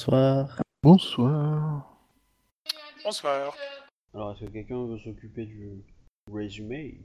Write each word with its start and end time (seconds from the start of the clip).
Bonsoir. 0.00 0.62
Bonsoir. 0.82 1.98
Bonsoir. 3.04 3.54
Alors, 4.14 4.32
est-ce 4.32 4.46
que 4.46 4.50
quelqu'un 4.50 4.86
veut 4.86 4.98
s'occuper 4.98 5.44
du 5.44 5.84
résumé? 6.32 7.02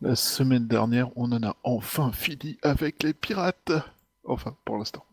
La 0.00 0.16
semaine 0.16 0.66
dernière, 0.66 1.10
on 1.16 1.30
en 1.32 1.42
a 1.42 1.54
enfin 1.64 2.12
fini 2.12 2.56
avec 2.62 3.02
les 3.02 3.12
pirates. 3.12 3.72
Enfin, 4.24 4.56
pour 4.64 4.78
l'instant. 4.78 5.04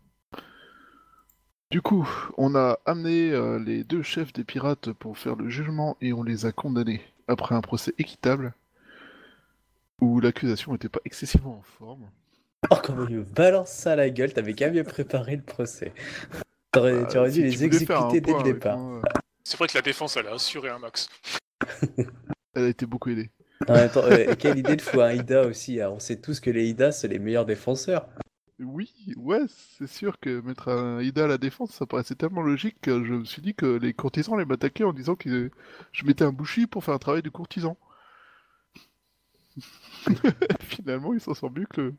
Du 1.70 1.82
coup, 1.82 2.08
on 2.38 2.56
a 2.56 2.80
amené 2.86 3.32
euh, 3.32 3.60
les 3.60 3.84
deux 3.84 4.02
chefs 4.02 4.32
des 4.32 4.46
pirates 4.46 4.94
pour 4.94 5.18
faire 5.18 5.36
le 5.36 5.50
jugement 5.50 5.98
et 6.00 6.14
on 6.14 6.24
les 6.24 6.46
a 6.46 6.54
condamnés 6.54 7.02
après 7.28 7.56
un 7.56 7.62
procès 7.62 7.94
équitable 7.98 8.54
où 10.00 10.22
l'accusation 10.22 10.72
n'était 10.72 10.88
pas 10.88 11.02
excessivement 11.04 11.58
en 11.58 11.64
forme. 11.78 12.10
Oh, 12.72 12.78
comment 12.82 13.06
il 13.10 13.18
me 13.18 13.24
balance 13.24 13.70
ça 13.70 13.92
à 13.92 13.96
la 13.98 14.10
gueule, 14.10 14.32
t'avais 14.32 14.54
qu'à 14.54 14.72
mieux 14.72 14.86
préparer 14.86 15.36
le 15.36 15.42
procès. 15.42 15.92
T'aurais- 16.74 17.08
tu 17.08 17.18
aurais 17.18 17.32
dû 17.32 17.44
Euh, 17.46 17.50
Si 17.52 17.58
les 17.58 17.64
exécuter 17.66 18.22
dès 18.22 18.34
le 18.34 18.44
départ. 18.44 18.78
moi, 18.78 19.02
C'est 19.46 19.58
vrai 19.58 19.68
que 19.68 19.76
la 19.76 19.82
défense, 19.82 20.18
elle 20.18 20.28
a 20.28 20.34
assuré 20.34 20.70
un 20.70 20.80
max. 20.80 21.08
elle 22.56 22.64
a 22.64 22.68
été 22.70 22.86
beaucoup 22.86 23.10
aidée. 23.10 23.30
En 23.68 23.74
même 23.74 23.90
temps, 23.90 24.04
euh, 24.04 24.36
quelle 24.38 24.58
idée 24.58 24.76
de 24.76 24.82
fou 24.82 25.02
un 25.02 25.12
Ida 25.14 25.46
aussi. 25.46 25.80
hein. 25.82 25.90
On 25.92 26.00
sait 26.00 26.20
tous 26.20 26.40
que 26.40 26.50
les 26.50 26.68
Ida, 26.70 26.92
c'est 26.92 27.08
les 27.08 27.20
meilleurs 27.20 27.46
défenseurs. 27.46 28.08
Oui, 28.60 28.92
ouais, 29.18 29.42
c'est 29.78 29.88
sûr 29.88 30.20
que 30.20 30.40
mettre 30.42 30.70
un 30.70 31.02
Ida 31.02 31.26
à 31.26 31.28
la 31.28 31.38
défense, 31.38 31.72
ça 31.72 31.86
paraissait 31.86 32.16
tellement 32.16 32.42
logique 32.42 32.78
que 32.82 33.04
je 33.04 33.14
me 33.14 33.26
suis 33.26 33.42
dit 33.42 33.54
que 33.56 33.66
les 33.66 33.94
courtisans 33.94 34.36
allaient 34.36 34.46
m'attaquer 34.46 34.84
en 34.84 34.94
disant 34.94 35.16
que 35.16 35.50
je 35.92 36.06
mettais 36.06 36.24
un 36.24 36.32
bouchi 36.32 36.68
pour 36.68 36.84
faire 36.84 36.94
un 36.94 37.00
travail 37.00 37.22
de 37.22 37.30
courtisan. 37.30 37.78
Finalement, 40.62 41.14
il 41.14 41.20
s'en 41.22 41.34
sort 41.34 41.52
mieux 41.52 41.66
que, 41.72 41.82
le... 41.82 41.94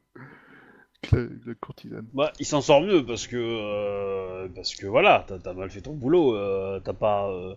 que 1.04 1.16
la, 1.16 1.22
la 1.46 1.54
courtisane. 1.54 2.08
Bah, 2.12 2.32
il 2.38 2.46
s'en 2.46 2.60
sort 2.60 2.80
mieux 2.80 3.04
parce 3.04 3.26
que 3.26 3.36
euh, 3.36 4.48
parce 4.54 4.74
que 4.76 4.86
voilà, 4.86 5.24
t'as 5.26 5.38
t'as 5.38 5.52
mal 5.52 5.70
fait 5.70 5.80
ton 5.80 5.94
boulot, 5.94 6.36
euh, 6.36 6.80
t'as 6.80 6.92
pas 6.92 7.28
euh, 7.30 7.54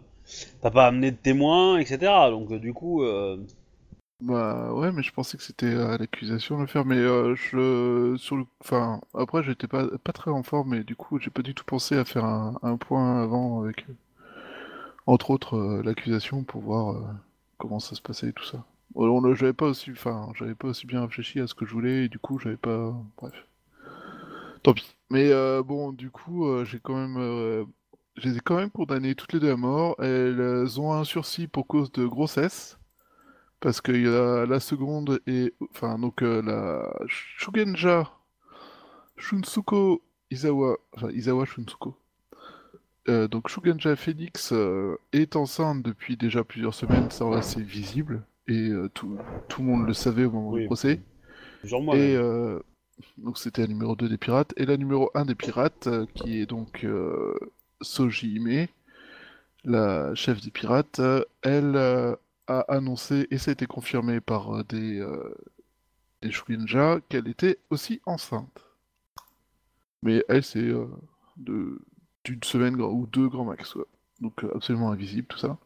t'as 0.62 0.72
pas 0.72 0.88
amené 0.88 1.12
de 1.12 1.18
témoins, 1.18 1.80
etc. 1.80 2.30
Donc 2.32 2.54
du 2.54 2.74
coup, 2.74 3.04
euh, 3.04 3.38
Bah 4.20 4.74
ouais, 4.74 4.92
mais 4.92 5.04
je 5.04 5.12
pensais 5.12 5.38
que 5.38 5.44
c'était 5.44 5.74
à 5.76 5.98
l'accusation 5.98 6.56
de 6.58 6.62
le 6.62 6.68
faire, 6.68 6.86
mais 6.86 6.96
euh, 6.98 7.36
je 7.36 8.16
sur 8.18 8.36
le, 8.36 8.46
enfin 8.62 9.00
après 9.14 9.44
j'étais 9.44 9.68
pas 9.68 9.88
pas 10.00 10.12
très 10.12 10.32
en 10.32 10.42
forme, 10.44 10.70
mais 10.72 10.84
du 10.84 10.96
coup 10.96 11.20
j'ai 11.20 11.30
pas 11.30 11.44
du 11.44 11.54
tout 11.54 11.64
pensé 11.66 11.96
à 11.96 12.04
faire 12.06 12.26
un, 12.26 12.58
un 12.64 12.78
point 12.78 13.22
avant 13.22 13.62
avec 13.64 13.86
entre 15.08 15.32
autres 15.32 15.82
l'accusation 15.84 16.44
pour 16.44 16.62
voir 16.62 17.18
comment 17.58 17.80
ça 17.80 17.96
se 17.96 18.02
passait 18.02 18.30
et 18.30 18.34
tout 18.34 18.46
ça. 18.46 18.64
Bon, 18.98 19.08
on- 19.24 19.34
j'avais 19.34 19.54
pas 19.54 19.68
aussi, 19.68 19.92
enfin 19.92 20.30
j'avais 20.36 20.56
pas 20.56 20.68
aussi 20.68 20.86
bien 20.88 21.02
réfléchi 21.04 21.40
à 21.40 21.48
ce 21.48 21.54
que 21.56 21.66
je 21.66 21.72
voulais 21.72 22.04
et 22.06 22.10
du 22.10 22.20
coup 22.20 22.38
j'avais 22.38 22.58
pas, 22.58 22.94
bref, 23.18 23.48
tant 24.64 24.74
pis. 24.74 24.96
Mais 25.10 25.32
euh, 25.32 25.64
bon, 25.64 25.94
du 25.94 26.10
coup 26.12 26.48
euh, 26.48 26.66
j'ai 26.66 26.80
quand 26.80 26.96
même, 26.96 27.18
euh, 27.18 27.66
quand 28.46 28.58
même 28.58 28.72
condamnées 28.72 29.16
toutes 29.16 29.34
les 29.34 29.40
deux 29.40 29.52
à 29.52 29.58
mort. 29.58 29.96
Elles 30.00 30.80
ont 30.80 30.94
un 30.94 31.04
sursis 31.04 31.48
pour 31.48 31.68
cause 31.68 31.92
de 31.92 32.06
grossesse. 32.06 32.78
Parce 33.62 33.82
que 33.82 33.92
la 34.48 34.60
seconde 34.60 35.22
et 35.28 35.54
enfin 35.72 36.00
donc 36.00 36.22
euh, 36.24 36.42
la 36.44 36.94
Shugenja 37.08 38.12
Shunsuko 39.18 40.02
Izawa, 40.32 40.78
enfin 40.96 41.10
Izawa 41.12 41.46
Shunsuko. 41.46 41.96
Euh, 43.10 43.28
donc 43.28 43.48
Shugenja 43.50 43.96
Phoenix 43.96 44.52
euh, 44.52 44.98
est 45.14 45.36
enceinte 45.36 45.82
depuis 45.82 46.18
déjà 46.18 46.44
plusieurs 46.44 46.74
semaines, 46.74 47.10
ça 47.10 47.42
c'est 47.42 47.62
visible 47.62 48.22
et 48.48 48.70
euh, 48.70 48.90
tout, 48.94 49.18
tout 49.50 49.62
le 49.62 49.68
monde 49.68 49.88
le 49.88 49.94
savait 49.94 50.26
au 50.26 50.32
moment 50.32 50.52
Oui. 50.52 50.62
du 50.62 50.66
procès. 50.68 51.02
Et 51.64 52.16
euh, 52.16 52.60
donc 53.18 53.38
c'était 53.38 53.62
la 53.62 53.68
numéro 53.68 53.96
2 53.96 54.08
des 54.10 54.18
pirates. 54.18 54.54
Et 54.58 54.66
la 54.66 54.78
numéro 54.78 55.12
1 55.16 55.26
des 55.26 55.36
pirates, 55.36 55.88
euh, 55.88 56.06
qui 56.16 56.40
est 56.40 56.46
donc 56.46 56.86
Soji 57.82 58.36
Hime, 58.36 58.68
la 59.64 60.14
chef 60.16 60.42
des 60.42 60.52
pirates, 60.52 61.02
elle 61.42 61.76
a 61.76 62.60
annoncé, 62.70 63.28
et 63.32 63.38
ça 63.38 63.52
a 63.52 63.54
été 63.54 63.66
confirmé 63.66 64.22
par 64.22 64.64
des, 64.66 65.00
euh, 65.00 65.36
des 66.22 66.32
Shugenja, 66.32 67.00
qu'elle 67.10 67.28
était 67.28 67.60
aussi 67.70 68.00
enceinte. 68.06 68.64
Mais 70.02 70.24
elle, 70.30 70.44
c'est 70.44 70.60
euh, 70.60 70.86
d'une 71.38 72.44
semaine 72.44 72.78
grand- 72.78 72.92
ou 72.92 73.08
deux 73.08 73.28
grands 73.28 73.44
max. 73.46 73.76
ouais. 73.76 73.84
Donc 74.22 74.44
euh, 74.44 74.52
absolument 74.56 74.92
invisible 74.92 75.28
tout 75.28 75.38
ça. 75.38 75.58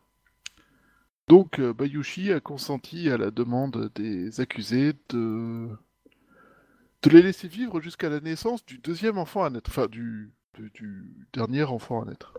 Donc 1.32 1.60
euh, 1.60 1.72
Bayushi 1.74 2.34
a 2.34 2.42
consenti 2.42 3.10
à 3.10 3.16
la 3.16 3.32
demande 3.32 3.90
des 3.96 4.42
accusés 4.42 4.92
de 5.08 5.70
de 7.04 7.10
les 7.10 7.22
laisser 7.22 7.48
vivre 7.48 7.80
jusqu'à 7.80 8.10
la 8.10 8.20
naissance 8.20 8.66
du 8.66 8.80
deuxième 8.80 9.18
enfant 9.18 9.46
à 9.46 9.50
naître, 9.50 9.70
enfin 9.72 9.88
du, 9.88 10.30
du, 10.56 10.70
du 10.72 11.06
dernier 11.32 11.64
enfant 11.64 12.02
à 12.02 12.06
naître. 12.06 12.34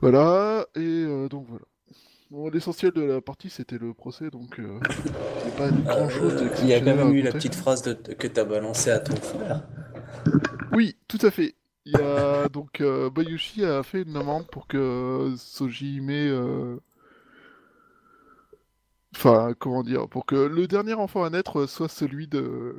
Voilà, 0.00 0.64
et 0.76 0.78
euh, 0.80 1.28
donc 1.28 1.46
voilà. 1.48 1.64
Bon, 2.30 2.48
L'essentiel 2.50 2.92
de 2.92 3.02
la 3.02 3.20
partie 3.20 3.50
c'était 3.50 3.78
le 3.78 3.92
procès, 3.92 4.30
donc 4.30 4.60
euh, 4.60 4.78
il 5.40 5.46
n'y 5.46 5.52
a 5.54 5.56
pas 5.56 5.70
grand 5.70 6.08
chose 6.08 6.34
Euh, 6.40 6.48
il 6.62 6.68
y 6.68 6.72
a 6.72 6.78
quand 6.78 6.94
même 6.94 7.12
eu 7.14 7.22
la 7.22 7.32
petite 7.32 7.56
phrase 7.56 7.82
de- 7.82 7.94
que 7.94 8.28
t'as 8.28 8.44
balancée 8.44 8.90
à 8.92 9.00
ton 9.00 9.16
frère. 9.16 9.66
Oui, 10.72 10.94
tout 11.08 11.18
à 11.22 11.32
fait. 11.32 11.56
Il 11.86 11.92
y 11.92 12.02
a 12.02 12.48
donc 12.48 12.80
euh, 12.80 13.08
Bayushi 13.10 13.64
a 13.64 13.82
fait 13.84 14.02
une 14.02 14.12
demande 14.12 14.46
pour 14.48 14.66
que 14.66 15.32
Soji 15.38 15.96
Hime, 15.98 16.10
euh, 16.10 16.76
enfin 19.14 19.54
comment 19.58 19.82
dire, 19.82 20.08
pour 20.08 20.26
que 20.26 20.34
le 20.34 20.66
dernier 20.66 20.94
enfant 20.94 21.24
à 21.24 21.30
naître 21.30 21.66
soit 21.66 21.88
celui 21.88 22.26
de 22.26 22.74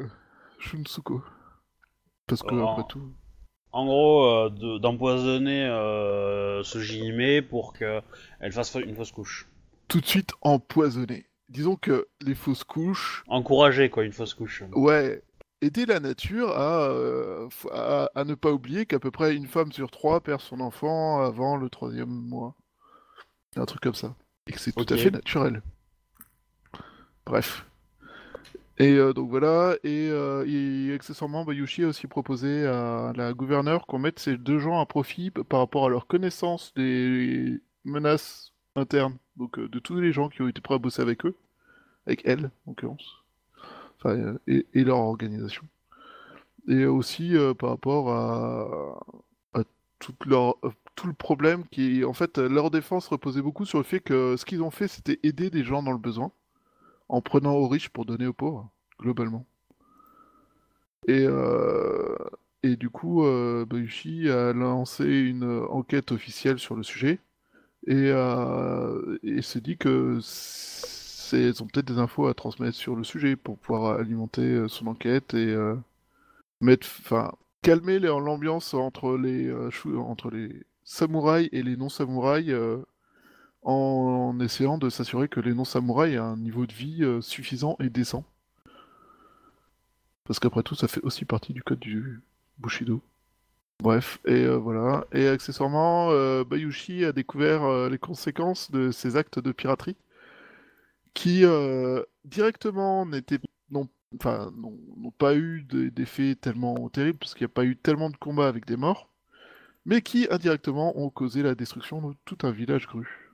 Shunsuko. 0.60 1.24
Parce 2.28 2.44
que 2.44 2.54
après 2.56 2.84
tout. 2.90 3.14
En 3.72 3.86
gros, 3.86 4.26
euh, 4.26 4.50
de- 4.50 4.78
d'empoisonner 4.80 5.66
euh, 5.70 6.62
pour 7.50 7.74
qu'elle 7.74 8.52
fasse 8.52 8.72
fa- 8.72 8.80
une 8.82 8.96
fausse 8.96 9.12
couche. 9.12 9.48
tout 9.88 10.02
de 10.02 10.06
suite 10.06 10.32
empoisonné. 10.42 11.26
Disons 11.50 11.78
que 11.78 12.08
les 12.22 12.36
fausses 12.36 12.66
couches, 12.66 13.24
Encourager 13.28 13.90
quoi, 13.90 14.04
une 14.04 14.12
fausse 14.12 14.34
couche. 14.34 14.64
ouais, 14.74 15.22
aider 15.62 15.86
la 15.86 16.00
nature 16.00 16.50
à, 16.52 16.90
euh, 16.90 17.50
à, 17.72 18.10
à 18.16 18.24
ne 18.24 18.36
pas 18.36 18.52
oublier 18.52 18.86
qu'à 18.86 19.00
peu 19.00 19.12
près 19.12 19.36
une 19.36 19.48
femme 19.48 19.72
sur 19.72 19.92
trois 19.92 20.22
perd 20.22 20.42
son 20.42 20.60
enfant 20.60 21.22
avant 21.22 21.58
le 21.58 21.70
troisième 21.70 22.10
mois. 22.10 22.56
Un 23.56 23.66
truc 23.66 23.82
comme 23.82 23.96
ça. 23.96 24.16
Et 24.48 24.52
que 24.52 24.60
c'est 24.60 24.72
tout 24.72 24.86
à 24.90 24.98
fait 24.98 25.12
naturel. 25.12 25.62
Bref. 27.26 27.66
Et 28.80 28.94
euh, 28.94 29.12
donc 29.12 29.32
voilà, 29.32 29.76
et, 29.84 30.10
euh, 30.12 30.46
et 30.48 30.94
accessoirement, 30.94 31.44
Bayushi 31.44 31.84
a 31.84 31.88
aussi 31.88 32.06
proposé 32.06 32.68
à 32.68 33.12
la 33.16 33.34
gouverneure 33.34 33.88
qu'on 33.88 33.98
mette 33.98 34.20
ces 34.20 34.38
deux 34.38 34.60
gens 34.60 34.80
à 34.80 34.86
profit 34.86 35.32
par 35.32 35.62
rapport 35.62 35.88
à 35.88 35.90
leur 35.90 36.06
connaissance 36.06 36.74
des 36.76 37.60
menaces 37.86 38.54
internes, 38.76 39.18
donc 39.36 39.58
euh, 39.58 39.68
de 39.68 39.80
tous 39.80 40.00
les 40.00 40.12
gens 40.12 40.30
qui 40.30 40.44
ont 40.44 40.48
été 40.48 40.62
prêts 40.62 40.76
à 40.76 40.78
bosser 40.78 41.02
avec 41.02 41.26
eux, 41.26 41.36
avec 42.06 42.22
elle 42.26 42.52
en 42.68 42.72
l'occurrence, 42.72 43.24
et, 44.48 44.84
leur 44.84 45.00
organisation. 45.00 45.64
Et 46.68 46.86
aussi 46.86 47.36
euh, 47.38 47.54
par 47.54 47.70
rapport 47.72 48.12
à, 48.12 49.10
euh, 49.58 49.64
tout 50.00 51.08
le 51.08 51.14
problème 51.14 51.66
qui, 51.72 52.04
en 52.04 52.14
fait, 52.14 52.38
leur 52.38 52.72
défense 52.72 53.08
reposait 53.08 53.42
beaucoup 53.42 53.66
sur 53.66 53.78
le 53.78 53.84
fait 53.84 54.00
que 54.00 54.36
ce 54.38 54.46
qu'ils 54.46 54.64
ont 54.64 54.72
fait, 54.72 54.88
c'était 54.88 55.20
aider 55.24 55.50
des 55.50 55.64
gens 55.64 55.84
dans 55.84 55.92
le 55.92 55.98
besoin 55.98 56.32
en 57.10 57.22
prenant 57.22 57.54
aux 57.54 57.68
riches 57.68 57.90
pour 57.90 58.06
donner 58.06 58.28
aux 58.28 58.34
pauvres, 58.34 58.70
globalement. 59.00 59.46
Et, 61.08 61.26
euh, 61.26 62.16
et 62.64 62.76
du 62.76 62.90
coup, 62.90 63.26
euh, 63.26 63.66
Bayushi 63.66 64.30
a 64.30 64.54
lancé 64.54 65.06
une 65.06 65.66
enquête 65.70 66.12
officielle 66.12 66.60
sur 66.60 66.76
le 66.76 66.84
sujet 66.84 67.20
et, 67.88 68.12
euh, 68.12 69.18
et 69.24 69.42
s'est 69.42 69.62
dit 69.62 69.78
que 69.78 70.20
elles 71.34 71.62
ont 71.64 71.68
peut-être 71.68 71.88
des 71.88 72.00
infos 72.00 72.28
à 72.28 72.34
transmettre 72.34 72.76
sur 72.78 72.96
le 72.96 73.04
sujet 73.04 73.36
pour 73.36 73.58
pouvoir 73.58 74.00
alimenter 74.00 74.42
euh, 74.42 74.68
son 74.68 74.88
enquête 74.88 75.34
et 75.34 75.48
euh, 75.48 75.76
mettre, 76.62 76.88
enfin, 77.02 77.34
calmer 77.62 78.00
l'ambiance 78.00 78.74
entre 78.74 79.18
les, 79.18 79.48
euh, 79.48 79.70
entre 79.98 80.30
les 80.30 80.64
samouraïs 80.84 81.50
et 81.52 81.64
les 81.64 81.76
non-samouraïs 81.76 82.56
en 83.64 84.40
essayant 84.40 84.78
de 84.78 84.90
s'assurer 84.90 85.28
que 85.28 85.40
les 85.40 85.54
non-samouraïs 85.54 86.16
aient 86.16 86.18
un 86.18 86.38
niveau 86.38 86.66
de 86.66 86.74
vie 86.74 87.06
suffisant 87.22 87.76
et 87.82 87.90
décent. 87.90 88.24
Parce 90.24 90.40
qu'après 90.40 90.64
tout, 90.64 90.76
ça 90.76 90.88
fait 90.88 91.02
aussi 91.04 91.26
partie 91.26 91.54
du 91.54 91.64
code 91.64 91.80
du 91.80 92.22
Bushido. 92.58 93.02
Bref, 93.80 94.20
et 94.26 94.48
voilà. 94.48 95.06
Et 95.12 95.28
accessoirement, 95.28 96.10
Bayushi 96.46 97.04
a 97.04 97.12
découvert 97.12 97.90
les 97.90 97.98
conséquences 97.98 98.72
de 98.72 98.92
ses 98.92 99.18
actes 99.18 99.40
de 99.40 99.52
piraterie, 99.52 99.98
qui 101.18 101.44
euh, 101.46 102.04
directement 102.26 103.08
n'étaient 103.08 103.40
non, 103.72 103.90
enfin, 104.20 104.52
n'ont 104.56 105.12
pas 105.18 105.36
eu 105.36 105.64
de- 105.64 105.90
d'effets 105.90 106.36
tellement 106.36 106.90
terribles, 106.90 107.18
parce 107.18 107.34
qu'il 107.34 107.42
n'y 107.46 107.52
a 107.52 107.56
pas 107.56 107.66
eu 107.66 107.76
tellement 107.76 108.12
de 108.12 108.18
combats 108.18 108.48
avec 108.48 108.68
des 108.68 108.78
morts, 108.78 109.10
mais 109.86 110.02
qui 110.04 110.28
indirectement 110.30 110.98
ont 111.00 111.10
causé 111.10 111.44
la 111.44 111.56
destruction 111.56 112.02
de 112.08 112.16
tout 112.26 112.38
un 112.44 112.52
village 112.52 112.88
cru. 112.88 113.34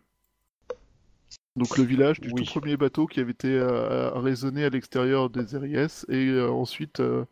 Donc 1.57 1.77
le 1.77 1.83
village 1.83 2.21
du 2.21 2.31
Oui. 2.31 2.45
tout 2.45 2.51
premier 2.51 2.77
bateau 2.77 3.05
qui 3.05 3.19
avait 3.19 3.31
été 3.31 3.49
euh, 3.49 4.11
raisonné 4.11 4.63
à 4.63 4.69
l'extérieur 4.69 5.29
des 5.29 5.57
RIS, 5.57 6.05
et 6.07 6.29
euh, 6.29 6.49
ensuite 6.49 7.01
euh, 7.01 7.25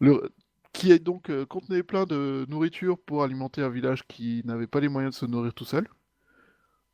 le... 0.00 0.30
qui 0.72 0.98
donc 1.00 1.30
euh, 1.30 1.46
contenait 1.46 1.82
plein 1.82 2.04
de 2.06 2.46
nourriture 2.48 2.98
pour 2.98 3.24
alimenter 3.24 3.62
un 3.62 3.70
village 3.70 4.06
qui 4.06 4.42
n'avait 4.44 4.68
pas 4.68 4.80
les 4.80 4.88
moyens 4.88 5.14
de 5.16 5.18
se 5.18 5.26
nourrir 5.26 5.52
tout 5.52 5.64
seul. 5.64 5.88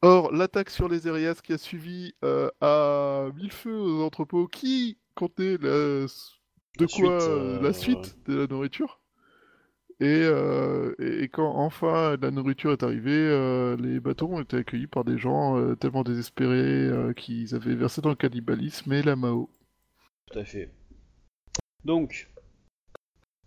Or, 0.03 0.33
l'attaque 0.33 0.71
sur 0.71 0.89
les 0.89 1.07
Erias 1.07 1.41
qui 1.43 1.53
a 1.53 1.59
suivi 1.59 2.15
euh, 2.25 2.49
a 2.61 3.29
mis 3.37 3.45
le 3.45 3.51
feu 3.51 3.75
aux 3.79 4.03
entrepôts 4.03 4.47
qui 4.47 4.99
contenaient 5.15 5.59
la- 5.59 6.07
de 6.79 6.85
La 6.85 6.87
quoi 6.87 6.89
suite, 6.89 7.05
euh, 7.07 7.59
euh, 7.59 7.63
la 7.63 7.73
suite 7.75 8.17
de 8.27 8.37
la 8.37 8.47
nourriture. 8.47 9.01
Et, 10.01 10.07
euh, 10.07 10.95
et- 10.99 11.25
et 11.25 11.29
quand 11.29 11.55
enfin 11.57 12.17
la 12.17 12.31
nourriture 12.31 12.73
est 12.73 12.83
arrivée, 12.83 13.13
euh, 13.13 13.77
les 13.77 14.01
bateaux 14.01 14.29
ont 14.29 14.41
été 14.41 14.57
accueillis 14.57 14.87
par 14.87 15.05
des 15.05 15.19
gens 15.19 15.59
euh, 15.59 15.75
tellement 15.77 16.03
désespérés 16.03 16.87
euh, 16.87 17.13
qu'ils 17.13 17.55
avaient 17.55 17.75
versé 17.75 18.01
dans 18.01 18.09
le 18.09 18.15
cannibalisme 18.15 18.91
et 18.95 19.03
la 19.03 19.17
Mao. 19.17 19.51
Tout 20.33 20.39
à 20.39 20.45
fait. 20.47 20.71
Donc, 21.85 22.31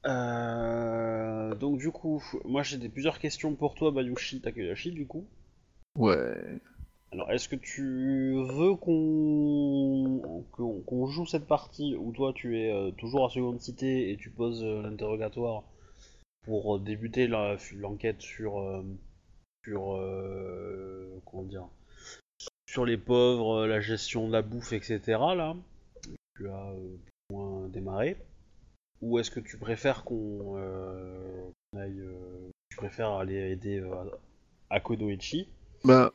euh, 0.05 1.55
donc 1.55 1.79
du 1.79 1.89
coup, 1.89 2.23
moi 2.45 2.61
j'ai 2.61 2.77
plusieurs 2.89 3.17
questions 3.17 3.55
pour 3.55 3.73
toi, 3.73 3.89
Bayushi 3.89 4.41
Takayashi, 4.41 4.91
du 4.91 5.07
coup. 5.07 5.25
Ouais. 5.95 6.59
Alors, 7.11 7.31
est-ce 7.31 7.47
que 7.47 7.55
tu 7.55 8.33
veux 8.33 8.75
qu'on 8.75 10.21
joue 11.07 11.25
cette 11.27 11.45
partie 11.45 11.95
où 11.95 12.11
toi 12.11 12.33
tu 12.33 12.59
es 12.59 12.71
euh, 12.71 12.91
toujours 12.91 13.25
à 13.25 13.29
seconde 13.29 13.61
cité 13.61 14.11
et 14.11 14.17
tu 14.17 14.31
poses 14.31 14.63
euh, 14.63 14.81
l'interrogatoire 14.81 15.63
pour 16.43 16.75
euh, 16.75 16.79
débuter 16.79 17.27
l'enquête 17.27 18.21
sur 18.21 18.83
sur 19.63 19.81
comment 21.25 21.43
dire 21.43 21.67
sur 22.67 22.85
les 22.85 22.97
pauvres, 22.97 23.67
la 23.67 23.79
gestion 23.79 24.27
de 24.27 24.33
la 24.33 24.41
bouffe, 24.41 24.73
etc. 24.73 24.99
Là, 25.07 25.55
tu 26.35 26.49
as 26.49 26.73
plus 26.73 27.11
ou 27.29 27.37
moins 27.37 27.67
démarré. 27.67 28.17
Ou 29.01 29.19
est-ce 29.19 29.29
que 29.29 29.39
tu 29.39 29.57
préfères 29.59 30.03
qu'on 30.03 30.57
aille, 31.77 32.03
tu 32.69 32.77
préfères 32.77 33.11
aller 33.11 33.51
aider 33.51 33.79
euh, 33.79 33.93
à 34.71 34.79
Konoichi 34.79 35.47
Bah, 35.85 36.11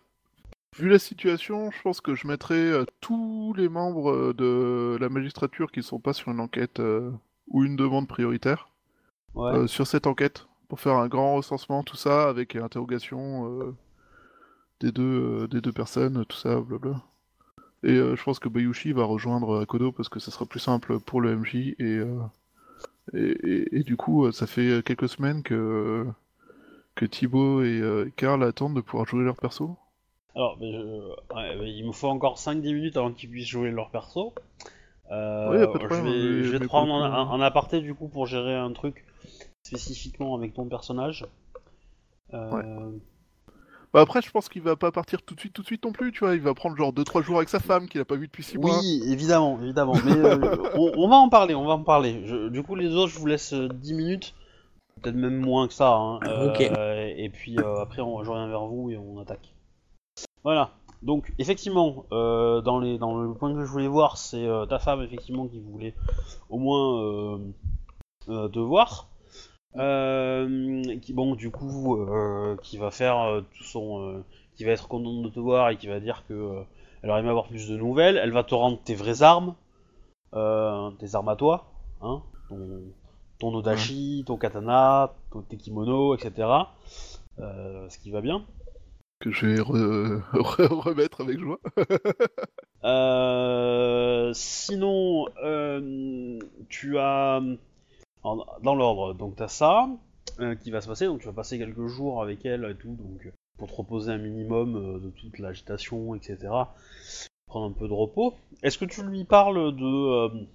vu 0.79 0.89
la 0.91 0.99
situation, 0.99 1.71
je 1.71 1.83
pense 1.83 2.01
que 2.03 2.15
je 2.15 2.27
mettrai 2.29 2.57
euh, 2.57 2.85
tous 3.01 3.55
les 3.57 3.69
membres 3.69 4.11
euh, 4.13 4.35
de 4.35 4.99
la 5.01 5.09
magistrature 5.09 5.73
qui 5.73 5.83
sont 5.83 6.01
pas 6.01 6.13
sur 6.15 6.31
une 6.33 6.41
enquête 6.41 6.81
euh, 6.81 7.11
ou 7.49 7.65
une 7.65 7.77
demande 7.77 8.09
prioritaire 8.09 8.71
Ouais. 9.35 9.53
euh, 9.55 9.67
sur 9.69 9.87
cette 9.87 10.07
enquête 10.07 10.47
pour 10.69 10.81
faire 10.81 10.97
un 10.97 11.09
grand 11.09 11.37
recensement, 11.37 11.83
tout 11.85 11.97
ça, 11.97 12.29
avec 12.29 12.57
interrogation 12.57 13.61
euh, 13.63 13.77
des, 14.81 14.93
deux, 14.93 15.49
des 15.49 15.61
deux 15.61 15.73
personnes, 15.73 16.25
tout 16.27 16.37
ça, 16.37 16.61
blabla. 16.61 17.03
Et 17.85 17.97
je 17.97 18.23
pense 18.25 18.39
que 18.41 18.49
Bayushi 18.49 18.93
va 18.93 19.05
rejoindre 19.05 19.61
Akodo 19.63 19.93
parce 19.93 20.09
que 20.09 20.21
ça 20.21 20.31
sera 20.33 20.47
plus 20.47 20.61
simple 20.61 21.01
pour 21.01 21.21
le 21.21 21.33
MJ 21.33 21.77
et, 21.79 22.01
et, 23.15 23.19
et- 23.19 23.77
et 23.79 23.83
du 23.83 23.97
coup, 23.97 24.31
ça 24.33 24.47
fait 24.47 24.83
quelques 24.85 25.09
semaines 25.09 25.43
que, 25.43 26.07
que 26.99 27.07
Thibaut 27.07 27.63
et 27.63 27.81
euh, 27.81 28.13
Karl 28.17 28.43
attendent 28.45 28.75
de 28.77 28.83
pouvoir 28.83 29.07
jouer 29.07 29.25
leur 29.25 29.37
perso? 29.39 29.79
Alors, 30.35 30.57
je- 30.61 31.35
ouais, 31.35 31.71
il 31.71 31.87
me 31.87 31.93
faut 31.93 32.09
encore 32.09 32.39
5-10 32.39 32.73
minutes 32.73 32.97
avant 32.97 33.13
qu'ils 33.13 33.29
puissent 33.31 33.47
jouer 33.49 33.71
leur 33.71 33.91
perso. 33.91 34.33
Euh, 35.13 35.51
Ouais, 35.51 35.67
je 35.91 36.03
problème, 36.03 36.05
vais, 36.05 36.45
je 36.45 36.53
vais 36.53 36.61
te 36.61 36.67
prendre 36.67 36.95
en, 36.95 37.31
en- 37.33 37.41
aparté 37.43 37.81
du 37.81 37.95
coup 37.95 38.09
pour 38.09 38.27
gérer 38.27 38.55
un 38.57 38.73
truc 38.73 39.07
spécifiquement 39.65 40.35
avec 40.37 40.55
ton 40.55 40.67
personnage. 40.69 41.27
Euh, 42.35 42.99
Bah 43.93 44.01
après, 44.01 44.23
je 44.23 44.31
pense 44.31 44.49
qu'il 44.49 44.63
va 44.63 44.77
pas 44.77 44.91
partir 44.93 45.21
tout 45.23 45.35
de 45.35 45.41
suite, 45.41 45.53
tout 45.53 45.61
de 45.63 45.67
suite 45.67 45.85
non 45.85 45.93
plus, 45.93 46.11
tu 46.13 46.21
vois. 46.21 46.35
Il 46.35 46.41
va 46.41 46.55
prendre 46.55 46.77
genre 46.77 46.93
2-3 46.95 47.21
jours 47.23 47.37
avec 47.37 47.49
sa 47.51 47.61
femme 47.61 47.87
qu'il 47.89 48.01
a 48.01 48.05
pas 48.07 48.17
vu 48.17 48.27
depuis 48.27 48.43
6 48.43 48.59
mois. 48.59 48.87
Oui, 48.87 49.03
évidemment, 49.07 49.61
évidemment. 49.63 50.01
Mais 50.01 50.17
euh, 50.17 50.69
on, 50.75 50.93
on 50.97 51.09
va 51.09 51.17
en 51.17 51.29
parler, 51.29 51.55
on 51.55 51.65
va 51.67 51.75
en 51.75 51.83
parler. 51.85 52.23
Je- 52.27 52.49
du 52.49 52.63
coup, 52.63 52.75
les 52.75 52.95
autres, 52.95 53.13
je 53.13 53.19
vous 53.19 53.27
laisse 53.27 53.53
euh, 53.53 53.69
10 53.69 53.95
minutes, 53.95 54.35
peut-être 54.99 55.17
même 55.17 55.37
moins 55.37 55.67
que 55.69 55.75
ça. 55.75 55.95
hein. 55.95 56.21
Euh, 56.27 57.13
Et 57.17 57.29
puis 57.31 57.59
euh, 57.59 57.81
après, 57.81 58.03
on, 58.03 58.23
je 58.23 58.31
reviens 58.31 58.49
vers 58.49 58.67
vous 58.67 58.91
et 58.91 58.97
on 58.97 59.19
attaque. 59.19 59.55
Voilà. 60.45 60.71
Donc, 61.03 61.33
effectivement, 61.39 62.07
euh, 62.11 62.61
dans, 62.61 62.81
les, 62.81 62.99
dans 62.99 63.21
le 63.21 63.33
point 63.33 63.55
que 63.55 63.65
je 63.65 63.71
voulais 63.71 63.87
voir, 63.87 64.17
c'est 64.17 64.45
euh, 64.45 64.67
ta 64.67 64.79
femme, 64.81 65.01
effectivement, 65.03 65.47
qui 65.47 65.61
voulait 65.61 65.95
au 66.51 66.59
moins 66.59 67.03
euh, 68.29 68.49
te 68.49 68.59
voir. 68.59 69.09
Qui, 69.77 71.13
bon, 71.13 71.35
du 71.37 71.51
coup, 71.51 72.05
qui 72.63 72.79
va 72.79 72.91
faire 72.91 73.43
tout 73.57 73.65
son. 73.65 74.25
qui 74.57 74.65
va 74.65 74.73
être 74.73 74.89
contente 74.89 75.23
de 75.23 75.29
te 75.29 75.39
voir 75.39 75.71
et 75.71 75.77
qui 75.77 75.87
va 75.87 76.01
dire 76.01 76.25
que. 76.27 76.65
elle 77.03 77.11
aurait 77.11 77.21
aimé 77.21 77.29
avoir 77.29 77.47
plus 77.47 77.69
de 77.69 77.77
nouvelles. 77.77 78.17
Elle 78.17 78.33
va 78.33 78.43
te 78.43 78.55
rendre 78.57 78.81
tes 78.83 78.97
vraies 78.97 79.23
armes, 79.23 79.55
tes 80.33 81.15
armes 81.15 81.29
à 81.29 81.37
toi, 81.37 81.67
hein, 82.01 82.23
ton, 82.49 82.83
ton 83.39 83.55
odashi, 83.55 84.25
ton 84.27 84.37
katana, 84.37 85.13
ton, 85.31 85.43
tes 85.43 85.57
kimonos, 85.57 86.15
etc. 86.17 86.49
Euh, 87.39 87.89
ce 87.89 87.99
qui 87.99 88.11
va 88.11 88.21
bien. 88.21 88.45
Que 89.21 89.31
je 89.33 89.47
vais 89.47 89.61
re- 89.61 90.21
re- 90.33 90.67
remettre 90.83 91.21
avec 91.23 91.39
joie. 91.39 91.59
Euh, 92.85 94.31
sinon, 94.35 95.27
euh, 95.43 96.39
tu 96.69 96.97
as 96.99 97.41
dans 98.23 98.75
l'ordre, 98.75 99.15
donc 99.15 99.35
tu 99.37 99.43
as 99.43 99.49
ça 99.49 99.89
qui 100.63 100.71
va 100.71 100.81
se 100.81 100.87
passer, 100.87 101.07
donc 101.07 101.19
tu 101.21 101.27
vas 101.27 101.33
passer 101.33 101.59
quelques 101.59 101.87
jours 101.89 102.23
avec 102.23 102.47
elle 102.47 102.65
et 102.71 102.77
tout, 102.77 102.95
donc 102.95 103.33
pour 103.59 103.67
te 103.69 103.75
reposer 103.75 104.13
un 104.13 104.19
minimum 104.19 105.01
de 105.03 105.11
toute 105.11 105.41
l'agitation, 105.41 106.15
etc. 106.15 106.39
Prendre 107.47 107.67
un 107.67 107.73
peu 107.73 107.89
de 107.89 107.93
repos. 107.93 108.35
Est-ce 108.63 108.79
que 108.79 108.85
tu 108.85 109.03
lui 109.03 109.25
parles 109.25 109.75
de 109.75 110.47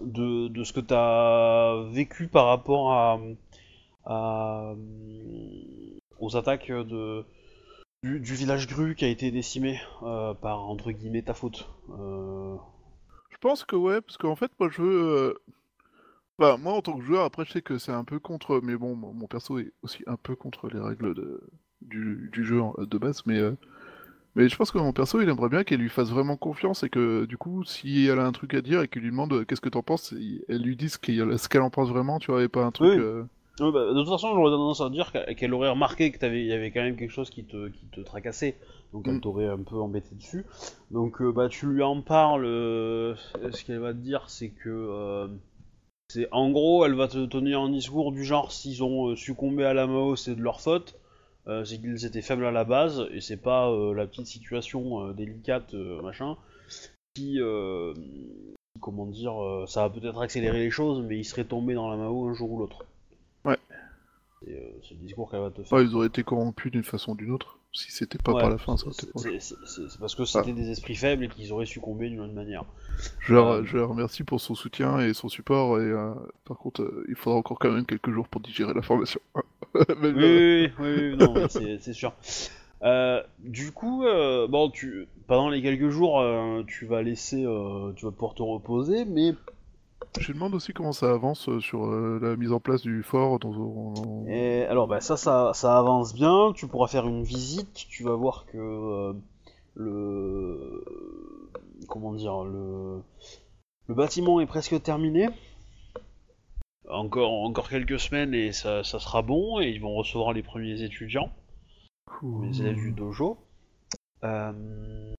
de, 0.00 0.64
ce 0.64 0.72
que 0.72 0.80
tu 0.80 0.94
as 0.94 1.84
vécu 1.92 2.28
par 2.28 2.46
rapport 2.46 2.92
à, 2.92 4.74
aux 6.20 6.36
attaques 6.36 6.70
de 6.70 7.24
du, 8.02 8.18
village 8.20 8.68
Gru 8.68 8.94
qui 8.94 9.04
a 9.04 9.08
été 9.08 9.30
décimé 9.30 9.80
euh, 10.02 10.34
par 10.34 10.60
entre 10.68 10.92
guillemets 10.92 11.22
ta 11.22 11.34
faute. 11.34 11.68
Euh, 11.90 12.56
Je 13.30 13.36
pense 13.38 13.64
que 13.64 13.76
ouais, 13.76 14.00
parce 14.00 14.18
qu'en 14.18 14.36
fait, 14.36 14.50
moi 14.60 14.68
je 14.70 14.82
veux. 14.82 15.02
euh, 15.16 15.34
Bah, 16.38 16.56
moi 16.56 16.72
en 16.74 16.82
tant 16.82 16.96
que 16.98 17.04
joueur, 17.04 17.24
après 17.24 17.44
je 17.44 17.52
sais 17.52 17.62
que 17.62 17.78
c'est 17.78 17.92
un 17.92 18.04
peu 18.04 18.18
contre. 18.18 18.60
Mais 18.62 18.76
bon, 18.76 18.94
mon 18.96 19.26
perso 19.26 19.58
est 19.58 19.72
aussi 19.82 20.02
un 20.06 20.16
peu 20.16 20.36
contre 20.36 20.68
les 20.68 20.80
règles 20.80 21.14
de... 21.14 21.42
du... 21.82 22.30
du 22.32 22.44
jeu 22.44 22.60
en- 22.62 22.74
de 22.78 22.98
base, 22.98 23.22
mais. 23.26 23.40
Mais 24.36 24.48
je 24.48 24.56
pense 24.56 24.70
que 24.70 24.78
mon 24.78 24.92
perso, 24.92 25.20
il 25.20 25.28
aimerait 25.28 25.48
bien 25.48 25.64
qu'elle 25.64 25.80
lui 25.80 25.88
fasse 25.88 26.10
vraiment 26.10 26.36
confiance 26.36 26.82
et 26.84 26.88
que 26.90 27.24
du 27.24 27.36
coup, 27.36 27.64
si 27.64 28.06
elle 28.06 28.18
a 28.20 28.26
un 28.26 28.32
truc 28.32 28.54
à 28.54 28.60
dire 28.60 28.82
et 28.82 28.88
qu'il 28.88 29.02
lui 29.02 29.10
demande 29.10 29.32
euh, 29.32 29.44
qu'est-ce 29.44 29.60
que 29.60 29.68
t'en 29.68 29.82
penses, 29.82 30.14
elle 30.48 30.62
lui 30.62 30.76
dise 30.76 30.96
qu'il- 30.98 31.38
ce 31.38 31.48
qu'elle 31.48 31.62
en 31.62 31.70
pense 31.70 31.88
vraiment, 31.88 32.18
tu 32.18 32.30
vois, 32.30 32.42
et 32.42 32.48
pas 32.48 32.64
un 32.64 32.70
truc. 32.70 32.92
Oui. 32.94 32.98
euh, 33.00 33.24
bah, 33.58 33.66
de 33.92 33.94
toute 33.94 34.08
façon, 34.08 34.28
j'aurais 34.34 34.50
tendance 34.52 34.80
à 34.80 34.90
dire 34.90 35.10
qu'elle 35.36 35.52
aurait 35.54 35.70
remarqué 35.70 36.12
que 36.12 36.18
t'avais, 36.18 36.42
il 36.42 36.46
y 36.46 36.52
avait 36.52 36.70
quand 36.70 36.82
même 36.82 36.96
quelque 36.96 37.10
chose 37.10 37.30
qui 37.30 37.44
te, 37.44 37.68
qui 37.68 37.86
te 37.86 38.00
tracassait, 38.00 38.56
donc 38.92 39.08
elle 39.08 39.16
Mm. 39.16 39.20
t'aurait 39.20 39.48
un 39.48 39.58
peu 39.58 39.76
embêté 39.76 40.14
dessus. 40.14 40.44
Donc 40.92 41.20
euh, 41.20 41.32
bah 41.32 41.48
tu 41.48 41.66
lui 41.66 41.82
en 41.82 42.00
parles. 42.00 42.44
euh, 42.44 43.16
ce 43.50 43.64
qu'elle 43.64 43.80
va 43.80 43.92
te 43.92 43.98
dire, 43.98 44.24
c'est 44.28 44.50
que 44.50 45.28
c'est 46.08 46.28
en 46.32 46.50
gros, 46.50 46.84
elle 46.86 46.94
va 46.94 47.08
te 47.08 47.26
tenir 47.26 47.60
un 47.60 47.70
discours 47.70 48.12
du 48.12 48.24
genre 48.24 48.52
s'ils 48.52 48.82
ont 48.82 49.14
succombé 49.16 49.64
à 49.64 49.74
la 49.74 49.86
Mao, 49.86 50.16
c'est 50.16 50.34
de 50.34 50.42
leur 50.42 50.60
faute. 50.60 50.96
Euh, 51.48 51.64
c'est 51.64 51.78
qu'ils 51.78 52.04
étaient 52.04 52.22
faibles 52.22 52.44
à 52.44 52.50
la 52.50 52.64
base 52.64 53.06
et 53.10 53.20
c'est 53.22 53.38
pas 53.38 53.70
euh, 53.70 53.94
la 53.94 54.06
petite 54.06 54.26
situation 54.26 55.06
euh, 55.06 55.12
délicate 55.14 55.72
machin 56.02 56.36
qui 57.14 57.40
comment 58.80 59.06
dire 59.06 59.34
ça 59.66 59.88
va 59.88 59.90
peut-être 59.90 60.20
accélérer 60.20 60.58
les 60.60 60.70
choses 60.70 61.04
mais 61.04 61.18
ils 61.18 61.24
seraient 61.24 61.44
tombés 61.44 61.74
dans 61.74 61.90
la 61.90 61.96
Mao 61.96 62.28
un 62.28 62.34
jour 62.34 62.52
ou 62.52 62.58
l'autre. 62.58 62.84
C'est 64.44 64.50
euh, 64.52 64.80
le 64.90 64.96
discours 64.96 65.30
qu'elle 65.30 65.40
va 65.40 65.50
te 65.50 65.62
faire. 65.62 65.78
ouais, 65.78 65.84
ils 65.84 65.94
auraient 65.94 66.08
été 66.08 66.24
corrompus 66.24 66.70
d'une 66.72 66.84
façon 66.84 67.12
ou 67.12 67.16
d'une 67.16 67.30
autre. 67.30 67.58
Si 67.72 67.90
c'était 67.92 68.18
pas 68.18 68.34
Ouais, 68.34 68.42
par 68.42 68.50
la 68.50 68.58
fin, 68.58 68.76
ça 68.76 68.90
c'est- 68.92 69.98
parce 70.00 70.14
que 70.14 70.24
c'était 70.24 70.52
des 70.52 70.70
esprits 70.70 70.94
faibles 70.94 71.24
et 71.24 71.28
qu'ils 71.28 71.52
auraient 71.52 71.66
succombé 71.66 72.08
d'une 72.08 72.20
autre 72.20 72.32
manière. 72.34 72.64
Je, 73.18 73.34
la- 73.34 73.62
Euh, 73.62 73.64
je 73.64 73.76
la 73.76 73.84
remercie 73.86 74.24
pour 74.24 74.40
son 74.40 74.54
soutien 74.54 75.00
et 75.00 75.14
son 75.14 75.28
support. 75.28 75.80
Et 75.80 75.84
euh, 75.84 76.14
par 76.44 76.56
contre, 76.58 77.04
il 77.08 77.14
faudra 77.16 77.38
encore 77.38 77.58
quand 77.58 77.70
même 77.70 77.86
quelques 77.86 78.10
jours 78.10 78.28
pour 78.28 78.40
digérer 78.40 78.74
l'information. 78.74 79.20
Mais, 80.00 80.14
Oui, 80.14 80.72
oui, 80.78 81.08
oui, 81.10 81.16
non, 81.16 81.48
c'est 81.48 81.92
sûr. 81.92 82.12
Du 83.40 83.72
coup, 83.72 84.02
bon, 84.48 84.70
tu, 84.70 85.08
pendant 85.26 85.48
les 85.48 85.62
quelques 85.62 85.88
jours, 85.90 86.22
tu 86.66 86.86
vas 86.86 87.02
laisser, 87.02 87.44
tu 87.96 88.04
vas 88.04 88.12
pouvoir 88.12 88.34
te 88.34 88.42
reposer, 88.42 89.04
mais 89.04 89.34
Je 90.18 90.32
demande 90.32 90.54
aussi 90.54 90.72
comment 90.72 90.92
ça 90.92 91.10
avance 91.12 91.48
euh, 91.48 91.60
sur 91.60 91.86
euh, 91.86 92.18
la 92.20 92.36
mise 92.36 92.52
en 92.52 92.60
place 92.60 92.82
du 92.82 93.02
fort. 93.02 93.38
Et 94.28 94.62
alors, 94.64 94.86
bah, 94.88 95.00
ça, 95.00 95.16
ça, 95.16 95.52
ça 95.54 95.78
avance 95.78 96.14
bien. 96.14 96.52
Tu 96.54 96.66
pourras 96.66 96.88
faire 96.88 97.06
une 97.06 97.22
visite. 97.22 97.72
Tu 97.88 98.02
vas 98.02 98.14
voir 98.14 98.46
que 98.46 98.58
euh, 98.58 99.12
le, 99.74 100.84
comment 101.88 102.12
dire, 102.14 102.42
le, 102.44 103.00
le 103.86 103.94
bâtiment 103.94 104.40
est 104.40 104.46
presque 104.46 104.80
terminé. 104.82 105.28
Encore, 106.88 107.30
encore 107.30 107.68
quelques 107.68 108.00
semaines 108.00 108.32
et 108.34 108.52
ça, 108.52 108.82
ça 108.82 108.98
sera 108.98 109.22
bon. 109.22 109.60
Et 109.60 109.68
ils 109.68 109.80
vont 109.80 109.94
recevoir 109.94 110.32
les 110.32 110.42
premiers 110.42 110.82
étudiants, 110.82 111.30
les 112.42 112.60
élèves 112.60 112.76
du 112.76 112.92
dojo. 112.92 113.36
Euh, 114.24 115.12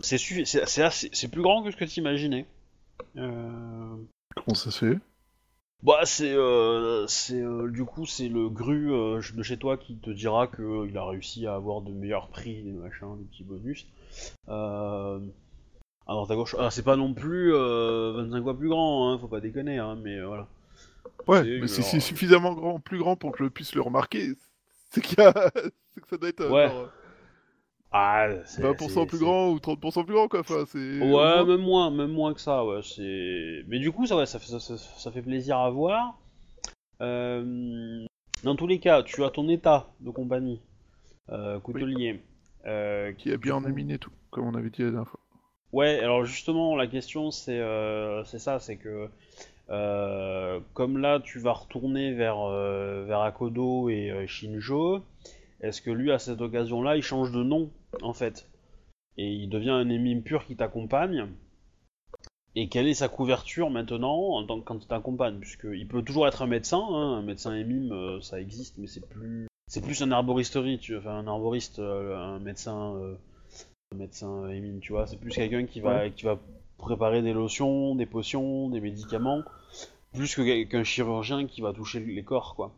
c'est 0.00 0.16
suffi- 0.16 0.44
c'est 0.46 0.66
c'est 0.66 0.82
assez- 0.82 1.10
c'est 1.12 1.28
plus 1.30 1.42
grand 1.42 1.62
que 1.62 1.70
ce 1.70 1.76
que 1.76 1.84
tu 1.84 2.00
imaginais. 2.00 2.46
Euh, 3.16 3.96
Comment 4.34 4.54
ça 4.54 4.70
se 4.70 4.86
fait? 4.86 4.98
Bah 5.82 6.00
c'est 6.04 6.34
euh, 6.34 7.06
c'est 7.06 7.40
euh, 7.40 7.70
du 7.70 7.84
coup 7.86 8.04
c'est 8.04 8.28
le 8.28 8.50
gru 8.50 8.92
euh, 8.92 9.22
de 9.34 9.42
chez 9.42 9.56
toi 9.56 9.78
qui 9.78 9.96
te 9.96 10.10
dira 10.10 10.46
que 10.46 10.86
il 10.86 10.96
a 10.98 11.04
réussi 11.06 11.46
à 11.46 11.54
avoir 11.54 11.80
de 11.80 11.90
meilleurs 11.90 12.28
prix, 12.28 12.62
des 12.62 12.72
machins, 12.72 13.16
des 13.16 13.24
petits 13.24 13.44
bonus. 13.44 13.86
Euh, 14.48 15.20
droite 16.06 16.30
à 16.30 16.34
gauche. 16.34 16.56
Ah, 16.58 16.70
c'est 16.70 16.82
pas 16.82 16.96
non 16.96 17.14
plus 17.14 17.54
euh, 17.54 18.12
25 18.16 18.42
fois 18.42 18.58
plus 18.58 18.68
grand, 18.68 19.10
hein, 19.10 19.18
faut 19.18 19.28
pas 19.28 19.40
déconner, 19.40 19.78
hein, 19.78 19.96
mais 20.02 20.16
euh, 20.18 20.26
voilà. 20.26 20.46
Ouais, 21.26 21.42
mais 21.60 21.66
si 21.66 21.80
alors- 21.80 21.90
c'est 21.90 22.00
suffisamment 22.00 22.52
grand, 22.54 22.80
plus 22.80 22.98
grand 22.98 23.16
pour 23.16 23.32
que 23.32 23.44
je 23.44 23.48
puisse 23.48 23.74
le 23.74 23.80
remarquer, 23.80 24.32
c'est 24.90 25.00
qu'il 25.00 25.18
y 25.18 25.22
a... 25.22 25.32
c'est 25.94 26.00
que 26.00 26.08
ça 26.08 26.16
doit 26.18 26.28
être 26.28 26.40
euh, 26.42 26.50
Ouais. 26.50 26.68
genre, 26.68 26.88
Ah, 27.92 28.28
c'est 28.44 28.62
20% 28.62 28.88
c'est- 29.02 29.06
plus 29.06 29.18
grand 29.18 29.50
ou 29.50 29.58
30% 29.58 30.04
plus 30.04 30.14
grand 30.14 30.28
quoi. 30.28 30.40
Enfin, 30.40 30.64
c'est. 30.66 31.00
Ouais, 31.00 31.44
même 31.44 31.60
moins, 31.60 31.90
même 31.90 32.12
moins 32.12 32.32
que 32.34 32.40
ça, 32.40 32.64
ouais. 32.64 32.80
C'est. 32.84 33.64
Mais 33.68 33.78
du 33.80 33.90
coup, 33.90 34.06
ça, 34.06 34.16
ouais, 34.16 34.26
ça, 34.26 34.38
fait, 34.38 34.46
ça, 34.46 34.60
ça- 34.60 34.76
ça 34.78 35.10
fait 35.10 35.22
plaisir 35.22 35.58
à 35.58 35.70
voir. 35.70 36.16
Euh, 37.00 38.04
Dans 38.44 38.54
tous 38.56 38.66
les 38.66 38.78
cas, 38.78 39.02
tu 39.02 39.22
as 39.24 39.30
ton 39.30 39.48
état 39.50 39.88
de 40.00 40.10
compagnie, 40.10 40.60
euh, 41.30 41.58
coutelier. 41.60 42.20
euh, 42.66 43.12
Qui 43.12 43.32
a 43.32 43.36
bien 43.36 43.54
en 43.56 43.60
miné 43.60 43.98
tout, 43.98 44.10
comme 44.30 44.46
on 44.46 44.54
avait 44.54 44.70
dit 44.70 44.82
la 44.82 44.90
dernière 44.90 45.08
fois. 45.08 45.20
Ouais, 45.72 45.98
alors 46.00 46.24
justement, 46.24 46.74
la 46.76 46.86
question 46.86 47.30
c'est 47.30 47.58
euh, 47.58 48.24
c'est 48.24 48.38
ça, 48.38 48.58
c'est 48.60 48.76
que 48.76 49.08
comme 50.74 50.98
là 50.98 51.20
tu 51.20 51.38
vas 51.38 51.52
retourner 51.52 52.12
vers, 52.12 52.48
vers 53.06 53.20
Akodo 53.20 53.88
et 53.88 54.24
Shinjo, 54.26 55.00
est-ce 55.60 55.80
que 55.82 55.90
lui 55.90 56.10
à 56.12 56.18
cette 56.18 56.40
occasion-là 56.40 56.96
il 56.96 57.02
change 57.02 57.30
de 57.32 57.42
nom? 57.42 57.70
En 58.02 58.12
fait 58.12 58.48
Et 59.16 59.32
il 59.32 59.48
devient 59.48 59.70
un 59.70 59.88
émime 59.88 60.22
pur 60.22 60.44
qui 60.46 60.56
t'accompagne 60.56 61.26
Et 62.56 62.68
quelle 62.68 62.88
est 62.88 62.94
sa 62.94 63.08
couverture 63.08 63.70
maintenant 63.70 64.34
en 64.34 64.44
tant 64.46 64.60
que 64.60 64.64
quand 64.64 64.82
il 64.82 64.86
t'accompagne? 64.88 65.38
Puisqu'il 65.38 65.86
peut 65.88 66.02
toujours 66.02 66.26
être 66.26 66.42
un 66.42 66.46
médecin, 66.46 66.80
hein, 66.80 67.18
un 67.18 67.22
médecin 67.22 67.54
émime 67.54 67.92
euh, 67.92 68.20
ça 68.20 68.40
existe, 68.40 68.76
mais 68.78 68.86
c'est 68.86 69.06
plus. 69.08 69.46
C'est 69.68 69.82
plus 69.82 70.02
un 70.02 70.10
arboristerie, 70.10 70.78
tu 70.78 70.96
enfin 70.96 71.16
un 71.18 71.28
arboriste, 71.28 71.78
euh, 71.78 72.16
un 72.18 72.40
médecin 72.40 72.94
euh, 72.96 73.14
un 73.92 73.96
médecin 73.98 74.48
émine, 74.48 74.80
tu 74.80 74.92
vois, 74.92 75.06
c'est 75.06 75.16
plus 75.16 75.30
quelqu'un 75.34 75.64
qui 75.66 75.80
va, 75.80 76.08
qui 76.10 76.24
va 76.24 76.38
préparer 76.78 77.22
des 77.22 77.32
lotions, 77.32 77.94
des 77.94 78.06
potions, 78.06 78.68
des 78.68 78.80
médicaments, 78.80 79.42
plus 80.12 80.34
que 80.34 80.62
qu'un 80.64 80.84
chirurgien 80.84 81.46
qui 81.46 81.60
va 81.60 81.72
toucher 81.72 82.00
les 82.00 82.22
corps, 82.24 82.54
quoi. 82.56 82.72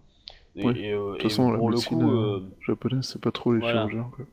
Et, 0.57 0.67
Ouais. 0.67 0.79
et, 0.81 0.93
euh, 0.93 1.13
De 1.13 1.13
toute 1.13 1.21
et 1.21 1.29
façon, 1.29 1.51
la 1.51 1.59
le 1.59 1.81
coup, 1.89 2.11
euh, 2.11 2.43
japonaise, 2.67 3.07
c'est 3.07 3.21
pas 3.21 3.31
trop 3.33 3.53
les 3.53 3.61
voilà. 3.61 3.87
chirurgiens 3.89 4.11
quoi. 4.15 4.27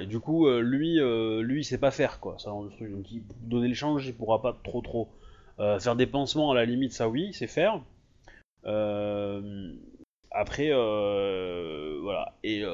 Et 0.00 0.06
du 0.06 0.18
coup, 0.18 0.46
euh, 0.46 0.60
lui, 0.60 0.98
euh, 0.98 1.42
lui, 1.42 1.60
il 1.60 1.64
sait 1.64 1.78
pas 1.78 1.90
faire, 1.90 2.20
quoi, 2.20 2.38
ça 2.38 2.50
de 2.50 2.70
truc. 2.70 2.90
Donc, 2.90 3.10
il, 3.12 3.22
donner 3.42 3.68
le 3.68 3.74
change, 3.74 4.06
il 4.06 4.14
pourra 4.14 4.40
pas 4.40 4.56
trop, 4.64 4.80
trop. 4.80 5.08
Euh, 5.60 5.78
faire 5.78 5.94
des 5.96 6.06
pansements, 6.06 6.50
à 6.50 6.54
la 6.54 6.64
limite, 6.64 6.92
ça 6.92 7.08
oui, 7.08 7.32
c'est 7.32 7.46
faire. 7.46 7.80
Euh, 8.64 9.74
après, 10.30 10.70
voilà. 10.70 12.34
Et 12.42 12.64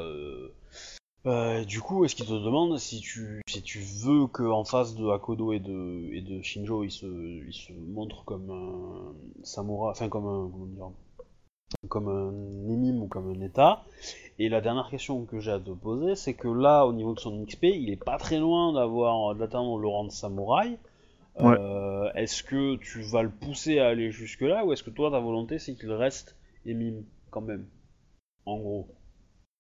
du 1.67 1.81
coup, 1.81 2.05
est-ce 2.05 2.15
qu'il 2.15 2.27
te 2.27 2.33
demande 2.33 2.79
si 2.79 3.01
tu, 3.01 3.43
si 3.49 3.63
tu 3.63 3.81
veux 3.81 4.27
qu'en 4.29 4.65
face 4.65 4.95
de 4.95 5.09
Akodo 5.11 5.53
et 5.53 5.59
de, 5.59 6.11
et 6.13 6.23
de 6.23 6.43
Shinjo, 6.43 6.85
il 6.85 6.91
se, 6.91 7.07
il 7.07 7.53
se 7.53 7.73
montre 7.73 8.25
comme 8.25 8.51
un 8.51 9.15
samouraï, 9.45 9.91
enfin 9.91 10.09
comme 10.09 10.27
un, 10.27 10.49
comment 10.49 10.67
dire, 10.67 10.91
comme 11.89 12.09
un 12.09 12.69
émime 12.73 13.03
ou 13.03 13.07
comme 13.09 13.31
un 13.31 13.41
état. 13.41 13.85
Et 14.39 14.49
la 14.49 14.61
dernière 14.61 14.89
question 14.91 15.25
que 15.27 15.39
j'ai 15.41 15.53
à 15.53 15.61
te 15.61 15.71
poser, 15.71 16.15
c'est 16.15 16.35
que 16.35 16.49
là, 16.49 16.87
au 16.87 16.93
niveau 16.93 17.15
de 17.15 17.21
son 17.21 17.45
XP, 17.45 17.65
il 17.65 17.91
est 17.91 18.03
pas 18.03 18.17
très 18.19 18.39
loin 18.39 18.73
d'avoir 18.73 19.35
d'atteindre 19.35 19.79
le 19.79 19.87
rang 19.89 20.05
de 20.05 20.11
samouraï. 20.11 20.79
Ouais. 21.39 21.57
Euh, 21.59 22.11
est-ce 22.15 22.43
que 22.43 22.77
tu 22.77 23.03
vas 23.03 23.23
le 23.23 23.31
pousser 23.31 23.79
à 23.79 23.89
aller 23.89 24.11
jusque 24.11 24.41
là, 24.43 24.65
ou 24.65 24.73
est-ce 24.73 24.83
que 24.83 24.91
toi, 24.91 25.11
ta 25.11 25.21
volonté, 25.21 25.59
c'est 25.59 25.75
qu'il 25.75 25.93
reste 25.93 26.37
émime 26.67 27.05
quand 27.31 27.41
même, 27.43 27.67
en 28.47 28.59
gros? 28.59 28.89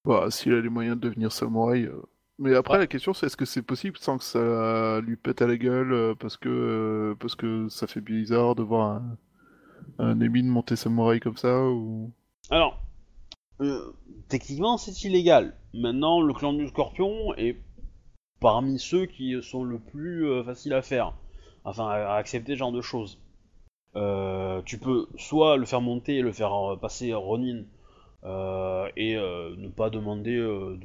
Bah, 0.05 0.31
s'il 0.31 0.55
a 0.55 0.61
les 0.61 0.69
moyens 0.69 0.97
de 0.97 1.00
devenir 1.09 1.33
samouraï. 1.33 1.85
euh. 1.85 2.02
Mais 2.38 2.55
après, 2.55 2.75
Ouais. 2.75 2.79
la 2.79 2.87
question 2.87 3.12
c'est 3.12 3.26
est-ce 3.26 3.37
que 3.37 3.45
c'est 3.45 3.61
possible 3.62 3.99
sans 3.99 4.17
que 4.17 4.25
ça 4.25 5.00
lui 5.02 5.17
pète 5.17 5.43
à 5.43 5.47
la 5.47 5.57
gueule 5.59 5.93
euh, 5.93 6.14
parce 6.14 6.38
que 6.38 6.49
euh, 6.49 7.14
parce 7.21 7.35
que 7.35 7.69
ça 7.69 7.87
fait 7.87 8.00
bizarre 8.00 8.55
de 8.55 8.62
voir 8.62 8.93
un, 8.93 9.17
un 9.99 10.20
émine 10.20 10.46
monter 10.49 10.76
samouraï 10.76 11.20
comme 11.20 11.37
ça 11.37 11.64
ou? 11.68 12.10
Alors, 12.50 12.80
euh, 13.60 13.92
techniquement, 14.28 14.76
c'est 14.76 15.02
illégal. 15.04 15.54
Maintenant, 15.75 16.20
le 16.20 16.32
clan 16.34 16.52
du 16.52 16.66
Scorpion 16.68 17.34
est 17.37 17.56
parmi 18.40 18.78
ceux 18.78 19.06
qui 19.06 19.37
sont 19.42 19.64
le 19.64 19.78
plus 19.78 20.26
euh, 20.26 20.42
facile 20.42 20.72
à 20.72 20.82
faire, 20.82 21.14
enfin 21.64 21.88
à, 21.88 21.94
à 22.12 22.16
accepter 22.16 22.52
ce 22.54 22.58
genre 22.58 22.72
de 22.72 22.80
choses. 22.80 23.18
Euh, 23.96 24.62
tu 24.64 24.78
peux 24.78 25.08
soit 25.16 25.56
le 25.56 25.66
faire 25.66 25.80
monter 25.80 26.16
et 26.18 26.22
le 26.22 26.32
faire 26.32 26.54
euh, 26.72 26.76
passer 26.76 27.12
Ronin 27.12 27.64
et 28.96 29.16
ne 29.16 29.68
pas 29.68 29.88
demander 29.90 30.37
de, 30.37 30.78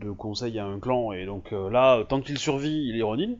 de 0.00 0.10
conseils 0.10 0.58
à 0.58 0.66
un 0.66 0.78
clan. 0.80 1.12
Et 1.12 1.24
donc 1.26 1.52
là, 1.52 2.04
tant 2.04 2.20
qu'il 2.20 2.38
survit, 2.38 2.88
il 2.88 2.96
est 2.98 3.02
Ronin. 3.02 3.32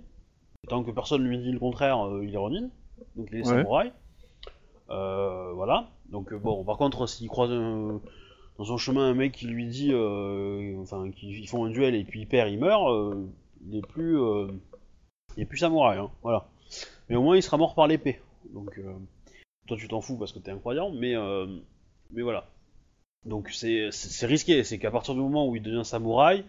Et 0.65 0.69
tant 0.69 0.83
que 0.85 0.91
personne 0.93 1.23
lui 1.25 1.39
dit 1.39 1.51
le 1.53 1.59
contraire, 1.59 1.99
il 2.23 2.33
est 2.33 2.37
Ronin. 2.37 2.69
Donc 3.17 3.29
il 3.33 3.39
est 3.39 3.49
Ouais. 3.49 3.57
samouraï. 3.57 3.93
Euh, 4.91 5.53
voilà. 5.55 5.89
Donc 6.11 6.33
euh, 6.33 6.39
bon, 6.39 6.65
par 6.65 6.77
contre, 6.79 7.07
s'il 7.07 7.29
croise 7.29 7.51
un- 7.53 8.01
dans 8.59 8.65
son 8.65 8.77
chemin 8.79 9.11
un 9.11 9.15
mec 9.15 9.33
qui 9.33 9.47
lui 9.47 9.67
dit, 9.69 9.91
euh, 9.93 10.77
enfin, 10.83 11.11
qu'ils 11.11 11.49
font 11.49 11.65
un 11.65 11.71
duel 11.71 11.95
et 11.95 12.05
puis 12.05 12.21
il 12.21 12.27
perd, 12.27 12.51
il 12.51 12.59
meurt, 12.59 12.89
euh, 12.91 13.27
il 13.69 13.77
est 13.77 13.87
plus, 13.87 14.19
euh, 14.21 14.49
il 15.37 15.43
est 15.43 15.47
plus 15.47 15.59
samouraï, 15.59 15.99
hein, 15.99 16.11
voilà. 16.23 16.47
Mais 17.09 17.17
au 17.17 17.23
moins, 17.23 17.37
il 17.37 17.43
sera 17.43 17.57
mort 17.59 17.75
par 17.75 17.87
l'épée. 17.87 18.21
Donc, 18.55 18.79
euh, 18.79 18.93
toi, 19.67 19.77
tu 19.77 19.89
t'en 19.89 20.01
fous 20.01 20.17
parce 20.17 20.33
que 20.33 20.39
t'es 20.39 20.51
un 20.51 20.59
croyant, 20.59 20.91
mais, 20.91 21.15
euh, 21.17 21.47
mais 22.13 22.23
voilà. 22.23 22.47
Donc 23.27 23.51
c'est 23.51 23.91
risqué, 24.27 24.65
c'est 24.65 24.79
qu'à 24.79 24.91
partir 24.91 25.15
du 25.15 25.21
moment 25.21 25.47
où 25.49 25.57
il 25.57 25.63
devient 25.63 25.85
samouraï, 25.85 26.45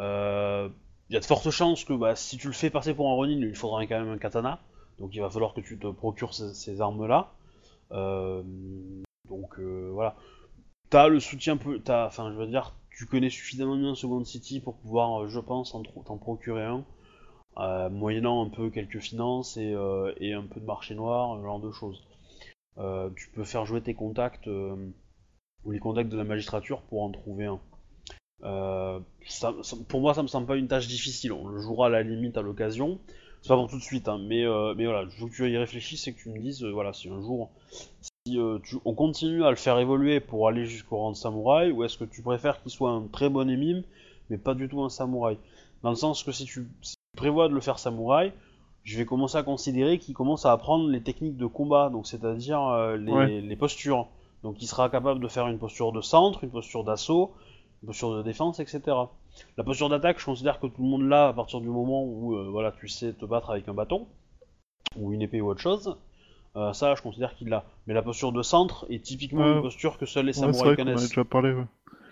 euh, 0.00 0.68
il 1.10 1.14
y 1.14 1.16
a 1.16 1.20
de 1.20 1.24
fortes 1.24 1.50
chances 1.50 1.84
que 1.84 1.92
bah, 1.92 2.16
si 2.16 2.36
tu 2.38 2.48
le 2.48 2.52
fais 2.52 2.70
passer 2.70 2.94
pour 2.94 3.08
un 3.10 3.14
Ronin, 3.14 3.38
il 3.40 3.54
faudra 3.54 3.86
quand 3.86 3.98
même 4.00 4.10
un 4.10 4.18
katana. 4.18 4.60
Donc 4.98 5.14
il 5.14 5.20
va 5.20 5.30
falloir 5.30 5.54
que 5.54 5.60
tu 5.60 5.78
te 5.78 5.86
procures 5.88 6.34
ces, 6.34 6.54
ces 6.54 6.80
armes-là. 6.80 7.30
Euh, 7.92 8.42
donc 9.28 9.58
euh, 9.58 9.90
voilà. 9.92 10.16
T'as 10.90 11.08
le 11.08 11.20
soutien 11.20 11.58
enfin, 11.88 12.32
je 12.32 12.36
veux 12.36 12.46
dire, 12.46 12.74
tu 12.90 13.06
connais 13.06 13.30
suffisamment 13.30 13.76
bien 13.76 13.94
Second 13.94 14.24
City 14.24 14.60
pour 14.60 14.76
pouvoir, 14.76 15.22
euh, 15.22 15.28
je 15.28 15.40
pense, 15.40 15.74
en 15.74 15.82
t'en 15.82 16.18
procurer 16.18 16.64
un. 16.64 17.88
moyennant 17.90 18.44
un 18.44 18.48
peu 18.48 18.70
quelques 18.70 19.00
finances 19.00 19.56
et, 19.56 19.74
un 19.74 20.46
peu 20.46 20.60
de 20.60 20.66
marché 20.66 20.94
noir, 20.94 21.38
ce 21.38 21.42
genre 21.42 21.60
de 21.60 21.70
choses. 21.70 22.02
Tu 23.16 23.30
peux 23.30 23.44
faire 23.44 23.64
jouer 23.64 23.80
tes 23.82 23.94
contacts 23.94 24.46
ou 24.46 25.70
les 25.70 25.78
contacts 25.78 26.10
de 26.10 26.16
la 26.16 26.24
magistrature 26.24 26.82
pour 26.82 27.02
en 27.02 27.10
trouver 27.10 27.46
un. 27.46 27.60
Pour 29.88 30.00
moi, 30.00 30.14
ça 30.14 30.22
me 30.22 30.28
semble 30.28 30.46
pas 30.46 30.56
une 30.56 30.68
tâche 30.68 30.88
difficile. 30.88 31.32
On 31.32 31.46
le 31.48 31.58
jouera 31.58 31.86
à 31.86 31.90
la 31.90 32.02
limite 32.02 32.36
à 32.36 32.42
l'occasion. 32.42 33.00
C'est 33.42 33.48
pas 33.48 33.56
pour 33.56 33.68
tout 33.68 33.78
de 33.78 33.82
suite, 33.82 34.08
hein, 34.08 34.18
mais, 34.22 34.44
euh, 34.44 34.74
mais 34.76 34.84
voilà, 34.84 35.04
je 35.08 35.20
veux 35.22 35.28
que 35.28 35.34
tu 35.34 35.50
y 35.50 35.56
réfléchisses 35.56 36.06
et 36.06 36.14
que 36.14 36.20
tu 36.22 36.28
me 36.30 36.38
dises, 36.38 36.62
euh, 36.64 36.70
voilà, 36.70 36.92
si 36.92 37.08
un 37.08 37.20
jour, 37.20 37.50
si 38.26 38.38
euh, 38.38 38.58
tu- 38.62 38.76
on 38.84 38.94
continue 38.94 39.44
à 39.44 39.50
le 39.50 39.56
faire 39.56 39.78
évoluer 39.78 40.20
pour 40.20 40.46
aller 40.48 40.64
jusqu'au 40.64 40.98
rang 40.98 41.10
de 41.10 41.16
samouraï, 41.16 41.72
ou 41.72 41.82
est-ce 41.84 41.98
que 41.98 42.04
tu 42.04 42.22
préfères 42.22 42.62
qu'il 42.62 42.70
soit 42.70 42.90
un 42.90 43.06
très 43.08 43.28
bon 43.28 43.50
émime, 43.50 43.82
mais 44.30 44.38
pas 44.38 44.54
du 44.54 44.68
tout 44.68 44.82
un 44.82 44.88
samouraï? 44.90 45.38
Dans 45.82 45.90
le 45.90 45.96
sens 45.96 46.22
que 46.22 46.30
si 46.32 46.44
tu, 46.44 46.68
si 46.82 46.94
tu 46.94 47.16
prévois 47.16 47.48
de 47.48 47.54
le 47.54 47.60
faire 47.60 47.78
samouraï, 47.80 48.32
je 48.84 48.96
vais 48.98 49.04
commencer 49.06 49.36
à 49.38 49.42
considérer 49.42 49.98
qu'il 49.98 50.14
commence 50.14 50.46
à 50.46 50.52
apprendre 50.52 50.88
les 50.88 51.02
techniques 51.02 51.36
de 51.36 51.46
combat, 51.46 51.90
donc 51.90 52.06
c'est-à-dire 52.06 52.62
euh, 52.68 52.96
les, 52.96 53.12
Ouais. 53.12 53.40
les 53.40 53.56
postures. 53.56 54.08
Donc 54.44 54.60
il 54.62 54.66
sera 54.68 54.88
capable 54.88 55.20
de 55.20 55.28
faire 55.28 55.48
une 55.48 55.58
posture 55.58 55.92
de 55.92 56.00
centre, 56.00 56.44
une 56.44 56.50
posture 56.50 56.84
d'assaut, 56.84 57.32
une 57.82 57.88
posture 57.88 58.16
de 58.16 58.22
défense, 58.22 58.60
etc. 58.60 59.10
La 59.56 59.64
posture 59.64 59.88
d'attaque, 59.88 60.18
je 60.18 60.24
considère 60.24 60.60
que 60.60 60.66
tout 60.66 60.82
le 60.82 60.88
monde 60.88 61.08
l'a 61.08 61.28
à 61.28 61.32
partir 61.32 61.60
du 61.60 61.68
moment 61.68 62.04
où 62.04 62.34
euh, 62.36 62.48
voilà, 62.50 62.72
tu 62.72 62.88
sais 62.88 63.12
te 63.12 63.24
battre 63.24 63.50
avec 63.50 63.68
un 63.68 63.74
bâton, 63.74 64.06
ou 64.96 65.12
une 65.12 65.22
épée 65.22 65.40
ou 65.40 65.48
autre 65.50 65.60
chose. 65.60 65.96
Euh, 66.56 66.72
ça, 66.74 66.94
je 66.94 67.00
considère 67.02 67.34
qu'il 67.34 67.48
l'a. 67.48 67.64
Mais 67.86 67.94
la 67.94 68.02
posture 68.02 68.30
de 68.32 68.42
centre 68.42 68.86
est 68.90 69.02
typiquement 69.02 69.42
Ouais. 69.44 69.52
une 69.56 69.62
posture 69.62 69.96
que 69.98 70.04
seuls 70.06 70.26
les 70.26 70.38
Ouais, 70.38 70.52
samouraïs 70.52 70.76
connaissent. 70.76 71.08
déjà 71.08 71.24
parlé. 71.24 71.52
Ouais. 71.54 71.64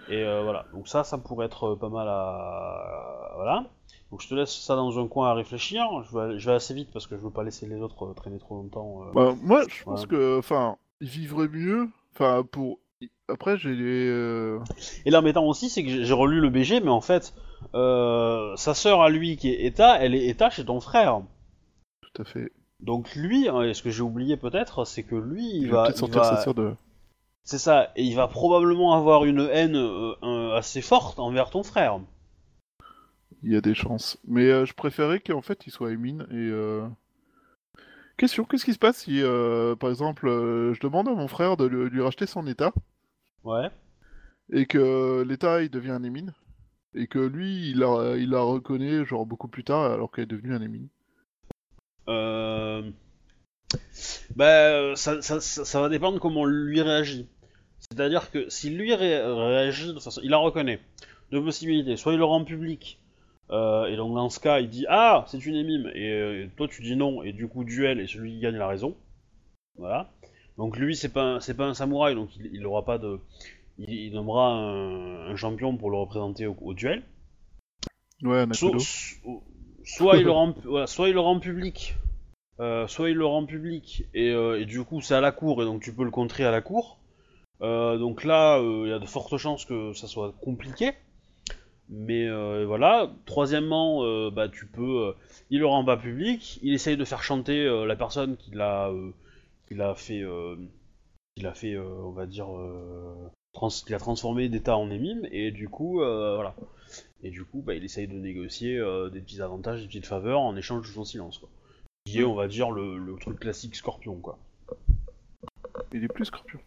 Et 0.09 0.25
euh, 0.25 0.43
voilà, 0.43 0.65
donc 0.73 0.89
ça, 0.89 1.05
ça 1.05 1.19
pourrait 1.19 1.47
être 1.47 1.75
pas 1.75 1.89
mal 1.91 2.09
à... 2.09 3.33
Voilà. 3.37 3.65
Donc 4.11 4.23
je 4.23 4.29
te 4.29 4.35
laisse 4.35 4.51
ça 4.53 4.75
dans 4.77 4.99
un 4.99 5.07
coin 5.07 5.29
à 5.31 5.35
réfléchir. 5.35 5.85
Je 6.03 6.19
vais, 6.19 6.39
je 6.39 6.47
vais 6.51 6.57
assez 6.57 6.75
vite 6.75 6.91
parce 6.93 7.07
que 7.07 7.17
je 7.17 7.23
veux 7.23 7.31
pas 7.31 7.45
laisser 7.45 7.67
les 7.67 7.77
autres 7.81 8.13
traîner 8.15 8.39
trop 8.39 8.57
longtemps. 8.57 9.03
Bah, 9.15 9.35
moi, 9.43 9.63
je 9.69 9.85
pense 9.85 10.07
que, 10.07 10.39
enfin, 10.39 10.77
il 11.01 11.09
vivrait 11.09 11.49
mieux. 11.49 11.89
Enfin, 12.15 12.43
pour. 12.51 12.79
Après, 13.29 13.57
j'ai 13.57 13.71
euh, 13.79 14.59
Et 15.07 15.11
l'embêtant 15.11 15.45
aussi, 15.47 15.71
c'est 15.71 15.85
que 15.85 16.05
j'ai 16.05 16.13
relu 16.13 16.41
le 16.41 16.51
BG, 16.51 16.81
mais 16.81 16.91
en 16.91 17.01
fait, 17.01 17.33
euh, 17.75 18.55
sa 18.57 18.75
sœur 18.75 19.03
à 19.03 19.09
lui 19.09 19.37
qui 19.37 19.51
est 19.51 19.65
Eta, 19.67 19.99
elle 20.01 20.15
est 20.15 20.27
Eta 20.27 20.51
chez 20.51 20.65
ton 20.65 20.81
frère. 20.81 21.23
Tout 22.03 22.23
à 22.23 22.25
fait. 22.25 22.53
Donc 22.81 23.15
lui, 23.15 23.49
hein, 23.49 23.73
ce 23.73 23.83
que 23.83 23.91
j'ai 23.91 24.03
oublié 24.03 24.37
peut-être, 24.37 24.85
c'est 24.85 25.03
que 25.03 25.15
lui, 25.15 25.49
il, 25.49 25.63
Il 25.63 25.71
va, 25.71 25.85
peut-être 25.85 25.99
sortir 25.99 26.23
va- 26.23 26.37
sa 26.37 26.43
sœur 26.43 26.55
de. 26.55 26.75
c'est 27.45 27.59
ça, 27.59 27.91
et 27.97 28.03
il 28.03 28.17
va 28.17 28.27
probablement 28.27 28.95
avoir 28.95 29.25
une 29.25 29.49
haine 29.53 29.77
euh, 29.77 30.55
assez 30.57 30.83
forte 30.83 31.19
envers 31.19 31.51
ton 31.51 31.63
frère. 31.63 32.01
Il 33.43 33.53
y 33.53 33.57
a 33.57 33.61
des 33.61 33.75
chances. 33.75 34.19
Mais 34.27 34.45
euh, 34.51 34.67
je 34.67 34.75
préférais 34.75 35.21
qu'en 35.21 35.41
fait, 35.43 35.67
il 35.67 35.71
soit 35.71 35.93
Emine 35.93 36.27
et. 36.31 36.51
Question, 38.21 38.45
qu'est-ce 38.45 38.67
qui 38.67 38.75
se 38.75 38.79
passe 38.79 38.99
si, 38.99 39.23
euh, 39.23 39.75
par 39.77 39.89
exemple, 39.89 40.29
euh, 40.29 40.75
je 40.75 40.81
demande 40.81 41.09
à 41.09 41.15
mon 41.15 41.27
frère 41.27 41.57
de 41.57 41.65
lui, 41.65 41.89
lui 41.89 42.03
racheter 42.03 42.27
son 42.27 42.47
état 42.47 42.71
Ouais. 43.45 43.71
et 44.53 44.67
que 44.67 45.25
l'état 45.27 45.63
il 45.63 45.71
devient 45.71 45.93
un 45.93 46.03
émine 46.03 46.35
et 46.95 47.07
que 47.07 47.19
lui 47.19 47.71
il 47.71 47.79
la, 47.79 48.17
il 48.19 48.29
la 48.29 48.43
reconnaît 48.43 49.07
genre 49.07 49.25
beaucoup 49.25 49.49
plus 49.49 49.65
tard 49.65 49.91
alors 49.91 50.13
qu'elle 50.13 50.25
est 50.25 50.27
devenue 50.27 50.55
un 50.55 50.61
émine? 50.61 50.89
Euh... 52.09 52.91
Bah, 54.37 54.95
ça, 54.97 55.23
ça, 55.23 55.41
ça, 55.41 55.65
ça 55.65 55.81
va 55.81 55.89
dépendre 55.89 56.21
comment 56.21 56.45
lui 56.45 56.83
réagit. 56.83 57.27
C'est-à-dire 57.79 58.31
que 58.31 58.51
si 58.51 58.69
lui 58.69 58.95
ré- 58.95 59.25
réagit 59.25 59.95
de 59.95 59.99
façon... 59.99 60.21
Il 60.23 60.29
la 60.29 60.37
reconnaît. 60.37 60.81
Deux 61.33 61.43
possibilités. 61.43 61.97
Soit 61.97 62.13
il 62.13 62.19
le 62.19 62.25
rend 62.25 62.45
public, 62.45 63.00
euh, 63.51 63.87
et 63.87 63.97
donc 63.97 64.15
dans 64.15 64.29
ce 64.31 64.39
cas, 64.41 64.61
il 64.61 64.69
dit 64.69 64.87
«Ah, 64.89 65.25
c'est 65.29 65.45
une 65.45 65.57
émime!» 65.57 65.91
et 65.95 66.09
euh, 66.11 66.47
toi 66.57 66.69
tu 66.69 66.83
dis 66.83 66.97
non, 66.97 67.23
et 67.23 67.33
du 67.33 67.49
coup 67.49 67.65
duel, 67.65 68.01
et 68.01 68.07
celui 68.07 68.33
qui 68.35 68.41
gagne 68.41 68.57
la 68.57 68.69
raison. 68.69 68.95
Voilà. 69.77 70.11
Donc 70.59 70.77
lui, 70.77 70.95
c'est 70.97 71.09
pas, 71.13 71.23
un- 71.23 71.41
c'est 71.41 71.55
pas 71.57 71.67
un 71.67 71.75
samouraï, 71.75 72.15
donc 72.15 72.37
il, 72.37 72.51
il 72.53 72.67
aura 72.67 72.85
pas 72.85 72.99
de... 72.99 73.19
Il, 73.79 73.91
il 73.93 74.13
nommera 74.13 74.49
un, 74.53 75.31
un 75.31 75.37
champion 75.37 75.77
pour 75.77 75.91
le 75.91 75.97
représenter 75.97 76.47
au, 76.47 76.57
au 76.61 76.75
duel. 76.75 77.03
Ouais, 78.23 78.47
So- 78.55 78.73
so- 78.79 79.43
soit 79.85 80.17
il 80.19 80.25
le 80.25 80.31
rend, 80.33 80.55
voilà, 80.65 80.87
soit 80.87 81.09
il 81.09 81.15
le 81.15 81.21
rend 81.21 81.41
public, 81.41 81.95
euh, 82.61 82.87
soit 82.87 83.09
il 83.11 83.17
le 83.17 83.25
rend 83.25 83.47
public 83.47 84.05
et, 84.13 84.29
et 84.29 84.67
du 84.67 84.85
coup 84.85 85.01
c'est 85.01 85.15
à 85.15 85.23
la 85.23 85.33
cour 85.33 85.63
et 85.63 85.65
donc 85.65 85.81
tu 85.83 85.95
peux 85.95 86.05
le 86.05 86.11
contrer 86.11 86.45
à 86.45 86.51
la 86.51 86.61
cour. 86.61 86.99
Donc 87.63 88.25
là, 88.25 88.59
il 88.61 88.89
y 88.89 88.93
a 88.93 88.99
de 88.99 89.07
fortes 89.07 89.37
chances 89.39 89.65
que 89.65 89.93
ça 89.95 90.07
soit 90.07 90.33
compliqué. 90.43 90.93
Mais 91.91 92.27
euh, 92.29 92.65
voilà. 92.67 93.11
Troisièmement, 93.27 94.05
euh, 94.05 94.31
bah 94.31 94.49
tu 94.49 94.67
peux, 94.67 95.09
euh, 95.09 95.13
il 95.51 95.59
le 95.59 95.67
rend 95.67 95.85
pas 95.85 95.97
public, 95.97 96.61
il 96.63 96.73
essaye 96.73 96.97
de 96.97 97.05
faire 97.05 97.23
chanter 97.23 97.65
euh, 97.67 97.85
la 97.85 97.97
personne 97.97 98.37
qui 98.37 98.53
l'a, 98.53 98.89
euh, 98.91 99.11
qui 99.67 99.75
l'a 99.75 99.95
fait, 99.95 100.23
euh, 100.23 100.57
qui 101.35 101.43
l'a 101.43 101.53
fait, 101.53 101.75
euh, 101.75 101.85
on 102.05 102.13
va 102.13 102.27
dire, 102.27 102.57
euh, 102.57 103.31
trans, 103.53 103.69
qui 103.69 103.91
l'a 103.91 103.99
transformé 103.99 104.49
d'état 104.49 104.77
en 104.77 104.91
émime 104.91 105.27
et 105.33 105.51
du 105.51 105.69
coup, 105.69 106.01
euh, 106.03 106.37
voilà. 106.37 106.55
Et 107.23 107.31
du 107.31 107.45
coup, 107.45 107.61
bah, 107.61 107.75
il 107.75 107.85
essaye 107.85 108.07
de 108.09 108.15
négocier 108.15 108.79
euh, 108.79 109.11
des 109.11 109.21
petits 109.21 109.43
avantages, 109.43 109.83
des 109.83 109.89
petites 109.89 110.07
faveurs 110.07 110.41
en 110.41 110.57
échange 110.57 110.87
de 110.87 110.93
son 110.93 111.05
silence, 111.05 111.39
quoi. 111.39 111.49
Qui 112.07 112.21
est, 112.21 112.25
on 112.25 112.35
va 112.35 112.49
dire, 112.49 112.71
le, 112.71 112.99
le 112.99 113.15
truc 113.17 113.41
classique 113.41 113.77
Scorpion, 113.77 114.17
quoi. 114.17 114.39
Il 115.93 116.05
est 116.05 116.09
plus 116.09 116.25
scorpion. 116.27 116.61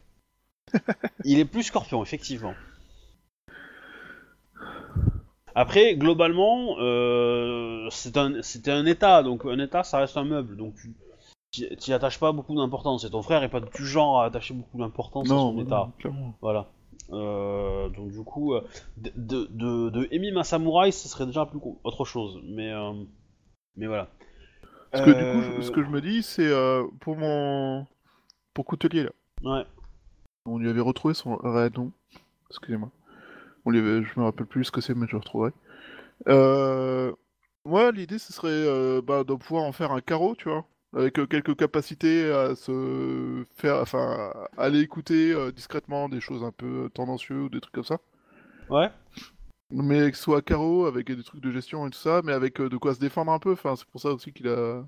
Il 1.24 1.40
est 1.40 1.46
plus 1.46 1.64
Scorpion, 1.64 2.04
effectivement. 2.04 2.54
Après, 5.56 5.96
globalement, 5.96 6.76
euh, 6.80 7.88
c'est 7.92 8.18
un, 8.18 8.42
c'était 8.42 8.72
un 8.72 8.86
état, 8.86 9.22
donc 9.24 9.46
un 9.46 9.60
état, 9.60 9.84
ça 9.84 10.00
reste 10.00 10.18
un 10.18 10.24
meuble, 10.26 10.58
donc 10.58 10.74
tu 10.76 10.94
t'y- 11.52 11.76
t'y 11.78 11.94
attaches 11.94 12.20
pas 12.20 12.32
beaucoup 12.32 12.56
d'importance. 12.56 13.04
Et 13.06 13.10
ton 13.12 13.22
frère 13.22 13.44
est 13.44 13.50
pas 13.50 13.60
du 13.60 13.86
genre 13.86 14.22
à 14.22 14.26
attacher 14.26 14.54
beaucoup 14.54 14.78
d'importance 14.80 15.26
à 15.28 15.30
son 15.30 15.54
non, 15.54 15.62
état. 15.62 15.90
clairement. 16.00 16.34
Voilà. 16.42 16.68
Euh, 17.12 17.90
donc 17.90 18.12
du 18.12 18.24
coup, 18.24 18.54
euh, 18.56 18.62
de, 18.98 19.12
de, 19.16 19.48
de, 19.52 19.90
de 19.90 20.44
Samouraï, 20.44 20.92
ce 20.92 21.08
serait 21.08 21.26
déjà 21.28 21.46
plus 21.46 21.60
autre 21.84 22.06
chose. 22.06 22.42
Mais, 22.46 22.72
euh, 22.72 22.94
mais 23.76 23.86
voilà. 23.88 24.08
Parce 24.92 25.06
que 25.06 25.12
du 25.12 25.16
coup, 25.42 25.56
je- 25.58 25.62
ce 25.62 25.72
que 25.72 25.84
je 25.84 25.90
me 25.90 26.02
dis, 26.02 26.24
c'est 26.24 26.52
pour 27.02 27.16
mon. 27.16 27.86
Pour 28.54 28.66
Coutelier 28.66 29.04
là. 29.04 29.12
Ouais. 29.44 29.66
On 30.46 30.58
lui 30.58 30.70
avait 30.70 30.82
retrouvé 30.82 31.14
son 31.14 31.36
réel 31.38 31.72
nom. 31.76 31.92
Excusez-moi. 32.50 32.90
On 33.66 33.74
avait... 33.74 34.04
Je 34.04 34.20
me 34.20 34.26
rappelle 34.26 34.48
plus 34.48 34.66
ce 34.66 34.72
que 34.72 34.82
c'est, 34.82 34.94
mais 34.96 35.08
je 35.08 35.14
le 35.14 35.20
retrouverai. 35.20 35.52
Euh... 36.28 37.14
Moi, 37.66 37.92
l'idée, 37.92 38.20
ce 38.20 38.34
serait 38.34 38.50
euh, 38.50 39.02
bah, 39.02 39.24
de 39.24 39.34
pouvoir 39.36 39.64
en 39.64 39.72
faire 39.72 39.92
un 39.94 40.02
carreau, 40.02 40.36
tu 40.36 40.50
vois. 40.50 40.66
Avec 40.94 41.18
euh, 41.18 41.26
quelques 41.26 41.56
capacités 41.56 42.30
à 42.30 42.56
se 42.56 43.46
faire. 43.56 43.78
Enfin, 43.78 44.34
à 44.58 44.64
aller 44.64 44.82
écouter 44.82 45.34
discrètement 45.54 46.10
des 46.10 46.20
choses 46.20 46.44
un 46.44 46.52
peu 46.52 46.90
tendancieuses 46.94 47.46
ou 47.46 47.50
des 47.50 47.62
trucs 47.62 47.74
comme 47.74 47.84
ça. 47.86 48.00
Ouais. 48.70 48.90
Mais 49.72 50.12
que 50.12 50.18
ce 50.18 50.24
soit 50.24 50.42
carreau, 50.42 50.86
avec 50.86 51.08
des 51.08 51.24
trucs 51.24 51.42
de 51.42 51.52
gestion 51.52 51.88
et 51.88 51.90
tout 51.90 51.98
ça, 51.98 52.22
mais 52.24 52.34
avec 52.34 52.62
de 52.62 52.78
quoi 52.78 52.94
se 52.94 53.00
défendre 53.00 53.32
un 53.32 53.40
peu. 53.40 53.54
Enfin, 53.54 53.76
c'est 53.78 53.88
pour 53.88 54.02
ça 54.02 54.10
aussi 54.10 54.34
qu'il 54.34 54.50
a. 54.50 54.84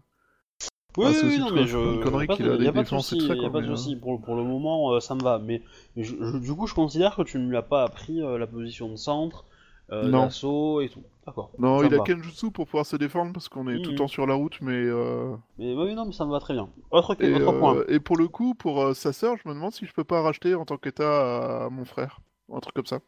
Oui, 0.98 1.06
Ah, 1.08 1.10
oui, 1.10 1.16
c'est 1.16 1.26
oui, 1.26 1.32
aussi 1.34 1.40
non, 1.40 1.46
très- 1.48 1.56
mais 1.56 1.68
je. 1.68 1.78
une 1.78 2.00
connerie 2.02 2.22
y 2.22 2.24
a 2.24 2.28
pas 2.28 2.36
qu'il 2.36 2.46
de- 2.46 2.52
a 2.52 2.58
des 2.58 2.68
a 2.68 2.72
pas 2.72 2.80
de 2.80 2.84
défenses 2.84 3.06
et 3.08 3.16
souci, 3.16 3.22
tout 3.22 3.28
ça, 3.28 3.36
y 3.42 3.46
a 3.46 3.50
pas 3.50 3.62
de 3.62 3.76
souci. 3.76 3.96
Pour, 3.96 4.22
pour 4.22 4.36
le 4.36 4.44
moment, 4.44 4.94
euh, 4.94 5.00
ça 5.00 5.16
me 5.16 5.22
va. 5.22 5.40
Mais, 5.40 5.62
mais 5.96 6.04
je- 6.04 6.16
je- 6.20 6.38
du 6.38 6.54
coup, 6.56 6.68
je 6.68 6.74
considère 6.74 7.16
que 7.16 7.22
tu 7.24 7.38
ne 7.38 7.50
lui 7.50 7.58
as 7.58 7.62
pas 7.62 7.84
appris 7.84 8.22
euh, 8.22 8.38
la 8.38 8.48
position 8.48 8.90
de 8.90 8.96
centre, 8.96 9.46
euh, 9.92 10.08
Non. 10.08 10.24
d'assaut 10.24 10.82
et 10.82 10.90
tout. 10.90 11.02
D'accord. 11.26 11.52
Non, 11.60 11.84
il 11.84 11.94
a. 11.94 12.00
Kenjutsu 12.00 12.52
pour 12.52 12.66
pouvoir 12.66 12.86
se 12.86 12.96
défendre 12.96 13.34
parce 13.34 13.50
qu'on 13.50 13.68
est 13.68 13.78
tout 13.82 13.90
le 13.90 13.92
Mhm. 13.94 13.98
temps 13.98 14.08
sur 14.08 14.26
la 14.28 14.36
route, 14.36 14.58
mais. 14.62 14.74
euh, 14.74 15.36
Mais 15.58 15.74
oui, 15.76 15.96
non, 15.96 16.06
mais 16.06 16.12
ça 16.14 16.26
me 16.26 16.32
va 16.32 16.40
très 16.40 16.54
bien. 16.54 16.70
Autre, 16.92 17.16
Et, 17.20 17.34
autre 17.34 17.60
point. 17.60 17.78
et 17.88 18.00
pour 18.00 18.16
le 18.18 18.28
coup, 18.28 18.54
pour 18.54 18.82
euh, 18.82 18.94
sa 18.94 19.12
sœur, 19.12 19.36
je 19.44 19.50
me 19.50 19.54
demande 19.56 19.72
si 19.74 19.86
je 19.86 19.94
peux 19.94 20.04
pas 20.04 20.22
racheter 20.22 20.56
en 20.56 20.66
tant 20.66 20.78
qu'état 20.78 21.66
à 21.66 21.70
mon 21.70 21.84
frère. 21.86 22.20
Un 22.54 22.60
truc 22.60 22.76
comme 22.76 22.86
ça. 22.86 23.00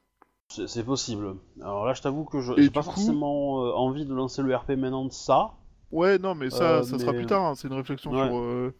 C'est 0.49 0.85
possible. 0.85 1.35
Alors 1.61 1.85
là, 1.85 1.93
je 1.93 2.01
t'avoue 2.01 2.23
que 2.25 2.39
je 2.41 2.53
du 2.53 2.71
pas 2.71 2.79
coup- 2.79 2.85
forcément 2.87 3.63
euh, 3.65 3.71
envie 3.73 4.05
de 4.05 4.13
lancer 4.13 4.41
le 4.41 4.55
RP 4.55 4.71
maintenant 4.77 5.05
de 5.05 5.11
ça. 5.11 5.51
Ouais, 5.91 6.17
non, 6.17 6.35
mais 6.35 6.49
ça, 6.49 6.77
Euh, 6.79 6.83
ça 6.83 6.99
sera 6.99 7.13
plus 7.13 7.25
tard, 7.25 7.45
hein, 7.45 7.55
c'est 7.55 7.67
une 7.67 7.73
réflexion 7.73 8.11
Ouais. 8.11 8.27
sur. 8.27 8.37
euh, 8.37 8.73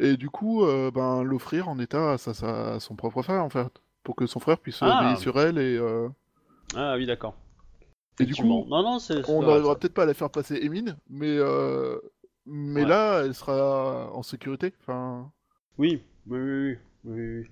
Et 0.00 0.16
du 0.16 0.30
coup, 0.30 0.64
euh, 0.64 0.90
ben, 0.90 1.22
l'offrir 1.22 1.68
en 1.68 1.78
état 1.78 2.12
à, 2.12 2.18
sa- 2.18 2.74
à 2.74 2.80
son 2.80 2.96
propre 2.96 3.20
frère, 3.22 3.44
en 3.44 3.50
fait. 3.50 3.70
Pour 4.02 4.16
que 4.16 4.26
son 4.26 4.40
frère 4.40 4.58
puisse 4.58 4.78
Ah. 4.80 5.02
veiller 5.04 5.16
sur 5.16 5.38
elle 5.38 5.58
et. 5.58 5.78
Ah 6.74 6.94
oui, 6.96 7.06
d'accord. 7.06 7.34
Et 8.18 8.24
du 8.24 8.34
coup, 8.34 8.44
non, 8.46 8.66
non, 8.82 8.98
on 9.28 9.42
n'arrivera 9.42 9.76
peut-être 9.76 9.94
pas 9.94 10.02
à 10.02 10.06
la 10.06 10.14
faire 10.14 10.30
passer 10.30 10.56
Emine, 10.62 10.96
mais. 11.10 11.36
euh, 11.38 11.98
Mais 12.44 12.82
Ouais. 12.82 12.88
là, 12.88 13.22
elle 13.24 13.34
sera 13.34 14.10
en 14.12 14.22
sécurité. 14.24 14.72
Enfin. 14.80 15.30
Oui, 15.78 16.02
oui, 16.26 16.38
oui, 16.40 16.78
oui, 17.04 17.20
oui. 17.38 17.50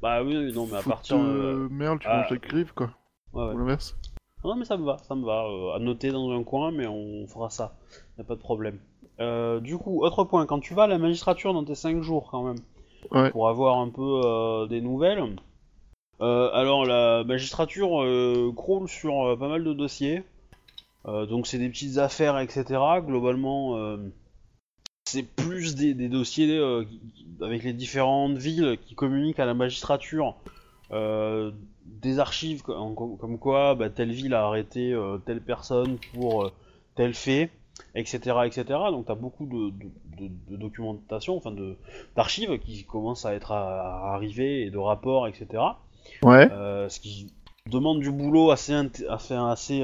Bah 0.00 0.22
oui, 0.22 0.52
non, 0.52 0.66
mais 0.66 0.76
à 0.76 0.82
faut 0.82 0.90
partir. 0.90 1.16
euh, 1.16 1.66
Merle, 1.68 1.98
tu 1.98 2.06
ah. 2.08 2.18
manges 2.18 2.30
la 2.30 2.64
quoi. 2.74 2.90
ouais, 3.32 3.42
ouais. 3.48 3.54
Ou 3.54 3.58
l'inverse. 3.58 3.96
Non, 4.44 4.56
mais 4.56 4.64
ça 4.64 4.76
me 4.76 4.84
va, 4.84 4.96
ça 4.98 5.14
me 5.14 5.24
va. 5.24 5.44
euh, 5.46 5.74
à 5.74 5.78
noter 5.78 6.10
dans 6.10 6.30
un 6.30 6.42
coin, 6.44 6.70
mais 6.70 6.86
on 6.86 7.26
fera 7.26 7.50
ça. 7.50 7.74
Y 8.18 8.22
a 8.22 8.24
pas 8.24 8.34
de 8.36 8.40
problème. 8.40 8.78
Euh, 9.20 9.60
du 9.60 9.76
coup, 9.76 10.02
autre 10.02 10.24
point, 10.24 10.46
quand 10.46 10.60
tu 10.60 10.72
vas 10.74 10.84
à 10.84 10.86
la 10.86 10.98
magistrature 10.98 11.52
dans 11.52 11.64
tes 11.64 11.74
5 11.74 12.00
jours 12.02 12.28
quand 12.30 12.42
même, 12.44 12.58
Ouais. 13.10 13.30
pour 13.30 13.48
avoir 13.48 13.78
un 13.78 13.88
peu 13.88 14.20
euh, 14.24 14.66
des 14.66 14.80
nouvelles. 14.80 15.22
alors 16.20 16.84
la 16.84 17.24
magistrature 17.24 18.04
croule 18.54 18.88
sur 18.88 19.36
pas 19.38 19.48
mal 19.48 19.64
de 19.64 19.72
dossiers. 19.72 20.22
Donc 21.06 21.46
c'est 21.46 21.58
des 21.58 21.68
petites 21.70 21.96
affaires, 21.98 22.38
etc. 22.38 22.64
Globalement, 23.00 23.78
c'est 25.04 25.22
plus 25.22 25.74
des, 25.74 25.94
des 25.94 26.08
dossiers 26.08 26.60
avec 27.40 27.62
les 27.64 27.72
différentes 27.72 28.36
villes 28.36 28.78
qui 28.86 28.94
communiquent 28.94 29.40
à 29.40 29.46
la 29.46 29.54
magistrature. 29.54 30.34
euh, 30.92 31.50
des 31.84 32.18
archives 32.18 32.62
comme, 32.62 32.94
comme 32.94 33.38
quoi 33.38 33.74
bah, 33.74 33.90
telle 33.90 34.12
ville 34.12 34.34
a 34.34 34.46
arrêté 34.46 34.92
euh, 34.92 35.18
telle 35.18 35.40
personne 35.40 35.98
pour 36.12 36.44
euh, 36.44 36.52
tel 36.94 37.14
fait, 37.14 37.50
etc. 37.94 38.38
etc. 38.46 38.64
Donc 38.90 39.06
tu 39.06 39.12
as 39.12 39.16
beaucoup 39.16 39.46
de, 39.46 39.70
de- 39.70 40.28
de- 40.28 40.50
de 40.50 40.56
documentation, 40.56 41.36
enfin 41.36 41.54
d'archives 42.16 42.58
qui 42.58 42.84
commencent 42.84 43.26
à 43.26 43.34
être 43.34 43.52
à, 43.52 44.10
à 44.10 44.14
arriver 44.14 44.62
et 44.62 44.70
de 44.70 44.78
rapports, 44.78 45.26
etc. 45.28 45.62
Ouais. 46.22 46.48
Euh, 46.50 46.88
ce 46.88 47.00
qui 47.00 47.32
demande 47.66 48.00
du 48.00 48.10
boulot 48.10 48.50
assez, 48.50 48.74
assez, 49.08 49.34
assez, 49.34 49.82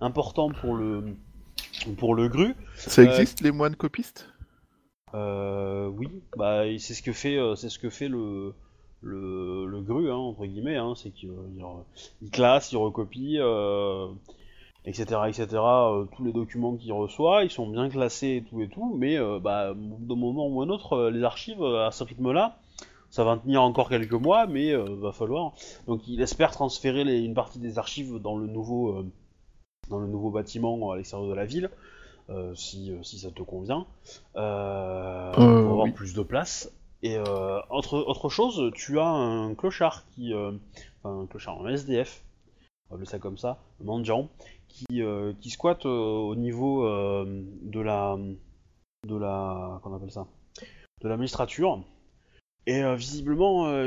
important 0.00 0.50
pour 0.50 0.74
le, 0.74 1.16
pour 1.98 2.14
le 2.14 2.28
GRU. 2.28 2.54
Ça 2.76 3.02
existe, 3.02 3.40
les 3.40 3.50
moines 3.50 3.76
copistes? 3.76 4.28
Oui, 5.12 6.08
bah 6.36 6.62
c'est 6.78 6.94
ce 6.94 7.02
que 7.02 7.12
fait, 7.12 7.38
c'est 7.56 7.68
ce 7.68 7.78
que 7.78 7.90
fait 7.90 8.08
le, 8.08 8.54
le, 9.02 9.66
le 9.66 9.80
GRU, 9.82 10.10
hein, 10.10 10.16
entre 10.16 10.46
guillemets, 10.46 10.76
hein, 10.76 10.94
c'est 10.96 11.10
qu'il 11.10 11.30
il 11.56 11.62
re- 11.62 11.84
il 12.22 12.30
classe, 12.30 12.72
il 12.72 12.76
recopie, 12.78 13.36
euh, 13.38 14.08
etc., 14.84 15.28
etc. 15.28 15.92
euh, 15.92 16.04
tous 16.16 16.24
les 16.24 16.32
documents 16.32 16.76
qu'il 16.76 16.92
reçoit, 16.92 17.44
ils 17.44 17.50
sont 17.50 17.68
bien 17.68 17.88
classés 17.88 18.36
et 18.38 18.42
tout 18.48 18.60
et 18.62 18.68
tout, 18.68 18.94
mais 18.96 19.16
euh, 19.18 19.38
bah, 19.40 19.74
d'un 19.76 20.16
moment 20.16 20.46
ou 20.48 20.62
un 20.62 20.68
autre, 20.70 20.94
euh, 20.94 21.10
les 21.10 21.22
archives 21.24 21.62
euh, 21.62 21.86
à 21.86 21.90
ce 21.92 22.04
rythme-là, 22.04 22.58
ça 23.10 23.24
va 23.24 23.36
tenir 23.38 23.62
encore 23.62 23.88
quelques 23.90 24.12
mois, 24.14 24.46
mais 24.46 24.72
euh, 24.72 24.84
va 25.00 25.12
falloir. 25.12 25.54
Donc 25.86 26.06
il 26.08 26.20
espère 26.22 26.50
transférer 26.52 27.04
les- 27.04 27.20
une 27.20 27.34
partie 27.34 27.58
des 27.60 27.78
archives 27.78 28.16
dans 28.20 28.36
le 28.38 28.46
nouveau, 28.48 28.90
euh, 28.98 29.06
dans 29.90 29.98
le 30.00 30.06
nouveau 30.08 30.30
bâtiment 30.30 30.90
à 30.92 30.96
l'extérieur 30.96 31.28
de 31.28 31.34
la 31.34 31.44
ville. 31.46 31.70
euh, 32.30 32.54
si, 32.56 32.92
euh, 32.92 33.02
si 33.02 33.18
ça 33.20 33.30
te 33.30 33.42
convient, 33.42 33.86
euh, 34.36 35.38
Euh, 35.38 35.62
pour 35.62 35.72
avoir 35.72 35.86
oui. 35.86 35.94
plus 35.94 36.14
de 36.14 36.22
place. 36.22 36.72
Et 37.02 37.16
euh, 37.16 37.60
autre, 37.70 38.28
chose, 38.28 38.72
tu 38.74 38.98
as 38.98 39.06
un 39.06 39.54
clochard 39.54 40.04
qui, 40.10 40.34
euh, 40.34 40.52
enfin 41.02 41.22
un 41.22 41.26
clochard, 41.26 41.64
un 41.64 41.68
SDF, 41.68 42.24
on 42.88 42.94
va 42.94 42.96
appeler 42.96 43.08
ça 43.08 43.18
comme 43.20 43.38
ça, 43.38 43.58
un 43.80 43.84
mendiant, 43.84 44.28
qui, 44.68 45.02
euh, 45.02 45.32
squatte 45.46 45.86
euh, 45.86 45.88
au 45.90 46.34
niveau 46.34 46.84
de 46.84 47.80
la, 47.80 48.18
de 49.06 49.16
la, 49.16 49.80
qu'on 49.82 49.94
appelle 49.94 50.10
ça, 50.10 50.26
de 51.02 51.08
la 51.08 51.16
magistrature. 51.16 51.84
Et 52.66 52.82
visiblement, 52.96 53.68
euh, 53.68 53.84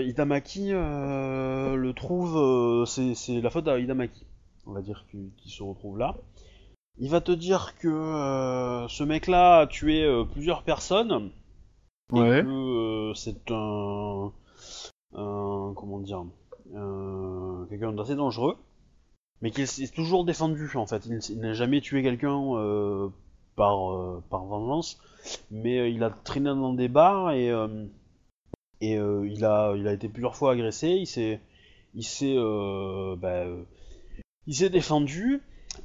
le 1.75 1.93
trouve, 1.93 2.85
c'est 2.85 3.41
la 3.41 3.49
faute 3.49 3.67
à 3.67 3.77
Itamaki, 3.77 4.25
on 4.65 4.71
va 4.71 4.81
dire, 4.81 5.05
qui, 5.11 5.49
se 5.49 5.61
retrouve 5.61 5.97
là. 5.97 6.15
Il 6.97 7.09
va 7.09 7.21
te 7.21 7.31
dire 7.31 7.75
que 7.77 8.85
ce 8.89 9.03
mec-là 9.03 9.59
a 9.59 9.67
tué 9.67 10.07
plusieurs 10.31 10.63
personnes 10.63 11.31
et 12.13 12.19
que 12.41 13.11
euh, 13.11 13.13
c'est 13.13 13.51
un, 13.51 14.31
comment 15.75 15.99
dire 15.99 16.23
un- 16.75 17.65
quelqu'un 17.69 17.93
d'assez 17.93 18.15
dangereux, 18.15 18.57
mais 19.41 19.51
qu'il 19.51 19.67
s'est 19.67 19.87
toujours 19.87 20.25
défendu 20.25 20.69
en 20.75 20.85
fait. 20.87 21.05
Il, 21.29 21.39
n'a 21.39 21.53
jamais 21.53 21.81
tué 21.81 22.03
quelqu'un 22.03 22.55
euh, 22.55 23.09
par 23.55 23.91
euh, 23.93 24.23
par 24.29 24.45
vengeance, 24.45 24.99
mais 25.51 25.91
il 25.91 26.03
a 26.03 26.09
traîné 26.09 26.49
dans 26.49 26.73
des 26.73 26.87
bars 26.87 27.31
et 27.31 27.51
et 28.81 28.93
il 28.95 29.45
a 29.45 29.73
il 29.75 29.87
a 29.87 29.93
été 29.93 30.07
plusieurs 30.09 30.35
fois 30.35 30.53
agressé. 30.53 30.89
Il 30.89 31.07
s'est 31.07 31.39
il 31.93 32.03
s'est 32.03 32.35
euh, 32.37 33.15
bah, 33.17 33.45
il 34.47 34.55
s'est 34.55 34.69
défendu. 34.69 35.41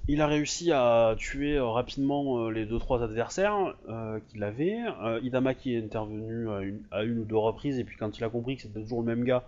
Il 0.08 0.20
a 0.20 0.26
réussi 0.26 0.70
à 0.72 1.14
tuer 1.18 1.56
euh, 1.56 1.66
rapidement 1.66 2.38
euh, 2.38 2.50
les 2.50 2.64
deux 2.64 2.78
trois 2.78 3.02
adversaires 3.02 3.74
euh, 3.88 4.20
qu'il 4.28 4.42
avait. 4.44 4.78
Idamaki 5.22 5.74
est 5.74 5.84
intervenu 5.84 6.48
à 6.90 7.02
une, 7.02 7.18
ou 7.18 7.24
deux 7.24 7.36
reprises 7.36 7.78
et 7.78 7.84
puis 7.84 7.96
quand 7.96 8.16
il 8.18 8.24
a 8.24 8.28
compris 8.28 8.56
que 8.56 8.62
c'était 8.62 8.80
toujours 8.80 9.00
le 9.00 9.06
même 9.06 9.24
gars, 9.24 9.44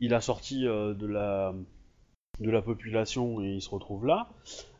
il 0.00 0.14
a 0.14 0.20
sorti 0.20 0.62
de 0.62 1.06
la 1.06 2.62
population 2.62 3.42
et 3.42 3.54
il 3.54 3.62
se 3.62 3.70
retrouve 3.70 4.06
là. 4.06 4.28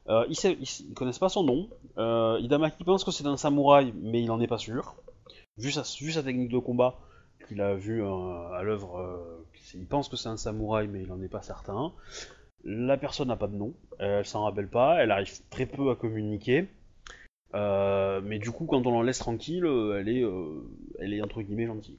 Ils, 0.09 0.37
ils 0.61 0.95
connaissent 0.95 1.19
pas 1.19 1.29
son 1.29 1.45
nom. 1.45 1.69
Idamaki 2.39 2.85
pense 2.85 3.05
que 3.05 3.11
c'est 3.11 3.27
un 3.27 3.37
samouraï, 3.37 3.93
mais 3.97 4.23
il 4.23 4.31
en 4.31 4.41
est 4.41 4.47
pas 4.47 4.59
sûr. 4.59 4.97
Vu 5.57 5.71
sa, 5.71 5.83
vu 5.83 6.13
sa 6.13 6.23
technique 6.23 6.51
de 6.51 6.59
combat 6.59 6.99
qu'il 7.49 7.61
a 7.61 7.75
vu 7.75 8.03
à 8.05 8.63
l'œuvre, 8.63 9.45
il 9.75 9.87
pense 9.87 10.09
que 10.09 10.17
c'est 10.17 10.29
un 10.29 10.37
samouraï, 10.37 10.89
mais 10.89 11.03
il 11.03 11.13
en 11.13 11.21
est 11.23 11.29
pas 11.29 11.43
certain. 11.43 11.93
La 12.65 12.97
personne 12.99 13.29
n'a 13.29 13.37
pas 13.37 13.47
de 13.47 13.57
nom, 13.57 13.73
elle 13.99 14.25
s'en 14.27 14.45
rappelle 14.45 14.69
pas, 14.69 15.03
elle 15.03 15.11
arrive 15.11 15.31
très 15.49 15.67
peu 15.67 15.91
à 15.91 15.97
communiquer. 15.97 16.69
Euh, 17.55 18.21
mais 18.23 18.39
du 18.39 18.51
coup, 18.51 18.67
quand 18.67 18.87
on 18.87 18.91
l'en 18.93 19.03
laisse 19.03 19.19
tranquille, 19.19 19.65
euh, 19.65 19.99
elle 19.99 20.09
est, 20.09 20.23
euh, 20.23 20.63
elle 21.01 21.15
est 21.15 21.23
entre 21.23 21.41
guillemets 21.43 21.67
gentille. 21.67 21.97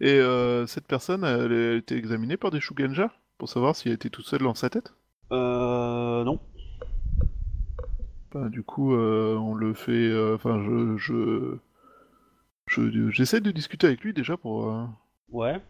Et 0.00 0.14
euh, 0.18 0.66
cette 0.66 0.86
personne, 0.86 1.24
elle 1.24 1.52
a 1.52 1.74
été 1.76 1.96
examinée 1.96 2.36
par 2.36 2.50
des 2.50 2.60
Shugenja 2.60 3.12
pour 3.38 3.48
savoir 3.48 3.76
si 3.76 3.88
elle 3.88 3.94
était 3.94 4.08
toute 4.08 4.24
seule 4.24 4.42
dans 4.42 4.54
sa 4.54 4.70
tête? 4.70 4.94
Euh, 5.32 6.24
non. 6.24 6.38
Bah, 8.32 8.48
du 8.48 8.62
coup, 8.62 8.94
on 8.94 9.54
le 9.54 9.74
fait. 9.74 10.10
Enfin, 10.34 10.62
je, 10.62 10.96
je, 10.96 11.56
je- 12.66 13.10
j'essaie 13.10 13.40
de 13.40 13.50
discuter 13.50 13.88
avec 13.88 14.00
lui 14.02 14.12
déjà 14.14 14.36
pour, 14.36 14.72
Ouais. 15.30 15.60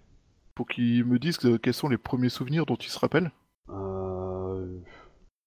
pour 0.54 0.68
qu'il 0.68 1.04
me 1.06 1.18
dise 1.18 1.38
que- 1.38 1.56
quels 1.56 1.74
sont 1.74 1.88
les 1.88 1.96
premiers 1.98 2.28
souvenirs 2.28 2.66
dont 2.66 2.76
il 2.76 2.88
se 2.90 2.98
rappelle. 2.98 3.30
Euh, 3.72 4.78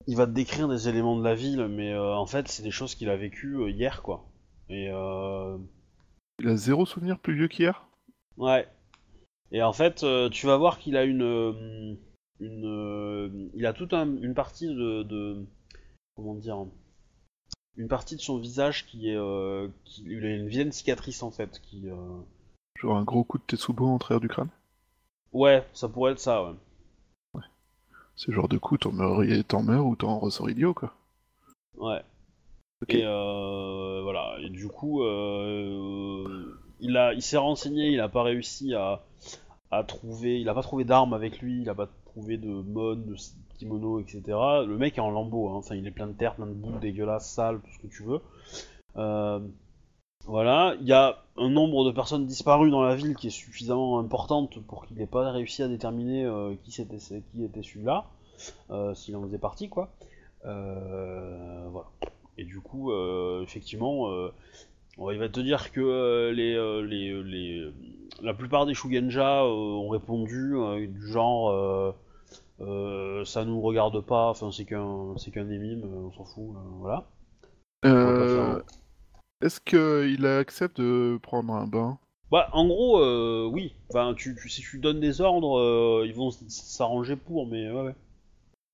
il 0.08 0.18
va 0.18 0.28
te 0.28 0.32
décrire 0.32 0.68
des 0.70 0.90
éléments 0.90 1.18
de 1.18 1.24
la 1.24 1.36
ville, 1.36 1.68
mais 1.70 1.94
euh, 1.94 2.16
en 2.16 2.28
fait, 2.28 2.48
c'est 2.50 2.64
des 2.64 2.72
choses 2.72 2.96
qu'il 2.96 3.10
a 3.10 3.18
vécues 3.18 3.58
euh, 3.58 3.70
hier, 3.72 4.04
quoi. 4.04 4.26
Et 4.70 4.90
Il 6.38 6.48
a 6.48 6.56
zéro 6.56 6.86
souvenir 6.86 7.18
plus 7.18 7.34
vieux 7.34 7.48
qu'hier? 7.48 7.88
ouais. 8.38 8.68
Et 9.52 9.64
en 9.64 9.74
fait, 9.74 10.06
tu 10.32 10.48
vas 10.48 10.58
voir 10.58 10.80
qu'il 10.80 10.98
a 10.98 11.04
une, 11.06 11.98
une, 12.40 13.52
il 13.56 13.66
a 13.66 13.74
toute 13.74 13.94
un- 13.94 14.18
une 14.22 14.34
partie 14.36 14.68
de, 14.68 15.04
de, 15.04 15.46
comment 16.16 16.36
dire, 16.36 16.66
une 17.78 17.88
partie 17.88 18.16
de 18.16 18.22
son 18.22 18.40
visage 18.40 18.88
qui 18.88 19.10
est, 19.10 19.16
euh, 19.16 19.68
qui, 19.86 20.04
il 20.08 20.26
a 20.26 20.36
une 20.36 20.48
vilaine 20.48 20.72
cicatrice 20.72 21.22
en 21.22 21.30
fait, 21.32 21.62
qui, 21.62 21.88
euh, 21.88 21.96
Genre 22.80 22.96
un 22.98 23.04
gros 23.04 23.24
coup 23.24 23.40
de 23.40 23.44
Tetsubo 23.48 23.88
en 23.88 23.98
travers 23.98 24.22
du 24.22 24.28
crâne? 24.28 24.52
ouais, 25.34 25.68
ça 25.74 25.90
pourrait 25.90 26.14
être 26.14 26.20
ça, 26.20 26.44
ouais. 26.46 26.56
Le 28.28 28.34
genre 28.34 28.48
de 28.48 28.58
coup, 28.58 28.78
t'en 28.78 28.92
meurs, 28.92 29.22
t'en 29.48 29.64
meurs 29.64 29.86
ou 29.86 29.96
t'en 29.96 30.20
ressors 30.20 30.50
idiot, 30.50 30.74
quoi. 30.74 30.94
Ouais. 31.78 32.02
Et 32.90 33.04
euh, 33.06 34.02
voilà. 34.04 34.36
Et 34.42 34.50
du 34.50 34.68
coup, 34.68 35.04
euh, 35.04 36.58
il 36.80 36.98
a, 36.98 37.14
il 37.14 37.22
s'est 37.22 37.38
renseigné, 37.38 37.90
il 37.90 38.00
a 38.00 38.10
pas 38.10 38.24
réussi 38.24 38.74
à, 38.74 39.02
à 39.72 39.84
trouver, 39.84 40.40
il 40.40 40.50
a 40.50 40.54
pas 40.54 40.62
trouvé 40.62 40.84
d'armes 40.84 41.14
avec 41.14 41.40
lui, 41.40 41.62
il 41.62 41.70
a 41.70 41.76
pas 41.76 41.90
trouvé 42.06 42.38
de 42.38 42.50
mode, 42.50 43.06
de 43.06 43.16
kimono, 43.58 44.00
etc. 44.00 44.22
Le 44.66 44.78
mec 44.78 44.98
est 44.98 45.02
en 45.02 45.12
lambeau, 45.12 45.50
hein. 45.50 45.56
enfin 45.56 45.76
il 45.76 45.88
est 45.88 45.92
plein 45.92 46.08
de 46.08 46.14
terre, 46.14 46.36
plein 46.36 46.46
de 46.46 46.54
boue, 46.54 46.78
dégueulasse, 46.80 47.30
sale, 47.30 47.60
tout 47.62 47.72
ce 47.74 47.80
que 47.80 47.88
tu 47.88 48.04
veux. 48.04 48.20
Euh, 48.98 49.40
voilà, 50.26 50.76
il 50.80 50.88
y 50.88 50.94
a 50.94 51.20
un 51.38 51.50
nombre 51.50 51.86
de 51.86 51.92
personnes 51.92 52.26
disparues 52.26 52.72
dans 52.72 52.82
la 52.82 52.96
ville 52.96 53.16
qui 53.16 53.28
est 53.28 53.32
suffisamment 53.32 54.00
importante 54.00 54.60
pour 54.68 54.86
qu'il 54.86 54.98
n'ait 54.98 55.06
pas 55.06 55.32
réussi 55.32 55.64
à 55.64 55.68
déterminer 55.68 56.26
euh, 56.26 56.54
qui 56.64 56.72
c'était, 56.72 56.98
qui 56.98 57.44
était 57.44 57.64
celui-là, 57.64 58.06
euh, 58.70 58.94
s'il 58.94 59.16
en 59.16 59.24
faisait 59.24 59.38
partie, 59.38 59.68
quoi. 59.68 59.90
Euh, 60.46 61.68
voilà. 61.70 61.88
Et 62.38 62.46
du 62.46 62.62
coup, 62.62 62.92
euh, 62.92 63.44
effectivement, 63.44 64.10
il 64.98 65.20
va 65.20 65.30
te 65.30 65.40
dire 65.40 65.72
que 65.72 66.32
les, 66.34 66.54
les, 66.88 67.24
les, 67.24 67.72
la 68.22 68.34
plupart 68.34 68.66
des 68.66 68.74
Shugenja 68.74 69.44
ont 69.46 69.90
répondu 69.90 70.56
du 70.88 71.08
genre 71.08 71.94
ça 72.60 73.46
nous 73.46 73.62
regarde 73.62 74.00
pas, 74.02 74.30
enfin 74.30 74.52
c'est 74.52 74.66
qu'un 74.66 75.16
c'est 75.18 75.32
qu'un 75.32 75.50
émime, 75.50 75.84
on 75.84 76.12
s'en 76.12 76.26
fout, 76.26 76.56
voilà. 76.80 77.06
Est-ce 79.42 79.60
qu'il 79.60 80.26
accepte 80.26 80.80
de 80.80 81.18
prendre 81.22 81.54
un 81.54 81.68
bain? 81.68 81.98
Bah, 82.32 82.50
en 82.54 82.66
gros, 82.68 83.00
euh, 83.00 83.48
oui. 83.52 83.74
Enfin, 83.90 84.14
tu, 84.16 84.36
tu- 84.36 84.50
si 84.50 84.62
tu 84.62 84.80
donnes 84.80 85.00
des 85.00 85.22
ordres, 85.22 85.60
euh, 85.60 86.04
ils 86.08 86.16
vont 86.16 86.32
s'arranger 86.32 87.16
pour, 87.16 87.46
mais 87.48 87.70
ouais, 87.70 87.82
ouais. 87.82 87.96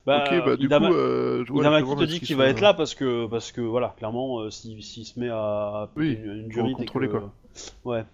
Bah, 0.05 0.23
Ok, 0.23 0.45
bah 0.45 0.55
du 0.55 0.67
Idama- 0.67 0.87
coup, 0.87 0.93
euh, 0.95 1.43
je 1.45 1.51
vois 1.51 1.61
Idamaki 1.61 1.85
justement 1.85 2.05
te 2.05 2.11
dit 2.11 2.19
qu'il 2.19 2.27
qui 2.29 2.33
va 2.35 2.45
être 2.47 2.61
là 2.61 2.73
parce 2.73 2.95
que, 2.95 3.27
parce 3.27 3.51
que 3.51 3.61
voilà, 3.61 3.93
clairement, 3.97 4.39
euh, 4.39 4.49
s'il 4.49 4.81
s'il 4.81 5.05
se 5.05 5.19
met 5.19 5.29
à, 5.29 5.89
Oui, 5.97 6.13
une, 6.13 6.31
une 6.43 6.47
durite 6.47 6.77
contrôler, 6.77 7.07
que- 7.07 7.17
quoi. 7.17 7.33
Ouais, 7.83 8.05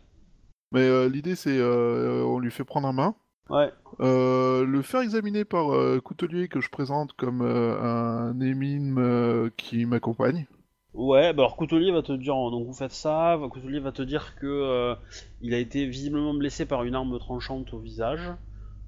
Mais 0.72 1.08
l'idée, 1.10 1.36
c'est 1.36 1.58
euh, 1.58 2.24
on 2.26 2.40
lui 2.40 2.52
fait 2.52 2.64
prendre 2.64 2.88
un 2.88 2.94
bain. 2.94 3.16
ouais. 3.50 3.72
Euh, 4.02 4.66
le 4.66 4.82
faire 4.82 5.02
examiner 5.02 5.46
par 5.46 5.74
euh, 5.74 6.02
Coutelier 6.02 6.48
que 6.50 6.60
je 6.60 6.70
présente 6.70 7.14
comme 7.14 7.42
euh, 7.44 7.80
un 7.80 8.40
émime 8.42 9.52
qui 9.56 9.86
m'accompagne. 9.86 10.48
Ouais, 10.96 11.34
bah 11.34 11.44
alors 11.44 11.58
Coutelier 11.58 11.92
va 11.92 12.02
te 12.02 12.14
dire, 12.14 12.36
donc 12.36 12.66
vous 12.66 12.74
faites 12.74 12.94
ça, 12.94 13.38
Coutelier 13.52 13.80
va 13.80 13.92
te 13.92 14.02
dire 14.02 14.36
que 14.36 14.46
euh, 14.46 14.96
il 15.42 15.54
a 15.54 15.58
été 15.58 15.86
visiblement 15.86 16.34
blessé 16.34 16.66
par 16.66 16.86
une 16.86 16.96
arme 16.96 17.20
tranchante 17.20 17.74
au 17.74 17.80
visage, 17.80 18.32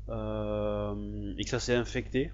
euh, 0.08 1.34
et 1.38 1.43
que 1.43 1.50
ça 1.50 1.60
s'est 1.60 1.76
infecté. 1.76 2.32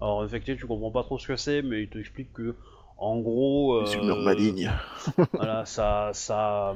Alors 0.00 0.22
infecté, 0.22 0.56
tu 0.56 0.66
comprends 0.66 0.90
pas 0.90 1.04
trop 1.04 1.18
ce 1.18 1.28
que 1.28 1.36
c'est, 1.36 1.62
mais 1.62 1.82
il 1.82 1.88
te 1.88 1.98
explique 1.98 2.32
que, 2.32 2.56
en 2.98 3.20
gros, 3.20 3.74
euh, 3.74 3.86
humeurs 4.02 4.20
malignes. 4.20 4.72
voilà, 5.32 5.64
ça, 5.64 6.10
ça, 6.12 6.74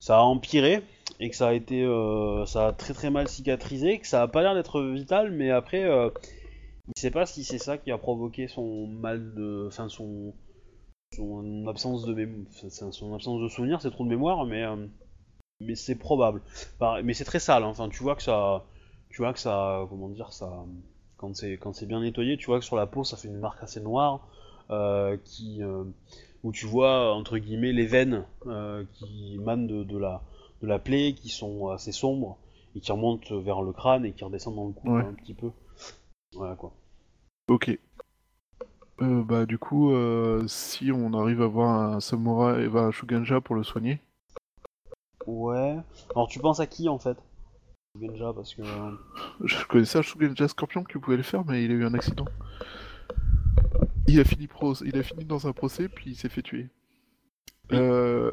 ça 0.00 0.18
a 0.18 0.22
empiré 0.22 0.82
et 1.20 1.28
que 1.28 1.36
ça 1.36 1.48
a 1.48 1.52
été, 1.52 1.82
euh, 1.82 2.46
ça 2.46 2.68
a 2.68 2.72
très 2.72 2.94
très 2.94 3.10
mal 3.10 3.28
cicatrisé, 3.28 3.98
que 3.98 4.06
ça 4.06 4.22
a 4.22 4.26
pas 4.26 4.40
l'air 4.40 4.54
d'être 4.54 4.80
vital, 4.80 5.30
mais 5.30 5.50
après, 5.50 5.82
il 5.82 6.98
sait 6.98 7.10
pas 7.10 7.26
si 7.26 7.44
c'est 7.44 7.58
ça 7.58 7.76
qui 7.76 7.90
a 7.90 7.98
provoqué 7.98 8.48
son 8.48 8.86
mal 8.86 9.34
de, 9.34 9.66
enfin 9.68 9.90
son, 9.90 10.32
son 11.14 11.66
absence 11.66 12.04
de 12.06 12.28
son 12.90 13.14
absence 13.14 13.40
de 13.42 13.48
souvenir, 13.48 13.80
c'est 13.80 13.90
trop 13.90 14.04
de 14.04 14.08
mémoire, 14.08 14.44
mais, 14.44 14.62
euh, 14.64 14.86
mais 15.60 15.74
c'est 15.74 15.94
probable. 15.96 16.42
Mais 17.04 17.14
c'est 17.14 17.24
très 17.24 17.38
sale, 17.40 17.62
hein. 17.64 17.68
enfin 17.68 17.88
tu 17.88 18.02
vois 18.02 18.16
que 18.16 18.22
ça, 18.22 18.64
tu 19.10 19.22
vois 19.22 19.32
que 19.32 19.38
ça, 19.38 19.86
comment 19.88 20.08
dire 20.08 20.32
ça, 20.32 20.64
quand 21.16 21.34
c'est 21.36 21.52
quand 21.58 21.72
c'est 21.74 21.86
bien 21.86 22.00
nettoyé, 22.00 22.36
tu 22.36 22.46
vois 22.46 22.58
que 22.58 22.64
sur 22.64 22.76
la 22.76 22.86
peau 22.86 23.04
ça 23.04 23.16
fait 23.16 23.28
une 23.28 23.38
marque 23.38 23.62
assez 23.62 23.80
noire, 23.80 24.26
euh, 24.70 25.16
qui 25.24 25.62
euh, 25.62 25.84
où 26.42 26.52
tu 26.52 26.66
vois 26.66 27.14
entre 27.14 27.38
guillemets 27.38 27.72
les 27.72 27.86
veines 27.86 28.24
qui 28.94 29.34
émanent 29.34 29.66
de, 29.66 29.84
de 29.84 29.98
la 29.98 30.22
de 30.62 30.66
la 30.66 30.78
plaie, 30.78 31.12
qui 31.14 31.28
sont 31.28 31.68
assez 31.68 31.92
sombres 31.92 32.38
et 32.74 32.80
qui 32.80 32.90
remontent 32.92 33.38
vers 33.40 33.62
le 33.62 33.72
crâne 33.72 34.04
et 34.06 34.12
qui 34.12 34.24
redescendent 34.24 34.56
dans 34.56 34.66
le 34.68 34.72
cou 34.72 34.90
Ouais. 34.90 35.02
un 35.02 35.12
petit 35.12 35.34
peu. 35.34 35.50
Voilà 36.34 36.54
quoi. 36.56 36.72
Ok. 37.48 37.78
Euh, 39.00 39.22
bah 39.24 39.46
du 39.46 39.58
coup, 39.58 39.92
euh, 39.92 40.46
si 40.46 40.92
on 40.92 41.12
arrive 41.14 41.42
à 41.42 41.46
voir 41.46 41.94
un 41.94 42.00
samouraï, 42.00 42.68
bah, 42.68 42.82
un 42.82 42.90
Shugenja 42.90 43.40
pour 43.40 43.54
le 43.56 43.62
soigner. 43.62 44.00
Ouais. 45.26 45.78
Alors 46.10 46.28
tu 46.28 46.38
penses 46.38 46.60
à 46.60 46.66
qui 46.66 46.88
en 46.88 46.98
fait 46.98 47.16
Genja 48.00 48.32
parce 48.32 48.54
que 48.54 48.62
euh, 48.62 48.90
Je 49.44 49.64
connaissais 49.66 49.98
un 49.98 50.02
Shugenja 50.02 50.48
Scorpion 50.48 50.84
qui 50.84 50.98
pouvait 50.98 51.16
le 51.16 51.22
faire, 51.22 51.44
mais 51.44 51.64
il 51.64 51.70
a 51.70 51.74
eu 51.74 51.84
un 51.84 51.94
accident. 51.94 52.26
Il 54.08 54.20
a 54.20 54.24
fini, 54.24 54.46
pro... 54.46 54.74
il 54.84 54.96
a 54.98 55.02
fini 55.02 55.24
dans 55.24 55.46
un 55.46 55.52
procès, 55.52 55.88
puis 55.88 56.10
il 56.10 56.16
s'est 56.16 56.28
fait 56.28 56.42
tuer. 56.42 56.68
Euh... 57.72 58.30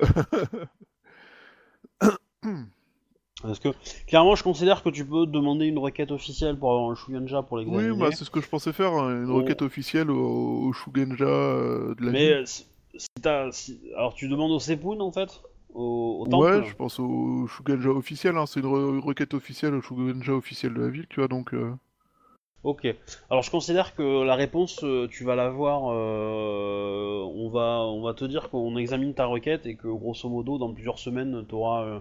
parce 3.41 3.59
que 3.59 3.69
clairement 4.07 4.35
je 4.35 4.43
considère 4.43 4.83
que 4.83 4.89
tu 4.89 5.05
peux 5.05 5.25
demander 5.25 5.65
une 5.67 5.79
requête 5.79 6.11
officielle 6.11 6.57
pour 6.57 6.71
avoir 6.71 6.89
un 6.91 6.95
Shugenja 6.95 7.41
pour 7.43 7.57
l'examiner. 7.57 7.89
oui, 7.89 7.97
bah, 7.97 8.11
c'est 8.11 8.25
ce 8.25 8.29
que 8.31 8.41
je 8.41 8.47
pensais 8.49 8.73
faire, 8.73 8.93
hein, 8.93 9.23
une 9.23 9.31
requête 9.31 9.61
officielle 9.61 10.09
au, 10.11 10.63
au 10.67 10.73
Shugenja 10.73 11.25
euh, 11.25 11.95
de 11.95 12.05
la 12.05 12.11
Mais 12.11 12.13
ville. 12.13 12.37
euh, 12.41 12.45
si, 12.45 12.65
si 13.51 13.79
alors 13.95 14.13
tu 14.13 14.27
demandes 14.27 14.51
au 14.51 14.59
Sepun 14.59 14.99
en 14.99 15.11
fait, 15.11 15.41
au, 15.73 16.25
au. 16.27 16.27
Ouais, 16.37 16.63
je 16.63 16.73
pense 16.75 16.97
au 16.99 17.45
Shugenja 17.47 17.89
officiel, 17.89 18.37
hein, 18.37 18.45
c'est 18.45 18.61
une 18.61 18.67
re- 18.67 18.99
requête 18.99 19.33
officielle 19.33 19.73
au 19.75 19.81
Shugenja 19.81 20.33
officiel 20.33 20.73
de 20.73 20.81
la 20.81 20.89
ville, 20.89 21.07
tu 21.09 21.19
vois, 21.19 21.27
donc... 21.27 21.53
euh, 21.53 21.75
Ok. 22.63 22.85
Alors 23.29 23.41
je 23.43 23.51
considère 23.51 23.95
que 23.95 24.23
la 24.23 24.35
réponse, 24.35 24.83
tu 25.09 25.23
vas 25.23 25.35
l'avoir. 25.35 25.91
euh, 25.93 27.23
on 27.35 27.49
va, 27.49 27.79
on 27.85 28.01
va 28.01 28.13
te 28.13 28.25
dire 28.25 28.49
qu'on 28.49 28.75
examine 28.77 29.13
ta 29.13 29.25
requête 29.25 29.65
et 29.65 29.75
que 29.75 29.87
grosso 29.87 30.27
modo, 30.29 30.57
dans 30.57 30.73
plusieurs 30.73 30.99
semaines, 30.99 31.45
t'auras, 31.47 31.83
euh, 31.85 31.99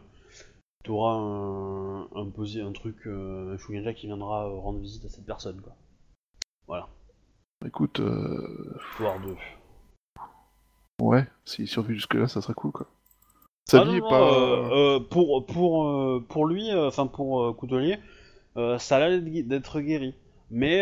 tu 0.89 0.93
auras 0.93 1.13
un, 1.13 2.09
un, 2.15 2.31
un 2.63 2.73
truc, 2.73 2.97
euh, 3.07 3.53
un 3.53 3.59
qui 3.93 4.07
viendra 4.07 4.47
euh, 4.47 4.59
rendre 4.59 4.79
visite 4.79 5.05
à 5.05 5.11
cette 5.11 5.27
personne, 5.27 5.61
quoi. 5.61 5.75
Voilà, 6.67 6.89
Écoute, 7.67 8.01
euh, 8.01 8.75
histoire 8.93 9.21
de... 9.21 9.35
ouais, 11.03 11.27
s'il 11.45 11.69
survit 11.69 11.95
jusque-là, 11.95 12.27
ça 12.27 12.41
serait 12.41 12.55
cool, 12.55 12.73
quoi. 12.73 12.87
Sa 13.69 13.83
Ah 13.83 13.85
vie 13.85 13.91
non, 13.91 13.97
est 13.97 14.01
non, 14.01 14.09
pas... 14.09 14.23
euh, 14.23 14.97
euh, 14.97 15.01
pour, 15.01 15.45
pour, 15.45 16.25
pour 16.27 16.47
lui, 16.47 16.73
enfin 16.75 17.07
pour 17.07 17.55
Coutelier, 17.59 17.99
ça 18.57 18.97
a 18.97 19.09
l'air 19.11 19.21
d'être 19.21 19.81
guéri. 19.81 20.15
Mais 20.51 20.81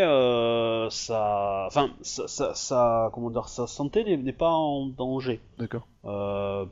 ça, 0.90 1.64
enfin, 1.66 1.90
ça, 2.02 2.28
ça, 2.28 2.54
ça- 2.54 3.10
comment 3.12 3.30
dire, 3.30 3.48
sa 3.48 3.66
santé 3.66 4.04
n'est 4.16 4.32
pas 4.32 4.50
en 4.50 4.86
danger 4.86 5.40
D'accord. 5.58 5.88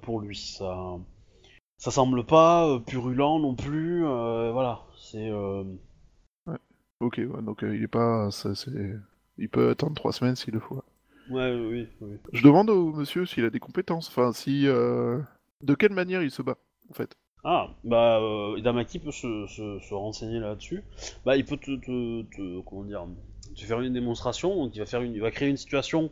pour 0.03 0.21
lui. 0.21 0.37
Ça, 0.37 0.99
ça 1.79 1.91
semble 1.93 2.25
pas 2.27 2.67
euh, 2.69 2.79
purulent 2.81 3.39
non 3.39 3.55
plus. 3.55 4.05
euh, 4.07 4.51
voilà, 4.53 4.83
c'est. 4.97 5.31
euh, 5.31 5.65
Ok, 7.01 7.19
ouais, 7.19 7.43
donc 7.43 7.63
euh, 7.63 7.77
il 7.77 7.83
est 7.83 7.89
pas... 7.89 8.31
ça, 8.31 8.55
c'est... 8.55 8.71
Il 9.39 9.49
peut 9.49 9.71
attendre 9.71 9.95
trois 9.95 10.13
semaines 10.13 10.37
s'il 10.37 10.55
le 10.55 10.61
faut. 10.61 10.83
Ouais, 11.29 11.53
oui, 11.55 11.89
oui. 12.01 12.19
Je 12.35 12.43
demande 12.43 12.69
au 12.69 12.93
monsieur 12.93 13.25
s'il 13.25 13.45
a 13.47 13.51
des 13.51 13.61
compétences, 13.61 14.09
enfin, 14.09 14.33
si... 14.35 14.67
euh, 14.67 15.21
De 15.63 15.75
quelle 15.75 15.93
manière 15.93 16.23
il 16.23 16.31
se 16.31 16.43
bat, 16.43 16.59
en 16.91 16.95
fait. 16.95 17.17
Ah, 17.45 17.69
bah, 17.85 18.21
euh, 18.21 18.59
Idamaki 18.59 18.99
peut 18.99 19.11
se, 19.13 19.47
se, 19.47 19.79
se 19.81 19.95
renseigner 19.95 20.41
là-dessus. 20.41 20.83
Bah, 21.27 21.37
il 21.37 21.45
peut 21.45 21.59
te, 21.59 21.77
te, 21.77 22.23
te- 22.23 22.61
comment 22.63 22.85
dire, 22.85 23.07
te 23.55 23.61
faire 23.65 23.81
une 23.83 23.93
démonstration. 23.93 24.55
Donc, 24.57 24.75
il 24.75 24.79
va 24.79 24.87
faire 24.87 25.03
une, 25.03 25.13
il 25.15 25.21
va 25.21 25.31
créer 25.31 25.51
une 25.51 25.59
situation 25.59 26.11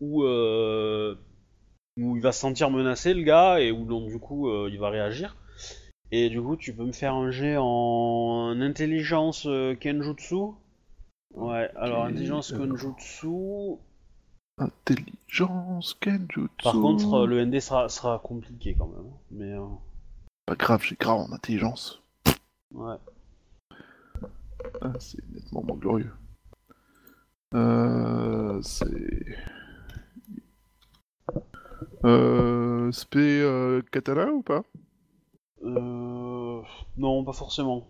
où, 0.00 0.22
euh, 0.24 1.16
où 2.16 2.18
il 2.18 2.22
va 2.22 2.32
se 2.32 2.40
sentir 2.40 2.70
menacé, 2.70 3.12
le 3.12 3.22
gars, 3.22 3.60
et 3.60 3.70
où 3.70 3.84
donc 3.84 4.08
du 4.08 4.18
coup, 4.18 4.48
euh, 4.48 4.70
il 4.72 4.78
va 4.78 4.88
réagir. 4.88 5.36
Et 6.10 6.30
du 6.30 6.40
coup, 6.40 6.56
tu 6.56 6.74
peux 6.74 6.84
me 6.84 6.92
faire 6.92 7.14
un 7.14 7.30
jet 7.30 7.56
en 7.58 8.58
intelligence 8.60 9.44
euh, 9.46 9.74
Kenjutsu. 9.74 10.54
Ouais, 11.34 11.70
alors 11.76 12.04
intelligence. 12.04 12.52
Kenjutsu. 12.52 13.76
Intelligence, 14.58 15.94
Kenjutsu... 16.00 16.62
Par 16.62 16.72
contre, 16.72 17.12
euh, 17.12 17.26
le 17.26 17.44
ND 17.44 17.60
sera, 17.60 17.90
sera 17.90 18.18
compliqué 18.18 18.74
quand 18.78 18.86
même. 18.86 19.12
Mais 19.30 19.52
euh, 19.52 19.66
Pas 20.46 20.54
grave, 20.54 20.82
j'ai 20.82 20.96
grave 20.96 21.18
en 21.18 21.32
intelligence. 21.32 22.02
ouais. 22.72 22.96
Ah, 24.80 24.92
c'est 24.98 25.22
nettement 25.34 25.62
moins 25.62 25.76
glorieux. 25.76 26.12
Euh, 27.54 28.60
c'est... 28.62 29.36
Euh, 32.06 32.92
spé 32.92 33.40
euh, 33.42 33.82
katana 33.90 34.30
ou 34.32 34.42
pas? 34.42 34.62
Euh... 35.64 36.62
Non, 36.96 37.24
pas 37.24 37.32
forcément. 37.32 37.88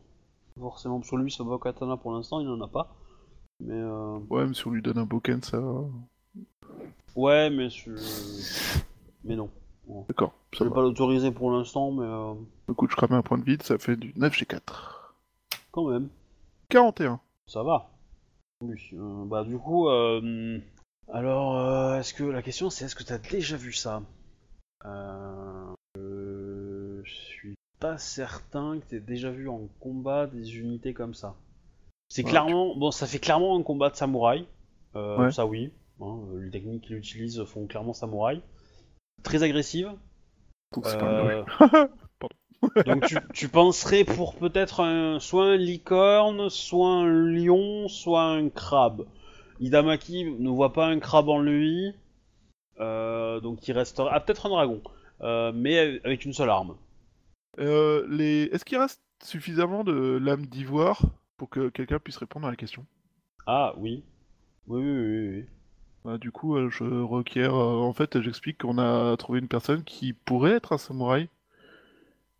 Pas 0.55 0.63
forcément, 0.63 1.01
que 1.01 1.17
lui, 1.17 1.31
ça 1.31 1.45
va 1.45 1.59
katana 1.63 1.97
pour 1.97 2.13
l'instant, 2.13 2.41
il 2.41 2.49
en 2.49 2.61
a 2.61 2.69
pas. 2.69 2.97
Mais 3.61 3.75
euh... 3.75 4.19
Ouais, 4.31 4.47
mais 4.47 4.55
si 4.55 4.67
on 4.67 4.71
lui 4.71 4.83
donne 4.83 4.99
un 4.99 5.05
boken, 5.05 5.43
ça 5.43 5.61
va. 5.61 5.85
Ouais, 7.15 7.51
mais 7.51 7.69
je... 7.71 7.91
Mais 9.25 9.37
non. 9.37 9.51
D'accord, 10.09 10.33
Je 10.53 10.65
vais 10.65 10.69
va. 10.71 10.75
pas 10.77 10.83
l'autoriser 10.83 11.31
pour 11.31 11.51
l'instant, 11.53 11.93
mais 11.93 12.05
euh... 12.07 12.35
Écoute, 12.71 12.91
je 12.91 12.97
crame 12.97 13.13
un 13.13 13.23
point 13.23 13.39
de 13.39 13.45
vide, 13.45 13.63
ça 13.63 13.79
fait 13.79 13.97
du 13.97 14.13
9G4. 14.15 14.61
quand 15.71 15.89
même, 15.89 16.09
41. 16.69 17.21
ça 17.47 17.63
va. 17.63 17.91
Oui, 18.63 18.81
euh, 18.95 19.25
bah 19.27 19.45
du 19.45 19.59
coup, 19.59 19.89
euh... 19.89 20.59
alors, 21.13 21.59
euh, 21.59 22.01
est-ce 22.01 22.15
que 22.15 22.25
la 22.25 22.43
question 22.43 22.71
c'est 22.71 22.85
est-ce 22.85 22.95
que 22.95 23.05
t'as 23.05 23.19
déjà 23.19 23.57
vu 23.57 23.73
ça? 23.73 24.03
Euh... 24.85 25.75
Je 27.05 27.15
suis 27.15 27.55
pas 27.79 27.99
certain 27.99 28.81
que 28.81 28.87
t'aies 28.87 29.01
déjà 29.01 29.31
vu 29.31 29.49
en 29.49 29.69
combat 29.81 30.27
des 30.27 30.59
unités 30.59 30.93
comme 30.93 31.15
ça. 31.15 31.37
C'est 32.09 32.25
Ouais, 32.25 32.31
clairement, 32.31 32.77
bon, 32.77 32.91
ça 32.91 33.07
fait 33.07 33.19
clairement 33.19 33.57
un 33.57 33.63
combat 33.63 33.91
de 33.91 33.97
samouraï. 33.97 34.47
Euh, 34.95 35.19
Ouais. 35.19 35.31
Ça 35.31 35.47
oui. 35.47 35.73
Hein, 36.01 36.19
euh, 36.33 36.41
les 36.41 36.51
techniques 36.51 36.85
qu'il 36.85 36.97
utilise 36.97 37.43
font 37.45 37.67
clairement 37.67 37.93
samouraï. 37.93 38.43
Très 39.23 39.43
agressive. 39.43 39.93
Euh. 40.77 41.45
Donc 42.87 43.07
tu, 43.07 43.17
tu 43.33 43.49
penserais 43.49 44.05
pour 44.05 44.35
peut-être 44.35 44.81
un, 44.81 45.21
soit 45.21 45.47
un 45.47 45.57
licorne, 45.57 46.51
soit 46.51 46.89
un 46.89 47.07
lion, 47.07 47.89
soit 47.89 48.25
un 48.25 48.49
crabe. 48.49 49.07
Idamaki 49.61 50.25
ne 50.25 50.49
voit 50.51 50.73
pas 50.73 50.87
un 50.87 50.99
crabe 50.99 51.29
en 51.29 51.41
lui, 51.41 51.95
euh, 52.81 53.41
donc 53.41 53.67
il 53.69 53.73
restera... 53.73 54.11
Ah, 54.13 54.21
peut-être 54.21 54.47
un 54.47 54.51
dragon, 54.51 54.83
euh, 55.23 55.53
mais 55.55 56.01
avec 56.05 56.25
une 56.25 56.33
seule 56.33 56.51
arme. 56.51 56.77
Euh, 57.59 58.07
les... 58.09 58.45
Est-ce 58.53 58.65
qu'il 58.65 58.79
reste 58.79 59.03
suffisamment 59.23 59.85
de 59.85 60.19
lames 60.19 60.47
d'ivoire 60.47 61.01
pour 61.37 61.49
que 61.49 61.69
quelqu'un 61.69 61.99
puisse 61.99 62.19
répondre 62.19 62.47
à 62.47 62.51
la 62.51 62.57
question? 62.57 62.85
Ah 63.47 63.75
oui. 63.79 64.05
Oui, 64.67 64.83
oui, 64.83 64.99
oui. 64.99 65.29
oui. 65.31 65.45
Bah, 66.05 66.19
Du 66.19 66.31
coup, 66.31 66.57
je 66.71 66.85
requiers... 66.85 67.47
en 67.47 67.93
fait, 67.93 68.21
j'explique 68.21 68.59
qu'on 68.59 68.79
a 68.79 69.17
trouvé 69.17 69.39
une 69.39 69.49
personne 69.49 69.85
qui 69.85 70.13
pourrait 70.13 70.53
être 70.53 70.73
un 70.73 70.79
samouraï, 70.79 71.29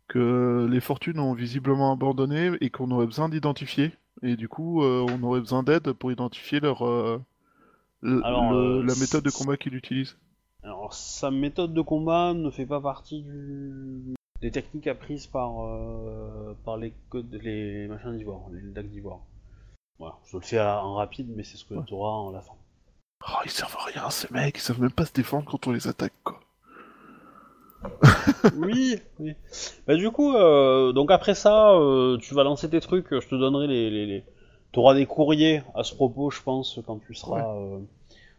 que 0.07 0.67
les 0.69 0.79
fortunes 0.79 1.19
ont 1.19 1.33
visiblement 1.33 1.91
abandonné 1.91 2.51
et 2.61 2.69
qu'on 2.69 2.91
aurait 2.91 3.07
besoin 3.07 3.29
d'identifier. 3.29 3.91
Et 4.23 4.35
du 4.35 4.47
coup, 4.49 4.83
euh, 4.83 5.05
on 5.09 5.21
aurait 5.23 5.39
besoin 5.39 5.63
d'aide 5.63 5.91
pour 5.93 6.11
identifier 6.11 6.59
leur... 6.59 6.85
euh, 6.85 7.21
Alors, 8.23 8.51
le- 8.51 8.79
euh, 8.79 8.83
la 8.83 8.95
méthode 8.95 9.23
de 9.23 9.29
combat 9.29 9.57
qu'il 9.57 9.75
utilise. 9.75 10.17
Alors 10.63 10.93
sa 10.93 11.31
méthode 11.31 11.73
de 11.73 11.81
combat 11.81 12.33
ne 12.33 12.49
fait 12.49 12.65
pas 12.65 12.81
partie 12.81 13.21
du... 13.21 14.15
des 14.41 14.51
techniques 14.51 14.87
apprises 14.87 15.27
par, 15.27 15.63
euh, 15.65 16.53
par 16.65 16.77
les 16.77 16.93
codes, 17.09 17.33
les 17.41 17.87
machins 17.87 18.17
d'ivoire, 18.17 18.41
les 18.51 18.61
dagues 18.61 18.89
d'ivoire. 18.89 19.19
Voilà, 19.99 20.15
je 20.29 20.37
le 20.37 20.43
fais 20.43 20.59
en 20.59 20.95
rapide, 20.95 21.27
mais 21.35 21.43
c'est 21.43 21.57
ce 21.57 21.65
que 21.65 21.75
Ouais. 21.75 21.83
tu 21.87 21.93
auras 21.93 22.11
en 22.11 22.31
la 22.31 22.41
fin. 22.41 22.53
Oh, 23.27 23.39
ils 23.45 23.51
servent 23.51 23.77
à 23.79 23.85
rien, 23.85 24.09
ces 24.09 24.31
mecs, 24.33 24.57
ils 24.57 24.61
savent 24.61 24.81
même 24.81 24.91
pas 24.91 25.05
se 25.05 25.13
défendre 25.13 25.45
quand 25.49 25.67
on 25.67 25.71
les 25.71 25.87
attaque, 25.87 26.13
quoi. 26.23 26.39
oui, 28.55 28.97
oui. 29.19 29.33
Bah, 29.87 29.95
du 29.95 30.09
coup, 30.11 30.33
euh, 30.35 30.91
donc 30.93 31.11
après 31.11 31.35
ça, 31.35 31.71
euh, 31.73 32.17
tu 32.17 32.33
vas 32.33 32.43
lancer 32.43 32.69
tes 32.69 32.79
trucs, 32.81 33.07
je 33.11 33.27
te 33.27 33.35
donnerai 33.35 33.67
les... 33.67 33.89
les, 33.89 34.05
les... 34.05 34.23
Tu 34.73 34.79
auras 34.79 34.93
des 34.93 35.05
courriers 35.05 35.63
à 35.75 35.83
ce 35.83 35.95
propos, 35.95 36.29
je 36.29 36.41
pense, 36.41 36.79
quand 36.85 36.99
tu 37.05 37.13
seras... 37.13 37.55
euh, 37.55 37.79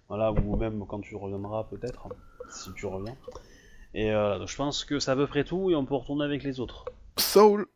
voilà, 0.09 0.33
ou 0.33 0.57
même 0.57 0.85
quand 0.87 1.01
tu 1.01 1.17
reviendras 1.17 1.65
peut-être, 1.65 2.09
si 2.51 2.73
tu 2.75 2.87
reviens. 2.87 3.17
Et 3.95 4.11
euh, 4.13 4.47
je 4.47 4.57
pense 4.57 4.85
que 4.85 4.99
c'est 4.99 5.11
à 5.11 5.17
peu 5.17 5.27
près 5.27 5.45
tout, 5.45 5.71
et 5.71 5.75
on 5.75 5.85
peut 5.85 5.95
retourner 5.97 6.25
avec 6.25 6.43
les 6.45 6.61
autres. 6.61 6.85
Soul 7.19 7.67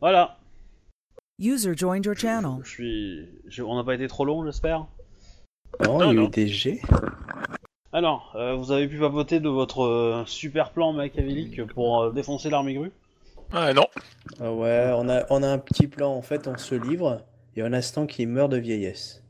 Voilà, 0.00 0.38
User 1.38 1.74
joined 1.76 2.04
your 2.04 2.14
channel. 2.16 2.58
je 2.62 2.68
suis... 2.70 3.28
je- 3.46 3.62
On 3.62 3.76
n'a 3.76 3.84
pas 3.84 3.94
été 3.94 4.06
trop 4.08 4.24
long, 4.24 4.44
j'espère 4.44 4.86
Non, 5.84 5.98
Non, 5.98 6.12
Alors, 7.96 8.34
euh, 8.34 8.54
vous 8.54 8.72
avez 8.72 8.88
pu 8.88 8.98
papoter 8.98 9.40
de 9.40 9.48
votre 9.48 9.80
euh, 9.82 10.22
super 10.26 10.70
plan 10.72 10.92
machiavélique 10.92 11.64
pour 11.68 12.02
euh, 12.02 12.12
défoncer 12.12 12.50
l'armée 12.50 12.74
grue? 12.74 12.92
Ah 13.52 13.72
non. 13.72 13.86
Ah 14.38 14.52
ouais, 14.52 14.92
on 14.94 15.08
a, 15.08 15.24
on 15.30 15.42
a 15.42 15.48
un 15.48 15.56
petit 15.56 15.86
plan. 15.86 16.12
En 16.12 16.20
fait, 16.20 16.46
on 16.46 16.58
se 16.58 16.74
livre 16.74 17.22
et 17.56 17.62
un 17.62 17.72
instant 17.72 18.06
qui 18.06 18.26
meurt 18.26 18.52
de 18.52 18.58
vieillesse. 18.58 19.24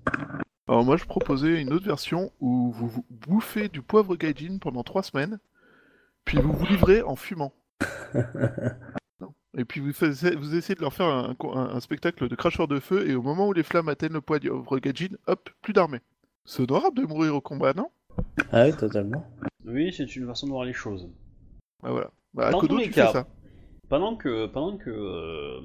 Alors 0.67 0.85
moi 0.85 0.97
je 0.97 1.05
proposais 1.05 1.63
une 1.63 1.73
autre 1.73 1.87
version 1.87 2.33
où 2.41 2.73
vous, 2.73 2.89
vous 2.89 3.05
bouffez 3.09 3.69
du 3.69 3.83
poivre 3.83 4.17
gaijin 4.17 4.59
pendant 4.61 4.83
trois 4.83 5.05
semaines, 5.05 5.39
puis 6.25 6.39
vous 6.39 6.53
vous 6.53 6.67
livrez 6.67 7.03
en 7.03 7.15
fumant. 7.15 7.53
Non. 9.21 9.33
Et 9.57 9.65
puis 9.65 9.79
vous, 9.81 9.93
vous 9.93 10.55
essayez 10.57 10.75
de 10.75 10.81
leur 10.81 10.93
faire 10.93 11.07
un, 11.07 11.37
un- 11.41 11.57
un 11.77 11.81
spectacle 11.81 12.29
de 12.29 12.35
cracheur 12.35 12.67
de 12.67 12.81
feu, 12.81 13.09
et 13.09 13.15
au 13.15 13.23
moment 13.23 13.47
où 13.47 13.53
les 13.53 13.63
flammes 13.63 13.89
atteignent 13.89 14.13
le 14.15 14.21
poivre 14.21 14.79
gaijin, 14.81 15.15
hop, 15.29 15.51
plus 15.63 15.73
d'armée. 15.73 16.01
C'est 16.45 16.63
honorable 16.69 16.97
de 16.99 17.07
mourir 17.07 17.37
au 17.37 17.41
combat, 17.41 17.73
non? 17.73 17.91
Ah 18.53 18.67
oui, 18.67 18.77
totalement. 18.77 19.25
Oui, 19.65 19.93
c'est 19.97 20.15
une 20.17 20.27
façon 20.27 20.47
de 20.47 20.53
voir 20.53 20.65
les 20.65 20.73
choses. 20.73 21.09
Bah 21.83 21.91
voilà. 21.91 22.11
Bah, 22.35 22.51
Dans 22.51 22.59
Akodo, 22.59 22.75
tous 22.75 22.81
les 22.81 22.87
tu 22.87 22.93
cas. 22.93 23.07
fais 23.09 23.13
ça. 23.13 23.27
Pendant 23.89 24.17
que... 24.17 24.47
Pendant 24.47 24.77
que... 24.77 24.91
euh, 24.91 25.61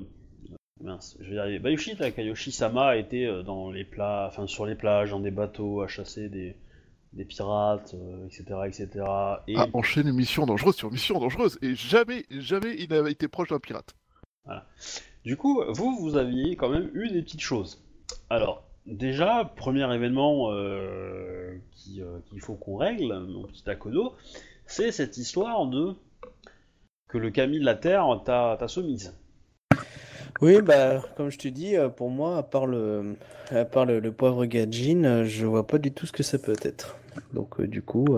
Mince, 0.82 1.18
je 1.20 1.30
vais 1.30 1.36
y 1.36 1.40
arriver. 1.40 1.60
Bayushi 1.60 1.96
Takayoshi-sama 1.96 2.88
a 2.88 2.96
été 2.96 3.26
euh, 3.28 3.44
dans 3.44 3.70
les 3.72 3.86
plats, 3.86 4.26
enfin 4.28 4.48
sur 4.48 4.66
les 4.66 4.76
plages, 4.76 5.12
dans 5.12 5.20
des 5.20 5.30
bateaux, 5.32 5.82
à 5.82 5.88
chasser 5.88 6.28
des, 6.30 6.56
des 7.14 7.24
pirates, 7.26 7.94
euh, 7.94 8.26
etc., 8.26 8.44
etc. 8.66 9.06
Et 9.48 9.54
Ah, 9.58 9.68
enchaîne 9.74 10.12
mission 10.12 10.46
dangereuse 10.48 10.76
sur 10.76 10.92
mission 10.92 11.20
dangereuse, 11.20 11.60
et 11.62 11.76
jamais, 11.76 12.26
jamais 12.32 12.76
il 12.80 12.90
n'a 12.90 13.08
été 13.10 13.28
proche 13.28 13.50
d'un 13.50 13.60
pirate. 13.60 13.94
Du 15.24 15.38
coup, 15.38 15.62
vous, 15.70 15.96
vous 16.00 16.18
aviez 16.18 16.56
quand 16.56 16.70
même 16.70 16.90
eu 16.96 17.10
des 17.12 17.22
petites 17.22 17.42
choses. 17.42 17.84
Alors, 18.32 18.64
déjà, 18.86 19.46
premier 19.56 19.94
événement 19.94 20.52
euh, 20.52 21.58
qui, 21.72 22.02
euh, 22.02 22.20
qu'il 22.30 22.41
faut 22.41 22.56
qu'on 22.56 22.78
règle, 22.78 23.13
mon 23.28 23.44
petit 23.44 23.70
Akodo, 23.70 24.13
c'est 24.65 24.91
cette 24.91 25.17
histoire 25.17 25.67
de 25.67 25.94
que 27.08 27.17
le 27.17 27.30
Camille 27.30 27.60
de 27.60 27.65
la 27.65 27.76
Terre 27.76 28.22
t'a 28.26 28.56
t'a 28.58 28.67
soumise. 28.67 29.13
Oui, 30.41 30.62
bah, 30.62 31.04
comme 31.15 31.30
je 31.30 31.38
te 31.38 31.48
dis, 31.48 31.76
euh, 31.76 31.89
pour 31.89 32.10
moi, 32.10 32.38
à 32.38 32.44
part 32.44 32.65
le, 32.65 33.15
à 33.52 33.63
part 33.65 33.86
le, 33.86 34.02
euh, 34.02 35.24
je 35.26 35.46
vois 35.46 35.67
pas 35.67 35.78
du 35.78 35.91
tout 35.91 36.08
ce 36.08 36.12
que 36.12 36.24
ça 36.24 36.39
peut 36.39 36.56
être. 36.63 36.98
Donc, 37.34 37.60
euh, 37.60 37.67
du 37.67 37.82
coup, 37.82 38.17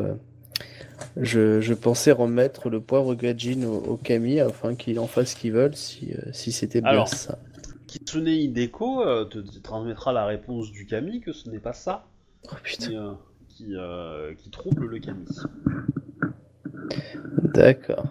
Je, 1.17 1.59
je 1.59 1.73
pensais 1.73 2.11
remettre 2.11 2.69
le 2.69 2.79
poivre 2.79 3.13
Gajin 3.15 3.63
au, 3.63 3.75
au 3.77 3.97
Kami 3.97 4.39
afin 4.39 4.75
qu'il 4.75 4.99
en 4.99 5.07
fasse 5.07 5.31
ce 5.31 5.35
qu'il 5.35 5.51
veut 5.51 5.71
si, 5.73 6.13
si 6.31 6.51
c'était 6.51 6.81
bien 6.81 6.91
Alors. 6.91 7.07
ça. 7.07 7.37
Kitsune 7.93 8.27
Hideko 8.29 9.03
euh, 9.03 9.25
te, 9.25 9.37
te 9.37 9.59
transmettra 9.59 10.13
la 10.13 10.25
réponse 10.25 10.71
du 10.71 10.87
Kami 10.87 11.21
que 11.21 11.31
ce 11.31 11.47
n'est 11.51 11.59
pas 11.59 11.73
ça 11.73 12.07
Oh 12.51 12.55
qui, 12.65 12.95
euh, 12.97 13.11
qui, 13.49 13.75
euh, 13.75 14.33
qui 14.33 14.49
trouble 14.49 14.87
le 14.87 14.97
Kami. 14.97 15.25
D'accord. 17.53 18.07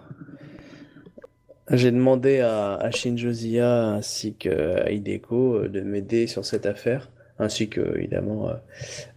J'ai 1.69 1.91
demandé 1.91 2.39
à, 2.39 2.75
à 2.75 2.91
Shinjozia 2.91 3.89
ainsi 3.95 4.35
qu'à 4.35 4.89
Hideko 4.89 5.55
euh, 5.55 5.67
de 5.67 5.81
m'aider 5.81 6.27
sur 6.27 6.45
cette 6.45 6.65
affaire, 6.65 7.09
ainsi 7.37 7.67
que 7.67 7.81
évidemment 7.97 8.49
euh, 8.49 8.53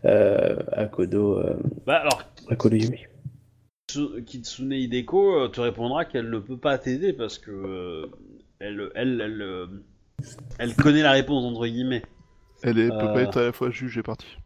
euh, 0.05 0.57
à 0.73 0.87
Kodo, 0.87 1.39
euh, 1.39 1.55
Bah 1.87 1.99
alors, 1.99 2.25
à 2.49 2.57
Kodo 2.57 2.75
Yumi. 2.77 3.05
Kitsu- 3.89 4.25
Kitsune 4.25 4.73
Hideko 4.73 5.43
euh, 5.45 5.49
te 5.49 5.61
répondra 5.61 6.05
qu'elle 6.05 6.29
ne 6.29 6.41
peut 6.41 6.59
pas 6.59 6.77
t'aider 6.79 7.13
parce 7.13 7.39
que 7.39 7.53
euh, 7.53 8.07
elle, 8.59 8.91
elle, 8.97 9.21
elle, 9.21 9.43
euh, 9.43 9.67
elle 10.59 10.75
connaît 10.75 11.03
la 11.03 11.13
réponse 11.13 11.45
entre 11.45 11.67
guillemets. 11.67 12.03
Elle 12.63 12.79
est, 12.79 12.91
Euh. 12.91 12.99
peut 12.99 13.13
pas 13.13 13.23
être 13.23 13.39
à 13.41 13.45
la 13.45 13.53
fois 13.53 13.71
juge 13.71 13.99
et 13.99 14.03
partie. 14.03 14.37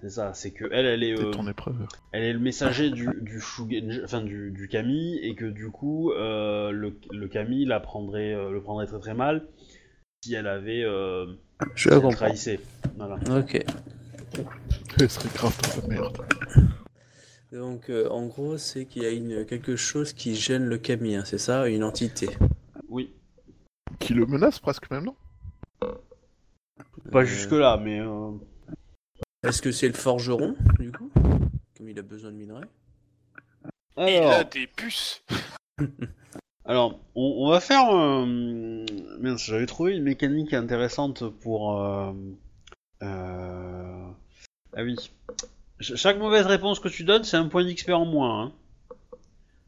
C'est 0.00 0.10
ça, 0.10 0.32
c'est 0.32 0.52
que 0.52 0.64
elle, 0.70 0.86
elle 0.86 1.02
est, 1.02 1.16
C'est 1.16 1.24
euh, 1.24 1.30
ton 1.32 1.48
épreuve. 1.48 1.74
elle 2.12 2.22
est 2.22 2.32
le 2.32 2.38
messager 2.38 2.90
du, 2.90 3.08
du 3.20 3.40
Shugen- 3.40 4.04
enfin 4.04 4.20
du, 4.22 4.52
du 4.52 4.68
Kami 4.68 5.18
et 5.22 5.34
que 5.34 5.44
du 5.46 5.70
coup 5.70 6.12
euh, 6.12 6.70
le, 6.70 6.94
le 7.10 7.26
Kami 7.26 7.64
la 7.64 7.80
prendrait, 7.80 8.32
euh, 8.32 8.52
le 8.52 8.60
prendrait 8.62 8.86
très 8.86 9.00
très 9.00 9.14
mal 9.14 9.48
si 10.22 10.34
elle 10.34 10.46
avait 10.46 10.84
euh, 10.84 11.26
Je 11.74 11.88
si 11.90 11.96
elle 11.96 12.14
trahissait. 12.14 12.60
Voilà. 12.96 13.16
Ok. 13.40 13.60
Elle 15.00 15.10
serait 15.10 15.28
grave 15.34 15.56
dans 15.62 15.82
la 15.88 15.88
merde. 15.88 16.18
Donc 17.52 17.88
euh, 17.90 18.08
en 18.10 18.26
gros, 18.26 18.56
c'est 18.56 18.84
qu'il 18.84 19.02
y 19.02 19.06
a 19.06 19.10
une, 19.10 19.44
quelque 19.46 19.74
chose 19.74 20.12
qui 20.12 20.36
gêne 20.36 20.64
le 20.64 20.78
Kami, 20.78 21.16
hein, 21.16 21.22
c'est 21.24 21.38
ça, 21.38 21.66
une 21.68 21.82
entité. 21.82 22.28
Oui, 22.88 23.10
Qui 23.98 24.14
le 24.14 24.26
menace 24.26 24.58
presque 24.58 24.90
même, 24.90 25.04
non 25.04 25.16
pas 27.10 27.20
Euh, 27.20 27.24
jusque 27.24 27.52
là, 27.52 27.76
mais 27.78 28.00
euh, 28.00 28.32
Est-ce 29.42 29.62
que 29.62 29.72
c'est 29.72 29.88
le 29.88 29.94
forgeron, 29.94 30.56
du 30.78 30.92
coup 30.92 31.10
Comme 31.76 31.88
il 31.88 31.98
a 31.98 32.02
besoin 32.02 32.30
de 32.30 32.36
minerais? 32.36 32.64
Il 33.96 34.02
a 34.02 34.04
alors, 34.38 34.44
des 34.50 34.66
puces. 34.66 35.24
alors 36.64 37.00
on, 37.14 37.46
on 37.46 37.50
va 37.50 37.60
faire. 37.60 37.88
Euh, 37.90 38.26
mince, 39.20 39.44
j'avais 39.44 39.66
trouvé 39.66 39.96
une 39.96 40.02
mécanique 40.04 40.52
intéressante 40.54 41.28
pour. 41.40 41.80
euh, 41.80 42.12
euh, 43.02 44.06
Ah 44.76 44.82
oui. 44.82 44.96
Ch- 45.80 45.96
chaque 45.96 46.18
mauvaise 46.18 46.46
réponse 46.46 46.78
que 46.80 46.88
tu 46.88 47.04
donnes, 47.04 47.24
c'est 47.24 47.36
un 47.36 47.48
point 47.48 47.64
d'XP 47.64 47.90
en 47.90 48.04
moins. 48.04 48.42
Hein. 48.44 48.52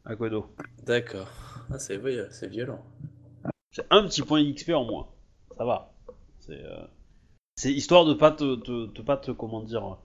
À 0.05 0.15
Kodo. 0.17 0.47
D'accord. 0.85 1.29
Ah, 1.73 1.79
c'est 1.79 1.97
oui, 1.97 2.19
c'est 2.31 2.49
violent. 2.49 2.85
C'est 3.73 3.87
un 3.91 4.03
petit 4.05 4.23
point 4.23 4.43
XP 4.43 4.71
en 4.75 4.85
moins. 4.85 5.09
Ça 5.57 5.65
va. 5.65 5.93
C'est 6.41 6.65
euh, 6.65 6.83
c'est 7.57 7.73
histoire 7.73 8.05
de 8.05 8.15
pas 8.15 8.31
te, 8.33 8.57
te, 8.57 8.87
te- 8.87 9.03
pas 9.03 9.17
te 9.17 9.31
comment 9.31 9.63
dire 9.63 9.99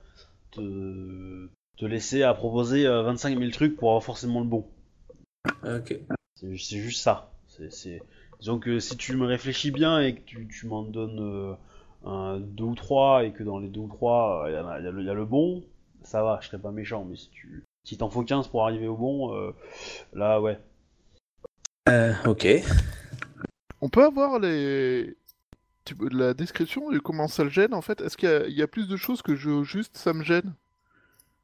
te, 0.52 1.50
te 1.78 1.86
laisser 1.86 2.24
à 2.24 2.34
proposer 2.34 2.86
euh, 2.86 3.02
25 3.04 3.38
000 3.40 3.52
trucs 3.52 3.76
pour 3.76 3.90
avoir 3.90 4.04
forcément 4.04 4.40
le 4.42 4.46
bon. 4.48 4.68
Ok. 5.64 5.98
C'est 6.36 6.52
ju- 6.52 6.60
c'est 6.60 6.78
juste 6.80 7.02
ça. 7.02 7.32
C'est 7.48 8.02
disons 8.40 8.60
que 8.60 8.80
si 8.80 8.98
tu 8.98 9.16
me 9.16 9.26
réfléchis 9.26 9.72
bien 9.72 10.00
et 10.02 10.16
que 10.16 10.22
tu, 10.26 10.48
tu 10.48 10.68
m'en 10.68 10.84
donnes 10.84 11.20
euh, 11.22 11.54
un, 12.06 12.40
deux 12.40 12.66
ou 12.66 12.76
trois 12.76 13.24
et 13.24 13.32
que 13.32 13.44
dans 13.44 13.60
les 13.60 13.70
deux 13.70 13.80
ou 13.80 13.88
trois 13.88 14.44
il 14.48 14.54
y, 14.54 14.56
a- 14.56 14.80
y 14.82 14.88
a 14.88 14.92
le- 14.92 15.04
y 15.04 15.10
a 15.10 15.14
le 15.14 15.26
bon, 15.26 15.64
ça 16.04 16.22
va. 16.22 16.40
Je 16.42 16.48
serais 16.48 16.60
pas 16.60 16.72
méchant. 16.72 17.06
Mais 17.06 17.16
si 17.16 17.30
tu 17.30 17.64
si 17.86 17.98
t'en 17.98 18.10
faut 18.10 18.24
15 18.24 18.48
pour 18.50 18.64
arriver 18.66 18.88
au 18.88 18.98
bon, 18.98 19.34
euh, 19.36 19.52
là 20.14 20.42
ouais. 20.42 20.60
Euh, 21.88 22.14
ok. 22.26 22.48
On 23.86 23.90
peut 23.90 24.04
avoir 24.04 24.40
les... 24.40 25.16
la 26.12 26.34
description 26.34 26.90
de 26.90 26.98
comment 26.98 27.28
ça 27.28 27.44
le 27.44 27.52
gêne 27.52 27.76
en 27.76 27.82
fait? 27.84 28.02
Est-ce 28.02 28.18
qu'il 28.18 28.28
y, 28.30 28.32
a- 28.32 28.48
y 28.48 28.66
plus 28.68 28.88
de 28.88 28.98
choses 28.98 29.22
que 29.22 29.36
je... 29.36 29.62
juste 29.64 29.96
ça 29.96 30.12
me 30.12 30.24
gêne? 30.24 30.54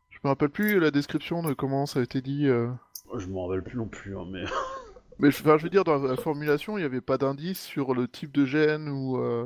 Je 0.10 0.18
me 0.24 0.30
rappelle 0.30 0.50
plus 0.50 0.80
la 0.80 0.90
description 0.90 1.44
de 1.44 1.54
comment 1.54 1.86
ça 1.86 2.00
a 2.00 2.04
été 2.04 2.20
dit. 2.22 2.48
euh. 2.48 2.68
Je 3.16 3.28
m'en 3.28 3.46
rappelle 3.46 3.64
plus 3.64 3.78
non 3.78 3.88
plus, 3.88 4.18
hein, 4.18 4.26
mais. 4.32 4.44
Mais 5.20 5.30
je, 5.30 5.40
enfin, 5.42 5.60
je 5.60 5.64
veux 5.64 5.70
dire, 5.70 5.84
dans 5.84 6.00
la 6.02 6.16
formulation, 6.16 6.80
il 6.80 6.82
n'y 6.82 6.86
avait 6.86 7.00
pas 7.02 7.20
d'indice 7.20 7.62
sur 7.62 7.94
le 7.94 8.08
type 8.08 8.32
de 8.32 8.44
gène 8.44 8.90
ou. 8.90 9.18
euh, 9.20 9.46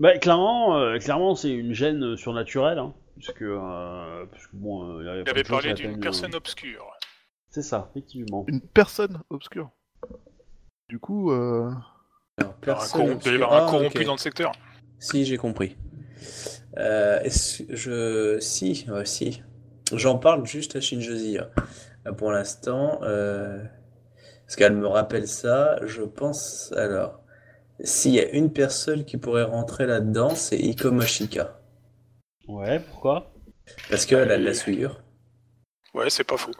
Bah, 0.00 0.18
clairement, 0.18 0.76
euh, 0.78 0.98
clairement 0.98 1.36
c'est 1.36 1.52
une 1.52 1.74
gêne 1.74 2.16
surnaturelle, 2.16 2.78
hein, 2.80 2.92
puisque, 3.16 3.42
euh, 3.42 4.26
puisque 4.32 4.52
bon, 4.54 4.98
euh, 4.98 5.04
y 5.04 5.08
a 5.08 5.18
Il 5.18 5.24
pas 5.24 5.30
avait 5.30 5.44
parlé 5.44 5.74
d'une 5.74 6.00
personne 6.00 6.34
euh, 6.34 6.38
obscure. 6.38 6.90
C'est 7.50 7.62
ça, 7.62 7.88
effectivement. 7.92 8.44
Une 8.48 8.60
personne 8.62 9.22
obscure. 9.30 9.70
Du 10.92 10.98
coup, 10.98 11.32
euh, 11.32 11.70
Alors, 12.36 12.36
Alors, 12.36 12.52
un 12.52 12.58
personne 12.60 13.18
y 13.24 13.42
un 13.42 13.66
corrompu 13.66 14.00
ok. 14.00 14.04
dans 14.04 14.12
le 14.12 14.18
secteur. 14.18 14.52
Si, 14.98 15.24
j'ai 15.24 15.38
compris. 15.38 15.78
Euh, 16.76 17.18
je... 17.70 18.36
Si, 18.40 18.84
ouais, 18.90 19.06
si. 19.06 19.42
J'en 19.94 20.18
parle 20.18 20.44
juste 20.44 20.76
à 20.76 20.82
Shinjozi. 20.82 21.38
hein. 21.38 22.12
Pour 22.18 22.30
l'instant, 22.30 22.98
euh, 23.04 23.64
parce 24.44 24.56
qu'elle 24.56 24.76
me 24.76 24.86
rappelle 24.86 25.26
ça, 25.26 25.78
je 25.86 26.02
pense... 26.02 26.74
Alors, 26.76 27.22
s'il 27.80 28.12
y 28.12 28.20
a 28.20 28.28
une 28.28 28.52
personne 28.52 29.06
qui 29.06 29.16
pourrait 29.16 29.44
rentrer 29.44 29.86
là-dedans, 29.86 30.34
c'est 30.34 30.58
Iko 30.58 30.92
Mashika. 30.92 31.58
Ouais, 32.48 32.80
pourquoi? 32.80 33.32
Parce 33.88 34.04
qu'elle 34.04 34.30
a 34.30 34.36
de 34.36 34.44
la 34.44 34.52
souillure. 34.52 35.02
Ouais, 35.94 36.10
c'est 36.10 36.24
pas 36.24 36.36
faux. 36.36 36.52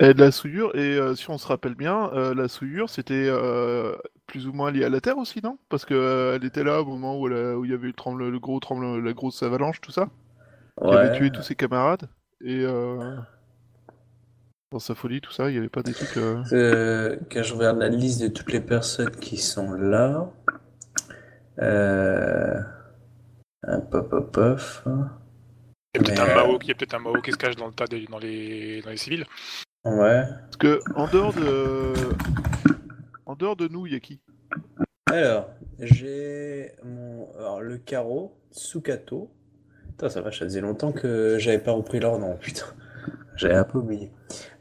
Et 0.00 0.14
de 0.14 0.20
la 0.20 0.30
souillure, 0.30 0.74
et 0.76 0.96
euh, 0.96 1.14
si 1.16 1.28
on 1.30 1.38
se 1.38 1.46
rappelle 1.46 1.74
bien, 1.74 2.10
euh, 2.12 2.34
la 2.34 2.48
souillure 2.48 2.88
c'était 2.90 3.26
euh, 3.28 3.96
plus 4.26 4.46
ou 4.46 4.52
moins 4.52 4.70
lié 4.70 4.84
à 4.84 4.88
la 4.88 5.00
Terre 5.00 5.18
aussi, 5.18 5.40
non? 5.42 5.58
Parce 5.68 5.84
que 5.84 5.94
euh, 5.94 6.36
elle 6.36 6.44
était 6.44 6.64
là 6.64 6.82
au 6.82 6.84
moment 6.84 7.18
où, 7.18 7.26
elle 7.28 7.34
a- 7.36 7.56
où 7.58 7.64
il 7.64 7.70
y 7.70 7.74
avait 7.74 7.84
eu 7.84 7.88
le, 7.88 7.92
tremble, 7.94 8.28
le 8.28 8.38
gros 8.38 8.60
tremble, 8.60 9.04
la 9.04 9.12
grosse 9.12 9.42
avalanche, 9.42 9.80
tout 9.80 9.92
ça, 9.92 10.08
qui 10.86 10.94
avait 10.94 11.10
Ouais. 11.10 11.10
tué 11.10 11.30
tous 11.30 11.42
ses 11.42 11.56
camarades, 11.56 12.08
et 12.42 12.60
euh, 12.64 13.16
dans 14.72 14.78
sa 14.78 14.94
folie, 14.94 15.20
tout 15.20 15.30
ça, 15.30 15.50
il 15.50 15.52
n'y 15.52 15.58
avait 15.58 15.68
pas 15.68 15.82
des 15.82 15.92
trucs. 15.92 16.16
euh, 16.16 16.42
Euh, 16.52 17.16
quand 17.30 17.42
je 17.42 17.54
regarde 17.54 17.78
la 17.78 17.88
liste 17.88 18.20
de 18.20 18.28
toutes 18.28 18.52
les 18.52 18.60
personnes 18.60 19.10
qui 19.16 19.36
sont 19.38 19.72
là, 19.72 20.30
euh, 21.60 22.60
un 23.62 23.80
pop 23.80 24.08
pop 24.10 24.32
pop. 24.32 24.60
Il 25.94 25.98
y 25.98 25.98
a 25.98 26.00
peut-être 26.02 26.18
Mais, 26.18 26.20
un 26.20 26.26
euh, 26.26 26.34
Mao, 26.34 26.58
qui- 26.58 26.66
il 26.66 26.68
y 26.68 26.72
a 26.72 26.74
peut-être 26.74 26.94
un 26.94 26.98
Mao 26.98 27.20
qui 27.20 27.32
se 27.32 27.36
cache 27.36 27.56
dans 27.56 27.66
le 27.66 27.72
tas 27.74 27.86
des- 27.86 28.06
dans 28.06 28.18
les 28.18 28.80
dans 28.82 28.90
les 28.90 28.96
civils. 28.96 29.26
Ouais. 29.84 30.24
Parce 30.26 30.56
que 30.58 30.80
en 30.94 31.06
dehors 31.06 31.32
de, 31.32 31.92
en 33.26 33.36
dehors 33.36 33.56
de 33.56 33.68
nous, 33.68 33.86
il 33.86 33.92
y 33.92 33.96
a 33.96 34.00
qui? 34.00 34.20
Alors, 35.06 35.48
j'ai 35.78 36.72
mon 36.84 37.28
alors, 37.38 37.60
le 37.60 37.78
carreau, 37.78 38.36
Sukato. 38.50 39.30
Putain, 39.88 40.08
ça 40.08 40.20
va, 40.20 40.30
ça 40.30 40.40
faisait 40.40 40.60
longtemps 40.60 40.92
que 40.92 41.38
j'avais 41.38 41.58
pas 41.58 41.72
repris 41.72 42.00
leur 42.00 42.18
nom, 42.18 42.36
putain. 42.36 42.66
J'avais 43.36 43.54
un 43.54 43.64
peu 43.64 43.78
oublié. 43.78 44.10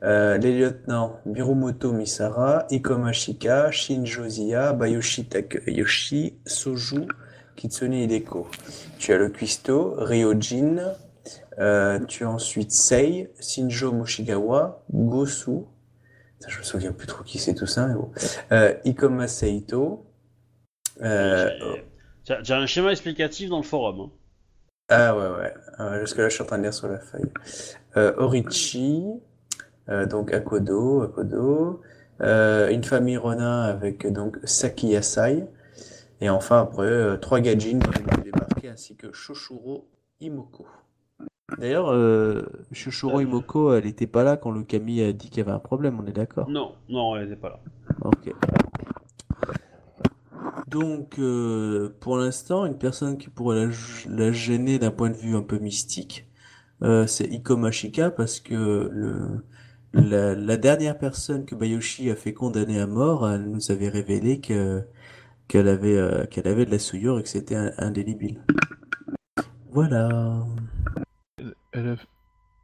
Euh, 0.03 0.37
les 0.37 0.57
lieutenants 0.57 1.19
Mirumoto 1.25 1.91
Misara, 1.91 2.67
Ikomashika, 2.69 3.71
Shinjozia, 3.71 4.73
Bayoshi 4.73 5.25
Takayoshi, 5.25 6.35
Soju, 6.45 7.07
Kitsune 7.55 7.93
Hideko. 7.93 8.47
Tu 8.99 9.13
as 9.13 9.17
le 9.17 9.29
cuistot, 9.29 9.95
Ryojin. 9.97 10.93
Euh, 11.59 11.99
tu 12.05 12.23
as 12.23 12.29
ensuite 12.29 12.71
Sei, 12.71 13.31
Shinjo 13.39 13.91
Moshigawa, 13.91 14.83
Gosu. 14.93 15.61
Putain, 16.39 16.49
je 16.49 16.59
me 16.59 16.63
souviens 16.63 16.91
plus 16.91 17.07
trop 17.07 17.23
qui 17.23 17.39
c'est 17.39 17.55
tout 17.55 17.65
ça, 17.65 17.87
mais 17.87 17.95
bon. 17.95 18.11
Euh, 18.51 18.73
Ikoma 18.85 19.27
Seito. 19.27 20.05
Euh, 21.01 21.49
J'ai- 22.25 22.37
J'ai 22.43 22.53
un 22.53 22.65
schéma 22.65 22.91
explicatif 22.91 23.49
dans 23.49 23.57
le 23.57 23.63
forum. 23.63 23.99
hein. 24.01 24.11
Ah 24.89 25.15
ouais, 25.17 25.27
ouais. 25.41 25.53
Euh, 25.79 25.99
jusque 26.01 26.17
là, 26.17 26.29
je 26.29 26.33
suis 26.35 26.43
en 26.43 26.45
train 26.45 26.57
de 26.59 26.63
lire 26.63 26.73
sur 26.73 26.87
la 26.87 26.99
feuille. 26.99 27.31
Euh, 27.97 28.13
Orichi, 28.17 29.03
euh, 29.89 30.05
donc 30.05 30.33
Akodo, 30.33 31.01
Akodo. 31.01 31.81
Euh, 32.21 32.69
une 32.69 32.83
famille 32.83 33.17
Ronin 33.17 33.63
avec 33.63 34.07
donc 34.11 34.37
Saki 34.43 34.89
Yasai. 34.89 35.45
Et 36.21 36.29
enfin, 36.29 36.61
après, 36.61 36.83
euh, 36.85 37.17
trois 37.17 37.39
Gajin 37.41 37.79
qui 37.79 38.01
de 38.17 38.21
débarquer, 38.23 38.69
ainsi 38.69 38.95
que 38.95 39.11
Shoshuro 39.11 39.87
Imoko. 40.19 40.65
D'ailleurs, 41.57 41.89
euh, 41.89 42.41
Shoshuro 42.73 43.21
Imoko, 43.21 43.73
elle 43.73 43.85
était 43.85 44.05
pas 44.05 44.23
là 44.23 44.35
quand 44.35 44.51
le 44.51 44.63
Kami 44.63 45.01
a 45.01 45.13
dit 45.13 45.29
qu'il 45.29 45.37
y 45.37 45.41
avait 45.41 45.53
un 45.55 45.59
problème, 45.59 45.97
on 45.99 46.05
est 46.05 46.11
d'accord? 46.11 46.49
Non, 46.49 46.73
non, 46.89 47.15
elle 47.15 47.27
était 47.27 47.37
pas 47.37 47.49
là. 47.49 47.59
Ok. 48.03 48.33
Donc, 50.67 51.17
euh, 51.19 51.95
pour 52.01 52.17
l'instant, 52.17 52.65
une 52.65 52.77
personne 52.77 53.17
qui 53.17 53.29
pourrait 53.29 53.65
la, 53.65 53.71
la 54.09 54.31
gêner 54.33 54.77
d'un 54.77 54.91
point 54.91 55.09
de 55.09 55.15
vue 55.15 55.37
un 55.37 55.41
peu 55.41 55.57
mystique, 55.57 56.27
euh, 56.83 57.07
c'est 57.07 57.25
Iko 57.25 57.55
Mashika 57.55 58.11
parce 58.11 58.41
que 58.41 58.89
le, 58.91 59.45
la, 59.93 60.35
la 60.35 60.57
dernière 60.57 60.97
personne 60.97 61.45
que 61.45 61.55
Bayoshi 61.55 62.11
a 62.11 62.15
fait 62.17 62.33
condamner 62.33 62.81
à 62.81 62.87
mort, 62.87 63.27
elle 63.27 63.49
nous 63.49 63.71
avait 63.71 63.89
révélé 63.89 64.41
que 64.41 64.83
qu'elle 65.47 65.69
avait 65.69 65.95
euh, 65.95 66.25
qu'elle 66.25 66.49
avait 66.49 66.65
de 66.65 66.71
la 66.71 66.79
souillure 66.79 67.17
et 67.19 67.23
que 67.23 67.29
c'était 67.29 67.55
indélébile. 67.77 68.43
Voilà. 69.71 70.45
Elle 71.77 71.89
a... 71.89 71.95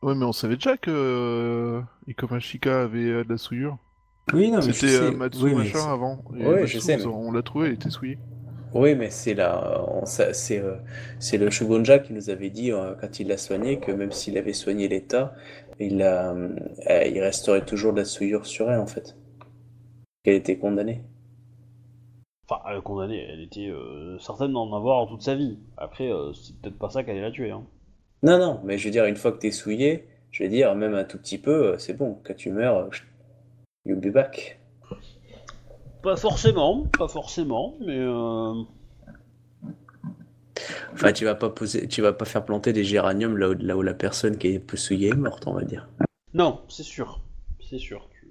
Ouais, 0.05 0.15
mais 0.15 0.25
on 0.25 0.33
savait 0.33 0.55
déjà 0.55 0.75
que 0.75 0.89
euh, 0.91 1.81
Ikomashika 2.07 2.81
avait 2.81 3.05
euh, 3.09 3.23
de 3.23 3.29
la 3.29 3.37
souillure. 3.37 3.77
Oui, 4.33 4.49
non, 4.51 4.57
mais 4.65 4.73
C'était 4.73 4.95
euh, 4.95 5.11
Matsu 5.11 5.43
Oui, 5.43 5.53
machin 5.53 5.79
c'est- 5.79 5.87
avant. 5.89 6.23
Et 6.35 6.45
Ouais, 6.45 6.61
Matsu, 6.61 6.73
je 6.73 6.79
sais, 6.79 6.97
mais- 6.97 7.05
On 7.05 7.31
l'a 7.31 7.43
trouvé, 7.43 7.67
elle 7.67 7.73
était 7.73 7.89
souillée. 7.89 8.17
Oui, 8.73 8.95
mais 8.95 9.11
c'est 9.11 9.35
la, 9.35 9.83
on- 9.87 10.05
ça- 10.05 10.33
c'est 10.33 10.57
euh, 10.59 10.75
c'est 11.19 11.37
le 11.37 11.51
Shogunja 11.51 11.99
qui 11.99 12.11
nous 12.13 12.31
avait 12.31 12.49
dit 12.49 12.71
euh, 12.71 12.95
quand 12.99 13.19
il 13.19 13.27
l'a 13.27 13.37
soigné 13.37 13.79
que 13.79 13.91
même 13.91 14.11
s'il 14.11 14.35
avait 14.37 14.53
soigné 14.53 14.87
l'État, 14.87 15.35
il 15.79 16.01
a, 16.01 16.31
euh, 16.33 16.49
il 17.05 17.21
resterait 17.21 17.63
toujours 17.65 17.93
de 17.93 17.99
la 17.99 18.05
souillure 18.05 18.47
sur 18.47 18.71
elle 18.71 18.79
en 18.79 18.87
fait. 18.87 19.15
Qu'elle 20.23 20.35
était 20.35 20.57
condamnée. 20.57 21.03
Enfin, 22.49 22.81
condamnée, 22.81 23.25
elle 23.29 23.41
était 23.41 23.67
euh, 23.69 24.17
certaine 24.19 24.53
d'en 24.53 24.73
avoir 24.73 25.07
toute 25.07 25.21
sa 25.21 25.35
vie. 25.35 25.59
Après, 25.77 26.11
euh, 26.11 26.33
c'est 26.33 26.55
peut-être 26.57 26.77
pas 26.79 26.89
ça 26.89 26.99
allait 26.99 27.21
la 27.21 27.31
tuer. 27.31 27.51
Hein. 27.51 27.63
Non, 28.23 28.37
non, 28.39 28.61
mais 28.63 28.77
je 28.77 28.85
veux 28.85 28.91
dire, 28.91 29.05
une 29.05 29.17
fois 29.17 29.31
que 29.33 29.37
t'es 29.37 29.51
souillé, 29.51 30.07
je 30.31 30.43
veux 30.43 30.49
dire, 30.49 30.73
même 30.75 30.95
un 30.95 31.03
tout 31.03 31.17
petit 31.17 31.37
peu, 31.37 31.73
euh, 31.73 31.77
c'est 31.77 31.93
bon. 31.93 32.19
Quand 32.23 32.33
tu 32.35 32.51
meurs, 32.51 32.77
euh, 32.77 32.89
you'll 33.85 33.99
be 33.99 34.11
back. 34.13 34.59
Pas 36.01 36.15
forcément, 36.15 36.85
pas 36.97 37.07
forcément, 37.07 37.75
mais 37.85 37.97
euh, 37.99 38.53
Enfin, 40.93 41.11
tu 41.11 41.25
vas 41.25 41.35
pas 41.35 41.49
poser, 41.49 41.87
tu 41.87 42.01
vas 42.01 42.13
pas 42.13 42.25
faire 42.25 42.45
planter 42.45 42.71
des 42.71 42.83
géraniums 42.83 43.37
là 43.37 43.49
où, 43.49 43.53
là 43.53 43.75
où 43.75 43.81
la 43.81 43.93
personne 43.93 44.37
qui 44.37 44.47
est 44.49 44.59
peu 44.59 44.77
souillée 44.77 45.09
est 45.09 45.15
morte, 45.15 45.47
on 45.47 45.53
va 45.53 45.63
dire. 45.63 45.89
non, 46.33 46.61
c'est 46.69 46.83
sûr, 46.83 47.19
c'est 47.69 47.79
sûr. 47.79 48.07
Tu... 48.11 48.27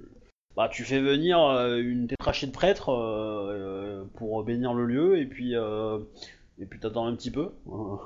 Bah, 0.57 0.69
tu 0.71 0.85
fais 0.85 1.01
venir 1.01 1.41
euh, 1.43 1.79
une 1.79 2.07
tétrachée 2.07 2.47
de 2.47 2.53
prêtre 2.53 2.91
euh, 2.91 3.51
euh, 3.51 4.05
pour 4.15 4.43
bénir 4.45 4.73
le 4.75 4.87
lieu, 4.87 5.19
et 5.19 5.27
puis 5.27 5.57
euh, 5.57 5.99
et 6.59 6.67
puis 6.67 6.79
t'attends 6.79 7.07
un 7.07 7.15
petit 7.17 7.31
peu. 7.31 7.51
euh. 7.69 7.97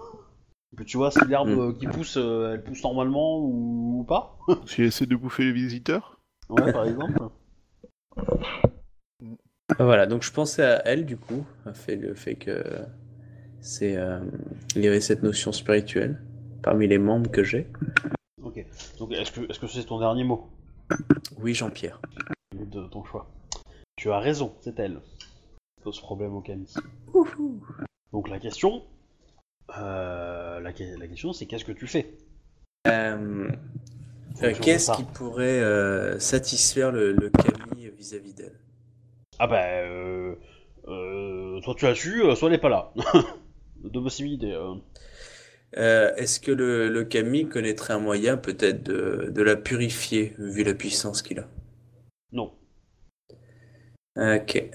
Et 0.72 0.76
puis 0.76 0.84
tu 0.84 0.96
vois 0.96 1.10
si 1.10 1.24
l'herbe 1.26 1.48
Mm. 1.48 1.58
euh, 1.58 1.72
qui 1.72 1.86
pousse, 1.86 2.16
euh, 2.16 2.54
elle 2.54 2.62
pousse 2.64 2.82
normalement 2.82 3.38
ou, 3.38 4.00
ou 4.00 4.04
pas. 4.04 4.36
Si 4.66 4.80
elle 4.82 4.88
essaie 4.88 5.06
de 5.06 5.16
bouffer 5.16 5.44
les 5.44 5.52
visiteurs. 5.52 6.18
Ouais, 6.48 6.72
par 6.72 6.84
exemple. 6.84 7.14
Voilà, 9.78 10.06
donc 10.06 10.22
je 10.22 10.32
pensais 10.32 10.62
à 10.62 10.82
elle 10.86 11.04
du 11.06 11.16
coup, 11.16 11.44
le 11.64 11.72
fait, 11.72 11.96
le 11.96 12.14
fait 12.14 12.36
que 12.36 12.62
c'est, 13.60 13.96
euh, 13.96 14.20
il 14.76 14.82
y 14.84 14.88
avait 14.88 15.00
cette 15.00 15.22
notion 15.22 15.50
spirituelle 15.52 16.22
parmi 16.62 16.86
les 16.86 16.98
membres 16.98 17.30
que 17.30 17.42
j'ai. 17.42 17.66
Ok. 18.42 18.64
Donc 18.98 19.12
est-ce 19.12 19.32
que 19.32 19.40
est-ce 19.50 19.58
que 19.58 19.66
c'est 19.66 19.84
ton 19.84 19.98
dernier 19.98 20.24
mot? 20.24 20.48
Oui, 21.40 21.52
Jean-Pierre. 21.52 22.00
de 22.54 22.86
ton 22.86 23.02
choix 23.04 23.28
Tu 23.96 24.10
as 24.10 24.18
raison, 24.20 24.54
c'est 24.60 24.78
elle. 24.78 25.00
qui 25.18 25.82
Pose 25.82 26.00
problème 26.00 26.34
au 26.34 26.40
Camille. 26.40 26.72
Donc 28.12 28.28
la 28.28 28.38
question, 28.38 28.76
euh, 28.76 28.80
la, 29.68 30.72
que- 30.72 30.98
la 30.98 31.06
question 31.08 31.32
c'est 31.32 31.46
qu'est-ce 31.46 31.64
que 31.64 31.72
tu 31.72 31.86
fais? 31.86 32.14
Euh, 32.88 33.48
euh, 34.42 34.54
Qu'est-ce 34.60 34.92
qui 34.92 35.04
pourrait 35.04 35.60
euh, 35.60 36.18
satisfaire 36.18 36.92
le, 36.92 37.12
le 37.12 37.30
Camille 37.30 37.90
vis-à-vis 37.96 38.34
d'elle? 38.34 38.58
Ah 39.38 39.46
bah, 39.46 39.64
euh, 39.82 40.34
euh, 40.88 41.60
soit 41.62 41.74
tu 41.74 41.92
tues, 41.94 42.22
euh, 42.22 42.34
soit 42.34 42.48
elle 42.48 42.54
est 42.54 42.58
pas 42.58 42.68
là. 42.68 42.92
Deux 43.84 44.02
possibilités. 44.02 44.52
euh. 44.52 44.74
Euh, 45.76 46.14
Est-ce 46.14 46.40
que 46.40 46.52
le, 46.52 46.88
le 46.88 47.04
Camille 47.04 47.48
connaîtrait 47.48 47.92
un 47.92 47.98
moyen 47.98 48.36
peut-être 48.36 48.82
de, 48.82 49.28
de 49.30 49.42
la 49.42 49.56
purifier, 49.56 50.34
vu 50.38 50.62
la 50.62 50.74
puissance 50.74 51.22
qu'il 51.22 51.40
a? 51.40 51.48
Non. 52.32 52.52
Ok. 54.16 54.70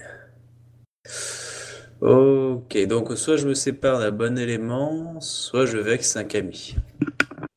Ok, 2.02 2.76
donc 2.88 3.16
soit 3.16 3.36
je 3.36 3.46
me 3.46 3.54
sépare 3.54 4.00
d'un 4.00 4.10
bon 4.10 4.36
élément, 4.36 5.20
soit 5.20 5.66
je 5.66 5.78
vexe 5.78 6.16
un 6.16 6.24
Camille. 6.24 6.74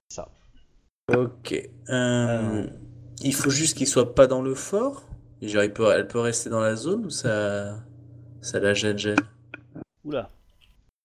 Ça. 0.09 0.29
Ok. 1.11 1.67
Euh, 1.89 2.67
il 3.23 3.33
faut 3.33 3.49
juste 3.49 3.75
qu'il 3.75 3.87
soit 3.87 4.13
pas 4.13 4.27
dans 4.27 4.43
le 4.43 4.53
fort. 4.53 5.03
Genre, 5.41 5.63
il 5.63 5.73
peut, 5.73 5.91
elle 5.91 6.07
peut 6.07 6.19
rester 6.19 6.49
dans 6.51 6.59
la 6.59 6.75
zone 6.75 7.05
ou 7.05 7.09
ça, 7.09 7.75
ça 8.41 8.59
la 8.59 8.73
gêne, 8.75 8.97
gêne? 8.99 9.17
Oula. 10.03 10.29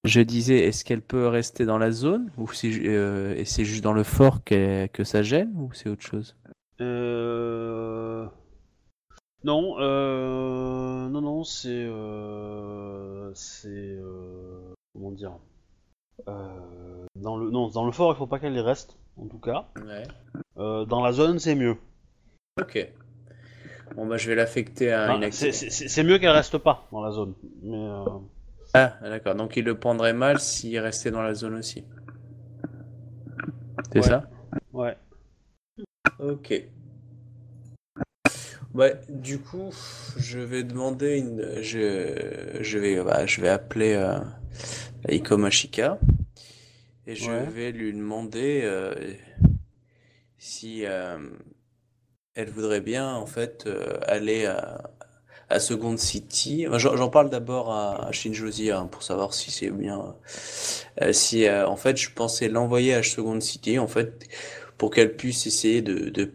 Je 0.05 0.21
disais, 0.21 0.59
est-ce 0.61 0.85
qu'elle 0.85 1.03
peut 1.03 1.27
rester 1.27 1.65
dans 1.65 1.79
la 1.79 1.91
zone 1.93 2.31
ou 2.39 2.51
c'est 2.53 2.71
ju- 2.71 2.89
euh, 2.89 3.35
et 3.37 3.45
c'est 3.47 3.65
juste 3.65 3.85
dans 3.85 3.93
le 3.95 4.03
fort 4.03 4.45
qu'elle- 4.45 4.89
que 4.91 5.05
ça 5.05 5.23
gêne 5.23 5.53
ou 5.57 5.71
c'est 5.73 5.89
autre 5.89 6.03
chose? 6.03 6.37
Euh... 6.81 8.00
Non, 9.45 9.77
euh... 9.81 11.09
non, 11.09 11.21
non, 11.21 11.45
c'est, 11.45 11.69
euh... 11.71 13.33
c'est, 13.35 13.69
euh... 13.69 14.75
comment 14.93 15.13
dire, 15.13 15.33
dans 16.27 17.37
le, 17.37 17.51
non, 17.51 17.69
dans 17.69 17.85
le 17.87 17.93
fort, 17.93 18.13
il 18.13 18.17
faut 18.17 18.27
pas 18.27 18.39
qu'elle 18.39 18.55
y 18.55 18.61
reste, 18.61 18.97
en 19.17 19.27
tout 19.27 19.39
cas. 19.39 19.67
Ouais. 19.85 20.05
Dans 20.57 21.03
la 21.03 21.13
zone, 21.13 21.39
c'est 21.39 21.55
mieux. 21.55 21.77
Ok. 22.61 22.93
Bon 23.97 24.07
bah 24.07 24.17
je 24.19 24.29
vais 24.29 24.37
l'affecter 24.37 24.93
à 24.93 25.13
une 25.15 25.23
c'est, 25.33 25.49
activité. 25.49 25.71
c'est- 25.71 25.89
c'est 25.89 26.05
mieux 26.05 26.19
qu'elle 26.19 26.31
reste 26.31 26.59
pas 26.59 26.87
dans 26.93 27.01
la 27.01 27.11
zone. 27.11 27.35
Mais. 27.63 27.89
Ah, 28.75 28.95
d'accord. 29.03 29.35
Donc 29.35 29.57
il 29.57 29.65
le 29.65 29.77
prendrait 29.79 30.13
mal 30.13 30.39
s'il 30.39 30.79
restait 30.79 31.11
dans 31.11 31.23
la 31.23 31.35
zone 31.35 31.55
aussi. 31.55 31.85
C'est 33.93 33.99
Ouais. 33.99 34.03
ça? 34.07 34.23
ouais. 34.73 34.97
Ok. 36.21 36.63
Ouais, 38.75 38.95
du 39.09 39.39
coup, 39.41 39.71
je 40.17 40.39
vais 40.39 40.63
demander 40.63 41.19
une. 41.19 41.61
Je, 41.61 42.59
je 42.61 42.79
vais, 42.79 43.03
bah, 43.03 43.27
je 43.27 43.41
vais 43.41 43.49
appeler 43.49 43.95
euh, 43.95 44.19
Iko 45.11 45.37
Mashika 45.39 45.99
et 47.07 47.15
je 47.15 47.33
Ouais. 47.33 47.53
vais 47.53 47.73
lui 47.73 47.93
demander 47.93 48.61
euh, 48.65 48.95
si 50.39 50.85
euh, 50.87 51.19
elle 52.35 52.51
voudrait 52.51 52.81
bien 52.81 53.15
en 53.15 53.27
fait 53.27 53.65
euh, 53.67 53.99
aller 54.07 54.47
à, 54.47 54.91
à 55.49 55.61
Second 55.61 55.97
City. 55.97 56.67
J'en 56.77 57.09
parle 57.11 57.31
d'abord 57.31 57.73
à, 57.73 58.07
à 58.09 58.13
Shinjozi 58.13 58.71
hein, 58.71 58.87
pour 58.91 59.03
savoir 59.03 59.35
si 59.35 59.51
c'est 59.51 59.71
bien. 59.71 60.15
euh, 61.03 61.13
si 61.13 61.47
euh, 61.47 61.67
en 61.69 61.77
fait 61.77 61.97
je 61.97 62.11
pensais 62.13 62.49
l'envoyer 62.49 62.95
à 62.95 63.03
Second 63.03 63.41
City 63.41 63.79
en 63.79 63.89
fait 63.89 64.29
pour 64.79 64.91
qu'elle 64.91 65.17
puisse 65.17 65.47
essayer 65.47 65.83
de, 65.83 66.11
de 66.11 66.33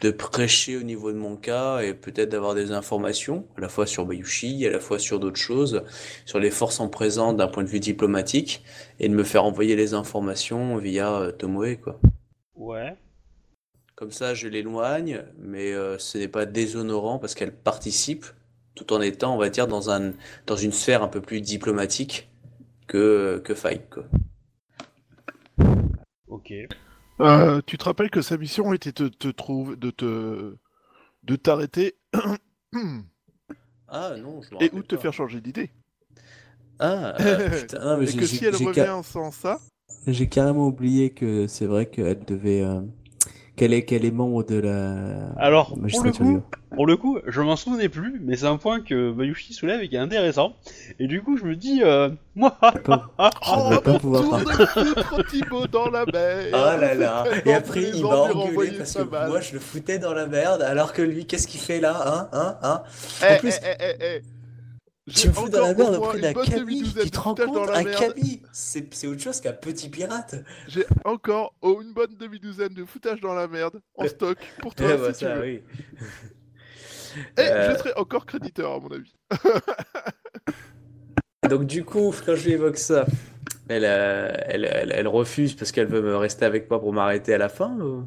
de 0.00 0.10
prêcher 0.10 0.76
au 0.76 0.82
niveau 0.82 1.12
de 1.12 1.18
mon 1.18 1.36
cas 1.36 1.80
et 1.80 1.92
peut-être 1.94 2.30
d'avoir 2.30 2.54
des 2.54 2.72
informations, 2.72 3.46
à 3.56 3.60
la 3.60 3.68
fois 3.68 3.86
sur 3.86 4.06
Bayushi, 4.06 4.66
à 4.66 4.70
la 4.70 4.80
fois 4.80 4.98
sur 4.98 5.20
d'autres 5.20 5.40
choses, 5.40 5.84
sur 6.24 6.38
les 6.38 6.50
forces 6.50 6.80
en 6.80 6.88
présence 6.88 7.36
d'un 7.36 7.48
point 7.48 7.64
de 7.64 7.68
vue 7.68 7.80
diplomatique, 7.80 8.64
et 8.98 9.08
de 9.08 9.14
me 9.14 9.24
faire 9.24 9.44
envoyer 9.44 9.76
les 9.76 9.92
informations 9.94 10.76
via 10.78 11.12
euh, 11.12 11.32
Tomoe, 11.32 11.76
quoi. 11.76 12.00
Ouais. 12.54 12.96
Comme 13.94 14.10
ça, 14.10 14.32
je 14.32 14.48
l'éloigne, 14.48 15.22
mais 15.38 15.72
euh, 15.72 15.98
ce 15.98 16.16
n'est 16.16 16.28
pas 16.28 16.46
déshonorant 16.46 17.18
parce 17.18 17.34
qu'elle 17.34 17.52
participe, 17.52 18.24
tout 18.74 18.94
en 18.94 19.02
étant, 19.02 19.34
on 19.34 19.38
va 19.38 19.50
dire, 19.50 19.66
dans 19.66 19.90
un, 19.90 20.12
dans 20.46 20.56
une 20.56 20.72
sphère 20.72 21.02
un 21.02 21.08
peu 21.08 21.20
plus 21.20 21.42
diplomatique 21.42 22.30
que, 22.86 23.42
que 23.44 23.54
Fight, 23.54 23.82
quoi. 23.90 24.04
Ok. 26.28 26.54
Euh, 27.20 27.60
tu 27.66 27.76
te 27.78 27.84
rappelles 27.84 28.10
que 28.10 28.22
sa 28.22 28.36
mission 28.38 28.72
était 28.72 28.92
de 28.92 29.08
te 29.08 29.28
trouver, 29.28 29.76
de 29.76 29.90
te, 29.90 30.56
de 31.24 31.36
t'arrêter 31.36 31.96
Ah 33.88 34.14
non, 34.16 34.40
je 34.42 34.54
et 34.64 34.70
ou 34.72 34.78
de 34.82 34.86
te 34.86 34.96
faire 34.96 35.12
changer 35.12 35.40
d'idée. 35.40 35.70
Ah, 36.78 37.14
euh, 37.20 37.50
putain, 37.50 37.84
non, 37.84 37.98
mais 37.98 38.06
Et 38.08 38.12
que 38.16 38.26
si 38.26 38.44
elle 38.44 38.56
revient 38.56 39.00
ca- 39.02 39.02
sans 39.02 39.30
ça, 39.30 39.60
J'ai 40.06 40.28
carrément 40.28 40.66
oublié 40.66 41.10
que 41.10 41.46
c'est 41.46 41.66
vrai 41.66 41.86
qu'elle 41.86 42.24
devait. 42.24 42.62
euh, 42.62 42.80
qu'elle 43.60 43.74
est, 43.74 43.82
qu'elle 43.82 44.06
est 44.06 44.10
membre 44.10 44.42
de 44.42 44.58
la 44.58 45.32
Alors, 45.36 45.68
pour 45.68 45.76
le 45.76 45.82
magistrature. 45.82 46.24
coup, 46.24 46.42
pour 46.74 46.86
le 46.86 46.96
coup, 46.96 47.18
je 47.26 47.42
m'en 47.42 47.56
souvenais 47.56 47.90
plus, 47.90 48.18
mais 48.24 48.36
c'est 48.36 48.46
un 48.46 48.56
point 48.56 48.80
que 48.80 49.10
Bayushi 49.12 49.52
soulève 49.52 49.82
et 49.82 49.88
qui 49.88 49.96
est 49.96 49.98
intéressant. 49.98 50.54
Et 50.98 51.06
du 51.06 51.20
coup, 51.20 51.36
je 51.36 51.44
me 51.44 51.54
dis, 51.56 51.82
euh, 51.84 52.08
moi, 52.34 52.56
Elle 52.62 52.80
va 52.86 53.10
pas 53.18 53.30
pouvoir 54.00 54.22
de 54.38 54.44
foutre 54.46 55.26
Thibaut 55.28 55.66
dans 55.66 55.90
la 55.90 56.06
mer. 56.06 56.46
Oh 56.52 56.80
là 56.80 56.94
là 56.94 57.24
Et 57.44 57.52
après, 57.52 57.82
il 57.94 58.02
m'a 58.02 58.08
engueulé 58.16 58.70
parce 58.78 58.94
que 58.94 59.02
balle. 59.02 59.28
moi, 59.28 59.40
je 59.40 59.52
le 59.52 59.58
foutais 59.60 59.98
dans 59.98 60.14
la 60.14 60.26
merde, 60.26 60.62
alors 60.62 60.94
que 60.94 61.02
lui, 61.02 61.26
qu'est-ce 61.26 61.46
qu'il 61.46 61.60
fait 61.60 61.80
là 61.80 62.00
Hein 62.06 62.28
Hein 62.32 62.56
Hein? 62.62 62.82
Eh, 63.28 63.34
En 63.34 63.38
plus- 63.40 63.60
Tu 65.14 65.20
J'ai 65.22 65.28
me 65.28 65.32
fous 65.32 65.48
dans 65.48 65.60
la 65.60 65.68
encore 65.70 66.14
merde 66.14 66.20
d'un 66.20 66.32
bonne 66.32 66.46
Camille 66.46 66.82
demi-douzaine 66.82 67.02
Tu 67.02 67.10
de 67.10 67.10
te 67.10 67.18
rends 67.18 67.30
foutages 67.30 67.46
compte 67.46 67.54
dans 67.54 67.64
la 67.64 67.78
Un 67.78 67.84
merde. 67.84 67.98
Camille 68.14 68.42
C'est 68.52 68.94
c'est 68.94 69.06
autre 69.06 69.20
chose 69.22 69.40
qu'un 69.40 69.52
petit 69.52 69.88
pirate 69.88 70.36
J'ai 70.68 70.86
encore 71.04 71.54
oh, 71.62 71.80
une 71.82 71.92
bonne 71.92 72.14
demi-douzaine 72.16 72.74
de 72.74 72.84
foutages 72.84 73.20
dans 73.20 73.34
la 73.34 73.48
merde 73.48 73.80
en 73.96 74.06
stock 74.06 74.38
pour 74.60 74.74
toi 74.74 74.86
Eh 74.94 74.96
bah, 74.96 75.12
si 75.12 75.18
tu 75.20 75.24
ça, 75.24 75.34
veux. 75.36 75.42
oui. 75.42 75.62
Et 77.38 77.40
Euh, 77.40 77.72
je 77.72 77.78
serai 77.78 77.92
encore 77.96 78.24
créditeur 78.26 78.72
à 78.72 78.78
mon 78.80 78.88
avis. 78.90 79.14
Donc 81.48 81.64
du 81.66 81.84
coup, 81.84 82.14
quand 82.24 82.36
je 82.36 82.44
lui 82.46 82.52
évoque 82.52 82.76
ça, 82.76 83.06
elle, 83.68 83.84
euh, 83.84 84.30
elle, 84.46 84.64
elle, 84.64 84.92
elle 84.92 85.08
refuse 85.08 85.54
parce 85.54 85.72
qu'elle 85.72 85.88
veut 85.88 86.02
me 86.02 86.16
rester 86.16 86.44
avec 86.44 86.70
moi 86.70 86.80
pour 86.80 86.92
m'arrêter 86.92 87.34
à 87.34 87.38
la 87.38 87.48
fin 87.48 87.76
ou... 87.80 88.06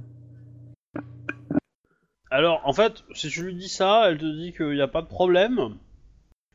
Alors, 2.31 2.61
en 2.65 2.73
fait, 2.73 3.03
si 3.13 3.29
tu 3.29 3.43
lui 3.43 3.53
dis 3.55 3.69
ça, 3.69 4.05
elle 4.09 4.17
te 4.17 4.25
dit 4.25 4.53
qu'il 4.53 4.71
n'y 4.71 4.81
a 4.81 4.87
pas 4.87 5.01
de 5.03 5.07
problème. 5.07 5.77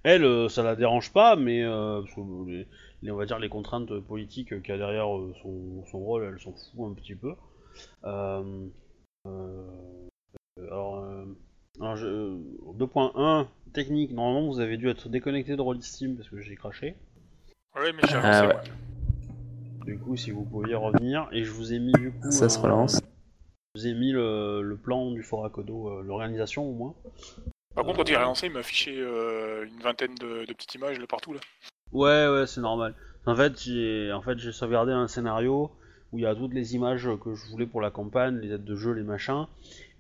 Elle, 0.09 0.25
euh, 0.25 0.49
ça 0.49 0.63
la 0.63 0.75
dérange 0.75 1.13
pas, 1.13 1.37
mais 1.37 1.63
euh, 1.63 2.01
parce 2.01 2.15
que 2.15 2.21
les, 2.49 2.67
les- 3.03 3.11
on 3.11 3.17
va 3.17 3.27
dire 3.27 3.39
les 3.39 3.51
contraintes 3.51 3.99
politiques 4.01 4.49
qu'il 4.63 4.71
y 4.71 4.75
a 4.75 4.79
derrière 4.79 5.15
euh, 5.15 5.35
son, 5.43 5.85
son 5.91 5.99
rôle, 5.99 6.25
elle 6.25 6.41
s'en 6.41 6.53
fout 6.53 6.91
un 6.91 6.95
petit 6.95 7.15
peu. 7.15 7.35
Euh, 8.05 8.67
euh, 9.27 9.67
alors, 10.57 11.05
euh, 11.05 11.25
alors 11.79 11.97
je- 11.97 12.37
2.1 12.79 13.49
technique. 13.75 14.13
Normalement, 14.13 14.49
vous 14.51 14.61
avez 14.61 14.79
dû 14.79 14.89
être 14.89 15.11
déconnecté 15.11 15.57
de 15.57 15.61
Rollisteam 15.61 16.17
parce 16.17 16.31
que 16.31 16.41
j'ai 16.41 16.57
craché. 16.57 16.97
Ouais, 17.77 17.93
mais 17.93 18.01
j'ai 18.09 18.15
Ah, 18.15 18.41
avancé, 18.41 18.47
ouais. 18.47 18.53
moi. 18.55 19.85
Du 19.85 19.99
coup, 19.99 20.17
si 20.17 20.31
vous 20.31 20.45
pouviez 20.45 20.75
revenir, 20.75 21.29
et 21.33 21.45
je 21.45 21.51
vous 21.53 21.75
ai 21.75 21.79
mis 21.79 21.93
du 21.93 22.13
coup. 22.13 22.31
Ça 22.31 22.49
se 22.49 22.59
un- 22.59 22.63
relance. 22.63 23.01
Je 23.75 23.81
vous 23.83 23.87
ai 23.89 23.93
mis 23.95 24.13
le, 24.13 24.63
le 24.63 24.77
plan 24.79 25.11
du 25.11 25.23
Fort 25.23 25.45
Akodo, 25.45 25.89
euh, 25.91 26.03
l'organisation 26.03 26.65
au 26.67 26.73
moins. 26.73 26.95
Par 27.79 27.85
contre, 27.85 27.99
quand 27.99 28.09
il 28.09 28.17
a 28.17 28.21
relancé, 28.25 28.47
il 28.47 28.53
m'a 28.53 28.59
affiché 28.59 28.93
euh, 28.99 29.65
une 29.65 29.81
vingtaine 29.81 30.13
de, 30.17 30.45
de 30.45 30.53
petites 30.53 30.75
images 30.75 30.99
là 30.99 31.07
partout 31.07 31.33
là. 31.33 31.39
Ouais, 31.93 32.27
ouais, 32.29 32.45
c'est 32.49 32.61
normal. 32.61 32.93
En 33.25 33.37
fait, 33.37 33.63
j'ai 33.63 34.13
en 34.13 34.21
fait, 34.21 34.37
j'ai 34.39 34.51
sauvegardé 34.51 34.91
un 34.91 35.07
scénario 35.07 35.71
où 36.11 36.19
il 36.19 36.23
y 36.23 36.27
a 36.27 36.35
toutes 36.35 36.55
les 36.55 36.75
images 36.75 37.09
que 37.23 37.35
je 37.37 37.47
voulais 37.51 37.67
pour 37.67 37.81
la 37.81 37.93
campagne, 37.93 38.39
les 38.39 38.53
aides 38.53 38.65
de 38.65 38.75
jeu, 38.75 38.93
les 38.95 39.05
machins. 39.05 39.47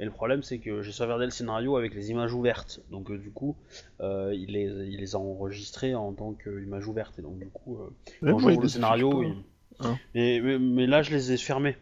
Et 0.01 0.05
le 0.05 0.11
problème, 0.11 0.43
c'est 0.43 0.59
que 0.59 0.83
j'ai 0.83 0.91
sauvegardé 0.91 1.27
le 1.27 1.31
scénario 1.31 1.77
avec 1.77 1.95
les 1.95 2.11
images 2.11 2.35
ouvertes. 2.35 2.81
Donc, 2.91 3.13
euh, 3.13 3.19
du 3.19 3.31
coup, 3.31 3.55
euh, 4.01 4.33
il, 4.35 4.53
les, 4.55 4.65
il 4.65 4.99
les 4.99 5.15
a 5.15 5.19
enregistrées 5.21 5.95
en 5.95 6.13
tant 6.15 6.33
qu'image 6.33 6.89
ouverte. 6.89 7.17
Et 7.21 7.23
donc, 7.23 7.39
du 7.39 7.49
coup, 7.49 7.79
euh, 7.79 7.91
Ouais, 8.33 8.43
quand 8.57 8.61
le 8.61 8.69
scénario. 8.69 9.23
il- 9.23 9.35
Hein. 9.81 9.97
Mais, 10.13 10.41
mais, 10.43 10.59
mais 10.59 10.87
là, 10.89 11.03
je 11.03 11.13
les 11.13 11.31
ai 11.31 11.37
fermés. 11.37 11.77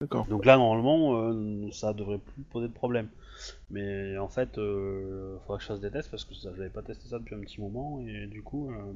D'accord. 0.00 0.26
Donc 0.28 0.44
là, 0.44 0.56
normalement, 0.56 1.16
euh, 1.16 1.68
ça 1.72 1.92
devrait 1.92 2.18
plus 2.18 2.42
poser 2.44 2.68
de 2.68 2.72
problème. 2.72 3.08
Mais 3.70 4.18
en 4.18 4.28
fait, 4.28 4.58
euh, 4.58 5.38
faudra 5.40 5.56
que 5.56 5.62
je 5.62 5.68
fasse 5.68 5.80
des 5.80 5.90
tests 5.90 6.10
parce 6.10 6.24
que 6.24 6.34
ça, 6.34 6.50
j'avais 6.56 6.70
pas 6.70 6.82
testé 6.82 7.08
ça 7.08 7.18
depuis 7.18 7.34
un 7.34 7.40
petit 7.40 7.60
moment 7.60 8.00
et 8.06 8.26
du 8.26 8.42
coup, 8.42 8.70
euh, 8.70 8.92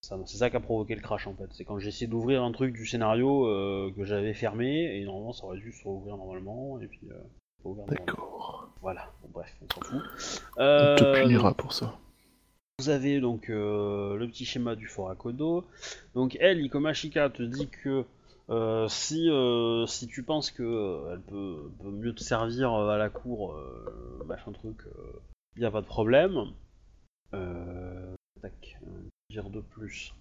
c'est 0.00 0.36
ça 0.36 0.50
qui 0.50 0.56
a 0.56 0.60
provoqué 0.60 0.94
le 0.94 1.00
crash 1.00 1.26
en 1.26 1.34
fait. 1.34 1.48
C'est 1.52 1.64
quand 1.64 1.78
j'ai 1.78 1.88
essayé 1.88 2.06
d'ouvrir 2.06 2.42
un 2.42 2.52
truc 2.52 2.72
du 2.72 2.86
scénario 2.86 3.46
euh, 3.46 3.92
que 3.96 4.04
j'avais 4.04 4.34
fermé 4.34 4.96
et 4.96 5.04
normalement 5.04 5.32
ça 5.32 5.44
aurait 5.44 5.58
dû 5.58 5.72
se 5.72 5.84
rouvrir 5.84 6.16
normalement 6.16 6.80
et 6.80 6.86
puis. 6.86 7.08
Euh. 7.10 7.74
D'accord. 7.88 8.72
Voilà. 8.80 9.12
Bon, 9.22 9.28
bref, 9.34 9.54
on 9.60 9.74
s'en 9.74 9.80
fout. 9.82 10.02
On 10.56 10.96
te 10.96 11.20
punira 11.20 11.52
pour 11.52 11.74
ça. 11.74 11.98
vous 12.78 12.88
avez 12.88 13.20
donc 13.20 13.48
le 13.48 14.26
petit 14.28 14.46
schéma 14.46 14.76
du 14.76 14.86
fort 14.86 15.10
Akodo. 15.10 15.66
Donc 16.14 16.38
elle, 16.40 16.60
Ikomashika, 16.60 17.28
te 17.28 17.42
dit 17.42 17.68
que 17.68 18.06
euh, 18.50 18.88
si, 18.88 19.30
euh, 19.30 19.86
si 19.86 20.06
tu 20.06 20.22
penses 20.22 20.50
que 20.50 20.62
euh, 20.62 21.12
elle 21.12 21.20
peut, 21.20 21.70
peut 21.82 21.90
mieux 21.90 22.14
te 22.14 22.22
servir 22.22 22.72
euh, 22.72 22.90
à 22.90 22.98
la 22.98 23.08
cour, 23.08 23.54
euh, 23.54 24.24
machin 24.26 24.52
truc, 24.52 24.78
il 25.56 25.60
n'y 25.60 25.66
a 25.66 25.70
pas 25.70 25.82
de 25.82 25.86
problème. 25.86 26.46
Euh, 27.32 28.14
tac, 28.42 28.78
dire 29.30 29.50
de 29.50 29.60
plus. 29.60 30.14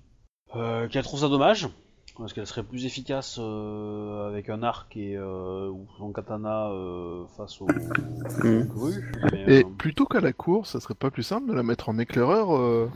Euh, 0.56 0.88
qu'elle 0.88 1.04
trouve 1.04 1.20
ça 1.20 1.30
dommage, 1.30 1.70
parce 2.18 2.34
qu'elle 2.34 2.48
serait 2.48 2.64
plus 2.64 2.86
efficace 2.86 3.38
euh, 3.40 4.28
avec 4.28 4.50
un 4.50 4.62
arc 4.62 4.96
et 4.98 5.16
euh, 5.16 5.70
ou 5.70 5.88
son 5.98 6.12
katana 6.12 6.70
euh, 6.70 7.26
face 7.38 7.62
aux, 7.62 7.66
grues. 7.66 9.12
mais, 9.32 9.44
Et 9.48 9.64
euh, 9.64 9.70
plutôt 9.78 10.06
qu'à 10.06 10.20
la 10.20 10.34
cour, 10.34 10.68
ça 10.68 10.80
serait 10.80 10.96
pas 10.96 11.12
plus 11.12 11.24
simple 11.24 11.50
de 11.50 11.54
la 11.54 11.64
mettre 11.64 11.90
en 11.90 11.98
éclaireur 11.98 12.56
euh, 12.56 12.92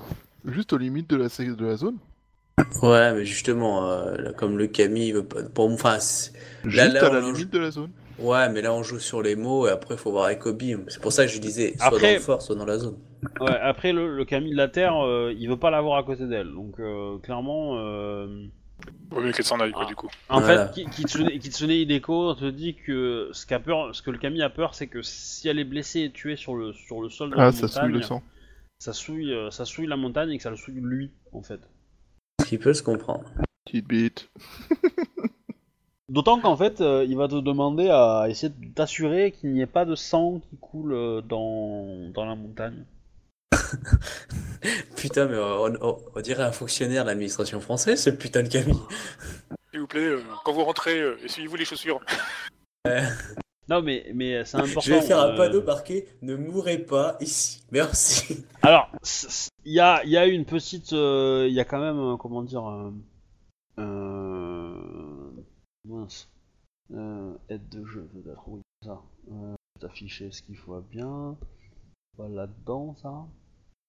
juste 0.46 0.74
aux 0.74 0.78
limites 0.78 1.10
de 1.10 1.16
la, 1.16 1.28
de 1.28 1.66
la 1.66 1.78
zone? 1.78 1.98
Ouais, 2.82 3.14
mais 3.14 3.26
justement, 3.26 3.90
euh, 3.90 4.16
là, 4.18 4.34
comme 4.34 4.58
le 4.58 4.68
Camille 4.68 5.12
veut 5.12 5.24
pas. 5.26 5.44
Pour 5.44 5.72
enfin, 5.72 6.00
c'est- 6.00 6.34
Juste 6.64 6.94
là, 6.94 7.08
à 7.08 7.10
la 7.14 7.20
on- 7.26 7.32
limite 7.32 7.52
de 7.52 7.60
la 7.60 7.72
zone. 7.72 7.90
ouais, 8.20 8.50
mais 8.50 8.62
là 8.62 8.74
on 8.74 8.84
joue 8.84 9.00
sur 9.00 9.22
les 9.24 9.36
mots 9.36 9.68
et 9.68 9.72
après 9.72 9.96
il 9.96 9.98
faut 9.98 10.12
voir 10.12 10.26
avec 10.26 10.40
Kobe. 10.40 10.62
C'est 10.88 11.02
pour 11.02 11.12
ça 11.12 11.26
que 11.26 11.32
je 11.32 11.40
disais 11.40 11.74
soit 11.78 11.88
Après- 11.88 12.08
dans 12.10 12.14
le 12.14 12.20
fort, 12.20 12.42
soit 12.42 12.56
dans 12.56 12.66
la 12.66 12.78
zone. 12.78 12.98
Ouais, 13.42 13.58
après 13.62 13.92
le, 13.92 14.16
le 14.16 14.26
Camille 14.26 14.52
de 14.52 14.58
la 14.58 14.68
Terre, 14.68 14.96
euh, 15.04 15.34
il 15.38 15.50
veut 15.50 15.58
pas 15.58 15.72
l'avoir 15.72 15.98
à 15.98 16.04
côté 16.04 16.28
d'elle. 16.28 16.52
Donc 16.54 16.80
euh, 16.80 17.18
clairement, 17.20 17.78
euh, 17.80 18.46
Vaut 19.12 19.22
mieux 19.22 19.32
qu'elle 19.32 19.46
s'en 19.46 19.60
aille, 19.62 19.72
quoi, 19.72 19.84
Ah. 19.86 19.90
du 19.90 19.96
coup? 19.96 20.10
en 20.30 20.42
Voilà. 20.42 20.68
fait, 20.68 20.84
Ki- 20.84 21.40
Kitsune, 21.40 21.70
Hideko 21.72 22.34
te 22.36 22.50
dit 22.50 22.76
que 22.76 23.30
ce, 23.32 23.46
qu'a 23.46 23.60
peur, 23.60 23.96
ce 23.96 24.02
que 24.02 24.12
le 24.12 24.18
Camille 24.18 24.42
a 24.44 24.50
peur, 24.50 24.76
c'est 24.76 24.88
que 24.88 25.02
si 25.02 25.48
elle 25.48 25.58
est 25.60 25.64
blessée 25.64 26.02
et 26.02 26.12
tuée 26.12 26.36
sur 26.36 26.54
le, 26.56 26.74
sur 26.74 27.02
le 27.02 27.10
sol 27.10 27.32
de 27.32 27.36
la 27.36 27.46
Ah, 27.46 27.52
ça 27.52 27.64
montagne, 27.68 27.84
souille 27.84 27.94
le 27.94 28.02
sang. 28.02 28.24
ça 28.80 28.92
souille, 28.94 29.34
ça 29.52 29.66
souille 29.66 29.88
la 29.88 29.96
montagne 29.96 30.32
et 30.32 30.38
que 30.38 30.44
ça 30.44 30.50
le 30.50 30.58
souille 30.58 30.82
lui, 30.82 31.12
en 31.32 31.42
fait. 31.42 31.62
Qui 32.54 32.60
peut 32.60 32.76
se 32.76 32.84
comprendre. 32.84 33.24
Petite 33.66 33.88
bite. 33.88 34.30
D'autant 36.08 36.40
qu'en 36.40 36.56
fait, 36.56 36.82
euh, 36.82 37.04
il 37.10 37.18
va 37.18 37.28
te 37.28 37.42
demander 37.42 37.90
à 37.90 38.28
essayer 38.30 38.54
de 38.56 38.74
t'assurer 38.76 39.32
qu'il 39.32 39.52
n'y 39.54 39.62
ait 39.62 39.66
pas 39.66 39.86
de 39.86 39.96
sang 39.96 40.40
qui 40.52 40.58
coule 40.58 40.94
euh, 40.94 41.22
dans, 41.22 42.12
dans 42.14 42.26
la 42.26 42.36
montagne. 42.36 42.86
Putain, 44.96 45.26
mais 45.26 45.38
on, 45.40 45.74
on- 45.82 45.98
on 46.16 46.22
dirait 46.22 46.44
un 46.44 46.52
fonctionnaire 46.52 47.06
de 47.06 47.10
l'administration 47.10 47.60
française, 47.60 48.04
ce 48.04 48.12
putain 48.12 48.44
de 48.44 48.50
Camille. 48.50 48.78
S'il 49.72 49.80
vous 49.80 49.88
plaît, 49.88 50.02
euh, 50.06 50.22
quand 50.46 50.54
vous 50.54 50.64
rentrez, 50.64 51.00
euh, 51.02 51.18
essuyez-vous 51.24 51.56
les 51.56 51.66
chaussures. 51.66 52.02
Non, 53.70 53.82
mais, 53.82 54.12
mais 54.14 54.44
c'est 54.46 54.58
important. 54.58 54.82
Je 54.82 54.94
vais 54.94 55.02
faire 55.02 55.20
un 55.20 55.34
euh, 55.34 55.38
panneau 55.38 55.64
marqué 55.64 56.08
Ne 56.22 56.36
mourrez 56.36 56.80
pas 56.80 57.18
ici. 57.20 57.64
Merci. 57.72 58.46
Alors, 58.62 58.90
il 59.66 59.74
y 59.74 59.80
a, 59.80 60.04
y 60.06 60.18
a 60.18 60.26
une 60.28 60.46
petite, 60.46 60.94
euh, 60.94 61.46
il 61.48 61.54
y 61.54 61.60
a 61.60 61.66
quand 61.66 61.80
même, 61.80 62.00
euh, 62.00 62.18
comment 62.18 62.44
dire, 62.44 62.68
euh, 62.68 62.92
euh, 63.80 65.32
mince, 65.88 66.30
euh, 66.94 67.34
aide 67.50 67.68
de 67.70 67.86
jeu 67.86 68.10
peut-être, 68.14 68.44
oui, 68.48 68.62
ça. 68.84 69.02
Euh, 69.32 69.56
afficher 69.84 70.32
ce 70.32 70.42
qu'il 70.42 70.56
faut 70.56 70.80
bien, 70.80 71.36
pas 72.18 72.30
là-dedans 72.30 72.96
ça. 73.02 73.26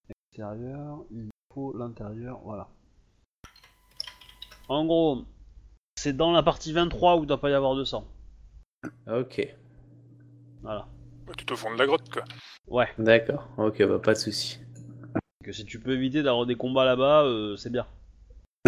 Extérieur, 0.09 1.05
il 1.11 1.29
faut 1.53 1.75
l'intérieur, 1.77 2.39
voilà. 2.43 2.67
En 4.67 4.85
gros, 4.85 5.23
c'est 5.95 6.13
dans 6.13 6.31
la 6.31 6.43
partie 6.43 6.73
23 6.73 7.17
où 7.17 7.23
il 7.23 7.27
doit 7.27 7.39
pas 7.39 7.49
y 7.49 7.53
avoir 7.53 7.75
de 7.75 7.83
sang. 7.83 8.05
Ok, 9.07 9.55
Voilà. 10.65 10.87
Ouais, 11.27 11.33
Tout 11.37 11.53
au 11.53 11.55
fond 11.55 11.71
de 11.71 11.77
la 11.77 11.85
grotte, 11.85 12.09
quoi. 12.11 12.23
Ouais. 12.67 12.87
d'accord. 12.97 13.47
Ok, 13.57 13.83
bah 13.85 13.99
pas 13.99 14.13
de 14.13 14.19
souci. 14.19 14.59
Que 15.43 15.51
si 15.51 15.63
tu 15.63 15.79
peux 15.79 15.91
éviter 15.93 16.23
d'avoir 16.23 16.47
des 16.47 16.55
combats 16.55 16.85
là-bas, 16.85 17.23
euh, 17.23 17.55
c'est 17.55 17.69
bien. 17.69 17.85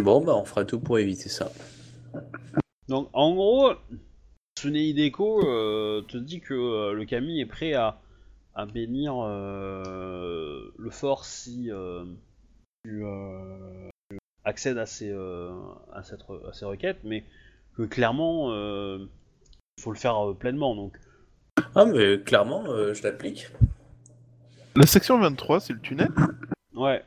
Bon, 0.04 0.24
bah 0.24 0.36
on 0.36 0.46
fera 0.46 0.64
tout 0.64 0.80
pour 0.80 1.00
éviter 1.00 1.28
ça. 1.28 1.52
Donc 2.88 3.10
en 3.14 3.34
gros, 3.34 3.72
Tsune 4.58 4.76
Hideko 4.76 5.44
euh, 5.48 6.04
te 6.04 6.18
dit 6.18 6.40
que 6.40 6.54
euh, 6.54 6.94
le 6.94 7.06
Kami 7.06 7.42
est 7.42 7.48
prêt 7.48 7.74
à, 7.74 8.00
à 8.54 8.68
bénir 8.68 9.16
euh, 9.18 10.72
le 10.78 10.90
fort 10.92 11.26
si 11.26 11.72
euh, 11.72 12.06
tu, 12.86 13.04
euh, 13.04 13.90
tu 14.12 14.20
accèdes 14.46 14.78
à 14.78 14.86
ces, 14.86 15.10
euh, 15.10 15.50
à, 15.92 16.04
cette, 16.04 16.22
à 16.48 16.54
ces 16.54 16.66
requêtes, 16.66 17.00
mais 17.04 17.24
que 17.76 17.84
clairement 17.84 18.52
euh, 18.52 19.00
il 19.80 19.82
faut 19.84 19.92
le 19.92 19.98
faire 19.98 20.30
euh, 20.30 20.34
pleinement. 20.36 20.76
Donc 20.76 20.98
Ah, 21.76 21.86
mais 21.86 22.20
clairement, 22.24 22.66
euh, 22.68 22.94
je 22.94 23.04
l'applique. 23.04 23.48
La 24.76 24.86
section 24.86 25.20
23, 25.20 25.60
c'est 25.60 25.74
le 25.74 25.82
tunnel? 25.82 26.10
ouais, 26.76 27.04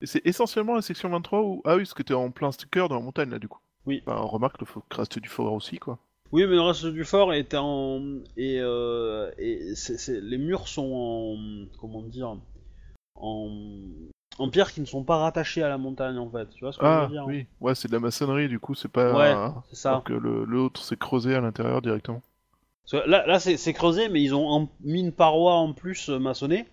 Et 0.00 0.06
c'est 0.06 0.24
essentiellement 0.26 0.74
la 0.74 0.80
section 0.80 1.10
23 1.10 1.42
où. 1.42 1.60
Ah 1.66 1.74
oui, 1.76 1.82
parce 1.82 1.92
que 1.92 2.02
t'es 2.02 2.14
en 2.14 2.30
plein 2.30 2.48
cœur 2.70 2.88
de 2.88 2.94
la 2.94 3.00
montagne 3.00 3.28
là, 3.28 3.38
du 3.38 3.46
coup. 3.48 3.60
Oui. 3.86 4.02
Bah, 4.06 4.18
on 4.22 4.26
remarque 4.26 4.58
le 4.60 4.66
reste 4.90 5.18
du 5.18 5.28
fort 5.28 5.52
aussi, 5.52 5.78
quoi. 5.78 5.98
oui, 6.32 6.42
mais 6.46 6.54
le 6.54 6.60
reste 6.60 6.86
du 6.86 7.04
fort 7.04 7.32
est 7.34 7.54
en 7.54 8.00
et, 8.36 8.58
euh, 8.60 9.30
et 9.38 9.74
les 10.08 10.38
murs 10.38 10.68
sont 10.68 10.92
en 10.92 11.78
comment 11.80 12.02
dire 12.02 12.36
en 13.16 13.50
en 14.38 14.50
pierre 14.50 14.72
qui 14.72 14.80
ne 14.80 14.86
sont 14.86 15.04
pas 15.04 15.18
rattachés 15.18 15.62
à 15.62 15.68
la 15.68 15.78
montagne 15.78 16.18
en 16.18 16.30
fait. 16.30 16.48
Tu 16.50 16.60
vois 16.64 16.72
ce 16.72 16.78
que 16.78 16.86
je 16.86 16.90
Ah 16.90 17.00
veux 17.00 17.06
dire? 17.06 17.22
hein 17.24 17.26
oui, 17.28 17.46
ouais, 17.60 17.74
c'est 17.74 17.88
de 17.88 17.92
la 17.94 18.00
maçonnerie, 18.00 18.48
du 18.48 18.58
coup, 18.58 18.74
c'est 18.74 18.88
pas. 18.88 19.12
Ouais, 19.14 19.34
c'est 19.70 19.76
ça. 19.76 19.90
Alors 19.90 20.04
que 20.04 20.12
le- 20.14 20.44
l'autre, 20.44 20.82
c'est 20.84 20.98
creusé 20.98 21.34
à 21.34 21.40
l'intérieur 21.40 21.80
directement. 21.82 22.22
Là, 22.92 23.26
là 23.26 23.40
c'est 23.40 23.72
creusé, 23.72 24.08
mais 24.08 24.22
ils 24.22 24.34
ont 24.34 24.48
en- 24.48 24.68
mis 24.82 25.00
une 25.00 25.12
paroi 25.12 25.54
en 25.54 25.72
plus 25.72 26.08
euh, 26.08 26.18
maçonnée 26.18 26.66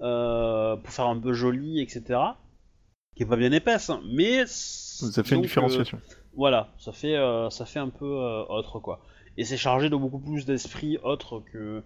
euh, 0.00 0.76
pour 0.76 0.92
faire 0.92 1.06
un 1.06 1.18
peu 1.18 1.32
joli, 1.32 1.80
etc. 1.80 2.20
Qui 3.14 3.22
est 3.22 3.26
pas 3.26 3.36
bien 3.36 3.52
épaisse, 3.52 3.90
hein, 3.90 4.00
mais 4.12 4.44
Ça 4.46 5.22
fait 5.22 5.30
une 5.34 5.36
donc, 5.36 5.46
différenciation. 5.46 5.98
euh, 5.98 6.14
voilà, 6.34 6.68
ça 6.78 6.92
fait 6.92 7.16
euh, 7.16 7.50
ça 7.50 7.66
fait 7.66 7.78
un 7.78 7.88
peu 7.90 8.04
euh, 8.06 8.44
autre 8.48 8.80
quoi. 8.80 9.00
Et 9.36 9.44
c'est 9.44 9.56
chargé 9.56 9.88
de 9.90 9.96
beaucoup 9.96 10.18
plus 10.18 10.44
d'esprit 10.46 10.98
autre 11.02 11.42
que, 11.52 11.82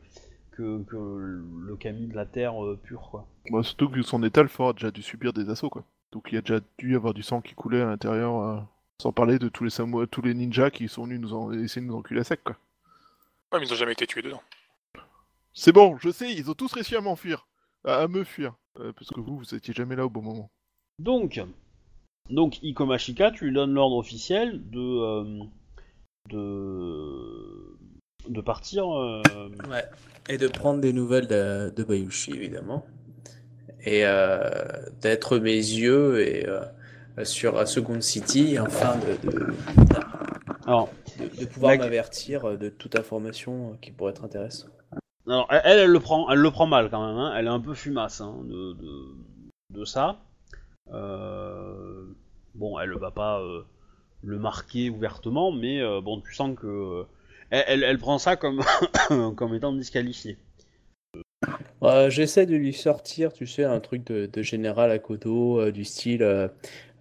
que 0.53 0.83
que 0.85 0.97
le 0.97 1.77
Camille 1.77 2.09
de 2.09 2.15
la 2.17 2.25
Terre 2.27 2.63
euh, 2.65 2.79
pur 2.83 3.09
quoi. 3.11 3.27
Bah, 3.51 3.63
surtout 3.63 3.89
que 3.91 4.01
son 4.03 4.23
état, 4.23 4.43
le 4.43 4.49
fort 4.49 4.71
a 4.71 4.73
déjà 4.73 4.91
dû 4.91 5.03
subir 5.03 5.33
des 5.33 5.51
assauts, 5.51 5.69
quoi. 5.71 5.85
Donc 6.13 6.29
il 6.31 6.37
y 6.37 6.39
a 6.39 6.41
déjà 6.41 6.61
dû 6.79 6.93
y 6.93 6.97
avoir 6.97 7.13
du 7.13 7.23
sang 7.23 7.41
qui 7.43 7.55
coulait 7.55 7.83
à 7.83 7.87
l'intérieur, 7.87 8.41
euh, 8.41 8.61
sans 9.03 9.13
parler 9.13 9.39
de 9.39 9.49
tous 9.49 9.65
les 9.65 10.07
tous 10.11 10.23
les 10.23 10.33
ninjas 10.35 10.71
qui 10.71 10.89
sont 10.89 11.05
venus 11.05 11.21
nous 11.21 11.35
en... 11.35 11.53
essayer 11.53 11.83
de 11.85 11.91
nous 11.91 11.97
enculer 11.97 12.21
à 12.21 12.25
sec, 12.25 12.43
quoi. 12.45 12.57
Ouais, 13.55 13.61
mais 13.61 13.67
ils 13.67 13.73
ont 13.73 13.77
jamais 13.77 13.93
été 13.93 14.07
tués 14.07 14.23
dedans. 14.23 14.43
C'est 15.53 15.71
bon, 15.73 15.97
je 15.99 16.11
sais, 16.11 16.33
ils 16.33 16.51
ont 16.51 16.55
tous 16.55 16.73
réussi 16.73 16.97
à 16.97 17.01
m'enfuir. 17.01 17.47
À, 17.85 17.99
à 18.03 18.09
me 18.09 18.25
fuir. 18.25 18.55
Euh, 18.81 18.93
parce 18.93 19.11
que 19.11 19.21
vous, 19.21 19.39
vous 19.39 19.55
étiez 19.55 19.73
jamais 19.73 19.95
là 19.95 20.05
au 20.05 20.11
bon 20.11 20.23
moment. 20.23 20.51
Donc 20.99 21.41
donc 22.31 22.61
Ikomashika, 22.63 23.31
tu 23.31 23.45
lui 23.45 23.53
donnes 23.53 23.73
l'ordre 23.75 23.97
officiel 23.97 24.61
de 24.71 24.81
euh, 24.81 25.45
de 26.31 27.77
de 28.29 28.41
partir. 28.41 28.91
euh, 28.99 29.23
Ouais. 29.71 29.85
Et 30.29 30.39
de 30.39 30.49
prendre 30.49 30.81
des 30.81 30.93
nouvelles 30.93 31.27
de, 31.29 31.71
de 31.71 31.85
Bayushi, 31.85 32.33
évidemment. 32.33 32.85
Et 33.85 34.07
euh, 34.07 34.49
d'être 35.03 35.39
mes 35.39 35.53
yeux 35.55 36.21
et 36.27 36.49
euh, 36.49 36.65
sur 37.25 37.59
à 37.59 37.67
Second 37.67 38.01
City 38.01 38.55
de, 38.57 39.31
de- 39.31 39.55
Alors, 40.67 40.89
de 41.19 41.29
de 41.41 41.45
pouvoir 41.47 41.73
La- 41.73 41.79
m'avertir 41.79 42.45
euh, 42.45 42.57
de 42.57 42.69
toute 42.69 42.97
information 42.97 43.73
euh, 43.73 43.77
qui 43.81 43.91
pourrait 43.91 44.13
être 44.13 44.25
intéressante. 44.25 44.71
Alors, 45.27 45.47
elle, 45.51 45.61
elle, 45.65 45.79
elle 45.81 45.91
le 45.91 46.01
prend, 46.01 46.31
elle 46.31 46.39
le 46.39 46.51
prend 46.51 46.67
mal 46.67 46.91
quand 46.91 47.07
même. 47.07 47.17
hein. 47.17 47.35
Elle 47.37 47.47
est 47.47 47.51
un 47.51 47.61
peu 47.61 47.75
fumasse 47.75 48.21
hein, 48.21 48.37
de, 48.45 48.73
de, 48.75 49.15
de 49.71 49.85
ça. 49.85 50.19
Euh, 50.93 52.05
bon, 52.55 52.79
elle 52.79 52.93
va 52.93 53.11
pas 53.11 53.41
euh, 53.41 53.63
le 54.23 54.39
marquer 54.39 54.91
ouvertement, 54.91 55.51
mais 55.51 55.81
euh, 55.81 56.01
bon, 56.01 56.21
tu 56.21 56.35
sens 56.35 56.57
que 56.59 56.67
euh, 56.67 57.05
elle, 57.51 57.65
elle, 57.69 57.83
elle 57.85 57.99
prend 57.99 58.19
ça 58.19 58.37
comme 58.37 58.63
comme 59.37 59.55
étant 59.55 59.73
disqualifié. 59.73 60.37
Euh, 61.83 62.09
J'essaie 62.11 62.47
de 62.47 62.57
lui 62.57 62.73
sortir, 62.73 63.33
tu 63.33 63.47
sais, 63.47 63.65
un 63.65 63.81
truc 63.81 64.05
de, 64.07 64.27
de 64.27 64.43
général 64.43 64.91
à 64.91 64.99
Kodo, 64.99 65.61
euh, 65.61 65.73
du 65.73 65.85
style, 65.85 66.23
euh, 66.23 66.49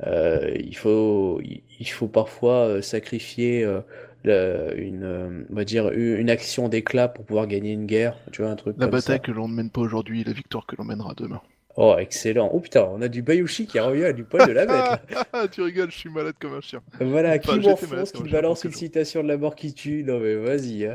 euh, 0.06 0.52
il 0.60 0.76
faut, 0.76 1.42
il, 1.80 1.88
faut 1.90 2.08
parfois 2.08 2.82
sacrifier 2.82 3.64
euh, 3.64 3.82
le- 4.24 4.74
une, 4.78 5.04
euh, 5.04 5.46
on 5.50 5.56
va 5.56 5.64
dire, 5.66 5.90
une 5.92 6.30
action 6.30 6.68
d'éclat 6.70 7.08
pour 7.08 7.26
pouvoir 7.26 7.48
gagner 7.48 7.72
une 7.72 7.86
guerre, 7.86 8.18
tu 8.32 8.42
vois, 8.42 8.52
un 8.52 8.56
truc 8.56 8.76
La 8.78 8.88
comme 8.88 9.00
ça. 9.00 9.14
bataille 9.14 9.22
que 9.22 9.32
l'on 9.32 9.48
ne 9.48 9.54
mène 9.54 9.70
pas 9.70 9.82
aujourd'hui, 9.82 10.24
la 10.24 10.34
victoire 10.34 10.66
que 10.66 10.76
l'on 10.76 10.84
mènera 10.84 11.14
demain. 11.16 11.42
Oh, 11.76 11.96
excellent. 11.98 12.52
Oh 12.54 12.60
putain, 12.60 12.88
on 12.94 13.02
a 13.02 13.08
du 13.08 13.24
Bayushi 13.24 13.66
qui 13.66 13.80
revient 13.80 14.04
à 14.06 14.14
du 14.14 14.24
poil 14.24 14.46
de 14.48 14.52
la 14.52 14.66
bête. 14.68 15.00
Ah, 15.34 15.48
tu 15.48 15.62
rigoles, 15.64 15.90
je 15.92 15.98
suis 15.98 16.10
malade 16.10 16.36
comme 16.40 16.54
un 16.54 16.62
chien. 16.62 16.82
Voilà, 17.00 17.40
qui 17.40 17.50
Enfin, 17.50 17.70
m'enfonce, 17.70 18.12
qui 18.12 18.22
me 18.22 18.28
j'ai 18.28 18.32
balance 18.32 18.64
une 18.64 18.72
citation 18.72 19.24
de 19.24 19.28
la 19.28 19.38
mort 19.38 19.56
qui 19.56 19.74
tue. 19.74 20.04
Non 20.04 20.20
mais 20.20 20.36
vas-y. 20.36 20.86
hein. 20.86 20.94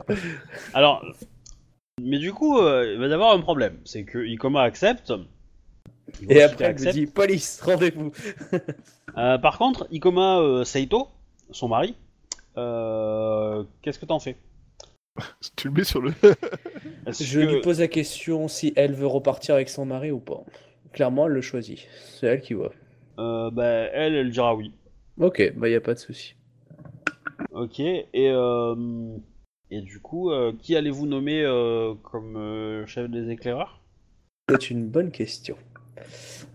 Alors, 0.74 1.04
mais 2.00 2.18
du 2.18 2.32
coup, 2.32 2.58
euh, 2.58 2.92
il 2.94 2.98
va 3.00 3.06
y 3.06 3.12
avoir 3.12 3.32
un 3.34 3.40
problème, 3.40 3.78
c'est 3.84 4.04
que 4.04 4.18
Ikoma 4.18 4.62
accepte. 4.62 5.12
Et 6.28 6.42
après, 6.42 6.64
elle 6.64 6.70
accepte. 6.70 6.94
dit, 6.94 7.06
police, 7.06 7.60
rendez-vous. 7.62 8.12
Euh, 9.16 9.36
par 9.38 9.58
contre, 9.58 9.88
Ikoma 9.90 10.38
euh, 10.40 10.64
Seito, 10.64 11.08
son 11.50 11.66
mari, 11.66 11.96
euh, 12.56 13.64
qu'est-ce 13.82 13.98
que 13.98 14.06
t'en 14.06 14.20
fais? 14.20 14.36
Tu 15.56 15.68
le 15.68 15.74
mets 15.74 15.82
sur 15.82 16.00
le. 16.00 16.12
Est-ce 17.06 17.24
Je 17.24 17.40
que- 17.40 17.44
lui 17.46 17.60
pose 17.60 17.80
la 17.80 17.88
question 17.88 18.46
si 18.46 18.72
elle 18.76 18.92
veut 18.92 19.06
repartir 19.08 19.56
avec 19.56 19.68
son 19.70 19.86
mari 19.86 20.12
ou 20.12 20.20
pas. 20.20 20.44
Clairement, 20.92 21.26
elle 21.26 21.32
le 21.32 21.40
choisit. 21.40 21.80
C'est 22.20 22.26
elle 22.26 22.40
qui 22.42 22.54
voit. 22.54 22.72
Euh, 23.18 23.50
bah, 23.50 23.64
elle, 23.64 24.14
elle 24.14 24.30
dira 24.30 24.54
oui. 24.54 24.72
Ok, 25.18 25.52
bah 25.56 25.68
y 25.68 25.74
a 25.74 25.80
pas 25.80 25.94
de 25.94 25.98
souci. 25.98 26.36
Ok, 27.50 27.80
et, 27.80 28.06
euh, 28.14 29.16
et 29.70 29.80
du 29.80 30.00
coup, 30.00 30.30
euh, 30.30 30.52
qui 30.58 30.76
allez-vous 30.76 31.06
nommer 31.06 31.42
euh, 31.44 31.94
comme 32.02 32.36
euh, 32.36 32.86
chef 32.86 33.08
des 33.10 33.30
éclaireurs? 33.30 33.80
C'est 34.48 34.70
une 34.70 34.88
bonne 34.88 35.10
question. 35.10 35.56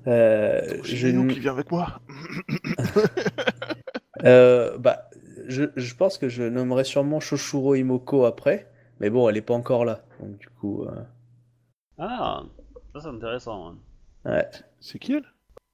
Euh, 0.08 0.80
je, 0.84 0.96
J'ai 0.96 1.14
nous 1.14 1.28
qui 1.28 1.40
vient 1.40 1.52
avec 1.52 1.70
moi. 1.72 2.00
euh, 4.24 4.78
bah, 4.78 5.10
je, 5.48 5.66
je 5.76 5.96
pense 5.96 6.18
que 6.18 6.30
je 6.30 6.44
nommerai 6.44 6.84
sûrement 6.84 7.20
Shoshuro 7.20 7.76
Imoko 7.76 8.26
après, 8.26 8.72
mais 9.00 9.10
bon, 9.10 9.30
elle 9.30 9.38
est 9.38 9.42
pas 9.42 9.54
encore 9.54 9.86
là. 9.86 10.04
Donc 10.20 10.38
du 10.38 10.50
coup, 10.50 10.84
euh, 10.86 11.04
Ah, 11.98 12.44
ça 12.94 13.02
c'est 13.02 13.08
intéressant. 13.08 13.70
hein. 13.70 13.78
ouais. 14.26 14.48
C'est 14.80 15.00
qui 15.00 15.14
elle? 15.14 15.26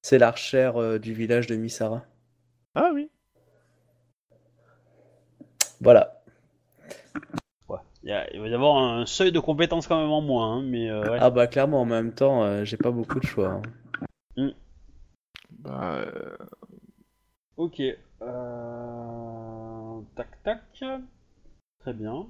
C'est 0.02 0.18
l'archère 0.18 0.78
euh, 0.78 0.98
du 1.00 1.14
village 1.14 1.48
de 1.48 1.56
Misara. 1.56 2.04
Ah 2.76 2.92
oui. 2.94 3.10
Voilà. 5.82 6.19
Il, 8.10 8.12
y 8.12 8.16
a- 8.16 8.34
il 8.34 8.42
va 8.42 8.48
y 8.48 8.54
avoir 8.56 8.78
un 8.82 9.06
seuil 9.06 9.32
de 9.32 9.40
compétences 9.40 9.86
quand 9.86 10.02
même 10.02 10.10
en 10.10 10.22
moins, 10.22 10.56
hein, 10.58 10.64
mais 10.64 10.90
euh, 10.90 11.12
ouais. 11.12 11.18
Ah 11.22 11.30
bah 11.30 11.46
clairement, 11.46 11.80
en 11.82 11.86
même 11.86 12.12
temps, 12.12 12.44
euh, 12.44 12.66
j'ai 12.66 12.76
pas 12.76 12.90
beaucoup 12.90 13.20
de 13.20 13.26
choix. 13.28 13.62
hein. 14.38 14.50
Bah. 15.60 16.02
euh, 16.08 16.36
Ok. 17.58 17.80
Euh... 17.80 17.96
Tac 20.16 20.42
tac. 20.44 20.62
Très 21.82 21.94
bien. 21.94 22.26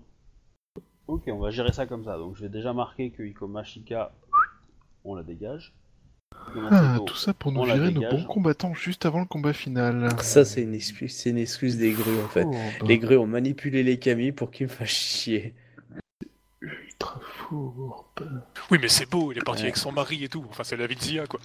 Ok, 1.07 1.23
on 1.27 1.39
va 1.39 1.49
gérer 1.49 1.71
ça 1.71 1.85
comme 1.85 2.03
ça. 2.03 2.17
Donc 2.17 2.35
j'ai 2.35 2.49
déjà 2.49 2.73
marqué 2.73 3.11
que 3.11 3.23
Ikoma 3.23 3.63
Shika, 3.63 4.11
on 5.05 5.15
la 5.15 5.23
dégage. 5.23 5.73
Ah, 6.71 6.97
tout 7.05 7.15
ça 7.15 7.33
pour 7.33 7.51
nous 7.53 7.63
virer 7.63 7.91
nos 7.91 8.01
bons 8.01 8.23
combattants 8.25 8.73
juste 8.73 9.05
avant 9.05 9.19
le 9.19 9.25
combat 9.25 9.53
final. 9.53 10.09
Ça, 10.21 10.43
c'est 10.45 10.61
une 10.63 10.73
excuse, 10.73 11.15
c'est 11.15 11.29
une 11.29 11.37
excuse 11.37 11.77
des 11.77 11.91
grues 11.91 12.19
en 12.23 12.27
fait. 12.27 12.41
Fourbe. 12.43 12.87
Les 12.89 12.97
grues 12.99 13.17
ont 13.17 13.27
manipulé 13.27 13.83
les 13.83 13.97
Kami 13.97 14.31
pour 14.31 14.51
qu'ils 14.51 14.67
me 14.67 14.71
fassent 14.71 14.89
chier. 14.89 15.53
Ultra 17.01 17.19
fourbe. 17.21 18.41
Oui, 18.71 18.77
mais 18.81 18.87
c'est 18.89 19.09
beau, 19.09 19.31
il 19.31 19.37
est 19.37 19.41
parti 19.45 19.61
Ouais. 19.61 19.67
avec 19.67 19.77
son 19.77 19.91
mari 19.91 20.23
et 20.23 20.29
tout. 20.29 20.45
Enfin, 20.49 20.63
c'est 20.63 20.75
la 20.77 20.87
vie 20.87 20.95
de 20.95 21.01
Zia, 21.01 21.27
quoi. 21.27 21.39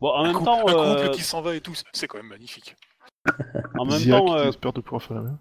Bon, 0.00 0.08
en 0.10 0.24
un, 0.24 0.32
même 0.32 0.44
temps, 0.44 0.66
un 0.68 0.72
euh, 0.72 1.02
couple 1.04 1.16
qui 1.16 1.22
s'en 1.22 1.42
va 1.42 1.54
et 1.54 1.60
tout, 1.60 1.74
c'est 1.92 2.06
quand 2.06 2.18
même 2.18 2.28
magnifique. 2.28 2.76
en 3.78 3.84
même 3.84 3.98
Zia 3.98 4.18
temps, 4.18 4.26
qui 4.26 4.32
euh, 4.32 4.48
espère 4.48 4.72
de 4.72 4.80
pouvoir 4.80 5.02
faire 5.02 5.16
la 5.18 5.22
même. 5.22 5.38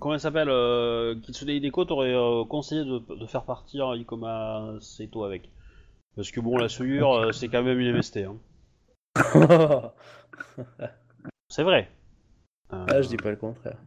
comment 0.00 0.14
elle 0.14 0.20
s'appelle 0.20 0.48
euh, 0.48 1.14
Kitsune 1.20 1.48
Hideko 1.50 1.84
t'aurait 1.84 2.14
euh, 2.14 2.44
conseillé 2.44 2.84
de, 2.84 2.98
de 3.14 3.26
faire 3.26 3.44
partir 3.44 3.94
Ikoma 3.94 4.74
Seto 4.80 5.24
avec? 5.24 5.48
Parce 6.16 6.30
que 6.30 6.40
bon, 6.40 6.56
la 6.58 6.68
souillure, 6.68 7.12
euh, 7.14 7.32
c'est 7.32 7.48
quand 7.48 7.62
même 7.62 7.78
une 7.80 7.96
MST. 7.96 8.18
Hein. 8.18 8.36
C'est 11.48 11.62
vrai. 11.62 11.90
Euh, 12.72 12.86
ah, 12.88 13.02
je 13.02 13.08
dis 13.08 13.16
pas 13.16 13.30
le 13.30 13.36
contraire. 13.36 13.78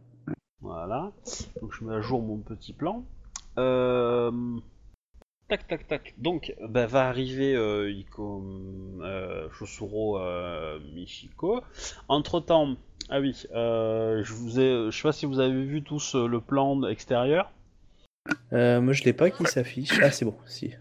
Voilà. 0.60 1.12
Donc 1.60 1.72
je 1.72 1.84
mets 1.84 1.94
à 1.94 2.00
jour 2.00 2.22
mon 2.22 2.38
petit 2.38 2.72
plan. 2.72 3.04
Euh... 3.58 4.30
Tac 5.48 5.66
tac 5.68 5.86
tac. 5.86 6.14
Donc 6.18 6.54
bah, 6.60 6.86
va 6.86 7.08
arriver 7.08 7.54
euh, 7.54 7.90
Iko 7.90 8.44
euh, 9.02 9.48
Shosuro 9.52 10.18
euh, 10.18 10.80
Michiko. 10.92 11.62
Entre 12.08 12.40
temps, 12.40 12.74
ah 13.10 13.20
oui, 13.20 13.44
euh, 13.54 14.24
je 14.24 14.32
vous 14.32 14.58
ai, 14.58 14.90
je 14.90 14.96
sais 14.96 15.02
pas 15.02 15.12
si 15.12 15.24
vous 15.24 15.38
avez 15.38 15.64
vu 15.64 15.82
tous 15.84 16.16
euh, 16.16 16.26
le 16.26 16.40
plan 16.40 16.82
extérieur. 16.88 17.52
Euh, 18.52 18.80
moi, 18.80 18.92
je 18.92 19.04
l'ai 19.04 19.12
pas 19.12 19.30
qui 19.30 19.44
s'affiche. 19.44 20.00
Ah, 20.02 20.10
c'est 20.10 20.24
bon, 20.24 20.36
si. 20.46 20.74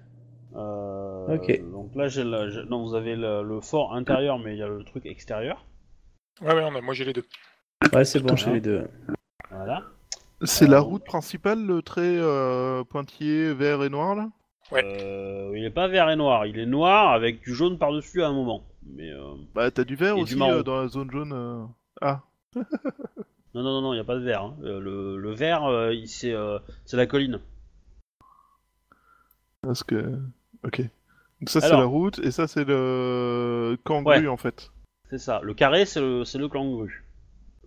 Euh, 0.55 1.35
Ok. 1.35 1.59
Donc 1.71 1.95
là 1.95 2.07
j'ai 2.07 2.23
le, 2.23 2.49
j'ai- 2.49 2.63
non 2.65 2.83
vous 2.87 2.93
avez 2.95 3.15
le, 3.15 3.41
le 3.43 3.59
fort 3.59 3.93
intérieur 3.95 4.37
mais 4.39 4.53
il 4.53 4.59
y 4.59 4.63
a 4.63 4.67
le 4.67 4.83
truc 4.83 5.05
extérieur. 5.05 5.65
Ouais, 6.41 6.53
ouais, 6.53 6.63
on 6.63 6.75
a- 6.75 6.81
moi 6.81 6.93
j'ai 6.93 7.03
les 7.03 7.13
deux. 7.13 7.25
Ouais, 7.93 8.05
c'est 8.05 8.19
bon, 8.19 8.35
j'ai 8.35 8.51
les 8.51 8.61
deux. 8.61 8.87
Voilà. 9.49 9.83
C'est 10.43 10.65
Euh, 10.65 10.69
la 10.69 10.79
route 10.79 11.03
principale, 11.03 11.65
le 11.65 11.81
trait 11.81 12.01
euh, 12.03 12.83
pointillé 12.83 13.53
vert 13.53 13.83
et 13.83 13.89
noir 13.89 14.15
là? 14.15 14.29
Ouais. 14.71 14.83
Euh, 14.83 15.53
il 15.55 15.63
est 15.63 15.69
pas 15.69 15.87
vert 15.87 16.09
et 16.09 16.15
noir, 16.15 16.45
il 16.47 16.57
est 16.57 16.65
noir 16.65 17.11
avec 17.11 17.41
du 17.41 17.53
jaune 17.53 17.77
par 17.77 17.91
dessus 17.93 18.23
à 18.23 18.27
un 18.27 18.33
moment. 18.33 18.63
Mais 18.87 19.11
euh, 19.11 19.35
Bah 19.53 19.69
t'as 19.71 19.83
du 19.83 19.95
vert 19.95 20.13
Et 20.13 20.17
du 20.17 20.23
aussi 20.23 20.35
marron. 20.37 20.51
euh, 20.53 20.63
dans 20.63 20.81
la 20.81 20.87
zone 20.87 21.11
jaune. 21.11 21.33
euh. 21.33 21.63
Ah, 22.01 22.21
Non, 23.53 23.63
non, 23.63 23.71
non, 23.71 23.81
non, 23.81 23.93
il 23.93 23.97
n'y 23.97 24.01
a 24.01 24.05
pas 24.05 24.15
de 24.15 24.23
vert. 24.23 24.41
hein. 24.43 24.55
Euh, 24.63 24.79
Le, 24.79 25.17
le 25.17 25.31
vert, 25.33 25.63
euh, 25.65 25.93
il- 25.93 26.07
c'est 26.09 26.33
euh, 26.33 26.59
c'est 26.85 26.97
la 26.97 27.05
colline. 27.07 27.39
parce 29.61 29.83
que... 29.83 30.19
Ok. 30.63 30.81
Donc 31.41 31.49
ça 31.49 31.59
c'est 31.61 31.67
Alors. 31.67 31.79
la 31.81 31.85
route 31.85 32.19
et 32.19 32.31
ça 32.31 32.47
c'est 32.47 32.63
le 32.65 33.77
kanguru 33.83 34.19
Ouais. 34.21 34.27
en 34.27 34.37
fait. 34.37 34.71
C'est 35.09 35.17
ça. 35.19 35.41
Le 35.43 35.53
carré, 35.53 35.85
c'est 35.85 35.99
le, 36.01 36.23
c'est 36.25 36.37
le 36.39 36.47
clan 36.49 36.69
grue. 36.71 37.03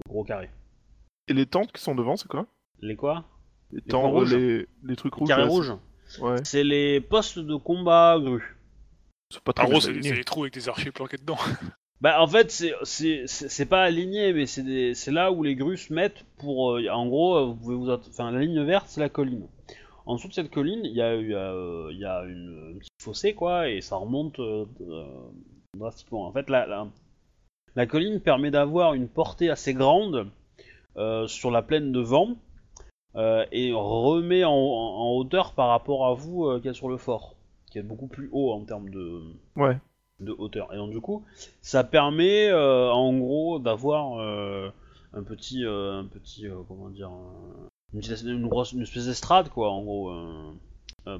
Le 0.04 0.08
gros 0.10 0.24
carré. 0.24 0.50
Et 1.28 1.32
les 1.34 1.46
tentes 1.46 1.70
qui 1.72 1.80
sont 1.82 1.94
devant 1.94 2.16
c'est 2.16 2.28
quoi? 2.28 2.46
Les 2.80 2.96
quoi? 2.96 3.24
Les 3.70 3.80
points 3.82 4.00
tentes, 4.00 4.12
rouges 4.12 4.34
les... 4.34 4.66
les 4.84 4.96
trucs 4.96 5.14
Le 5.14 5.18
rouges. 5.20 5.28
carré 5.28 5.42
là, 5.42 5.48
rouge 5.48 5.68
c'est- 5.68 5.87
Ouais. 6.20 6.36
C'est 6.44 6.64
les 6.64 7.00
postes 7.00 7.38
de 7.38 7.54
combat 7.56 8.18
grue. 8.20 8.56
C'est 9.30 9.42
pas 9.42 9.52
très 9.52 9.66
En 9.66 9.70
gros, 9.70 9.80
c'est 9.80 9.92
les 9.92 10.24
trous 10.24 10.42
avec 10.44 10.54
des 10.54 10.68
archers 10.68 10.90
planqués 10.90 11.18
dedans. 11.18 11.36
Bah, 12.00 12.22
en 12.22 12.28
fait, 12.28 12.48
c'est- 12.52 12.74
c'est 12.84 13.24
c'est- 13.26 13.48
c'est 13.48 13.66
pas 13.66 13.82
aligné, 13.82 14.32
mais 14.32 14.46
c'est 14.46 14.62
des- 14.62 14.94
c'est 14.94 15.10
là 15.10 15.32
où 15.32 15.42
les 15.42 15.56
grues 15.56 15.76
se 15.76 15.92
mettent 15.92 16.24
pour. 16.38 16.76
euh, 16.76 16.88
en 16.90 17.08
gros, 17.08 17.36
euh, 17.36 17.44
vous 17.46 17.56
pouvez 17.56 17.74
vous. 17.74 17.90
Enfin, 17.90 18.30
la 18.30 18.38
ligne 18.38 18.62
verte, 18.62 18.86
c'est 18.88 19.00
la 19.00 19.08
colline. 19.08 19.48
En 20.06 20.14
dessous 20.14 20.28
de 20.28 20.32
cette 20.32 20.50
colline, 20.52 20.80
il 20.84 20.92
y 20.94 21.02
a, 21.02 21.16
il 21.16 21.28
y 21.28 21.34
a, 21.34 21.50
euh, 21.52 21.90
y 21.92 22.04
a 22.04 22.22
une, 22.22 22.68
une 22.74 22.78
petite 22.78 22.92
fossé, 23.02 23.34
quoi, 23.34 23.68
et 23.68 23.80
ça 23.80 23.96
remonte 23.96 24.38
euh, 24.38 24.64
euh, 24.80 25.04
drastiquement. 25.76 26.24
En 26.24 26.32
fait, 26.32 26.48
la, 26.48 26.66
la, 26.68 26.86
la 27.74 27.86
colline 27.86 28.20
permet 28.20 28.52
d'avoir 28.52 28.94
une 28.94 29.08
portée 29.08 29.50
assez 29.50 29.74
grande 29.74 30.28
euh, 30.98 31.26
sur 31.26 31.50
la 31.50 31.62
plaine 31.62 31.90
de 31.90 31.98
vent 32.00 32.36
euh, 33.16 33.44
et 33.52 33.72
remet 33.72 34.44
en, 34.44 34.52
en- 34.52 34.54
en 34.54 35.10
hauteur 35.16 35.52
par 35.54 35.68
rapport 35.68 36.06
à 36.06 36.14
vous 36.14 36.44
euh, 36.46 36.58
qu'il 36.58 36.66
y 36.66 36.70
a 36.70 36.74
sur 36.74 36.88
le 36.88 36.96
fort, 36.98 37.36
qui 37.70 37.78
est 37.78 37.82
beaucoup 37.82 38.06
plus 38.08 38.28
haut 38.32 38.52
en 38.52 38.64
termes 38.64 38.90
de, 38.90 39.22
Ouais. 39.56 39.78
de 40.20 40.32
hauteur. 40.32 40.72
Et 40.74 40.76
donc 40.76 40.90
du 40.90 41.00
coup, 41.00 41.24
ça 41.60 41.84
permet 41.84 42.48
euh, 42.48 42.90
en 42.92 43.16
gros 43.16 43.58
d'avoir 43.58 44.18
un 45.14 45.22
petit, 45.22 45.64
un 45.64 46.04
petit, 46.06 46.46
comment 46.68 46.90
dire, 46.90 47.08
un- 47.10 47.68
une, 47.94 48.00
petite- 48.00 48.22
une 48.24 48.46
grosse, 48.48 48.72
une 48.72 48.82
espèce 48.82 49.06
d'estrade 49.06 49.48
quoi, 49.48 49.70
en 49.70 49.82
gros, 49.82 50.12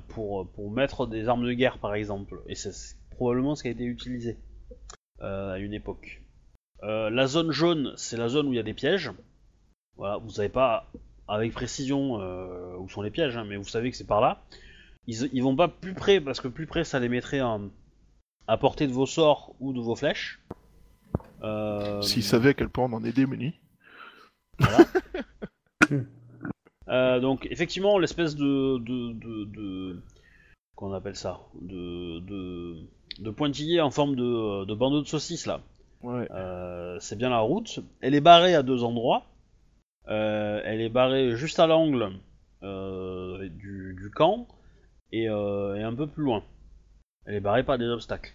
pour 0.08 0.46
pour 0.50 0.70
mettre 0.70 1.06
des 1.06 1.28
armes 1.28 1.46
de 1.46 1.52
guerre 1.54 1.78
par 1.78 1.94
exemple. 1.94 2.42
Et 2.46 2.54
c'est 2.54 2.96
probablement 3.16 3.54
ce 3.54 3.62
qui 3.62 3.68
a 3.68 3.72
été 3.72 3.84
utilisé 3.84 4.36
à 5.20 5.58
une 5.58 5.72
époque. 5.72 6.22
La 6.82 7.26
zone 7.26 7.50
jaune, 7.50 7.92
c'est 7.96 8.16
la 8.18 8.28
zone 8.28 8.48
où 8.48 8.52
il 8.52 8.56
y 8.56 8.60
a 8.60 8.62
des 8.64 8.74
pièges. 8.74 9.10
Voilà, 9.96 10.18
vous 10.18 10.28
savez 10.30 10.48
pas 10.50 10.86
avec 11.28 11.52
précision 11.52 12.20
euh, 12.20 12.76
où 12.78 12.88
sont 12.88 13.02
les 13.02 13.10
pièges, 13.10 13.36
hein, 13.36 13.44
mais 13.48 13.56
vous 13.56 13.64
savez 13.68 13.90
que 13.90 13.96
c'est 13.96 14.06
par 14.06 14.20
là. 14.20 14.42
Ils, 15.06 15.28
ils 15.32 15.42
vont 15.42 15.56
pas 15.56 15.68
plus 15.68 15.94
près 15.94 16.20
parce 16.20 16.40
que 16.40 16.48
plus 16.48 16.66
près 16.66 16.84
ça 16.84 16.98
les 17.00 17.08
mettrait 17.08 17.40
en, 17.40 17.70
à 18.46 18.56
portée 18.58 18.86
de 18.86 18.92
vos 18.92 19.06
sorts 19.06 19.54
ou 19.60 19.72
de 19.72 19.80
vos 19.80 19.94
flèches. 19.96 20.40
Euh, 21.42 22.00
S'ils 22.02 22.22
savaient 22.24 22.50
à 22.50 22.54
quel 22.54 22.68
point 22.68 22.84
on 22.86 22.92
en 22.94 23.04
est 23.04 23.12
démunis. 23.12 23.54
Euh, 26.88 27.20
donc 27.20 27.46
effectivement, 27.50 27.98
l'espèce 27.98 28.34
de, 28.34 28.78
de, 28.78 29.12
de, 29.12 29.44
de- 29.44 30.02
qu'on 30.74 30.94
appelle 30.94 31.16
ça, 31.16 31.40
de, 31.60 32.18
de, 32.20 32.76
de 33.18 33.30
pointillé 33.30 33.82
en 33.82 33.90
forme 33.90 34.16
de, 34.16 34.64
de 34.64 34.74
bandeau 34.74 35.02
de 35.02 35.06
saucisse 35.06 35.44
là. 35.44 35.60
Ouais. 36.02 36.26
Euh, 36.30 36.96
c'est 37.00 37.16
bien 37.18 37.28
la 37.28 37.40
route. 37.40 37.80
Elle 38.00 38.14
est 38.14 38.22
barrée 38.22 38.54
à 38.54 38.62
deux 38.62 38.84
endroits. 38.84 39.26
Euh, 40.08 40.60
elle 40.64 40.80
est 40.80 40.88
barrée 40.88 41.36
juste 41.36 41.58
à 41.60 41.66
l'angle 41.66 42.12
euh, 42.62 43.48
du, 43.48 43.94
du 44.00 44.10
camp 44.10 44.46
et, 45.12 45.28
euh, 45.28 45.76
et 45.76 45.82
un 45.82 45.94
peu 45.94 46.06
plus 46.06 46.24
loin. 46.24 46.42
Elle 47.26 47.34
est 47.36 47.40
barrée 47.40 47.64
par 47.64 47.78
des 47.78 47.86
obstacles. 47.86 48.34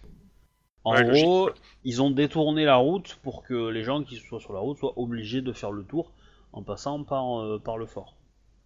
En 0.84 0.92
Ouais, 0.94 1.04
gros, 1.04 1.50
ils 1.84 2.02
ont 2.02 2.10
détourné 2.10 2.64
la 2.64 2.76
route 2.76 3.18
pour 3.22 3.42
que 3.42 3.68
les 3.70 3.82
gens 3.82 4.02
qui 4.02 4.16
soient 4.16 4.40
sur 4.40 4.52
la 4.52 4.60
route 4.60 4.78
soient 4.78 4.98
obligés 4.98 5.40
de 5.40 5.52
faire 5.52 5.72
le 5.72 5.82
tour 5.82 6.12
en 6.52 6.62
passant 6.62 7.02
par, 7.02 7.40
euh, 7.40 7.58
par 7.58 7.78
le 7.78 7.86
fort, 7.86 8.14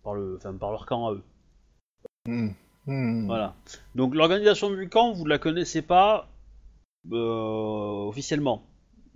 par, 0.02 0.14
le, 0.14 0.36
enfin, 0.36 0.52
par 0.54 0.70
leur 0.72 0.84
camp 0.84 1.08
à 1.08 1.12
eux. 1.12 1.22
Hmm. 2.26 2.50
Hmm. 2.86 3.26
Voilà. 3.26 3.54
Donc 3.94 4.14
l'organisation 4.14 4.70
du 4.70 4.88
camp, 4.88 5.12
vous 5.12 5.24
ne 5.24 5.28
la 5.28 5.38
connaissez 5.38 5.80
pas 5.80 6.28
euh, 7.12 8.06
officiellement. 8.08 8.62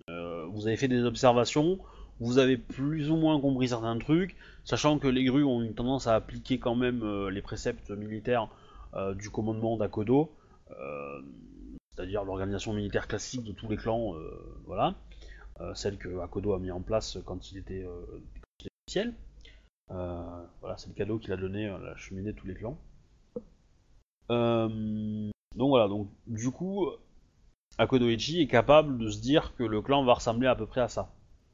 Euh, 0.08 0.46
vous 0.46 0.66
avez 0.66 0.76
fait 0.76 0.88
des 0.88 1.04
observations, 1.04 1.78
vous 2.22 2.38
avez 2.38 2.56
plus 2.56 3.10
ou 3.10 3.16
moins 3.16 3.40
compris 3.40 3.68
certains 3.68 3.98
trucs, 3.98 4.36
sachant 4.64 4.98
que 4.98 5.08
les 5.08 5.24
grues 5.24 5.44
ont 5.44 5.60
une 5.60 5.74
tendance 5.74 6.06
à 6.06 6.14
appliquer 6.14 6.58
quand 6.58 6.76
même 6.76 7.02
euh, 7.02 7.30
les 7.30 7.42
préceptes 7.42 7.90
militaires 7.90 8.48
euh, 8.94 9.12
du 9.14 9.28
commandement 9.28 9.76
d'Akodo, 9.76 10.32
euh, 10.70 11.20
c'est-à-dire 11.90 12.24
l'organisation 12.24 12.72
militaire 12.72 13.08
classique 13.08 13.42
de 13.42 13.52
tous 13.52 13.68
les 13.68 13.76
clans, 13.76 14.14
voilà, 14.66 14.94
celle 15.74 15.98
que 15.98 16.20
Akodo 16.20 16.54
a 16.54 16.58
mis 16.58 16.70
en 16.70 16.80
place 16.80 17.18
quand 17.26 17.52
il 17.52 17.58
était, 17.58 17.84
officiel. 18.86 19.12
Voilà, 19.88 20.76
c'est 20.78 20.88
le 20.88 20.94
cadeau 20.94 21.18
qu'il 21.18 21.32
a 21.32 21.36
donné 21.36 21.68
à 21.68 21.78
la 21.78 21.94
cheminée 21.96 22.32
de 22.32 22.36
tous 22.36 22.46
les 22.46 22.54
clans. 22.54 22.78
Donc 24.30 25.68
voilà, 25.68 25.88
donc 25.88 26.08
du 26.26 26.50
coup, 26.50 26.88
Akodoichi 27.76 28.40
est 28.40 28.46
capable 28.46 28.96
de 28.96 29.10
se 29.10 29.20
dire 29.20 29.54
que 29.56 29.64
le 29.64 29.82
clan 29.82 30.02
va 30.04 30.14
ressembler 30.14 30.48
à 30.48 30.54
peu 30.54 30.66
près 30.66 30.80
à 30.80 30.88
ça. 30.88 31.12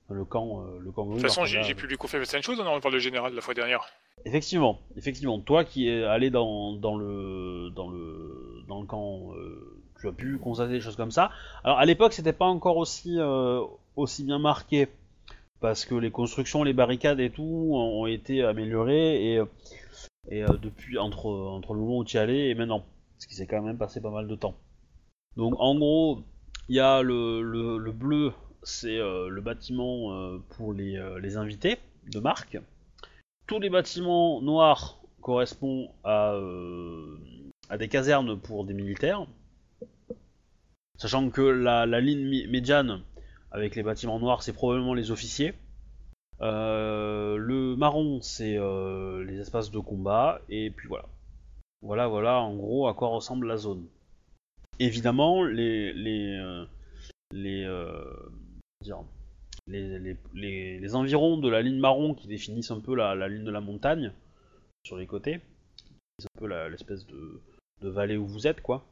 Enfin, 0.09 0.19
Le 0.19 0.25
camp, 0.25 0.63
euh, 0.63 0.79
le 0.81 0.91
camp 0.91 1.07
De 1.07 1.13
toute 1.13 1.23
façon, 1.23 1.45
j'ai 1.45 1.63
j'ai 1.63 1.75
pu 1.75 1.87
lui 1.87 1.97
confirmer 1.97 2.25
certaines 2.25 2.43
choses, 2.43 2.59
on 2.61 2.67
en 2.67 2.81
parle 2.81 2.95
de 2.95 2.99
général 2.99 3.35
la 3.35 3.41
fois 3.43 3.55
dernière. 3.55 3.85
Effectivement, 4.25 4.81
effectivement. 4.97 5.39
Toi 5.39 5.65
qui 5.65 5.89
es 5.89 6.03
allé 6.03 6.31
dans, 6.31 6.73
dans 6.73 6.97
le 6.97 7.71
dans 7.71 7.89
le 7.91 8.65
dans 8.67 8.81
le 8.81 8.87
camp, 8.87 9.33
euh, 9.35 9.83
tu 10.01 10.09
as 10.09 10.13
pu 10.13 10.39
constater 10.39 10.73
des 10.73 10.81
choses 10.81 10.97
comme 10.97 11.11
ça. 11.11 11.31
Alors 11.63 11.79
à 11.79 11.85
l'époque, 11.85 12.13
c'était 12.13 12.33
pas 12.33 12.47
encore 12.47 12.79
aussi 12.79 13.17
euh, 13.19 13.63
aussi 13.97 14.25
bien 14.25 14.39
marqué 14.39 14.89
parce 15.61 15.85
que 15.85 15.95
les 15.95 16.11
constructions, 16.11 16.63
les 16.65 16.73
barricades 16.73 17.21
et 17.21 17.31
tout 17.31 17.71
ont 17.73 18.07
été 18.07 18.43
améliorées 18.43 19.35
et 19.35 19.43
et 20.31 20.43
euh, 20.43 20.49
depuis 20.61 20.99
entre 20.99 21.27
entre 21.29 21.75
le 21.75 21.81
moment 21.81 21.99
où 21.99 22.05
tu 22.05 22.17
y 22.17 22.21
allais 22.21 22.49
et 22.49 22.55
maintenant, 22.55 22.85
parce 23.15 23.27
qu'il 23.27 23.37
s'est 23.37 23.47
quand 23.47 23.63
même 23.63 23.79
passé 23.79 24.01
pas 24.01 24.11
mal 24.11 24.27
de 24.27 24.35
temps. 24.35 24.55
Donc 25.37 25.55
en 25.59 25.77
gros, 25.77 26.21
il 26.69 26.77
y 26.77 26.81
a 26.81 27.03
le, 27.03 27.41
le, 27.43 27.79
le 27.79 27.93
bleu, 27.93 28.33
c'est 28.63 28.99
euh, 28.99 29.29
le 29.29 29.41
bâtiment 29.41 30.13
euh, 30.13 30.39
pour 30.51 30.73
les, 30.73 30.97
euh, 30.97 31.19
les 31.21 31.37
invités 31.37 31.79
de 32.11 32.21
marque 32.21 32.59
tous 33.47 33.61
les 33.61 33.71
bâtiments 33.71 34.43
noirs 34.43 35.01
correspondent 35.23 35.89
à, 36.05 36.39
des 37.79 37.89
casernes 37.89 38.39
pour 38.39 38.67
des 38.67 38.75
militaires. 38.75 39.27
Sachant 40.99 41.31
que 41.31 41.41
la, 41.41 41.87
ligne 41.99 42.47
médiane 42.51 43.01
avec 43.51 43.75
les 43.75 43.83
bâtiments 43.83 44.19
noirs, 44.19 44.43
c'est 44.43 44.53
probablement 44.53 44.93
les 44.93 45.11
officiers. 45.11 45.55
Le 46.41 47.75
marron, 47.77 48.21
c'est 48.21 48.59
les 49.25 49.41
espaces 49.41 49.71
de 49.71 49.79
combat. 49.79 50.43
Et 50.51 50.69
puis 50.69 50.89
voilà. 50.89 51.07
Voilà, 51.81 52.07
voilà, 52.07 52.41
en 52.41 52.55
gros, 52.55 52.87
à 52.87 52.93
quoi 52.93 53.09
ressemble 53.09 53.47
la 53.47 53.57
zone. 53.57 53.87
Évidemment, 54.79 55.43
les, 55.43 55.95
les, 55.95 57.67
les, 59.69 60.95
environs 60.95 61.39
de 61.39 61.49
la 61.49 61.63
ligne 61.63 61.79
marron 61.79 62.15
qui 62.15 62.29
définissent 62.29 62.71
un 62.71 62.81
peu 62.81 62.95
la, 62.95 63.29
ligne 63.29 63.45
de 63.45 63.51
la 63.51 63.61
montagne 63.61 64.13
sur 64.85 64.97
les 64.97 65.07
côtés, 65.07 65.41
c'est 66.19 66.29
un 66.37 66.39
peu 66.39 66.47
l'espèce 66.69 67.07
de, 67.07 67.41
vallée 67.83 68.17
où 68.17 68.27
vous 68.27 68.47
êtes, 68.47 68.61
quoi. 68.61 68.85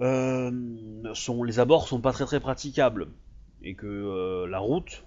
Euh, 0.00 0.50
les 1.44 1.60
abords 1.60 1.86
sont 1.86 2.00
pas 2.00 2.12
très 2.12 2.24
très 2.24 2.40
praticables 2.40 3.08
et 3.62 3.74
que 3.74 3.86
euh, 3.86 4.48
la 4.48 4.58
route 4.58 5.04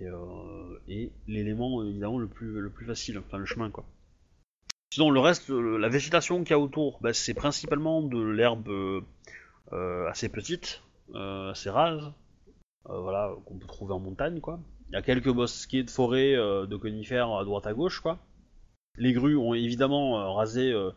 est, 0.00 0.06
euh, 0.06 0.80
est 0.88 1.12
l'élément 1.28 1.84
évidemment 1.84 2.18
le 2.18 2.26
plus, 2.26 2.60
le 2.60 2.70
plus 2.70 2.86
facile, 2.86 3.18
enfin 3.18 3.38
le 3.38 3.44
chemin, 3.44 3.70
quoi. 3.70 3.84
Sinon, 4.92 5.10
le 5.10 5.20
reste, 5.20 5.50
la 5.50 5.88
végétation 5.88 6.40
qu'il 6.40 6.50
y 6.50 6.54
a 6.54 6.58
autour, 6.58 7.00
bah, 7.00 7.12
c'est 7.12 7.34
principalement 7.34 8.00
de 8.02 8.22
l'herbe 8.22 9.02
assez 10.08 10.28
petite, 10.28 10.82
assez 11.14 11.68
rase, 11.68 12.12
voilà, 12.88 13.34
qu'on 13.46 13.54
peut 13.58 13.66
trouver 13.66 13.94
en 13.94 14.00
montagne, 14.00 14.40
quoi. 14.40 14.58
Il 14.90 14.94
y 14.94 14.96
a 14.96 15.02
quelques 15.02 15.30
bosquets 15.32 15.82
de 15.82 15.90
forêt, 15.90 16.34
euh, 16.34 16.66
de 16.66 16.76
conifères 16.76 17.30
à 17.32 17.44
droite 17.44 17.66
à 17.66 17.72
gauche, 17.72 18.00
quoi. 18.00 18.18
Les 18.96 19.12
grues 19.12 19.36
ont 19.36 19.54
évidemment 19.54 20.20
euh, 20.20 20.30
rasé 20.30 20.70
euh, 20.70 20.90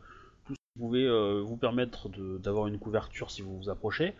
tout 0.46 0.54
ce 0.54 0.60
qui 0.60 0.80
pouvait 0.80 1.06
euh, 1.08 1.42
vous 1.44 1.58
permettre 1.58 2.10
d'avoir 2.40 2.68
une 2.68 2.78
couverture 2.80 3.32
si 3.32 3.42
vous 3.42 3.58
vous 3.58 3.70
approchez. 3.70 4.14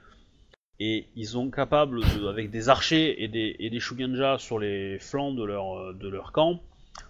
Et 0.80 1.08
ils 1.16 1.28
sont 1.28 1.50
capables, 1.50 2.02
de- 2.02 2.28
avec 2.28 2.50
des 2.50 2.70
archers 2.70 3.24
et 3.24 3.28
des, 3.28 3.56
et 3.60 3.70
des 3.70 3.80
sur 4.40 4.60
les 4.60 5.00
flancs 5.00 5.34
de 5.34 5.44
leur, 5.44 5.78
euh, 5.78 5.94
de 5.94 6.08
leur 6.08 6.32
camp, 6.32 6.62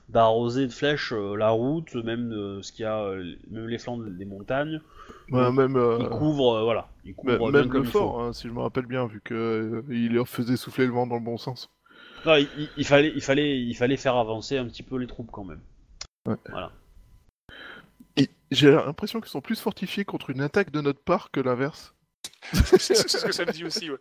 d'arroser 0.10 0.68
de 0.68 0.72
flèches 0.72 1.14
euh, 1.14 1.36
la 1.36 1.50
route, 1.50 1.96
même 1.96 2.32
euh, 2.32 2.62
ce 2.62 2.72
a, 2.84 3.02
euh, 3.04 3.36
même 3.50 3.68
les 3.68 3.78
flancs 3.78 3.98
des 3.98 4.26
montagnes. 4.26 4.82
Ouais, 5.32 5.52
même, 5.52 5.76
euh, 5.76 5.98
Ils 6.00 6.10
couvrent, 6.10 6.56
euh, 6.58 6.64
voilà, 6.64 6.88
même, 7.52 7.70
comme 7.70 7.82
le 7.82 7.88
il 7.88 7.92
fort, 7.92 8.22
hein, 8.22 8.34
si 8.34 8.48
je 8.48 8.54
me 8.54 8.62
rappelle 8.62 8.86
bien, 8.86 9.06
vu 9.08 9.22
que 9.22 9.34
euh, 9.34 9.84
il 9.90 10.14
leur 10.14 10.28
faisait 10.28 10.58
souffler 10.58 10.86
le 10.86 10.92
vent 10.94 11.08
dans 11.08 11.16
le 11.16 11.22
bon 11.22 11.38
sens. 11.38 11.70
Non, 12.26 12.36
il, 12.36 12.48
il- 12.58 12.70
il 12.78 12.86
fallait, 12.86 13.12
il, 13.14 13.22
fallait, 13.22 13.60
il 13.60 13.76
fallait 13.76 13.98
faire 13.98 14.16
avancer 14.16 14.58
un 14.58 14.66
petit 14.66 14.84
peu 14.84 14.98
les 14.98 15.08
troupes 15.08 15.32
quand 15.32 15.44
même. 15.44 15.62
Et 18.16 18.30
J'ai 18.52 18.72
l'impression 18.72 19.22
qu'ils 19.22 19.30
sont 19.30 19.42
plus 19.42 19.60
fortifiés 19.60 20.06
contre 20.06 20.30
une 20.30 20.42
attaque 20.42 20.72
de 20.72 20.82
notre 20.82 21.02
part 21.02 21.32
que 21.32 21.40
l'inverse. 21.40 21.94
c'est 22.54 22.96
ce 22.96 23.26
que 23.26 23.32
ça 23.32 23.46
me 23.46 23.52
dit 23.52 23.64
aussi, 23.66 23.90
ouais. 23.92 23.98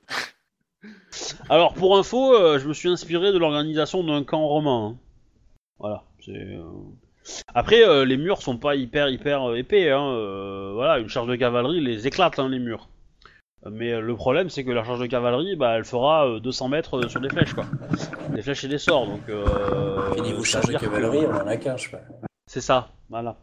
Alors 1.49 1.75
pour 1.75 1.97
info, 1.97 2.35
euh, 2.35 2.59
je 2.59 2.69
me 2.69 2.73
suis 2.75 2.89
inspiré 2.89 3.33
de 3.33 3.39
l'organisation 3.39 4.05
d'un 4.05 4.25
camp 4.25 4.47
romain. 4.47 4.91
hein. 4.95 4.99
Voilà. 5.79 6.05
c'est, 6.25 6.33
euh, 6.33 6.63
Après, 7.55 7.83
euh, 7.83 8.05
les 8.05 8.17
murs 8.17 8.43
sont 8.43 8.57
pas 8.59 8.75
hyper 8.77 9.09
hyper 9.09 9.51
euh, 9.51 9.55
épais. 9.57 9.91
Hein. 9.91 10.07
euh, 10.07 10.71
voilà, 10.75 10.99
une 10.99 11.09
charge 11.09 11.29
de 11.29 11.37
cavalerie 11.37 11.81
les 11.81 12.07
éclate 12.07 12.39
hein, 12.39 12.49
les 12.49 12.59
murs. 12.59 12.89
Mais 13.69 13.93
euh, 13.93 14.01
le 14.01 14.15
problème, 14.15 14.49
c'est 14.49 14.65
que 14.65 14.71
la 14.71 14.85
charge 14.85 15.01
de 15.01 15.07
cavalerie, 15.07 15.57
bah, 15.57 15.77
elle 15.77 15.85
fera 15.85 16.29
euh, 16.29 16.41
200 16.41 16.69
mètres 16.69 17.09
sur 17.09 17.21
des 17.21 17.29
flèches, 17.29 17.55
quoi. 17.55 17.65
Des 18.31 18.43
flèches 18.43 18.63
et 18.65 18.69
des 18.69 18.79
sorts, 18.79 19.07
donc. 19.07 19.29
Euh, 19.29 20.15
Et 20.17 20.21
niveau 20.21 20.45
charge 20.45 20.67
de 20.67 20.73
que- 20.75 20.79
cavalerie, 20.85 21.27
on 21.27 21.35
en 21.35 21.47
a 21.47 21.57
qu'un, 21.57 21.75
pas. 21.91 22.01
C'est 22.47 22.61
ça, 22.61 22.91
voilà. 23.11 23.37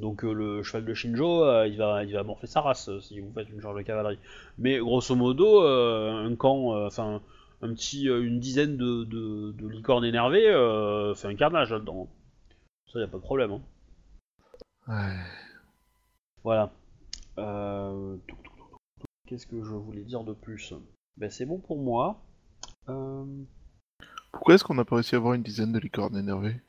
Donc 0.00 0.24
le 0.24 0.62
cheval 0.62 0.84
de 0.84 0.92
Shinjo, 0.92 1.44
il 1.64 1.76
va, 1.78 2.04
il 2.04 2.12
va 2.12 2.22
morfler 2.22 2.48
sa 2.48 2.60
race 2.60 2.90
si 3.00 3.18
vous 3.20 3.32
faites 3.34 3.48
une 3.48 3.62
charge 3.62 3.78
de 3.78 3.82
cavalerie. 3.82 4.18
Mais 4.58 4.78
grosso 4.78 5.14
modo, 5.14 5.60
un 5.62 6.34
camp, 6.36 6.84
enfin 6.86 7.22
un 7.62 7.68
petit, 7.72 8.04
une 8.04 8.38
dizaine 8.38 8.76
de, 8.76 9.04
de, 9.04 9.52
de 9.52 9.68
licornes 9.68 10.04
énervées, 10.04 10.52
fait 11.14 11.28
un 11.28 11.34
carnage 11.34 11.70
là-dedans. 11.72 12.08
Ça 12.92 13.00
y 13.00 13.02
a 13.02 13.08
pas 13.08 13.16
de 13.18 13.22
problème. 13.22 13.52
Hein. 13.52 13.62
Ouais. 14.88 15.16
Voilà. 16.44 16.70
Euh. 17.38 18.16
Qu'est-ce 19.26 19.46
que 19.46 19.62
je 19.62 19.74
voulais 19.74 20.04
dire 20.04 20.22
de 20.22 20.32
plus? 20.32 20.72
Ben 21.16 21.30
c'est 21.30 21.46
bon 21.46 21.58
pour 21.58 21.78
moi. 21.78 22.22
Euh, 22.88 23.24
Pourquoi 24.30 24.54
est-ce 24.54 24.64
qu'on 24.64 24.74
n'a 24.74 24.84
pas 24.84 24.96
réussi 24.96 25.14
à 25.16 25.18
avoir 25.18 25.34
une 25.34 25.42
dizaine 25.42 25.72
de 25.72 25.78
licornes 25.80 26.16
énervées? 26.16 26.60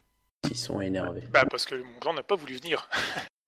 Ils 0.50 0.58
sont 0.58 0.82
énervés. 0.82 1.24
Bah, 1.32 1.46
parce 1.46 1.66
que 1.66 1.76
mon 1.76 2.00
clan 2.00 2.14
n'a 2.14 2.24
pas 2.24 2.36
voulu 2.36 2.56
venir. 2.56 2.90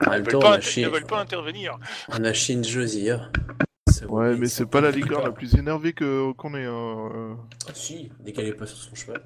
En 0.06 0.14
Ils 0.14 0.22
veulent 0.22 0.40
pas, 0.40 0.60
ils 0.60 0.84
ne 0.84 0.90
veulent 0.90 1.06
pas 1.08 1.20
intervenir. 1.22 1.78
on 2.10 2.24
a 2.24 2.34
Zia. 2.34 3.32
Ça 3.90 4.06
vaut 4.06 4.20
Ouais, 4.20 4.38
mais 4.38 4.48
c'est 4.48 4.66
pas 4.66 4.82
la 4.82 4.92
licorne 4.92 5.24
la 5.26 5.32
plus 5.32 5.56
énervée 5.56 5.94
que 5.94 6.32
qu'on 6.34 6.54
ait. 6.54 6.66
hein, 6.66 7.10
euh. 7.16 7.36
Ah, 7.68 7.74
si, 7.74 8.12
dès 8.20 8.32
qu'elle 8.32 8.48
est 8.48 8.54
pas 8.54 8.68
sur 8.68 8.78
son 8.78 8.94
cheval. 8.96 9.24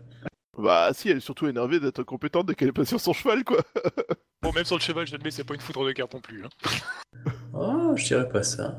Bah 0.64 0.92
si, 0.94 1.10
elle 1.10 1.18
est 1.18 1.20
surtout 1.20 1.48
énervée 1.48 1.82
d'être 1.82 2.04
compétente 2.04 2.46
dès 2.46 2.56
qu'elle 2.56 2.70
est 2.70 2.72
pas 2.72 2.86
sur 2.86 3.02
son 3.02 3.12
cheval, 3.12 3.44
quoi. 3.44 3.58
Bon, 4.42 4.54
même 4.54 4.64
sur 4.64 4.78
le 4.78 4.82
cheval, 4.82 5.06
je 5.08 5.14
admets, 5.16 5.32
c'est 5.32 5.44
pas 5.44 5.56
une 5.56 5.60
foudre 5.62 5.86
de 5.86 5.92
carte 5.92 6.14
non 6.14 6.22
plus. 6.22 6.46
Hein. 6.46 6.50
Oh, 7.54 7.94
je 7.98 8.04
dirais 8.06 8.30
pas 8.30 8.44
ça. 8.44 8.78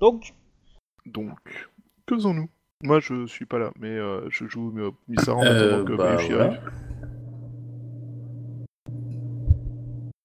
Donc, 0.00 0.32
Donc, 1.06 1.38
que 2.06 2.14
faisons-nous? 2.16 2.48
Moi, 2.82 3.00
je 3.00 3.26
suis 3.26 3.46
pas 3.46 3.58
là, 3.58 3.72
mais 3.78 3.88
euh, 3.90 4.28
je 4.30 4.46
joue 4.46 4.72
Misa 5.08 5.34
en 5.34 5.42
Euh, 5.44 5.68
attendant 5.80 5.84
que 5.84 5.92
bah, 5.96 6.14
Bayushi 6.16 6.32
voilà. 6.32 6.44
arrive. 6.46 6.70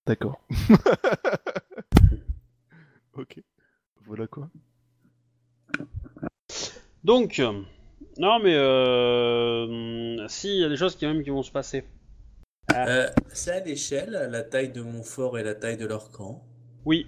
D'accord. 0.06 0.42
ok. 3.14 3.42
Voilà 4.06 4.28
quoi. 4.28 4.50
donc, 7.04 7.40
euh, 7.40 7.62
non 8.20 8.40
mais 8.40 8.54
euh, 8.56 10.28
si, 10.28 10.50
il 10.50 10.62
y 10.62 10.64
a 10.64 10.70
des 10.70 10.78
choses 10.78 10.96
qui 10.96 11.06
même 11.08 11.24
qui 11.24 11.30
vont 11.32 11.44
se 11.44 11.52
passer. 11.52 11.86
Euh, 12.76 13.08
c'est 13.30 13.52
à 13.52 13.60
l'échelle, 13.62 14.28
la 14.32 14.44
taille 14.44 14.72
de 14.72 14.82
mon 14.82 15.02
fort 15.02 15.40
et 15.40 15.44
la 15.44 15.56
taille 15.56 15.78
de 15.78 15.88
leur 15.88 16.12
camp. 16.12 16.44
Oui. 16.86 17.08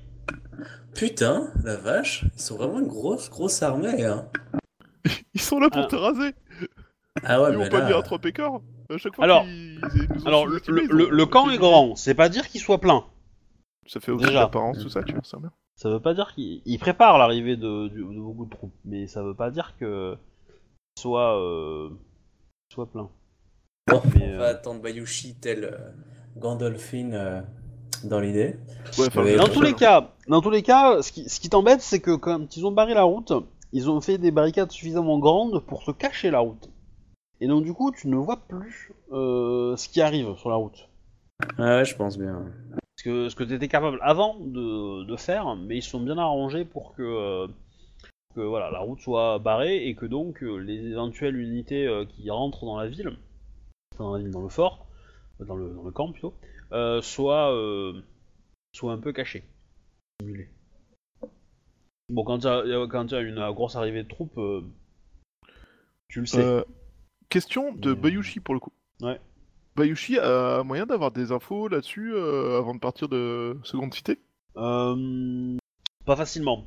Putain, 0.96 1.52
la 1.64 1.76
vache, 1.78 2.26
ils 2.36 2.42
sont 2.42 2.58
vraiment 2.58 2.80
une 2.80 2.88
grosse, 2.88 3.30
grosse 3.30 3.62
armée, 3.62 4.04
hein. 4.06 4.28
Ils 5.34 5.42
sont 5.42 5.60
là 5.60 5.70
pour 5.70 5.84
Ah. 5.84 5.88
te 5.88 5.96
raser 5.96 6.34
Ah 7.24 7.42
ouais, 7.42 7.52
Ils 7.54 7.58
mais 7.58 7.66
vont 7.66 7.70
pas 7.72 7.80
là... 7.82 7.86
dire 7.88 7.98
à 7.98 8.04
trois 8.04 8.20
pécards 8.20 8.62
À 8.90 8.98
chaque 8.98 9.16
fois 9.16 9.24
Alors- 9.26 9.44
qu'ils- 9.44 9.80
ils 9.96 10.08
nous 10.16 10.24
ont 10.24 10.28
Alors, 10.28 10.48
le, 10.48 10.60
le- 10.68 10.82
ont- 10.84 10.88
le- 10.96 11.10
le 11.10 11.26
camp 11.26 11.50
est 11.50 11.58
grand, 11.58 11.96
c'est 11.96 12.14
pas 12.16 12.30
dire 12.30 12.48
qu'il 12.50 12.60
soit 12.62 12.80
plein. 12.82 13.06
Ça 13.88 14.00
fait 14.00 14.12
aussi 14.12 14.26
Déjà. 14.26 14.42
l'apparence, 14.42 14.80
tout 14.80 14.90
ça, 14.90 15.04
tu 15.04 15.14
vois, 15.14 15.22
c'est 15.24 15.40
bien. 15.40 15.52
Ça 15.76 15.90
veut 15.90 16.00
pas 16.00 16.14
dire 16.14 16.34
qu'il 16.36 16.62
il 16.66 16.78
prépare 16.80 17.18
l'arrivée 17.18 17.56
de, 17.56 17.88
de 17.88 18.04
beaucoup 18.20 18.46
de 18.46 18.52
troupes, 18.52 18.74
mais 18.86 19.08
ça 19.08 19.24
veut 19.24 19.34
pas 19.36 19.50
dire 19.52 19.74
que 19.80 20.16
soit 20.98 21.38
euh, 21.40 21.90
soit 22.72 22.90
plein. 22.90 23.10
Bon, 23.88 24.02
Mais, 24.16 24.34
on 24.34 24.38
va 24.38 24.44
euh, 24.44 24.52
attendre 24.52 24.82
Bayushi 24.82 25.36
tel 25.36 25.66
euh, 25.66 25.78
Gandolfin 26.38 27.12
euh, 27.14 27.42
dans 28.04 28.20
l'idée. 28.20 28.56
Ouais, 28.98 29.08
enfin, 29.08 29.24
Mais 29.24 29.36
Dans 29.36 29.48
tous 29.48 29.62
les 29.62 29.74
cas, 29.74 30.12
dans 30.28 30.42
tous 30.42 30.50
les 30.52 30.62
cas, 30.62 31.02
ce 31.02 31.12
qui, 31.12 31.28
ce 31.30 31.40
qui 31.40 31.50
t'embête, 31.50 31.82
c'est 31.82 32.00
que 32.00 32.16
quand 32.16 32.56
ils 32.56 32.66
ont 32.66 32.72
barré 32.72 32.94
la 32.94 33.04
route, 33.04 33.34
ils 33.74 33.90
ont 33.90 34.02
fait 34.02 34.18
des 34.18 34.32
barricades 34.32 34.72
suffisamment 34.72 35.20
grandes 35.20 35.66
pour 35.66 35.84
te 35.84 35.92
cacher 35.92 36.30
la 36.32 36.40
route. 36.40 36.70
Et 37.40 37.48
donc 37.48 37.64
du 37.64 37.74
coup, 37.74 37.92
tu 37.92 38.08
ne 38.08 38.18
vois 38.18 38.38
plus 38.48 38.92
euh, 39.12 39.76
ce 39.76 39.90
qui 39.90 40.02
arrive 40.02 40.36
sur 40.38 40.50
la 40.50 40.56
route. 40.56 40.90
Ah 41.58 41.78
ouais, 41.78 41.86
je 41.86 41.96
pense 41.96 42.18
bien. 42.18 42.46
Ce 42.98 43.04
que, 43.04 43.30
ce 43.30 43.36
que 43.36 43.44
tu 43.44 43.56
étais 43.56 43.68
capable 43.68 43.98
avant 44.04 44.38
de, 44.40 45.06
de 45.06 45.16
faire, 45.16 45.56
mais 45.56 45.78
ils 45.78 45.82
se 45.82 45.90
sont 45.90 46.02
bien 46.02 46.20
arrangés 46.20 46.66
pour 46.66 46.94
que, 46.94 47.02
euh, 47.02 47.48
que 48.34 48.42
voilà, 48.42 48.72
la 48.72 48.80
route 48.80 49.00
soit 49.00 49.40
barrée 49.40 49.88
et 49.88 49.96
que 49.96 50.06
donc 50.06 50.44
euh, 50.44 50.58
les 50.58 50.86
éventuelles 50.88 51.36
unités 51.38 51.86
euh, 51.88 52.06
qui 52.06 52.30
rentrent 52.30 52.66
dans 52.66 52.78
la 52.78 52.88
ville, 52.88 53.18
dans 53.98 54.14
la 54.16 54.20
ville, 54.22 54.32
dans 54.32 54.42
le 54.42 54.50
fort, 54.50 54.88
euh, 55.40 55.46
dans 55.46 55.56
le, 55.56 55.70
dans 55.74 55.84
le 55.84 55.92
camp 55.92 56.12
plutôt, 56.12 56.34
soient, 57.02 57.54
soient 58.76 58.94
un 58.94 58.98
peu 59.00 59.12
cachées. 59.14 59.44
Simulées. 60.22 60.50
Bon, 62.10 62.24
quand 62.24 62.40
il 62.40 62.70
y, 62.70 62.74
a- 62.74 62.88
quand 62.88 63.06
il 63.06 63.12
y 63.12 63.16
a 63.16 63.22
une 63.22 63.52
grosse 63.52 63.76
arrivée 63.76 64.04
de 64.04 64.08
troupes, 64.10 64.40
tu 66.10 66.20
le 66.20 66.26
sais. 66.26 66.44
Euh, 66.44 66.64
question 67.30 67.74
de 67.74 67.94
Mais- 67.94 67.96
Bayushi 68.02 68.40
pour 68.42 68.54
le 68.54 68.60
coup. 68.60 68.74
Ouais. 69.02 69.20
Bayushi 69.78 70.20
a 70.20 70.64
moyen 70.64 70.86
d'avoir 70.86 71.12
des 71.12 71.32
infos 71.32 71.70
là-dessus 71.70 72.14
euh, 72.14 72.58
avant 72.58 72.76
de 72.76 72.80
partir 72.80 73.08
de 73.08 73.58
Seconde 73.64 73.94
Cité? 73.94 74.20
Euh, 74.58 75.56
pas 76.06 76.18
facilement. 76.18 76.66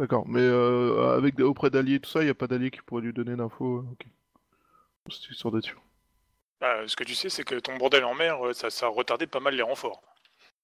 D'accord, 0.00 0.26
mais 0.26 0.40
euh, 0.40 1.16
avec 1.16 1.38
auprès 1.38 1.70
d'alliés 1.70 1.94
et 1.94 2.00
tout 2.00 2.10
ça, 2.10 2.22
il 2.22 2.24
n'y 2.24 2.30
a 2.30 2.34
pas 2.34 2.48
d'alliés 2.48 2.72
qui 2.72 2.80
pourraient 2.82 3.02
lui 3.02 3.12
donner 3.12 3.36
d'infos. 3.36 3.78
euh, 3.78 3.92
Ok. 3.92 4.06
C'est 5.10 5.30
histoire 5.30 5.52
d'être 5.52 5.64
sûr. 5.64 5.82
Bah, 6.58 6.86
ce 6.88 6.96
que 6.96 7.04
tu 7.04 7.14
sais, 7.14 7.28
c'est 7.28 7.44
que 7.44 7.56
ton 7.58 7.76
bordel 7.76 8.04
en 8.04 8.14
mer, 8.14 8.46
euh, 8.46 8.52
ça, 8.54 8.70
ça 8.70 8.86
a 8.86 8.88
retardé 8.88 9.26
pas 9.26 9.40
mal 9.40 9.54
les 9.56 9.62
renforts. 9.62 10.02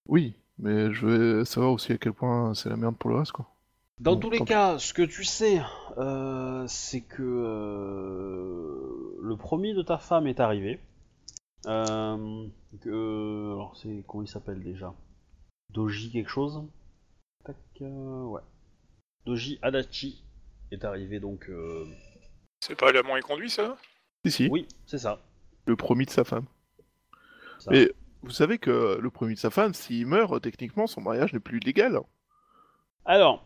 Oui, 0.06 0.34
mais 0.58 0.92
je 0.92 1.06
veux 1.06 1.44
savoir 1.44 1.72
aussi 1.72 1.92
à 1.92 1.98
quel 1.98 2.12
point 2.12 2.54
c'est 2.54 2.68
la 2.68 2.76
merde 2.76 2.96
pour 2.96 3.10
le 3.10 3.16
reste, 3.18 3.32
quoi. 3.32 3.46
Dans 3.98 4.14
Bon, 4.14 4.20
tous 4.20 4.30
les 4.30 4.42
cas, 4.42 4.78
ce 4.78 4.92
que 4.92 5.02
tu 5.02 5.24
sais, 5.24 5.60
euh, 5.98 6.66
c'est 6.68 7.00
que 7.02 7.22
euh, 7.22 9.16
le 9.20 9.36
premier 9.36 9.74
de 9.74 9.82
ta 9.82 9.98
femme 9.98 10.26
est 10.26 10.40
arrivé. 10.40 10.80
Euh, 11.66 12.46
que, 12.80 13.52
alors 13.54 13.76
c'est 13.76 14.04
comment 14.06 14.22
il 14.22 14.28
s'appelle 14.28 14.62
déjà? 14.62 14.94
Doji 15.70 16.10
quelque 16.12 16.30
chose? 16.30 16.62
Tac, 17.44 17.56
euh, 17.82 18.24
ouais. 18.24 18.42
Doji 19.26 19.58
Adachi 19.62 20.24
est 20.70 20.84
arrivé 20.84 21.20
donc. 21.20 21.48
euh, 21.48 21.84
C'est 22.60 22.78
pas 22.78 22.92
l'amant 22.92 23.16
et 23.16 23.20
conduit, 23.22 23.50
ça? 23.50 23.76
Si, 24.24 24.30
si, 24.32 24.48
Oui, 24.50 24.66
c'est 24.86 24.98
ça. 24.98 25.20
le 25.66 25.76
promis 25.76 26.06
de 26.06 26.10
sa 26.10 26.24
femme. 26.24 26.46
ça. 27.58 27.70
Mais 27.72 27.90
vous 28.22 28.30
savez 28.30 28.58
que 28.58 28.98
le 29.00 29.10
promis 29.10 29.34
de 29.34 29.38
sa 29.38 29.50
femme, 29.50 29.74
s'il 29.74 30.06
meurt, 30.06 30.40
techniquement, 30.42 30.86
son 30.86 31.00
mariage 31.00 31.32
n'est 31.32 31.40
plus 31.40 31.58
légal. 31.60 31.98
Alors, 33.04 33.44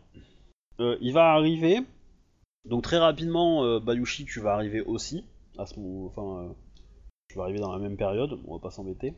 euh, 0.81 0.97
il 1.01 1.12
va 1.12 1.33
arriver. 1.33 1.81
Donc 2.66 2.83
très 2.85 2.99
rapidement, 2.99 3.64
euh, 3.64 3.81
Bayushi, 3.81 4.24
tu 4.26 4.41
vas 4.41 4.53
arriver 4.55 4.81
aussi. 4.83 5.24
À 5.59 5.66
ce 5.66 5.78
moment, 5.81 6.07
enfin, 6.07 6.45
euh, 6.49 6.53
tu 7.28 7.37
vas 7.39 7.45
arriver 7.45 7.59
dans 7.61 7.72
la 7.72 7.78
même 7.78 7.97
période. 7.97 8.39
On 8.47 8.55
va 8.57 8.61
pas 8.62 8.70
s'embêter. 8.70 9.14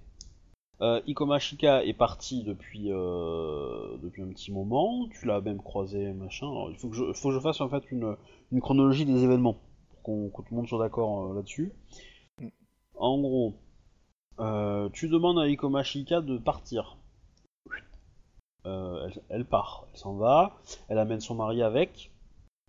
Euh, 0.81 1.01
Ikomashika 1.07 1.85
est 1.85 1.93
parti 1.93 2.43
depuis 2.43 2.91
euh, 2.91 3.97
depuis 3.99 4.23
un 4.23 4.29
petit 4.29 4.51
moment. 4.51 5.07
Tu 5.11 5.27
l'as 5.27 5.41
même 5.41 5.63
croisé, 5.63 6.13
machin. 6.13 6.47
Il 6.71 6.77
faut 6.77 6.89
que 6.89 6.97
je, 6.97 7.41
fasse 7.41 7.61
en 7.61 7.69
fait 7.69 7.85
une, 7.91 8.17
chronologie 8.61 9.05
des 9.05 9.23
événements 9.23 9.59
pour 9.91 10.03
qu'on, 10.03 10.31
que 10.31 10.43
tout 10.43 10.49
le 10.51 10.57
monde 10.57 10.69
soit 10.69 10.81
d'accord 10.81 11.27
euh, 11.27 11.35
là-dessus. 11.35 11.73
En 12.97 13.21
gros, 13.21 13.55
euh, 14.41 14.89
tu 14.93 15.09
demandes 15.09 15.39
à 15.39 15.49
Ikomashika 15.49 16.21
de 16.21 16.39
partir. 16.39 16.97
Elle, 18.65 19.23
elle 19.29 19.45
part, 19.45 19.87
elle 19.93 19.99
s'en 19.99 20.15
va, 20.15 20.57
elle 20.89 20.99
amène 20.99 21.21
son 21.21 21.35
mari 21.35 21.63
avec. 21.63 22.13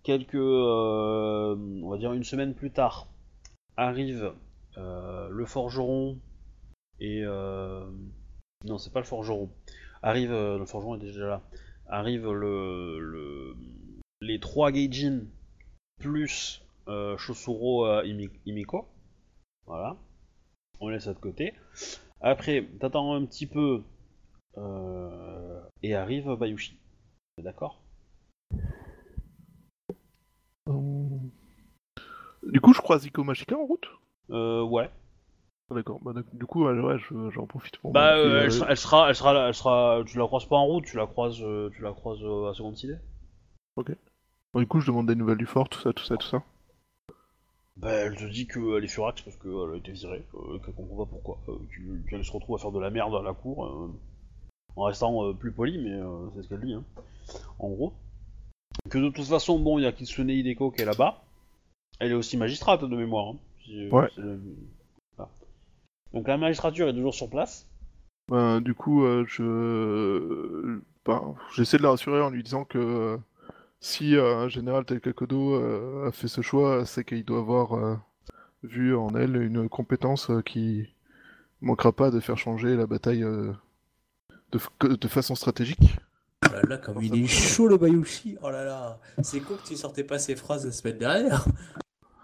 Quelques, 0.02 0.34
on 0.34 1.88
va 1.88 1.96
dire 1.98 2.12
une 2.12 2.24
semaine 2.24 2.52
plus 2.54 2.72
tard, 2.72 3.06
arrive 3.76 4.32
le 4.76 5.44
forgeron 5.46 6.18
et 7.00 7.22
euh, 7.24 7.84
non, 8.64 8.78
c'est 8.78 8.92
pas 8.92 9.00
le 9.00 9.06
forgeron. 9.06 9.50
Arrive 10.02 10.32
euh, 10.32 10.58
le 10.58 10.66
forgeron 10.66 10.96
est 10.96 11.00
déjà 11.00 11.26
là. 11.26 11.42
Arrive 11.86 12.30
le, 12.32 12.98
le- 13.00 13.56
les 14.20 14.40
trois 14.40 14.72
Gaijin 14.72 15.22
plus 16.00 16.62
euh, 16.88 17.16
Shosuro 17.18 17.86
euh, 17.86 18.02
Imi- 18.04 18.30
Imiko. 18.46 18.88
Voilà. 19.66 19.96
On 20.80 20.88
laisse 20.88 21.04
ça 21.04 21.14
de 21.14 21.18
côté. 21.18 21.54
Après, 22.20 22.66
t'attends 22.80 23.14
un 23.14 23.24
petit 23.26 23.46
peu 23.46 23.82
euh, 24.58 25.60
et 25.82 25.94
arrive 25.94 26.34
Bayushi. 26.36 26.78
D'accord? 27.38 27.80
Du 32.42 32.60
coup, 32.60 32.72
je 32.74 32.80
croise 32.80 33.04
Iko 33.04 33.24
Mashika 33.24 33.56
en 33.56 33.64
route? 33.66 33.88
Euh, 34.30 34.62
Ouais. 34.62 34.90
Ah, 35.70 35.74
D'accord, 35.74 35.98
bah, 36.02 36.12
du 36.32 36.44
coup, 36.46 36.64
ouais, 36.64 36.78
ouais, 36.78 36.98
je- 36.98 37.30
j'en 37.30 37.46
profite 37.46 37.78
pour 37.78 37.92
Bah, 37.92 38.16
euh, 38.18 38.42
elle, 38.42 38.46
euh, 38.48 38.50
sera, 38.50 38.70
elle 38.70 38.76
sera, 38.76 39.08
elle 39.08 39.14
sera, 39.14 39.32
là- 39.32 39.48
elle 39.48 39.54
sera, 39.54 40.02
tu 40.06 40.18
la 40.18 40.26
croises 40.26 40.44
pas 40.44 40.56
en 40.56 40.66
route, 40.66 40.84
tu 40.84 40.96
la 40.96 41.06
croises, 41.06 41.40
euh, 41.42 41.70
tu 41.74 41.82
la 41.82 41.92
croises 41.92 42.22
euh, 42.22 42.50
à 42.50 42.54
seconde 42.54 42.78
idée. 42.82 42.98
bon, 43.76 44.60
Du 44.60 44.66
coup, 44.66 44.80
je 44.80 44.86
demande 44.86 45.06
des 45.06 45.14
nouvelles 45.14 45.38
du 45.38 45.46
fort, 45.46 45.68
tout 45.68 45.80
ça, 45.80 45.92
tout 45.92 46.04
ça, 46.04 46.16
tout 46.16 46.26
ça. 46.26 46.42
Bah, 47.76 47.90
elle 47.92 48.14
te 48.14 48.24
dit 48.24 48.46
qu'elle 48.46 48.84
est 48.84 48.88
furax 48.88 49.22
parce 49.22 49.36
qu'elle 49.36 49.72
a 49.72 49.76
été 49.76 49.92
virée, 49.92 50.24
qu'elle 50.64 50.74
comprend 50.74 51.04
pas 51.04 51.10
pourquoi, 51.10 51.38
que- 51.46 52.08
qu'elle 52.08 52.24
se 52.24 52.30
retrouve 52.32 52.56
à 52.56 52.58
faire 52.58 52.70
de 52.70 52.78
la 52.78 52.90
merde 52.90 53.14
à 53.14 53.22
la 53.22 53.32
cour, 53.32 53.90
en 54.76 54.82
restant 54.84 55.32
plus 55.34 55.50
poli, 55.50 55.78
mais 55.78 55.98
c'est 56.34 56.42
ce 56.42 56.48
qu'elle 56.48 56.60
dit, 56.60 56.74
hein, 56.74 56.84
en 57.58 57.70
gros. 57.70 57.92
Que 58.90 58.98
de 58.98 59.08
toute 59.08 59.24
façon, 59.24 59.58
bon, 59.58 59.78
il 59.78 59.82
y 59.82 59.86
a 59.86 59.92
Kitsune 59.92 60.28
Hideko 60.30 60.70
qui 60.70 60.82
est 60.82 60.84
là-bas. 60.84 61.24
Elle 62.00 62.10
est 62.12 62.14
aussi 62.14 62.36
magistrate 62.36 62.84
de 62.84 62.96
mémoire. 62.96 63.28
hein, 63.30 63.36
Ouais. 63.90 64.10
Donc 66.14 66.28
la 66.28 66.38
magistrature 66.38 66.88
est 66.88 66.94
toujours 66.94 67.14
sur 67.14 67.28
place. 67.28 67.66
Ben, 68.28 68.60
du 68.60 68.72
coup, 68.72 69.04
euh, 69.04 69.24
je... 69.26 70.80
Ben, 71.04 71.34
j'essaie 71.54 71.76
de 71.76 71.82
la 71.82 71.90
rassurer 71.90 72.22
en 72.22 72.30
lui 72.30 72.42
disant 72.42 72.64
que 72.64 72.78
euh, 72.78 73.16
si 73.80 74.16
euh, 74.16 74.36
un 74.38 74.48
général 74.48 74.84
tel 74.86 75.00
qu'Akodo 75.00 75.54
euh, 75.56 76.08
a 76.08 76.12
fait 76.12 76.28
ce 76.28 76.40
choix, 76.40 76.86
c'est 76.86 77.04
qu'il 77.04 77.24
doit 77.24 77.40
avoir 77.40 77.74
euh, 77.74 77.96
vu 78.62 78.96
en 78.96 79.14
elle 79.14 79.36
une 79.36 79.68
compétence 79.68 80.30
euh, 80.30 80.40
qui 80.40 80.88
manquera 81.60 81.92
pas 81.92 82.10
de 82.10 82.20
faire 82.20 82.38
changer 82.38 82.76
la 82.76 82.86
bataille 82.86 83.24
euh, 83.24 83.52
de, 84.52 84.58
f- 84.58 84.96
de 84.96 85.08
façon 85.08 85.34
stratégique. 85.34 85.98
Oh 86.46 86.52
là 86.52 86.62
là, 86.62 86.78
comme 86.78 87.02
il 87.02 87.24
est 87.24 87.26
chaud 87.26 87.68
le 87.68 87.76
Bayushi. 87.76 88.38
Oh 88.42 88.50
là 88.50 88.64
là, 88.64 88.98
c'est 89.22 89.40
cool 89.40 89.56
que 89.58 89.66
tu 89.66 89.76
sortais 89.76 90.04
pas 90.04 90.18
ces 90.18 90.36
phrases 90.36 90.64
la 90.64 90.72
semaine 90.72 90.98
dernière. 90.98 91.44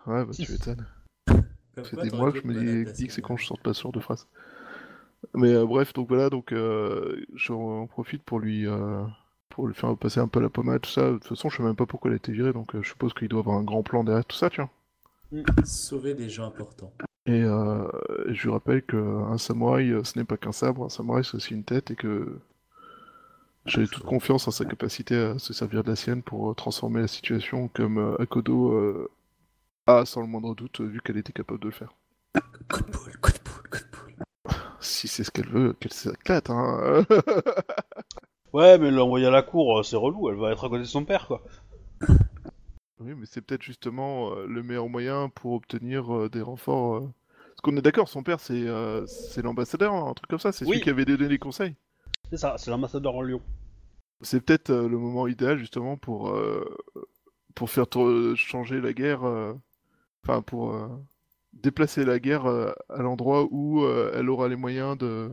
Ouais, 0.06 0.24
bah 0.24 0.32
tu 0.32 0.50
m'étonnes. 0.50 0.86
Quoi, 1.74 2.02
des 2.02 2.10
mois 2.10 2.32
que 2.32 2.40
je 2.40 2.46
me 2.46 2.92
dis, 2.92 3.06
que 3.06 3.12
c'est 3.12 3.22
quand 3.22 3.36
je 3.36 3.46
sors 3.46 3.58
pas 3.58 3.72
genre 3.72 3.92
de 3.92 4.00
phrase. 4.00 4.26
Mais 5.34 5.52
euh, 5.54 5.66
bref, 5.66 5.92
donc 5.92 6.08
voilà, 6.08 6.30
donc 6.30 6.52
euh, 6.52 7.24
j'en 7.34 7.86
profite 7.86 8.22
pour 8.22 8.40
lui 8.40 8.66
euh, 8.66 9.02
pour 9.50 9.66
lui 9.66 9.74
faire 9.74 9.96
passer 9.96 10.20
un 10.20 10.28
peu 10.28 10.40
la 10.40 10.48
pommade, 10.48 10.80
tout 10.80 10.90
ça. 10.90 11.10
De 11.10 11.18
toute 11.18 11.28
façon, 11.28 11.48
je 11.50 11.58
sais 11.58 11.62
même 11.62 11.76
pas 11.76 11.86
pourquoi 11.86 12.08
elle 12.10 12.14
a 12.14 12.16
été 12.16 12.32
virée, 12.32 12.52
donc 12.52 12.74
euh, 12.74 12.82
je 12.82 12.88
suppose 12.88 13.12
qu'il 13.12 13.28
doit 13.28 13.40
avoir 13.40 13.58
un 13.58 13.62
grand 13.62 13.82
plan 13.82 14.04
derrière 14.04 14.24
tout 14.24 14.36
ça, 14.36 14.48
tu 14.48 14.60
vois. 14.60 14.70
dernière. 15.30 15.66
Sauver 15.66 16.14
des 16.14 16.28
gens 16.28 16.46
importants. 16.46 16.92
Et 17.26 17.42
je 17.42 18.42
lui 18.42 18.50
rappelle 18.50 18.82
qu'un 18.82 19.38
samouraï, 19.38 19.94
ce 20.04 20.18
n'est 20.18 20.24
pas 20.24 20.36
qu'un 20.36 20.52
sabre, 20.52 20.86
un 20.86 20.88
samouraï 20.88 21.22
c'est 21.22 21.36
aussi 21.36 21.54
une 21.54 21.64
tête, 21.64 21.90
et 21.90 21.94
que 21.94 22.38
j'ai 23.66 23.86
toute 23.86 24.04
confiance 24.04 24.48
en 24.48 24.50
sa 24.50 24.64
capacité 24.64 25.16
à 25.16 25.38
se 25.38 25.52
servir 25.52 25.84
de 25.84 25.90
la 25.90 25.96
sienne 25.96 26.22
pour 26.22 26.56
transformer 26.56 27.02
la 27.02 27.06
situation 27.06 27.68
comme 27.68 28.16
Akodo 28.18 29.08
euh, 29.88 30.00
a, 30.02 30.06
sans 30.06 30.20
le 30.22 30.26
moindre 30.26 30.54
doute, 30.54 30.80
vu 30.80 31.00
qu'elle 31.00 31.16
était 31.18 31.32
capable 31.32 31.60
de 31.60 31.66
le 31.66 31.72
faire. 31.72 31.94
Coup 32.68 32.80
de 32.82 32.90
poule, 32.90 33.16
coup 33.20 33.32
de 33.32 33.38
poule, 33.38 33.68
coup 33.70 33.78
de 33.78 33.90
poule. 33.90 34.14
Si 34.80 35.08
c'est 35.08 35.24
ce 35.24 35.30
qu'elle 35.30 35.48
veut, 35.48 35.72
qu'elle 35.74 35.92
s'éclate, 35.92 36.50
hein 36.50 37.04
Ouais, 38.52 38.78
mais 38.78 38.92
l'envoyer 38.92 39.26
à 39.26 39.30
la 39.30 39.42
cour, 39.42 39.80
euh, 39.80 39.82
c'est 39.82 39.96
relou, 39.96 40.28
elle 40.30 40.36
va 40.36 40.52
être 40.52 40.64
à 40.64 40.68
côté 40.68 40.80
de 40.82 40.84
son 40.84 41.04
père, 41.04 41.26
quoi. 41.26 41.42
Oui, 43.00 43.14
mais 43.16 43.26
c'est 43.26 43.40
peut-être 43.40 43.62
justement 43.62 44.32
euh, 44.34 44.46
le 44.46 44.62
meilleur 44.62 44.88
moyen 44.88 45.28
pour 45.30 45.52
obtenir 45.54 46.14
euh, 46.14 46.28
des 46.28 46.42
renforts. 46.42 46.96
euh, 46.96 47.00
Parce 47.48 47.60
qu'on 47.62 47.76
est 47.76 47.82
d'accord, 47.82 48.08
son 48.08 48.22
père 48.22 48.40
c'est 48.40 48.66
euh, 48.68 49.06
c'est 49.06 49.42
l'ambassadeur, 49.42 49.94
un 49.94 50.14
truc 50.14 50.28
comme 50.28 50.38
ça, 50.38 50.52
c'est 50.52 50.66
Oui. 50.66 50.76
celui 50.76 50.80
qui 50.80 50.90
avait 50.90 51.04
donné 51.06 51.28
les 51.28 51.38
conseils. 51.38 51.76
C'est 52.30 52.38
ça, 52.38 52.56
c'est 52.58 52.70
l'ambassadeur 52.70 53.14
en 53.14 53.22
Lyon. 53.22 53.42
C'est 54.22 54.40
peut-être 54.44 54.70
euh, 54.70 54.88
le 54.88 54.98
moment 54.98 55.26
idéal 55.26 55.58
justement 55.58 55.96
pour, 55.96 56.30
euh, 56.30 56.64
pour 57.54 57.70
faire 57.70 57.86
changer 58.36 58.80
la 58.80 58.92
guerre, 58.92 59.24
euh, 59.24 59.54
enfin 60.24 60.42
pour 60.42 60.74
euh, 60.74 60.88
déplacer 61.52 62.04
la 62.04 62.18
guerre 62.18 62.46
euh, 62.46 62.72
à 62.88 63.02
l'endroit 63.02 63.46
où 63.50 63.82
euh, 63.84 64.12
elle 64.14 64.28
aura 64.30 64.48
les 64.48 64.56
moyens 64.56 64.96
de, 64.98 65.30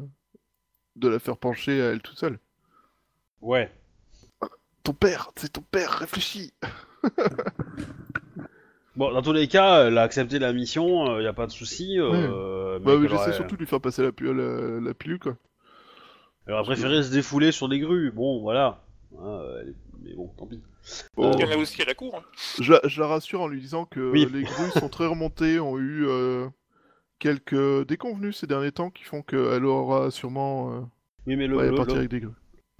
de 0.95 1.07
la 1.07 1.19
faire 1.19 1.37
pencher 1.37 1.81
à 1.81 1.85
elle 1.91 2.01
toute 2.01 2.17
seule. 2.17 2.39
Ouais. 3.41 3.71
Ton 4.83 4.93
père, 4.93 5.31
c'est 5.35 5.51
ton 5.51 5.61
père, 5.61 5.91
réfléchis 5.91 6.53
Bon, 8.95 9.11
dans 9.13 9.21
tous 9.21 9.33
les 9.33 9.47
cas, 9.47 9.85
elle 9.87 9.97
a 9.99 10.01
accepté 10.01 10.39
la 10.39 10.53
mission, 10.53 11.19
il 11.19 11.23
y 11.23 11.27
a 11.27 11.33
pas 11.33 11.45
de 11.45 11.51
souci. 11.51 11.99
euh, 11.99 12.79
Bah 12.79 12.97
mais 12.97 13.07
j'essaie 13.07 13.33
surtout 13.33 13.55
de 13.55 13.59
lui 13.59 13.67
faire 13.67 13.79
passer 13.81 14.01
la, 14.01 14.11
pu- 14.11 14.33
la, 14.33 14.79
la 14.79 14.93
pilule 14.95 15.19
quoi. 15.19 15.35
Elle 16.47 16.53
aurait 16.53 16.63
préféré 16.63 17.03
se 17.03 17.11
défouler 17.11 17.51
sur 17.51 17.69
des 17.69 17.79
grues. 17.79 18.09
Bon, 18.11 18.41
voilà. 18.41 18.81
Hein, 19.19 19.41
elle 19.61 19.69
est- 19.69 19.75
Mais 20.07 20.13
bon, 20.15 20.27
tant 20.37 20.45
pis. 20.45 20.61
Bon, 21.15 21.31
Il 21.33 21.39
y 21.41 21.43
en 21.43 21.51
a 21.51 21.57
aussi 21.57 21.81
à 21.81 21.85
la 21.85 21.93
cour. 21.93 22.15
hein. 22.15 22.23
je, 22.61 22.71
la, 22.73 22.79
je 22.85 23.01
la 23.01 23.07
rassure 23.07 23.41
en 23.41 23.47
lui 23.47 23.59
disant 23.59 23.85
que 23.85 24.11
Oui. 24.11 24.25
les 24.31 24.43
grues 24.43 24.71
sont 24.71 24.89
très 24.89 25.05
remontées, 25.05 25.59
ont 25.59 25.77
eu 25.77 26.05
euh, 26.07 26.47
quelques 27.19 27.85
déconvenus 27.87 28.37
ces 28.37 28.47
derniers 28.47 28.71
temps 28.71 28.89
qui 28.89 29.03
font 29.03 29.21
qu'elle 29.21 29.65
aura 29.65 30.11
sûrement 30.11 30.71
euh, 30.73 30.79
Oui, 31.25 31.35
mais 31.35 31.47
le, 31.47 31.57
ouais, 31.57 31.69
le- 31.69 31.75
partir 31.75 31.95
le- 31.95 31.99
avec 31.99 32.11
des 32.11 32.19
grues. 32.21 32.33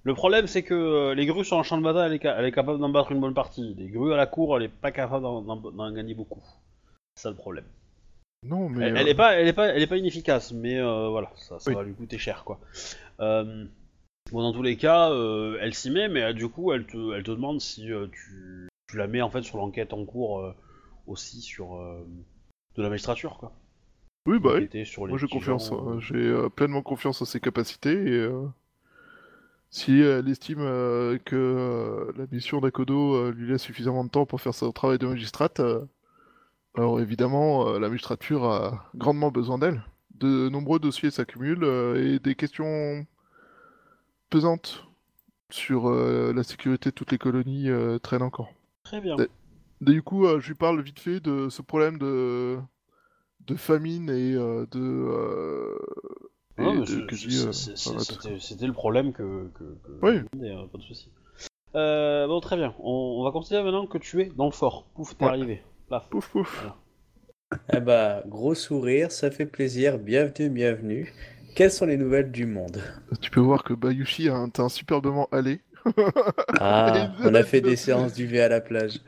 le 0.04 0.14
problème, 0.14 0.48
c'est 0.48 0.64
que 0.64 0.74
euh, 0.74 1.16
les 1.16 1.26
grues 1.26 1.44
sur 1.44 1.58
un 1.60 1.64
champ 1.64 1.78
de 1.78 1.84
bataille, 1.84 2.08
elle 2.08 2.14
est, 2.16 2.22
ca- 2.22 2.36
elle 2.40 2.46
est 2.46 2.52
capable 2.52 2.80
d'en 2.80 2.90
battre 2.90 3.12
une 3.12 3.20
bonne 3.20 3.34
partie. 3.34 3.76
Les 3.78 3.88
grues 3.90 4.14
à 4.14 4.18
la 4.18 4.26
cour, 4.28 4.56
elle 4.58 4.64
est 4.64 4.70
pas 4.70 4.92
capable 4.92 5.24
d'en- 5.24 5.42
d'en 5.42 5.58
d'en 5.58 5.92
gagner 5.92 6.14
beaucoup. 6.14 6.42
C'est 7.16 7.24
ça 7.24 7.30
le 7.30 7.36
problème. 7.36 7.66
Non, 8.44 8.70
mais. 8.70 8.86
Elle, 8.86 8.96
euh, 8.96 9.00
elle 9.02 9.08
est 9.10 9.16
pas, 9.16 9.34
elle 9.34 9.48
est 9.48 9.54
pas, 9.54 9.68
elle 9.70 9.82
est 9.82 9.88
pas 9.88 9.98
inefficace, 9.98 10.54
mais 10.54 10.78
euh, 10.80 11.10
voilà, 11.10 11.32
ça, 11.36 11.60
ça 11.60 11.70
Oui. 11.72 11.76
va 11.76 11.84
lui 11.84 11.94
coûter 11.96 12.18
cher, 12.20 12.44
quoi. 12.46 12.60
Euh, 13.20 13.66
bon, 14.32 14.42
dans 14.42 14.54
tous 14.54 14.64
les 14.64 14.78
cas, 14.78 15.12
euh, 15.12 15.58
elle 15.62 15.74
s'y 15.74 15.92
met, 15.92 16.08
mais 16.08 16.24
euh, 16.24 16.34
du 16.34 16.48
coup, 16.48 16.72
elle 16.72 16.86
te, 16.86 17.14
elle 17.14 17.24
te 17.24 17.32
demande 17.32 17.62
si 17.62 17.92
euh, 17.92 18.08
tu, 18.08 18.70
tu 18.90 18.98
la 18.98 19.08
mets 19.08 19.22
en 19.22 19.30
fait 19.30 19.42
sur 19.44 19.58
l'enquête 19.58 19.94
en 19.94 20.06
cours 20.06 20.54
aussi 21.08 21.42
sur 21.42 21.78
de 22.76 22.84
la 22.84 22.90
magistrature, 22.90 23.38
quoi. 23.38 23.54
Oui, 24.26 24.40
bah 24.40 24.56
oui. 24.56 24.86
Sur 24.86 25.08
Moi 25.08 25.18
j'ai 25.18 25.28
confiance, 25.28 25.70
gens, 25.70 25.88
hein. 25.88 26.00
j'ai 26.02 26.36
pleinement 26.56 26.82
confiance 26.82 27.22
en 27.22 27.26
ses 27.26 27.40
capacités 27.40 27.94
et 27.94 28.30
si 29.70 30.02
elle 30.02 30.28
estime 30.28 30.66
que 31.24 32.14
la 32.18 32.26
mission 32.30 32.60
d'Akodo 32.60 33.32
lui 33.32 33.50
laisse 33.50 33.62
suffisamment 33.62 34.04
de 34.04 34.10
temps 34.10 34.26
pour 34.26 34.42
faire 34.42 34.54
son 34.54 34.74
travail 34.74 34.98
de 34.98 35.08
magistrate, 35.08 35.62
alors 36.76 37.00
évidemment 37.00 37.80
la 37.80 37.88
magistrature 37.88 38.44
a 38.44 38.90
grandement 38.96 39.32
besoin 39.32 39.58
d'elle. 39.58 39.82
De 40.16 40.50
nombreux 40.50 40.80
dossiers 40.80 41.12
s'accumulent 41.12 41.96
et 41.96 42.20
des 42.20 42.36
questions 42.36 43.06
pesantes 44.30 44.86
sur 45.50 45.90
euh, 45.90 46.34
la 46.34 46.44
sécurité 46.44 46.90
de 46.90 46.96
toutes 46.96 47.12
les 47.12 47.18
colonies 47.18 47.70
euh, 47.70 48.00
traînent 48.00 48.22
encore. 48.22 48.52
Très 48.84 49.02
bien. 49.02 49.16
Ouais. 49.16 49.30
Du 49.82 50.02
coup, 50.02 50.26
euh, 50.26 50.40
je 50.40 50.50
lui 50.50 50.56
parle 50.56 50.82
vite 50.82 51.00
fait 51.00 51.20
de 51.20 51.50
ce 51.50 51.62
problème 51.62 51.98
de, 51.98 52.58
de 53.48 53.56
famine 53.56 54.10
et 54.10 54.34
euh, 54.34 54.66
de. 54.72 54.80
euh, 54.80 55.78
euh, 56.60 56.84
enfin, 57.76 58.40
C'était 58.40 58.68
le 58.68 58.74
problème 58.74 59.14
que. 59.14 59.50
que, 59.54 59.64
que 59.64 59.92
Oui. 60.02 60.18
hein, 60.50 60.68
pas 60.72 60.78
de 60.78 60.84
souci. 60.84 61.12
Euh, 61.76 62.28
bon, 62.28 62.40
très 62.40 62.56
bien. 62.58 62.74
On, 62.80 63.18
on 63.20 63.24
va 63.24 63.32
considérer 63.32 63.64
maintenant 63.64 63.86
que 63.86 63.98
tu 64.00 64.22
es 64.22 64.32
dans 64.36 64.46
le 64.46 64.52
fort. 64.52 64.86
Pouf, 64.96 65.16
t'es 65.16 65.26
Ouais. 65.26 65.30
arrivé. 65.30 65.62
Pouf 66.10 66.30
pouf. 66.30 66.66
Ah 67.70 67.80
bah, 67.80 68.24
gros 68.26 68.56
sourire, 68.56 69.12
ça 69.12 69.32
fait 69.32 69.46
plaisir, 69.46 70.00
bienvenue, 70.00 70.50
bienvenue. 70.50 71.14
Quelles 71.58 71.72
sont 71.72 71.88
les 71.88 71.98
nouvelles 71.98 72.32
du 72.32 72.46
monde 72.46 72.84
Tu 73.20 73.32
peux 73.32 73.40
voir 73.40 73.64
que 73.64 73.74
Bayushi 73.74 74.30
a 74.30 74.36
un 74.36 74.48
teint 74.48 74.70
superbement 74.70 75.28
allé. 75.32 75.60
Ah, 76.60 77.12
on 77.24 77.34
a 77.34 77.42
fait 77.42 77.62
des 77.62 77.76
séances 77.76 78.14
d'UV 78.14 78.40
à 78.42 78.48
la 78.48 78.62
plage. 78.62 79.00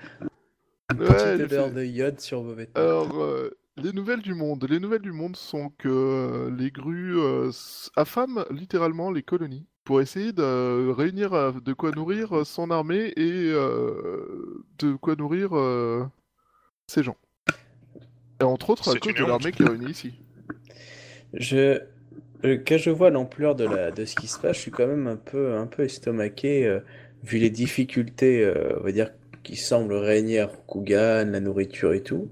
Une 0.91 0.99
Ouais, 1.01 1.05
petite 1.05 1.41
odeur 1.45 1.67
fait- 1.67 1.73
de 1.75 1.83
iode 1.85 2.19
sur 2.19 2.41
vos 2.41 2.55
vêtements. 2.55 2.81
Alors, 2.83 3.21
euh, 3.21 3.51
les 3.77 3.93
nouvelles 3.93 4.23
du 4.23 4.33
monde. 4.33 4.65
Les 4.67 4.79
nouvelles 4.79 5.03
du 5.03 5.11
monde 5.11 5.35
sont 5.35 5.69
que 5.77 5.87
euh, 5.89 6.49
les 6.57 6.71
grues 6.71 7.19
euh, 7.19 7.51
affament 7.95 8.43
littéralement 8.49 9.11
les 9.11 9.21
colonies 9.21 9.67
pour 9.83 10.01
essayer 10.01 10.31
de 10.33 10.89
réunir 10.89 11.61
de 11.61 11.73
quoi 11.73 11.91
nourrir 11.91 12.47
son 12.47 12.71
armée 12.71 13.13
et 13.15 13.51
euh, 13.53 14.63
de 14.79 14.93
quoi 14.93 15.15
nourrir 15.15 15.55
euh, 15.55 16.03
ces 16.87 17.03
gens. 17.03 17.17
Et 18.41 18.43
entre 18.43 18.71
autres 18.71 18.89
à 18.89 18.97
cause 18.97 19.13
de 19.13 19.23
l'armée 19.23 19.51
qui 19.51 19.61
est 19.61 19.67
réunie 19.69 19.91
ici. 19.91 20.13
Je, 21.35 21.79
euh, 22.45 22.57
quand 22.65 22.77
je 22.77 22.89
vois 22.89 23.09
l'ampleur 23.09 23.55
de 23.55 23.65
la, 23.65 23.91
de 23.91 24.05
ce 24.05 24.15
qui 24.15 24.27
se 24.27 24.39
passe, 24.39 24.57
je 24.57 24.61
suis 24.61 24.71
quand 24.71 24.87
même 24.87 25.07
un 25.07 25.15
peu, 25.17 25.53
un 25.55 25.67
peu 25.67 25.83
estomaqué, 25.83 26.65
euh, 26.65 26.79
vu 27.23 27.37
les 27.37 27.49
difficultés, 27.49 28.43
euh, 28.43 28.77
on 28.79 28.83
va 28.83 28.91
dire, 28.91 29.11
qui 29.43 29.55
semblent 29.55 29.93
régner 29.95 30.39
à 30.39 30.47
Rokugan, 30.47 31.25
la 31.31 31.39
nourriture 31.39 31.93
et 31.93 32.03
tout, 32.03 32.29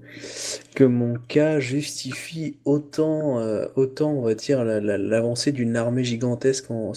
que 0.74 0.84
mon 0.84 1.14
cas 1.28 1.60
justifie 1.60 2.58
autant, 2.64 3.40
autant, 3.76 4.12
on 4.12 4.22
va 4.22 4.34
dire, 4.34 4.64
la- 4.64 4.80
la- 4.80 4.98
l'avancée 4.98 5.52
d'une 5.52 5.76
armée 5.76 6.04
gigantesque 6.04 6.70
en, 6.70 6.92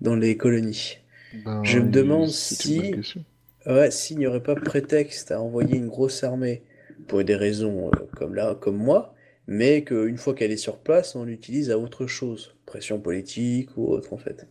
dans 0.00 0.16
les 0.16 0.36
colonies. 0.36 0.98
Ben, 1.32 1.50
Je 1.62 1.80
me 1.80 1.90
demande 1.90 2.32
si-. 2.32 3.00
Ouais, 3.66 3.90
s'il 3.90 4.18
n'y 4.18 4.26
aurait 4.26 4.42
pas 4.42 4.56
prétexte 4.56 5.32
à 5.32 5.40
envoyer 5.42 5.76
une 5.76 5.88
grosse 5.88 6.24
armée 6.24 6.62
pour 7.08 7.24
des 7.24 7.36
raisons 7.36 7.90
comme 8.14 8.34
là, 8.34 8.56
comme 8.60 8.76
moi, 8.76 9.14
mais 9.50 9.84
qu'une 9.84 10.16
fois 10.16 10.32
qu'elle 10.32 10.52
est 10.52 10.56
sur 10.56 10.78
place, 10.78 11.14
on 11.16 11.24
l'utilise 11.24 11.70
à 11.70 11.78
autre 11.78 12.06
chose, 12.06 12.54
pression 12.64 13.00
politique 13.00 13.68
ou 13.76 13.88
autre 13.88 14.12
en 14.14 14.16
fait. 14.16 14.48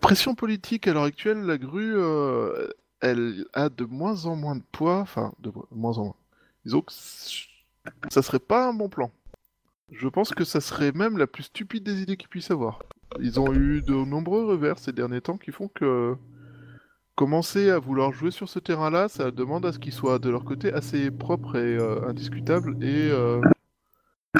Pression 0.00 0.34
politique 0.34 0.88
à 0.88 0.94
l'heure 0.94 1.04
actuelle, 1.04 1.42
la 1.42 1.58
grue, 1.58 1.94
euh, 1.94 2.68
elle 3.00 3.44
a 3.52 3.68
de 3.68 3.84
moins 3.84 4.24
en 4.24 4.34
moins 4.34 4.56
de 4.56 4.62
poids, 4.72 4.98
enfin, 4.98 5.32
de 5.40 5.50
mo- 5.50 5.68
moins 5.70 5.98
en 5.98 6.04
moins. 6.04 6.16
Disons 6.64 6.80
que 6.80 6.92
ça 8.10 8.22
serait 8.22 8.38
pas 8.38 8.66
un 8.66 8.72
bon 8.72 8.88
plan. 8.88 9.10
Je 9.92 10.08
pense 10.08 10.30
que 10.30 10.44
ça 10.44 10.60
serait 10.62 10.92
même 10.92 11.18
la 11.18 11.26
plus 11.26 11.44
stupide 11.44 11.84
des 11.84 12.00
idées 12.00 12.16
qu'ils 12.16 12.28
puissent 12.30 12.50
avoir. 12.50 12.80
Ils 13.20 13.38
ont 13.38 13.52
eu 13.52 13.82
de 13.82 13.92
nombreux 13.92 14.44
revers 14.46 14.78
ces 14.78 14.92
derniers 14.92 15.20
temps 15.20 15.36
qui 15.36 15.52
font 15.52 15.68
que 15.68 16.16
commencer 17.14 17.70
à 17.70 17.78
vouloir 17.78 18.12
jouer 18.12 18.30
sur 18.30 18.48
ce 18.48 18.58
terrain-là, 18.58 19.08
ça 19.08 19.30
demande 19.30 19.64
à 19.66 19.72
ce 19.72 19.78
qu'ils 19.78 19.92
soient 19.92 20.18
de 20.18 20.30
leur 20.30 20.44
côté 20.44 20.72
assez 20.72 21.10
propre 21.10 21.56
et 21.56 21.76
euh, 21.76 22.06
indiscutable 22.08 22.76
et 22.82 23.10
euh, 23.10 23.40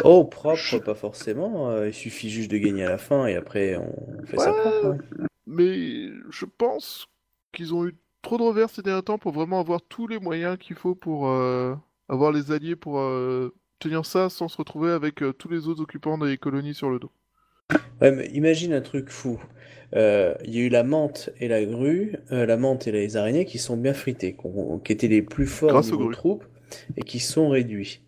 Oh, 0.03 0.25
propre, 0.25 0.79
pas 0.79 0.95
forcément, 0.95 1.70
euh, 1.70 1.89
il 1.89 1.95
suffit 1.95 2.29
juste 2.29 2.51
de 2.51 2.59
gagner 2.59 2.85
à 2.85 2.89
la 2.89 2.99
fin 2.99 3.27
et 3.27 3.37
après 3.37 3.77
on 3.77 4.27
fait 4.27 4.39
ça 4.39 4.53
propre. 4.53 4.97
Mais 5.47 6.09
je 6.31 6.45
pense 6.45 7.07
qu'ils 7.53 7.75
ont 7.75 7.87
eu 7.87 7.97
trop 8.22 8.37
de 8.39 8.43
revers 8.43 8.70
ces 8.70 8.83
derniers 8.83 9.03
temps 9.03 9.18
pour 9.18 9.33
vraiment 9.33 9.61
avoir 9.61 9.81
tous 9.83 10.09
les 10.09 10.18
moyens 10.18 10.59
qu'il 10.59 10.75
faut 10.75 10.97
pour 10.97 11.29
euh, 11.29 11.77
avoir 12.09 12.33
les 12.33 12.51
alliés 12.51 12.75
pour 12.75 13.01
tenir 13.79 14.05
ça 14.05 14.31
sans 14.31 14.49
se 14.49 14.57
retrouver 14.57 14.91
avec 14.91 15.22
tous 15.39 15.49
les 15.49 15.68
autres 15.68 15.83
occupants 15.83 16.18
des 16.18 16.39
colonies 16.39 16.75
sur 16.75 16.91
le 16.91 16.99
dos. 16.99 17.12
Ouais, 18.00 18.10
mais 18.12 18.26
imagine 18.28 18.72
un 18.72 18.80
truc 18.80 19.10
fou. 19.10 19.40
Euh, 19.94 20.34
Il 20.44 20.54
y 20.54 20.58
a 20.58 20.62
eu 20.62 20.68
la 20.68 20.82
menthe 20.82 21.30
et 21.40 21.48
la 21.48 21.64
grue, 21.64 22.16
euh, 22.32 22.46
la 22.46 22.56
menthe 22.56 22.86
et 22.86 22.92
les 22.92 23.16
araignées 23.16 23.44
qui 23.44 23.58
sont 23.58 23.76
bien 23.76 23.94
frités, 23.94 24.34
qu'on- 24.34 24.78
qui 24.78 24.92
étaient 24.92 25.08
les 25.08 25.22
plus 25.22 25.46
forts 25.46 25.70
Grâce 25.70 25.92
aux 25.92 25.98
grues. 25.98 26.14
troupes 26.14 26.44
et 26.96 27.02
qui 27.02 27.20
sont 27.20 27.48
réduits. 27.48 28.00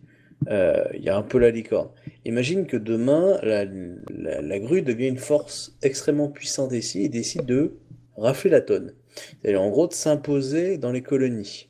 Euh, 0.48 0.84
Il 0.94 1.02
y 1.02 1.08
a 1.08 1.16
un 1.16 1.22
peu 1.22 1.38
la 1.38 1.50
licorne. 1.50 1.88
Imagine 2.24 2.66
que 2.66 2.76
demain, 2.76 3.38
la, 3.42 3.64
la- 3.64 4.42
la 4.42 4.58
grue 4.58 4.82
devient 4.82 5.08
une 5.08 5.18
force 5.18 5.76
extrêmement 5.82 6.28
puissante 6.28 6.72
ici 6.72 7.04
et 7.04 7.08
décide 7.08 7.46
de 7.46 7.72
rafler 8.16 8.50
la 8.50 8.60
tonne. 8.60 8.92
C'est-à-dire 9.42 9.62
en 9.62 9.70
gros 9.70 9.86
de 9.88 9.94
s'imposer 9.94 10.76
dans 10.78 10.92
les 10.92 11.02
colonies. 11.02 11.68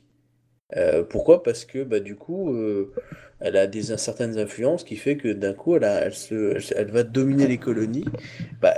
Euh, 0.75 1.03
pourquoi? 1.03 1.43
Parce 1.43 1.65
que 1.65 1.83
bah, 1.83 1.99
du 1.99 2.15
coup, 2.15 2.53
euh, 2.53 2.91
elle 3.39 3.57
a 3.57 3.67
des 3.67 3.83
certaines 3.97 4.37
influences 4.39 4.83
qui 4.83 4.95
fait 4.97 5.17
que 5.17 5.29
d'un 5.29 5.53
coup, 5.53 5.75
elle, 5.75 5.83
a- 5.83 6.01
elle, 6.05 6.13
se- 6.15 6.53
elle 6.55 6.61
se- 6.63 6.73
elle 6.75 6.91
va 6.91 7.03
dominer 7.03 7.47
les 7.47 7.59
colonies 7.59 8.05
bah, 8.61 8.75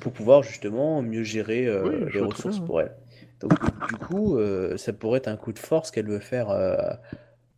pour 0.00 0.12
pouvoir 0.12 0.42
justement 0.42 1.02
mieux 1.02 1.22
gérer 1.24 1.66
euh, 1.66 1.88
Oui, 1.88 2.10
les 2.12 2.20
ressources 2.20 2.60
pour 2.60 2.80
elle. 2.80 2.94
Donc 3.40 3.52
du 3.82 3.96
coup, 3.98 4.36
euh, 4.38 4.76
ça 4.76 4.92
pourrait 4.92 5.18
être 5.18 5.28
un 5.28 5.36
coup 5.36 5.52
de 5.52 5.58
force 5.58 5.90
qu'elle 5.90 6.08
veut 6.08 6.18
faire 6.20 6.50
euh, 6.50 6.76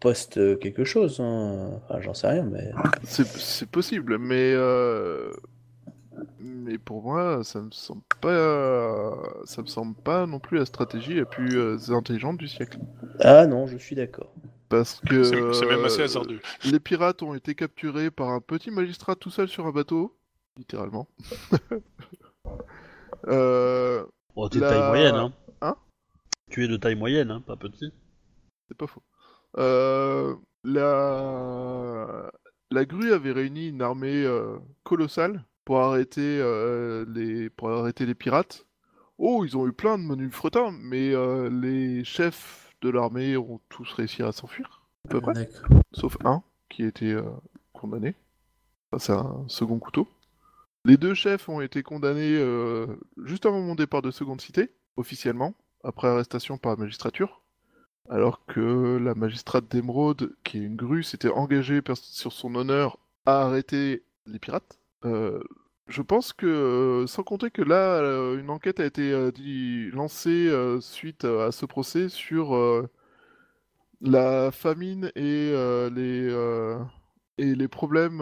post 0.00 0.38
euh, 0.38 0.56
quelque 0.56 0.84
chose. 0.84 1.20
hein. 1.20 1.80
Enfin, 1.84 2.00
j'en 2.00 2.14
sais 2.14 2.28
rien, 2.28 2.44
mais 2.44 2.72
C'est 3.04 3.66
possible, 3.70 4.18
mais 4.18 4.54
mais 6.38 6.78
pour 6.78 7.02
moi, 7.02 7.42
ça 7.44 7.60
me 7.60 7.70
semble 7.70 8.02
pas 8.20 9.12
ça 9.44 9.62
me 9.62 9.66
semble 9.66 9.94
pas 9.96 10.26
non 10.26 10.40
plus 10.40 10.58
la 10.58 10.66
stratégie 10.66 11.14
la 11.14 11.26
plus 11.26 11.90
intelligente 11.90 12.38
du 12.38 12.48
siècle. 12.48 12.78
ah 13.20 13.46
non, 13.46 13.66
je 13.66 13.76
suis 13.76 13.94
d'accord. 13.96 14.32
Parce 14.68 15.00
que 15.08 15.22
C'est 15.22 15.52
c'est 15.54 15.66
même 15.66 15.84
assez 15.84 16.00
euh, 16.00 16.04
hasardeux. 16.04 16.40
Les 16.64 16.80
pirates 16.80 17.22
ont 17.22 17.34
été 17.34 17.54
capturés 17.54 18.10
par 18.10 18.30
un 18.30 18.40
petit 18.40 18.70
magistrat 18.70 19.14
tout 19.14 19.30
seul 19.30 19.48
sur 19.48 19.66
un 19.66 19.72
bateau, 19.72 20.16
littéralement. 20.56 21.08
euh, 23.28 24.04
Oh, 24.34 24.48
t'es 24.48 24.58
de 24.58 24.64
La- 24.64 24.70
taille 24.70 24.88
moyenne, 24.88 25.14
hein. 25.14 25.32
Hein? 25.62 25.76
Tu 26.50 26.64
es 26.64 26.68
de 26.68 26.76
taille 26.76 26.96
moyenne, 26.96 27.30
hein, 27.30 27.40
pas 27.40 27.56
petit. 27.56 27.90
c'est 28.68 28.76
pas 28.76 28.86
faux. 28.86 29.02
Euh, 29.56 30.34
la... 30.64 32.30
la 32.70 32.84
grue 32.84 33.12
avait 33.12 33.32
réuni 33.32 33.68
une 33.68 33.80
armée 33.82 34.24
euh, 34.24 34.58
colossale 34.84 35.44
pour 35.64 35.80
arrêter, 35.80 36.38
euh, 36.40 37.06
les, 37.08 37.48
pour 37.50 37.70
arrêter 37.70 38.04
les 38.04 38.14
pirates. 38.14 38.66
Oh, 39.18 39.44
ils 39.46 39.56
ont 39.56 39.66
eu 39.66 39.72
plein 39.72 39.96
de 39.96 40.02
menus 40.04 40.32
fretins, 40.34 40.72
mais 40.82 41.14
euh, 41.14 41.48
les 41.48 42.04
chefs 42.04 42.65
de 42.86 42.90
l'armée 42.90 43.36
ont 43.36 43.60
tous 43.68 43.92
réussi 43.92 44.22
à 44.22 44.32
s'enfuir, 44.32 44.82
à 45.06 45.08
peu 45.08 45.20
près, 45.20 45.34
D'accord. 45.34 45.80
sauf 45.92 46.16
un 46.24 46.42
qui 46.68 46.84
a 46.84 46.86
été 46.86 47.12
euh, 47.12 47.22
condamné. 47.72 48.14
Ça, 48.92 48.98
c'est 48.98 49.12
un 49.12 49.44
second 49.48 49.78
couteau. 49.78 50.08
Les 50.84 50.96
deux 50.96 51.14
chefs 51.14 51.48
ont 51.48 51.60
été 51.60 51.82
condamnés 51.82 52.36
euh, 52.36 52.86
juste 53.24 53.46
avant 53.46 53.60
mon 53.60 53.74
départ 53.74 54.02
de 54.02 54.10
seconde 54.10 54.40
cité, 54.40 54.70
officiellement, 54.96 55.54
après 55.82 56.08
arrestation 56.08 56.58
par 56.58 56.72
la 56.72 56.78
magistrature. 56.78 57.42
Alors 58.08 58.46
que 58.46 58.98
la 58.98 59.16
magistrate 59.16 59.68
d'Émeraude, 59.68 60.36
qui 60.44 60.58
est 60.58 60.62
une 60.62 60.76
grue, 60.76 61.02
s'était 61.02 61.28
engagée 61.28 61.80
sur 61.94 62.32
son 62.32 62.54
honneur 62.54 62.98
à 63.24 63.42
arrêter 63.42 64.04
les 64.26 64.38
pirates. 64.38 64.78
Euh, 65.04 65.42
je 65.88 66.02
pense 66.02 66.32
que, 66.32 66.46
euh, 66.46 67.06
sans 67.06 67.22
compter 67.22 67.50
que 67.50 67.62
là, 67.62 67.98
euh, 68.00 68.40
une 68.40 68.50
enquête 68.50 68.80
a 68.80 68.84
été 68.84 69.12
euh, 69.12 69.30
lancée 69.92 70.50
suite 70.80 71.24
à 71.24 71.52
ce 71.52 71.66
procès 71.66 72.08
sur 72.08 72.56
la 74.00 74.50
famine 74.50 75.10
et 75.14 75.52
les, 75.92 76.76
et 77.38 77.54
les 77.54 77.68
problèmes 77.68 78.18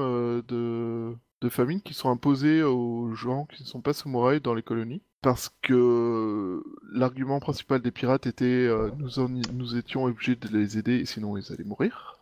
de, 0.47 1.17
famine 1.51 1.83
qui 1.83 1.93
sont 1.93 2.09
imposés 2.11 2.63
aux 2.63 3.15
gens 3.15 3.45
qui 3.45 3.63
ne 3.63 3.69
sont 3.69 3.83
pas 3.83 3.93
samouraïs 3.93 4.41
dans 4.41 4.55
les 4.55 4.63
colonies. 4.63 5.03
Parce 5.21 5.55
que 5.63 6.63
l'argument 6.93 7.39
principal 7.41 7.81
des 7.81 7.91
pirates 7.91 8.27
était 8.27 8.69
nous, 8.99 9.19
en- 9.19 9.29
nous 9.29 9.77
étions 9.77 10.05
obligés 10.05 10.37
de 10.37 10.49
les 10.49 10.79
aider, 10.79 11.05
sinon 11.07 11.37
ils 11.37 11.53
allaient 11.53 11.65
mourir. 11.65 12.19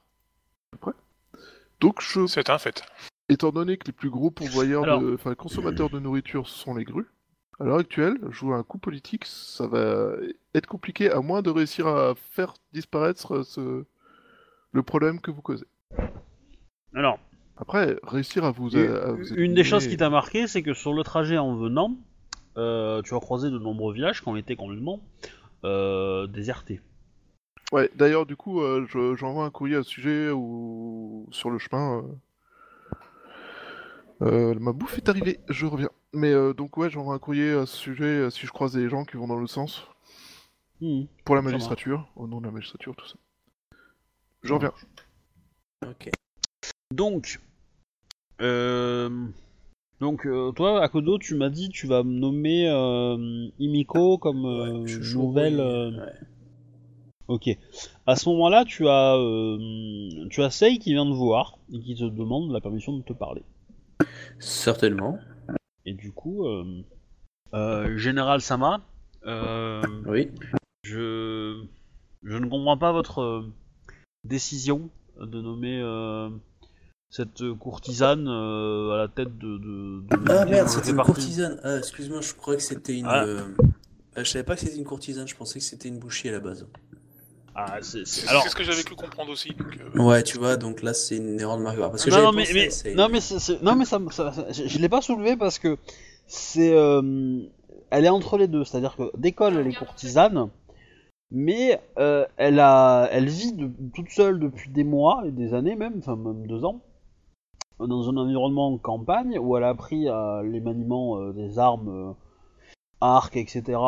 Donc, 1.81 2.01
je, 2.01 2.27
C'est 2.29 2.49
un 2.49 2.59
fait. 2.59 2.85
Étant 3.33 3.51
donné 3.53 3.77
que 3.77 3.87
les 3.87 3.93
plus 3.93 4.11
gros 4.11 4.31
pourvoyeurs, 4.31 4.85
Alors- 4.85 5.01
de, 5.03 5.15
enfin 5.15 5.35
consommateurs 5.35 5.91
de 5.91 5.99
nourriture 5.99 6.49
sont 6.49 6.75
les 6.75 6.85
grues, 6.85 7.07
à 7.61 7.65
l'heure 7.65 7.79
actuelle, 7.79 8.19
jouer 8.31 8.55
un 8.55 8.63
coup 8.63 8.79
politique, 8.79 9.25
ça 9.27 9.67
va 9.67 10.13
être 10.55 10.67
compliqué 10.67 11.11
à 11.11 11.21
moins 11.21 11.43
de 11.43 11.51
réussir 11.51 11.87
à 11.87 12.15
faire 12.15 12.55
disparaître 12.73 13.43
ce... 13.45 13.85
le 14.73 14.83
problème 14.83 15.21
que 15.21 15.31
vous 15.31 15.43
causez. 15.43 15.67
Alors, 16.95 17.19
Après, 17.57 17.97
réussir 18.03 18.45
à 18.45 18.51
vous. 18.51 18.71
une, 18.71 18.91
à 18.91 19.13
vous 19.13 19.27
une 19.29 19.35
éliminer- 19.37 19.55
des 19.55 19.65
choses 19.65 19.87
qui 19.87 19.97
t'a 19.97 20.11
marqué, 20.11 20.47
c'est 20.47 20.63
que 20.63 20.75
sur 20.75 20.93
le 20.95 21.03
trajet 21.05 21.39
en 21.39 21.55
venant, 21.57 21.97
euh, 22.57 23.01
tu 23.03 23.15
as 23.15 23.21
croisé 23.21 23.51
de 23.51 23.59
nombreux 23.59 23.95
villages 23.95 24.21
qui 24.23 24.29
ont 24.29 24.37
été 24.37 24.57
complètement 24.57 25.01
euh, 25.65 26.27
désertés. 26.27 26.81
Ouais, 27.71 27.89
d'ailleurs, 27.95 28.27
du 28.27 28.37
coup, 28.37 28.61
euh, 28.61 28.85
je- 28.89 29.15
j'envoie 29.15 29.45
un 29.45 29.51
courrier 29.51 29.77
à 29.77 29.83
ce 29.83 29.89
sujet 29.89 30.31
ou 30.31 31.27
sur 31.31 31.49
le 31.51 31.59
chemin. 31.59 32.05
Euh, 34.23 34.55
ma 34.59 34.73
bouffe 34.73 34.97
est 34.99 35.09
arrivée, 35.09 35.41
je 35.49 35.67
reviens. 35.67 35.91
Mais 36.13 36.31
euh, 36.33 36.53
donc, 36.53 36.77
ouais, 36.77 36.91
j'envoie 36.91 37.15
un 37.15 37.19
courrier 37.19 37.53
à 37.53 37.67
ce 37.67 37.77
sujet 37.77 38.05
euh, 38.05 38.31
si 38.31 38.47
je 38.47 38.53
croise 38.53 38.73
des 38.73 38.89
gens 38.89 39.05
qui 39.05 39.17
vont 39.17 39.27
dans 39.27 39.37
le 39.37 39.47
sens. 39.47 39.83
Hmm. 40.81 41.05
Pour 41.25 41.37
la 41.37 41.43
magistrature, 41.43 42.09
au 42.17 42.27
nom 42.27 42.41
de 42.41 42.47
la 42.47 42.53
magistrature, 42.53 42.95
tout 42.97 43.07
ça. 43.07 43.15
Je 44.43 44.53
reviens. 44.53 44.73
Ok. 45.87 46.11
Donc, 46.95 47.41
euh, 48.41 49.27
donc 50.01 50.27
euh, 50.27 50.51
toi, 50.53 50.83
Akodo, 50.83 51.19
tu 51.19 51.35
m'as 51.37 51.49
dit 51.51 51.69
tu 51.69 51.87
vas 51.87 52.03
me 52.03 52.13
nommer 52.13 52.69
euh, 52.69 53.49
Imiko 53.59 54.19
comme 54.19 54.45
euh, 54.45 54.85
Ouais, 54.85 55.15
nouvelle. 55.15 55.61
euh, 55.61 55.91
ouais. 56.05 56.13
Ok. 57.29 57.49
À 58.07 58.17
ce 58.17 58.29
moment-là, 58.31 58.65
tu 58.65 58.89
as 58.89 59.15
euh, 59.17 60.27
tu 60.29 60.43
as 60.43 60.51
Sei 60.51 60.79
qui 60.79 60.93
vient 60.93 61.07
te 61.07 61.15
voir 61.15 61.59
et 61.73 61.79
qui 61.81 61.95
te 61.95 62.05
demande 62.05 62.51
la 62.53 62.61
permission 62.61 62.97
de 62.97 63.03
te 63.03 63.13
parler. 63.13 63.43
Certainement. 64.39 65.19
Et 65.87 65.95
du 65.95 66.13
coup, 66.13 66.47
euh, 66.47 66.83
euh, 67.55 67.97
Général 67.97 68.41
Sama, 68.41 68.81
euh, 69.27 69.83
Oui. 70.07 70.31
je 70.85 71.63
je 72.23 72.37
ne 72.37 72.47
comprends 72.49 72.79
pas 72.79 72.93
votre 72.93 73.21
euh, 73.21 73.53
décision 74.25 74.91
de 75.21 75.41
nommer 75.41 75.81
euh, 75.83 76.29
cette 77.11 77.43
courtisane 77.59 78.27
euh, 78.29 78.93
à 78.93 78.97
la 78.99 79.09
tête 79.09 79.37
de. 79.39 79.59
de, 79.59 80.01
de- 80.09 80.31
Ah 80.31 80.45
de- 80.45 80.51
merde, 80.51 80.67
de- 80.67 80.71
c'était 80.71 80.91
une 80.93 80.97
courtisane. 80.99 81.61
Ah, 81.65 81.79
excuse-moi, 81.79 82.21
je 82.21 82.33
croyais 82.35 82.59
que 82.59 82.65
c'était 82.65 82.97
une. 82.97 83.07
Ah. 83.07 83.25
euh, 83.25 83.41
euh, 84.19 84.25
Je 84.25 84.31
savais 84.31 84.45
pas 84.45 84.55
que 84.55 84.61
c'était 84.61 84.77
une 84.77 84.85
courtisane, 84.85 85.27
je 85.27 85.35
pensais 85.37 85.59
que 85.59 85.65
c'était 85.65 85.89
une 85.89 85.99
bouchie 85.99 86.29
à 86.29 86.33
la 86.33 86.41
base. 86.41 86.67
Ah, 87.55 87.79
c'est- 87.83 88.07
ce 88.07 88.55
que 88.57 88.65
j'avais 88.65 88.83
cru 88.83 88.95
comprendre 88.97 89.31
aussi. 89.31 89.51
Donc, 89.51 89.79
euh, 89.97 90.03
Ouais, 90.03 90.23
tu 90.23 90.39
vois, 90.39 90.57
donc 90.57 90.83
là 90.83 90.95
c'est 90.95 91.17
une 91.19 91.39
erreur 91.39 91.59
de 91.59 91.63
marqueur. 91.63 91.91
Parce 91.91 92.05
que 92.05 92.11
non, 92.11 92.33
mais, 92.33 92.43
pensé, 92.45 92.55
mais- 92.55 92.71
c'est- 92.71 92.95
non, 92.95 93.09
mais, 93.11 93.19
non, 93.63 93.77
mais 93.77 93.85
ça, 93.85 93.99
me- 93.99 94.11
ça- 94.11 94.33
ça- 94.33 94.51
je, 94.53 94.67
je 94.69 94.79
l'ai 94.79 94.89
pas 94.89 95.03
soulevé 95.03 95.37
parce 95.37 95.59
que 95.59 95.77
c'est, 96.27 96.73
euh, 96.75 97.43
elle 97.91 98.05
est 98.07 98.09
entre 98.09 98.39
les 98.39 98.49
deux. 98.49 98.65
C'est-à-dire 98.65 98.97
que 98.97 99.11
d'école 99.19 99.59
elle 99.59 99.67
est 99.67 99.75
courtisane, 99.75 100.49
mais 101.31 101.79
euh, 101.99 102.25
elle 102.39 102.59
a, 102.59 103.09
elle 103.13 103.29
vit 103.29 103.53
de- 103.53 103.71
toute 103.95 104.09
seule 104.11 104.39
depuis 104.41 104.71
des 104.71 104.85
mois 104.85 105.23
et 105.27 105.31
des 105.31 105.53
années 105.53 105.77
même, 105.77 105.97
enfin 105.99 106.17
même 106.17 106.47
deux 106.47 106.65
ans, 106.65 106.81
dans 107.79 108.09
un 108.09 108.17
environnement 108.17 108.69
en 108.73 108.79
campagne 108.79 109.39
où 109.39 109.57
elle 109.59 109.65
a 109.65 109.69
appris 109.71 110.09
euh, 110.09 110.43
les 110.43 110.61
maniements 110.61 111.19
euh, 111.19 111.33
des 111.33 111.59
armes, 111.59 111.89
euh, 111.89 112.13
arcs, 113.03 113.37
etc. 113.37 113.79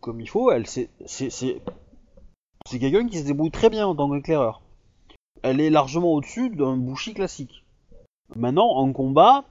comme 0.00 0.20
il 0.20 0.28
faut. 0.28 0.50
Elle, 0.50 0.66
c'est, 0.66 0.90
c'est, 1.06 1.60
quelqu'un 2.70 3.06
qui 3.06 3.18
se 3.18 3.24
débrouille 3.24 3.50
très 3.50 3.70
bien 3.70 3.86
en 3.86 3.94
tant 3.94 4.10
qu'éclaireur 4.10 4.62
elle 5.42 5.60
est 5.60 5.70
largement 5.70 6.12
au-dessus 6.12 6.50
d'un 6.50 6.76
Bushi 6.76 7.14
classique. 7.14 7.64
Maintenant, 8.36 8.68
en 8.68 8.92
combat, 8.92 9.44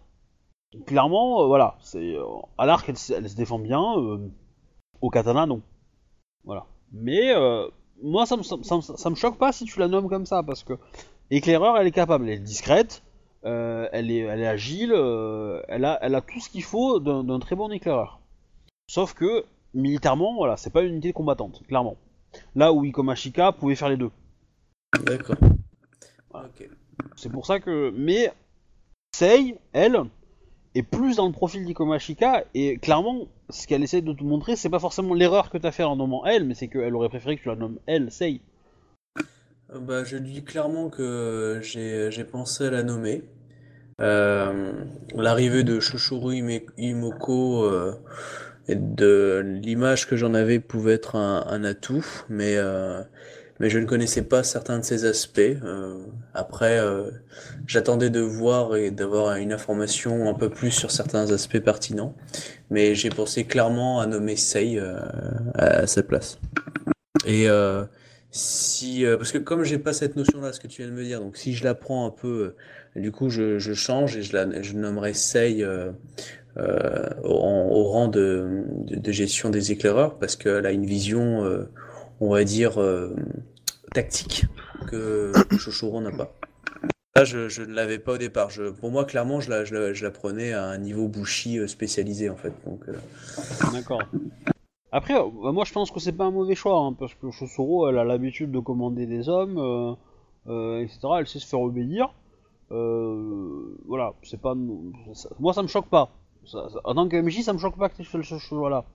clairement, 0.85 1.41
euh, 1.41 1.47
voilà, 1.47 1.77
c'est 1.81 2.15
euh, 2.15 2.25
à 2.57 2.65
l'arc, 2.65 2.87
elle, 2.87 2.97
se- 2.97 3.35
défend 3.35 3.59
bien, 3.59 3.97
euh, 3.97 4.29
au 5.01 5.09
katana, 5.09 5.45
non. 5.45 5.61
Voilà. 6.45 6.65
Mais 6.91 7.33
moi, 8.01 8.25
ça 8.25 8.37
me, 8.37 9.09
me- 9.09 9.15
choque 9.15 9.37
pas 9.37 9.51
si 9.51 9.65
tu 9.65 9.79
la 9.79 9.87
nommes 9.87 10.09
comme 10.09 10.25
ça, 10.25 10.43
parce 10.43 10.63
que 10.63 10.73
éclaireur, 11.29 11.77
elle 11.77 11.87
est 11.87 11.91
capable, 11.91 12.27
elle 12.29 12.35
est 12.35 12.39
discrète, 12.39 13.03
elle, 13.43 14.11
est, 14.11 14.47
agile, 14.47 14.93
elle, 15.67 15.85
a, 15.85 16.21
tout 16.21 16.39
ce 16.39 16.49
qu'il 16.49 16.63
faut 16.63 16.99
d'un 16.99 17.39
très 17.39 17.55
bon 17.55 17.71
éclaireur. 17.71 18.19
Sauf 18.88 19.13
que, 19.13 19.45
militairement, 19.73 20.35
voilà, 20.35 20.57
c'est 20.57 20.71
pas 20.71 20.81
une 20.81 20.93
unité 20.93 21.13
combattante, 21.13 21.63
clairement. 21.67 21.97
Là 22.55 22.73
où 22.73 22.85
Ikomashika 22.85 23.51
pouvait 23.51 23.75
faire 23.75 23.89
les 23.89 23.97
deux. 23.97 24.11
D'accord. 25.05 25.35
Voilà. 26.31 26.47
Ok. 26.47 26.69
C'est 27.15 27.31
pour 27.31 27.45
ça 27.45 27.59
que. 27.59 27.91
Mais 27.95 28.31
Sei, 29.15 29.57
elle, 29.73 29.99
est 30.75 30.83
plus 30.83 31.17
dans 31.17 31.25
le 31.25 31.31
profil 31.33 31.65
d'Ikomashika, 31.65 32.45
et 32.53 32.77
clairement, 32.77 33.27
ce 33.49 33.67
qu'elle 33.67 33.83
essaie 33.83 34.01
de 34.01 34.13
te 34.13 34.23
montrer, 34.23 34.55
c'est 34.55 34.69
pas 34.69 34.79
forcément 34.79 35.13
l'erreur 35.13 35.49
que 35.49 35.57
t'as 35.57 35.71
fait 35.71 35.83
en 35.83 35.95
nommant 35.95 36.25
elle, 36.25 36.45
mais 36.45 36.53
c'est 36.53 36.67
qu'elle 36.67 36.95
aurait 36.95 37.09
préféré 37.09 37.37
que 37.37 37.41
tu 37.41 37.49
la 37.49 37.55
nommes 37.55 37.79
elle, 37.85 38.11
Sei. 38.11 38.41
Euh, 39.71 39.79
Bah, 39.79 40.03
je 40.03 40.17
dis 40.17 40.43
clairement 40.43 40.89
que 40.89 41.59
j'ai 41.61 42.23
pensé 42.23 42.65
à 42.67 42.71
la 42.71 42.83
nommer. 42.83 43.23
Euh, 44.01 44.71
l'arrivée 45.15 45.63
de 45.63 45.81
Shoshuru 45.81 46.41
Imoko 46.77 47.65
euh, 47.65 47.95
de 48.75 49.43
l'image 49.45 50.07
que 50.07 50.15
j'en 50.15 50.33
avais 50.33 50.59
pouvait 50.59 50.93
être 50.93 51.15
un, 51.15 51.63
atout, 51.63 52.05
mais, 52.29 52.55
euh, 52.55 53.01
mais 53.59 53.69
je 53.69 53.79
ne 53.79 53.85
connaissais 53.85 54.21
pas 54.21 54.43
certains 54.43 54.79
de 54.79 54.83
ses 54.83 55.05
aspects. 55.05 55.39
Euh, 55.39 56.03
après, 56.33 56.79
euh, 56.79 57.11
j'attendais 57.67 58.09
de 58.09 58.19
voir 58.19 58.75
et 58.75 58.91
d'avoir 58.91 59.35
une 59.35 59.53
information 59.53 60.29
un 60.29 60.33
peu 60.33 60.49
plus 60.49 60.71
sur 60.71 60.91
certains 60.91 61.31
aspects 61.31 61.59
pertinents, 61.59 62.15
mais 62.69 62.95
j'ai 62.95 63.09
pensé 63.09 63.45
clairement 63.45 63.99
à 63.99 64.07
nommer 64.07 64.35
Sei 64.35 64.79
à 65.55 65.87
sa 65.87 66.03
place. 66.03 66.39
Et 67.25 67.47
si, 68.31 69.03
parce 69.17 69.31
que 69.31 69.39
comme 69.39 69.63
j'ai 69.63 69.79
pas 69.79 69.93
cette 69.93 70.15
notion-là, 70.15 70.53
ce 70.53 70.59
que 70.59 70.67
tu 70.67 70.83
viens 70.83 70.91
de 70.91 70.95
me 70.95 71.03
dire, 71.03 71.19
donc 71.19 71.35
si 71.35 71.53
je 71.53 71.63
la 71.63 71.73
prends 71.73 72.05
un 72.05 72.11
peu, 72.11 72.55
du 72.95 73.11
coup 73.11 73.29
je, 73.29 73.57
change 73.73 74.17
et 74.17 74.21
je 74.21 74.33
la 74.33 74.61
je 74.61 74.73
nommerai 74.73 75.13
Sei 75.13 75.65
euh, 76.57 77.09
au, 77.23 77.84
rang 77.84 78.07
de, 78.07 78.65
gestion 79.07 79.49
des 79.49 79.71
éclaireurs 79.71 80.17
parce 80.17 80.35
qu'elle 80.35 80.65
a 80.65 80.71
une 80.71 80.85
vision, 80.85 81.43
euh, 81.43 81.69
on 82.19 82.30
va 82.30 82.43
dire, 82.43 82.81
euh, 82.81 83.15
tactique 83.93 84.45
que 84.88 85.31
Shoshoro 85.57 86.01
n'a 86.01 86.11
pas. 86.11 86.34
Ça, 87.15 87.23
je, 87.23 87.61
ne 87.61 87.73
l'avais 87.73 87.99
pas 87.99 88.13
au 88.13 88.17
départ. 88.17 88.49
Pour 88.80 88.91
moi, 88.91 89.05
clairement, 89.05 89.39
je 89.41 89.49
la, 89.49 89.63
je, 89.63 90.03
la, 90.03 90.11
prenais 90.11 90.53
à 90.53 90.65
un 90.65 90.77
niveau 90.77 91.07
Bushi 91.07 91.59
spécialisé 91.67 92.30
en 92.30 92.35
fait. 92.35 92.53
D'accord. 93.71 94.01
Après, 94.91 95.13
bah, 95.13 95.51
moi 95.51 95.65
je 95.65 95.73
pense 95.73 95.91
que 95.91 95.99
c'est 95.99 96.13
pas 96.13 96.26
un 96.26 96.31
mauvais 96.31 96.55
choix, 96.55 96.80
hein, 96.80 96.93
parce 96.93 97.13
que 97.13 97.30
Shosuro, 97.30 97.89
elle 97.89 97.99
a 97.99 98.03
l'habitude 98.03 98.51
de 98.51 98.59
commander 98.59 99.05
des 99.05 99.30
hommes, 99.30 99.95
etc. 100.47 100.99
Elle 101.19 101.27
sait 101.27 101.39
se 101.39 101.47
faire 101.47 101.61
obéir. 101.61 102.13
Voilà, 102.69 104.13
c'est 104.23 104.41
pas. 104.41 104.55
ça- 105.13 105.30
moi 105.39 105.53
ça 105.53 105.61
me 105.61 105.67
choque 105.67 105.89
pas. 105.89 106.09
Ça- 106.45 106.68
ça- 106.74 106.80
en 106.84 106.95
tant 106.95 107.07
que 107.07 107.16
MJ, 107.16 107.41
ça 107.44 107.53
me 107.53 107.60
choque 107.60 107.78
pas 107.78 107.90
que 107.90 107.95
tu 107.98 108.03
fasses 108.06 108.26
ce 108.26 108.38
choix-là. 108.38 108.86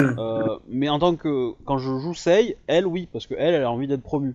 Euh, 0.00 0.58
mais 0.68 0.88
en 0.88 0.98
tant 0.98 1.14
que. 1.16 1.52
Quand 1.64 1.78
je 1.78 1.88
joue 1.98 2.14
Sei, 2.14 2.56
elle, 2.66 2.86
oui, 2.86 3.08
parce 3.12 3.26
que 3.26 3.34
elle, 3.36 3.54
elle 3.54 3.62
a 3.64 3.70
envie 3.70 3.86
d'être 3.86 4.02
promue. 4.02 4.34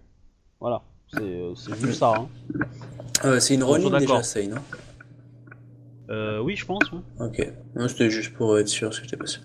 Voilà. 0.60 0.82
C'est 1.14 1.22
euh, 1.22 1.54
juste 1.82 2.00
ça. 2.00 2.14
Hein. 2.16 2.28
Euh, 3.26 3.40
c'est 3.40 3.56
une 3.56 3.64
Ronin 3.64 3.98
déjà, 3.98 4.22
Sei, 4.24 4.48
non? 4.48 4.58
Euh, 6.10 6.40
oui, 6.40 6.56
je 6.56 6.66
pense. 6.66 6.80
ouais. 6.92 7.00
Ok. 7.26 7.54
Non, 7.76 7.88
c'était 7.88 8.10
juste 8.10 8.34
pour 8.34 8.58
être 8.58 8.68
sûr, 8.68 8.94
si 8.94 9.02
j'étais 9.04 9.18
pas 9.18 9.28
sûr. 9.28 9.42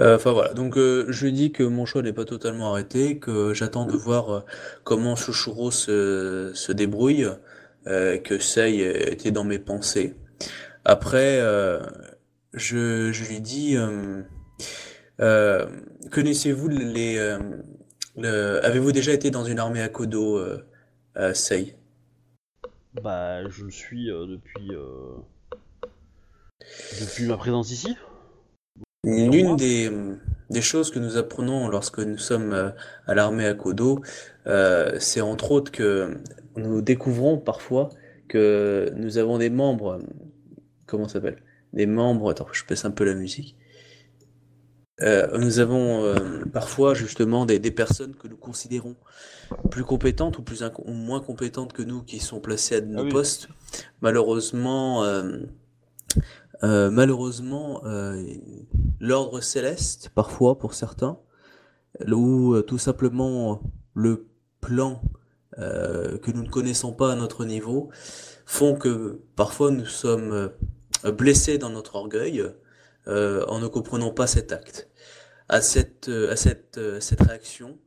Euh, 0.00 0.16
Enfin 0.16 0.32
voilà. 0.32 0.52
Donc 0.54 0.76
euh, 0.76 1.06
je 1.08 1.24
lui 1.26 1.32
dis 1.32 1.52
que 1.52 1.62
mon 1.62 1.86
choix 1.86 2.02
n'est 2.02 2.12
pas 2.12 2.24
totalement 2.24 2.70
arrêté, 2.72 3.18
que 3.18 3.54
j'attends 3.54 3.86
de 3.86 3.96
voir 3.96 4.44
comment 4.82 5.14
Chochuro 5.16 5.70
se, 5.70 6.50
se 6.54 6.72
débrouille, 6.72 7.28
que 7.86 8.38
Sei 8.38 8.78
était 9.12 9.30
dans 9.30 9.44
mes 9.44 9.58
pensées. 9.58 10.16
Après, 10.84 11.38
je, 12.54 13.12
je 13.12 13.24
lui 13.28 13.40
dis, 13.40 13.76
euh, 13.76 14.22
euh, 15.20 15.66
connaissez-vous 16.10 16.68
les, 16.68 17.18
euh, 17.18 17.38
le- 18.16 18.64
avez-vous 18.64 18.92
déjà 18.92 19.12
été 19.12 19.30
dans 19.30 19.44
une 19.44 19.58
armée 19.58 19.82
à 19.82 19.88
Kodo, 19.88 20.38
euh, 20.38 21.34
Sei? 21.34 21.76
Bah, 23.02 23.48
je 23.48 23.64
le 23.64 23.70
suis 23.70 24.10
euh, 24.10 24.26
depuis 24.26 24.70
euh, 24.72 25.16
depuis 27.00 27.26
ma 27.26 27.36
présence 27.36 27.70
ici. 27.70 27.96
L'une 29.04 29.56
des, 29.56 29.90
des 30.48 30.62
choses 30.62 30.90
que 30.90 30.98
nous 30.98 31.16
apprenons 31.18 31.68
lorsque 31.68 31.98
nous 31.98 32.16
sommes 32.16 32.72
à 33.06 33.14
l'armée 33.14 33.46
à 33.46 33.54
Kodo, 33.54 34.02
c'est 34.98 35.20
entre 35.20 35.50
autres 35.52 35.70
que 35.70 36.18
nous 36.56 36.80
découvrons 36.80 37.38
parfois 37.38 37.90
que 38.28 38.90
nous 38.96 39.18
avons 39.18 39.36
des 39.36 39.50
membres, 39.50 40.00
comment 40.86 41.06
ça 41.06 41.14
s'appelle? 41.14 41.42
Des 41.74 41.86
membres, 41.86 42.30
attends, 42.30 42.46
je 42.52 42.64
baisse 42.64 42.84
un 42.84 42.92
peu 42.92 43.04
la 43.04 43.14
musique. 43.14 43.56
Euh, 45.02 45.38
nous 45.38 45.58
avons 45.58 46.04
euh, 46.04 46.44
parfois 46.52 46.94
justement 46.94 47.46
des, 47.46 47.58
des 47.58 47.72
personnes 47.72 48.14
que 48.14 48.28
nous 48.28 48.36
considérons 48.36 48.94
plus 49.68 49.82
compétentes 49.82 50.38
ou 50.38 50.42
plus 50.42 50.62
ou 50.62 50.92
moins 50.92 51.20
compétentes 51.20 51.72
que 51.72 51.82
nous 51.82 52.02
qui 52.02 52.20
sont 52.20 52.38
placées 52.38 52.76
à 52.76 52.80
nos 52.80 53.02
oui. 53.02 53.08
postes. 53.10 53.48
Malheureusement, 54.02 55.02
euh, 55.02 55.40
malheureusement, 56.62 57.82
l'ordre 59.00 59.40
céleste, 59.40 60.10
parfois 60.14 60.58
pour 60.58 60.74
certains, 60.74 61.18
ou 62.08 62.62
tout 62.62 62.78
simplement 62.78 63.62
le 63.94 64.28
plan 64.60 65.02
que 65.56 66.30
nous 66.30 66.42
ne 66.42 66.48
connaissons 66.48 66.92
pas 66.92 67.12
à 67.12 67.16
notre 67.16 67.44
niveau, 67.44 67.90
font 68.46 68.76
que 68.76 69.20
parfois 69.36 69.72
nous 69.72 69.84
sommes 69.86 70.50
blessés 71.02 71.58
dans 71.58 71.70
notre 71.70 71.96
orgueil 71.96 72.44
euh, 73.06 73.44
en 73.46 73.58
ne 73.58 73.66
comprenant 73.66 74.10
pas 74.10 74.26
cet 74.26 74.52
acte. 74.52 74.88
À 75.48 75.60
cette, 75.60 76.08
euh, 76.08 76.32
à 76.32 76.36
cette, 76.36 76.78
euh, 76.78 77.00
cette 77.00 77.22
réaction, 77.22 77.78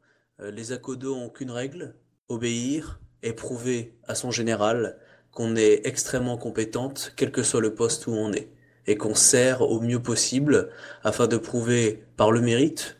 euh, 0.42 0.52
les 0.52 0.72
Akodo 0.72 1.16
ont 1.16 1.30
qu'une 1.30 1.52
règle, 1.52 1.96
obéir 2.30 3.00
et 3.24 3.34
prouver 3.34 3.98
à 4.08 4.14
son 4.16 4.30
général 4.32 4.98
qu'on 5.32 5.56
est 5.56 5.86
extrêmement 5.86 6.38
compétente, 6.38 7.14
quel 7.16 7.32
que 7.32 7.44
soit 7.44 7.62
le 7.62 7.74
poste 7.74 8.08
où 8.08 8.12
on 8.12 8.32
est, 8.32 8.52
et 8.86 8.96
qu'on 8.96 9.16
sert 9.16 9.62
au 9.62 9.82
mieux 9.82 10.02
possible 10.02 10.70
afin 11.04 11.28
de 11.28 11.38
prouver 11.38 12.04
par 12.16 12.32
le 12.32 12.42
mérite 12.42 12.98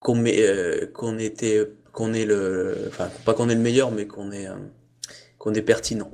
qu'on 0.00 0.24
euh, 0.26 0.86
qu'on 0.92 1.18
était, 1.18 1.70
qu'on 1.92 2.12
est 2.14 2.24
le, 2.26 2.76
enfin 2.88 3.10
pas 3.24 3.34
qu'on 3.34 3.48
est 3.48 3.54
le 3.54 3.60
meilleur, 3.60 3.90
mais 3.90 4.06
qu'on 4.06 4.32
est, 4.32 4.48
euh, 4.48 4.56
qu'on 5.38 5.54
est 5.54 5.62
pertinent. 5.62 6.10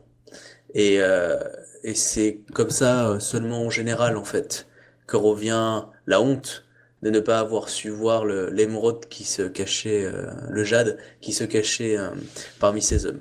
Et, 0.75 1.01
euh, 1.01 1.39
et 1.83 1.95
c'est 1.95 2.41
comme 2.53 2.71
ça 2.71 3.09
euh, 3.09 3.21
seulement 3.21 3.63
en 3.63 3.71
général 3.71 4.17
en 4.17 4.25
fait 4.25 4.67
que 5.07 5.17
revient 5.17 5.85
la 6.07 6.21
honte 6.21 6.65
de 7.03 7.11
ne 7.11 7.21
pas 7.21 7.41
avoir 7.41 7.69
su 7.69 7.91
voir 7.91 8.25
l'émeraude 8.25 9.07
qui 9.07 9.25
se 9.25 9.43
cachait, 9.43 10.05
euh, 10.05 10.31
le 10.49 10.65
jade 10.65 10.99
qui 11.21 11.33
se 11.33 11.45
cachait 11.45 11.97
euh, 11.97 12.11
parmi 12.59 12.83
ces 12.83 13.07
hommes. 13.07 13.21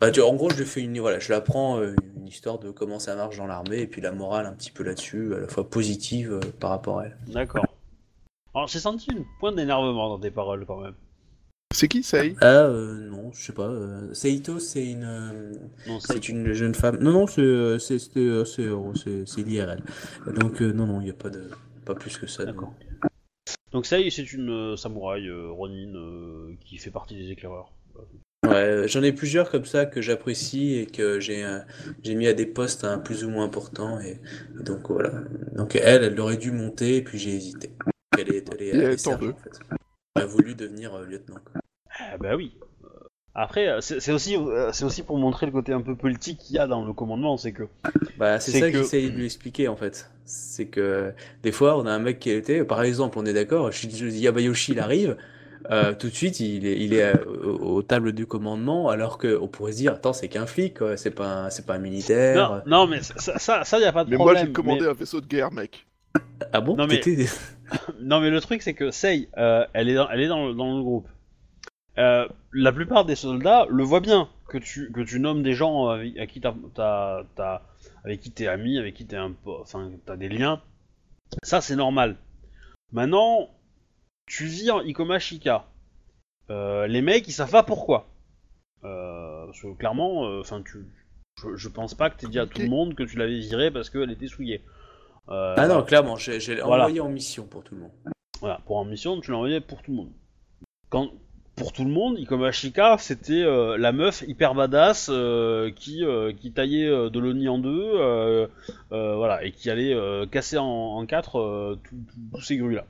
Bah, 0.00 0.08
en 0.24 0.34
gros, 0.34 0.50
je 0.50 0.64
fais 0.64 0.80
une, 0.80 0.98
voilà, 0.98 1.18
je 1.18 1.26
lui 1.26 1.34
apprends 1.34 1.78
euh, 1.78 1.94
une 2.16 2.26
histoire 2.26 2.58
de 2.58 2.70
comment 2.70 2.98
ça 2.98 3.16
marche 3.16 3.36
dans 3.36 3.46
l'armée 3.46 3.80
et 3.80 3.86
puis 3.86 4.00
la 4.00 4.12
morale 4.12 4.46
un 4.46 4.52
petit 4.52 4.70
peu 4.70 4.82
là-dessus, 4.82 5.34
à 5.34 5.40
la 5.40 5.48
fois 5.48 5.68
positive 5.68 6.40
par 6.58 6.70
rapport 6.70 7.00
à 7.00 7.06
elle. 7.06 7.16
D'accord. 7.28 7.66
Alors, 8.54 8.68
j'ai 8.68 8.80
senti 8.80 9.10
une 9.12 9.24
pointe 9.40 9.56
d'énervement 9.56 10.08
dans 10.08 10.18
tes 10.18 10.30
paroles 10.30 10.64
quand 10.66 10.80
même. 10.80 10.94
C'est 11.72 11.86
qui, 11.88 12.02
Sei 12.02 12.34
Ah 12.40 12.64
euh, 12.64 13.08
non, 13.08 13.30
je 13.32 13.44
sais 13.44 13.52
pas. 13.52 13.68
Euh, 13.68 14.12
Seito, 14.12 14.58
c'est 14.58 14.84
une, 14.84 15.04
euh, 15.04 15.52
Non, 15.86 16.00
c'est 16.00 16.28
une 16.28 16.52
jeune 16.52 16.74
femme. 16.74 16.98
Non 16.98 17.12
non, 17.12 17.26
c'est 17.26 17.42
euh, 17.42 17.78
c'est 17.78 17.98
c'était, 17.98 18.28
c'est 18.44 18.68
c'est 18.96 19.26
c'est 19.26 19.42
l'IRL. 19.42 19.82
Donc 20.26 20.60
euh, 20.62 20.72
non 20.72 20.86
non, 20.86 21.00
il 21.00 21.06
y 21.06 21.10
a 21.10 21.14
pas 21.14 21.30
de 21.30 21.48
pas 21.84 21.94
plus 21.94 22.18
que 22.18 22.26
ça. 22.26 22.44
D'accord. 22.44 22.74
Donc 23.72 23.86
ça, 23.86 23.98
c'est 24.10 24.32
une 24.32 24.50
euh, 24.50 24.76
samouraï 24.76 25.28
euh, 25.28 25.50
Ronin 25.50 25.94
euh, 25.94 26.56
qui 26.64 26.76
fait 26.78 26.90
partie 26.90 27.16
des 27.16 27.30
éclaireurs. 27.30 27.72
Ouais, 28.44 28.88
j'en 28.88 29.02
ai 29.02 29.12
plusieurs 29.12 29.50
comme 29.50 29.64
ça 29.64 29.86
que 29.86 30.00
j'apprécie 30.00 30.74
et 30.74 30.86
que 30.86 31.20
j'ai 31.20 31.44
euh, 31.44 31.60
j'ai 32.02 32.16
mis 32.16 32.26
à 32.26 32.32
des 32.32 32.46
postes 32.46 32.84
hein, 32.84 32.98
plus 32.98 33.24
ou 33.24 33.30
moins 33.30 33.44
importants 33.44 34.00
et, 34.00 34.18
donc 34.60 34.90
voilà. 34.90 35.12
Donc 35.54 35.76
elle, 35.76 36.02
elle 36.02 36.18
aurait 36.18 36.36
dû 36.36 36.50
monter 36.50 36.96
et 36.96 37.02
puis 37.02 37.18
j'ai 37.18 37.34
hésité. 37.34 37.70
Elle 38.18 38.34
est, 38.34 38.48
elle 38.52 38.62
est, 38.62 38.68
elle 38.70 38.80
est 38.80 39.06
elle 39.06 39.14
en 39.14 39.18
fait. 39.18 39.60
A 40.16 40.24
voulu 40.26 40.54
devenir 40.54 40.94
euh, 40.94 41.06
lieutenant. 41.06 41.38
Ah 42.00 42.16
bah 42.18 42.34
oui. 42.36 42.52
Euh, 42.84 42.88
Après, 43.34 43.68
euh, 43.68 43.80
c'est 43.80 44.10
aussi, 44.12 44.36
c'est 44.72 44.84
aussi 44.84 45.02
pour 45.04 45.18
montrer 45.18 45.46
le 45.46 45.52
côté 45.52 45.72
un 45.72 45.80
peu 45.82 45.94
politique 45.94 46.38
qu'il 46.38 46.56
y 46.56 46.58
a 46.58 46.66
dans 46.66 46.84
le 46.84 46.92
commandement, 46.92 47.36
c'est 47.36 47.52
que 47.52 47.64
Bah 48.18 48.40
c'est 48.40 48.50
C'est 48.50 48.60
ça 48.60 48.66
que- 48.68 48.72
que 48.72 48.78
j'essaye 48.78 49.10
de 49.10 49.16
lui 49.16 49.26
expliquer 49.26 49.68
en 49.68 49.76
fait. 49.76 50.10
C'est 50.24 50.66
que 50.66 51.12
des 51.44 51.52
fois 51.52 51.78
on 51.78 51.86
a 51.86 51.92
un 51.92 52.00
mec 52.00 52.18
qui 52.18 52.30
était, 52.30 52.64
par 52.64 52.82
exemple, 52.82 53.18
on 53.20 53.24
est 53.26 53.32
d'accord, 53.32 53.70
je 53.70 53.86
dis 53.86 54.18
Yabayoshi 54.20 54.72
il 54.72 54.80
arrive. 54.80 55.16
euh, 55.70 55.94
tout 55.94 56.08
de 56.08 56.14
suite, 56.14 56.40
il 56.40 56.66
est, 56.66 56.80
il 56.80 56.94
est 56.94 57.12
aux, 57.26 57.76
aux 57.76 57.82
tables 57.82 58.12
du 58.12 58.26
commandement, 58.26 58.88
alors 58.88 59.18
qu'on 59.18 59.46
pourrait 59.46 59.72
se 59.72 59.76
dire, 59.76 59.92
attends, 59.92 60.14
c'est 60.14 60.26
qu'un 60.28 60.46
flic, 60.46 60.78
quoi, 60.78 60.96
c'est 60.96 61.10
pas, 61.10 61.44
un- 61.44 61.50
c'est 61.50 61.66
pas 61.66 61.74
un 61.74 61.78
militaire. 61.78 62.62
non, 62.66 62.78
non, 62.78 62.86
mais 62.86 63.02
ça, 63.02 63.38
ça, 63.38 63.62
ça, 63.64 63.78
y 63.78 63.84
a 63.84 63.92
pas 63.92 64.04
de 64.04 64.10
Mais 64.10 64.16
moi, 64.16 64.26
problème. 64.26 64.46
j'ai 64.46 64.52
commandé 64.52 64.80
mais- 64.80 64.86
un 64.88 64.94
vaisseau 64.94 65.20
de 65.20 65.26
guerre, 65.26 65.52
mec. 65.52 65.86
Ah 66.52 66.60
bon? 66.62 66.76
Non, 66.76 66.86
mais- 66.86 66.98
T'étais- 67.00 67.26
Non, 68.00 68.20
mais 68.20 68.30
le 68.30 68.40
truc, 68.40 68.62
c'est 68.62 68.74
que 68.74 68.90
Sei, 68.90 69.28
euh, 69.36 69.66
elle 69.72 69.88
est, 69.88 69.94
dans, 69.94 70.08
elle 70.10 70.20
est 70.20 70.28
dans, 70.28 70.46
le- 70.48 70.54
dans 70.54 70.76
le 70.76 70.82
groupe. 70.82 71.08
Euh, 71.98 72.26
la 72.52 72.72
plupart 72.72 73.04
des 73.04 73.16
soldats 73.16 73.66
le 73.68 73.82
voient 73.82 74.00
bien 74.00 74.28
que 74.48 74.58
tu, 74.58 74.90
que 74.92 75.00
tu 75.00 75.20
nommes 75.20 75.42
des 75.42 75.54
gens 75.54 75.88
avec, 75.88 76.16
à 76.18 76.26
qui 76.26 76.40
t'as, 76.40 76.54
t'as- 76.74 77.24
t'as- 77.36 77.62
avec 78.04 78.20
qui 78.20 78.30
t'es 78.30 78.46
ami, 78.46 78.78
avec 78.78 78.94
qui 78.94 79.06
t'es 79.06 79.16
un 79.16 79.32
enfin, 79.46 79.90
t'as 80.06 80.16
des 80.16 80.28
liens. 80.28 80.60
Ça, 81.42 81.60
c'est 81.60 81.76
normal. 81.76 82.16
Maintenant, 82.92 83.50
tu 84.26 84.46
vis 84.46 84.70
en 84.70 84.80
Ikoma 84.80 85.18
Shika. 85.18 85.66
Euh, 86.50 86.86
les 86.86 87.02
mecs, 87.02 87.28
ils 87.28 87.32
savent 87.32 87.50
pas 87.50 87.62
pourquoi. 87.62 88.08
Euh, 88.84 89.46
parce 89.46 89.60
que 89.60 89.74
clairement, 89.74 90.26
euh, 90.26 90.40
enfin, 90.40 90.62
tu, 90.62 90.86
je, 91.42 91.54
je 91.54 91.68
pense 91.68 91.94
pas 91.94 92.10
que 92.10 92.18
t'aies 92.18 92.28
dit 92.28 92.38
à 92.38 92.46
tout 92.46 92.60
le 92.62 92.68
monde 92.68 92.94
que 92.94 93.02
tu 93.02 93.16
l'avais 93.18 93.38
virée 93.38 93.70
parce 93.70 93.90
qu'elle 93.90 94.10
était 94.10 94.26
souillée. 94.26 94.62
Euh, 95.28 95.54
Ah 95.56 95.68
non, 95.68 95.82
clairement, 95.82 96.16
j'ai 96.16 96.38
Voilà. 96.62 96.84
envoyé 96.84 97.00
en 97.00 97.08
mission 97.08 97.46
pour 97.46 97.62
tout 97.62 97.74
le 97.74 97.82
monde. 97.82 97.92
Voilà, 98.40 98.60
pour 98.66 98.76
en 98.78 98.84
mission, 98.84 99.20
tu 99.20 99.30
l'as 99.30 99.36
envoyé 99.36 99.60
pour 99.60 99.82
tout 99.82 99.90
le 99.90 99.96
monde. 99.98 100.12
Quand, 100.88 101.10
pour 101.56 101.72
tout 101.72 101.84
le 101.84 101.90
monde, 101.90 102.18
Ikoma 102.18 102.50
Shika, 102.52 102.96
c'était 102.98 103.42
euh, 103.42 103.76
la 103.76 103.92
meuf 103.92 104.22
hyper 104.26 104.54
badass 104.54 105.08
euh, 105.12 105.70
qui, 105.70 106.04
euh, 106.04 106.32
qui 106.32 106.52
taillait 106.52 106.88
de 106.88 107.18
l'oni 107.20 107.48
en 107.48 107.58
deux, 107.58 108.48
voilà, 108.90 109.44
et 109.44 109.52
qui 109.52 109.70
allait 109.70 109.94
casser 110.30 110.58
en, 110.58 110.64
en 110.64 111.06
quatre 111.06 111.78
tous 112.32 112.40
ces 112.40 112.56
grues-là. 112.56 112.86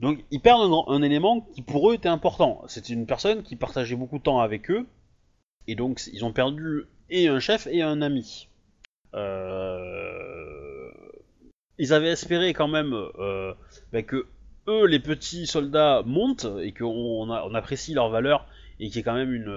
Donc, 0.00 0.24
ils 0.32 0.40
perdent 0.40 0.62
un, 0.72 0.92
un 0.92 1.02
élément 1.02 1.42
qui 1.54 1.62
pour 1.62 1.90
eux 1.90 1.94
était 1.94 2.08
important. 2.08 2.62
C'était 2.66 2.92
une 2.94 3.06
personne 3.06 3.42
qui 3.44 3.54
partageait 3.54 3.94
beaucoup 3.94 4.18
de 4.18 4.22
temps 4.24 4.40
avec 4.40 4.68
eux, 4.70 4.86
et 5.68 5.76
donc 5.76 6.00
ils 6.12 6.24
ont 6.24 6.32
perdu 6.32 6.86
et 7.08 7.28
un 7.28 7.38
chef 7.38 7.68
et 7.70 7.82
un 7.82 8.00
ami. 8.02 8.48
Euh... 9.14 10.71
Ils 11.78 11.92
avaient 11.92 12.10
espéré 12.10 12.52
quand 12.52 12.68
même 12.68 12.92
euh, 12.92 13.54
bah, 13.92 14.02
que 14.02 14.26
eux, 14.68 14.86
les 14.86 15.00
petits 15.00 15.46
soldats, 15.46 16.02
montent 16.04 16.46
et 16.60 16.72
qu'on 16.72 17.30
apprécie 17.30 17.94
leur 17.94 18.10
valeur 18.10 18.46
et 18.78 18.88
qu'il 18.88 18.96
y 18.96 18.98
ait 19.00 19.02
quand 19.02 19.14
même 19.14 19.32
une, 19.32 19.48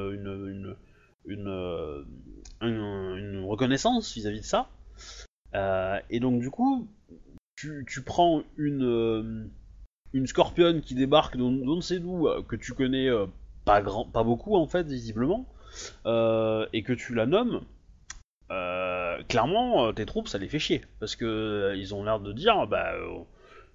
euh, 1.27 2.03
reconnaissance 3.45 4.13
vis-à-vis 4.13 4.41
de 4.41 4.45
ça. 4.45 4.69
Euh, 5.53 5.99
et 6.09 6.19
donc, 6.19 6.41
du 6.41 6.49
coup, 6.49 6.87
tu, 7.55 7.85
prends 8.05 8.43
une, 8.57 8.83
euh, 8.83 9.45
une 10.13 10.27
scorpionne 10.27 10.81
qui 10.81 10.95
débarque 10.95 11.37
d'on 11.37 11.51
ne 11.51 11.81
sait 11.81 11.99
d'où, 11.99 12.27
que 12.47 12.55
tu 12.55 12.73
connais 12.73 13.09
pas, 13.63 13.81
grand, 13.81 14.05
pas 14.05 14.23
beaucoup 14.23 14.55
en 14.55 14.67
fait, 14.67 14.87
visiblement, 14.87 15.45
et 16.05 16.83
que 16.83 16.93
tu 16.93 17.13
la 17.13 17.25
nommes. 17.25 17.61
Euh, 18.51 19.17
clairement, 19.27 19.87
euh, 19.87 19.91
tes 19.91 20.05
troupes, 20.05 20.27
ça 20.27 20.37
les 20.37 20.47
fait 20.47 20.59
chier 20.59 20.81
parce 20.99 21.15
que 21.15 21.25
euh, 21.25 21.75
ils 21.75 21.93
ont 21.95 22.03
l'air 22.03 22.19
de 22.19 22.31
dire, 22.33 22.67
bah, 22.67 22.93
euh, 22.93 23.19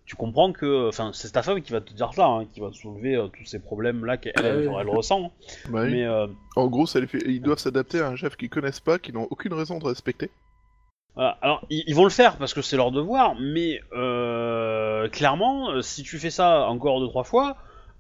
tu 0.07 0.17
comprends 0.17 0.53
que, 0.53 0.89
enfin, 0.89 1.11
c'est 1.13 1.31
ta 1.33 1.43
femme 1.43 1.61
qui 1.63 1.73
va 1.73 1.81
te 1.81 1.93
dire 1.93 2.13
ça, 2.15 2.27
hein, 2.27 2.45
qui 2.53 2.61
va 2.61 2.71
te 2.71 2.75
soulever 2.77 3.17
euh, 3.17 3.29
tous 3.29 3.45
ces 3.45 3.59
problèmes-là 3.61 4.17
qu'elle 4.17 4.33
Ah 4.37 4.43
elle, 4.45 4.69
oui. 4.69 4.75
elle 4.81 4.89
ressent. 4.89 5.33
Bah 5.69 5.83
oui. 5.85 5.93
Mais 5.93 6.05
euh, 6.05 6.27
En 6.57 6.67
gros, 6.69 6.87
ça 6.87 7.01
les 7.01 7.07
fait... 7.07 7.19
ils 7.27 7.41
doivent 7.43 7.59
s'adapter 7.59 8.01
à 8.01 8.09
un 8.09 8.17
chef 8.17 8.37
qu'ils 8.37 8.51
connaissent 8.51 8.81
pas, 8.81 8.99
qu'ils 8.99 9.15
n'ont 9.15 9.29
aucune 9.31 9.55
raison 9.55 9.79
de 9.79 9.85
respecter. 9.87 10.31
voilà. 11.15 11.37
alors, 11.43 11.65
ils, 11.71 11.85
ils 11.87 11.95
vont 11.95 12.05
le 12.05 12.11
faire 12.11 12.37
parce 12.39 12.55
que 12.55 12.63
c'est 12.63 12.77
leur 12.77 12.91
devoir, 12.93 13.35
mais 13.41 13.81
euh, 13.93 15.09
clairement, 15.09 15.81
si 15.83 16.03
tu 16.03 16.19
fais 16.19 16.31
ça 16.31 16.67
encore 16.69 17.01
deux 17.01 17.09
trois 17.09 17.25
fois, 17.25 17.57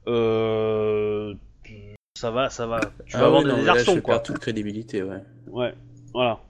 euh, 0.08 1.34
ça 2.16 2.30
va, 2.30 2.50
ça 2.50 2.66
va. 2.66 2.80
Tu 3.06 3.16
Ah 3.16 3.20
vas 3.20 3.26
avoir 3.26 3.42
oui, 3.42 3.46
des 3.50 3.56
non, 3.56 3.62
là, 3.64 3.72
désertions, 3.72 3.94
je 3.94 4.00
quoi. 4.00 4.14
perds 4.14 4.22
toute 4.24 4.38
crédibilité, 4.38 5.02
ouais. 5.02 5.22
Ouais, 5.48 5.74
voilà. 6.12 6.40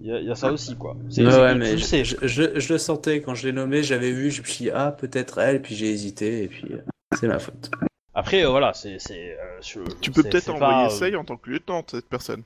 Il 0.00 0.06
y, 0.06 0.12
a- 0.12 0.20
il 0.20 0.26
y 0.26 0.30
a 0.30 0.34
ça 0.34 0.50
aussi, 0.52 0.76
quoi. 0.76 0.96
C'est 1.10 1.24
Ouais, 1.26 1.34
ouais, 1.40 1.54
mais 1.54 1.76
je, 1.76 1.84
sais. 1.84 2.04
je, 2.04 2.16
je- 2.26 2.58
je 2.58 2.72
le 2.72 2.78
sentais 2.78 3.20
quand 3.20 3.34
je 3.34 3.46
l'ai 3.46 3.52
nommé, 3.52 3.82
j'avais 3.82 4.12
vu, 4.12 4.30
je 4.30 4.40
me 4.40 4.46
suis 4.46 4.64
dit, 4.64 4.70
ah, 4.70 4.92
peut-être 4.92 5.38
elle, 5.38 5.60
puis 5.60 5.74
j'ai 5.74 5.90
hésité, 5.90 6.44
et 6.44 6.48
puis 6.48 6.72
euh, 6.72 6.78
c'est 7.14 7.28
ma 7.28 7.38
faute. 7.38 7.70
Après, 8.14 8.44
euh, 8.44 8.48
voilà, 8.48 8.72
c'est. 8.72 8.98
c'est, 8.98 9.38
euh, 9.38 9.58
je- 9.60 9.80
Tu 10.00 10.10
peux 10.10 10.22
c'est- 10.22 10.30
peut-être 10.30 10.44
c'est 10.44 10.50
envoyer 10.50 10.72
pas, 10.72 10.86
euh, 10.86 10.88
Sei 10.88 11.14
en 11.16 11.24
tant 11.24 11.36
que 11.36 11.50
lieutenant, 11.50 11.84
cette 11.86 12.08
personne. 12.08 12.42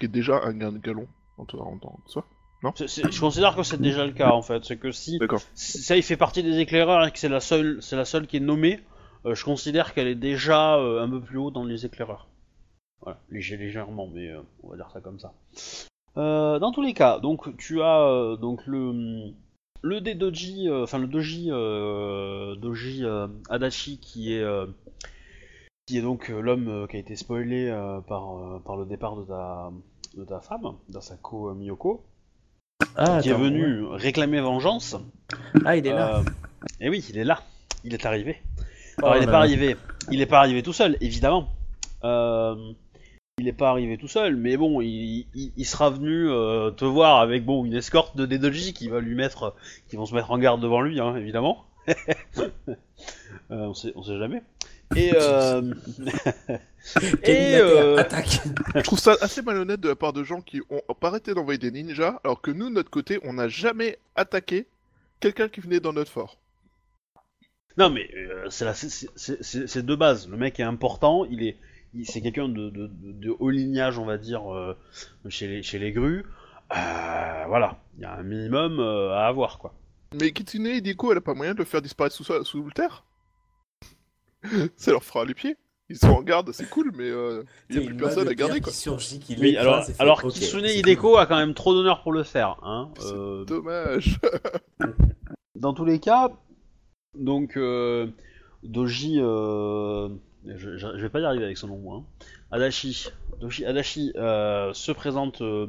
Qui 0.00 0.06
est 0.06 0.08
déjà 0.08 0.40
un 0.42 0.52
ga- 0.52 0.72
galon 0.72 1.06
en 1.38 1.44
tant 1.46 1.56
que 2.04 2.10
soi. 2.10 2.26
c'est- 2.76 2.88
c'est- 2.88 3.12
Je 3.12 3.20
considère 3.20 3.54
que 3.54 3.62
c'est 3.62 3.80
déjà 3.80 4.04
le 4.04 4.12
cas, 4.12 4.30
en 4.32 4.42
fait. 4.42 4.64
C'est 4.64 4.76
que 4.76 4.90
si, 4.90 5.18
il 5.90 6.02
fait 6.02 6.16
partie 6.16 6.42
des 6.42 6.58
éclaireurs 6.58 7.06
et 7.06 7.12
que 7.12 7.18
c'est 7.18 7.28
la 7.28 7.40
seule, 7.40 7.78
c'est 7.82 7.94
la 7.96 8.04
seule 8.04 8.26
qui 8.26 8.38
est 8.38 8.40
nommée, 8.40 8.80
euh, 9.26 9.34
je 9.36 9.44
considère 9.44 9.94
qu'elle 9.94 10.08
est 10.08 10.14
déjà 10.16 10.76
euh, 10.76 11.00
un 11.02 11.08
peu 11.08 11.20
plus 11.20 11.38
haut 11.38 11.50
dans 11.52 11.64
les 11.64 11.86
éclaireurs. 11.86 12.26
Voilà, 13.00 13.20
léger, 13.30 13.56
légèrement, 13.56 14.08
mais 14.12 14.28
euh, 14.30 14.40
on 14.62 14.70
va 14.70 14.76
dire 14.76 14.90
ça 14.92 15.00
comme 15.00 15.20
ça. 15.20 15.32
Euh, 16.16 16.58
dans 16.58 16.72
tous 16.72 16.82
les 16.82 16.94
cas, 16.94 17.18
donc 17.18 17.56
tu 17.56 17.82
as 17.82 18.02
euh, 18.02 18.36
donc 18.36 18.66
le 18.66 19.32
le 19.82 20.00
doji, 20.00 20.68
euh, 20.68 20.84
enfin 20.84 20.98
le 20.98 21.06
doji 21.06 21.48
doji 22.60 23.04
Adachi 23.50 23.98
qui 23.98 24.34
est 24.34 24.44
qui 25.86 25.98
est 25.98 26.02
donc 26.02 26.28
l'homme 26.28 26.86
qui 26.88 26.96
a 26.96 27.00
été 27.00 27.16
spoilé 27.16 27.70
par 28.06 28.60
par 28.64 28.76
le 28.76 28.86
départ 28.86 29.16
de 29.16 29.24
ta 29.24 29.70
de 30.16 30.24
ta 30.24 30.40
femme, 30.40 30.74
d'Asako 30.88 31.54
Miyoko, 31.54 32.04
Ah, 32.96 33.18
qui 33.20 33.30
est 33.30 33.34
venu 33.34 33.84
réclamer 33.86 34.40
vengeance. 34.40 34.96
Ah, 35.64 35.76
il 35.76 35.86
est 35.86 35.92
là. 35.92 36.22
et 36.80 36.88
oui, 36.88 37.04
il 37.10 37.18
est 37.18 37.24
là. 37.24 37.40
Il 37.82 37.94
est 37.94 38.06
arrivé. 38.06 38.40
Oh 39.02 39.06
Alors, 39.06 39.16
il 39.16 39.20
n'est 39.20 39.26
pas 39.26 39.38
arrivé. 39.38 39.76
Il 40.10 40.18
n'est 40.18 40.26
pas 40.26 40.38
arrivé 40.38 40.62
tout 40.62 40.72
seul, 40.72 40.96
évidemment. 41.00 41.48
Euh, 42.04 42.54
il 43.38 43.46
n'est 43.46 43.52
pas 43.52 43.70
arrivé 43.70 43.98
tout 43.98 44.06
seul, 44.08 44.36
mais 44.36 44.56
bon, 44.56 44.80
il, 44.80 45.26
il- 45.34 45.52
il 45.56 45.64
sera 45.66 45.90
venu 45.90 46.28
euh, 46.30 46.70
te 46.70 46.84
voir 46.84 47.20
avec 47.20 47.44
bon 47.44 47.64
une 47.64 47.74
escorte 47.74 48.16
de 48.16 48.26
Dedoji 48.26 48.72
qui 48.74 48.88
va 48.88 49.00
lui 49.00 49.14
mettre, 49.16 49.54
qui 49.88 49.96
vont 49.96 50.06
se 50.06 50.14
mettre 50.14 50.30
en 50.30 50.38
garde 50.38 50.60
devant 50.60 50.80
lui, 50.80 51.00
hein, 51.00 51.16
évidemment. 51.16 51.64
Euh, 53.50 53.56
on 53.66 53.74
sait, 53.74 53.92
on 53.94 54.02
sait 54.02 54.16
jamais. 54.16 54.42
Et 54.96 55.12
euh... 55.14 55.74
Et 57.24 57.56
euh, 57.56 57.98
attaque. 57.98 58.40
Je 58.74 58.80
trouve 58.80 58.98
ça 58.98 59.16
assez 59.20 59.42
malhonnête 59.42 59.80
de 59.80 59.88
la 59.88 59.96
part 59.96 60.14
de 60.14 60.24
gens 60.24 60.40
qui 60.40 60.62
ont 60.70 60.94
pas 60.94 61.08
arrêté 61.08 61.34
d'envoyer 61.34 61.58
des 61.58 61.70
ninjas, 61.70 62.20
alors 62.24 62.40
que 62.40 62.50
nous, 62.50 62.70
de 62.70 62.74
notre 62.74 62.88
côté, 62.90 63.20
on 63.22 63.34
n'a 63.34 63.48
jamais 63.48 63.98
attaqué 64.16 64.66
quelqu'un 65.20 65.48
qui 65.48 65.60
venait 65.60 65.80
dans 65.80 65.92
notre 65.92 66.10
fort. 66.10 66.38
Non, 67.76 67.90
mais 67.90 68.08
euh, 68.16 68.48
c'est 68.48 69.84
de 69.84 69.94
base. 69.94 70.26
Le 70.28 70.38
mec 70.38 70.58
est 70.58 70.62
important. 70.64 71.26
Il 71.26 71.42
est, 71.46 71.56
c'est 72.02 72.20
quelqu'un 72.20 72.48
de, 72.48 72.70
de, 72.70 72.86
de- 72.88 73.12
de 73.12 73.30
haut 73.38 73.50
lignage, 73.50 73.98
on 73.98 74.04
va 74.04 74.18
dire, 74.18 74.52
euh, 74.52 74.76
chez 75.28 75.46
les 75.46 75.62
chez 75.62 75.78
les 75.78 75.92
grues. 75.92 76.24
Euh, 76.74 77.44
voilà, 77.46 77.78
il 77.96 78.02
y 78.02 78.04
a 78.04 78.14
un 78.14 78.22
minimum 78.22 78.80
euh, 78.80 79.12
à 79.12 79.26
avoir, 79.26 79.58
quoi. 79.58 79.72
Mais 80.20 80.32
Kitsune 80.32 80.66
et 80.66 80.80
Diko, 80.80 81.12
elle 81.12 81.18
a 81.18 81.20
pas 81.20 81.34
moyen 81.34 81.52
de 81.54 81.58
le 81.58 81.64
faire 81.64 81.82
disparaître 81.82 82.14
sous, 82.16 82.24
sous 82.44 82.62
le 82.62 82.72
terre 82.72 83.04
Ça 84.76 84.90
leur 84.92 85.04
fera 85.04 85.24
les 85.24 85.34
pieds. 85.34 85.56
Ils 85.90 85.98
sont 85.98 86.08
en 86.08 86.22
garde, 86.22 86.50
c'est 86.52 86.68
cool, 86.70 86.92
mais 86.96 87.10
euh, 87.10 87.42
il 87.68 87.78
n'y 87.78 87.84
a 87.84 87.86
plus 87.86 87.96
personne 87.96 88.26
à 88.26 88.34
garder, 88.34 88.60
quoi. 88.62 88.72
Qui 88.72 88.78
surgit, 88.78 89.18
qui 89.20 89.34
Oui, 89.34 89.52
l'écrase 89.52 89.94
alors, 89.98 90.22
fait, 90.22 90.28
Kitsune 90.28 90.64
Hideko 90.64 91.18
a 91.18 91.26
quand 91.26 91.36
même 91.36 91.52
trop 91.52 91.74
d'honneur 91.74 92.02
pour 92.02 92.12
le 92.12 92.22
faire. 92.22 92.56
Hein. 92.62 92.88
C'est 92.98 93.12
Euh, 93.12 93.44
Dommage. 93.44 94.18
dans 95.56 95.74
tous 95.74 95.84
les 95.84 95.98
cas, 96.00 96.30
donc 97.18 97.58
euh, 97.58 98.06
Doji, 98.62 99.18
euh, 99.20 100.08
je, 100.46 100.76
je- 100.76 100.86
vais 100.96 101.08
pas 101.08 101.20
y 101.20 101.24
arriver 101.24 101.44
avec 101.44 101.56
son 101.56 101.68
nom, 101.68 101.78
moi, 101.78 101.96
hein. 101.98 102.24
Adachi, 102.50 103.08
Doji 103.40 103.64
Adachi 103.64 104.12
euh, 104.16 104.72
se 104.74 104.92
présente 104.92 105.40
euh, 105.40 105.66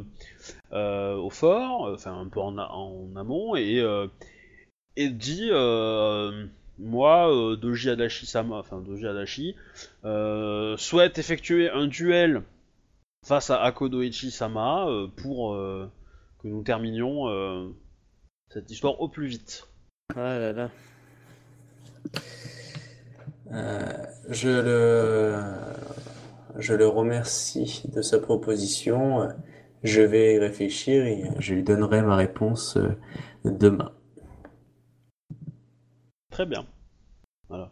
euh, 0.72 1.16
au 1.16 1.30
fort, 1.30 1.90
enfin 1.94 2.20
un 2.20 2.28
peu 2.28 2.40
en, 2.40 2.58
amont, 3.16 3.56
et, 3.56 3.84
dit 4.98 5.50
moi, 6.78 7.56
Doji 7.60 7.90
Adachi 7.90 8.26
Sama, 8.26 8.58
enfin 8.58 8.82
Doji 8.82 9.08
Adachi, 9.08 9.56
souhaite 10.78 11.18
effectuer 11.18 11.70
un 11.70 11.88
duel 11.88 12.44
face 13.26 13.50
à 13.50 13.62
Akodoichi 13.64 14.30
Sama 14.30 14.86
pour 15.18 15.54
que 15.56 16.48
nous 16.48 16.64
terminions 16.64 17.74
cette 18.50 18.70
histoire 18.70 19.02
au 19.02 19.08
plus 19.08 19.28
vite. 19.28 19.68
Ah 20.16 20.38
là 20.38 20.54
là. 20.54 20.70
Euh, 23.52 23.82
je 24.30 24.50
le, 24.50 25.36
je 26.58 26.74
le 26.74 26.88
remercie 26.88 27.84
de 27.94 28.02
sa 28.02 28.20
proposition. 28.20 29.30
Je 29.84 30.02
vais 30.02 30.36
y 30.36 30.40
réfléchir 30.40 31.06
et 31.06 31.24
je 31.40 31.54
lui 31.54 31.64
donnerai 31.64 32.02
ma 32.02 32.16
réponse 32.16 32.78
euh, 32.78 32.98
demain. 33.46 33.92
Très 36.32 36.46
bien. 36.46 36.66
Voilà. 37.48 37.72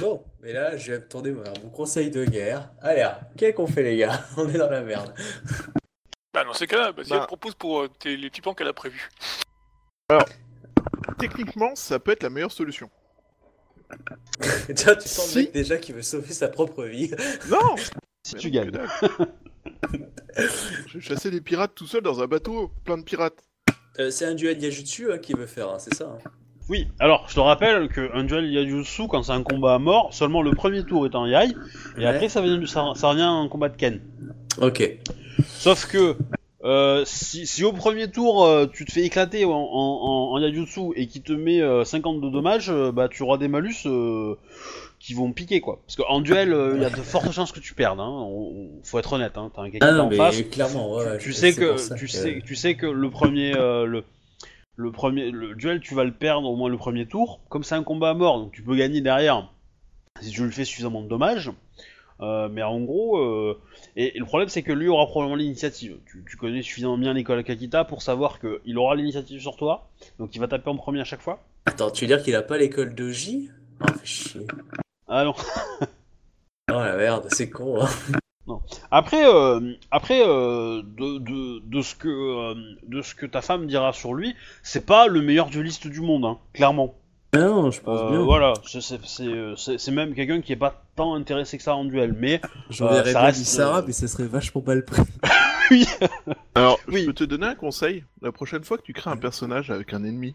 Bon, 0.00 0.22
mais 0.42 0.52
là, 0.52 0.72
tourner 1.08 1.30
vers 1.30 1.52
mon 1.62 1.70
conseil 1.70 2.10
de 2.10 2.24
guerre. 2.26 2.70
Allez, 2.82 3.00
ah, 3.02 3.20
qu'est-ce 3.36 3.56
qu'on 3.56 3.66
fait, 3.66 3.82
les 3.82 3.96
gars? 3.96 4.20
On 4.36 4.48
est 4.48 4.58
dans 4.58 4.70
la 4.70 4.82
merde. 4.82 5.14
Bah, 6.34 6.44
dans 6.44 6.52
ces 6.52 6.66
cas-là, 6.66 6.92
bah, 6.92 7.02
si 7.04 7.10
Bah. 7.10 7.18
elle 7.22 7.26
propose 7.26 7.54
pour 7.54 7.80
euh, 7.82 7.88
tes- 7.88 8.16
les 8.16 8.28
petits 8.28 8.42
plans 8.42 8.54
qu'elle 8.54 8.68
a 8.68 8.72
prévus. 8.74 9.08
Techniquement, 11.18 11.74
ça 11.74 11.98
peut 11.98 12.12
être 12.12 12.22
la 12.22 12.30
meilleure 12.30 12.52
solution. 12.52 12.90
Tiens, 14.74 14.94
tu 14.96 15.08
sens 15.08 15.26
Si. 15.28 15.38
le 15.38 15.44
mec 15.44 15.52
déjà 15.52 15.76
qui 15.78 15.92
veut 15.92 16.02
sauver 16.02 16.32
sa 16.32 16.48
propre 16.48 16.84
vie. 16.84 17.10
Non 17.50 17.76
Si 18.26 18.34
tu 18.36 18.50
gagnes. 18.50 18.72
Je 20.88 20.94
vais 20.98 21.00
chasser 21.00 21.30
des 21.30 21.40
pirates 21.40 21.74
tout 21.74 21.86
seul 21.86 22.02
dans 22.02 22.20
un 22.22 22.26
bateau 22.26 22.70
plein 22.84 22.98
de 22.98 23.02
pirates. 23.04 23.42
Euh, 24.00 24.10
c'est 24.10 24.24
un 24.26 24.34
duel 24.34 24.60
Yajutsu 24.60 25.12
hein, 25.12 25.18
qui 25.18 25.32
veut 25.34 25.46
faire, 25.46 25.68
hein, 25.70 25.78
c'est 25.78 25.94
ça? 25.94 26.06
hein 26.06 26.30
Oui, 26.68 26.88
alors 26.98 27.26
je 27.28 27.34
te 27.36 27.40
rappelle 27.40 27.88
qu'un 27.88 28.24
duel 28.24 28.50
Yajutsu, 28.50 29.06
quand 29.08 29.22
c'est 29.22 29.32
un 29.32 29.42
combat 29.44 29.74
à 29.74 29.78
mort, 29.78 30.12
seulement 30.12 30.42
le 30.42 30.50
premier 30.52 30.82
tour 30.84 31.06
est 31.06 31.14
en 31.14 31.26
Yai, 31.26 31.50
et 31.96 32.00
Ouais. 32.00 32.06
après 32.06 32.28
ça, 32.28 32.42
vient 32.42 32.58
du- 32.58 32.66
ça, 32.66 32.92
ça 32.96 33.10
revient 33.10 33.22
en 33.22 33.48
combat 33.48 33.68
de 33.68 33.76
Ken. 33.76 34.00
Ok. 34.60 34.98
Sauf 35.46 35.86
que 35.86 36.16
euh, 36.64 37.04
si, 37.04 37.46
si 37.46 37.62
au 37.64 37.72
premier 37.72 38.10
tour 38.10 38.44
euh, 38.44 38.66
tu 38.66 38.84
te 38.86 38.92
fais 38.92 39.02
éclater 39.02 39.44
en, 39.44 39.50
en, 39.50 39.52
en, 39.52 40.32
en 40.32 40.38
Yajutsu 40.38 40.92
et 40.96 41.06
qui 41.06 41.20
te 41.20 41.32
met 41.32 41.60
euh, 41.60 41.84
50 41.84 42.20
de 42.20 42.30
dommages, 42.30 42.70
euh, 42.70 42.90
bah 42.90 43.08
tu 43.08 43.22
auras 43.22 43.36
des 43.36 43.48
malus 43.48 43.74
euh, 43.86 44.34
qui 44.98 45.12
vont 45.14 45.32
piquer 45.32 45.60
quoi. 45.60 45.80
Parce 45.86 45.96
qu'en 45.96 46.20
duel, 46.20 46.54
euh, 46.54 46.74
il 46.76 46.82
y 46.82 46.84
a 46.86 46.90
de 46.90 46.96
fortes 46.96 47.30
chances 47.32 47.52
que 47.52 47.60
tu 47.60 47.74
perdes, 47.74 48.00
hein. 48.00 48.08
On- 48.08 48.52
on- 48.54 48.70
faut 48.82 48.98
être 48.98 49.12
honnête, 49.12 49.36
hein. 49.36 49.50
t'as 49.54 49.62
un 49.62 49.70
quelqu'un 49.70 49.88
Ah 49.88 49.92
non, 49.92 50.04
en 50.04 50.08
mais 50.08 50.16
face. 50.16 50.40
clairement, 50.50 50.94
ouais, 50.96 51.18
tu 51.18 51.32
sais 51.34 51.54
que 51.54 51.94
tu 51.96 52.08
sais 52.08 52.42
tu 52.44 52.56
sais 52.56 52.74
que 52.76 52.86
le 52.86 53.10
premier 53.10 53.54
euh, 53.56 53.84
le 53.84 54.04
le 54.76 54.90
premier 54.90 55.30
le 55.30 55.54
duel 55.54 55.80
tu 55.80 55.94
vas 55.94 56.02
le 56.04 56.12
perdre 56.12 56.48
au 56.48 56.56
moins 56.56 56.68
le 56.70 56.76
premier 56.78 57.06
tour 57.06 57.40
comme 57.48 57.62
c'est 57.62 57.76
un 57.76 57.84
combat 57.84 58.10
à 58.10 58.14
mort 58.14 58.40
donc 58.40 58.50
tu 58.52 58.62
peux 58.62 58.74
gagner 58.74 59.00
derrière 59.02 59.48
si 60.20 60.30
tu 60.30 60.42
le 60.44 60.50
fais 60.50 60.64
suffisamment 60.64 61.00
de 61.02 61.06
dommages 61.08 61.52
Euh, 62.20 62.48
mais 62.48 62.62
en 62.62 62.80
gros 62.80 63.18
euh, 63.18 63.58
et, 63.96 64.16
et 64.16 64.20
le 64.20 64.24
problème 64.24 64.48
c'est 64.48 64.62
que 64.62 64.70
lui 64.72 64.86
aura 64.86 65.06
probablement 65.06 65.34
l'initiative 65.34 65.96
tu, 66.06 66.24
tu 66.30 66.36
connais 66.36 66.62
suffisamment 66.62 66.96
bien 66.96 67.12
l'école 67.12 67.42
Kakita 67.42 67.84
pour 67.84 68.02
savoir 68.02 68.38
que 68.38 68.60
il 68.64 68.78
aura 68.78 68.94
l'initiative 68.94 69.40
sur 69.40 69.56
toi 69.56 69.88
donc 70.20 70.32
il 70.36 70.38
va 70.38 70.46
taper 70.46 70.70
en 70.70 70.76
premier 70.76 71.00
à 71.00 71.04
chaque 71.04 71.20
fois 71.22 71.42
Attends, 71.66 71.90
tu 71.90 72.04
veux 72.04 72.08
dire 72.14 72.22
qu'il 72.22 72.36
a 72.36 72.42
pas 72.42 72.56
l'école 72.56 72.94
de 72.94 73.10
J? 73.10 73.50
Fait 73.98 74.06
chier. 74.06 74.46
ah 75.08 75.24
non 75.24 75.34
Oh 76.70 76.72
la 76.74 76.96
merde, 76.96 77.26
c'est 77.30 77.50
con. 77.50 77.82
hein. 77.82 78.60
Après, 78.90 79.24
euh, 79.26 79.72
après 79.90 80.20
euh, 80.22 80.82
de, 80.82 81.18
de, 81.18 81.60
de 81.64 81.82
ce 81.82 81.94
que 81.94 82.08
euh, 82.08 82.54
de 82.86 83.00
ce 83.02 83.14
que 83.14 83.24
ta 83.26 83.40
femme 83.40 83.66
dira 83.66 83.92
sur 83.92 84.12
lui, 84.14 84.34
c'est 84.62 84.84
pas 84.84 85.06
le 85.06 85.22
meilleur 85.22 85.48
dueliste 85.48 85.86
du 85.86 86.00
monde, 86.00 86.24
hein, 86.26 86.38
clairement. 86.52 86.94
Non, 87.34 87.70
je 87.70 87.80
pense 87.80 88.00
Euh, 88.00 88.10
bien. 88.10 88.20
voilà, 88.22 88.54
c'est- 88.64 89.78
c'est 89.78 89.90
même 89.90 90.14
quelqu'un 90.14 90.40
qui 90.40 90.52
est 90.52 90.56
pas 90.56 90.82
tant 90.96 91.14
intéressé 91.14 91.56
que 91.56 91.62
ça 91.62 91.74
en 91.74 91.84
duel, 91.84 92.14
mais 92.18 92.40
J'aurais 92.70 93.00
Euh, 93.00 93.12
ça 93.12 93.20
répondu 93.20 93.24
reste, 93.26 93.44
Sarah, 93.46 93.78
euh, 93.80 93.84
mais 93.86 93.92
ça 93.92 94.06
serait 94.08 94.26
vachement 94.26 94.62
mal 94.66 94.84
pris. 94.84 95.02
oui, 95.70 95.86
Alors, 96.54 96.78
Oui. 96.88 97.00
je 97.02 97.06
peux 97.06 97.12
te 97.14 97.24
donner 97.24 97.46
un 97.46 97.54
conseil. 97.54 98.04
La 98.22 98.30
prochaine 98.32 98.62
fois 98.64 98.78
que 98.78 98.82
tu 98.82 98.92
crées 98.92 99.10
un 99.10 99.16
personnage 99.16 99.70
avec 99.70 99.92
un 99.94 100.04
ennemi, 100.04 100.34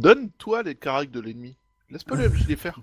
donne-toi 0.00 0.62
les 0.62 0.74
caractères 0.74 1.20
de 1.20 1.26
l'ennemi. 1.26 1.56
Laisse 1.90 2.04
pas 2.04 2.16
le 2.16 2.28
les 2.48 2.56
faire. 2.56 2.80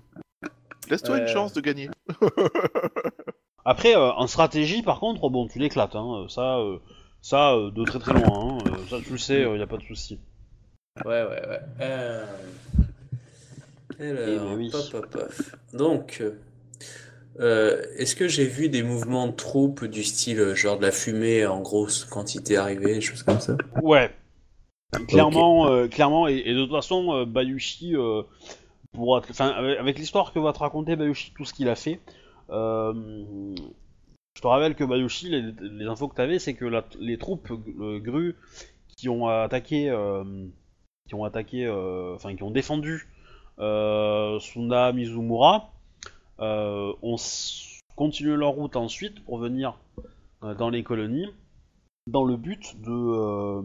Laisse-toi 0.90 1.18
une 1.18 1.28
chance 1.28 1.52
de 1.54 1.60
gagner. 1.60 1.88
après 3.64 3.96
euh, 3.96 4.12
en 4.12 4.26
stratégie, 4.26 4.82
par 4.82 5.00
contre, 5.00 5.28
bon, 5.30 5.48
tu 5.48 5.58
l'éclates, 5.58 5.96
hein, 5.96 6.26
ça, 6.28 6.58
euh, 6.58 6.78
ça 7.22 7.54
euh, 7.54 7.70
de 7.70 7.84
très 7.84 7.98
très 7.98 8.12
loin, 8.12 8.28
hein, 8.28 8.58
euh, 8.66 8.76
ça 8.90 8.98
tu 9.04 9.12
le 9.12 9.18
sais, 9.18 9.42
il 9.50 9.58
y 9.58 9.62
a 9.62 9.66
pas 9.66 9.78
de 9.78 9.82
souci. 9.82 10.18
Ouais, 11.04 11.24
ouais, 11.24 11.42
ouais. 11.48 12.22
Alors, 13.98 14.08
Eh 14.08 14.12
ben 14.12 14.56
oui. 14.56 14.70
pop, 14.70 14.90
pop, 14.90 15.10
pop. 15.10 15.32
Donc, 15.72 16.18
euh, 16.20 16.32
euh, 17.40 17.82
est-ce 17.96 18.14
que 18.14 18.28
j'ai 18.28 18.46
vu 18.46 18.68
des 18.68 18.82
mouvements 18.82 19.26
de 19.26 19.32
troupes 19.32 19.84
du 19.84 20.04
style 20.04 20.38
euh, 20.38 20.54
genre 20.54 20.78
de 20.78 20.82
la 20.82 20.92
fumée 20.92 21.46
en 21.46 21.60
grosse 21.60 22.04
quantité 22.04 22.56
arriver, 22.56 22.94
des 22.94 23.00
choses 23.00 23.22
comme 23.22 23.40
ça? 23.40 23.56
Ouais. 23.82 24.10
Clairement, 25.08 25.68
euh, 25.68 25.88
clairement, 25.88 26.28
et, 26.28 26.36
et 26.46 26.54
de 26.54 26.62
toute 26.62 26.70
façon, 26.72 27.12
euh, 27.12 27.24
Bayushi, 27.24 27.96
euh, 27.96 28.22
avec, 29.40 29.78
avec 29.78 29.98
l'histoire 29.98 30.32
que 30.32 30.38
va 30.38 30.52
te 30.52 30.60
raconter 30.60 30.96
Bayushi, 30.96 31.32
tout 31.36 31.44
ce 31.44 31.52
qu'il 31.54 31.68
a 31.68 31.74
fait, 31.74 32.00
euh, 32.50 32.92
je 34.36 34.40
te 34.42 34.46
rappelle 34.46 34.74
que 34.74 34.84
Bayushi, 34.84 35.30
les, 35.30 35.42
les 35.60 35.86
infos 35.86 36.08
que 36.08 36.14
t'avais, 36.16 36.38
c'est 36.38 36.54
que 36.54 36.64
la- 36.64 36.86
les 37.00 37.18
troupes 37.18 37.50
euh, 37.80 37.98
grues 38.00 38.36
qui 38.96 39.08
ont 39.08 39.28
attaqué, 39.28 39.90
euh, 39.90 40.24
qui 41.08 41.14
ont 41.14 41.24
attaqué, 41.24 41.66
euh, 41.66 42.14
enfin 42.14 42.34
qui 42.36 42.42
ont 42.42 42.50
défendu 42.50 42.94
euh, 42.94 43.13
Sunda 44.40 44.92
Mizumura, 44.92 45.70
euh, 46.40 46.92
ont 47.02 47.16
continué 47.96 48.34
leur 48.36 48.50
route 48.50 48.76
ensuite 48.76 49.24
pour 49.24 49.38
venir 49.38 49.78
euh, 50.42 50.54
dans 50.54 50.70
les 50.70 50.82
colonies, 50.82 51.28
dans 52.06 52.24
le 52.24 52.36
but 52.36 52.80
de, 52.82 52.90
euh, 52.90 53.62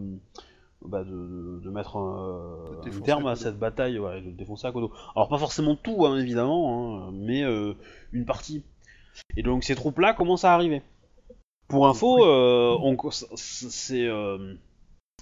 bah, 0.85 1.03
de, 1.03 1.09
de- 1.09 1.59
de 1.63 1.69
mettre 1.71 1.97
un, 1.97 2.71
De 2.71 2.77
un 2.77 2.81
défoncer 2.83 3.03
terme 3.05 3.27
à 3.27 3.35
cette 3.35 3.57
bataille, 3.59 3.97
ouais, 3.99 4.21
de 4.21 4.29
défoncer 4.31 4.67
à 4.67 4.71
Kodo. 4.71 4.91
Alors 5.15 5.27
pas 5.29 5.37
forcément 5.39 5.75
tout, 5.75 6.05
hein, 6.05 6.17
évidemment, 6.17 7.07
hein, 7.07 7.11
mais 7.13 7.43
euh, 7.43 7.73
une 8.11 8.25
partie. 8.25 8.63
Et 9.35 9.43
donc 9.43 9.63
ces 9.63 9.75
troupes-là 9.75 10.13
commencent 10.13 10.45
à 10.45 10.53
arriver. 10.53 10.81
Pour 11.67 11.87
info, 11.87 12.23
euh, 12.25 12.77
on 12.81 12.97
c'est 13.11 14.05
euh, 14.07 14.53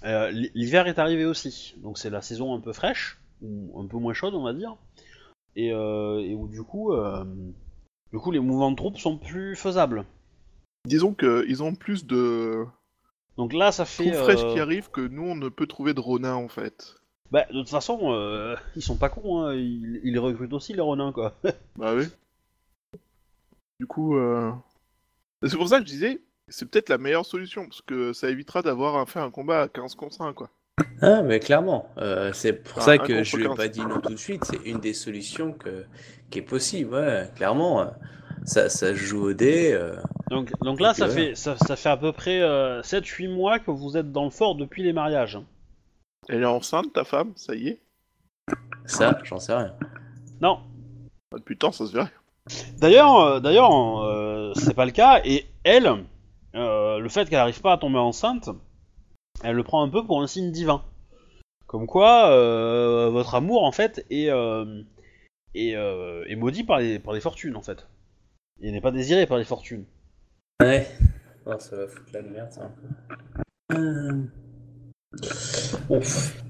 euh, 0.06 0.31
l'hiver 0.31 0.88
est 0.88 0.99
arrivé 0.99 1.26
aussi, 1.26 1.76
donc 1.77 1.98
c'est 1.98 2.10
la 2.10 2.22
saison 2.22 2.53
un 2.53 2.60
peu 2.60 2.72
fraîche 2.73 3.18
ou 3.41 3.80
un 3.80 3.88
peu 3.88 3.97
moins 3.97 4.14
chaude, 4.14 4.35
on 4.35 4.43
va 4.43 4.53
dire, 4.53 4.76
et, 5.55 5.72
euh, 5.72 6.19
et 6.19 6.35
où 6.35 6.47
du 6.47 6.64
coup, 6.64 6.93
euh, 6.93 7.23
du 8.11 8.19
coup, 8.19 8.31
les 8.31 8.39
mouvements 8.39 8.72
de 8.72 8.76
troupes 8.76 8.97
sont 8.97 9.18
plus 9.18 9.55
faisables. 9.55 10.05
Disons 10.85 11.14
qu'ils 11.14 11.64
ont 11.64 11.76
plus 11.76 12.05
de 12.05 12.65
Donc 13.38 13.53
là, 13.53 13.72
ça 13.72 13.85
fait. 13.85 14.14
fraîches 14.14 14.43
euh, 14.43 14.53
qui 14.53 14.59
arrivent 14.59 14.89
que 14.89 15.01
nous 15.01 15.23
on 15.23 15.35
ne 15.35 15.49
peut 15.49 15.68
trouver 15.68 15.93
de 15.93 15.99
Ronin 15.99 16.35
en 16.35 16.47
fait. 16.47 16.95
Bah, 17.31 17.45
de 17.51 17.59
toute 17.59 17.69
façon, 17.69 18.14
euh, 18.14 18.55
ils 18.76 18.81
sont 18.81 18.97
pas 18.97 19.09
cons, 19.09 19.41
hein. 19.41 19.53
ils, 19.53 19.99
ils 20.03 20.18
recrutent 20.18 20.53
aussi 20.53 20.73
les 20.73 20.81
renins, 20.81 21.11
quoi. 21.11 21.35
Bah 21.76 21.93
oui. 21.93 22.05
Du 23.80 23.85
coup, 23.85 24.15
euh... 24.18 24.51
c'est 25.43 25.57
pour 25.57 25.68
ça 25.68 25.80
que 25.80 25.85
je 25.85 25.91
disais, 25.91 26.22
c'est 26.47 26.69
peut-être 26.69 26.89
la 26.89 26.97
meilleure 26.97 27.26
solution, 27.26 27.64
parce 27.65 27.81
que 27.81 28.14
ça 28.14 28.30
évitera 28.30 28.61
d'avoir 28.61 28.95
à 28.95 29.05
faire 29.05 29.23
un 29.23 29.30
combat 29.30 29.64
à 29.64 29.68
15 29.68 29.95
contre 29.95 30.22
1, 30.22 30.34
quoi. 30.34 30.49
Ah, 31.01 31.21
mais 31.23 31.39
clairement, 31.39 31.89
euh, 31.97 32.31
c'est 32.33 32.53
pour 32.53 32.77
Enfin, 32.77 32.85
ça 32.85 32.97
que 32.97 33.23
je 33.23 33.35
lui 33.37 33.43
ai 33.43 33.47
15. 33.47 33.57
pas 33.57 33.67
dit 33.67 33.81
non 33.81 33.99
tout 33.99 34.11
de 34.13 34.15
suite. 34.17 34.43
C'est 34.45 34.63
une 34.65 34.79
des 34.79 34.93
solutions 34.93 35.51
que, 35.53 35.85
qui 36.29 36.39
est 36.39 36.43
possible. 36.43 36.93
Ouais, 36.93 37.29
clairement, 37.35 37.81
euh, 37.81 37.85
ça, 38.45 38.69
ça 38.69 38.87
se 38.89 38.95
joue 38.95 39.29
au 39.29 39.33
dé. 39.33 39.71
euh, 39.73 39.95
Donc, 40.29 40.51
donc 40.61 40.79
là, 40.79 40.93
ça 40.93 41.07
fait, 41.07 41.33
ça, 41.35 41.55
ça 41.57 41.75
fait 41.75 41.89
à 41.89 41.97
peu 41.97 42.11
près 42.11 42.39
7-8 42.83 43.27
mois 43.27 43.59
que 43.59 43.71
vous 43.71 43.97
êtes 43.97 44.11
dans 44.11 44.23
le 44.25 44.29
fort 44.29 44.55
depuis 44.55 44.83
les 44.83 44.93
mariages. 44.93 45.39
Elle 46.29 46.41
est 46.43 46.45
enceinte, 46.45 46.93
ta 46.93 47.03
femme, 47.03 47.31
ça 47.35 47.55
y 47.55 47.69
est? 47.69 47.81
ça, 48.85 49.17
j'en 49.23 49.39
sais 49.39 49.53
rien. 49.53 49.73
Non. 50.41 50.59
Bah, 51.31 51.39
depuis 51.39 51.53
le 51.55 51.59
temps, 51.59 51.71
ça 51.71 51.85
se 51.87 51.91
verrait. 51.93 52.11
D'ailleurs, 52.77 53.19
euh, 53.19 53.39
d'ailleurs, 53.39 53.71
euh, 54.03 54.53
c'est 54.55 54.73
pas 54.73 54.85
le 54.85 54.91
cas, 54.91 55.21
et 55.25 55.45
elle, 55.63 55.91
euh, 56.55 56.99
le 56.99 57.09
fait 57.09 57.27
qu'elle 57.29 57.39
n'arrive 57.39 57.59
pas 57.61 57.73
à 57.73 57.77
tomber 57.77 57.97
enceinte, 57.99 58.49
elle 59.43 59.55
le 59.55 59.64
prend 59.64 59.84
un 59.84 59.89
peu 59.89 60.05
pour 60.05 60.22
un 60.22 60.27
signe 60.27 60.51
divin. 60.51 60.84
Comme 61.68 61.85
quoi, 61.85 62.31
euh, 62.31 63.09
votre 63.09 63.35
amour, 63.35 63.64
en 63.64 63.72
fait, 63.72 64.05
est, 64.09 64.30
euh, 64.30 64.81
est, 65.53 65.76
euh, 65.76 66.23
est 66.27 66.35
maudit 66.35 66.64
par 66.64 66.80
les, 66.80 66.97
par 66.97 67.14
les 67.14 67.19
fortunes, 67.19 67.55
en 67.55 67.61
fait. 67.61 67.88
Il 68.59 68.72
n'est 68.72 68.81
pas 68.81 68.91
désiré 68.91 69.27
par 69.27 69.38
les 69.38 69.43
fortunes. 69.43 69.85
Ouais. 70.61 70.88
Oh, 71.45 71.53
ça 71.59 71.76
va 71.76 71.88
foutre 71.88 72.11
la 72.14 72.22
merde, 72.22 72.51
ça. 72.51 72.64
un 72.64 72.72
peu. 73.69 73.76
Euh, 73.76 74.23
Ouf. 75.89 76.41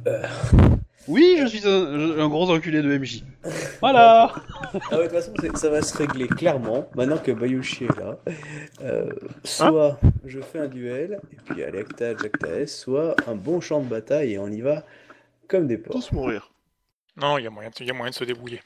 Oui, 1.07 1.37
je 1.41 1.45
suis 1.47 1.65
un, 1.67 2.19
un 2.19 2.27
gros 2.27 2.49
enculé 2.51 2.81
de 2.81 2.97
MJ. 2.97 3.23
Voilà 3.79 4.33
Ah 4.73 4.97
ouais, 4.97 4.97
de 4.97 5.03
toute 5.03 5.11
façon, 5.11 5.31
c'est- 5.39 5.55
ça 5.57 5.69
va 5.69 5.81
se 5.81 5.95
régler 5.97 6.27
clairement, 6.27 6.89
maintenant 6.95 7.17
que 7.17 7.31
Bayushi 7.31 7.85
est 7.85 7.97
là. 7.99 8.17
Euh, 8.81 9.09
soit 9.43 9.99
je 10.25 10.39
fais 10.41 10.59
un 10.59 10.67
duel, 10.67 11.19
et 11.31 11.35
puis 11.45 11.63
allez, 11.63 11.79
Acta, 11.79 12.15
Jacta 12.17 12.47
S, 12.59 12.77
soit 12.79 13.15
un 13.27 13.35
bon 13.35 13.61
champ 13.61 13.81
de 13.81 13.87
bataille, 13.87 14.33
et 14.33 14.39
on 14.39 14.47
y 14.47 14.61
va 14.61 14.83
comme 15.47 15.67
des 15.67 15.77
porcs. 15.77 15.93
Tous 15.95 16.11
mourir. 16.11 16.51
Non, 17.15 17.37
il 17.37 17.43
y, 17.45 17.47
a 17.47 17.49
moyen 17.49 17.69
de- 17.69 17.75
il 17.79 17.87
y 17.87 17.91
a 17.91 17.93
moyen 17.93 18.09
de 18.11 18.15
se 18.15 18.23
débrouiller. 18.25 18.59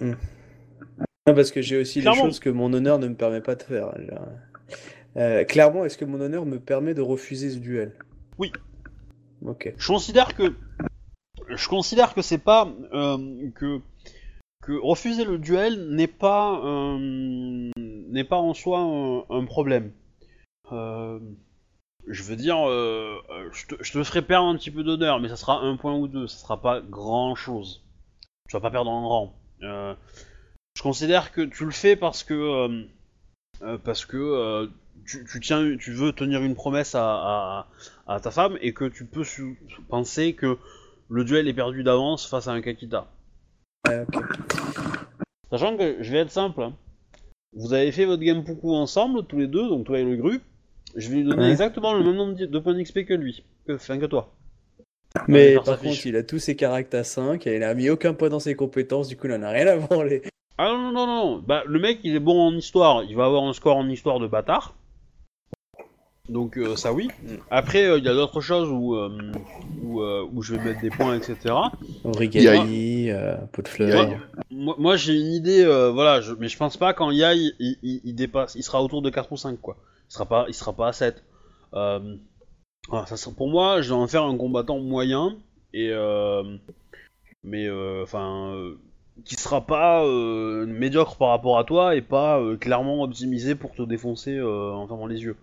Non, 0.00 1.34
parce 1.34 1.50
que 1.50 1.60
j'ai 1.62 1.78
aussi 1.80 1.98
des 1.98 2.02
Clairement. 2.04 2.24
choses 2.24 2.40
que 2.40 2.50
mon 2.50 2.72
honneur 2.72 2.98
ne 2.98 3.08
me 3.08 3.14
permet 3.14 3.40
pas 3.40 3.54
de 3.54 3.62
faire. 3.62 3.92
Euh, 5.16 5.44
clairement, 5.44 5.84
est-ce 5.84 5.98
que 5.98 6.04
mon 6.04 6.20
honneur 6.20 6.46
me 6.46 6.58
permet 6.58 6.94
de 6.94 7.00
refuser 7.02 7.50
ce 7.50 7.58
duel? 7.58 7.92
Oui. 8.38 8.50
Ok. 9.44 9.72
Je 9.76 9.86
considère 9.88 10.34
que 10.34 10.52
je 11.56 11.68
considère 11.68 12.14
que 12.14 12.22
c'est 12.22 12.38
pas 12.38 12.68
euh, 12.92 13.50
que 13.54 13.80
que 14.62 14.72
refuser 14.72 15.24
le 15.24 15.38
duel 15.38 15.88
n'est 15.90 16.06
pas 16.06 16.60
euh, 16.64 17.70
n'est 17.76 18.24
pas 18.24 18.36
en 18.36 18.54
soi 18.54 18.78
un, 19.28 19.44
problème. 19.44 19.92
Euh, 20.70 21.18
je 22.06 22.22
veux 22.22 22.36
dire, 22.36 22.56
je, 22.58 23.66
te, 23.66 24.02
ferai 24.04 24.22
perdre 24.22 24.48
un 24.48 24.56
petit 24.56 24.70
peu 24.70 24.82
d'honneur, 24.82 25.20
mais 25.20 25.28
ça 25.28 25.36
sera 25.36 25.60
un 25.60 25.76
point 25.76 25.94
ou 25.94 26.08
deux, 26.08 26.26
ça 26.26 26.38
sera 26.38 26.60
pas 26.60 26.80
grand 26.80 27.34
chose. 27.34 27.84
Tu 28.48 28.56
vas 28.56 28.60
pas 28.60 28.70
perdre 28.70 28.90
en 28.90 29.08
rang. 29.08 29.34
Je 29.60 30.82
considère 30.82 31.32
que 31.32 31.42
tu 31.42 31.64
le 31.64 31.70
fais 31.70 31.96
parce 31.96 32.22
que 32.24 32.86
parce 33.84 34.04
que 34.04 34.68
tu, 35.06 35.24
tu 35.24 35.40
tiens, 35.40 35.76
tu 35.76 35.92
veux 35.92 36.12
tenir 36.12 36.42
une 36.42 36.54
promesse 36.54 36.94
à, 36.94 37.66
à, 38.06 38.20
ta 38.20 38.30
femme 38.30 38.58
et 38.60 38.72
que 38.72 38.84
tu 38.84 39.04
peux 39.06 39.24
penser 39.88 40.34
que 40.34 40.58
le 41.08 41.24
duel 41.24 41.48
est 41.48 41.54
perdu 41.54 41.82
d'avance 41.82 42.26
face 42.28 42.48
à 42.48 42.52
un 42.52 42.60
Kakita. 42.60 43.06
Ouais, 43.88 44.02
ok. 44.02 44.22
Sachant 45.50 45.76
que 45.76 45.96
je 46.02 46.12
vais 46.12 46.18
être 46.18 46.30
simple. 46.30 46.62
hein. 46.62 46.72
Vous 47.54 47.74
avez 47.74 47.92
fait 47.92 48.06
votre 48.06 48.22
game 48.22 48.44
Puku 48.44 48.72
ensemble, 48.74 49.24
tous 49.26 49.38
les 49.38 49.46
deux, 49.46 49.68
donc 49.68 49.84
toi 49.86 49.98
et 49.98 50.04
le 50.04 50.16
gru. 50.16 50.40
Je 50.96 51.08
vais 51.10 51.16
lui 51.16 51.24
donner 51.24 51.42
Ouais. 51.42 51.50
exactement 51.50 51.92
le 51.94 52.02
même 52.04 52.16
nombre 52.16 52.34
de 52.34 52.58
points 52.58 52.74
d'XP 52.74 53.04
que 53.04 53.14
lui, 53.14 53.44
que, 53.66 53.72
enfin 53.72 53.98
que 53.98 54.06
toi. 54.06 54.32
Mais 55.28 55.54
par 55.56 55.64
contre, 55.64 55.80
fiche. 55.80 56.06
il 56.06 56.16
a 56.16 56.22
tous 56.22 56.38
ses 56.38 56.56
caractères 56.56 57.00
à 57.00 57.04
5, 57.04 57.46
et 57.46 57.56
il 57.56 57.62
a 57.62 57.74
mis 57.74 57.90
aucun 57.90 58.14
point 58.14 58.30
dans 58.30 58.40
ses 58.40 58.54
compétences, 58.54 59.08
du 59.08 59.16
coup, 59.16 59.26
il 59.26 59.32
en 59.34 59.42
a 59.42 59.50
rien 59.50 59.66
à 59.66 59.76
branler. 59.76 60.22
Ah 60.56 60.68
non, 60.68 60.90
non, 60.92 60.92
non, 60.92 61.06
non, 61.06 61.38
bah 61.46 61.62
le 61.66 61.78
mec 61.78 62.00
il 62.04 62.14
est 62.14 62.20
bon 62.20 62.40
en 62.48 62.54
histoire, 62.54 63.04
il 63.04 63.16
va 63.16 63.24
avoir 63.26 63.42
un 63.44 63.52
score 63.52 63.76
en 63.76 63.88
histoire 63.88 64.20
de 64.20 64.26
bâtard. 64.26 64.74
Donc 66.32 66.56
euh, 66.56 66.76
ça 66.76 66.92
oui. 66.92 67.08
Après 67.50 67.84
euh, 67.84 67.98
il 67.98 68.04
y 68.04 68.08
a 68.08 68.14
d'autres 68.14 68.40
choses 68.40 68.68
où, 68.70 68.94
euh, 68.96 69.10
où, 69.82 70.00
euh, 70.00 70.26
où 70.32 70.42
je 70.42 70.54
vais 70.54 70.64
mettre 70.64 70.80
des 70.80 70.90
points, 70.90 71.14
etc. 71.16 71.36
Origami, 72.04 73.10
euh, 73.10 73.36
pot 73.52 73.62
de 73.62 73.68
fleurs. 73.68 74.08
Moi, 74.50 74.74
moi, 74.78 74.96
j'ai 74.96 75.14
une 75.14 75.32
idée, 75.32 75.62
euh, 75.64 75.90
voilà, 75.90 76.20
je- 76.20 76.34
mais 76.34 76.48
je 76.48 76.56
pense 76.56 76.76
pas 76.76 76.94
qu'en 76.94 77.10
Yai 77.10 77.34
il, 77.58 77.76
il- 77.82 78.00
il 78.04 78.14
dépasse, 78.14 78.54
il 78.54 78.62
sera 78.62 78.82
autour 78.82 79.02
de 79.02 79.10
4 79.10 79.30
ou 79.32 79.36
5 79.36 79.60
quoi. 79.60 79.76
Il 80.08 80.12
sera 80.14 80.26
pas, 80.26 80.44
il 80.48 80.54
sera 80.54 80.72
pas 80.72 80.88
à 80.88 80.92
7. 80.92 81.22
Euh, 81.74 82.16
voilà, 82.88 83.06
ça 83.06 83.16
sera, 83.16 83.34
pour 83.34 83.48
moi, 83.48 83.80
je 83.82 83.88
vais 83.90 83.94
en 83.94 84.06
faire 84.08 84.24
un 84.24 84.36
combattant 84.36 84.78
moyen 84.80 85.36
et 85.74 85.90
euh, 85.90 86.42
mais 87.44 87.66
euh, 87.66 88.02
enfin 88.02 88.52
euh, 88.54 88.74
qui 89.24 89.34
sera 89.36 89.60
pas 89.66 90.04
euh, 90.04 90.64
médiocre 90.66 91.16
par 91.16 91.28
rapport 91.28 91.58
à 91.58 91.64
toi 91.64 91.94
et 91.94 92.00
pas 92.02 92.40
euh, 92.40 92.56
clairement 92.56 93.02
optimisé 93.02 93.54
pour 93.54 93.72
te 93.74 93.82
défoncer 93.82 94.36
euh, 94.36 94.72
en 94.72 94.86
fermant 94.88 95.06
les 95.06 95.22
yeux. 95.22 95.36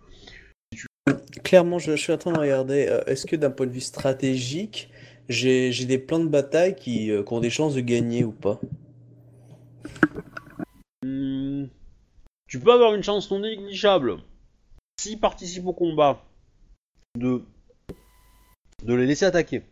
Clairement, 1.44 1.80
je, 1.80 1.92
je 1.96 2.02
suis 2.02 2.14
en 2.14 2.18
train 2.18 2.32
de 2.32 2.40
regarder, 2.40 2.88
euh, 2.88 3.04
est-ce 3.06 3.26
que 3.26 3.36
d'un 3.36 3.52
point 3.52 3.66
de 3.66 3.72
vue 3.72 3.82
stratégique, 3.82 4.90
j'ai 5.30 5.86
des 5.86 5.98
plans 5.98 6.20
de 6.20 6.28
bataille 6.28 6.76
qui, 6.76 7.12
euh, 7.12 7.24
qui 7.24 7.34
ont 7.34 7.40
des 7.40 7.50
chances 7.50 7.76
de 7.76 7.82
gagner 7.82 8.24
ou 8.24 8.32
pas? 8.32 8.60
Hmm, 11.04 11.66
tu 12.48 12.60
peux 12.60 12.72
avoir 12.72 12.94
une 12.96 13.04
chance 13.04 13.30
non 13.32 13.40
négligeable 13.40 14.18
s'ils 15.00 15.20
participent 15.20 15.68
au 15.68 15.74
combat 15.74 16.26
de 17.18 17.44
de 18.84 18.94
les 18.94 19.06
laisser 19.06 19.26
attaquer. 19.26 19.64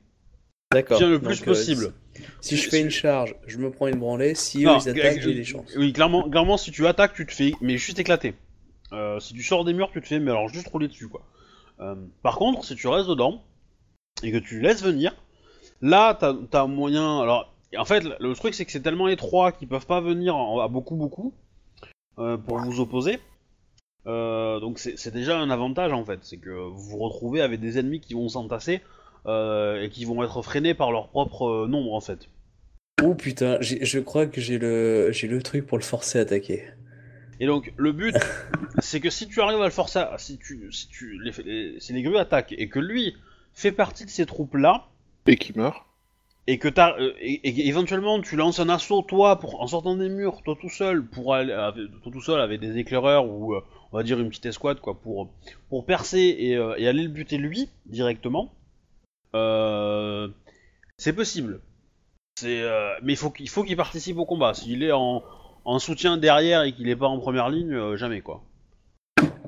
D'accord. 0.72 1.02
Le 1.02 1.20
plus 1.20 1.40
Donc, 1.40 1.42
euh, 1.42 1.46
possible. 1.46 1.94
Si 2.42 2.58
je 2.58 2.70
fais 2.70 2.82
une 2.82 2.90
charge, 2.90 3.36
je 3.48 3.58
me 3.58 3.72
prends 3.72 3.88
une 3.88 4.00
branlée. 4.00 4.36
Si 4.36 4.66
eux 4.66 4.70
ils 4.82 4.90
attaquent, 4.90 5.22
j'ai 5.22 5.34
des 5.34 5.44
chances. 5.44 5.74
Oui, 5.78 5.94
clairement, 5.94 6.30
clairement, 6.30 6.58
si 6.58 6.72
tu 6.72 6.86
attaques, 6.88 7.14
tu 7.14 7.26
te 7.26 7.34
fais, 7.34 7.54
mais 7.62 7.78
juste 7.78 8.00
éclater. 8.00 8.34
Euh, 8.94 9.20
si 9.20 9.34
tu 9.34 9.44
sors 9.44 9.66
des 9.66 9.74
murs, 9.74 9.90
tu 9.92 10.02
te 10.02 10.08
fais, 10.08 10.20
mais 10.20 10.32
alors 10.32 10.48
juste 10.50 10.68
rouler 10.70 10.88
dessus, 10.88 11.08
quoi. 11.08 11.22
Euh, 11.80 11.96
par 12.24 12.38
contre, 12.38 12.64
si 12.66 12.76
tu 12.76 12.88
restes 12.88 13.10
dedans 13.10 13.44
et 14.24 14.32
que 14.32 14.38
tu 14.38 14.62
laisses 14.62 14.84
venir, 14.84 15.14
là, 15.82 16.14
t'as 16.20 16.34
as 16.54 16.68
moyen. 16.68 17.22
Alors, 17.22 17.54
en 17.78 17.86
fait, 17.86 18.04
le 18.20 18.34
truc, 18.34 18.54
c'est 18.54 18.66
que 18.66 18.72
c'est 18.72 18.82
tellement 18.82 19.08
étroit 19.08 19.52
qu'ils 19.52 19.68
peuvent 19.68 19.86
pas 19.86 20.02
venir 20.02 20.36
en- 20.36 20.60
à 20.60 20.68
beaucoup, 20.68 20.96
beaucoup 20.96 21.34
euh, 22.18 22.38
pour 22.38 22.58
vous 22.60 22.80
opposer. 22.80 23.20
Donc, 24.06 24.80
c'est 24.80 25.12
déjà 25.12 25.38
un 25.38 25.50
avantage, 25.50 25.92
en 25.92 26.06
fait. 26.06 26.20
C'est 26.22 26.38
que 26.38 26.50
vous 26.50 26.80
vous 26.80 26.98
retrouvez 26.98 27.42
avec 27.42 27.60
des 27.60 27.78
ennemis 27.78 28.00
qui 28.00 28.14
vont 28.14 28.30
s'entasser 28.30 28.82
et 29.28 29.90
qui 29.92 30.06
vont 30.06 30.24
être 30.24 30.42
freinés 30.42 30.74
par 30.74 30.94
leur 30.94 31.10
propre 31.10 31.68
nombre, 31.68 31.94
en 31.94 32.00
fait. 32.00 32.30
Oh 33.04 33.14
putain, 33.14 33.58
je 33.60 34.00
crois 34.00 34.26
que 34.26 34.40
j'ai 34.40 34.58
le, 34.58 35.12
j'ai 35.12 35.28
le 35.28 35.44
truc 35.44 35.68
pour 35.68 35.78
le 35.78 35.84
forcer 35.84 36.20
à 36.20 36.22
attaquer. 36.22 36.64
Et 37.40 37.46
donc 37.46 37.72
le 37.78 37.92
but, 37.92 38.16
c'est 38.80 39.00
que 39.00 39.10
si 39.10 39.28
tu 39.28 39.42
arrives 39.42 39.62
à 39.62 39.66
le 39.66 39.72
forcer, 39.72 40.00
à- 40.00 40.18
si 40.18 40.38
tu, 40.38 40.72
si 40.72 40.88
tu, 40.90 41.20
les, 41.24 41.32
les- 41.46 41.80
si 41.80 41.94
les 41.94 42.02
grues 42.02 42.18
attaquent 42.18 42.56
et 42.58 42.68
que 42.70 42.80
lui 42.80 43.16
fait 43.54 43.72
partie 43.72 44.06
de 44.06 44.10
ces 44.10 44.26
troupes 44.26 44.56
là, 44.56 44.88
Et 45.28 45.36
qui 45.36 45.56
meurt. 45.58 45.84
et 46.48 46.58
que 46.60 46.68
t'as, 46.68 46.98
euh, 47.00 47.14
et, 47.20 47.34
et 47.48 47.68
éventuellement 47.68 48.22
tu 48.22 48.36
lances 48.38 48.60
un 48.60 48.70
assaut 48.70 49.02
toi 49.04 49.40
pour 49.40 49.62
en 49.62 49.68
sortant 49.68 49.96
des 49.96 50.10
murs, 50.10 50.42
toi 50.44 50.56
tout 50.60 50.70
seul, 50.70 51.06
pour 51.06 51.34
aller, 51.36 51.54
avec- 51.54 51.90
toi 52.04 52.12
tout 52.12 52.22
seul 52.22 52.40
avec 52.42 52.60
des 52.60 52.78
éclaireurs 52.78 53.26
ou 53.28 53.54
euh, 53.54 53.62
on 53.92 53.98
va 53.98 54.04
dire 54.04 54.20
une 54.20 54.30
petite 54.30 54.46
escouade 54.48 54.80
quoi, 54.80 55.00
pour 55.00 55.30
pour 55.70 55.86
percer 55.86 56.36
et, 56.40 56.56
euh, 56.56 56.76
et 56.78 56.88
aller 56.88 57.04
le 57.04 57.10
buter 57.10 57.38
lui 57.38 57.70
directement, 57.86 58.52
c'est 60.98 61.14
possible. 61.14 61.62
C'est, 62.40 62.64
mais 63.04 63.14
il 63.14 63.18
faut 63.18 63.32
qu'il 63.32 63.50
faut 63.50 63.64
qu'il 63.64 63.76
participe 63.78 64.18
au 64.18 64.26
combat. 64.26 64.54
S'il 64.54 64.84
est 64.84 64.92
en, 64.92 65.24
en 65.68 65.80
soutien 65.80 66.18
derrière 66.18 66.64
et 66.64 66.72
qu'il 66.72 66.88
est 66.90 66.96
pas 66.96 67.08
en 67.08 67.20
première 67.20 67.50
ligne, 67.50 67.74
euh, 67.74 67.98
jamais 67.98 68.22
quoi. 68.22 68.42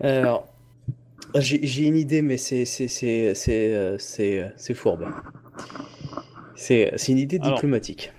Alors, 0.01 0.47
j'ai 1.35 1.87
une 1.87 1.95
idée, 1.95 2.21
mais 2.21 2.37
c'est 2.37 2.65
c'est 2.65 2.89
c'est 2.89 3.33
c'est 3.33 3.73
euh, 3.73 3.97
c'est 3.97 4.39
euh, 4.41 4.75
fourbe. 4.75 5.07
C'est 6.55 6.91
une 7.07 7.17
idée 7.17 7.39
diplomatique. 7.39 8.11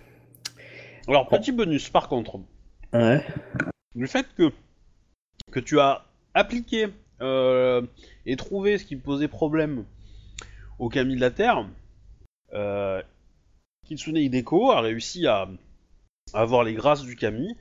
Alors 1.09 1.29
petit 1.29 1.53
bonus 1.53 1.91
par 1.91 2.09
contre, 2.09 2.41
Ouais. 2.93 3.25
le 3.95 4.07
fait 4.07 4.27
que, 4.37 4.51
que 5.53 5.61
tu 5.61 5.79
as 5.79 6.05
appliqué 6.35 6.89
euh, 7.21 7.83
et 8.27 8.37
trouvé 8.37 8.79
ce 8.79 8.85
qui 8.85 8.97
posait 8.97 9.29
problème 9.29 9.85
au 10.79 10.89
Kami 10.89 11.17
de 11.17 11.21
la 11.21 11.31
Terre, 11.31 11.67
euh, 12.55 13.03
Kitsune 13.87 14.17
Hideko 14.17 14.71
a 14.71 14.81
réussi 14.81 15.27
à, 15.27 15.49
à 16.35 16.41
avoir 16.41 16.65
les 16.65 16.75
grâces 16.75 17.03
du 17.03 17.17
Kami, 17.17 17.57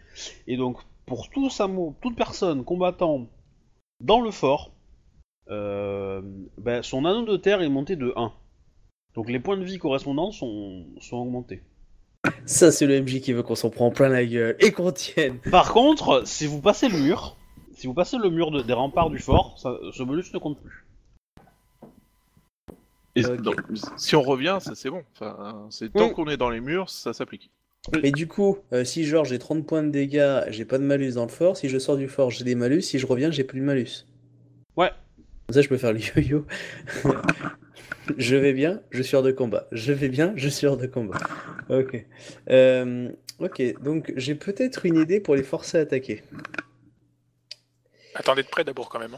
et 0.47 0.57
donc 0.57 0.77
pour 1.05 1.29
tout 1.29 1.49
Samo, 1.49 1.95
toute 2.01 2.15
personne 2.15 2.63
combattant 2.63 3.27
dans 4.01 4.21
le 4.21 4.31
fort, 4.31 4.71
euh, 5.49 6.21
ben, 6.57 6.83
son 6.83 7.05
anneau 7.05 7.25
de 7.25 7.37
terre 7.37 7.61
est 7.61 7.69
monté 7.69 7.95
de 7.95 8.13
1. 8.15 8.31
Donc 9.15 9.29
les 9.29 9.39
points 9.39 9.57
de 9.57 9.63
vie 9.63 9.79
correspondants 9.79 10.31
sont, 10.31 10.85
sont 10.99 11.17
augmentés. 11.17 11.63
Ça, 12.45 12.71
c'est 12.71 12.85
le 12.85 13.01
MJ 13.01 13.21
qui 13.21 13.33
veut 13.33 13.43
qu'on 13.43 13.55
s'en 13.55 13.69
prend 13.69 13.89
plein 13.91 14.09
la 14.09 14.25
gueule 14.25 14.55
et 14.59 14.71
qu'on 14.71 14.91
tienne. 14.91 15.39
Par 15.51 15.71
contre, 15.73 16.23
si 16.27 16.45
vous 16.45 16.61
passez 16.61 16.87
le 16.89 16.99
mur, 16.99 17.35
si 17.73 17.87
vous 17.87 17.93
passez 17.93 18.17
le 18.17 18.29
mur 18.29 18.51
de- 18.51 18.61
des 18.61 18.73
remparts 18.73 19.09
du 19.09 19.19
fort, 19.19 19.57
ça- 19.57 19.77
ce 19.93 20.03
bonus 20.03 20.31
ne 20.33 20.37
compte 20.39 20.59
plus. 20.61 20.85
Et 23.15 23.25
Ok. 23.25 23.41
donc, 23.41 23.55
si 23.97 24.15
on 24.15 24.21
revient, 24.21 24.57
ça 24.61 24.75
c'est 24.75 24.89
bon. 24.89 25.03
Enfin, 25.13 25.67
c'est 25.71 25.91
tant 25.91 26.07
Oui. 26.09 26.13
qu'on 26.13 26.27
est 26.27 26.37
dans 26.37 26.49
les 26.49 26.59
murs, 26.61 26.89
ça 26.89 27.13
s'applique. 27.13 27.49
Mais 28.01 28.11
du 28.11 28.27
coup, 28.27 28.57
euh, 28.73 28.83
si 28.83 29.05
genre 29.05 29.25
j'ai 29.25 29.39
30 29.39 29.65
points 29.65 29.83
de 29.83 29.89
dégâts, 29.89 30.41
j'ai 30.49 30.65
pas 30.65 30.77
de 30.77 30.83
malus 30.83 31.13
dans 31.13 31.23
le 31.23 31.31
fort. 31.31 31.57
Si 31.57 31.69
je 31.69 31.77
sors 31.77 31.97
du 31.97 32.07
fort, 32.07 32.29
j'ai 32.29 32.43
des 32.43 32.55
malus. 32.55 32.81
Si 32.81 32.99
je 32.99 33.05
reviens, 33.05 33.31
j'ai 33.31 33.43
plus 33.43 33.59
de 33.59 33.65
malus. 33.65 34.05
Ouais. 34.75 34.91
Comme 35.47 35.55
ça, 35.55 35.61
je 35.61 35.69
peux 35.69 35.77
faire 35.77 35.93
le 35.93 35.99
yo-yo. 35.99 36.45
je 38.17 38.35
vais 38.35 38.53
bien, 38.53 38.81
je 38.91 39.01
suis 39.01 39.15
hors 39.15 39.23
de 39.23 39.31
combat. 39.31 39.67
Je 39.71 39.93
vais 39.93 40.09
bien, 40.09 40.33
je 40.35 40.49
suis 40.49 40.67
hors 40.67 40.77
de 40.77 40.87
combat. 40.87 41.17
Ok. 41.69 42.05
Euh, 42.49 43.09
ok, 43.39 43.81
donc 43.81 44.13
j'ai 44.15 44.35
peut-être 44.35 44.85
une 44.85 44.97
idée 44.97 45.19
pour 45.19 45.35
les 45.35 45.43
forcer 45.43 45.77
à 45.77 45.81
attaquer. 45.81 46.23
Attendez 48.15 48.43
de 48.43 48.47
près 48.47 48.63
d'abord 48.63 48.89
quand 48.89 48.99
même. 48.99 49.17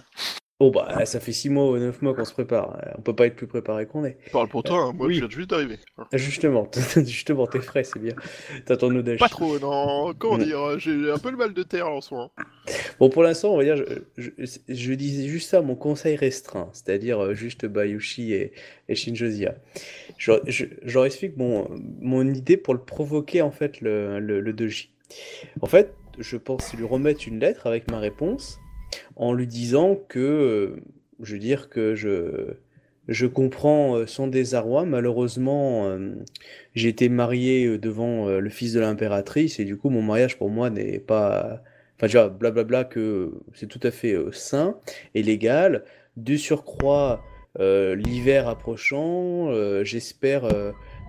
Hein. 0.62 0.66
Oh 0.66 0.72
bah, 0.72 1.06
ça 1.06 1.20
fait 1.20 1.32
6 1.32 1.50
mois 1.50 1.70
ou 1.70 1.78
9 1.78 2.02
mois 2.02 2.14
qu'on 2.14 2.26
se 2.26 2.34
prépare. 2.34 2.78
Euh, 2.86 2.92
On 2.98 3.02
peut 3.02 3.16
pas 3.16 3.26
être 3.28 3.36
plus 3.36 3.48
préparé 3.48 3.86
qu'on 3.88 4.06
est. 4.06 4.18
Parle 4.32 4.48
pour 4.48 4.64
toi, 4.64 4.78
hein, 4.78 4.94
moi 4.94 5.08
oui. 5.08 5.16
je 5.16 5.20
viens 5.22 5.30
juste 5.30 5.50
d'arriver. 5.50 5.80
Justement, 6.14 6.70
justement, 7.06 7.48
t'es 7.48 7.62
frais, 7.62 7.84
c'est 7.84 8.00
bien. 8.00 8.14
T'as 8.66 8.78
ton 8.78 8.96
audace. 8.96 9.18
Pas 9.20 9.30
trop, 9.30 9.58
non. 9.60 10.14
Comment 10.18 10.38
Mm. 10.38 10.44
dire 10.44 10.80
J'ai 10.80 11.12
un 11.12 11.18
peu 11.18 11.32
le 11.32 11.38
mal 11.38 11.54
de 11.54 11.64
terre 11.64 11.88
en 11.90 12.02
ce 12.02 12.14
moment. 12.14 12.32
Bon, 13.00 13.10
pour 13.10 13.24
l'instant, 13.24 13.54
on 13.54 13.58
va 13.58 13.64
dire, 13.64 13.76
je, 13.78 13.84
je, 14.18 14.30
je 14.70 14.94
disais 14.94 15.28
juste 15.28 15.50
ça, 15.50 15.62
mon 15.62 15.76
conseil 15.76 16.16
restreint, 16.16 16.70
c'est-à-dire 16.74 17.20
euh, 17.20 17.34
juste 17.34 17.66
Bayushi 17.66 18.34
et, 18.34 18.52
et 18.88 18.96
Shinjozia. 18.96 19.56
Je, 20.18 20.34
je, 20.48 20.66
je 20.84 20.94
leur 20.94 21.06
explique 21.06 21.38
mon, 21.38 21.68
mon 22.00 22.28
idée 22.32 22.58
pour 22.58 22.74
le 22.76 22.82
provoquer, 22.82 23.42
en 23.42 23.52
fait, 23.52 23.82
le, 23.82 24.20
le, 24.20 24.40
le 24.40 24.54
doji. 24.54 24.92
En 25.62 25.66
fait, 25.68 25.94
je 26.20 26.38
pense 26.38 26.74
lui 26.74 26.86
remettre 26.86 27.28
une 27.28 27.40
lettre 27.40 27.66
avec 27.68 27.90
ma 27.90 28.00
réponse 28.00 28.60
en 29.16 29.34
lui 29.34 29.48
disant 29.48 29.96
que, 30.08 30.20
euh, 30.20 30.82
je 31.22 31.34
veux 31.34 31.40
dire 31.40 31.70
que 31.70 31.96
je, 31.96 32.54
je 33.08 33.26
comprends 33.26 33.96
euh, 33.96 34.08
son 34.08 34.28
désarroi. 34.28 34.86
Malheureusement, 34.86 35.88
euh, 35.88 36.16
j'ai 36.76 36.90
été 36.90 37.10
marié 37.10 37.78
devant 37.78 38.28
le 38.30 38.50
fils 38.50 38.74
de 38.74 38.80
l'impératrice 38.80 39.60
et 39.60 39.66
du 39.66 39.78
coup, 39.78 39.90
mon 39.90 40.02
mariage 40.02 40.38
pour 40.38 40.50
moi 40.50 40.70
n'est 40.70 41.00
pas 41.00 41.62
Enfin, 42.04 42.08
vois, 42.18 42.30
blablabla, 42.30 42.84
que 42.86 43.32
c'est 43.54 43.68
tout 43.68 43.80
à 43.84 43.92
fait 43.92 44.18
sain 44.32 44.76
et 45.14 45.22
légal. 45.22 45.84
Du 46.18 46.40
surcroît, 46.40 47.24
l'hiver 47.60 48.48
approchant, 48.48 49.54
j'espère, 49.84 50.46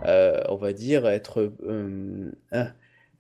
on 0.05 0.57
va 0.57 0.73
dire, 0.75 1.07
être. 1.09 1.51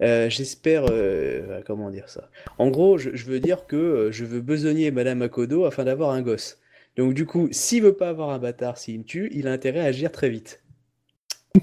Euh, 0.00 0.30
j'espère. 0.30 0.84
euh, 0.90 1.60
comment 1.66 1.90
dire 1.90 2.08
ça? 2.08 2.30
En 2.58 2.70
gros, 2.70 2.98
je, 2.98 3.10
je 3.14 3.24
veux 3.26 3.40
dire 3.40 3.66
que 3.66 3.76
euh, 3.76 4.12
je 4.12 4.24
veux 4.24 4.40
besogner 4.40 4.90
Madame 4.90 5.22
Akodo 5.22 5.64
afin 5.64 5.84
d'avoir 5.84 6.10
un 6.10 6.22
gosse. 6.22 6.58
Donc, 6.96 7.14
du 7.14 7.24
coup, 7.26 7.48
s'il 7.52 7.82
veut 7.82 7.94
pas 7.94 8.08
avoir 8.08 8.30
un 8.30 8.38
bâtard, 8.38 8.78
s'il 8.78 8.98
me 9.00 9.04
tue, 9.04 9.28
il 9.32 9.48
a 9.48 9.52
intérêt 9.52 9.80
à 9.80 9.84
agir 9.84 10.12
très 10.12 10.28
vite. 10.28 10.62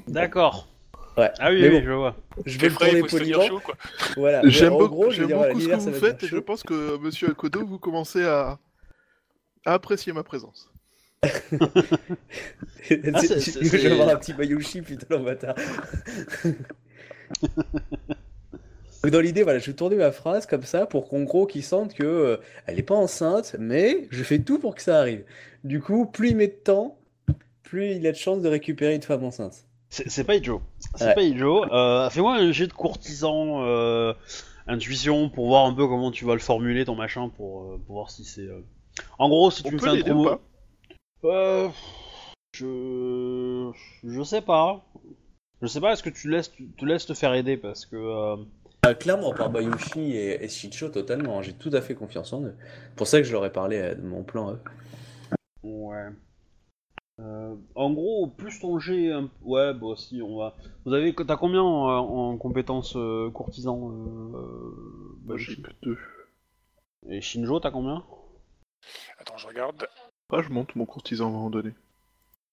D'accord. 0.07 0.68
Ouais. 1.18 1.31
Ah 1.39 1.49
oui, 1.51 1.61
Mais 1.61 1.69
oui, 1.69 1.80
bon. 1.81 1.85
je 1.85 1.91
vois. 1.91 2.15
Je 2.45 2.57
vais 2.57 2.64
Les 2.64 2.69
le 2.69 2.73
frais, 2.76 2.85
il 2.85 2.91
tourner 2.91 3.01
faut 3.01 3.18
se 3.18 3.18
tenir 3.23 3.38
poliment. 3.38 3.56
chaud 3.57 3.61
quoi. 3.65 3.76
Voilà. 4.15 4.41
Mais 4.43 4.49
J'aime 4.51 4.73
en 4.73 4.77
beaucoup, 4.80 4.93
gros, 4.95 5.10
je 5.11 5.18
j'aime 5.18 5.27
dire, 5.27 5.38
voilà, 5.38 5.51
beaucoup 5.53 5.61
ce 5.61 5.65
que 5.68 5.72
l'hiver, 5.72 5.81
ça 5.84 5.91
vous 5.91 5.99
va 5.99 6.07
faites 6.07 6.23
et 6.23 6.27
je 6.27 6.35
chaud. 6.38 6.41
pense 6.41 6.64
que 6.64 6.97
monsieur 6.99 7.30
Akodo, 7.30 7.65
vous 7.65 7.77
commencez 7.80 8.23
à... 8.23 8.57
à 9.65 9.73
apprécier 9.73 10.14
ma 10.14 10.23
présence. 10.23 10.72
C'est- 11.22 13.01
Ah, 13.14 13.19
c'est- 13.22 13.39
Je 13.41 13.60
vais 13.69 13.77
c'est- 13.77 13.91
avoir 13.91 14.10
un 14.10 14.15
petit 14.15 14.34
Bayushi, 14.34 14.81
putain, 14.81 15.18
le 15.18 15.23
bâtard. 15.26 15.56
Donc 19.03 19.11
dans 19.14 19.22
l'idée, 19.22 19.43
voilà, 19.43 19.60
je 19.60 19.68
vais 19.68 19.76
tourner 19.76 19.95
ma 19.95 20.11
phrase 20.11 20.45
comme 20.45 20.64
ça 20.64 20.85
pour 20.85 21.07
qu'en 21.07 21.22
gros, 21.23 21.45
qu'ils 21.45 21.64
sentent 21.64 21.93
que 21.93 22.03
euh, 22.03 22.38
elle 22.65 22.77
est 22.80 22.84
pas 22.84 22.95
enceinte, 22.95 23.56
mais 23.57 24.07
je 24.11 24.23
fais 24.23 24.39
tout 24.39 24.60
pour 24.60 24.76
que 24.76 24.81
ça 24.81 24.99
arrive. 24.99 25.23
Du 25.64 25.80
coup, 25.81 26.06
plus 26.06 26.31
il 26.31 26.35
met 26.35 26.47
de 26.47 26.51
temps, 26.53 26.97
plus 27.64 27.91
il 27.93 28.06
a 28.07 28.11
de 28.11 28.18
chances 28.18 28.41
de 28.41 28.49
récupérer 28.49 28.95
une 28.95 29.01
femme 29.01 29.23
enceinte. 29.23 29.65
C'est 29.89 30.23
pas 30.26 30.35
Ijo. 30.35 30.61
C'est 30.95 31.06
Ouais. 31.06 31.14
pas 31.15 31.22
Ijo. 31.23 31.64
Euh, 31.73 32.10
Fais-moi 32.10 32.35
un 32.35 32.51
jet 32.51 32.68
de 32.68 32.73
courtisan 32.73 33.64
euh, 33.64 34.14
intuition 34.68 35.30
pour 35.30 35.47
voir 35.47 35.65
un 35.65 35.73
peu 35.73 35.88
comment 35.88 36.11
tu 36.11 36.26
vas 36.26 36.34
le 36.34 36.39
formuler 36.39 36.84
ton 36.85 36.95
machin 36.95 37.30
pour, 37.30 37.64
euh, 37.64 37.81
pour 37.85 37.95
voir 37.95 38.11
si 38.11 38.23
c'est. 38.26 38.41
euh, 38.41 38.60
En 39.18 39.30
gros, 39.30 39.49
si 39.49 39.64
tu 39.64 39.69
On 39.69 39.72
me 39.72 39.77
fais 39.80 39.89
un 39.89 40.01
promo. 40.01 40.26
pas? 40.26 40.39
Euh, 41.23 41.69
je. 42.53 43.72
Je 44.03 44.23
sais 44.23 44.41
pas. 44.41 44.84
Je 45.61 45.68
sais 45.68 45.81
pas, 45.81 45.94
est-ce 45.94 46.03
que 46.03 46.10
tu 46.10 46.30
laisses, 46.30 46.52
tu 46.52 46.68
te 46.69 46.86
laisses 46.86 47.06
te 47.06 47.14
faire 47.14 47.34
aider 47.34 47.57
parce 47.57 47.86
que. 47.86 47.95
euh, 47.95 48.38
Ah, 48.84 48.94
clairement, 48.94 49.34
par 49.34 49.49
Bayushi 49.49 50.11
et, 50.15 50.44
et 50.44 50.48
Shicho, 50.48 50.90
totalement. 50.90 51.40
hein, 51.40 51.41
J'ai 51.41 51.53
tout 51.53 51.72
à 51.73 51.81
fait 51.81 51.95
confiance 51.95 52.31
en 52.34 52.44
eux. 52.44 52.56
pour 52.95 53.07
ça 53.07 53.18
que 53.19 53.26
je 53.26 53.31
leur 53.34 53.45
ai 53.45 53.52
parlé 53.52 53.77
euh, 53.77 53.95
de 53.95 54.02
mon 54.02 54.23
plan. 54.23 54.53
eux. 54.53 54.60
Ouais. 55.64 56.07
Euh, 57.19 57.56
en 57.76 57.91
gros, 57.91 58.27
plus 58.27 58.60
ton 58.61 58.80
jet, 58.80 59.11
un- 59.11 59.30
ouais, 59.41 59.73
bah 59.73 59.88
si, 59.98 60.22
on 60.22 60.38
va. 60.38 60.56
Vous 60.86 60.94
avez, 60.94 61.14
t'as 61.14 61.36
combien 61.36 61.61
en, 61.61 61.88
en 61.98 62.38
compétences 62.38 62.95
euh, 62.95 63.30
courtisan 63.30 63.91
euh, 63.91 65.18
Bah, 65.23 65.36
j'ai 65.36 65.56
Bayoshi 65.57 65.61
que 65.61 65.72
deux. 65.84 65.98
Et 67.10 67.19
Shinjo, 67.19 67.60
t'as 67.60 67.72
combien? 67.72 68.06
Attends, 69.19 69.38
je 69.38 69.48
regarde. 69.48 69.86
Ah, 70.31 70.41
je 70.41 70.49
monte 70.49 70.73
mon 70.77 70.86
courtisan 70.86 71.26
à 71.26 71.27
un 71.27 71.31
moment 71.31 71.49
donné. 71.49 71.72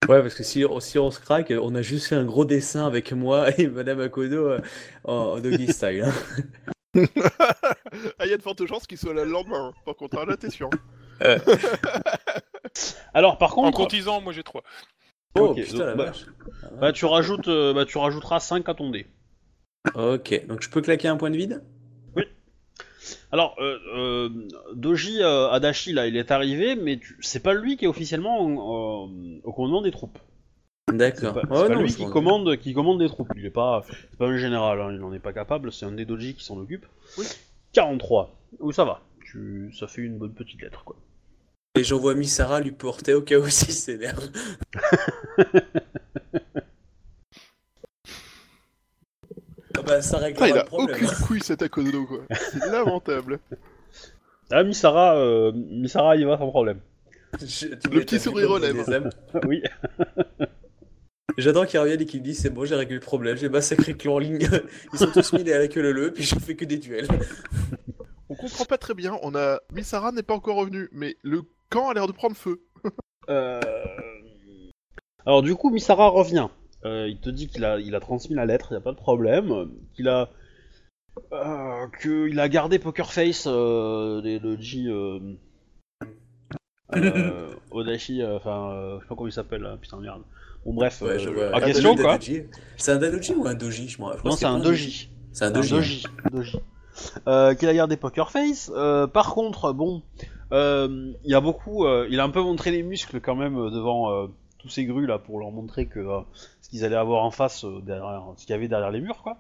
Ouais, 0.08 0.22
parce 0.22 0.34
que 0.34 0.44
si, 0.44 0.64
si 0.80 0.98
on 0.98 1.10
se 1.10 1.18
craque, 1.20 1.52
on 1.60 1.74
a 1.74 1.82
juste 1.82 2.06
fait 2.06 2.14
un 2.14 2.24
gros 2.24 2.44
dessin 2.44 2.86
avec 2.86 3.12
moi 3.12 3.48
et 3.58 3.66
Madame 3.66 4.00
Akodo 4.00 4.48
euh, 4.50 4.60
en, 5.04 5.12
en 5.14 5.40
doggy 5.40 5.66
style. 5.72 6.04
hein. 6.04 6.12
ah, 8.18 8.24
il 8.24 8.30
y 8.30 8.32
a 8.32 8.36
de 8.36 8.42
fortes 8.42 8.64
chances 8.66 8.86
qu'il 8.86 8.98
soit 8.98 9.14
là 9.14 9.24
le 9.24 9.30
lendemain. 9.32 9.68
hein. 9.68 9.74
Par 9.84 9.96
contre, 9.96 10.24
là, 10.24 10.36
t'es 10.36 10.50
sûr. 10.50 10.70
Alors, 13.14 13.38
par 13.38 13.50
En 13.56 13.62
contre, 13.62 13.78
courtisan, 13.78 14.20
moi 14.20 14.32
j'ai 14.32 14.42
3. 14.44 14.62
Oh 15.34 15.48
Ok, 15.48 15.56
putain 15.56 15.72
donc, 15.78 15.86
la 15.86 15.94
bah- 15.94 16.04
vache. 16.06 16.26
bah, 16.80 16.92
tu 16.92 17.04
rajoutes, 17.06 17.48
euh, 17.48 17.72
bah, 17.74 17.84
tu 17.84 17.98
rajouteras 17.98 18.40
5 18.40 18.68
à 18.68 18.74
ton 18.74 18.90
dé. 18.90 19.06
Ok, 19.94 20.46
donc 20.46 20.62
je 20.62 20.70
peux 20.70 20.82
claquer 20.82 21.08
un 21.08 21.16
point 21.16 21.30
de 21.30 21.36
vide? 21.36 21.62
Alors, 23.32 23.54
euh, 23.60 23.78
euh, 23.94 24.28
Doji 24.74 25.22
euh, 25.22 25.48
Adachi, 25.50 25.92
là, 25.92 26.06
il 26.06 26.16
est 26.16 26.30
arrivé, 26.30 26.76
mais 26.76 26.98
tu- 26.98 27.16
c'est 27.20 27.42
pas 27.42 27.54
lui 27.54 27.76
qui 27.76 27.84
est 27.84 27.88
officiellement 27.88 28.40
en- 28.40 29.06
euh, 29.08 29.40
au 29.44 29.52
commandement 29.52 29.82
des 29.82 29.90
troupes. 29.90 30.18
C'est 30.88 30.96
D'accord. 30.96 31.34
pas, 31.34 31.40
Oh, 31.50 31.54
c'est 31.62 31.68
pas 31.68 31.74
non, 31.74 31.82
lui 31.82 31.88
je 31.88 31.96
qui 31.96 32.02
m'en- 32.04 32.10
commande, 32.10 32.56
qui 32.58 32.72
commande 32.74 32.98
des 33.00 33.08
troupes. 33.08 33.28
Il 33.36 33.44
est 33.44 33.50
pas, 33.50 33.84
c'est 34.10 34.18
pas 34.18 34.26
un 34.26 34.36
général, 34.36 34.80
hein, 34.80 34.90
il 34.92 34.98
n'en 34.98 35.12
est 35.12 35.18
pas 35.18 35.32
capable. 35.32 35.72
C'est 35.72 35.84
un 35.86 35.92
des 35.92 36.04
Doji 36.04 36.34
qui 36.34 36.44
s'en 36.44 36.56
occupe. 36.58 36.86
43. 37.72 38.32
Où 38.60 38.72
ça 38.72 38.84
va 38.84 39.02
tu, 39.24 39.72
Ça 39.76 39.86
fait 39.88 40.02
une 40.02 40.16
bonne 40.18 40.32
petite 40.32 40.62
lettre, 40.62 40.84
quoi. 40.84 40.96
Et 41.78 41.84
j'envoie 41.84 42.14
Misara 42.14 42.60
lui 42.60 42.70
porter 42.72 43.12
au 43.14 43.20
cas 43.22 43.36
où 43.38 43.46
s'il 43.48 43.74
s'énerve. 43.74 44.30
bah 49.86 50.02
ça 50.02 50.18
règle 50.18 50.34
Putain, 50.34 50.48
il 50.48 50.54
le 50.54 50.60
a 50.60 50.64
problème. 50.64 50.96
aucune 50.96 51.26
couille 51.26 51.40
cet 51.42 51.62
Akodo, 51.62 52.04
quoi. 52.06 52.18
C'est 52.30 52.66
lamentable. 52.70 53.38
Ah, 54.48 54.62
Misara, 54.62 55.16
euh, 55.16 55.50
Misara, 55.52 56.14
il 56.14 56.24
va 56.24 56.38
sans 56.38 56.48
problème. 56.50 56.78
Je- 57.40 57.66
tu 57.74 57.90
Le 57.90 58.00
petit 58.00 58.20
sourire 58.20 58.48
aux 58.52 58.60
oui. 59.48 59.60
J'adore 61.36 61.66
qu'ils 61.66 61.80
reviennent 61.80 62.00
et 62.00 62.06
qu'ils 62.06 62.20
me 62.20 62.24
disent 62.24 62.38
c'est 62.42 62.50
bon, 62.50 62.64
j'ai 62.64 62.76
réglé 62.76 62.94
le 62.94 63.00
problème, 63.00 63.36
j'ai 63.36 63.48
massacré 63.48 63.90
le 63.92 63.98
clan 63.98 64.14
en 64.14 64.18
ligne. 64.20 64.48
Ils 64.92 64.98
sont 65.00 65.10
tous 65.10 65.32
mis 65.32 65.42
que 65.42 65.80
le 65.80 65.90
le, 65.90 66.12
puis 66.12 66.22
je 66.22 66.36
fais 66.38 66.54
que 66.54 66.64
des 66.64 66.78
duels. 66.78 67.08
On 68.28 68.36
comprend 68.36 68.64
pas 68.66 68.78
très 68.78 68.94
bien. 68.94 69.18
On 69.22 69.34
a 69.34 69.58
Misara 69.72 70.12
n'est 70.12 70.22
pas 70.22 70.34
encore 70.34 70.56
revenu, 70.56 70.88
mais 70.92 71.16
le 71.22 71.42
camp 71.68 71.88
a 71.90 71.94
l'air 71.94 72.06
de 72.06 72.12
prendre 72.12 72.36
feu. 72.36 72.62
Euh, 73.28 73.60
Alors 75.26 75.42
du 75.42 75.56
coup, 75.56 75.70
Misara 75.70 76.06
revient. 76.06 76.46
Euh, 76.86 77.08
il 77.08 77.18
te 77.18 77.28
dit 77.30 77.48
qu'il 77.48 77.64
a, 77.64 77.78
il 77.80 77.94
a 77.94 78.00
transmis 78.00 78.36
la 78.36 78.46
lettre, 78.46 78.68
il 78.70 78.74
n'y 78.74 78.78
a 78.78 78.80
pas 78.80 78.92
de 78.92 78.96
problème. 78.96 79.70
Qu'il 79.94 80.08
a, 80.08 80.28
euh, 81.32 81.86
qu'il 82.00 82.38
a 82.38 82.48
gardé 82.48 82.78
Poker 82.78 83.12
Face, 83.12 83.46
euh, 83.48 84.20
les- 84.22 84.38
le 84.38 84.56
J, 84.60 84.86
euh, 84.88 85.18
Odashi, 87.70 88.22
enfin, 88.24 88.70
je 88.96 89.02
sais 89.02 89.08
pas 89.08 89.14
comment 89.16 89.28
il 89.28 89.32
s'appelle, 89.32 89.62
là, 89.62 89.76
putain 89.80 89.98
merde. 89.98 90.22
Bon 90.64 90.74
bref, 90.74 91.00
Ouais, 91.02 91.18
je 91.18 91.28
euh, 91.28 91.52
en 91.52 91.58
Un 91.58 91.60
question 91.60 91.92
doji, 91.94 92.02
quoi. 92.02 92.18
doji. 92.18 92.42
C'est 92.76 92.92
un 92.92 92.96
doji 92.98 93.34
ou 93.34 93.46
un 93.46 93.54
doji 93.54 93.88
je 93.88 94.00
m'en 94.00 94.10
Non, 94.24 94.30
c'est 94.32 94.46
un 94.46 94.58
doji. 94.58 95.10
C'est 95.32 95.44
un 95.44 95.48
Un 95.48 95.52
doji. 95.52 96.06
qu'il 97.58 97.68
a 97.68 97.74
gardé 97.74 97.96
Poker 97.96 98.30
Face. 98.30 98.70
Euh, 98.74 99.06
par 99.06 99.34
contre, 99.34 99.72
bon, 99.72 100.02
il 100.52 101.14
y 101.24 101.34
a 101.34 101.40
beaucoup. 101.40 101.86
il 102.08 102.18
a 102.20 102.24
un 102.24 102.30
peu 102.30 102.40
montré 102.42 102.70
les 102.70 102.82
muscles 102.82 103.20
quand 103.20 103.36
même 103.36 103.54
devant 103.70 104.28
tous 104.58 104.68
ces 104.68 104.84
grues 104.86 105.06
là 105.06 105.18
pour 105.18 105.38
leur 105.38 105.50
montrer 105.52 105.86
que 105.86 106.00
euh, 106.00 106.20
ce 106.66 106.70
qu'ils 106.70 106.84
allaient 106.84 106.96
avoir 106.96 107.22
en 107.22 107.30
face 107.30 107.64
euh, 107.64 107.80
derrière, 107.80 108.24
ce 108.36 108.42
qu'il 108.44 108.50
y 108.50 108.56
avait 108.58 108.66
derrière 108.66 108.90
les 108.90 109.00
murs 109.00 109.22
quoi. 109.22 109.38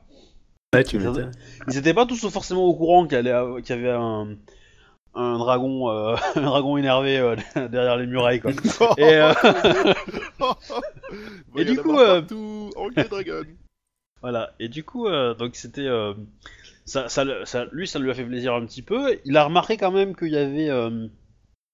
Ouais, 0.72 0.84
tu 0.84 0.94
Ils 0.96 1.02
m'étonnes. 1.02 1.32
Ils 1.68 1.76
étaient 1.76 1.92
pas 1.94 2.06
tous 2.06 2.28
forcément 2.28 2.64
au 2.64 2.74
courant 2.74 3.06
qu'il 3.08 3.18
y, 3.18 3.62
qu'il 3.62 3.72
avait 3.74 3.90
un, 3.90 4.36
un 5.14 5.38
dragon, 5.38 5.90
euh, 5.90 6.14
un 6.36 6.42
dragon 6.42 6.76
énervé 6.76 7.18
euh, 7.18 7.34
derrière 7.68 7.96
les 7.96 8.06
murailles 8.06 8.40
quoi. 8.40 8.52
Et, 8.98 9.14
euh, 9.14 9.32
Et 11.56 11.64
du 11.64 11.76
coup, 11.82 11.92
Dragon. 11.96 12.68
Voilà, 14.22 14.52
et 14.60 14.68
du 14.68 14.84
coup, 14.84 15.06
euh, 15.08 15.34
donc 15.34 15.56
c'était. 15.56 15.82
euh, 15.86 16.14
ça, 16.84 17.08
ça, 17.08 17.24
le- 17.24 17.44
ça- 17.44 17.66
lui, 17.72 17.86
ça 17.88 17.98
lui 17.98 18.10
a 18.10 18.14
fait 18.14 18.24
plaisir 18.24 18.54
un 18.54 18.64
petit 18.64 18.82
peu. 18.82 19.18
Il 19.24 19.36
a 19.36 19.44
remarqué 19.44 19.76
quand 19.76 19.90
même 19.90 20.14
qu'il 20.14 20.28
y 20.32 20.36
avait. 20.36 20.68
euh, 20.70 21.08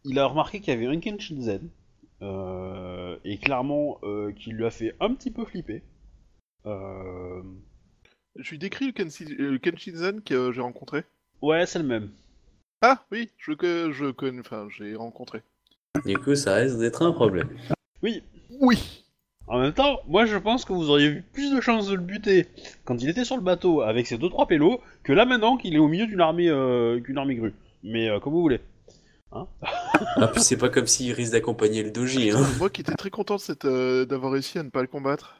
il 0.05 0.19
a 0.19 0.27
remarqué 0.27 0.61
qu'il 0.61 0.73
y 0.75 0.77
avait 0.77 0.87
un 0.87 0.99
Kenshin 1.01 1.41
Zen. 1.41 1.61
euh, 1.63 1.82
et 2.23 3.39
clairement, 3.39 3.99
euh, 4.05 4.33
qui 4.33 4.51
lui 4.51 4.65
a 4.65 4.71
fait 4.71 4.95
un 5.01 5.13
petit 5.15 5.31
peu 5.31 5.45
flipper. 5.45 5.83
Euh, 6.67 7.43
Je 8.37 8.51
lui 8.51 8.59
décris 8.59 8.87
le, 8.87 8.93
Kenshi- 8.93 9.35
le 9.37 9.59
Kenshinzen 9.59 10.23
que 10.23 10.53
j'ai 10.53 10.61
rencontré. 10.61 11.03
Ouais, 11.41 11.67
c'est 11.67 11.79
le 11.81 11.85
même. 11.85 12.11
Ah 12.83 13.05
oui, 13.11 13.29
je 13.39 13.53
que 13.53 13.91
je 13.93 14.11
connais, 14.11 14.41
enfin 14.41 14.69
j'ai 14.77 14.95
rencontré. 14.95 15.43
Du 16.07 16.17
coup, 16.19 16.35
ça 16.35 16.55
reste 16.55 16.79
d'être 16.79 17.03
un 17.03 17.13
problème. 17.13 17.49
Oui, 18.03 18.23
Oui. 18.61 19.05
en 19.47 19.61
même 19.61 19.73
temps, 19.73 20.01
moi 20.09 20.25
je 20.25 20.37
pense 20.37 20.65
que 20.65 20.73
vous 20.73 20.91
auriez 20.91 21.09
eu 21.09 21.23
plus 21.33 21.55
de 21.55 21.61
chances 21.61 21.89
de 21.89 21.95
le 21.95 22.01
buter 22.03 22.47
quand 22.85 23.01
il 23.03 23.09
était 23.09 23.25
sur 23.25 23.37
le 23.37 23.43
bateau 23.43 23.83
avec 23.83 24.07
ses 24.07 24.17
2-3 24.19 24.47
pélos 24.49 24.81
que 25.05 25.13
là 25.13 25.25
maintenant 25.27 25.57
qu'il 25.57 25.75
est 25.75 25.79
au 25.79 25.89
milieu 25.89 26.07
d'une 26.07 26.21
armée, 26.21 26.49
euh, 26.49 27.01
qu'une 27.01 27.19
armée 27.19 27.35
grue. 27.37 27.55
Mais 27.85 28.09
euh, 28.09 28.19
comme 28.21 28.33
vous 28.33 28.41
voulez. 28.43 28.61
Ah, 30.17 30.29
puis 30.29 30.41
c'est 30.43 30.57
pas 30.57 30.69
comme 30.69 30.87
s'il 30.87 31.13
risque 31.13 31.33
d'accompagner 31.33 31.83
le 31.83 31.91
doji. 31.91 32.31
Hein. 32.31 32.45
Moi 32.59 32.71
qui 32.71 32.81
étais 32.83 32.95
très 32.95 33.11
content 33.11 33.37
euh, 33.65 34.05
d'avoir 34.05 34.33
réussi 34.33 34.59
à 34.59 34.63
ne 34.63 34.71
pas 34.71 34.81
le 34.83 34.89
combattre. 34.89 35.37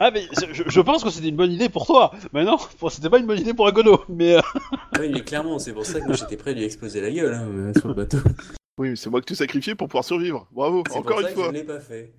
Ah 0.00 0.10
mais 0.10 0.22
je, 0.52 0.62
je 0.68 0.80
pense 0.80 1.02
que 1.02 1.10
c'était 1.10 1.28
une 1.28 1.36
bonne 1.36 1.50
idée 1.50 1.68
pour 1.68 1.86
toi. 1.86 2.12
Mais 2.32 2.44
non, 2.44 2.58
c'était 2.90 3.10
pas 3.10 3.18
une 3.18 3.26
bonne 3.26 3.40
idée 3.40 3.54
pour 3.54 3.66
Agono. 3.66 4.02
Mais 4.08 4.36
euh, 4.36 4.40
Oui, 5.00 5.10
mais 5.12 5.22
clairement, 5.22 5.58
c'est 5.58 5.72
pour 5.72 5.84
ça 5.86 6.00
que 6.00 6.06
moi 6.06 6.14
j'étais 6.14 6.36
prêt 6.36 6.50
à 6.52 6.54
lui 6.54 6.64
exploser 6.64 7.00
la 7.00 7.10
gueule 7.10 7.34
hein, 7.34 7.48
euh, 7.48 7.72
sur 7.78 7.88
le 7.88 7.94
bateau. 7.94 8.18
Oui, 8.78 8.90
mais 8.90 8.96
c'est 8.96 9.10
moi 9.10 9.20
que 9.20 9.26
tu 9.26 9.34
sacrifié 9.34 9.74
pour 9.74 9.88
pouvoir 9.88 10.04
survivre. 10.04 10.46
Bravo, 10.52 10.84
encore 10.94 11.02
pour 11.02 11.20
ça 11.20 11.20
une 11.22 11.26
que 11.28 11.34
fois. 11.34 11.46
je 11.48 11.52
l'ai 11.52 11.64
pas 11.64 11.80
fait. 11.80 12.12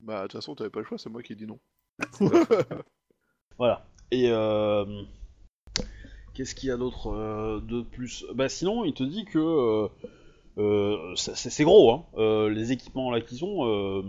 Bah 0.00 0.18
de 0.18 0.22
toute 0.24 0.32
façon 0.32 0.54
t'avais 0.54 0.68
pas 0.68 0.80
le 0.80 0.84
choix, 0.86 0.98
c'est 0.98 1.08
moi 1.08 1.22
qui 1.22 1.32
ai 1.32 1.36
dit 1.36 1.46
non. 1.46 1.58
voilà. 3.58 3.86
Et 4.10 4.28
euh, 4.28 4.84
qu'est-ce 6.34 6.54
qu'il 6.54 6.68
y 6.68 6.72
a 6.72 6.76
d'autre 6.76 7.12
euh, 7.12 7.60
de 7.60 7.82
plus? 7.82 8.26
Bah 8.34 8.48
sinon, 8.48 8.84
il 8.84 8.92
te 8.94 9.04
dit 9.04 9.24
que 9.24 9.88
c'est 10.56 11.34
c'est 11.36 11.64
gros, 11.64 11.90
hein. 11.92 12.04
euh, 12.16 12.48
les 12.50 12.72
équipements 12.72 13.10
là 13.10 13.20
qu'ils 13.20 13.44
ont. 13.44 13.66
euh, 13.66 14.02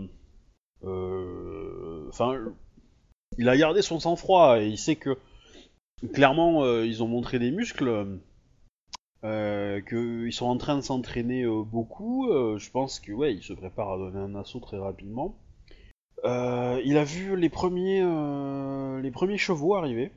euh, 0.84 2.08
Enfin, 2.08 2.38
il 3.38 3.48
a 3.48 3.56
gardé 3.56 3.82
son 3.82 3.98
sang-froid 3.98 4.60
et 4.60 4.68
il 4.68 4.78
sait 4.78 4.96
que 4.96 5.16
clairement 6.12 6.64
euh, 6.64 6.86
ils 6.86 7.02
ont 7.02 7.08
montré 7.08 7.38
des 7.38 7.50
muscles. 7.50 8.20
Euh, 9.24 9.80
qu'ils 9.80 10.34
sont 10.34 10.44
en 10.44 10.58
train 10.58 10.76
de 10.76 10.82
s'entraîner 10.82 11.44
euh, 11.44 11.62
beaucoup, 11.62 12.28
euh, 12.30 12.58
je 12.58 12.70
pense 12.70 13.00
que 13.00 13.10
ouais, 13.10 13.32
ils 13.34 13.42
se 13.42 13.54
préparent 13.54 13.94
à 13.94 13.96
donner 13.96 14.18
un 14.18 14.34
assaut 14.34 14.60
très 14.60 14.76
rapidement. 14.76 15.34
Euh, 16.24 16.78
il 16.84 16.98
a 16.98 17.04
vu 17.04 17.34
les 17.34 17.48
premiers, 17.48 18.02
euh, 18.02 19.00
les 19.00 19.10
premiers 19.10 19.38
chevaux 19.38 19.76
arriver, 19.76 20.12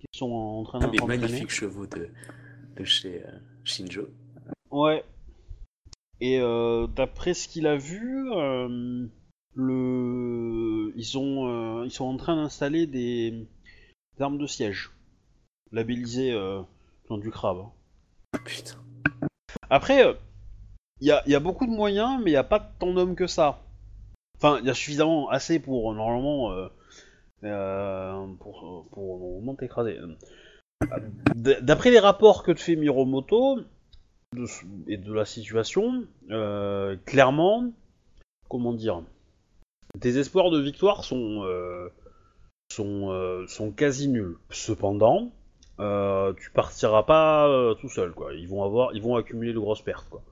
qui 0.00 0.06
sont 0.18 0.32
en 0.32 0.64
train 0.64 0.80
Ah, 0.82 0.90
les 0.92 0.98
magnifiques 1.06 1.50
chevaux 1.50 1.86
de, 1.86 2.08
de 2.76 2.84
chez 2.84 3.22
euh, 3.24 3.38
Shinjo. 3.62 4.08
Ouais. 4.72 5.04
Et 6.24 6.38
euh, 6.40 6.86
d'après 6.86 7.34
ce 7.34 7.48
qu'il 7.48 7.66
a 7.66 7.76
vu, 7.76 8.32
euh, 8.32 9.06
le... 9.54 10.90
ils, 10.96 11.04
sont, 11.04 11.46
euh, 11.46 11.84
ils 11.84 11.90
sont 11.90 12.06
en 12.06 12.16
train 12.16 12.36
d'installer 12.36 12.86
des... 12.86 13.30
des 13.30 14.22
armes 14.22 14.38
de 14.38 14.46
siège, 14.46 14.90
labellisées 15.70 16.32
du 17.10 17.30
crabe. 17.30 17.58
hein. 17.58 18.38
Putain. 18.42 18.78
Après, 19.68 20.16
il 21.02 21.08
y, 21.08 21.10
a, 21.10 21.22
il 21.26 21.32
y 21.32 21.34
a 21.34 21.40
beaucoup 21.40 21.66
de 21.66 21.72
moyens, 21.72 22.18
mais 22.18 22.30
il 22.30 22.34
n'y 22.34 22.38
a 22.38 22.42
pas 22.42 22.58
tant 22.58 22.94
d'hommes 22.94 23.16
que 23.16 23.26
ça. 23.26 23.60
Enfin, 24.38 24.58
il 24.60 24.66
y 24.66 24.70
a 24.70 24.74
suffisamment, 24.74 25.28
assez 25.28 25.58
pour 25.58 25.92
normalement 25.92 26.52
euh, 26.52 26.68
euh, 27.42 28.26
pour, 28.40 28.86
pour 28.90 29.56
t'écraser. 29.58 29.98
D'après 31.34 31.90
les 31.90 31.98
rapports 31.98 32.44
que 32.44 32.52
te 32.52 32.60
fait 32.60 32.76
Miromoto 32.76 33.60
de, 34.34 34.46
et 34.88 34.96
de 34.96 35.12
la 35.12 35.24
situation, 35.24 36.04
euh, 36.30 36.96
clairement, 37.06 37.72
comment 38.48 38.72
dire, 38.72 39.02
tes 40.00 40.18
espoirs 40.18 40.50
de 40.50 40.60
victoire 40.60 41.04
sont 41.04 41.44
euh, 41.44 41.88
sont, 42.72 43.10
euh, 43.10 43.46
sont 43.46 43.70
quasi 43.70 44.08
nuls. 44.08 44.36
Cependant, 44.50 45.32
euh, 45.80 46.32
tu 46.34 46.50
partiras 46.50 47.04
pas 47.04 47.48
euh, 47.48 47.74
tout 47.74 47.88
seul, 47.88 48.12
quoi. 48.12 48.34
Ils 48.34 48.48
vont 48.48 48.64
avoir, 48.64 48.94
ils 48.94 49.02
vont 49.02 49.16
accumuler 49.16 49.52
de 49.52 49.58
grosses 49.58 49.82
pertes, 49.82 50.08
quoi. 50.08 50.22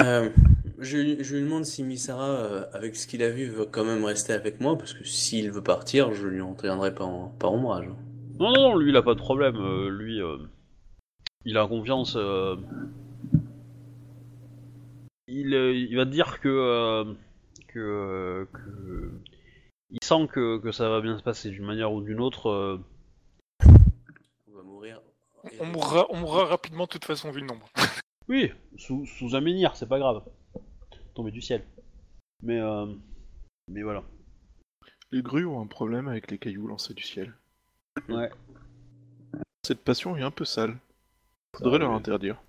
Euh, 0.00 0.30
je, 0.78 1.22
je 1.22 1.36
lui 1.36 1.44
demande 1.44 1.64
si 1.64 1.84
Misara, 1.84 2.28
euh, 2.28 2.64
avec 2.72 2.96
ce 2.96 3.06
qu'il 3.06 3.22
a 3.22 3.30
vu, 3.30 3.48
veut 3.48 3.66
quand 3.66 3.84
même 3.84 4.04
rester 4.04 4.32
avec 4.32 4.60
moi, 4.60 4.76
parce 4.76 4.94
que 4.94 5.04
s'il 5.04 5.50
veut 5.52 5.62
partir, 5.62 6.12
je 6.12 6.26
lui 6.26 6.40
entraînerai 6.40 6.94
pas 6.94 7.04
en, 7.04 7.28
par 7.28 7.52
ombrage. 7.52 7.88
Non, 8.40 8.52
non, 8.52 8.70
non, 8.70 8.76
lui, 8.76 8.90
il 8.90 8.96
a 8.96 9.02
pas 9.02 9.14
de 9.14 9.20
problème. 9.20 9.56
euh, 9.56 9.88
lui, 9.88 10.20
euh, 10.20 10.38
il 11.44 11.56
a 11.56 11.66
confiance. 11.66 12.16
Euh, 15.54 15.72
il, 15.72 15.90
il 15.90 15.96
va 15.96 16.04
te 16.04 16.10
dire 16.10 16.40
que, 16.40 16.48
euh, 16.48 17.14
que, 17.68 17.78
euh, 17.78 18.44
que- 18.52 19.12
il 19.90 19.98
sent 20.02 20.26
que, 20.32 20.58
que 20.58 20.72
ça 20.72 20.88
va 20.88 21.00
bien 21.00 21.18
se 21.18 21.22
passer 21.22 21.50
d'une 21.50 21.64
manière 21.66 21.92
ou 21.92 22.00
d'une 22.02 22.20
autre. 22.20 22.48
euh. 22.50 22.78
On 23.66 24.56
va 24.56 24.62
mourir. 24.62 25.00
On 25.60 25.66
mourra, 25.66 26.06
on 26.10 26.16
mourra 26.18 26.44
rapidement 26.46 26.84
de 26.84 26.90
toute 26.90 27.04
façon 27.04 27.30
vu 27.30 27.40
le 27.40 27.46
nombre. 27.46 27.68
Oui, 28.28 28.52
sous, 28.76 29.04
sous 29.04 29.34
un 29.34 29.40
menhir, 29.40 29.74
c'est 29.74 29.88
pas 29.88 29.98
grave. 29.98 30.22
Tomber 31.14 31.32
du 31.32 31.42
ciel. 31.42 31.64
Mais, 32.40 32.60
euh, 32.60 32.86
mais 33.68 33.82
voilà. 33.82 34.04
Les 35.10 35.22
grues 35.22 35.44
ont 35.44 35.60
un 35.60 35.66
problème 35.66 36.06
avec 36.06 36.30
les 36.30 36.38
cailloux 36.38 36.68
lancés 36.68 36.94
du 36.94 37.02
ciel. 37.02 37.34
Ouais. 38.08 38.30
Cette 39.66 39.82
passion 39.82 40.16
est 40.16 40.22
un 40.22 40.30
peu 40.30 40.44
sale. 40.44 40.78
Faudrait 41.58 41.80
leur 41.80 41.90
interdire. 41.92 42.40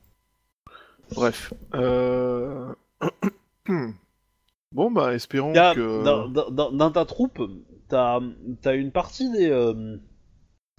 Bref. 1.12 1.54
Euh... 1.74 2.74
bon 4.72 4.92
bah 4.92 5.14
espérons 5.14 5.54
a- 5.56 5.76
que... 5.76 6.04
dans, 6.04 6.28
dans- 6.28 6.50
dans- 6.52 6.72
dans 6.72 6.92
ta 6.92 7.06
troupe, 7.06 7.42
t'as 7.90 8.20
as 8.66 8.74
une 8.74 8.92
partie 8.92 9.32
des 9.32 9.50
euh, 9.50 9.98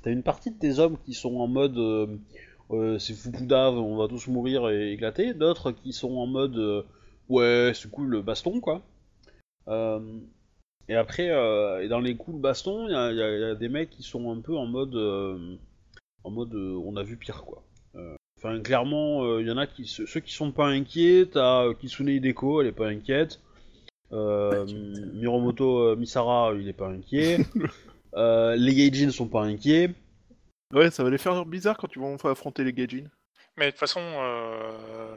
t'as 0.02 0.10
une 0.10 0.22
partie 0.22 0.50
de 0.50 0.58
tes 0.58 0.78
hommes 0.78 0.96
qui 1.04 1.14
sont 1.14 1.36
en 1.36 1.46
mode 1.46 1.78
euh, 1.78 2.06
euh, 2.70 2.98
c'est 2.98 3.14
foupoudave, 3.14 3.74
on 3.74 3.96
va 3.96 4.08
tous 4.08 4.26
mourir 4.28 4.68
et 4.70 4.92
éclater, 4.92 5.34
d'autres 5.34 5.70
qui 5.70 5.92
sont 5.92 6.16
en 6.16 6.26
mode 6.26 6.56
euh, 6.56 6.82
ouais 7.28 7.72
c'est 7.74 7.90
cool 7.90 8.08
le 8.08 8.22
baston 8.22 8.60
quoi. 8.60 8.82
Et 10.88 10.94
après 10.96 11.28
et 11.82 11.88
dans 11.88 12.00
les 12.00 12.16
coups 12.16 12.36
de 12.36 12.42
baston, 12.42 12.86
il 12.88 12.92
y 12.92 12.94
a, 12.94 13.12
y 13.12 13.22
a- 13.22 13.38
y 13.38 13.44
a 13.44 13.54
des 13.54 13.68
mecs 13.70 13.90
qui 13.90 14.02
sont 14.02 14.30
un 14.32 14.40
peu 14.40 14.56
en 14.56 14.66
mode 14.66 14.94
en 16.24 16.30
mode 16.30 16.54
on 16.54 16.96
a 16.96 17.02
vu 17.02 17.16
pire 17.16 17.44
quoi. 17.44 17.62
Euh, 18.44 18.50
Enfin 18.50 18.60
clairement 18.60 19.38
il 19.38 19.46
y 19.46 19.50
en 19.50 19.56
a 19.56 19.66
qui 19.66 19.86
ceux 19.86 20.06
ceux 20.06 20.20
qui 20.20 20.32
sont 20.32 20.52
pas 20.52 20.66
inquiets, 20.66 21.26
t'as 21.32 21.64
euh, 21.64 21.74
Kitsune 21.74 22.08
Hideko, 22.08 22.60
elle 22.60 22.68
est 22.68 22.72
pas 22.72 22.88
inquiète. 22.88 23.40
Euh, 24.12 24.64
Miromoto 25.14 25.78
euh, 25.78 25.96
Misara, 25.96 26.52
il 26.54 26.68
est 26.68 26.72
pas 26.74 26.88
inquiet. 26.88 27.38
Euh, 28.16 28.54
les 28.54 28.72
Gaijin 28.76 29.10
sont 29.10 29.26
pas 29.26 29.42
inquiets. 29.42 29.90
Ouais, 30.72 30.88
ça 30.92 31.02
va 31.02 31.10
les 31.10 31.18
faire 31.18 31.44
bizarre 31.44 31.76
quand 31.76 31.92
vont 31.96 32.14
enfin 32.14 32.30
affronter 32.30 32.62
les 32.62 32.72
Gaijin. 32.72 33.08
Mais 33.56 33.66
de 33.66 33.70
toute 33.72 33.80
façon, 33.80 33.98
euh... 34.00 35.16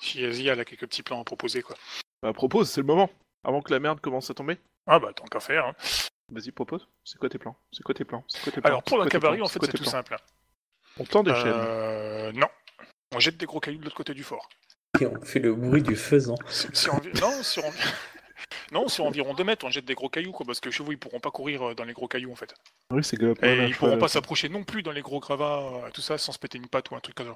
Shiazi, 0.00 0.46
elle 0.46 0.60
a 0.60 0.64
quelques 0.64 0.86
petits 0.86 1.02
plans 1.02 1.20
à 1.20 1.24
proposer, 1.24 1.62
quoi. 1.62 1.74
Bah 2.22 2.32
propose, 2.32 2.70
c'est 2.70 2.80
le 2.80 2.86
moment. 2.86 3.10
Avant 3.42 3.60
que 3.60 3.72
la 3.72 3.80
merde 3.80 3.98
commence 4.00 4.30
à 4.30 4.34
tomber 4.34 4.56
Ah 4.86 5.00
bah 5.00 5.12
tant 5.16 5.24
qu'à 5.24 5.40
faire. 5.40 5.66
hein. 5.66 5.74
Vas-y, 6.32 6.52
propose. 6.52 6.86
C'est 7.02 7.18
quoi 7.18 7.28
tes 7.28 7.38
plans? 7.38 7.56
C'est 7.72 7.82
quoi 7.82 7.92
tes 7.92 8.04
plans? 8.04 8.22
C'est 8.28 8.40
quoi 8.40 8.52
tes 8.52 8.60
plans? 8.60 8.68
Alors 8.68 8.84
pour 8.84 8.98
la 8.98 9.06
plans? 9.06 9.42
en 9.42 9.48
fait, 9.48 9.64
c'est 9.64 9.72
tout 9.72 9.82
simple. 9.82 10.16
On 10.98 11.04
tend 11.04 11.22
des 11.22 11.34
chaînes. 11.34 11.52
Euh, 11.54 12.32
non. 12.32 12.48
On 13.14 13.20
jette 13.20 13.36
des 13.36 13.46
gros 13.46 13.60
cailloux 13.60 13.78
de 13.78 13.84
l'autre 13.84 13.96
côté 13.96 14.14
du 14.14 14.24
fort. 14.24 14.48
Et 15.00 15.06
on 15.06 15.20
fait 15.20 15.38
le 15.40 15.54
bruit 15.54 15.82
du 15.82 15.94
faisan. 15.96 16.34
Si- 16.48 16.68
si 16.72 16.88
envi- 16.90 17.12
non, 17.20 17.42
sur 17.42 17.64
envi- 17.64 17.78
non, 18.72 18.88
sur 18.88 19.04
environ 19.04 19.34
2 19.34 19.44
mètres, 19.44 19.66
on 19.66 19.70
jette 19.70 19.84
des 19.84 19.94
gros 19.94 20.08
cailloux, 20.08 20.32
quoi, 20.32 20.46
parce 20.46 20.58
que 20.60 20.68
les 20.68 20.72
chevaux, 20.72 20.92
ils 20.92 20.98
pourront 20.98 21.20
pas 21.20 21.30
courir 21.30 21.68
euh, 21.70 21.74
dans 21.74 21.84
les 21.84 21.92
gros 21.92 22.08
cailloux, 22.08 22.32
en 22.32 22.36
fait. 22.36 22.54
Oui, 22.90 23.04
c'est 23.04 23.16
galopin. 23.18 23.46
Et 23.46 23.66
ils 23.68 23.76
pourront 23.76 23.98
pas 23.98 24.08
s'approcher 24.08 24.48
non 24.48 24.64
plus 24.64 24.82
dans 24.82 24.92
les 24.92 25.02
gros 25.02 25.20
gravats, 25.20 25.60
euh, 25.86 25.90
tout 25.92 26.00
ça, 26.00 26.16
sans 26.18 26.32
se 26.32 26.38
péter 26.38 26.58
une 26.58 26.68
patte 26.68 26.90
ou 26.90 26.96
un 26.96 27.00
truc 27.00 27.14
comme 27.14 27.28
ça. 27.28 27.34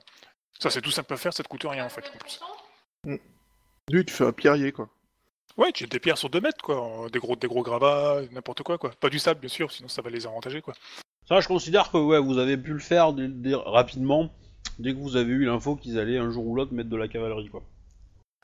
Ça, 0.58 0.70
c'est 0.70 0.80
tout 0.80 0.90
simple 0.90 1.12
à 1.12 1.16
faire, 1.16 1.32
ça 1.34 1.42
te 1.42 1.48
coûte 1.48 1.64
rien, 1.64 1.84
en 1.84 1.88
fait, 1.90 2.04
en 2.14 2.18
plus. 2.18 2.40
Lui, 3.90 4.04
tu 4.04 4.12
fais 4.14 4.24
un 4.24 4.32
pierrier, 4.32 4.72
quoi. 4.72 4.88
Ouais, 5.56 5.72
tu 5.72 5.86
des 5.86 5.98
pierres 5.98 6.16
sur 6.18 6.30
2 6.30 6.40
mètres, 6.40 6.62
quoi. 6.62 7.06
Des 7.12 7.18
gros, 7.18 7.36
des 7.36 7.46
gros 7.48 7.62
gravats, 7.62 8.20
n'importe 8.32 8.62
quoi, 8.62 8.78
quoi. 8.78 8.90
Pas 9.00 9.08
du 9.10 9.18
sable, 9.18 9.40
bien 9.40 9.48
sûr, 9.48 9.70
sinon 9.72 9.88
ça 9.88 10.00
va 10.02 10.10
les 10.10 10.26
avantager, 10.26 10.60
quoi. 10.62 10.74
Ça, 11.28 11.40
je 11.40 11.48
considère 11.48 11.90
que 11.90 11.98
ouais, 11.98 12.18
vous 12.18 12.38
avez 12.38 12.56
pu 12.56 12.72
le 12.72 12.78
faire 12.78 13.12
dès- 13.12 13.28
dès- 13.28 13.54
rapidement, 13.54 14.30
dès 14.78 14.92
que 14.94 14.98
vous 14.98 15.16
avez 15.16 15.30
eu 15.32 15.44
l'info 15.44 15.76
qu'ils 15.76 15.98
allaient 15.98 16.18
un 16.18 16.30
jour 16.30 16.46
ou 16.46 16.54
l'autre 16.54 16.72
mettre 16.72 16.88
de 16.88 16.96
la 16.96 17.08
cavalerie, 17.08 17.48
quoi. 17.48 17.62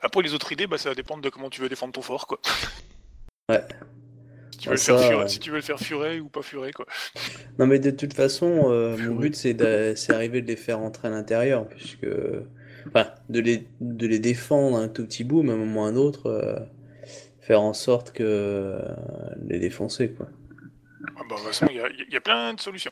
Après, 0.03 0.23
les 0.23 0.35
autres 0.35 0.53
idées, 0.53 0.66
bah, 0.66 0.78
ça 0.78 0.91
va 0.91 0.95
dépendre 0.95 1.23
de 1.23 1.31
comment 1.31 1.49
tu 1.49 1.61
veux 1.62 1.69
défendre 1.69 1.93
ton 1.93 2.03
fort, 2.03 2.27
quoi. 2.27 2.41
Ouais. 3.49 3.62
Si 4.51 4.59
tu 4.59 4.69
veux, 4.69 4.73
Ah, 4.73 4.74
le, 4.74 4.81
faire 4.81 4.99
ça, 4.99 5.05
furer, 5.09 5.23
ouais. 5.23 5.28
si 5.28 5.39
tu 5.39 5.51
veux 5.51 5.57
le 5.57 5.62
faire 5.62 5.78
furer 5.78 6.19
ou 6.20 6.28
pas 6.28 6.43
furer, 6.43 6.73
quoi. 6.73 6.87
Non, 7.61 7.66
mais 7.66 7.78
de 7.78 7.91
toute 7.91 8.12
façon, 8.15 8.70
euh, 8.73 8.97
mon 8.97 9.15
but 9.15 9.37
c'est 9.37 9.55
d'a- 9.55 9.95
c'est 9.95 10.12
arriver 10.12 10.43
de 10.43 10.47
les 10.49 10.57
faire 10.57 10.78
rentrer 10.81 11.09
à 11.09 11.11
l'intérieur, 11.12 11.69
puisque. 11.69 12.07
Enfin, 12.89 13.09
de 13.28 13.41
les, 13.41 13.66
de 13.81 14.07
les 14.07 14.19
défendre 14.19 14.77
un 14.77 14.89
tout 14.89 15.05
petit 15.05 15.24
bout, 15.24 15.43
mais 15.43 15.53
à 15.53 15.55
un 15.55 15.59
moment 15.59 15.83
ou 15.83 15.85
à 15.85 15.89
un 15.89 15.97
autre, 15.97 16.27
euh, 16.27 16.57
faire 17.47 17.60
en 17.62 17.73
sorte 17.74 18.12
que. 18.12 18.23
euh, 18.24 18.81
les 19.47 19.59
défoncer, 19.59 20.12
quoi. 20.12 20.27
Ah 21.16 21.20
bah, 21.28 21.36
de 21.36 21.40
toute 21.40 21.47
façon, 21.48 21.66
il 21.70 21.77
y 21.77 21.81
a, 21.81 21.89
il 21.89 22.12
y 22.12 22.16
a 22.16 22.20
plein 22.20 22.52
de 22.55 22.60
solutions. 22.60 22.90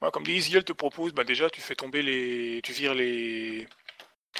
Ouais, 0.00 0.10
comme 0.10 0.24
dit 0.24 0.32
Isiel 0.32 0.64
te 0.64 0.72
propose, 0.72 1.12
bah, 1.12 1.24
déjà, 1.24 1.48
tu 1.50 1.60
fais 1.60 1.74
tomber 1.74 2.02
les. 2.02 2.60
Tu 2.62 2.72
vires 2.72 2.94
les. 2.94 3.66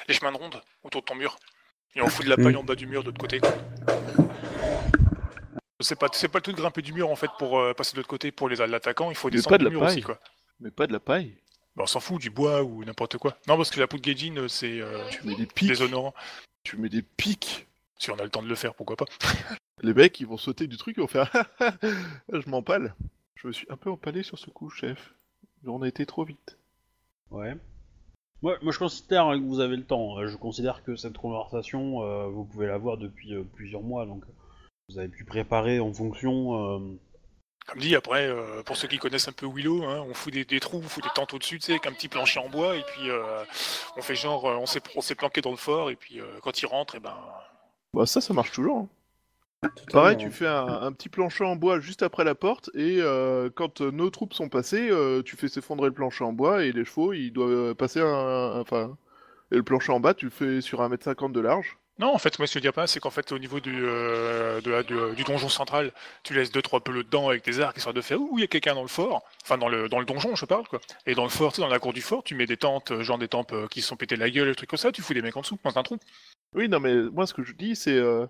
les 0.09 0.15
chemins 0.15 0.33
de 0.33 0.39
ronde 0.39 0.61
autour 0.83 1.03
de 1.03 1.07
ton 1.07 1.15
mur. 1.15 1.37
Et 1.95 2.01
on 2.01 2.09
fout 2.09 2.25
de 2.25 2.31
la 2.31 2.37
paille 2.37 2.55
Mm. 2.55 2.59
en 2.59 2.65
bas 2.65 2.75
du 2.75 2.87
mur 2.87 3.03
de 3.03 3.09
l'autre 3.09 3.21
côté, 3.21 3.39
quoi. 3.41 3.53
C'est 5.81 5.99
pas, 5.99 6.07
c'est 6.13 6.29
pas 6.29 6.39
le 6.39 6.43
tout 6.43 6.53
de 6.53 6.57
grimper 6.57 6.81
du 6.81 6.93
mur 6.93 7.11
en 7.11 7.17
fait 7.17 7.31
pour 7.41 7.59
euh, 7.59 7.75
passer 7.75 7.93
de 7.93 7.97
l'autre 7.97 8.09
côté 8.09 8.31
pour 8.31 8.49
les 8.49 8.55
l'attaquant, 8.67 9.11
il 9.11 9.17
faut 9.17 9.29
Mais 9.29 9.33
descendre 9.33 9.51
pas 9.57 9.59
de 9.59 9.69
du 9.69 9.75
la 9.75 9.79
mur 9.81 9.83
aussi 9.83 9.97
paille. 9.97 10.03
quoi. 10.05 10.21
Mais 10.61 10.71
pas 10.71 10.87
de 10.87 10.93
la 10.93 11.01
paille. 11.01 11.37
Bah, 11.75 11.83
on 11.83 11.87
s'en 11.87 11.99
fout, 11.99 12.21
du 12.21 12.31
bois 12.31 12.63
ou 12.63 12.85
n'importe 12.85 13.19
quoi. 13.19 13.37
Non 13.49 13.57
parce 13.57 13.71
que 13.71 13.81
la 13.81 13.89
poudre 13.89 14.03
Gaijin 14.05 14.47
c'est 14.49 14.81
euh, 14.81 15.03
Tu 15.11 15.27
mets 15.27 15.35
des 15.35 15.47
pics. 15.47 15.69
déshonorant. 15.69 16.15
Tu 16.63 16.77
mets 16.77 16.89
des 16.89 17.03
pics. 17.03 17.67
Si 18.03 18.11
on 18.11 18.17
a 18.17 18.25
le 18.25 18.31
temps 18.31 18.43
de 18.43 18.49
le 18.49 18.57
faire, 18.57 18.75
pourquoi 18.75 18.97
pas. 18.97 19.05
Les 19.83 19.95
mecs, 19.95 20.19
ils 20.19 20.27
vont 20.27 20.37
sauter 20.37 20.67
du 20.67 20.77
truc, 20.77 20.97
ils 20.97 21.03
vont 21.03 21.07
faire 21.07 21.31
Je 22.33 22.51
m'empale. 22.51 22.97
Je 23.37 23.47
me 23.47 23.53
suis 23.53 23.67
un 23.71 23.77
peu 23.77 23.93
empalé 23.93 24.25
sur 24.25 24.41
ce 24.41 24.51
coup, 24.51 24.71
chef. 24.71 25.15
On 25.65 25.83
a 25.83 25.87
été 25.87 26.05
trop 26.05 26.25
vite. 26.25 26.59
Ouais. 27.31 27.55
Moi, 28.43 28.57
moi, 28.61 28.73
je 28.73 28.79
considère 28.81 29.31
que 29.31 29.39
vous 29.47 29.61
avez 29.61 29.77
le 29.77 29.85
temps. 29.85 30.19
Euh, 30.19 30.27
Je 30.27 30.37
considère 30.37 30.83
que 30.83 30.97
cette 30.97 31.17
conversation, 31.17 32.03
euh, 32.03 32.27
vous 32.27 32.45
pouvez 32.45 32.67
l'avoir 32.67 32.97
depuis 32.99 33.35
euh, 33.35 33.45
plusieurs 33.55 33.83
mois, 33.83 34.05
donc 34.05 34.25
vous 34.89 34.99
avez 34.99 35.07
pu 35.09 35.25
préparer 35.25 35.79
en 35.79 35.93
fonction. 35.93 36.57
euh, 36.57 36.99
Comme 37.69 37.79
dit 37.79 37.95
après, 37.95 38.27
euh, 38.27 38.65
pour 38.65 38.77
ceux 38.77 38.89
qui 38.89 38.99
connaissent 38.99 39.29
un 39.29 39.33
peu 39.33 39.47
Willow, 39.47 39.85
hein, 39.85 40.05
on 40.09 40.13
fout 40.13 40.33
des, 40.33 40.45
des 40.45 40.59
trous, 40.59 40.79
on 40.79 40.89
fout 40.89 41.05
des 41.05 41.11
tentes 41.15 41.35
au-dessus, 41.35 41.61
tu 41.61 41.67
sais, 41.67 41.73
avec 41.75 41.87
un 41.87 41.93
petit 41.93 42.09
plancher 42.09 42.41
en 42.41 42.49
bois, 42.49 42.77
et 42.77 42.83
puis 42.83 43.11
euh, 43.11 43.45
on 43.97 44.03
fait 44.03 44.17
genre, 44.17 44.45
euh, 44.49 44.57
on 44.57 44.67
s'est 44.67 44.83
on 44.97 45.01
s'est 45.01 45.15
planqué 45.15 45.41
dans 45.41 45.53
le 45.53 45.57
fort, 45.57 45.91
et 45.91 45.95
puis 45.97 46.21
euh, 46.21 46.27
quand 46.43 46.61
il 46.61 46.67
rentre, 46.67 46.97
et 46.97 47.01
ben. 47.01 47.15
Bah, 47.95 48.07
ça, 48.07 48.21
ça 48.21 48.33
marche 48.35 48.53
toujours. 48.53 48.79
hein. 48.79 48.89
Pareil, 49.93 50.17
tu 50.17 50.31
fais 50.31 50.47
un, 50.49 50.67
un 50.83 50.93
petit 50.93 51.09
plancher 51.09 51.45
en 51.45 51.57
bois 51.57 51.81
juste 51.81 52.03
après 52.03 52.25
la 52.25 52.35
porte, 52.35 52.71
et 52.75 52.99
euh, 53.01 53.51
quand 53.55 53.81
euh, 53.81 53.91
nos 53.93 54.11
troupes 54.11 54.35
sont 54.35 54.49
passées, 54.49 54.89
euh, 54.91 55.23
tu 55.23 55.37
fais 55.37 55.49
s'effondrer 55.49 55.89
le 55.89 55.95
plancher 55.95 56.25
en 56.25 56.33
bois, 56.33 56.65
et 56.65 56.73
les 56.73 56.85
chevaux, 56.85 57.13
ils 57.13 57.31
doivent 57.33 57.75
passer 57.75 58.01
un- 58.01 58.61
Enfin. 58.61 58.97
Et 59.53 59.57
le 59.57 59.63
plancher 59.65 59.93
en 59.93 60.01
bas, 60.01 60.15
tu 60.15 60.27
le 60.27 60.31
fais 60.33 60.61
sur 60.63 60.83
1m50 60.83 61.33
de 61.33 61.41
large. 61.41 61.79
Non, 61.99 62.15
en 62.15 62.19
fait, 62.19 62.39
moi, 62.39 62.47
ce 62.47 62.53
que 62.53 62.55
je 62.55 62.59
veux 62.59 62.63
dire 62.63 62.73
pas, 62.73 62.87
c'est 62.87 63.01
qu'en 63.01 63.11
fait, 63.11 63.31
au 63.33 63.39
niveau 63.39 63.61
du, 63.61 63.85
euh, 63.85 64.61
de 64.63 64.71
la- 64.71 64.83
du, 64.83 64.95
du 65.15 65.25
donjon 65.25 65.49
central, 65.49 65.93
tu 66.23 66.35
laisses 66.35 66.51
deux 66.51 66.63
trois 66.63 66.81
pelots 66.81 67.03
dedans 67.03 67.29
avec 67.29 67.45
des 67.45 67.61
arcs 67.61 67.77
histoire 67.77 67.95
de 67.95 68.01
faire 68.01 68.21
ouh, 68.21 68.39
il 68.39 68.41
y 68.41 68.45
a 68.45 68.47
quelqu'un 68.47 68.75
dans 68.75 68.83
le 68.83 68.89
fort, 68.89 69.23
enfin 69.45 69.59
dans 69.59 69.69
le 69.69 69.89
dans 69.89 69.99
le 70.01 70.07
donjon, 70.07 70.35
je 70.35 70.47
parle 70.47 70.67
quoi. 70.69 70.81
Et 71.07 71.15
dans 71.15 71.23
le 71.25 71.29
fort, 71.29 71.53
tu 71.53 71.57
sais, 71.57 71.63
dans 71.63 71.69
la 71.69 71.79
cour 71.79 71.93
du 71.93 72.01
fort, 72.01 72.25
tu 72.25 72.35
mets 72.35 72.47
des 72.47 72.57
tentes, 72.57 72.91
euh, 72.93 73.03
genre 73.03 73.19
des 73.19 73.29
tentes 73.29 73.53
euh, 73.53 73.69
qui 73.69 73.83
se 73.83 73.89
sont 73.89 73.97
pété 73.97 74.17
la 74.17 74.31
gueule, 74.31 74.49
des 74.49 74.55
trucs 74.55 74.71
comme 74.71 74.79
ça, 74.79 74.91
tu 74.91 75.03
fous 75.03 75.15
des 75.15 75.23
mecs 75.23 75.37
en 75.37 75.43
dessous, 75.43 75.59
dans 75.65 75.77
un 75.79 75.83
trou. 75.83 75.99
Oui, 76.55 76.69
non, 76.69 76.81
mais 76.81 76.95
moi, 76.95 77.27
ce 77.27 77.35
que 77.35 77.43
je 77.45 77.53
dis, 77.53 77.77
c'est. 77.77 77.93
euh, 77.97 78.27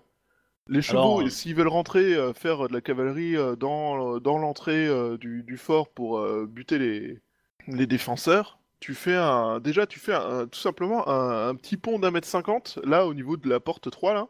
les 0.67 0.81
chevaux, 0.81 1.19
Alors, 1.19 1.21
euh, 1.21 1.29
s'ils 1.29 1.55
veulent 1.55 1.67
rentrer, 1.67 2.13
euh, 2.15 2.33
faire 2.33 2.67
de 2.69 2.73
la 2.73 2.81
cavalerie 2.81 3.35
euh, 3.37 3.55
dans, 3.55 4.19
dans 4.19 4.37
l'entrée 4.37 4.87
euh, 4.87 5.17
du, 5.17 5.43
du 5.43 5.57
fort 5.57 5.89
pour 5.89 6.19
euh, 6.19 6.45
buter 6.47 6.79
les, 6.79 7.19
les 7.67 7.87
défenseurs, 7.87 8.59
tu 8.83 8.95
fais 8.95 9.15
un. 9.15 9.61
Déjà, 9.61 9.87
tu 9.87 9.97
fais 9.97 10.13
tout 10.51 10.59
simplement 10.59 11.07
un, 11.07 11.55
petit 11.55 11.77
pont 11.77 11.99
d'un 11.99 12.11
mètre 12.11 12.27
cinquante, 12.27 12.79
là, 12.83 13.07
au 13.07 13.13
niveau 13.13 13.37
de 13.37 13.47
la 13.47 13.61
porte 13.61 13.89
3, 13.89 14.13
là. 14.13 14.27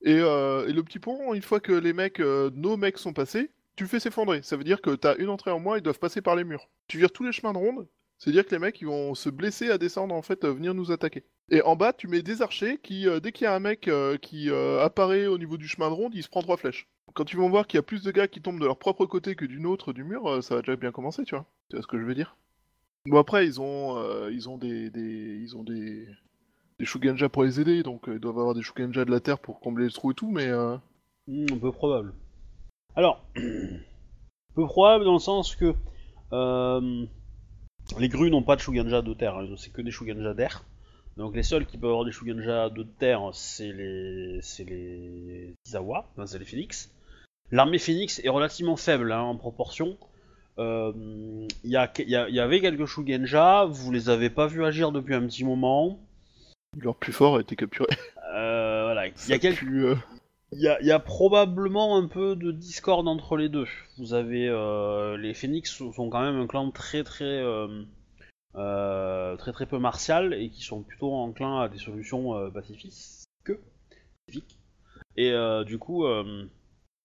Et, 0.00 0.20
euh, 0.20 0.66
et 0.66 0.72
le 0.72 0.82
petit 0.82 0.98
pont, 0.98 1.34
une 1.34 1.42
fois 1.42 1.60
que 1.60 1.72
les 1.72 1.92
mecs, 1.92 2.18
euh, 2.20 2.50
nos 2.54 2.78
mecs 2.78 2.96
sont 2.96 3.12
passés, 3.12 3.50
tu 3.76 3.86
fais 3.86 4.00
s'effondrer. 4.00 4.40
Ça 4.42 4.56
veut 4.56 4.64
dire 4.64 4.80
que 4.80 4.94
t'as 4.94 5.16
une 5.16 5.28
entrée 5.28 5.50
en 5.50 5.60
moins, 5.60 5.76
ils 5.76 5.82
doivent 5.82 5.98
passer 5.98 6.22
par 6.22 6.34
les 6.34 6.44
murs. 6.44 6.66
Tu 6.88 6.96
vires 6.96 7.12
tous 7.12 7.24
les 7.24 7.32
chemins 7.32 7.52
de 7.52 7.58
ronde, 7.58 7.86
c'est-à-dire 8.16 8.46
que 8.46 8.52
les 8.52 8.58
mecs, 8.58 8.80
ils 8.80 8.86
vont 8.86 9.14
se 9.14 9.28
blesser 9.28 9.68
à 9.68 9.76
descendre, 9.76 10.14
en 10.14 10.22
fait, 10.22 10.46
venir 10.46 10.72
nous 10.72 10.90
attaquer. 10.90 11.22
Et 11.50 11.60
en 11.60 11.76
bas, 11.76 11.92
tu 11.92 12.08
mets 12.08 12.22
des 12.22 12.40
archers 12.40 12.78
qui, 12.82 13.06
euh, 13.06 13.20
dès 13.20 13.32
qu'il 13.32 13.44
y 13.44 13.48
a 13.48 13.54
un 13.54 13.60
mec 13.60 13.90
qui 14.22 14.50
apparaît 14.80 15.26
au 15.26 15.36
niveau 15.36 15.58
du 15.58 15.68
chemin 15.68 15.90
de 15.90 15.94
ronde, 15.94 16.14
il 16.14 16.22
se 16.22 16.30
prend 16.30 16.40
trois 16.40 16.56
flèches. 16.56 16.88
Quand 17.12 17.30
ils 17.30 17.36
vont 17.36 17.50
voir 17.50 17.66
qu'il 17.66 17.76
y 17.76 17.80
a 17.80 17.82
plus 17.82 18.02
de 18.02 18.12
gars 18.12 18.28
qui 18.28 18.40
tombent 18.40 18.60
de 18.60 18.64
leur 18.64 18.78
propre 18.78 19.04
côté 19.04 19.34
que 19.34 19.44
d'une 19.44 19.66
autre 19.66 19.92
du 19.92 20.04
mur, 20.04 20.42
ça 20.42 20.54
va 20.54 20.62
déjà 20.62 20.76
bien 20.76 20.90
commencer, 20.90 21.24
tu 21.24 21.34
vois. 21.34 21.44
Tu 21.68 21.76
vois 21.76 21.82
ce 21.82 21.86
que 21.86 21.98
je 21.98 22.04
veux 22.04 22.14
dire? 22.14 22.34
Après, 23.10 23.46
ils 23.46 23.60
ont, 23.60 23.98
euh, 23.98 24.30
ils 24.32 24.48
ont 24.48 24.58
des, 24.58 24.90
des- 24.90 25.38
ils 25.42 25.56
ont 25.56 25.64
des, 25.64 26.06
des 26.78 27.28
pour 27.28 27.44
les 27.44 27.60
aider, 27.60 27.82
donc 27.82 28.08
euh, 28.08 28.14
ils 28.14 28.20
doivent 28.20 28.38
avoir 28.38 28.54
des 28.54 28.62
Shugenja 28.62 29.04
de 29.04 29.10
la 29.10 29.20
terre 29.20 29.38
pour 29.38 29.60
combler 29.60 29.86
le 29.86 29.90
trou 29.90 30.12
et 30.12 30.14
tout, 30.14 30.30
mais 30.30 30.46
euh, 30.48 30.76
Hmm, 31.26 31.46
peu 31.60 31.72
probable. 31.72 32.14
Alors, 32.96 33.24
peu 34.54 34.66
probable 34.66 35.04
dans 35.04 35.14
le 35.14 35.18
sens 35.18 35.56
que 35.56 35.74
euh, 36.32 37.06
les 37.98 38.08
grues 38.08 38.30
n'ont 38.30 38.42
pas 38.42 38.56
de 38.56 38.60
Shuganja 38.60 39.02
de 39.02 39.14
terre, 39.14 39.36
hein, 39.36 39.48
c'est 39.56 39.72
que 39.72 39.82
des 39.82 39.90
Shuganja 39.90 40.34
d'air. 40.34 40.64
Donc 41.16 41.34
les 41.36 41.42
seuls 41.42 41.66
qui 41.66 41.76
peuvent 41.78 41.90
avoir 41.90 42.04
des 42.04 42.12
Shuganja 42.12 42.70
de 42.70 42.82
terre, 42.84 43.30
c'est 43.34 43.72
les, 43.72 44.38
c'est 44.42 44.64
les 44.64 45.54
Izawa, 45.66 46.06
c'est 46.26 46.38
les 46.38 46.44
Phoenix. 46.44 46.90
L'armée 47.50 47.78
Phoenix 47.78 48.20
est 48.24 48.28
relativement 48.30 48.76
faible 48.76 49.12
hein, 49.12 49.20
en 49.20 49.36
proportion. 49.36 49.96
Euh, 50.58 50.92
Il 51.64 51.70
y, 51.70 52.02
il 52.02 52.08
y 52.08 52.40
avait 52.40 52.60
quelques 52.60 52.86
Shugenja, 52.86 53.64
vous 53.64 53.90
les 53.92 54.08
avez 54.08 54.30
pas 54.30 54.46
vus 54.46 54.64
agir 54.64 54.92
depuis 54.92 55.14
un 55.14 55.26
petit 55.26 55.44
moment. 55.44 55.98
leur 56.78 56.96
plus 56.96 57.12
fort 57.12 57.36
a 57.36 57.40
été 57.40 57.56
capturé. 57.56 57.88
Euh, 58.34 58.84
voilà, 58.84 59.06
il 59.06 59.10
y 59.10 59.12
a 59.12 59.16
Ça 59.16 59.38
quelques 59.38 59.58
pue, 59.58 59.86
euh, 59.86 59.94
il 60.52 60.60
y, 60.60 60.68
a, 60.68 60.80
il 60.80 60.86
y 60.86 60.90
a 60.90 60.98
probablement 60.98 61.96
un 61.96 62.06
peu 62.06 62.36
de 62.36 62.50
discorde 62.50 63.08
entre 63.08 63.36
les 63.36 63.48
deux. 63.48 63.66
Vous 63.98 64.14
avez 64.14 64.48
euh, 64.48 65.16
les 65.16 65.34
Phoenix 65.34 65.70
sont 65.70 66.10
quand 66.10 66.20
même 66.22 66.36
un 66.36 66.46
clan 66.46 66.70
très 66.70 67.04
très 67.04 67.24
euh, 67.24 67.82
euh, 68.54 69.36
très 69.36 69.52
très 69.52 69.66
peu 69.66 69.78
martial 69.78 70.34
et 70.34 70.50
qui 70.50 70.62
sont 70.62 70.82
plutôt 70.82 71.12
enclins 71.14 71.60
à 71.60 71.68
des 71.68 71.78
solutions 71.78 72.36
euh, 72.36 72.50
pacifiques. 72.50 72.94
pacifiques. 74.26 74.58
Et 75.16 75.30
euh, 75.30 75.64
du 75.64 75.78
coup, 75.78 76.04
euh, 76.06 76.46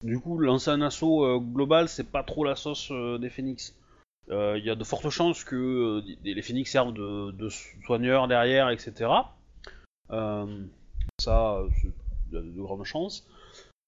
du 0.03 0.19
coup, 0.19 0.37
lancer 0.39 0.69
un 0.69 0.81
assaut 0.81 1.23
euh, 1.25 1.39
global, 1.39 1.89
c'est 1.89 2.09
pas 2.11 2.23
trop 2.23 2.43
la 2.43 2.55
sauce 2.55 2.89
euh, 2.91 3.17
des 3.17 3.29
Phoenix. 3.29 3.75
Euh, 4.29 4.57
Il 4.57 4.65
y 4.65 4.69
a 4.69 4.75
de 4.75 4.83
fortes 4.83 5.09
chances 5.09 5.43
que 5.43 5.55
euh, 5.55 6.15
les 6.23 6.41
Phoenix 6.41 6.71
servent 6.71 6.93
de, 6.93 7.31
de 7.31 7.49
soigneurs 7.85 8.27
derrière, 8.27 8.69
etc. 8.69 9.09
Euh, 10.11 10.65
ça, 11.19 11.61
il 11.83 12.33
y 12.33 12.37
a 12.37 12.41
de 12.41 12.61
grandes 12.61 12.83
chances. 12.83 13.27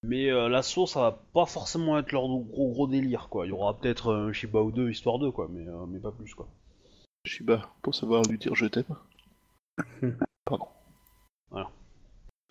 Mais 0.02 0.32
euh, 0.32 0.48
l'assaut, 0.48 0.88
ça 0.88 1.02
va 1.02 1.20
pas 1.34 1.46
forcément 1.46 1.98
être 2.00 2.14
leur 2.14 2.24
gros 2.28 2.70
gros 2.72 2.88
délire, 2.88 3.28
quoi. 3.30 3.46
Il 3.46 3.50
y 3.50 3.52
aura 3.52 3.78
peut-être 3.78 4.14
un 4.14 4.32
Shiba 4.32 4.62
ou 4.62 4.72
deux, 4.72 4.90
histoire 4.90 5.20
d'eux, 5.20 5.32
quoi, 5.32 5.48
mais, 5.52 5.68
euh, 5.68 5.86
mais 5.88 6.00
pas 6.00 6.12
plus, 6.12 6.34
quoi. 6.34 6.48
Shiba, 7.26 7.70
pour 7.82 7.94
savoir 7.94 8.24
lui 8.24 8.38
dire 8.38 8.56
je 8.56 8.66
t'aime. 8.66 8.96
Pardon. 10.46 10.68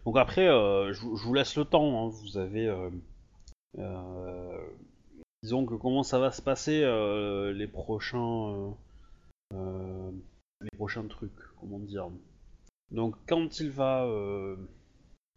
Donc 0.05 0.17
après, 0.17 0.47
euh, 0.49 0.93
je, 0.93 1.01
vous- 1.01 1.17
je 1.17 1.25
vous 1.25 1.35
laisse 1.35 1.57
le 1.57 1.65
temps, 1.65 2.07
hein. 2.07 2.09
vous 2.09 2.39
avez... 2.39 2.67
euh, 3.77 4.67
disons 5.43 5.67
que 5.67 5.75
comment 5.75 6.03
ça 6.03 6.19
va 6.19 6.31
se 6.31 6.43
passer 6.43 6.83
euh, 6.83 7.53
les 7.53 7.67
prochains... 7.67 8.75
euh, 9.55 10.11
les 10.61 10.77
prochains 10.77 11.07
trucs, 11.07 11.39
comment 11.61 11.79
dire. 11.79 12.09
Donc 12.91 13.15
quand 13.27 13.61
il 13.61 13.71
va... 13.71 14.07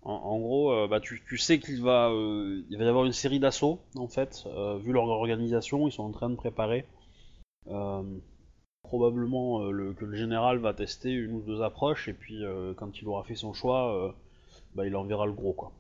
en, 0.04 0.40
gros, 0.40 0.88
bah, 0.88 1.00
tu, 1.00 1.22
tu 1.28 1.38
sais 1.38 1.60
qu'il 1.60 1.82
va, 1.82 2.12
il 2.12 2.78
va 2.78 2.84
y 2.84 2.88
avoir 2.88 3.06
une 3.06 3.12
série 3.12 3.40
d'assauts, 3.40 3.82
en 3.96 4.08
fait. 4.08 4.48
vu 4.80 4.94
leur 4.94 5.08
organisation, 5.08 5.88
ils 5.88 5.92
sont 5.92 6.04
en 6.04 6.12
train 6.12 6.30
de 6.30 6.36
préparer. 6.36 6.88
Probablement 8.84 9.70
le, 9.70 9.94
que 9.94 10.06
le 10.06 10.18
général 10.18 10.58
va 10.58 10.74
tester 10.74 11.12
une 11.12 11.34
ou 11.34 11.42
deux 11.42 11.62
approches, 11.62 12.08
et 12.08 12.14
puis 12.14 12.42
quand 12.78 13.00
il 13.00 13.08
aura 13.08 13.24
fait 13.24 13.36
son 13.36 13.54
choix, 13.54 14.16
bah, 14.74 14.88
il 14.88 14.96
enverra 14.96 15.26
le 15.26 15.34
gros, 15.34 15.54
quoi. 15.54 15.72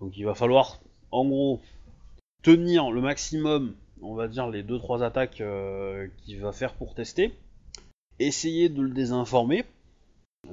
Donc 0.00 0.16
il 0.16 0.24
va 0.24 0.34
falloir, 0.34 0.80
en 1.12 1.24
gros, 1.26 1.60
tenir 2.42 2.90
le 2.90 3.00
maximum, 3.00 3.74
on 4.02 4.14
va 4.14 4.28
dire, 4.28 4.48
les 4.48 4.62
2-3 4.62 5.02
attaques 5.04 5.40
euh, 5.40 6.08
qu'il 6.24 6.40
va 6.40 6.52
faire 6.52 6.74
pour 6.74 6.94
tester. 6.94 7.34
Essayer 8.18 8.68
de 8.68 8.82
le 8.82 8.90
désinformer, 8.90 9.64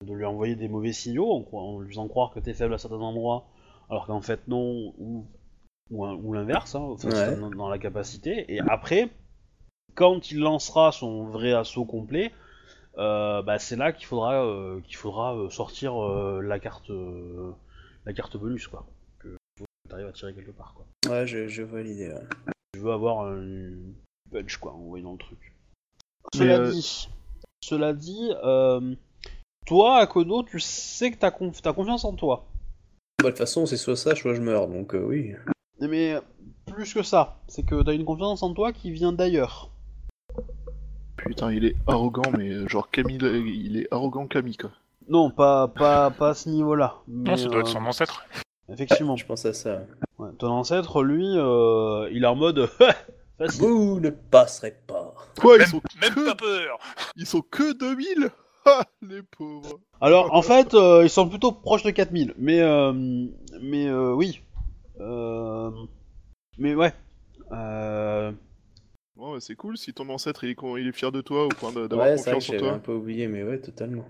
de 0.02 0.14
lui 0.14 0.26
envoyer 0.26 0.56
des 0.56 0.68
mauvais 0.68 0.94
signaux 0.94 1.46
en, 1.52 1.80
lui 1.80 1.90
faisant 1.90 2.08
croire 2.08 2.32
que 2.32 2.40
t'es 2.40 2.54
faible 2.54 2.74
à 2.74 2.78
certains 2.78 2.98
endroits, 2.98 3.46
alors 3.90 4.06
qu'en 4.06 4.22
fait 4.22 4.48
non, 4.48 4.94
ou, 4.98 5.26
ou, 5.92 6.06
un- 6.06 6.16
ou 6.16 6.34
l'inverse, 6.34 6.76
hein, 6.76 6.96
Ouais. 7.04 7.36
dans, 7.36 7.50
dans 7.50 7.70
la 7.70 7.80
capacité. 7.80 8.46
Et 8.54 8.60
après, 8.62 9.10
quand 9.96 10.32
il 10.32 10.40
lancera 10.40 10.92
son 10.92 11.26
vrai 11.26 11.54
assaut 11.54 11.86
complet, 11.86 12.32
euh, 12.98 13.42
bah, 13.42 13.60
c'est 13.60 13.76
là 13.76 13.92
qu'il 13.94 14.06
faudra, 14.06 14.44
euh, 14.46 14.80
qu'il 14.82 14.96
faudra 14.98 15.36
sortir 15.50 15.94
la 16.42 16.60
carte, 16.60 16.92
la 18.06 18.14
carte 18.14 18.38
bonus 18.38 18.68
quoi. 18.68 18.86
Que 19.90 19.96
tu 19.96 19.96
arrives 19.96 20.08
à 20.08 20.12
tirer 20.14 20.34
quelque 20.34 20.52
part 20.52 20.76
quoi. 20.76 20.86
Ouais, 21.12 21.26
je, 21.26 21.48
je 21.48 21.64
vois 21.64 21.82
l'idée. 21.82 22.10
ouais. 22.10 22.54
Je 22.76 22.80
veux 22.82 22.92
avoir 22.92 23.26
un 23.26 23.72
punch 24.32 24.58
quoi, 24.58 24.74
envoyé 24.74 25.04
dans 25.04 25.14
le 25.14 25.18
truc. 25.18 25.54
Cela 26.36 26.60
euh, 26.60 26.72
dit, 26.72 27.10
cela 27.64 27.94
dit, 27.94 28.32
euh, 28.44 28.94
toi 29.66 29.98
Akodo, 29.98 30.44
tu 30.44 30.60
sais 30.60 31.12
que 31.12 31.18
t'as 31.18 31.32
conf- 31.32 31.60
t'as 31.62 31.74
confiance 31.74 32.06
en 32.06 32.14
toi. 32.14 32.46
Bah, 33.20 33.26
de 33.26 33.30
toute 33.30 33.40
façon, 33.40 33.66
c'est 33.66 33.78
soit 33.78 33.96
ça, 33.96 34.16
soit 34.16 34.36
je 34.36 34.42
meurs, 34.42 34.68
donc 34.68 34.94
euh, 34.94 35.04
oui. 35.04 35.34
Mais 35.82 36.16
plus 36.68 36.94
que 36.94 37.02
ça, 37.04 37.40
c'est 37.48 37.64
que 37.64 37.82
t'as 37.82 37.94
une 37.94 38.06
confiance 38.06 38.44
en 38.44 38.54
toi 38.54 38.72
qui 38.72 38.92
vient 38.92 39.12
d'ailleurs. 39.14 39.72
Putain, 41.18 41.52
il 41.52 41.66
est 41.66 41.76
arrogant, 41.88 42.32
mais 42.38 42.50
euh, 42.52 42.68
genre 42.68 42.90
Camille, 42.92 43.18
il 43.22 43.78
est 43.78 43.88
arrogant 43.92 44.28
Camille 44.28 44.56
quoi. 44.58 44.72
Non, 45.08 45.32
pas, 45.32 45.68
pas, 45.68 46.12
pas 46.12 46.30
à 46.30 46.34
ce 46.36 46.48
niveau-là. 46.50 46.96
Non, 47.08 47.36
ça 47.36 47.48
doit 47.50 47.62
être 47.62 47.68
son 47.68 47.84
ancêtre. 47.86 48.24
Effectivement. 48.72 49.16
Je 49.16 49.26
pense 49.26 49.46
à 49.46 49.54
ça. 49.54 49.82
Ouais, 50.18 50.30
ton 50.38 50.48
ancêtre, 50.50 51.02
lui, 51.04 51.26
euh, 51.38 52.10
il 52.12 52.24
est 52.24 52.28
en 52.28 52.36
mode 52.36 52.66
facile. 53.38 53.62
Vous 53.62 54.00
ne 54.00 54.10
passerez 54.10 54.76
pas. 54.88 55.14
Quoi, 55.40 55.56
ils 55.56 55.60
Même, 55.60 55.68
sont 55.68 55.82
même 56.02 56.14
que, 56.14 56.26
pas 56.26 56.36
peur 56.36 56.78
ils 57.16 57.26
sont 57.26 57.42
que 57.42 57.74
2000 57.78 58.30
Ah, 58.66 58.84
les 59.02 59.22
pauvres. 59.24 59.80
Alors, 60.02 60.34
en 60.36 60.42
fait, 60.42 60.74
euh, 60.74 61.02
ils 61.04 61.10
sont 61.10 61.28
plutôt 61.30 61.52
proches 61.54 61.84
de 61.84 61.92
4000. 61.92 62.34
Mais, 62.38 62.60
euh, 62.62 62.92
mais 63.62 63.88
euh, 63.88 64.14
oui. 64.14 64.42
Euh, 65.00 65.72
mais 66.58 66.76
ouais. 66.76 66.94
Euh, 67.52 68.32
Bon, 69.16 69.38
c'est 69.40 69.56
cool 69.56 69.78
si 69.78 69.94
ton 69.94 70.08
ancêtre 70.10 70.44
il 70.46 70.52
est, 70.52 70.58
il 70.80 70.88
est 70.88 70.92
fier 70.94 71.12
de 71.12 71.20
toi 71.22 71.46
au 71.46 71.50
point 71.50 71.72
d'avoir 71.74 72.08
Ouais, 72.08 72.18
c'est 72.18 72.32
vrai 72.32 72.40
que 72.40 72.46
confiance 72.46 72.62
en 72.62 72.66
toi. 72.66 72.74
un 72.74 72.80
peu 72.80 72.94
oublié, 72.94 73.28
mais 73.28 73.44
ouais, 73.44 73.60
totalement. 73.60 74.06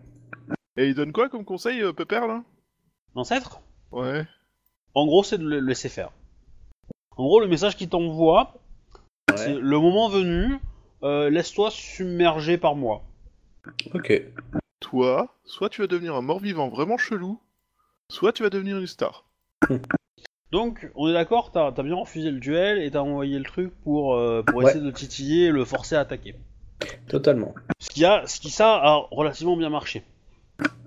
Et 0.78 0.88
il 0.88 0.94
donne 0.96 1.12
quoi 1.14 1.30
comme 1.30 1.46
conseil, 1.46 1.82
euh, 1.82 1.94
Pépère 1.94 2.28
là? 2.28 2.44
L'ancêtre? 3.16 3.62
Ouais. 3.92 4.26
En 4.96 5.06
gros, 5.06 5.24
c'est 5.24 5.38
de 5.38 5.44
le 5.48 5.60
laisser 5.60 5.90
faire. 5.90 6.12
En 7.18 7.24
gros, 7.24 7.40
le 7.40 7.48
message 7.48 7.76
qu'il 7.76 7.90
t'envoie, 7.90 8.54
c'est 9.36 9.56
le 9.56 9.80
moment 9.80 10.10
venu, 10.10 10.60
euh, 11.04 11.30
laisse-toi 11.30 11.70
submerger 11.72 12.58
par 12.58 12.76
moi. 12.76 13.04
Ok. 13.94 14.12
Toi, 14.80 15.36
soit 15.46 15.70
tu 15.70 15.82
vas 15.82 15.88
devenir 15.88 16.16
un 16.16 16.22
mort-vivant 16.22 16.70
vraiment 16.70 16.98
chelou, 16.98 17.40
soit 18.10 18.34
tu 18.34 18.44
vas 18.44 18.50
devenir 18.50 18.78
une 18.78 18.88
star. 18.88 19.26
Donc, 20.52 20.90
on 20.96 21.08
est 21.08 21.14
d'accord, 21.14 21.52
t'as 21.52 21.68
as 21.68 21.84
bien 21.84 21.96
refusé 21.96 22.32
le 22.32 22.40
duel 22.40 22.80
et 22.82 22.90
t'as 22.90 23.02
envoyé 23.02 23.38
le 23.38 23.46
truc 23.46 23.72
pour, 23.84 24.16
euh, 24.16 24.42
pour 24.42 24.58
Ouais. 24.58 24.70
essayer 24.72 24.84
de 24.84 24.90
titiller 24.90 25.46
et 25.48 25.52
le 25.52 25.64
forcer 25.64 25.96
à 25.96 26.00
attaquer. 26.00 26.34
Totalement. 27.08 27.54
Ce 27.80 27.90
qui, 27.90 28.04
a, 28.06 28.26
ce 28.26 28.40
qui 28.40 28.50
ça 28.50 28.76
a 28.78 28.96
relativement 29.12 29.56
bien 29.58 29.70
marché. 29.70 30.04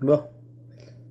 Bon. 0.01 0.25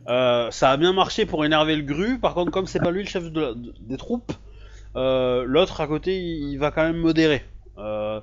Euh, 0.08 0.50
ça 0.52 0.72
a 0.72 0.78
bien 0.78 0.94
marché 0.94 1.26
pour 1.26 1.46
énerver 1.46 1.76
le 1.76 1.84
gru, 1.84 2.20
par 2.20 2.34
contre, 2.34 2.52
comme 2.52 2.66
c'est 2.66 2.80
pas 2.80 2.92
lui 2.92 3.04
le 3.04 3.08
chef 3.10 3.32
de 3.32 3.40
la- 3.42 3.54
de- 3.54 3.74
des 3.80 3.98
troupes, 3.98 4.32
euh, 4.96 5.44
l'autre 5.46 5.80
à 5.82 5.88
côté 5.88 6.18
il, 6.20 6.52
il 6.52 6.58
va 6.58 6.72
quand 6.72 6.84
même 6.84 6.98
modérer. 6.98 7.44
Euh, 7.78 8.20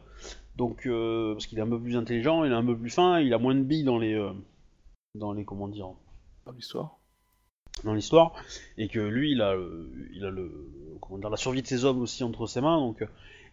donc, 0.56 0.86
euh, 0.86 1.34
parce 1.34 1.46
qu'il 1.46 1.58
est 1.58 1.62
un 1.62 1.68
peu 1.68 1.80
plus 1.80 1.96
intelligent, 1.96 2.44
il 2.44 2.52
est 2.52 2.54
un 2.56 2.64
peu 2.64 2.76
plus 2.76 2.90
fin, 2.90 3.20
il 3.20 3.32
a 3.32 3.38
moins 3.38 3.54
de 3.54 3.62
billes 3.62 3.84
dans 3.84 3.98
les. 3.98 4.14
euh, 4.14 4.32
dans 5.14 5.32
les. 5.32 5.44
comment 5.44 5.68
dire 5.68 5.88
Dans 6.46 6.52
l'histoire. 6.52 6.98
dans 7.84 7.94
l'histoire 7.94 8.34
et 8.76 8.88
que 8.88 8.98
lui 8.98 9.32
il 9.32 9.40
a 9.42 9.54
le- 9.54 9.90
il 10.12 10.24
a 10.24 10.30
le 10.30 10.50
comment 11.00 11.18
dire 11.18 11.30
la 11.30 11.36
survie 11.36 11.62
de 11.62 11.66
ses 11.68 11.84
hommes 11.84 12.00
aussi 12.00 12.24
entre 12.24 12.46
ses 12.48 12.60
mains 12.60 12.78
donc 12.78 13.02
euh, 13.02 13.06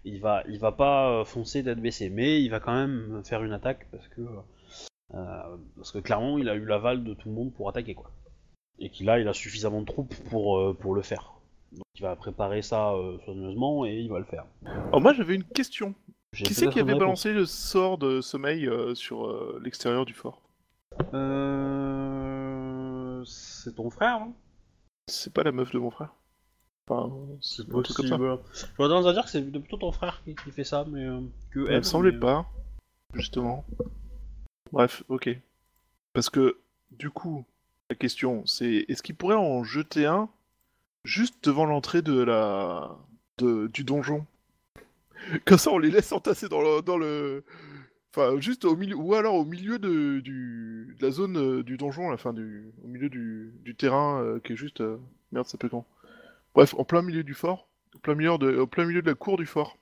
il 0.03 0.19
va 0.19 0.43
il 0.49 0.57
va 0.57 0.71
pas 0.71 1.11
euh, 1.11 1.25
foncer 1.25 1.63
tête 1.63 1.79
baissée 1.79 2.09
mais 2.09 2.41
il 2.41 2.49
va 2.49 2.59
quand 2.59 2.73
même 2.73 3.21
faire 3.23 3.43
une 3.43 3.53
attaque 3.53 3.87
parce 3.91 4.07
que 4.07 4.21
euh, 4.21 4.41
parce 5.11 5.91
que 5.91 5.99
clairement 5.99 6.37
il 6.37 6.49
a 6.49 6.55
eu 6.55 6.65
l'aval 6.65 7.03
de 7.03 7.13
tout 7.13 7.29
le 7.29 7.35
monde 7.35 7.53
pour 7.53 7.69
attaquer 7.69 7.93
quoi 7.95 8.11
et 8.79 8.89
qu'il 8.89 9.09
a 9.09 9.19
il 9.19 9.27
a 9.27 9.33
suffisamment 9.33 9.81
de 9.81 9.85
troupes 9.85 10.13
pour 10.29 10.57
euh, 10.59 10.73
pour 10.73 10.95
le 10.95 11.01
faire 11.01 11.33
donc 11.71 11.85
il 11.95 12.01
va 12.01 12.15
préparer 12.15 12.61
ça 12.61 12.93
euh, 12.93 13.17
soigneusement 13.25 13.85
et 13.85 13.95
il 13.95 14.09
va 14.09 14.19
le 14.19 14.25
faire 14.25 14.45
Alors 14.87 15.01
moi 15.01 15.13
j'avais 15.13 15.35
une 15.35 15.43
question. 15.43 15.93
Qui 16.35 16.53
c'est 16.53 16.69
qui 16.69 16.79
avait 16.81 16.93
balancé 16.95 17.31
le 17.31 17.45
sort 17.45 17.97
de 17.97 18.19
sommeil 18.19 18.67
euh, 18.67 18.93
sur 18.95 19.25
euh, 19.27 19.61
l'extérieur 19.63 20.05
du 20.05 20.13
fort? 20.13 20.41
Euh... 21.13 23.23
c'est 23.25 23.75
ton 23.75 23.89
frère 23.89 24.15
hein? 24.15 24.33
C'est 25.07 25.33
pas 25.33 25.43
la 25.43 25.51
meuf 25.51 25.71
de 25.71 25.79
mon 25.79 25.91
frère 25.91 26.13
Enfin, 26.87 27.11
c'est 27.41 27.67
truc 27.67 27.87
comme 27.95 28.07
ça. 28.07 28.15
possible. 28.17 28.39
J'aurais 28.77 28.89
tendance 28.89 29.07
à 29.07 29.13
dire 29.13 29.23
que 29.23 29.29
c'est 29.31 29.41
plutôt 29.41 29.77
ton 29.77 29.91
frère 29.91 30.21
qui, 30.23 30.35
qui 30.35 30.51
fait 30.51 30.63
ça, 30.63 30.85
mais 30.87 31.03
euh, 31.03 31.19
que 31.49 31.61
Elle 31.61 31.67
elle. 31.71 31.77
me 31.77 31.81
semblait 31.83 32.11
mais- 32.11 32.19
pas, 32.19 32.45
justement. 33.15 33.65
Bref, 34.71 35.03
ok. 35.09 35.29
Parce 36.13 36.29
que, 36.29 36.59
du 36.91 37.11
coup, 37.11 37.45
la 37.89 37.95
question, 37.97 38.45
c'est 38.45 38.85
est-ce 38.89 39.03
qu'il 39.03 39.15
pourrait 39.15 39.35
en 39.35 39.63
jeter 39.63 40.05
un 40.05 40.29
juste 41.05 41.43
devant 41.45 41.65
l'entrée 41.65 42.01
de 42.01 42.19
la... 42.21 42.97
de- 43.39 43.67
du 43.67 43.83
donjon? 43.83 44.25
Comme 45.45 45.57
ça, 45.57 45.71
on 45.71 45.77
les 45.79 45.91
laisse 45.91 46.11
entasser 46.11 46.49
dans 46.49 46.61
le... 46.61 46.81
Dans 46.81 46.97
le... 46.97 47.43
Enfin, 48.15 48.39
juste 48.41 48.65
au 48.65 48.75
milieu, 48.77 48.95
ou 48.95 49.15
alors 49.15 49.35
au 49.35 49.45
milieu 49.45 49.79
de, 49.79 50.21
de 50.21 50.87
la 51.01 51.11
zone 51.11 51.37
euh, 51.37 51.63
du 51.63 51.77
donjon, 51.77 52.13
enfin, 52.13 52.33
du, 52.33 52.71
au 52.83 52.87
milieu 52.87 53.09
du, 53.09 53.53
du 53.63 53.75
terrain 53.75 54.21
euh, 54.23 54.39
qui 54.39 54.53
est 54.53 54.57
juste... 54.57 54.81
euh, 54.81 54.97
Merde, 55.31 55.45
ça 55.45 55.53
s'appelle 55.53 55.71
comment 55.71 55.87
Bref, 56.55 56.75
en 56.77 56.85
plein 56.85 57.01
milieu 57.03 57.23
du 57.23 57.33
fort, 57.35 57.67
au 57.95 57.99
plein 57.99 58.15
milieu 58.15 58.37
de, 58.37 58.57
au 58.57 58.67
plein 58.67 58.85
milieu 58.85 59.01
de 59.01 59.07
la 59.09 59.15
cour 59.15 59.37
du 59.37 59.45
fort. 59.47 59.77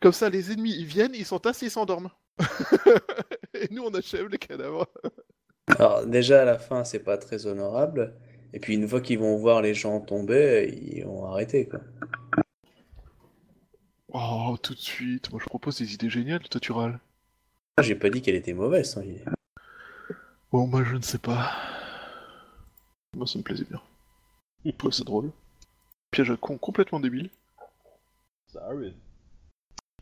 Comme 0.00 0.12
ça, 0.12 0.30
les 0.30 0.52
ennemis, 0.52 0.74
ils 0.78 0.86
viennent, 0.86 1.14
ils 1.14 1.26
s'entassent 1.26 1.62
ils 1.62 1.70
s'endorment. 1.70 2.10
et 3.60 3.68
nous, 3.72 3.82
on 3.84 3.94
achève 3.94 4.28
les 4.28 4.38
cadavres. 4.38 4.86
Alors, 5.78 6.06
déjà, 6.06 6.42
à 6.42 6.44
la 6.44 6.58
fin, 6.58 6.84
c'est 6.84 6.98
pas 7.02 7.16
très 7.16 7.46
honorable. 7.46 8.14
Et 8.52 8.60
puis, 8.60 8.74
une 8.74 8.86
fois 8.86 9.00
qu'ils 9.00 9.18
vont 9.18 9.36
voir 9.36 9.62
les 9.62 9.74
gens 9.74 10.00
tomber, 10.00 10.72
ils 10.72 11.04
vont 11.04 11.24
arrêter, 11.26 11.66
quoi. 11.68 11.80
Oh, 14.12 14.56
tout 14.62 14.74
de 14.74 14.78
suite. 14.78 15.30
Moi, 15.32 15.40
je 15.42 15.46
propose 15.46 15.78
des 15.78 15.94
idées 15.94 16.10
géniales, 16.10 16.46
toi, 16.48 16.60
tu 16.60 16.70
râles. 16.72 17.00
Moi, 17.76 17.82
J'ai 17.82 17.96
pas 17.96 18.10
dit 18.10 18.22
qu'elle 18.22 18.36
était 18.36 18.52
mauvaise, 18.52 18.92
son 18.92 19.02
idée. 19.02 19.24
Bon, 20.52 20.66
moi, 20.68 20.84
je 20.84 20.94
ne 20.94 21.02
sais 21.02 21.18
pas. 21.18 21.50
Moi, 23.16 23.26
ça 23.26 23.38
me 23.38 23.42
plaisait 23.42 23.64
bien. 23.64 23.80
Je 24.64 24.70
trouve 24.70 24.92
ça 24.92 25.02
drôle. 25.02 25.32
Piège 26.12 26.30
à 26.30 26.36
con 26.36 26.58
complètement 26.58 27.00
débile. 27.00 27.30
Ça 28.46 28.64
arrive. 28.66 28.94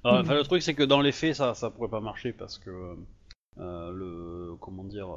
Ah, 0.04 0.20
Enfin, 0.20 0.34
le 0.34 0.42
truc, 0.42 0.62
c'est 0.62 0.74
que 0.74 0.82
dans 0.82 1.00
les 1.00 1.12
faits, 1.12 1.36
ça, 1.36 1.54
ça 1.54 1.70
pourrait 1.70 1.88
pas 1.88 2.00
marcher 2.00 2.32
parce 2.32 2.58
que 2.58 2.70
euh, 2.70 2.96
le. 3.56 4.54
Comment 4.60 4.84
dire 4.84 5.08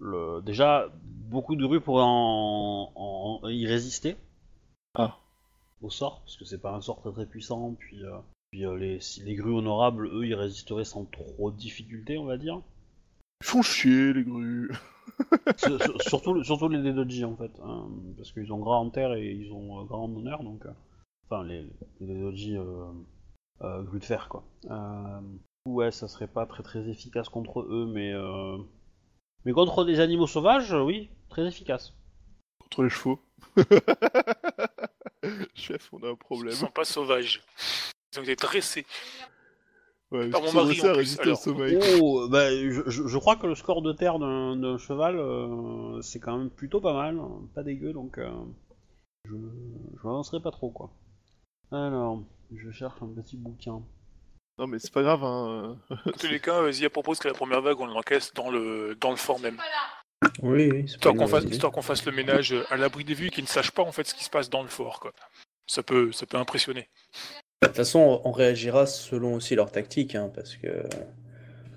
le, 0.00 0.40
Déjà, 0.42 0.88
beaucoup 1.02 1.56
de 1.56 1.64
rues 1.64 1.80
pourraient 1.80 2.04
en, 2.04 2.92
en- 2.94 3.48
y 3.48 3.66
résister. 3.66 4.16
Ah. 4.94 5.18
Au 5.82 5.90
sort, 5.90 6.20
parce 6.22 6.36
que 6.36 6.44
c'est 6.44 6.60
pas 6.60 6.74
un 6.74 6.80
sort 6.80 7.00
très 7.00 7.12
très 7.12 7.26
puissant. 7.26 7.74
Puis, 7.78 8.04
euh, 8.04 8.18
puis 8.50 8.64
euh, 8.66 8.76
les, 8.76 9.00
si 9.00 9.22
les 9.22 9.34
grues 9.34 9.54
honorables, 9.54 10.06
eux, 10.08 10.26
ils 10.26 10.34
résisteraient 10.34 10.84
sans 10.84 11.04
trop 11.04 11.50
de 11.50 11.56
difficulté, 11.56 12.18
on 12.18 12.24
va 12.24 12.36
dire. 12.36 12.60
Ils 13.42 13.46
font 13.46 13.62
chier, 13.62 14.12
les 14.12 14.24
grues. 14.24 14.70
Sur- 15.56 15.82
sur- 15.82 16.02
surtout, 16.02 16.44
surtout 16.44 16.68
les 16.68 16.82
Dedoji 16.82 17.24
en 17.24 17.34
fait, 17.34 17.50
hein, 17.64 17.88
parce 18.16 18.30
qu'ils 18.30 18.52
ont 18.52 18.58
grand 18.58 18.80
en 18.80 18.90
terre 18.90 19.14
et 19.14 19.32
ils 19.32 19.50
ont 19.52 19.80
euh, 19.80 19.84
grand 19.84 20.04
en 20.04 20.14
honneur, 20.14 20.42
donc. 20.44 20.64
euh, 20.66 20.70
enfin, 21.24 21.42
les, 21.44 21.62
les 22.00 22.06
Dedoji 22.06 22.56
euh, 22.56 22.84
euh, 23.62 23.82
grue 23.82 23.98
de 23.98 24.04
fer, 24.04 24.28
quoi. 24.28 24.44
Ouais, 25.68 25.90
ça 25.90 26.08
serait 26.08 26.26
pas 26.28 26.46
très 26.46 26.62
très 26.62 26.88
efficace 26.88 27.28
contre 27.28 27.60
eux, 27.60 27.86
mais. 27.92 28.12
euh, 28.12 28.56
mais 29.44 29.52
contre 29.52 29.84
des 29.84 30.00
animaux 30.00 30.26
sauvages, 30.26 30.72
oui, 30.72 31.10
très 31.28 31.46
efficace. 31.46 31.92
Contre 32.58 32.82
les 32.84 32.90
chevaux. 32.90 33.20
Chef, 35.54 35.92
on 35.92 36.02
a 36.02 36.08
un 36.08 36.12
Ils 36.12 36.16
problème. 36.16 36.54
sont 36.54 36.66
pas 36.68 36.84
sauvages. 36.84 37.42
Ils 38.12 38.20
ont 38.20 38.22
été 38.22 38.36
dressés. 38.36 38.86
Ouais, 40.10 40.30
Par 40.30 40.40
mon 40.40 40.48
ils 40.48 40.54
mari, 40.54 40.80
en 40.80 40.84
plus, 40.84 40.90
résister 40.96 41.20
au 41.20 41.24
alors. 41.24 41.38
sommeil. 41.38 41.78
Oh, 42.00 42.28
bah, 42.30 42.48
je, 42.50 43.18
crois 43.18 43.36
que 43.36 43.46
le 43.46 43.54
score 43.54 43.82
de 43.82 43.92
terre 43.92 44.18
d'un 44.18 44.56
d'un 44.56 44.78
cheval, 44.78 45.18
euh, 45.18 46.00
c'est 46.00 46.18
quand 46.18 46.38
même 46.38 46.48
plutôt 46.50 46.80
pas 46.80 46.94
mal, 46.94 47.18
hein, 47.18 47.42
pas 47.54 47.62
dégueu, 47.62 47.92
donc 47.92 48.16
euh, 48.16 48.30
je, 49.26 49.34
je 49.34 50.06
m'avancerai 50.06 50.40
pas 50.40 50.50
trop, 50.50 50.70
quoi. 50.70 50.90
Alors, 51.70 52.22
je 52.54 52.70
cherche 52.70 53.02
un 53.02 53.08
petit 53.08 53.36
bouquin. 53.36 53.82
Non, 54.58 54.66
mais 54.66 54.78
c'est 54.78 54.92
pas 54.92 55.02
grave, 55.02 55.22
hein. 55.22 55.76
Dans 56.06 56.12
tous 56.12 56.26
les 56.26 56.40
cas, 56.40 56.70
Zia 56.72 56.90
propose 56.90 57.18
que 57.18 57.28
la 57.28 57.34
première 57.34 57.62
vague, 57.62 57.80
on 57.80 57.86
l'encaisse 57.86 58.32
dans 58.34 58.50
le, 58.50 58.96
dans 59.00 59.10
le 59.10 59.16
fort 59.16 59.38
même. 59.38 59.56
Oui, 60.42 60.68
oui, 60.70 60.84
c'est 60.86 60.94
Histoire 60.94 61.14
qu'on 61.14 61.28
fasse, 61.28 61.44
histoire 61.44 61.72
qu'on 61.72 61.82
fasse 61.82 62.04
le 62.04 62.12
ménage 62.12 62.54
à 62.70 62.76
l'abri 62.76 63.04
des 63.04 63.14
vues 63.14 63.28
et 63.28 63.30
qu'ils 63.30 63.44
ne 63.44 63.48
sachent 63.48 63.70
pas 63.70 63.82
en 63.82 63.92
fait 63.92 64.04
ce 64.04 64.14
qui 64.14 64.24
se 64.24 64.30
passe 64.30 64.50
dans 64.50 64.62
le 64.62 64.68
fort. 64.68 64.98
Quoi. 64.98 65.12
Ça 65.68 65.84
peut, 65.84 66.10
ça 66.10 66.26
peut 66.26 66.38
impressionner. 66.38 66.88
De 67.62 67.68
toute 67.68 67.76
façon, 67.76 68.20
on 68.24 68.32
réagira 68.32 68.86
selon 68.86 69.34
aussi 69.34 69.54
leur 69.54 69.70
tactique, 69.70 70.14
hein, 70.14 70.30
parce 70.34 70.56
que... 70.56 70.68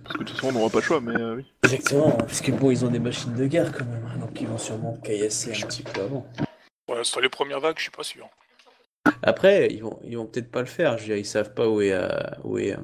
Parce 0.03 0.17
que 0.17 0.23
de 0.23 0.27
toute 0.29 0.37
façon, 0.37 0.49
on 0.49 0.51
n'aura 0.53 0.69
pas 0.71 0.79
le 0.79 0.83
choix, 0.83 1.01
mais 1.01 1.15
euh, 1.15 1.35
oui. 1.35 1.45
Exactement, 1.63 2.11
parce 2.11 2.41
que 2.41 2.51
bon, 2.51 2.71
ils 2.71 2.83
ont 2.83 2.89
des 2.89 2.99
machines 2.99 3.35
de 3.35 3.45
guerre 3.45 3.71
quand 3.71 3.85
même, 3.85 4.07
hein, 4.11 4.17
donc 4.17 4.41
ils 4.41 4.47
vont 4.47 4.57
sûrement 4.57 4.97
caillasser 4.97 5.51
un 5.51 5.67
petit 5.67 5.83
peu 5.83 6.01
avant. 6.01 6.25
Ouais, 6.89 7.03
sur 7.03 7.21
les 7.21 7.29
premières 7.29 7.59
vagues, 7.59 7.77
je 7.77 7.83
suis 7.83 7.91
pas 7.91 8.03
sûr. 8.03 8.27
Après, 9.23 9.67
ils 9.71 9.81
vont, 9.81 9.99
ils 10.03 10.17
vont 10.17 10.25
peut-être 10.25 10.51
pas 10.51 10.59
le 10.61 10.67
faire, 10.67 10.97
je 10.97 11.03
veux 11.03 11.07
dire, 11.09 11.17
ils 11.17 11.25
savent 11.25 11.53
pas 11.53 11.67
où 11.67 11.81
est, 11.81 11.91
euh, 11.93 12.07
où 12.43 12.57
est 12.57 12.73
euh, 12.73 12.81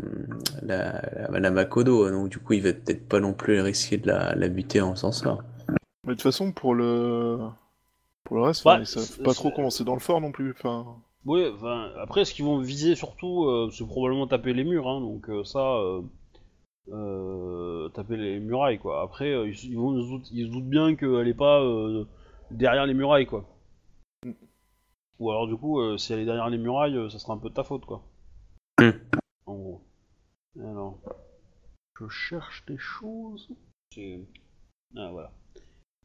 la, 0.64 1.02
la, 1.30 1.40
la 1.40 1.52
Makodo, 1.52 2.10
donc 2.10 2.30
du 2.30 2.40
coup, 2.40 2.54
ils 2.54 2.64
vont 2.64 2.74
peut-être 2.74 3.08
pas 3.08 3.20
non 3.20 3.34
plus 3.34 3.62
risquer 3.62 3.98
de 3.98 4.08
la, 4.08 4.34
la 4.36 4.48
buter 4.48 4.82
en 4.82 4.96
faisant 4.96 5.12
ça. 5.12 5.38
Mais 6.06 6.10
de 6.10 6.14
toute 6.14 6.24
façon, 6.24 6.52
pour 6.52 6.74
le. 6.74 7.40
Pour 8.24 8.38
le 8.38 8.44
reste, 8.44 8.64
ils 8.66 8.86
savent 8.86 9.20
pas 9.24 9.34
trop 9.34 9.52
comment 9.52 9.70
c'est 9.70 9.84
dans 9.84 9.94
le 9.94 10.00
fort 10.00 10.20
non 10.22 10.32
plus. 10.32 10.52
Enfin. 10.52 10.86
Oui, 11.26 11.44
enfin, 11.54 11.92
après, 12.02 12.26
ce 12.26 12.34
qu'ils 12.34 12.46
vont 12.46 12.60
viser 12.60 12.96
surtout, 12.96 13.46
euh, 13.46 13.70
c'est 13.72 13.86
probablement 13.86 14.28
taper 14.28 14.54
les 14.54 14.64
murs, 14.64 14.88
hein, 14.88 15.02
donc 15.02 15.30
euh, 15.30 15.44
ça, 15.44 15.60
euh, 15.60 16.02
euh, 16.92 17.90
taper 17.90 18.18
les 18.18 18.40
murailles, 18.40 18.80
quoi. 18.80 19.02
Après, 19.02 19.32
euh, 19.32 19.48
ils, 19.48 19.72
ils 19.72 19.78
vont, 19.78 20.02
se 20.02 20.08
doutent- 20.10 20.32
ils 20.32 20.48
se 20.48 20.52
doutent 20.52 20.70
bien 20.70 20.96
qu'elle 20.96 21.28
est 21.28 21.34
pas 21.34 21.62
euh, 21.62 22.06
derrière 22.52 22.86
les 22.86 22.94
murailles, 22.94 23.26
quoi. 23.26 23.46
Ou 25.20 25.32
alors, 25.32 25.48
du 25.48 25.56
coup, 25.56 25.80
euh, 25.80 25.98
si 25.98 26.14
elle 26.14 26.20
est 26.20 26.26
derrière 26.26 26.50
les 26.50 26.58
murailles, 26.58 26.96
euh, 26.96 27.10
ça 27.10 27.20
sera 27.20 27.34
un 27.34 27.38
peu 27.38 27.50
de 27.50 27.54
ta 27.54 27.64
faute, 27.64 27.86
quoi. 27.86 28.04
Mm. 28.80 28.90
En 29.48 29.56
gros. 29.56 29.82
Alors, 30.60 30.98
je 32.00 32.08
cherche 32.10 32.66
des 32.68 32.78
choses. 32.78 33.50
C'est- 33.94 34.22
Ah, 34.96 35.10
voilà. 35.12 35.32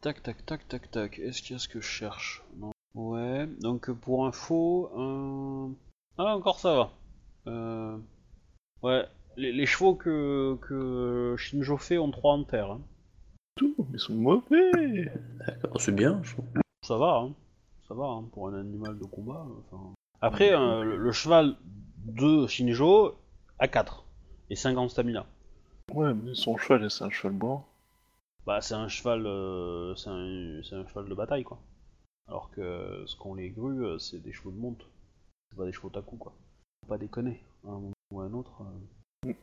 Tac, 0.00 0.22
tac, 0.22 0.44
tac, 0.46 0.66
tac, 0.68 0.90
tac. 0.90 1.18
Est-ce 1.18 1.42
qu'il 1.42 1.52
y 1.52 1.56
a 1.56 1.58
ce 1.58 1.68
que 1.68 1.80
je 1.80 1.86
cherche? 1.86 2.42
Non. 2.56 2.72
Ouais, 2.94 3.46
donc 3.60 3.88
euh, 3.88 3.94
pour 3.94 4.26
info, 4.26 4.90
euh... 4.96 5.68
ah 6.18 6.36
encore 6.36 6.58
ça 6.60 6.74
va. 6.74 6.90
Euh... 7.46 7.96
Ouais, 8.82 9.06
les, 9.36 9.52
les 9.52 9.64
chevaux 9.66 9.94
que, 9.94 10.58
que 10.60 11.34
Shinjo 11.38 11.78
fait 11.78 11.96
ont 11.98 12.10
3 12.10 12.34
en 12.34 12.44
terre. 12.44 12.70
hein. 12.72 12.80
Tout, 13.56 13.74
ils 13.94 13.98
sont 14.00 14.14
mauvais. 14.14 15.10
D'accord, 15.46 15.80
c'est 15.80 15.94
bien, 15.94 16.20
je 16.22 16.32
trouve. 16.34 16.44
Ça 16.86 16.96
va, 16.98 17.18
hein. 17.18 17.32
Ça 17.88 17.94
va 17.94 18.04
hein, 18.06 18.24
pour 18.32 18.48
un 18.48 18.54
animal 18.58 18.98
de 18.98 19.04
combat. 19.04 19.46
enfin. 19.70 19.92
Après, 20.20 20.52
euh, 20.54 20.82
le, 20.84 20.96
le 20.96 21.12
cheval 21.12 21.56
de 22.06 22.46
Shinjo 22.46 23.16
a 23.58 23.68
4 23.68 24.04
et 24.50 24.56
5 24.56 24.76
en 24.78 24.88
stamina. 24.88 25.26
Ouais, 25.92 26.14
mais 26.14 26.34
son 26.34 26.56
cheval, 26.56 26.90
c'est 26.90 27.04
un 27.04 27.10
cheval 27.10 27.32
blanc. 27.36 27.66
Bah, 28.46 28.60
c'est 28.60 28.74
un 28.74 28.88
cheval, 28.88 29.24
euh, 29.26 29.94
c'est 29.96 30.08
un, 30.10 30.86
cheval 30.88 31.08
de 31.08 31.14
bataille 31.14 31.44
quoi. 31.44 31.58
Alors 32.28 32.50
que 32.50 33.04
ce 33.06 33.16
qu'ont 33.16 33.34
les 33.34 33.50
grues, 33.50 33.84
euh, 33.84 33.98
c'est 33.98 34.20
des 34.22 34.32
chevaux 34.32 34.50
de 34.52 34.58
monte. 34.58 34.84
C'est 35.50 35.56
pas 35.58 35.64
des 35.66 35.72
chevaux 35.72 35.90
taku 35.90 36.16
quoi. 36.16 36.32
Faut 36.84 36.88
pas 36.88 36.98
déconner. 36.98 37.40
À 37.64 37.68
un 37.68 37.72
moment 37.74 37.92
ou 38.12 38.20
à 38.20 38.24
un 38.24 38.32
autre. 38.32 38.62
euh. 39.26 39.30
Mm. 39.30 39.34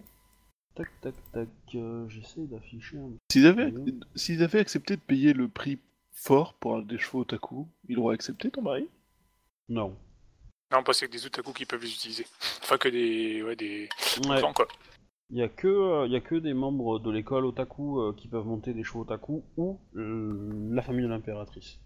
Tac 0.75 0.87
tac 1.01 1.13
tac. 1.33 1.47
euh, 1.75 2.07
J'essaie 2.09 2.45
d'afficher 2.45 2.97
un. 2.97 3.09
S'ils 3.31 3.45
avaient, 3.47 3.73
s'ils 4.15 4.43
avaient 4.43 4.59
accepté 4.59 4.95
de 4.95 5.01
payer 5.01 5.33
le 5.33 5.47
prix 5.49 5.77
fort 6.21 6.53
pour 6.55 6.81
des 6.83 6.97
chevaux 6.97 7.21
otaku, 7.21 7.67
il 7.87 7.97
aurait 7.99 8.15
accepté 8.15 8.51
ton 8.51 8.61
mari? 8.61 8.87
Non. 9.69 9.95
Non, 10.71 10.83
parce 10.83 10.99
qu'il 10.99 11.07
y 11.07 11.11
a 11.11 11.13
des 11.17 11.25
otaku 11.25 11.53
qui 11.53 11.65
peuvent 11.65 11.81
les 11.81 11.91
utiliser. 11.91 12.25
Enfin, 12.61 12.77
que 12.77 12.89
des. 12.89 13.41
Ouais, 13.43 13.55
des. 13.55 13.89
Ouais. 14.27 14.37
enfants, 14.37 14.53
quoi. 14.53 14.67
Il 15.31 15.37
y 15.37 15.43
a 15.43 15.47
que, 15.49 15.67
euh, 15.67 16.07
y 16.07 16.15
a 16.15 16.21
que 16.21 16.35
des 16.35 16.53
membres 16.53 16.99
de 16.99 17.11
l'école 17.11 17.45
otaku 17.45 17.99
euh, 17.99 18.13
qui 18.13 18.27
peuvent 18.27 18.45
monter 18.45 18.73
des 18.73 18.83
chevaux 18.83 19.01
otaku 19.01 19.43
ou 19.57 19.79
euh, 19.95 20.69
la 20.71 20.81
famille 20.81 21.03
de 21.03 21.09
l'impératrice. 21.09 21.79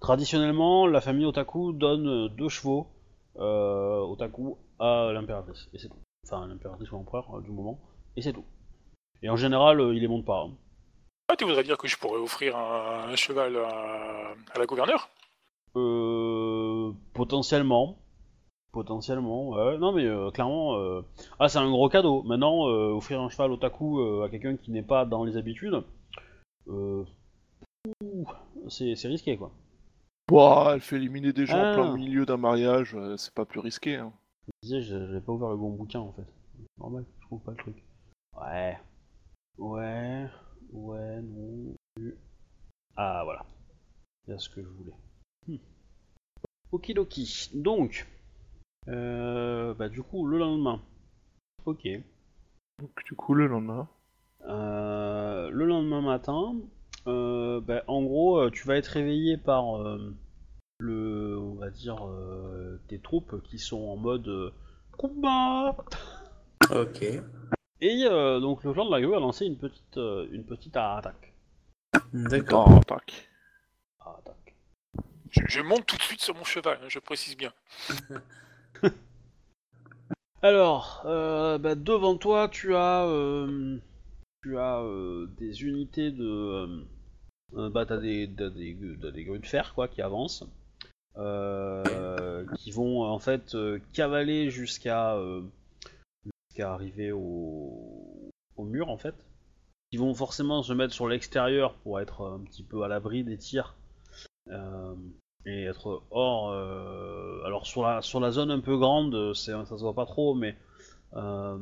Traditionnellement, 0.00 0.86
la 0.86 1.00
famille 1.00 1.26
otaku 1.26 1.72
donne 1.74 2.28
deux 2.34 2.48
chevaux 2.48 2.88
euh, 3.36 4.00
otaku 4.00 4.56
à 4.78 5.10
l'impératrice 5.12 5.68
et 5.74 5.78
c'est 5.78 5.88
tout. 5.88 6.02
Enfin, 6.26 6.46
l'impératrice 6.46 6.90
ou 6.92 6.96
l'empereur 6.96 7.36
euh, 7.36 7.42
du 7.42 7.50
moment 7.50 7.78
et 8.16 8.22
c'est 8.22 8.32
tout. 8.32 8.44
Et 9.22 9.28
en 9.28 9.36
général, 9.36 9.80
euh, 9.80 9.94
il 9.94 10.00
les 10.00 10.08
monte 10.08 10.24
pas. 10.24 10.40
hein. 10.40 10.56
Ah, 11.32 11.36
tu 11.36 11.44
voudrais 11.46 11.64
dire 11.64 11.78
que 11.78 11.88
je 11.88 11.96
pourrais 11.96 12.18
offrir 12.20 12.54
un, 12.58 13.08
un 13.08 13.16
cheval 13.16 13.56
à, 13.56 14.34
à 14.54 14.58
la 14.58 14.66
gouverneure? 14.66 15.08
Euh, 15.76 16.92
potentiellement. 17.14 17.96
Potentiellement, 18.70 19.48
ouais. 19.48 19.78
Non, 19.78 19.92
mais 19.92 20.04
euh, 20.04 20.30
clairement, 20.30 20.76
euh, 20.76 21.00
ah, 21.40 21.48
c'est 21.48 21.56
un 21.58 21.70
gros 21.70 21.88
cadeau. 21.88 22.22
Maintenant, 22.24 22.68
euh, 22.68 22.90
offrir 22.92 23.22
un 23.22 23.30
cheval 23.30 23.50
otaku 23.52 24.00
euh, 24.00 24.24
à 24.24 24.28
quelqu'un 24.28 24.58
qui 24.58 24.72
n'est 24.72 24.82
pas 24.82 25.06
dans 25.06 25.24
les 25.24 25.38
habitudes, 25.38 25.82
euh, 26.68 27.02
ouh, 28.04 28.26
c'est 28.68 28.92
risqué, 29.08 29.38
quoi. 29.38 29.52
Bah, 30.30 30.72
elle 30.74 30.80
fait 30.82 30.96
éliminer 30.96 31.32
des 31.32 31.46
gens 31.46 31.56
Ah. 31.56 31.70
en 31.70 31.74
plein 31.74 31.96
milieu 31.96 32.26
d'un 32.26 32.36
mariage, 32.36 32.94
c'est 33.16 33.32
pas 33.32 33.46
plus 33.46 33.60
risqué. 33.60 33.96
Hein. 33.96 34.12
Je 34.62 34.68
disais, 34.68 34.82
j'avais 34.82 35.20
pas 35.22 35.32
ouvert 35.32 35.48
le 35.48 35.56
bon 35.56 35.70
bouquin, 35.70 36.00
en 36.00 36.12
fait. 36.12 36.26
Normal, 36.78 37.06
je 37.20 37.26
trouve 37.26 37.40
pas 37.40 37.52
le 37.52 37.56
truc. 37.56 37.82
Ouais. 38.38 38.78
Ouais. 39.56 40.26
Ouais, 40.72 41.20
non. 41.20 41.74
Ah, 42.96 43.22
voilà. 43.24 43.44
C'est 44.26 44.40
ce 44.40 44.48
que 44.48 44.62
je 44.62 44.68
voulais. 44.68 44.96
Hmm. 45.46 45.56
Okidoki. 46.72 47.50
Donc, 47.54 48.06
euh, 48.88 49.74
bah, 49.74 49.88
du 49.88 50.02
coup, 50.02 50.26
le 50.26 50.38
lendemain. 50.38 50.80
Ok. 51.66 51.86
Donc, 52.80 53.04
du 53.04 53.14
coup, 53.14 53.34
le 53.34 53.46
lendemain. 53.46 53.88
Euh, 54.48 55.50
le 55.50 55.66
lendemain 55.66 56.00
matin, 56.00 56.54
euh, 57.06 57.60
bah, 57.60 57.84
en 57.86 58.02
gros, 58.02 58.50
tu 58.50 58.66
vas 58.66 58.76
être 58.76 58.88
réveillé 58.88 59.36
par 59.36 59.76
euh, 59.76 60.14
le, 60.78 61.38
on 61.38 61.54
va 61.54 61.70
dire, 61.70 62.08
euh, 62.08 62.80
tes 62.88 62.98
troupes 62.98 63.42
qui 63.42 63.58
sont 63.58 63.82
en 63.82 63.96
mode 63.96 64.52
combat. 64.96 65.76
Ok. 66.70 67.04
Et 67.84 68.04
euh, 68.04 68.38
donc 68.38 68.62
le 68.62 68.72
clan 68.72 68.86
de 68.86 68.92
la 68.92 69.00
grue 69.00 69.16
a 69.16 69.18
lancé 69.18 69.44
une 69.44 69.58
petite, 69.58 69.96
euh, 69.96 70.28
une 70.30 70.44
petite 70.44 70.76
attaque. 70.76 71.34
D'accord. 72.12 72.68
Oh, 72.70 72.80
tac. 72.86 73.28
Attaque. 74.00 74.54
je, 75.30 75.40
je 75.48 75.60
monte 75.60 75.84
tout 75.84 75.96
de 75.96 76.02
suite 76.02 76.20
sur 76.20 76.36
mon 76.36 76.44
cheval, 76.44 76.78
hein, 76.80 76.86
je 76.88 77.00
précise 77.00 77.36
bien. 77.36 77.52
Alors, 80.42 81.02
euh, 81.06 81.58
bah, 81.58 81.74
devant 81.74 82.16
toi, 82.16 82.48
tu 82.48 82.76
as, 82.76 83.04
euh, 83.06 83.78
tu 84.44 84.58
as 84.58 84.80
euh, 84.80 85.26
des 85.38 85.64
unités 85.64 86.12
de, 86.12 86.84
bah, 87.52 87.84
t'as 87.84 87.98
des, 87.98 88.30
t'as 88.38 88.50
des, 88.50 88.76
t'as 89.00 89.10
des 89.10 89.24
grues 89.24 89.40
de 89.40 89.46
fer 89.46 89.74
quoi 89.74 89.88
qui 89.88 90.02
avancent, 90.02 90.44
euh, 91.16 92.46
qui 92.58 92.70
vont 92.70 93.02
en 93.02 93.18
fait 93.18 93.56
euh, 93.56 93.80
cavaler 93.92 94.50
jusqu'à, 94.50 95.16
euh, 95.16 95.42
jusqu'à 96.52 96.72
arriver 96.74 97.12
au, 97.12 98.30
mur 98.58 98.90
en 98.90 98.96
fait. 98.98 99.14
Ils 99.90 99.98
vont 99.98 100.14
forcément 100.14 100.62
se 100.62 100.72
mettre 100.72 100.94
sur 100.94 101.08
l'extérieur 101.08 101.74
pour 101.82 101.98
être 102.00 102.24
un 102.24 102.38
petit 102.40 102.62
peu 102.62 102.84
à 102.84 102.88
l'abri 102.88 103.24
des 103.24 103.36
tirs. 103.36 103.74
Euh, 104.48 104.94
et 105.44 105.64
être 105.64 106.02
hors. 106.10 106.52
euh, 106.52 107.42
alors 107.44 107.66
sur 107.66 107.82
la 107.82 108.00
sur 108.02 108.20
la 108.20 108.30
zone 108.30 108.52
un 108.52 108.60
peu 108.60 108.76
grande, 108.78 109.34
ça 109.34 109.64
se 109.64 109.74
voit 109.74 109.94
pas 109.94 110.06
trop, 110.06 110.34
mais 110.34 110.56
euh, 111.14 111.58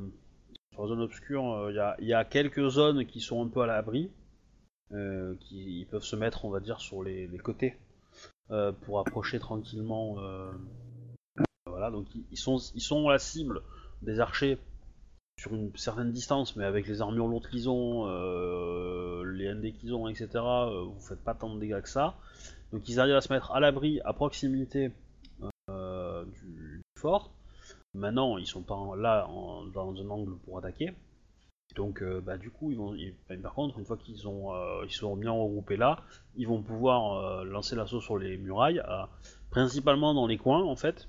sur 0.72 0.82
la 0.82 0.88
zone 0.88 1.00
obscure, 1.00 1.70
il 1.70 2.06
y, 2.06 2.12
a, 2.12 2.24
quelques 2.24 2.68
zones 2.68 3.06
qui 3.06 3.20
sont 3.20 3.42
un 3.42 3.48
peu 3.48 3.62
à 3.62 3.66
l'abri, 3.66 4.10
qui 4.90 5.80
ils 5.80 5.86
peuvent 5.86 6.04
se 6.04 6.16
mettre, 6.16 6.44
on 6.44 6.50
va 6.50 6.60
dire, 6.60 6.80
sur 6.80 7.02
les, 7.02 7.28
côtés 7.42 7.76
pour 8.82 8.98
approcher 8.98 9.38
tranquillement. 9.38 10.16
voilà, 11.64 11.90
donc 11.90 12.06
ils 12.30 12.38
sont 12.38 12.58
ils 12.74 12.82
sont 12.82 13.08
la 13.08 13.18
cible 13.18 13.62
des 14.02 14.20
archers 14.20 14.58
sur 15.40 15.54
une 15.54 15.74
certaine 15.74 16.12
distance, 16.12 16.54
mais 16.54 16.66
avec 16.66 16.86
les 16.86 17.00
armures 17.00 17.26
lourdes 17.26 17.48
qu'ils 17.48 17.70
ont, 17.70 18.06
euh, 18.08 19.24
les 19.24 19.46
ND 19.54 19.72
qu'ils 19.72 19.94
ont, 19.94 20.06
etc. 20.06 20.28
euh, 20.34 20.82
vous 20.82 21.00
faites 21.00 21.24
pas 21.24 21.32
tant 21.34 21.54
de 21.54 21.58
dégâts 21.58 21.80
que 21.80 21.88
ça. 21.88 22.14
Donc 22.72 22.86
ils 22.90 23.00
arrivent 23.00 23.14
à 23.14 23.22
se 23.22 23.32
mettre 23.32 23.50
à 23.52 23.58
l'abri, 23.58 24.02
à 24.04 24.12
proximité 24.12 24.92
euh, 25.70 26.26
du, 26.26 26.82
fort. 26.98 27.30
Maintenant, 27.94 28.36
ils 28.36 28.46
sont 28.46 28.60
pas 28.60 28.76
là 28.98 29.26
dans 29.72 29.94
un 29.96 30.10
angle 30.10 30.36
pour 30.44 30.58
attaquer. 30.58 30.92
Donc, 31.74 32.04
bah, 32.26 32.36
du 32.36 32.50
coup, 32.50 32.70
ils 32.70 32.76
vont, 32.76 32.94
ils- 32.94 33.14
enfin, 33.24 33.40
par 33.40 33.54
contre, 33.54 33.78
une 33.78 33.86
fois 33.86 33.96
qu'ils 33.96 34.28
ont, 34.28 34.52
ils 34.84 34.92
sont 34.92 35.16
bien 35.16 35.32
regroupés 35.32 35.78
là, 35.78 36.02
ils 36.36 36.46
vont 36.46 36.60
pouvoir 36.60 37.44
lancer 37.46 37.76
l'assaut 37.76 38.02
sur 38.02 38.18
les 38.18 38.36
murailles, 38.36 38.82
principalement 39.50 40.12
dans 40.12 40.26
les 40.26 40.36
coins 40.36 40.62
en 40.64 40.76
fait. 40.76 41.08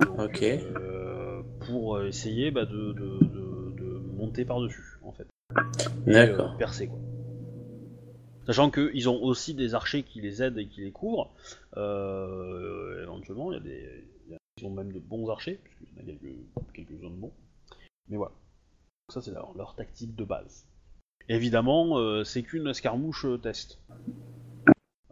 Donc, 0.00 0.42
euh, 0.42 1.42
pour 1.66 1.96
euh, 1.96 2.08
essayer 2.08 2.50
bah, 2.50 2.64
de, 2.64 2.92
de- 2.92 3.18
de- 3.24 3.74
de 3.76 3.98
monter 4.16 4.44
par-dessus 4.44 4.98
en 5.02 5.12
fait. 5.12 5.26
Et, 6.06 6.12
D'accord. 6.12 6.52
euh, 6.54 6.58
percer 6.58 6.88
quoi. 6.88 6.98
Sachant 8.46 8.70
qu'ils 8.70 9.08
ont 9.08 9.22
aussi 9.22 9.54
des 9.54 9.74
archers 9.74 10.02
qui 10.02 10.20
les 10.20 10.42
aident 10.42 10.58
et 10.58 10.66
qui 10.66 10.82
les 10.82 10.90
couvrent. 10.90 11.32
Euh, 11.76 13.02
éventuellement, 13.02 13.52
il 13.52 13.54
y 13.54 13.60
a 13.60 13.62
des. 13.62 14.04
il 14.26 14.32
y 14.32 14.34
a- 14.34 14.38
Ils 14.60 14.66
ont 14.66 14.70
même 14.70 14.92
de 14.92 14.98
bons 14.98 15.30
archers, 15.30 15.58
puisqu'il 15.64 15.86
y 15.96 16.00
en 16.00 16.02
a 16.02 16.06
quelques, 16.06 16.36
quelques-uns 16.74 17.10
de 17.10 17.16
bons. 17.16 17.32
Mais 18.08 18.16
voilà. 18.16 18.32
Donc 18.32 19.14
ça, 19.14 19.22
c'est 19.22 19.32
leur, 19.32 19.56
leur 19.56 19.74
tactique 19.74 20.14
de 20.14 20.24
base. 20.24 20.66
évidemment, 21.28 21.98
euh, 21.98 22.22
c'est 22.24 22.42
qu'une 22.42 22.66
escarmouche 22.66 23.24
euh, 23.24 23.38
test. 23.38 23.78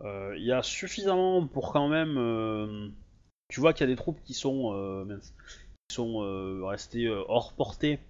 Euh, 0.05 0.35
Il 0.37 0.45
y 0.45 0.53
a 0.53 0.63
suffisamment 0.63 1.47
pour 1.47 1.73
quand 1.73 1.89
même. 1.89 2.93
Tu 3.53 3.61
vois 3.61 3.75
qu'il 3.75 3.87
y 3.87 3.91
a 3.91 3.93
des 3.93 4.01
troupes 4.01 4.21
qui 4.25 4.33
sont, 4.33 4.73
euh, 4.75 5.05
qui 5.89 5.95
sont 5.95 6.23
euh, 6.23 6.65
restées 6.65 7.05
euh, 7.05 7.23
hors 7.29 7.53
portée 7.53 8.01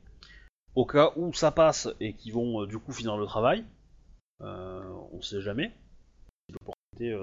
au 0.77 0.86
cas 0.86 1.10
où 1.16 1.32
ça 1.32 1.51
passe 1.51 1.89
et 1.98 2.12
qui 2.14 2.31
vont 2.31 2.64
du 2.64 2.78
coup 2.78 2.93
finir 2.93 3.16
le 3.16 3.27
travail. 3.27 3.64
On 4.40 5.20
sait 5.20 5.43
jamais. 5.43 5.73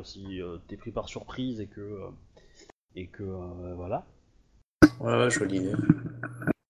Si 0.03 0.41
t'es 0.67 0.77
pris 0.77 0.91
par 0.91 1.07
surprise 1.07 1.61
et 1.61 1.67
que 1.67 2.01
et 2.95 3.07
que 3.07 3.23
voilà. 3.75 4.05
Ouais, 4.99 5.17
ouais, 5.17 5.29
jolie 5.29 5.57
idée. 5.57 5.73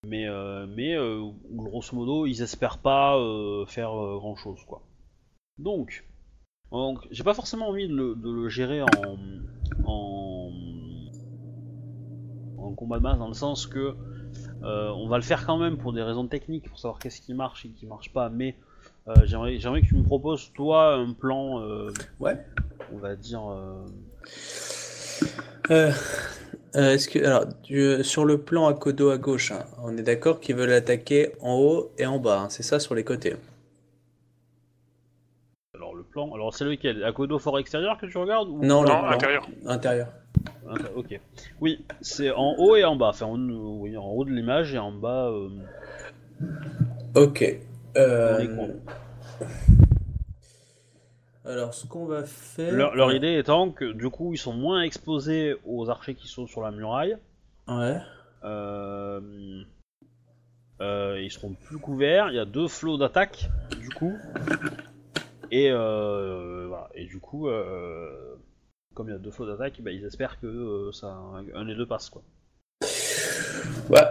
Mais, 0.06 0.28
euh, 0.28 0.68
mais 0.68 0.96
euh, 0.96 1.30
grosso 1.52 1.96
modo, 1.96 2.26
ils 2.26 2.42
espèrent 2.42 2.78
pas 2.78 3.18
faire 3.68 3.92
grand 3.92 4.36
chose, 4.36 4.64
quoi. 4.66 4.82
Donc, 5.58 6.06
donc 6.72 7.08
j'ai 7.12 7.24
pas 7.24 7.34
forcément 7.34 7.70
envie 7.70 7.88
de 7.88 7.96
le, 7.96 8.16
de 8.16 8.32
le 8.32 8.50
gérer 8.50 8.82
en, 8.82 8.88
en, 9.86 10.19
en 12.70 12.74
combat 12.74 12.98
de 12.98 13.04
masse, 13.04 13.18
dans 13.18 13.28
le 13.28 13.34
sens 13.34 13.66
que 13.68 13.96
euh, 14.64 14.90
on 14.91 15.08
va 15.08 15.18
le 15.18 15.24
faire 15.24 15.46
quand 15.46 15.58
même 15.58 15.78
pour 15.78 15.94
des 15.94 16.02
raisons 16.04 16.28
techniques, 16.28 16.70
pour 16.70 16.80
savoir 16.80 17.00
qu'est-ce 17.00 17.22
qui 17.22 17.34
marche 17.34 17.66
et 17.66 17.70
qui 17.70 17.86
marche 17.86 18.12
pas, 18.14 18.30
mais 18.30 18.56
euh, 19.08 19.14
j'aimerais 19.26 19.58
j'aimerais 19.60 19.82
que 19.82 19.88
tu 19.88 19.96
me 19.96 20.04
proposes, 20.04 20.52
toi, 20.54 20.94
un 20.96 21.14
plan, 21.14 21.62
euh, 21.62 21.91
Ouais. 22.20 22.38
on 22.94 22.98
va 22.98 23.16
dire. 23.16 23.41
euh, 23.50 23.86
Euh, 25.72 25.91
euh, 26.76 26.94
est-ce 26.94 27.08
que, 27.10 27.20
alors, 27.20 27.46
sur 28.04 28.26
le 28.26 28.40
plan 28.40 28.68
à 28.68 28.74
Kodo 28.74 29.10
à 29.12 29.18
gauche, 29.18 29.52
hein, 29.52 29.66
on 29.84 29.96
est 29.98 30.02
d'accord 30.04 30.40
qu'ils 30.40 30.56
veulent 30.56 30.72
attaquer 30.74 31.32
en 31.41 31.56
haut 31.56 31.91
et 31.98 32.06
en 32.06 32.20
bas, 32.20 32.41
hein, 32.41 32.50
c'est 32.50 32.64
ça 32.64 32.80
sur 32.80 32.96
les 32.96 33.04
côtés. 33.04 33.36
alors, 35.76 35.94
le 35.96 36.04
plan. 36.04 36.34
Alors, 36.34 36.54
c'est 36.54 36.66
lequel? 36.66 37.04
Akodo 37.04 37.40
fort 37.40 37.58
extérieur 37.60 37.98
que 37.98 38.06
tu 38.06 38.18
regardes 38.18 38.50
ou... 38.50 38.58
Non, 38.64 38.82
Non, 38.82 38.84
plan 38.84 39.06
intérieur. 39.08 39.48
intérieur. 39.66 40.08
Ah, 40.68 40.74
Ok. 40.96 41.20
Oui, 41.62 41.84
c'est 42.02 42.32
en 42.32 42.56
haut 42.58 42.76
et 42.76 42.84
en 42.86 42.96
bas. 42.96 43.10
Enfin, 43.10 43.26
en, 43.26 43.40
oui, 43.40 43.98
en 43.98 44.06
haut 44.12 44.26
de 44.26 44.32
l'image 44.32 44.74
et 44.74 44.78
en 44.78 44.92
bas. 44.92 45.30
euh, 45.30 45.50
Ok. 47.16 47.44
Euh, 47.98 48.68
alors, 51.46 51.74
ce 51.74 51.88
qu'on 51.88 52.06
va 52.06 52.24
faire. 52.26 52.72
Leur, 52.74 52.96
leur 52.96 53.12
idée 53.14 53.38
étant 53.38 53.72
que 53.72 53.92
du 53.94 54.10
coup, 54.10 54.34
ils 54.34 54.38
sont 54.38 54.54
moins 54.54 54.82
exposés 54.84 55.56
aux 55.66 55.90
archers 55.90 56.14
qui 56.14 56.28
sont 56.28 56.46
sur 56.46 56.62
la 56.62 56.70
muraille. 56.72 57.18
Ouais. 57.68 57.98
Euh, 58.44 59.20
ils 60.82 61.32
seront 61.32 61.54
plus 61.54 61.78
couverts. 61.80 62.30
Il 62.30 62.36
y 62.36 62.40
a 62.40 62.46
deux 62.46 62.68
flots 62.68 62.98
d'attaque 62.98 63.50
du 63.80 63.90
coup. 63.90 64.14
Et 65.52 65.72
voilà. 65.72 66.90
Et 66.94 67.06
du 67.06 67.20
coup, 67.20 67.48
euh, 67.50 68.36
comme 68.94 69.07
il 69.07 69.11
y 69.11 69.16
a 69.16 69.20
deux 69.20 69.32
flots 69.32 69.45
d'attaque, 69.48 69.82
bah, 69.82 69.91
ils 69.91 70.03
espèrent 70.06 70.40
que 70.40 70.48
euh, 70.48 70.91
ça, 70.91 71.18
un 71.56 71.66
des 71.66 71.76
deux 71.76 71.86
passe 71.88 72.10
quoi. 72.10 72.22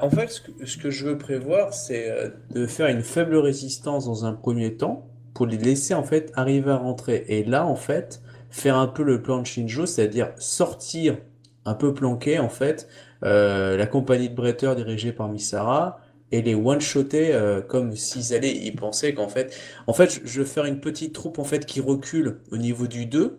En 0.02 0.10
fait, 0.10 0.28
ce 0.64 0.76
que, 0.76 0.90
je 0.90 1.06
veux 1.06 1.18
prévoir, 1.18 1.72
c'est 1.72 2.10
euh, 2.10 2.30
de 2.50 2.66
faire 2.66 2.88
une 2.88 3.02
faible 3.02 3.36
résistance 3.36 4.06
dans 4.06 4.24
un 4.24 4.32
premier 4.32 4.76
temps 4.76 5.08
pour 5.34 5.46
les 5.46 5.56
laisser 5.56 5.94
en 5.94 6.02
fait 6.02 6.32
arriver 6.34 6.70
à 6.72 6.76
rentrer. 6.76 7.24
Et 7.28 7.44
là, 7.44 7.64
en 7.64 7.76
fait, 7.76 8.20
faire 8.50 8.76
un 8.76 8.88
peu 8.88 9.02
le 9.04 9.22
plan 9.22 9.40
de 9.40 9.46
Shinjo, 9.46 9.86
c'est-à-dire 9.86 10.32
sortir 10.38 11.16
un 11.64 11.74
peu 11.74 11.94
planqué 11.94 12.38
en 12.38 12.48
fait 12.48 12.88
euh, 13.22 13.76
la 13.76 13.86
compagnie 13.86 14.28
de 14.30 14.34
bretteurs 14.34 14.74
dirigée 14.74 15.12
par 15.12 15.28
Misara 15.28 16.00
et 16.32 16.42
les 16.42 16.54
one-shotter 16.54 17.60
comme 17.68 17.94
s'ils 17.94 18.34
allaient 18.34 18.54
y 18.54 18.70
penser 18.72 19.14
qu'en 19.14 19.28
fait, 19.28 19.56
en 19.86 19.92
fait, 19.92 20.10
je- 20.12 20.20
je 20.24 20.40
veux 20.40 20.46
faire 20.46 20.64
une 20.64 20.80
petite 20.80 21.14
troupe 21.14 21.38
en 21.38 21.44
fait 21.44 21.66
qui 21.66 21.80
recule 21.80 22.40
au 22.50 22.56
niveau 22.56 22.86
du 22.86 23.06
2. 23.06 23.38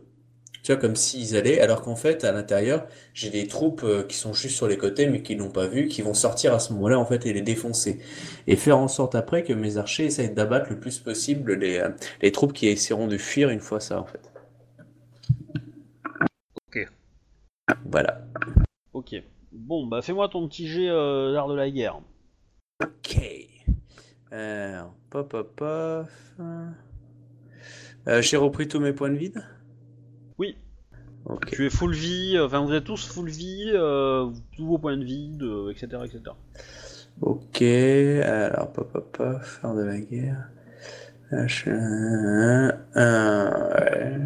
Tu 0.61 0.73
vois, 0.73 0.81
comme 0.81 0.95
s'ils 0.95 1.37
allaient, 1.37 1.61
alors 1.61 1.81
qu'en 1.81 1.95
fait, 1.95 2.25
à 2.25 2.31
l'intérieur, 2.33 2.85
j'ai 3.13 3.29
des 3.29 3.47
troupes 3.47 3.83
euh, 3.83 4.03
qui 4.03 4.17
sont 4.17 4.33
juste 4.33 4.57
sur 4.57 4.67
les 4.67 4.77
côtés, 4.77 5.07
mais 5.07 5.21
qui 5.21 5.35
l'ont 5.35 5.51
pas 5.51 5.67
vu, 5.67 5.87
qui 5.87 6.01
vont 6.01 6.13
sortir 6.13 6.53
à 6.53 6.59
ce 6.59 6.73
moment-là, 6.73 6.99
en 6.99 7.05
fait, 7.05 7.25
et 7.25 7.31
les 7.33 7.41
défoncer. 7.41 7.99
Et 8.45 8.57
faire 8.57 8.77
en 8.77 8.89
sorte 8.89 9.15
après 9.15 9.43
que 9.43 9.53
mes 9.53 9.77
archers 9.77 10.05
essayent 10.05 10.33
d'abattre 10.33 10.69
le 10.69 10.79
plus 10.79 10.99
possible 10.99 11.53
les, 11.53 11.77
euh, 11.79 11.89
les 12.21 12.31
troupes 12.31 12.51
qui 12.51 12.67
essaieront 12.67 13.07
de 13.07 13.17
fuir 13.17 13.49
une 13.49 13.61
fois 13.61 13.79
ça, 13.79 14.01
en 14.01 14.05
fait. 14.05 14.31
Ok. 16.67 16.87
Voilà. 17.85 18.21
Ok. 18.93 19.15
Bon, 19.51 19.87
bah 19.87 20.01
fais-moi 20.01 20.27
ton 20.29 20.47
petit 20.47 20.67
jet 20.67 20.89
euh, 20.89 21.31
l'art 21.31 21.47
de 21.47 21.55
la 21.55 21.69
guerre. 21.69 22.01
Ok. 22.83 23.17
Pop, 25.09 25.29
pop, 25.29 25.55
pop. 25.55 26.07
J'ai 28.19 28.37
repris 28.37 28.67
tous 28.67 28.79
mes 28.79 28.93
points 28.93 29.09
de 29.09 29.17
vide? 29.17 29.43
Oui. 31.29 31.35
Ok. 31.35 31.45
Tu 31.51 31.65
es 31.65 31.69
full 31.69 31.93
vie, 31.93 32.33
euh, 32.37 32.45
enfin 32.47 32.59
vous 32.65 32.73
êtes 32.73 32.83
tous 32.85 33.07
full 33.07 33.29
vie, 33.29 33.71
euh, 33.73 34.29
tous 34.55 34.65
vos 34.65 34.77
points 34.77 34.97
de 34.97 35.03
vie, 35.03 35.29
de- 35.37 35.71
etc., 35.71 35.87
etc. 36.05 36.21
Ok, 37.21 37.61
alors, 37.61 38.71
pop, 38.71 38.91
pop, 38.91 39.11
pop, 39.17 39.41
faire 39.43 39.73
de 39.75 39.83
la 39.83 39.99
guerre. 39.99 40.49
H, 41.31 41.69
un, 41.69 42.73
un, 42.95 43.69
ouais. 43.75 44.19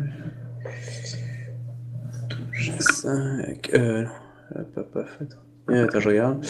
Touche 2.30 2.72
5, 2.80 3.72
euh, 3.74 4.04
non, 4.04 4.62
hop, 4.62 4.78
hop, 4.78 5.00
attends. 5.20 5.38
Euh, 5.70 5.84
attends, 5.86 6.00
je 6.00 6.08
regarde. 6.10 6.46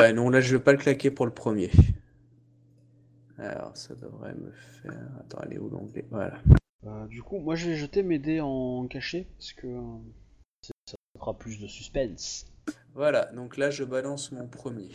Ouais, 0.00 0.12
non, 0.12 0.28
là, 0.28 0.40
je 0.40 0.56
vais 0.56 0.62
pas 0.62 0.72
le 0.72 0.78
claquer 0.78 1.10
pour 1.10 1.24
le 1.26 1.32
premier. 1.32 1.70
Alors, 3.38 3.76
ça 3.76 3.94
devrait 3.94 4.34
me 4.34 4.50
faire. 4.82 4.92
Attends, 5.20 5.38
elle 5.46 5.54
est 5.54 5.58
où 5.58 5.68
l'onglet? 5.68 6.04
Voilà. 6.10 6.34
Euh, 6.86 7.06
du 7.06 7.22
coup, 7.22 7.38
moi 7.38 7.54
j'ai 7.54 7.76
jeté 7.76 8.02
mes 8.02 8.18
dés 8.18 8.40
en 8.40 8.86
cachet 8.88 9.26
parce 9.38 9.52
que 9.52 9.66
euh, 9.66 9.98
ça 10.86 10.96
fera 11.18 11.34
plus 11.36 11.58
de 11.60 11.66
suspense. 11.66 12.46
Voilà, 12.94 13.26
donc 13.32 13.56
là, 13.56 13.70
je 13.70 13.84
balance 13.84 14.32
mon 14.32 14.46
premier. 14.46 14.88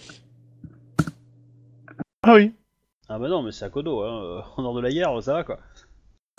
Ah 2.24 2.36
oui. 2.36 2.54
Ah 3.08 3.18
bah 3.18 3.28
non, 3.28 3.42
mais 3.42 3.52
c'est 3.52 3.66
à 3.66 3.70
Kodo, 3.70 4.02
hein. 4.04 4.44
en 4.58 4.62
dehors 4.62 4.76
de 4.76 4.82
la 4.82 4.92
guerre, 4.92 5.22
ça 5.24 5.34
va 5.34 5.44
quoi. 5.44 5.60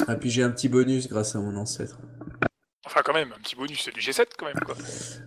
Ah, 0.06 0.16
puis 0.16 0.30
j'ai 0.30 0.42
un 0.42 0.50
petit 0.50 0.68
bonus 0.68 1.08
grâce 1.08 1.34
à 1.36 1.40
mon 1.40 1.56
ancêtre. 1.56 1.98
Enfin, 2.86 3.02
quand 3.04 3.12
même, 3.12 3.32
un 3.32 3.40
petit 3.40 3.54
bonus, 3.56 3.82
c'est 3.84 3.94
du 3.94 4.00
G7 4.00 4.26
quand 4.38 4.46
même, 4.46 4.58
quoi. 4.64 4.74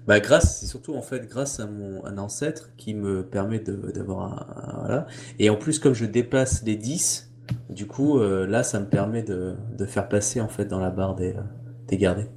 Bah 0.08 0.20
grâce, 0.20 0.60
c'est 0.60 0.66
surtout 0.66 0.96
en 0.96 1.02
fait 1.02 1.28
grâce 1.28 1.60
à 1.60 1.68
mon 1.68 2.04
un 2.06 2.18
ancêtre 2.18 2.76
qui 2.78 2.94
me 2.94 3.26
permet 3.28 3.60
de 3.60 3.74
d'avoir 3.92 4.34
un, 4.34 4.62
un- 4.74 4.80
voilà. 4.80 5.08
Et 5.40 5.50
en 5.50 5.56
plus 5.56 5.80
comme 5.80 5.94
je 5.94 6.06
dépasse 6.06 6.64
les 6.64 6.76
10, 6.76 7.32
du 7.70 7.88
coup 7.88 8.20
euh, 8.20 8.46
là 8.48 8.64
ça 8.64 8.80
me 8.80 8.88
permet 8.88 9.24
de, 9.24 9.56
de 9.78 9.86
faire 9.86 10.08
passer 10.08 10.42
en 10.42 10.48
fait 10.48 10.66
dans 10.66 10.80
la 10.80 10.90
barre 10.90 11.16
des, 11.16 11.34
euh, 11.34 11.42
des 11.88 11.98
gardés. 11.98 12.28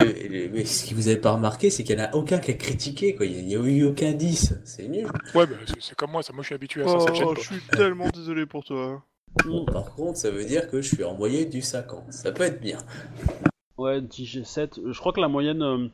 Mais 0.00 0.64
ce 0.64 0.88
que 0.88 0.94
vous 0.94 1.06
avez 1.08 1.16
pas 1.16 1.32
remarqué, 1.32 1.70
c'est 1.70 1.84
qu'il 1.84 1.96
n'y 1.96 2.02
en 2.02 2.06
a 2.06 2.14
aucun 2.14 2.38
qui 2.38 2.50
a 2.50 2.54
critiqué 2.54 3.14
quoi. 3.14 3.24
Il 3.24 3.46
n'y 3.46 3.54
a, 3.54 3.60
eu 3.60 3.84
aucun 3.84 4.12
10. 4.12 4.54
C'est 4.64 4.88
nul. 4.88 5.06
Ouais, 5.34 5.46
bah, 5.46 5.54
c'est- 5.66 5.80
c'est 5.80 5.94
comme 5.94 6.10
moi, 6.10 6.22
ça, 6.22 6.32
moi 6.32 6.42
je 6.42 6.46
suis 6.46 6.54
habitué 6.54 6.82
à 6.82 6.88
ça, 6.88 6.96
Oh, 6.98 7.06
ça 7.06 7.24
je 7.36 7.40
suis 7.40 7.60
tellement 7.70 8.08
désolé 8.08 8.44
pour 8.46 8.64
toi. 8.64 9.02
Bon, 9.44 9.64
par 9.64 9.94
contre, 9.94 10.18
ça 10.18 10.30
veut 10.30 10.44
dire 10.44 10.68
que 10.68 10.82
je 10.82 10.94
suis 10.94 11.04
en 11.04 11.14
moyenne 11.14 11.48
du 11.48 11.62
50. 11.62 12.12
Ça 12.12 12.32
peut 12.32 12.42
être 12.42 12.60
bien. 12.60 12.78
Ouais, 13.78 14.00
10G7, 14.00 14.78
euh, 14.78 14.92
je 14.92 14.98
crois 14.98 15.12
que 15.12 15.20
la 15.20 15.28
moyenne, 15.28 15.62
euh, 15.62 15.88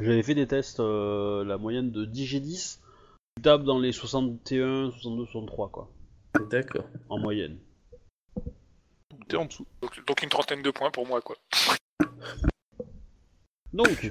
j'avais 0.00 0.22
fait 0.22 0.34
des 0.34 0.46
tests, 0.46 0.80
euh, 0.80 1.44
la 1.44 1.58
moyenne 1.58 1.90
de 1.92 2.04
10G10, 2.06 2.80
tu 3.36 3.42
tapes 3.42 3.62
dans 3.64 3.78
les 3.78 3.92
61, 3.92 4.90
62, 4.90 5.26
63 5.26 5.68
quoi, 5.68 5.88
D'accord. 6.50 6.84
en 7.08 7.18
moyenne. 7.18 7.58
Donc 9.10 9.28
t'es 9.28 9.36
en 9.36 9.44
dessous. 9.46 9.66
Donc, 9.82 10.04
donc 10.06 10.22
une 10.22 10.28
trentaine 10.28 10.62
de 10.62 10.70
points 10.70 10.90
pour 10.90 11.06
moi, 11.06 11.20
quoi. 11.20 11.36
Donc, 13.72 14.08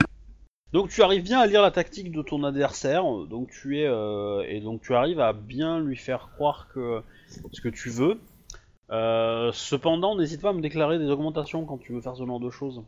donc 0.74 0.90
tu 0.90 1.02
arrives 1.04 1.24
bien 1.24 1.40
à 1.40 1.46
lire 1.48 1.62
la 1.62 1.72
tactique 1.72 2.12
de 2.12 2.22
ton 2.22 2.44
adversaire, 2.44 3.04
donc 3.28 3.50
tu 3.50 3.80
es 3.80 3.88
euh, 3.88 4.44
et 4.48 4.60
donc 4.60 4.82
tu 4.82 4.94
arrives 4.94 5.20
à 5.22 5.32
bien 5.34 5.80
lui 5.80 5.96
faire 5.96 6.32
croire 6.34 6.68
que 6.74 7.02
ce 7.52 7.62
que 7.62 7.70
tu 7.70 7.90
veux. 7.90 8.20
Euh, 8.90 9.52
cependant, 9.54 10.16
n'hésite 10.18 10.42
pas 10.42 10.50
à 10.50 10.54
me 10.54 10.62
déclarer 10.62 11.00
des 11.00 11.08
augmentations 11.10 11.66
quand 11.66 11.78
tu 11.78 11.94
veux 11.94 12.02
faire 12.02 12.16
ce 12.18 12.26
genre 12.26 12.40
de 12.42 12.50
choses. 12.50 12.84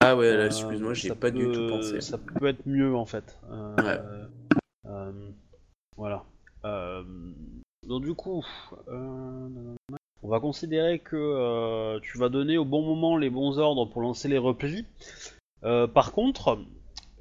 Ah 0.00 0.16
ouais, 0.16 0.36
là, 0.36 0.42
Euh, 0.42 0.46
excuse-moi, 0.46 0.94
j'y 0.94 1.06
ai 1.06 1.10
ça 1.10 1.14
pas 1.16 1.30
du 1.30 1.50
tout 1.52 1.66
pensé. 1.68 2.00
Ça 2.00 2.18
peut 2.18 2.46
être 2.48 2.66
mieux 2.66 2.94
en 2.96 3.06
fait. 3.06 3.38
Euh, 3.50 3.76
Ouais. 3.76 4.00
euh, 4.86 5.12
voilà. 5.96 6.24
Donc 7.88 8.02
du 8.04 8.12
coup, 8.14 8.44
euh, 8.88 9.48
on 10.22 10.28
va 10.28 10.40
considérer 10.40 10.98
que 10.98 11.16
euh, 11.16 11.98
tu 12.02 12.18
vas 12.18 12.28
donner 12.28 12.58
au 12.58 12.66
bon 12.66 12.82
moment 12.82 13.16
les 13.16 13.30
bons 13.30 13.58
ordres 13.58 13.86
pour 13.86 14.02
lancer 14.02 14.28
les 14.28 14.36
replis. 14.36 14.84
Euh, 15.64 15.86
par 15.86 16.12
contre, 16.12 16.58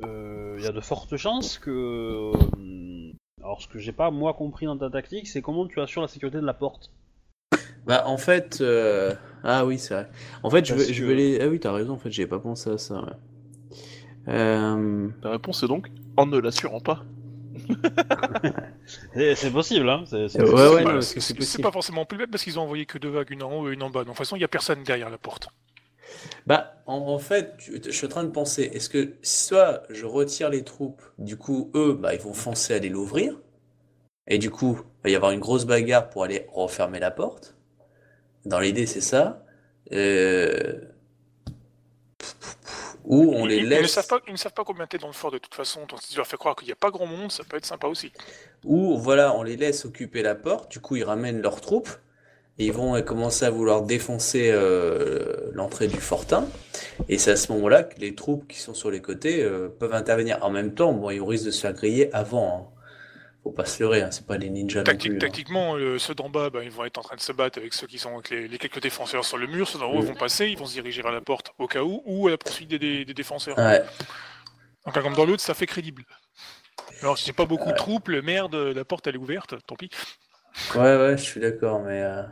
euh, 0.04 0.56
il 0.60 0.66
y 0.66 0.68
a 0.68 0.74
de 0.74 0.82
fortes 0.82 1.16
chances 1.16 1.58
que... 1.58 1.72
euh, 1.72 3.12
alors 3.42 3.62
ce 3.62 3.68
que 3.70 3.80
j'ai 3.80 3.94
pas 3.94 4.12
moi 4.12 4.34
compris 4.34 4.66
dans 4.66 4.78
ta 4.78 4.90
tactique, 4.90 5.28
c'est 5.30 5.42
comment 5.42 5.68
tu 5.68 5.80
assures 5.80 6.02
la 6.02 6.10
sécurité 6.10 6.40
de 6.40 6.46
la 6.46 6.54
porte. 6.54 6.92
Bah 7.86 8.04
en 8.06 8.18
fait, 8.18 8.60
euh, 8.60 9.16
ah 9.46 9.66
oui 9.66 9.80
c'est 9.80 9.94
vrai. 9.94 10.10
En 10.44 10.50
fait 10.50 10.66
je 10.66 10.74
Parce 10.74 10.86
veux, 10.88 10.94
je 10.94 11.02
que- 11.02 11.08
veux 11.08 11.14
les, 11.14 11.40
ah 11.40 11.48
oui 11.48 11.62
t'as 11.62 11.72
raison 11.72 11.94
en 11.94 11.98
fait 11.98 12.12
j'avais 12.12 12.28
pas 12.28 12.40
pensé 12.40 12.70
à 12.72 12.78
ça. 12.78 13.00
ouais. 13.02 13.14
Euh, 14.28 15.08
La 15.24 15.30
réponse 15.32 15.64
est 15.64 15.68
donc 15.70 15.90
en 16.18 16.26
ne 16.26 16.38
l'assurant 16.38 16.82
pas. 16.82 17.06
C'est 19.16 19.52
possible, 19.52 19.90
hein. 19.90 20.04
c'est- 20.06 20.28
c'est- 20.30 20.42
Ouais, 20.42 20.48
C'est 20.48 20.54
ouais, 20.54 20.84
pas- 20.84 20.90
non, 20.90 20.94
parce 20.96 21.08
c'est- 21.08 21.16
que 21.16 21.20
c'est 21.22 21.28
c'est 21.34 21.34
possible. 21.36 21.64
pas 21.64 21.72
forcément 21.72 22.06
plus 22.06 22.18
bête 22.18 22.32
parce 22.32 22.44
qu'ils 22.44 22.58
ont 22.60 22.64
envoyé 22.64 22.86
que 22.86 22.98
deux 22.98 23.10
vagues, 23.10 23.32
une 23.32 23.44
en 23.44 23.52
haut 23.54 23.70
et 23.70 23.74
une 23.74 23.84
en 23.84 23.90
bas. 23.90 24.00
Donc 24.02 24.08
de 24.08 24.12
toute 24.12 24.18
façon, 24.18 24.36
il 24.36 24.42
y 24.42 24.46
a 24.46 24.48
personne 24.48 24.84
derrière 24.84 25.10
la 25.10 25.18
porte. 25.18 25.50
Bah, 26.46 26.76
en, 26.86 26.96
en 26.96 27.20
fait, 27.20 27.58
tu- 27.58 27.82
je 27.84 27.92
suis 27.92 28.06
en 28.06 28.10
train 28.10 28.24
de 28.24 28.30
penser, 28.32 28.64
est-ce 28.74 28.90
que 28.90 29.14
soit 29.22 29.84
je 29.90 30.06
retire 30.06 30.50
les 30.50 30.64
troupes, 30.64 31.02
du 31.18 31.38
coup, 31.38 31.70
eux, 31.76 31.94
bah, 32.00 32.14
ils 32.14 32.22
vont 32.22 32.34
foncer 32.34 32.74
aller 32.74 32.90
l'ouvrir, 32.90 33.36
et 34.28 34.38
du 34.38 34.50
coup, 34.50 34.80
il 35.00 35.04
va 35.04 35.10
y 35.12 35.16
avoir 35.16 35.32
une 35.32 35.40
grosse 35.42 35.66
bagarre 35.66 36.10
pour 36.10 36.24
aller 36.24 36.48
refermer 36.54 37.00
la 37.00 37.12
porte. 37.12 37.56
Dans 38.46 38.60
l'idée, 38.60 38.86
c'est 38.86 39.02
ça. 39.02 39.44
Euh, 39.92 40.80
Ou 43.08 43.34
on 43.36 43.46
les 43.48 43.58
ils, 43.58 43.66
ils 43.72 43.82
ne 43.82 43.88
laisse, 43.88 43.88
savent 43.88 44.08
pas, 44.08 44.20
ils 44.28 44.34
ne 44.34 44.38
savent 44.38 44.54
pas 44.54 44.64
combien 44.64 44.88
t'es 44.88 45.00
dans 45.00 45.08
le 45.08 45.14
fort 45.14 45.32
de 45.32 45.40
toute 45.40 45.56
façon. 45.56 45.86
Donc 45.88 46.02
si 46.02 46.12
tu 46.12 46.18
leur 46.18 46.28
fais 46.28 46.38
croire 46.38 46.56
qu'il 46.56 46.68
n'y 46.68 46.74
a 46.74 46.76
pas 46.76 46.92
grand 46.92 47.08
monde, 47.08 47.32
ça 47.32 47.44
peut 47.44 47.58
être 47.58 47.66
sympa 47.66 47.88
aussi. 47.88 48.12
ou 48.64 48.98
voilà, 48.98 49.34
on 49.36 49.44
les 49.44 49.56
laisse 49.58 49.86
occuper 49.86 50.22
la 50.24 50.36
porte, 50.36 50.72
du 50.72 50.80
coup, 50.80 50.96
ils 50.96 51.04
ramènent 51.04 51.42
leurs 51.42 51.62
troupes, 51.62 51.90
et 52.60 52.66
ils 52.68 52.74
vont 52.74 52.96
euh, 52.96 53.02
commencer 53.02 53.46
à 53.46 53.52
vouloir 53.52 53.84
défoncer 53.84 54.50
euh, 54.52 55.52
l'entrée 55.54 55.88
du 55.88 56.02
fortin. 56.02 56.48
Et 57.10 57.18
c'est 57.20 57.32
à 57.32 57.36
ce 57.38 57.52
moment-là 57.54 57.84
que 57.84 58.00
les 58.00 58.16
troupes 58.16 58.48
qui 58.48 58.60
sont 58.60 58.74
sur 58.74 58.92
les 58.92 59.02
côtés 59.02 59.44
euh, 59.44 59.70
peuvent 59.70 59.94
intervenir. 59.94 60.40
En 60.44 60.50
même 60.52 60.74
temps, 60.76 60.94
bon, 60.94 61.10
ils 61.12 61.22
risquent 61.22 61.46
de 61.48 61.52
se 61.52 61.62
faire 61.62 61.74
griller 61.74 62.14
avant. 62.14 62.72
hein. 62.74 62.77
Faut 63.48 63.52
pas 63.52 63.66
se 63.66 63.82
leurrer, 63.82 64.02
hein, 64.02 64.12
c'est 64.12 64.26
pas 64.28 64.38
des 64.38 64.50
ninjas 64.50 64.84
non 64.84 64.92
hein. 64.94 65.20
Tactiquement, 65.20 65.76
euh, 65.76 66.00
ceux 66.00 66.16
d'en 66.16 66.30
bas, 66.30 66.50
bah, 66.50 66.64
ils 66.64 66.72
vont 66.72 66.86
être 66.86 66.98
en 66.98 67.02
train 67.02 67.16
de 67.16 67.22
se 67.22 67.32
battre 67.32 67.60
avec 67.60 67.74
ceux 67.74 67.88
qui 67.88 68.00
sont 68.00 68.14
avec 68.14 68.30
les, 68.30 68.48
les 68.48 68.58
quelques 68.58 68.82
défenseurs 68.82 69.26
sur 69.26 69.38
le 69.38 69.48
mur. 69.48 69.68
Ceux 69.68 69.80
d'en 69.80 69.92
haut 69.92 70.02
vont 70.02 70.16
passer, 70.16 70.48
ils 70.48 70.58
vont 70.58 70.66
se 70.66 70.74
diriger 70.74 71.02
vers 71.02 71.12
la 71.12 71.22
porte 71.22 71.52
au 71.58 71.68
cas 71.68 71.84
où, 71.84 72.02
ou 72.06 72.28
à 72.28 72.32
la 72.32 72.38
poursuite 72.38 72.70
des, 72.70 72.80
des- 72.80 73.06
des 73.06 73.14
défenseurs. 73.14 73.58
Ouais, 73.58 73.84
Donc 74.86 75.00
comme 75.02 75.14
dans 75.16 75.26
l'autre, 75.26 75.44
ça 75.44 75.54
fait 75.54 75.66
crédible. 75.68 76.06
Alors 77.02 77.18
si 77.18 77.26
j'ai 77.26 77.34
pas 77.34 77.46
beaucoup 77.46 77.72
de 77.72 77.76
troupes, 77.78 78.10
le 78.10 78.22
merde, 78.22 78.56
la 78.56 78.86
porte 78.86 79.08
elle 79.08 79.16
est 79.16 79.20
ouverte, 79.20 79.56
tant 79.68 79.76
pis. 79.76 79.90
ouais, 80.76 80.98
ouais, 80.98 81.18
je 81.18 81.24
suis 81.24 81.42
d'accord, 81.42 81.82
mais 81.82 82.02
euh, 82.04 82.24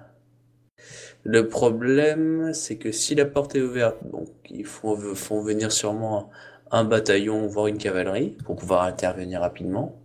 le 1.24 1.48
problème, 1.48 2.54
c'est 2.54 2.78
que 2.78 2.92
si 2.92 3.16
la 3.16 3.26
porte 3.26 3.56
est 3.56 3.62
ouverte, 3.62 3.98
donc 4.12 4.30
ils 4.50 4.66
font, 4.66 4.96
font 5.16 5.42
venir 5.42 5.72
sûrement 5.72 6.30
un 6.72 6.84
bataillon, 6.84 7.48
voire 7.48 7.68
une 7.68 7.78
cavalerie, 7.78 8.38
pour 8.46 8.56
pouvoir 8.56 8.84
intervenir 8.84 9.42
rapidement. 9.42 10.00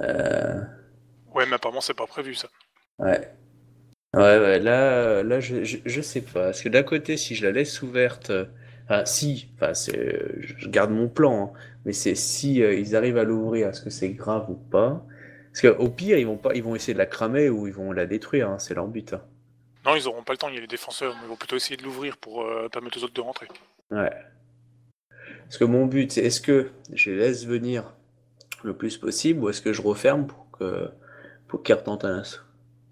Euh, 0.00 0.60
Ouais, 1.34 1.46
mais 1.46 1.54
apparemment 1.54 1.80
c'est 1.80 1.94
pas 1.94 2.06
prévu 2.06 2.34
ça. 2.34 2.48
Ouais. 2.98 3.30
Ouais, 4.14 4.38
ouais, 4.38 4.58
là, 4.60 5.22
là 5.22 5.40
je, 5.40 5.64
je, 5.64 5.78
je 5.84 6.00
sais 6.00 6.22
pas. 6.22 6.46
Parce 6.46 6.62
que 6.62 6.68
d'un 6.70 6.82
côté, 6.82 7.16
si 7.16 7.34
je 7.34 7.44
la 7.46 7.52
laisse 7.52 7.82
ouverte, 7.82 8.30
euh, 8.30 8.46
enfin, 8.86 9.04
si, 9.04 9.50
enfin, 9.56 9.74
c'est, 9.74 10.40
je 10.40 10.54
je 10.58 10.68
garde 10.68 10.90
mon 10.90 11.08
plan, 11.08 11.52
hein, 11.54 11.58
mais 11.84 11.92
c'est 11.92 12.14
si 12.14 12.62
euh, 12.62 12.74
ils 12.74 12.96
arrivent 12.96 13.18
à 13.18 13.24
l'ouvrir, 13.24 13.68
est-ce 13.68 13.82
que 13.82 13.90
c'est 13.90 14.10
grave 14.10 14.50
ou 14.50 14.54
pas? 14.54 15.04
Parce 15.52 15.62
qu'au 15.62 15.90
pire, 15.90 16.18
ils 16.18 16.26
vont 16.26 16.38
pas, 16.38 16.54
ils 16.54 16.62
vont 16.62 16.74
essayer 16.76 16.94
de 16.94 16.98
la 16.98 17.06
cramer 17.06 17.48
ou 17.50 17.66
ils 17.66 17.72
vont 17.74 17.92
la 17.92 18.06
détruire, 18.06 18.50
hein, 18.50 18.58
c'est 18.58 18.74
leur 18.74 18.86
but. 18.88 19.12
hein. 19.14 19.22
Non, 19.84 19.94
ils 19.96 20.08
auront 20.08 20.22
pas 20.24 20.32
le 20.32 20.38
temps, 20.38 20.48
il 20.48 20.54
y 20.54 20.58
a 20.58 20.60
les 20.60 20.66
défenseurs, 20.66 21.14
mais 21.16 21.22
ils 21.24 21.28
vont 21.28 21.36
plutôt 21.36 21.56
essayer 21.56 21.76
de 21.76 21.82
l'ouvrir 21.84 22.16
pour 22.16 22.42
euh, 22.44 22.68
permettre 22.68 22.98
aux 22.98 23.04
autres 23.04 23.14
de 23.14 23.20
rentrer. 23.20 23.48
Ouais. 23.90 24.10
Parce 25.44 25.58
que 25.58 25.64
mon 25.64 25.86
but, 25.86 26.12
c'est 26.12 26.22
est-ce 26.22 26.40
que 26.40 26.70
je 26.92 27.10
les 27.10 27.16
laisse 27.18 27.46
venir 27.46 27.95
le 28.66 28.74
plus 28.74 28.96
possible 28.98 29.42
ou 29.42 29.48
est-ce 29.48 29.62
que 29.62 29.72
je 29.72 29.80
referme 29.80 30.26
pour 30.26 30.46
que, 30.58 30.90
pour 31.48 31.62
qu'ils 31.62 31.74
retentent 31.74 32.04
un 32.04 32.18
assaut? 32.18 32.40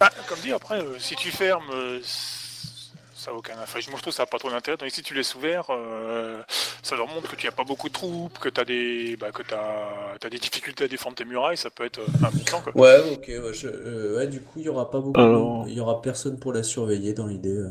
Ah, 0.00 0.10
comme 0.28 0.38
dit, 0.40 0.52
après, 0.52 0.80
euh, 0.80 0.98
si 0.98 1.14
tu 1.16 1.30
fermes, 1.30 1.70
euh, 1.72 2.00
ça 2.04 3.30
a 3.30 3.34
aucun 3.34 3.54
Moi 3.54 3.64
je 3.74 3.88
trouve 3.90 4.02
que 4.02 4.10
ça 4.10 4.22
n'a 4.22 4.26
pas 4.26 4.38
trop 4.38 4.50
d'intérêt. 4.50 4.76
Donc 4.76 4.90
si 4.90 5.02
tu 5.02 5.14
laisses 5.14 5.34
ouvert, 5.34 5.66
euh, 5.70 6.42
ça 6.82 6.94
leur 6.94 7.08
montre 7.08 7.30
que 7.30 7.36
tu 7.36 7.46
n'as 7.46 7.52
pas 7.52 7.64
beaucoup 7.64 7.88
de 7.88 7.92
troupes, 7.94 8.38
que 8.38 8.48
tu 8.48 8.60
as, 8.60 8.64
des... 8.64 9.16
bah, 9.16 9.32
que 9.32 9.42
t'as- 9.42 10.16
t'as 10.20 10.28
des 10.28 10.38
difficultés 10.38 10.84
à 10.84 10.88
défendre 10.88 11.16
tes 11.16 11.24
murailles, 11.24 11.56
ça 11.56 11.70
peut 11.70 11.84
être 11.84 12.00
euh, 12.00 12.30
plan 12.44 12.60
quoi. 12.60 12.76
Ouais, 12.76 13.00
ok, 13.12 13.24
ouais, 13.28 13.54
je- 13.54 13.68
euh, 13.68 14.16
ouais, 14.18 14.26
du 14.26 14.40
coup, 14.40 14.58
il 14.58 14.64
y 14.64 14.68
aura 14.68 14.90
pas 14.90 15.00
beaucoup, 15.00 15.18
Alors- 15.20 15.64
il 15.66 15.74
y 15.74 15.80
aura 15.80 16.02
personne 16.02 16.38
pour 16.38 16.52
la 16.52 16.62
surveiller 16.62 17.14
dans 17.14 17.26
l'idée. 17.26 17.56
euh. 17.56 17.70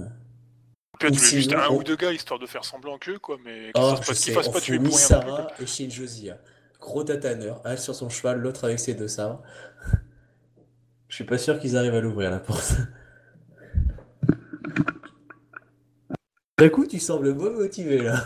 Puis 1.00 1.12
tu 1.12 1.20
mets 1.20 1.28
juste 1.28 1.50
sinon, 1.50 1.62
un 1.62 1.70
on- 1.70 1.78
ou 1.78 1.84
deux 1.84 1.96
gars 1.98 2.12
histoire 2.12 2.40
de 2.40 2.46
faire 2.48 2.64
semblant 2.66 2.98
qu'eux, 2.98 3.20
quoi, 3.20 3.38
mais 3.44 3.72
qu'ils 3.74 3.84
Oh, 3.84 3.96
fassent 3.98 4.26
pas, 4.32 4.44
fassent 4.44 4.62
tuer 4.64 4.78
pour 4.78 4.86
rien. 4.86 4.94
Misara 4.96 5.48
et 5.60 5.66
Shin 5.68 5.90
Josia. 5.90 6.38
Gros 6.84 7.06
tataneur, 7.06 7.62
un 7.64 7.78
sur 7.78 7.96
son 7.96 8.10
cheval, 8.10 8.42
l'autre 8.42 8.66
avec 8.66 8.78
ses 8.78 8.94
deux 8.94 9.08
sabres. 9.08 9.42
Je 11.08 11.16
suis 11.16 11.24
pas 11.24 11.38
sûr 11.38 11.58
qu'ils 11.58 11.78
arrivent 11.78 11.96
à 11.96 12.02
l'ouvrir 12.02 12.30
la 12.30 12.40
porte. 12.40 12.76
D'un 16.60 16.68
coup, 16.68 16.86
tu 16.86 17.00
sembles 17.00 17.34
moins 17.34 17.52
motivé 17.52 18.00
là. 18.00 18.22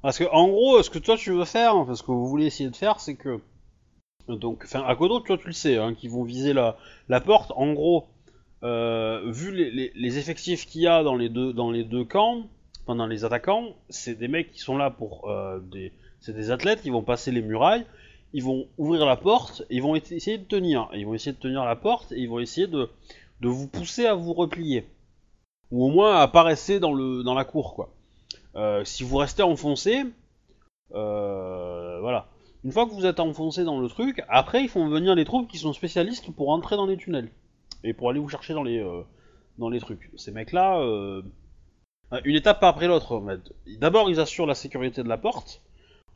Parce 0.00 0.16
que 0.18 0.24
en 0.30 0.46
gros, 0.46 0.80
ce 0.80 0.90
que 0.90 1.00
toi 1.00 1.16
tu 1.16 1.32
veux 1.32 1.44
faire, 1.44 1.74
enfin, 1.74 1.96
ce 1.96 2.04
que 2.04 2.12
vous 2.12 2.28
voulez 2.28 2.46
essayer 2.46 2.70
de 2.70 2.76
faire, 2.76 3.00
c'est 3.00 3.16
que 3.16 3.40
donc, 4.28 4.62
enfin, 4.64 4.84
à 4.86 4.94
Kodo, 4.94 5.18
toi 5.18 5.38
tu 5.38 5.48
le 5.48 5.52
sais, 5.52 5.78
hein, 5.78 5.92
qu'ils 5.92 6.10
vont 6.10 6.22
viser 6.22 6.52
la, 6.52 6.76
la 7.08 7.20
porte. 7.20 7.50
En 7.56 7.72
gros, 7.72 8.06
euh, 8.62 9.28
vu 9.32 9.50
les 9.52 10.18
effectifs 10.18 10.66
qu'il 10.66 10.82
y 10.82 10.86
a 10.86 11.02
dans 11.02 11.16
les 11.16 11.30
deux 11.30 11.52
dans 11.52 11.72
les 11.72 11.82
deux 11.82 12.04
camps, 12.04 12.46
pendant 12.84 13.08
les 13.08 13.24
attaquants, 13.24 13.74
c'est 13.88 14.14
des 14.14 14.28
mecs 14.28 14.52
qui 14.52 14.60
sont 14.60 14.78
là 14.78 14.90
pour 14.90 15.28
euh, 15.28 15.58
des, 15.58 15.92
c'est 16.26 16.32
des 16.32 16.50
athlètes, 16.50 16.80
ils 16.84 16.90
vont 16.90 17.04
passer 17.04 17.30
les 17.30 17.40
murailles, 17.40 17.86
ils 18.32 18.42
vont 18.42 18.66
ouvrir 18.78 19.06
la 19.06 19.16
porte, 19.16 19.62
et 19.70 19.76
ils 19.76 19.82
vont 19.82 19.94
essayer 19.94 20.38
de 20.38 20.44
tenir, 20.44 20.88
ils 20.92 21.06
vont 21.06 21.14
essayer 21.14 21.30
de 21.30 21.38
tenir 21.38 21.64
la 21.64 21.76
porte 21.76 22.10
et 22.10 22.18
ils 22.18 22.28
vont 22.28 22.40
essayer 22.40 22.66
de 22.66 22.88
vous 23.42 23.68
pousser 23.68 24.06
à 24.06 24.14
vous 24.14 24.32
replier, 24.32 24.88
ou 25.70 25.84
au 25.84 25.88
moins 25.88 26.16
à 26.16 26.26
pas 26.26 26.42
rester 26.42 26.80
dans 26.80 26.92
la 27.34 27.44
cour 27.44 27.74
quoi. 27.74 27.94
Euh, 28.56 28.82
si 28.84 29.04
vous 29.04 29.18
restez 29.18 29.44
enfoncé, 29.44 30.02
euh, 30.94 32.00
voilà. 32.00 32.26
Une 32.64 32.72
fois 32.72 32.86
que 32.86 32.90
vous 32.90 33.06
êtes 33.06 33.20
enfoncé 33.20 33.62
dans 33.62 33.80
le 33.80 33.88
truc, 33.88 34.24
après 34.28 34.62
ils 34.62 34.68
font 34.68 34.88
venir 34.88 35.14
les 35.14 35.24
troupes 35.24 35.46
qui 35.48 35.58
sont 35.58 35.72
spécialistes 35.72 36.28
pour 36.34 36.48
entrer 36.48 36.74
dans 36.74 36.86
les 36.86 36.96
tunnels 36.96 37.30
et 37.84 37.92
pour 37.92 38.10
aller 38.10 38.18
vous 38.18 38.28
chercher 38.28 38.52
dans 38.52 38.64
les 38.64 38.80
euh, 38.80 39.02
dans 39.58 39.68
les 39.68 39.78
trucs. 39.78 40.10
Ces 40.16 40.32
mecs-là, 40.32 40.80
une 42.24 42.34
étape 42.34 42.64
après 42.64 42.88
l'autre. 42.88 43.22
D'abord 43.78 44.10
ils 44.10 44.18
assurent 44.18 44.46
la 44.46 44.56
sécurité 44.56 45.04
de 45.04 45.08
la 45.08 45.18
porte. 45.18 45.62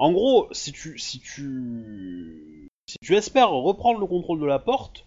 En 0.01 0.13
gros, 0.13 0.49
si 0.53 0.73
tu 0.73 0.99
si 0.99 1.21
tu 1.21 2.69
si 2.87 2.97
tu 3.03 3.15
espères 3.17 3.51
reprendre 3.51 4.01
le 4.01 4.07
contrôle 4.07 4.41
de 4.41 4.47
la 4.47 4.59
porte, 4.59 5.07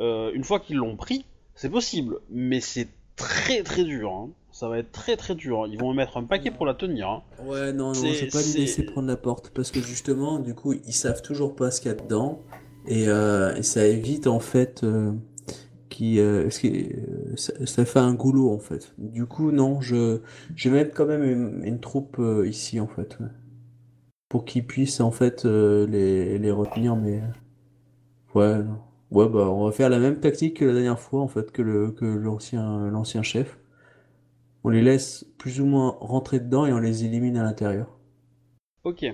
euh, 0.00 0.32
une 0.34 0.42
fois 0.44 0.58
qu'ils 0.60 0.76
l'ont 0.76 0.96
pris, 0.96 1.26
c'est 1.54 1.68
possible, 1.70 2.16
mais 2.30 2.60
c'est 2.60 2.88
très 3.16 3.62
très 3.62 3.84
dur. 3.84 4.10
hein. 4.12 4.30
Ça 4.50 4.68
va 4.68 4.78
être 4.78 4.92
très 4.92 5.16
très 5.16 5.34
dur. 5.34 5.66
Ils 5.68 5.78
vont 5.78 5.92
mettre 5.92 6.16
un 6.16 6.24
paquet 6.24 6.50
pour 6.50 6.64
la 6.64 6.74
tenir. 6.74 7.08
hein. 7.08 7.22
Ouais, 7.44 7.72
non, 7.72 7.88
non, 7.88 7.94
C'est- 7.94 8.14
je 8.14 8.24
vais 8.24 8.30
pas 8.30 8.42
les 8.42 8.60
laisser 8.60 8.82
prendre 8.84 9.08
la 9.08 9.16
porte 9.16 9.50
parce 9.50 9.70
que 9.70 9.80
justement, 9.80 10.38
du 10.38 10.54
coup, 10.54 10.72
ils 10.72 10.92
savent 10.94 11.22
toujours 11.22 11.54
pas 11.54 11.70
ce 11.70 11.80
qu'il 11.80 11.90
y 11.90 11.94
a 11.94 11.96
dedans 11.96 12.40
et, 12.88 13.08
euh, 13.08 13.54
et 13.56 13.62
ça 13.62 13.86
évite 13.86 14.26
en 14.26 14.40
fait 14.40 14.84
euh, 14.84 15.12
qui, 15.90 16.18
euh, 16.18 16.48
qui- 16.48 16.92
ça, 17.36 17.52
ça 17.66 17.84
fait 17.84 17.98
un 17.98 18.14
goulot 18.14 18.50
en 18.52 18.58
fait. 18.58 18.94
Du 18.96 19.26
coup, 19.26 19.50
non, 19.52 19.80
je, 19.80 20.20
je 20.56 20.68
vais 20.70 20.76
mettre 20.82 20.94
quand 20.94 21.06
même 21.06 21.24
une, 21.24 21.62
une 21.64 21.80
troupe 21.80 22.20
ici 22.46 22.80
en 22.80 22.88
fait, 22.88 23.18
ouais. 23.20 23.26
Pour 24.34 24.44
qu'ils 24.44 24.66
puissent 24.66 24.98
en 25.00 25.12
fait 25.12 25.44
euh, 25.44 25.86
les, 25.86 26.40
les 26.40 26.50
retenir, 26.50 26.96
mais 26.96 27.22
ouais, 28.34 28.56
ouais, 29.12 29.28
bah 29.28 29.48
on 29.48 29.64
va 29.64 29.70
faire 29.70 29.88
la 29.88 30.00
même 30.00 30.18
tactique 30.18 30.56
que 30.56 30.64
la 30.64 30.72
dernière 30.72 30.98
fois 30.98 31.20
en 31.20 31.28
fait, 31.28 31.52
que 31.52 31.62
le 31.62 31.92
que 31.92 32.04
l'ancien 32.04 32.90
l'ancien 32.90 33.22
chef. 33.22 33.60
On 34.64 34.70
les 34.70 34.82
laisse 34.82 35.24
plus 35.38 35.60
ou 35.60 35.66
moins 35.66 35.96
rentrer 36.00 36.40
dedans 36.40 36.66
et 36.66 36.72
on 36.72 36.80
les 36.80 37.04
élimine 37.04 37.36
à 37.36 37.44
l'intérieur. 37.44 37.96
Ok. 38.82 39.04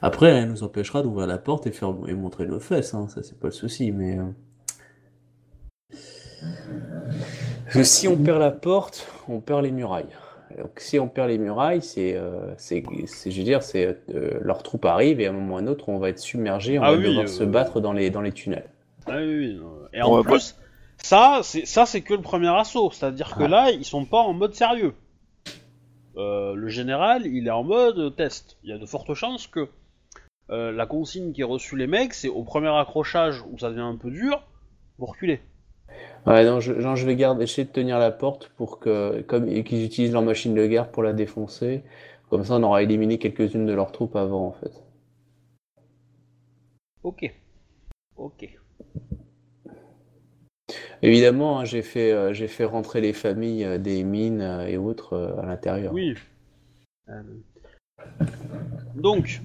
Après, 0.00 0.32
rien 0.32 0.46
nous 0.46 0.62
empêchera 0.62 1.02
d'ouvrir 1.02 1.26
la 1.26 1.38
porte 1.38 1.66
et 1.66 1.72
faire 1.72 1.92
et 2.06 2.14
montrer 2.14 2.46
nos 2.46 2.60
fesses, 2.60 2.94
hein, 2.94 3.08
ça 3.08 3.24
c'est 3.24 3.40
pas 3.40 3.48
le 3.48 3.52
souci, 3.52 3.90
mais. 3.90 4.16
euh, 7.74 7.82
si 7.82 8.06
on 8.06 8.16
perd 8.16 8.38
la 8.38 8.52
porte, 8.52 9.08
on 9.26 9.40
perd 9.40 9.64
les 9.64 9.72
murailles. 9.72 10.14
Donc 10.58 10.80
si 10.80 10.98
on 10.98 11.08
perd 11.08 11.28
les 11.28 11.38
murailles, 11.38 11.82
c'est, 11.82 12.14
euh, 12.16 12.54
c'est, 12.58 12.82
c'est- 13.06 13.30
je 13.30 13.38
veux 13.38 13.44
dire, 13.44 13.62
c'est 13.62 13.98
euh, 14.14 14.38
leurs 14.40 14.62
troupes 14.62 14.84
arrivent 14.84 15.20
et 15.20 15.26
à 15.26 15.30
un 15.30 15.32
moment 15.32 15.54
ou 15.54 15.58
à 15.58 15.60
un 15.60 15.66
autre, 15.66 15.88
on 15.88 15.98
va 15.98 16.08
être 16.10 16.18
submergé, 16.18 16.78
on 16.78 16.82
Ah 16.82 16.92
va 16.92 16.96
oui, 16.98 17.04
devoir 17.04 17.24
euh, 17.24 17.26
se 17.26 17.44
battre 17.44 17.80
dans 17.80 17.92
les 17.92 18.10
dans 18.10 18.20
les 18.20 18.32
tunnels. 18.32 18.68
Ah 19.06 19.16
oui, 19.18 19.36
oui, 19.38 19.54
non. 19.54 19.72
Et 19.92 20.02
en 20.02 20.16
Ouais, 20.16 20.22
plus, 20.22 20.56
ça, 21.02 21.40
c'est 21.42 21.66
ça, 21.66 21.86
c'est 21.86 22.00
que 22.02 22.14
le 22.14 22.22
premier 22.22 22.48
assaut. 22.48 22.90
C'est-à-dire 22.90 23.34
que 23.36 23.44
Ouais. 23.44 23.48
là, 23.48 23.70
ils 23.70 23.84
sont 23.84 24.04
pas 24.04 24.20
en 24.20 24.32
mode 24.32 24.54
sérieux. 24.54 24.94
Euh, 26.16 26.54
le 26.54 26.68
général, 26.68 27.26
il 27.26 27.46
est 27.46 27.50
en 27.50 27.62
mode 27.62 28.14
test. 28.16 28.58
Il 28.64 28.70
y 28.70 28.72
a 28.72 28.78
de 28.78 28.86
fortes 28.86 29.14
chances 29.14 29.46
que 29.46 29.68
euh, 30.50 30.72
la 30.72 30.86
consigne 30.86 31.32
qui 31.32 31.42
est 31.42 31.44
reçue 31.44 31.76
les 31.76 31.86
mecs, 31.86 32.14
c'est 32.14 32.28
au 32.28 32.42
premier 32.42 32.68
accrochage 32.76 33.42
où 33.50 33.58
ça 33.58 33.70
devient 33.70 33.80
un 33.82 33.96
peu 33.96 34.10
dur, 34.10 34.42
vous 34.98 35.06
reculez. 35.06 35.40
Ouais, 36.26 36.44
non, 36.44 36.60
je, 36.60 37.06
vais 37.06 37.16
garder, 37.16 37.44
essayer 37.44 37.64
de 37.64 37.72
tenir 37.72 37.98
la 37.98 38.10
porte 38.10 38.50
pour 38.56 38.78
que, 38.78 39.22
comme 39.22 39.46
qu'ils 39.64 39.84
utilisent 39.84 40.12
leur 40.12 40.22
machine 40.22 40.54
de 40.54 40.66
guerre 40.66 40.90
pour 40.90 41.02
la 41.02 41.12
défoncer, 41.12 41.82
comme 42.28 42.44
ça 42.44 42.56
on 42.56 42.62
aura 42.62 42.82
éliminé 42.82 43.18
quelques-unes 43.18 43.66
de 43.66 43.72
leurs 43.72 43.90
troupes 43.90 44.16
avant 44.16 44.46
en 44.46 44.52
fait. 44.52 44.82
Ok. 47.02 47.32
Ok. 48.16 48.60
Évidemment, 51.02 51.60
hein, 51.60 51.64
j'ai 51.64 51.82
fait, 51.82 52.12
euh, 52.12 52.34
j'ai 52.34 52.48
fait 52.48 52.64
rentrer 52.64 53.00
les 53.00 53.14
familles 53.14 53.64
euh, 53.64 53.78
des 53.78 54.04
mines 54.04 54.42
euh, 54.42 54.66
et 54.66 54.76
autres 54.76 55.34
à 55.42 55.46
l'intérieur. 55.46 55.92
Oui. 55.92 56.14
Donc, 58.94 59.40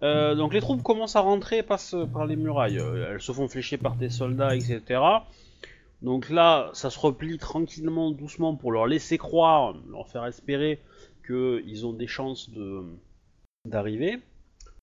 donc 0.00 0.52
les 0.52 0.60
troupes 0.60 0.82
commencent 0.82 1.14
à 1.14 1.20
rentrer 1.20 1.62
passent 1.62 1.94
par 2.12 2.26
les 2.26 2.34
murailles. 2.34 2.78
Elles 2.78 3.20
se 3.20 3.30
font 3.30 3.46
flécher 3.46 3.76
par 3.76 3.96
tes 3.96 4.10
soldats, 4.10 4.56
etc. 4.56 5.00
Donc 6.02 6.28
là, 6.30 6.70
ça 6.74 6.90
se 6.90 6.98
replie 6.98 7.38
tranquillement, 7.38 8.10
doucement 8.10 8.56
pour 8.56 8.72
leur 8.72 8.86
laisser 8.86 9.18
croire, 9.18 9.74
leur 9.88 10.08
faire 10.08 10.26
espérer 10.26 10.80
qu'ils 11.26 11.86
ont 11.86 11.92
des 11.92 12.08
chances 12.08 12.50
de 12.50 12.82
d'arriver 13.64 14.18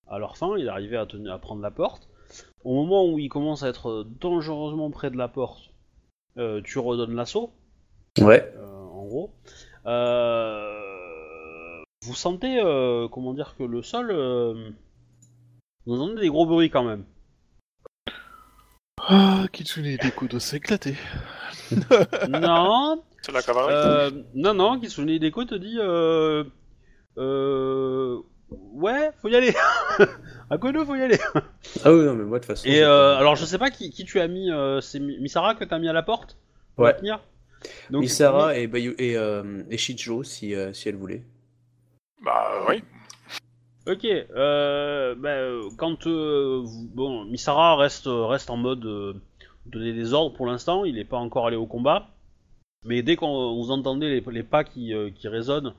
à 0.08 0.18
leur 0.20 0.38
fin 0.38 0.56
et 0.56 0.64
d'arriver 0.64 0.96
à, 0.96 1.06
tenir- 1.06 1.34
à 1.34 1.38
prendre 1.40 1.62
la 1.62 1.72
porte. 1.72 2.08
Au 2.64 2.74
moment 2.74 3.06
où 3.06 3.20
ils 3.20 3.28
commencent 3.30 3.64
à 3.64 3.68
être 3.70 4.06
dangereusement 4.22 4.90
près 4.92 5.12
de 5.12 5.18
la 5.18 5.28
porte, 5.28 5.72
euh, 6.38 6.62
tu 6.64 6.80
redonnes 6.80 7.16
l'assaut, 7.16 7.52
Ouais. 8.20 8.50
euh, 8.56 8.66
en 8.86 9.06
gros. 9.06 9.32
Euh, 9.86 11.82
vous 12.04 12.16
sentez, 12.16 12.62
euh, 12.64 13.08
comment 13.10 13.34
dire, 13.34 13.56
que 13.58 13.64
le 13.64 13.82
sol... 13.82 14.10
euh, 14.12 14.70
vous 15.86 16.00
entendez 16.02 16.22
des 16.22 16.30
gros 16.30 16.46
bruits 16.46 16.70
quand 16.70 16.84
même. 16.84 17.04
Ah, 19.12 19.46
Kitsune 19.52 19.98
Deko 19.98 20.28
doit 20.28 20.40
s'éclater. 20.40 20.96
non, 22.30 23.04
C'est 23.22 23.32
la 23.32 23.42
cavalerie. 23.42 23.74
euh, 23.76 24.12
non, 24.36 24.54
non, 24.54 24.80
Kitsune 24.80 25.10
Hideko 25.10 25.46
te 25.46 25.56
dit... 25.56 25.78
Euh, 25.80 26.44
euh, 27.18 28.18
ouais, 28.52 29.10
faut 29.22 29.28
y 29.30 29.36
aller. 29.36 29.54
à 30.50 30.58
Kono, 30.58 30.86
faut 30.86 30.96
y 30.96 31.02
aller. 31.02 31.18
Ah 31.84 31.92
oui, 31.92 32.06
non, 32.06 32.14
mais 32.14 32.24
moi 32.24 32.40
de 32.40 32.44
toute 32.46 32.56
façon. 32.56 32.68
Et 32.68 32.82
euh, 32.82 33.16
alors, 33.18 33.36
je 33.36 33.46
sais 33.46 33.58
pas 33.58 33.72
qui, 33.72 33.90
qui 33.90 34.06
tu 34.06 34.20
as 34.20 34.28
mis. 34.28 34.52
euh, 34.52 34.80
c'est 34.82 35.00
Mi- 35.00 35.18
Misara 35.20 35.56
que 35.56 35.64
t'as 35.66 35.80
mis 35.80 35.90
à 35.90 35.94
la 35.94 36.04
porte 36.04 36.38
pour 36.76 36.86
Ouais. 36.86 36.92
la 36.92 36.98
tenir 36.98 37.20
Donc, 37.90 38.02
Misara 38.02 38.58
et, 38.58 38.68
Bayu- 38.68 38.96
et, 39.00 39.18
euh, 39.18 39.64
et 39.70 39.78
Shijo 39.78 40.24
si, 40.24 40.56
euh, 40.56 40.72
si 40.72 40.88
elle 40.88 40.96
voulait. 40.96 41.24
Bah 42.24 42.64
oui. 42.70 42.84
Ok, 43.90 44.06
euh, 44.06 45.16
bah, 45.16 45.30
euh, 45.30 45.68
quand 45.76 46.06
euh, 46.06 46.62
vous- 46.64 46.88
bon, 46.94 47.26
Misara 47.26 47.76
reste 47.76 48.06
reste 48.08 48.52
en 48.52 48.58
mode 48.58 48.86
euh, 48.86 49.14
donner 49.66 49.94
des 49.94 50.14
ordres 50.14 50.36
pour 50.36 50.46
l'instant, 50.46 50.86
il 50.86 50.94
n'est 50.94 51.06
pas 51.06 51.18
encore 51.18 51.48
allé 51.48 51.56
au 51.56 51.66
combat, 51.66 52.06
mais 52.86 53.02
dès 53.02 53.16
qu'on 53.16 53.56
vous 53.56 53.72
entendez 53.72 54.22
les, 54.22 54.44
pas 54.44 54.64
qui, 54.64 54.94
euh, 54.94 55.10
qui 55.10 55.28
résonnent, 55.28 55.74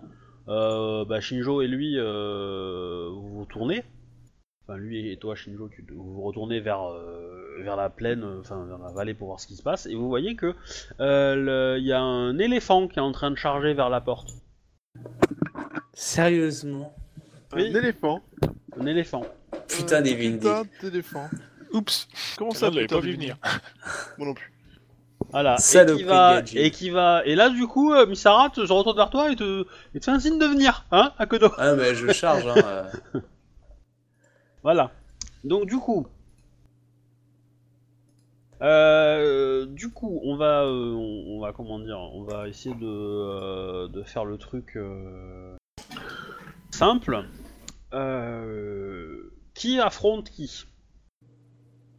bah, 0.49 1.21
Shinjo 1.21 1.63
et 1.63 1.69
lui 1.69 1.97
vous 2.01 3.29
vous 3.29 3.47
tournez, 3.49 3.85
enfin 4.65 4.77
lui 4.77 5.13
et 5.13 5.17
toi 5.17 5.37
Shinjo, 5.37 5.71
vous 5.95 6.15
vous 6.15 6.23
retournez 6.23 6.59
vers 6.59 6.83
vers 7.61 7.77
la 7.77 7.91
plaine, 7.91 8.25
enfin 8.41 8.65
vers 8.67 8.79
la 8.79 8.91
vallée 8.91 9.15
pour 9.15 9.29
voir 9.29 9.39
ce 9.39 9.47
qui 9.47 9.55
se 9.55 9.63
passe, 9.63 9.87
et 9.87 9.95
vous 9.95 10.09
voyez 10.09 10.35
que 10.35 10.57
y 10.99 11.93
a 11.93 12.03
un 12.03 12.39
éléphant 12.41 12.89
qui 12.89 12.99
est 12.99 13.03
en 13.03 13.13
train 13.13 13.31
de 13.31 13.37
charger 13.37 13.73
vers 13.73 13.89
la 13.89 14.01
porte. 14.01 14.31
Sérieusement 15.93 16.93
Oui. 17.55 17.71
Un 17.75 17.79
éléphant. 17.79 18.23
Un 18.79 18.87
éléphant. 18.87 19.23
Putain, 19.69 19.99
Euh, 19.99 20.03
des. 20.03 20.15
Putain 20.15 20.63
d'éléphant. 20.83 21.29
Oups. 21.73 22.09
Comment 22.37 22.51
Ça, 22.53 22.71
je 22.71 22.79
putain 22.81 22.97
pas 22.97 23.01
de 23.03 23.07
vu 23.07 23.13
venir. 23.15 23.37
Moi 24.19 24.29
non 24.29 24.35
plus. 24.35 24.53
Voilà, 25.33 25.55
et 25.55 25.57
qui, 25.59 25.63
Saloperie 25.63 26.05
va, 26.05 26.35
gadget. 26.37 26.57
et 26.65 26.71
qui 26.73 26.91
va, 26.91 27.23
et 27.25 27.35
là 27.37 27.51
du 27.51 27.67
coup, 27.69 27.93
euh, 27.93 28.07
Misara 28.07 28.51
te, 28.51 28.65
se 28.67 28.73
retourne 28.73 28.97
vers 28.97 29.11
toi 29.11 29.31
et 29.31 29.37
te, 29.37 29.65
et 29.95 30.01
te 30.01 30.05
fait 30.07 30.11
un 30.11 30.19
signe 30.19 30.39
de 30.39 30.47
venir, 30.47 30.87
hein, 30.91 31.13
à 31.19 31.27
Kodo. 31.27 31.51
Ah, 31.59 31.75
mais 31.75 31.95
je 31.95 32.11
charge, 32.13 32.47
hein. 32.49 32.55
euh. 33.15 33.21
Voilà. 34.65 34.91
Donc 35.45 35.67
du 35.67 35.77
coup, 35.77 36.07
euh, 38.63 39.67
du 39.67 39.91
coup, 39.91 40.21
on 40.25 40.37
va, 40.37 40.63
euh, 40.65 40.93
on, 40.95 41.37
on 41.37 41.41
va 41.41 41.53
comment 41.53 41.79
dire, 41.79 41.99
on 41.99 42.25
va 42.25 42.49
essayer 42.49 42.75
de, 42.75 42.87
euh, 42.87 43.89
de 43.89 44.03
faire 44.03 44.25
le 44.25 44.37
truc 44.37 44.77
euh, 44.77 45.55
simple. 46.71 47.25
Euh, 47.93 49.33
qui 49.55 49.81
affronte 49.81 50.31
qui? 50.31 50.65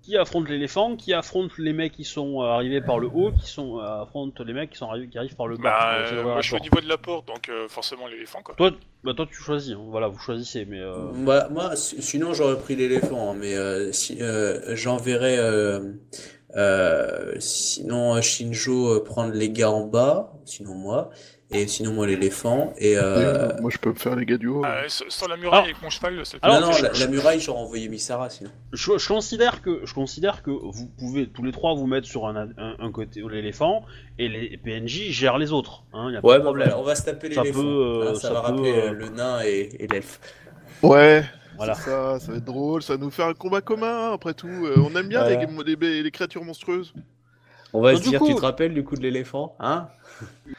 Qui 0.04 0.18
affronte 0.18 0.50
l'éléphant? 0.50 0.96
Qui 0.96 1.14
affronte 1.14 1.58
les 1.60 1.74
mecs 1.74 1.92
qui 1.94 2.06
sont 2.06 2.42
euh, 2.42 2.46
arrivés 2.46 2.82
par 2.82 2.98
le 2.98 3.08
haut? 3.08 3.32
Qui 3.32 3.48
sont 3.48 3.78
euh, 3.80 4.02
affronte 4.02 4.40
les 4.40 4.54
mecs 4.54 4.72
qui 4.72 4.78
sont 4.78 4.90
arrivés, 4.90 5.08
qui 5.10 5.18
arrivent 5.20 5.36
par 5.36 5.48
le 5.48 5.58
bas? 5.58 5.64
Bah, 5.64 5.94
euh, 5.98 6.24
moi 6.24 6.42
je 6.42 6.48
suis 6.48 6.56
au 6.56 6.60
niveau 6.60 6.82
de 6.82 6.88
la 6.88 6.98
porte, 6.98 7.28
donc 7.28 7.50
euh, 7.50 7.68
forcément 7.68 8.08
l'éléphant 8.08 8.42
quoi. 8.42 8.56
Toi, 8.56 8.72
bah 9.04 9.14
toi 9.14 9.28
tu 9.28 9.36
choisis. 9.36 9.74
hein. 9.76 9.86
Voilà, 9.90 10.08
vous 10.08 10.18
choisissez, 10.18 10.66
mais. 10.66 10.80
euh, 10.80 11.12
Moi, 11.14 11.48
moi, 11.50 11.76
si- 11.76 12.02
sinon 12.02 12.34
j'aurais 12.34 12.58
pris 12.58 12.76
l'éléphant, 12.76 13.32
hein, 13.32 13.36
mais 13.38 13.54
euh, 13.56 13.92
si, 13.92 14.18
euh, 14.24 14.76
j'enverrais 14.76 15.38
euh, 16.56 17.34
sinon 17.40 18.16
euh, 18.16 18.22
Shinjo 18.22 18.96
euh, 18.96 19.04
prendre 19.04 19.34
les 19.34 19.50
gars 19.50 19.72
en 19.72 19.86
bas, 19.86 20.34
sinon 20.46 20.74
moi, 20.76 21.10
et 21.54 21.68
sinon 21.68 21.92
moi 21.94 22.08
l'éléphant, 22.08 22.74
et 22.78 22.98
euh, 22.98 23.50
Moi 23.62 23.70
je 23.72 23.78
peux 23.78 23.90
me 23.90 23.96
faire 23.96 24.16
les 24.16 24.26
gars 24.26 24.38
du 24.38 24.48
haut. 24.48 24.64
Euh, 24.66 24.84
sur 24.88 25.12
sur 25.12 25.28
la 25.28 25.36
muraille 25.38 25.52
Alors- 25.54 25.64
avec 25.66 25.82
mon 25.82 25.90
cheval, 25.90 26.20
c'est 26.26 26.38
Alors, 26.42 26.62
non, 26.62 26.68
non, 26.68 26.72
je- 26.74 26.84
la, 26.84 26.92
la 26.94 27.08
muraille 27.08 27.40
j'aurais 27.40 27.60
envoyé 27.62 27.90
Misara 27.90 28.30
sinon. 28.30 28.50
Je, 28.72 28.98
je 28.98 29.08
considère 29.08 29.62
que 29.62 29.82
je 29.86 29.94
considère 29.94 30.44
que 30.44 30.52
vous 30.52 30.88
pouvez 30.98 31.28
tous 31.28 31.44
les 31.44 31.52
trois 31.52 31.74
vous 31.76 31.88
mettre 31.88 32.08
sur 32.08 32.26
un, 32.28 32.36
un, 32.58 32.76
un 32.80 32.92
côté 32.92 33.22
l'éléphant 33.30 33.84
et 34.18 34.28
les 34.30 34.58
PNJ 34.58 35.10
gèrent 35.12 35.38
les 35.38 35.52
autres. 35.52 35.84
Hein, 35.94 36.12
y 36.12 36.16
a 36.18 36.22
pas 36.22 36.28
Ouais, 36.28 36.38
de 36.38 36.42
problème. 36.44 36.68
voilà, 36.70 36.82
on 36.82 36.86
va 36.86 36.96
se 36.96 37.04
taper 37.04 37.34
Ça 37.34 37.42
l'éléphant. 37.42 37.62
peut, 37.62 37.68
euh, 37.68 38.10
Hein, 38.12 38.16
ça, 38.16 38.22
ça 38.30 38.34
va 38.34 38.42
peut, 38.42 38.48
rappeler 38.48 38.90
le 38.92 39.10
nain 39.10 39.42
et, 39.46 39.70
et 39.80 39.88
l'elfe. 39.88 40.20
Ouais, 40.84 41.24
Voilà. 41.66 41.76
c'est 41.76 41.90
ça, 41.90 42.20
ça 42.20 42.32
va 42.32 42.38
être 42.38 42.46
drôle, 42.46 42.82
ça 42.84 42.96
va 42.96 43.04
nous 43.04 43.12
faire 43.12 43.28
un 43.28 43.34
combat 43.34 43.62
commun 43.62 44.12
après 44.14 44.34
tout. 44.34 44.48
Euh, 44.48 44.76
on 44.78 44.96
aime 44.96 45.08
bien 45.08 45.22
Voilà. 45.22 45.46
les, 45.66 45.76
les- 45.76 46.04
les 46.04 46.12
créatures 46.12 46.44
monstrueuses. 46.44 46.94
On 47.74 47.82
va 47.82 47.94
Donc, 47.94 48.04
se 48.04 48.10
dire, 48.10 48.20
coup- 48.20 48.28
tu 48.28 48.36
te 48.36 48.42
rappelles 48.42 48.74
du 48.74 48.84
coup 48.84 48.96
de 48.98 49.02
l'éléphant, 49.02 49.56
hein? 49.60 49.88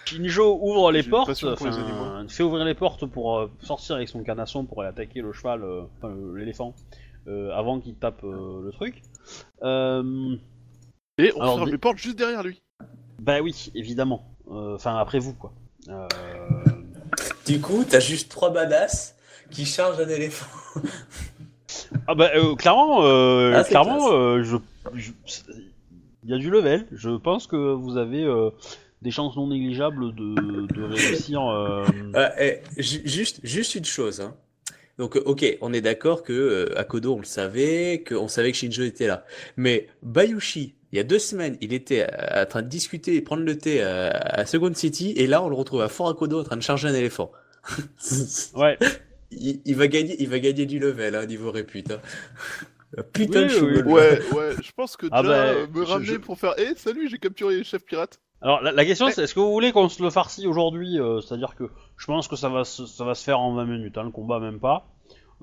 Shinjo 0.06 0.58
ouvre 0.62 0.90
les 0.92 1.02
portes, 1.02 1.44
enfin, 1.44 2.24
fait 2.28 2.42
ouvrir 2.42 2.64
les 2.64 2.74
portes 2.74 3.04
pour 3.06 3.38
euh, 3.38 3.50
sortir 3.60 3.96
avec 3.96 4.08
son 4.08 4.22
canasson 4.22 4.64
pour 4.64 4.80
aller 4.80 4.88
attaquer 4.90 5.20
le 5.20 5.32
cheval, 5.32 5.62
euh, 5.62 5.82
enfin 5.98 6.14
l'éléphant, 6.34 6.74
euh, 7.28 7.50
avant 7.52 7.80
qu'il 7.80 7.94
tape 7.96 8.24
euh, 8.24 8.62
le 8.64 8.72
truc. 8.72 9.02
Euh, 9.62 10.36
Et 11.18 11.32
on 11.36 11.42
Alors, 11.42 11.56
ferme 11.58 11.70
les 11.70 11.76
portes 11.78 11.98
juste 11.98 12.16
derrière 12.18 12.42
lui. 12.42 12.62
bah 13.18 13.40
oui, 13.42 13.70
évidemment. 13.74 14.24
Euh, 14.50 14.74
Enfin 14.74 14.96
après 14.96 15.18
vous 15.18 15.34
quoi. 15.34 15.52
Euh, 15.88 16.08
Du 17.46 17.60
coup, 17.60 17.84
t'as 17.88 18.00
juste 18.00 18.30
trois 18.30 18.50
badass 18.50 19.16
qui 19.52 19.64
chargent 19.66 20.00
un 20.00 20.08
éléphant. 20.08 20.46
Ah 22.06 22.14
bah 22.14 22.30
euh, 22.34 22.54
clairement, 22.54 23.04
euh, 23.04 23.52
Ah, 23.56 23.64
clairement, 23.64 24.12
euh, 24.12 24.42
je, 24.42 24.56
il 26.24 26.30
y 26.30 26.34
a 26.34 26.38
du 26.38 26.50
level. 26.50 26.86
Je 26.92 27.10
pense 27.16 27.46
que 27.46 27.56
vous 27.72 27.96
avez 27.96 28.26
des 29.02 29.10
chances 29.10 29.36
non 29.36 29.46
négligeables 29.48 30.14
de, 30.14 30.66
de 30.74 30.82
réussir. 30.84 31.40
Euh, 31.48 31.84
eh, 32.38 32.58
ju- 32.76 33.02
juste, 33.04 33.40
juste 33.42 33.74
une 33.74 33.84
chose. 33.84 34.20
Hein. 34.20 34.34
Donc, 34.98 35.16
ok, 35.16 35.44
on 35.60 35.72
est 35.72 35.80
d'accord 35.80 36.22
que 36.22 36.72
Akodo, 36.76 37.14
on 37.14 37.18
le 37.18 37.24
savait, 37.24 38.04
qu'on 38.06 38.28
savait 38.28 38.52
que 38.52 38.58
Shinjo 38.58 38.82
était 38.82 39.06
là. 39.06 39.24
Mais 39.56 39.88
Bayushi, 40.02 40.74
il 40.92 40.96
y 40.96 41.00
a 41.00 41.04
deux 41.04 41.18
semaines, 41.18 41.56
il 41.60 41.72
était 41.72 42.06
en 42.34 42.44
train 42.46 42.62
de 42.62 42.68
discuter 42.68 43.16
et 43.16 43.22
prendre 43.22 43.44
le 43.44 43.56
thé 43.56 43.78
euh, 43.82 44.10
à 44.12 44.44
Second 44.46 44.74
City, 44.74 45.12
et 45.16 45.26
là, 45.26 45.42
on 45.42 45.48
le 45.48 45.54
retrouve 45.56 45.80
à 45.82 45.88
Fort 45.88 46.08
Akodo 46.08 46.40
en 46.40 46.44
train 46.44 46.56
de 46.56 46.62
charger 46.62 46.88
un 46.88 46.94
éléphant. 46.94 47.32
Ouais. 48.54 48.78
il, 49.32 49.60
il 49.64 49.76
va 49.76 49.88
gagner, 49.88 50.16
il 50.20 50.28
va 50.28 50.38
gagner 50.38 50.66
du 50.66 50.78
level, 50.78 51.14
hein, 51.14 51.26
niveau 51.26 51.50
répute. 51.50 51.90
Hein. 51.90 52.00
Putain 53.14 53.42
Oui, 53.46 53.48
de 53.48 53.82
oui. 53.84 53.92
Ouais, 53.92 54.20
ouais, 54.34 54.50
je 54.62 54.70
pense 54.76 54.96
que 54.98 55.06
déjà, 55.06 55.16
Ah 55.16 55.22
bah, 55.22 55.28
euh, 55.46 55.66
me 55.74 55.82
ramener 55.82 56.06
je- 56.06 56.16
pour 56.16 56.38
faire 56.38 56.54
Eh, 56.58 56.74
salut, 56.76 57.08
j'ai 57.08 57.18
capturé 57.18 57.56
les 57.56 57.64
chefs 57.64 57.84
pirates. 57.84 58.20
Alors 58.42 58.60
la, 58.60 58.72
la 58.72 58.84
question 58.84 59.08
c'est 59.08 59.22
est-ce 59.22 59.34
que 59.34 59.40
vous 59.40 59.52
voulez 59.52 59.70
qu'on 59.72 59.88
se 59.88 60.02
le 60.02 60.10
farcie 60.10 60.46
aujourd'hui 60.48 60.98
euh, 61.00 61.20
C'est-à-dire 61.20 61.54
que 61.54 61.70
je 61.96 62.06
pense 62.06 62.26
que 62.28 62.34
ça 62.36 62.48
va 62.48 62.64
se, 62.64 62.84
ça 62.86 63.04
va 63.04 63.14
se 63.14 63.22
faire 63.24 63.38
en 63.40 63.54
20 63.54 63.64
minutes, 63.66 63.96
hein, 63.96 64.02
le 64.02 64.10
combat 64.10 64.40
même 64.40 64.58
pas. 64.60 64.88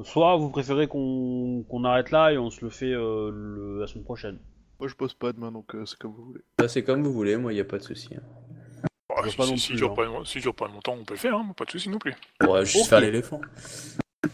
Soit 0.04 0.36
vous 0.38 0.50
préférez 0.50 0.88
qu'on 0.88 1.64
qu'on 1.68 1.84
arrête 1.86 2.12
là 2.12 2.32
et 2.34 2.38
on 2.38 2.50
se 2.50 2.64
le 2.64 2.70
fait 2.70 2.92
euh, 2.94 3.32
le- 3.34 3.80
la 3.80 3.88
semaine 3.88 4.04
prochaine. 4.04 4.38
Moi 4.80 4.88
je 4.90 4.96
bosse 4.96 5.14
pas 5.14 5.34
demain 5.34 5.52
donc 5.52 5.74
euh, 5.76 5.86
c'est 5.86 5.98
comme 5.98 6.14
vous 6.14 6.26
voulez. 6.26 6.42
Ça, 6.60 6.68
C'est 6.68 6.84
comme 6.84 7.02
vous 7.04 7.12
voulez, 7.14 7.36
moi, 7.38 7.52
il 7.52 7.56
n'y 7.56 7.62
a 7.62 7.66
pas 7.66 7.78
de 7.80 7.84
souci. 7.84 8.10
hein. 8.16 8.22
Bah, 9.10 9.16
Je 9.26 9.30
si, 9.30 9.38
pas 9.38 9.44
si- 9.46 9.52
non 9.52 9.58
si 9.58 9.68
plus, 9.70 9.76
dure 9.78 9.92
hein. 9.92 9.96
pas, 9.96 10.26
si 10.26 10.40
dure 10.40 10.54
pas 10.56 10.68
longtemps, 10.68 10.96
on 11.00 11.04
peut 11.04 11.16
le 11.16 11.20
faire, 11.20 11.36
hein, 11.36 11.52
pas 11.58 11.66
de 11.66 11.72
soucis 11.72 11.90
non 11.90 11.98
plus. 12.00 12.14
On 12.42 12.54
va 12.54 12.64
juste 12.64 12.84
Ok. 12.84 12.90
faire 12.90 13.02
l'éléphant. 13.02 13.42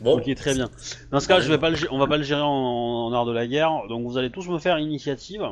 Bon, 0.01 0.17
Ok, 0.17 0.33
très 0.35 0.53
bien. 0.53 0.69
Dans 1.11 1.19
ce 1.19 1.27
cas, 1.27 1.39
je 1.39 1.49
vais 1.49 1.57
pas 1.57 1.69
le, 1.69 1.77
on 1.91 1.97
va 1.97 2.07
pas 2.07 2.17
le 2.17 2.23
gérer 2.23 2.41
en, 2.41 2.47
en 2.47 3.13
art 3.13 3.25
de 3.25 3.31
la 3.31 3.47
guerre. 3.47 3.71
Donc 3.87 4.05
vous 4.05 4.17
allez 4.17 4.29
tous 4.31 4.47
me 4.49 4.59
faire 4.59 4.77
initiative. 4.79 5.43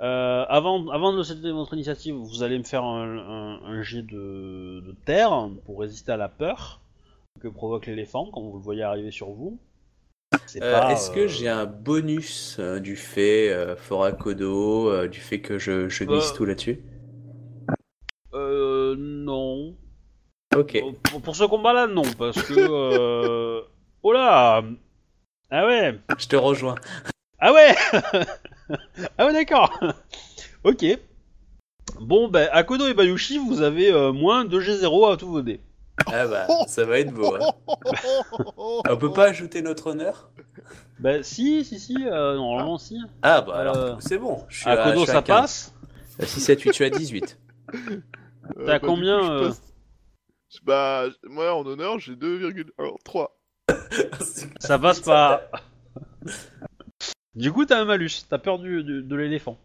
Euh, 0.00 0.44
avant, 0.48 0.88
avant 0.88 1.12
de 1.12 1.22
céder 1.22 1.52
votre 1.52 1.74
initiative, 1.74 2.14
vous 2.14 2.42
allez 2.42 2.58
me 2.58 2.64
faire 2.64 2.82
un, 2.84 3.18
un- 3.18 3.62
un 3.64 3.82
jet 3.82 4.02
de, 4.02 4.82
de 4.84 4.94
terre 5.04 5.48
pour 5.66 5.80
résister 5.80 6.10
à 6.12 6.16
la 6.16 6.28
peur 6.28 6.80
que 7.40 7.48
provoque 7.48 7.86
l'éléphant 7.86 8.28
quand 8.32 8.40
vous 8.40 8.56
le 8.56 8.62
voyez 8.62 8.82
arriver 8.82 9.10
sur 9.10 9.30
vous. 9.30 9.58
Euh, 10.62 10.88
Est-ce 10.88 11.10
euh, 11.10 11.14
que 11.14 11.26
j'ai 11.28 11.48
un 11.48 11.66
bonus 11.66 12.56
euh, 12.58 12.80
du 12.80 12.96
fait 12.96 13.50
euh, 13.52 13.76
Fort 13.76 14.04
Akodo, 14.04 14.88
euh, 14.90 15.08
du 15.08 15.20
fait 15.20 15.40
que 15.40 15.58
je, 15.58 15.88
je 15.88 16.04
glisse 16.04 16.32
Euh, 16.32 16.36
tout 16.36 16.44
là-dessus? 16.46 16.80
Euh, 18.92 18.96
non. 18.98 19.74
Ok. 20.56 20.78
Pour, 21.04 21.22
pour 21.22 21.36
ce 21.36 21.44
combat-là, 21.44 21.86
non, 21.86 22.02
parce 22.18 22.40
que. 22.42 22.54
Euh... 22.58 23.60
Oh 24.02 24.12
là 24.12 24.62
Ah 25.50 25.66
ouais 25.66 25.98
Je 26.18 26.26
te 26.26 26.36
rejoins. 26.36 26.74
Ah 27.38 27.52
ouais 27.52 27.74
Ah 29.18 29.26
ouais, 29.26 29.32
d'accord 29.32 29.78
Ok. 30.64 30.84
Bon, 32.00 32.28
ben, 32.28 32.48
Akodo 32.52 32.86
et 32.88 32.94
Bayushi, 32.94 33.38
vous 33.38 33.62
avez 33.62 33.90
euh, 33.92 34.12
moins 34.12 34.44
2G0 34.44 35.12
à 35.12 35.16
tous 35.16 35.28
vos 35.28 35.42
dés. 35.42 35.60
Ah 36.06 36.26
bah, 36.26 36.46
ça 36.66 36.84
va 36.84 36.98
être 36.98 37.12
beau. 37.12 37.34
Hein. 37.36 37.48
On 38.88 38.96
peut 38.96 39.12
pas 39.12 39.26
ajouter 39.26 39.62
notre 39.62 39.88
honneur? 39.88 40.30
Bah 40.98 41.22
si, 41.22 41.64
si, 41.64 41.78
si, 41.78 41.96
euh, 42.06 42.34
normalement 42.36 42.78
si. 42.78 42.98
Ah 43.22 43.40
bah 43.42 43.52
Euh, 43.56 43.60
alors 43.60 44.02
c'est 44.02 44.18
bon. 44.18 44.42
Je 44.48 44.60
suis 44.60 44.70
À 44.70 44.72
à, 44.82 44.92
je 44.92 44.98
suis 44.98 45.06
ça 45.06 45.22
15. 45.22 45.26
passe. 45.26 45.74
6, 46.20 46.40
7, 46.40 46.60
8, 46.62 46.68
je 46.70 46.74
suis 46.74 46.84
à 46.84 46.90
18. 46.90 47.38
Euh, 48.58 48.66
T'as 48.66 48.78
du 48.78 48.86
combien, 48.86 49.18
coup, 49.20 49.24
je 49.26 49.30
euh 49.32 49.48
passe- 49.48 49.62
Bah, 50.64 51.04
moi 51.28 51.54
en 51.54 51.64
honneur, 51.66 51.98
j'ai 51.98 52.14
2,3. 52.16 53.28
Ça 54.60 54.78
passe 54.78 55.00
pas. 55.00 55.42
Du 57.34 57.50
coup 57.50 57.64
t'as 57.64 57.80
un 57.80 57.86
malus, 57.86 58.10
t'as 58.28 58.36
peur 58.38 58.58
du, 58.58 58.84
du- 58.84 59.02
de 59.02 59.16
l'éléphant. 59.16 59.58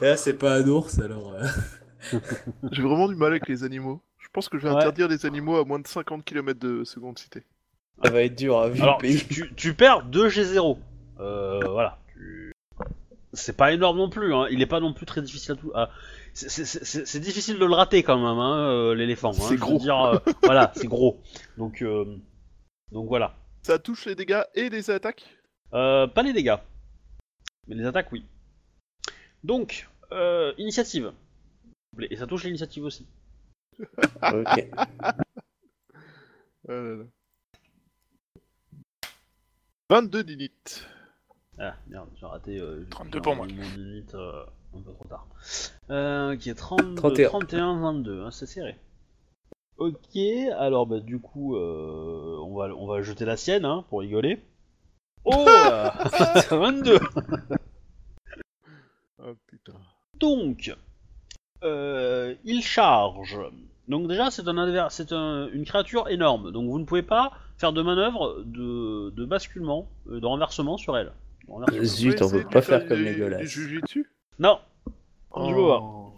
Et 0.00 0.04
là, 0.06 0.16
c'est 0.16 0.32
pas 0.38 0.54
un 0.56 0.66
ours 0.66 0.98
alors. 1.00 1.34
euh. 1.34 1.46
J'ai 2.72 2.82
vraiment 2.82 3.08
du 3.08 3.14
mal 3.14 3.30
avec 3.32 3.46
les 3.46 3.62
animaux. 3.62 4.00
Je 4.18 4.28
pense 4.32 4.48
que 4.48 4.56
je 4.58 4.62
vais 4.66 4.70
Ouais. 4.72 4.76
interdire 4.78 5.06
les 5.08 5.26
animaux 5.26 5.56
à 5.58 5.64
moins 5.64 5.78
de 5.80 5.86
50 5.86 6.24
km 6.24 6.58
de 6.58 6.84
seconde 6.84 7.18
cité. 7.18 7.42
Ça 8.02 8.10
va 8.10 8.22
être 8.22 8.34
dur, 8.36 8.58
hein, 8.58 8.72
Alors 8.80 8.96
le 8.96 9.02
pays. 9.02 9.18
tu, 9.18 9.26
tu- 9.28 9.54
tu 9.54 9.74
perds 9.74 10.04
2 10.04 10.28
G0. 10.28 10.78
Euh, 11.20 11.60
voilà. 11.68 11.98
Tu- 12.14 12.54
C'est 13.34 13.56
pas 13.56 13.72
énorme 13.72 13.98
non 13.98 14.08
plus, 14.08 14.32
hein. 14.32 14.46
il 14.50 14.62
est 14.62 14.66
pas 14.66 14.80
non 14.80 14.94
plus 14.94 15.04
très 15.04 15.20
difficile 15.20 15.52
à 15.52 15.56
tout. 15.56 15.72
à- 15.74 15.90
c'est- 17.04 17.20
difficile 17.20 17.58
de 17.58 17.64
le 17.64 17.74
rater 17.74 18.02
quand 18.02 18.16
même, 18.18 18.38
hein, 18.38 18.58
euh, 18.70 18.94
l'éléphant. 18.94 19.30
hein, 19.30 19.32
C'est 19.34 19.54
veux 19.54 19.60
gros. 19.60 19.78
dire, 19.78 20.00
euh, 20.00 20.18
voilà, 20.42 20.72
c'est 20.76 20.86
gros. 20.86 21.20
Donc, 21.56 21.82
euh, 21.82 22.16
donc 22.92 23.08
voilà. 23.08 23.34
Ça 23.62 23.78
touche 23.78 24.06
les 24.06 24.14
dégâts 24.14 24.42
et 24.54 24.68
les 24.68 24.90
attaques? 24.90 25.24
Euh, 25.74 26.06
pas 26.06 26.22
les 26.22 26.32
dégâts. 26.32 26.56
Mais 27.66 27.74
les 27.74 27.84
attaques, 27.84 28.10
oui. 28.12 28.24
Donc, 29.44 29.88
euh, 30.12 30.52
initiative. 30.58 31.12
Et 32.10 32.16
ça 32.16 32.26
touche 32.26 32.44
l'initiative 32.44 32.84
aussi. 32.84 33.06
Ok. 34.22 34.68
Ah 36.68 36.72
là 36.72 36.96
là. 36.96 37.04
22 39.90 40.24
d'init. 40.24 40.50
Ah, 41.58 41.76
merde, 41.88 42.08
j'ai 42.20 42.26
raté. 42.26 42.58
Euh, 42.58 42.84
32 42.90 43.18
j'ai 43.18 43.22
pour 43.22 43.36
moi. 43.36 43.46
mon 43.46 44.14
euh, 44.14 44.44
un 44.76 44.80
peu 44.80 44.92
trop 44.92 45.04
tard. 45.08 45.26
Euh, 45.90 46.36
qui 46.36 46.50
est 46.50 46.54
30, 46.54 46.96
31. 46.96 47.28
31, 47.28 47.80
22, 47.80 48.22
hein, 48.24 48.30
c'est 48.30 48.46
serré. 48.46 48.76
Ok, 49.78 50.16
alors 50.58 50.86
bah 50.86 50.98
du 51.00 51.20
coup, 51.20 51.56
euh, 51.56 52.36
on, 52.42 52.56
va, 52.56 52.66
on 52.76 52.86
va 52.86 53.00
jeter 53.02 53.24
la 53.24 53.36
sienne, 53.36 53.64
hein, 53.64 53.84
pour 53.88 54.00
rigoler. 54.00 54.40
Oh 55.24 55.46
euh, 55.48 55.88
putain, 56.04 56.56
22 56.56 56.98
Ah 59.20 59.24
putain. 59.46 59.72
Donc, 60.18 60.74
euh, 61.64 62.34
il 62.44 62.62
charge. 62.62 63.38
Donc 63.88 64.08
déjà, 64.08 64.30
c'est 64.30 64.46
un 64.48 64.58
adver- 64.58 64.88
c'est 64.90 65.12
un- 65.12 65.48
une 65.52 65.64
créature 65.64 66.08
énorme. 66.08 66.50
Donc 66.52 66.68
vous 66.68 66.78
ne 66.78 66.84
pouvez 66.84 67.02
pas 67.02 67.32
faire 67.56 67.72
de 67.72 67.80
manœuvre 67.82 68.42
de, 68.44 69.10
de 69.10 69.24
basculement, 69.24 69.88
de 70.06 70.24
renversement 70.26 70.76
sur 70.76 70.96
elle. 70.96 71.12
Zut, 71.82 72.20
on 72.20 72.30
de 72.30 72.42
pas 72.42 72.60
faire 72.62 72.86
comme 72.86 72.98
les 73.00 73.46
jujitsu? 73.46 74.06
Non. 74.38 74.60
Voilà. 75.30 75.78
Oh. 75.80 76.12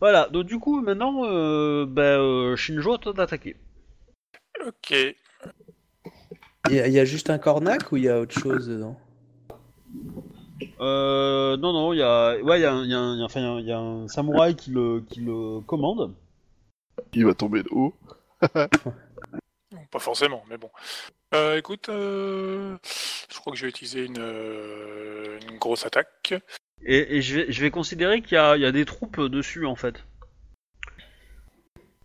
Voilà. 0.00 0.28
Donc 0.28 0.46
du 0.46 0.58
coup, 0.58 0.80
maintenant, 0.80 1.24
euh, 1.24 1.86
bah, 1.86 2.02
euh, 2.18 2.56
Shinjo, 2.56 2.98
toi 2.98 3.12
d'attaquer. 3.12 3.56
Ok. 4.66 4.90
Il 4.90 6.74
y, 6.74 6.80
a- 6.80 6.86
il 6.86 6.92
y 6.92 6.98
a 6.98 7.04
juste 7.04 7.28
un 7.30 7.38
cornac 7.38 7.92
ou 7.92 7.96
il 7.98 8.04
y 8.04 8.08
a 8.08 8.18
autre 8.20 8.38
chose 8.38 8.68
dedans? 8.68 8.98
Euh, 10.80 11.56
non, 11.58 11.72
non, 11.72 11.92
il 11.92 11.98
y 11.98 12.02
a, 12.02 12.36
ouais, 12.42 12.58
il 12.58 12.62
y 12.62 12.64
a, 12.66 12.72
un- 12.72 12.84
il 12.84 12.90
y 12.90 12.94
a 12.94 12.98
un- 12.98 13.14
il 13.14 13.18
y 13.18 13.22
a- 13.22 13.24
enfin, 13.26 13.40
il 13.40 13.44
y 13.44 13.46
a 13.46 13.50
un- 13.50 13.60
il 13.60 13.66
y 13.66 13.72
a 13.72 13.78
un 13.78 14.08
samouraï 14.08 14.56
qui 14.56 14.70
le, 14.70 15.00
qui 15.10 15.20
le 15.20 15.60
commande. 15.60 16.14
Il 17.12 17.26
va 17.26 17.34
tomber 17.34 17.62
de 17.62 17.68
haut. 17.70 17.94
Bon, 19.72 19.84
Pas 19.90 19.98
forcément, 19.98 20.44
mais 20.48 20.56
bon. 20.56 20.70
Euh, 21.34 21.56
écoute, 21.58 21.88
euh, 21.88 22.76
je 23.28 23.38
crois 23.40 23.52
que 23.52 23.58
je 23.58 23.64
vais 23.64 23.70
utiliser 23.70 24.04
une, 24.04 24.18
euh, 24.20 25.38
une 25.50 25.58
grosse 25.58 25.84
attaque. 25.84 26.34
Et, 26.82 27.16
et 27.16 27.22
je, 27.22 27.36
vais, 27.36 27.52
je 27.52 27.60
vais 27.62 27.70
considérer 27.70 28.20
qu'il 28.22 28.34
y 28.34 28.38
a, 28.38 28.56
il 28.56 28.62
y 28.62 28.66
a 28.66 28.72
des 28.72 28.84
troupes 28.84 29.20
dessus 29.20 29.64
en 29.66 29.76
fait. 29.76 30.04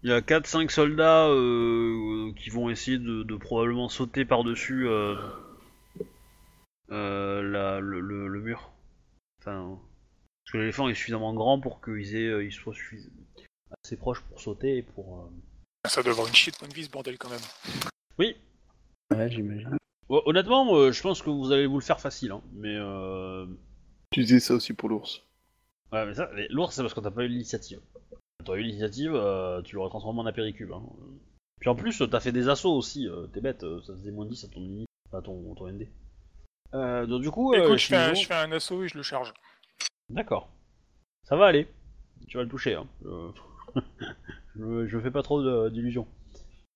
Il 0.04 0.10
y 0.10 0.14
a 0.14 0.22
4-5 0.22 0.70
soldats 0.70 1.28
euh, 1.28 2.32
qui 2.38 2.50
vont 2.50 2.70
essayer 2.70 2.98
de, 2.98 3.24
de 3.24 3.36
probablement 3.36 3.90
sauter 3.90 4.24
par-dessus 4.24 4.88
euh, 4.88 5.16
euh, 6.92 7.42
la- 7.44 7.80
le, 7.82 8.00
le- 8.00 8.28
le 8.30 8.42
mur. 8.42 8.72
Enfin, 9.42 9.78
parce 10.46 10.54
que 10.54 10.58
l'éléphant 10.58 10.88
est 10.88 10.94
suffisamment 10.94 11.34
grand 11.34 11.60
pour 11.60 11.82
qu'ils 11.82 12.16
aient, 12.16 12.28
euh, 12.28 12.44
ils 12.46 12.52
soient 12.54 12.74
suffisamment 12.74 13.14
assez 13.84 13.98
proches 13.98 14.22
pour 14.22 14.40
sauter 14.40 14.78
et 14.78 14.82
pour. 14.84 15.20
euh, 15.20 15.90
Ça 15.90 16.02
doit 16.02 16.14
avoir 16.14 16.28
une 16.28 16.34
shit 16.36 16.58
point 16.58 16.68
de 16.70 16.74
vie 16.74 16.86
ce 16.86 16.90
bordel 16.90 17.18
quand 17.18 17.30
même. 17.30 17.40
Oui. 18.18 18.36
Ouais, 19.12 19.30
j'imagine. 19.30 19.78
Hon- 20.08 20.22
Honnêtement, 20.26 20.74
euh, 20.78 20.92
je 20.94 21.02
pense 21.02 21.22
que 21.22 21.30
vous 21.30 21.52
allez 21.52 21.66
vous 21.68 21.78
le 21.80 21.84
faire 21.84 22.00
facile, 22.00 22.32
hein, 22.32 22.42
mais. 22.54 22.76
Tu 24.12 24.22
disais 24.22 24.40
ça 24.40 24.56
aussi 24.56 24.74
pour 24.74 24.90
l'ours. 24.90 25.22
Ouais, 25.92 26.06
mais 26.06 26.14
ça, 26.14 26.30
les- 26.34 26.48
l'ours, 26.50 26.74
c'est 26.76 26.82
parce 26.82 26.94
que 26.94 27.00
t'as 27.00 27.12
pas 27.12 27.24
eu 27.24 27.28
l'initiative. 27.28 27.80
T'aurais 28.44 28.60
eu 28.60 28.64
l'initiative, 28.64 29.14
euh, 29.16 29.62
tu 29.62 29.76
l'aurais 29.76 29.90
transformé 29.90 30.20
en 30.22 30.26
apéricube. 30.26 30.72
Hein. 30.72 30.84
Puis 31.60 31.70
en 31.70 31.76
plus, 31.76 32.02
t'as 32.10 32.20
fait 32.20 32.32
des 32.32 32.48
assauts 32.48 32.74
aussi, 32.76 33.08
euh, 33.08 33.28
t'es 33.28 33.42
bête, 33.42 33.64
euh, 33.64 33.82
ça 33.84 33.94
faisait 33.94 34.12
moins 34.12 34.26
10 34.26 34.44
à 34.46 34.48
ton 34.48 34.62
mini, 34.62 34.86
à 35.14 35.22
ton, 35.22 35.54
ton 35.56 35.68
ND. 35.68 35.88
Euh, 36.74 37.06
donc 37.06 37.22
du 37.22 37.32
coup, 37.32 37.54
euh, 37.54 37.66
Écoute, 37.66 37.78
je 37.80 37.88
fais, 37.88 37.96
un, 37.98 38.14
Shinjo- 38.14 38.22
je 38.22 38.28
fais 38.28 38.34
un 38.36 38.52
assaut 38.52 38.84
et 38.84 38.88
je 38.88 38.96
le 38.98 39.04
charge. 39.04 39.34
D'accord. 40.10 40.50
Ça 41.28 41.36
va 41.36 41.48
aller. 41.48 41.68
Tu 42.28 42.38
vas 42.38 42.44
le 42.44 42.50
toucher, 42.50 42.76
hein. 42.76 42.88
Je... 43.04 43.32
je, 44.56 44.88
je 44.88 45.00
fais 45.00 45.12
pas 45.12 45.24
trop 45.24 45.70
d'illusions. 45.70 46.08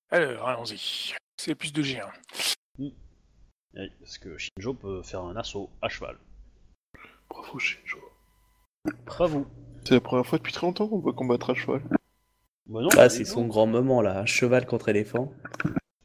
Alors, 0.10 0.48
allons-y. 0.50 1.14
C'est 1.38 1.56
plus 1.56 1.74
de 1.74 1.82
G1. 1.82 2.10
Oui, 2.80 2.94
Parce 4.00 4.18
que 4.18 4.38
Shinjo 4.38 4.74
peut 4.74 5.02
faire 5.04 5.22
un 5.22 5.36
assaut 5.36 5.70
à 5.82 5.90
cheval. 5.90 6.18
Bravo 7.30 7.60
Shinjo. 7.60 7.98
Vous. 9.28 9.45
C'est 9.86 9.95
la 9.95 10.02
première 10.02 10.26
fois 10.26 10.38
depuis 10.38 10.54
très 10.54 10.66
longtemps 10.68 10.88
qu'on 10.88 11.00
voit 11.00 11.14
combattre 11.14 11.50
à 11.50 11.54
cheval. 11.54 11.82
Bah 12.68 12.82
non, 12.82 12.90
Ah, 12.98 13.10
c'est 13.10 13.26
son 13.26 13.45
grand 13.48 13.68
moment 13.68 14.02
là, 14.02 14.20
un 14.20 14.26
cheval 14.26 14.66
contre 14.66 14.90
éléphant. 14.90 15.32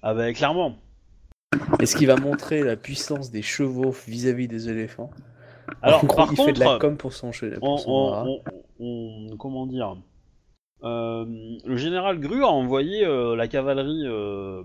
Ah 0.03 0.15
bah 0.15 0.33
clairement. 0.33 0.77
Est-ce 1.81 1.97
qu'il 1.97 2.07
va 2.07 2.17
montrer 2.17 2.63
la 2.63 2.77
puissance 2.77 3.31
des 3.31 3.43
chevaux 3.43 3.91
vis-à-vis 4.07 4.49
des 4.49 4.69
éléphants 4.69 5.11
Alors, 5.83 6.03
En 6.05 6.07
gros, 6.07 6.17
par 6.17 6.33
il 6.33 6.37
contre, 6.37 6.49
fait 6.49 6.53
de 6.55 6.61
la 6.61 6.79
com 6.79 6.97
pour 6.97 7.13
son 7.13 7.33
cheval. 7.33 7.59
on- 7.63 9.37
comment 9.39 9.67
dire 9.67 9.97
Euh, 10.85 11.25
le 11.65 11.77
général 11.77 12.21
Gru 12.21 12.45
a 12.45 12.49
envoyé 12.49 13.05
euh, 13.05 13.35
la 13.35 13.49
cavalerie 13.49 14.03
euh, 14.07 14.63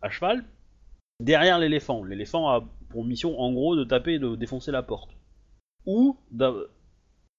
à 0.00 0.08
cheval 0.08 0.44
derrière 1.20 1.58
l'éléphant. 1.58 2.02
L'éléphant 2.04 2.48
a 2.48 2.64
pour 2.88 3.04
mission 3.04 3.38
en 3.38 3.52
gros 3.52 3.76
de 3.76 3.84
taper 3.84 4.14
et 4.14 4.18
de 4.18 4.34
défoncer 4.36 4.70
la 4.72 4.82
porte. 4.82 5.10
Ou, 5.88 6.18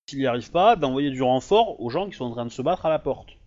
s'il 0.09 0.17
n'y 0.17 0.25
arrive 0.25 0.49
pas, 0.49 0.75
d'envoyer 0.75 1.11
du 1.11 1.21
renfort 1.21 1.79
aux 1.79 1.91
gens 1.91 2.09
qui 2.09 2.15
sont 2.15 2.25
en 2.25 2.31
train 2.31 2.45
de 2.45 2.51
se 2.51 2.63
battre 2.63 2.87
à 2.87 2.89
la 2.89 2.97
porte. 2.97 3.37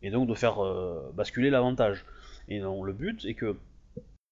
Et 0.00 0.10
donc 0.10 0.26
de 0.26 0.32
faire 0.32 0.64
euh, 0.64 1.12
basculer 1.14 1.50
l'avantage. 1.50 2.06
Et 2.48 2.58
non, 2.60 2.82
le 2.82 2.94
but 2.94 3.26
est 3.26 3.34
que, 3.34 3.56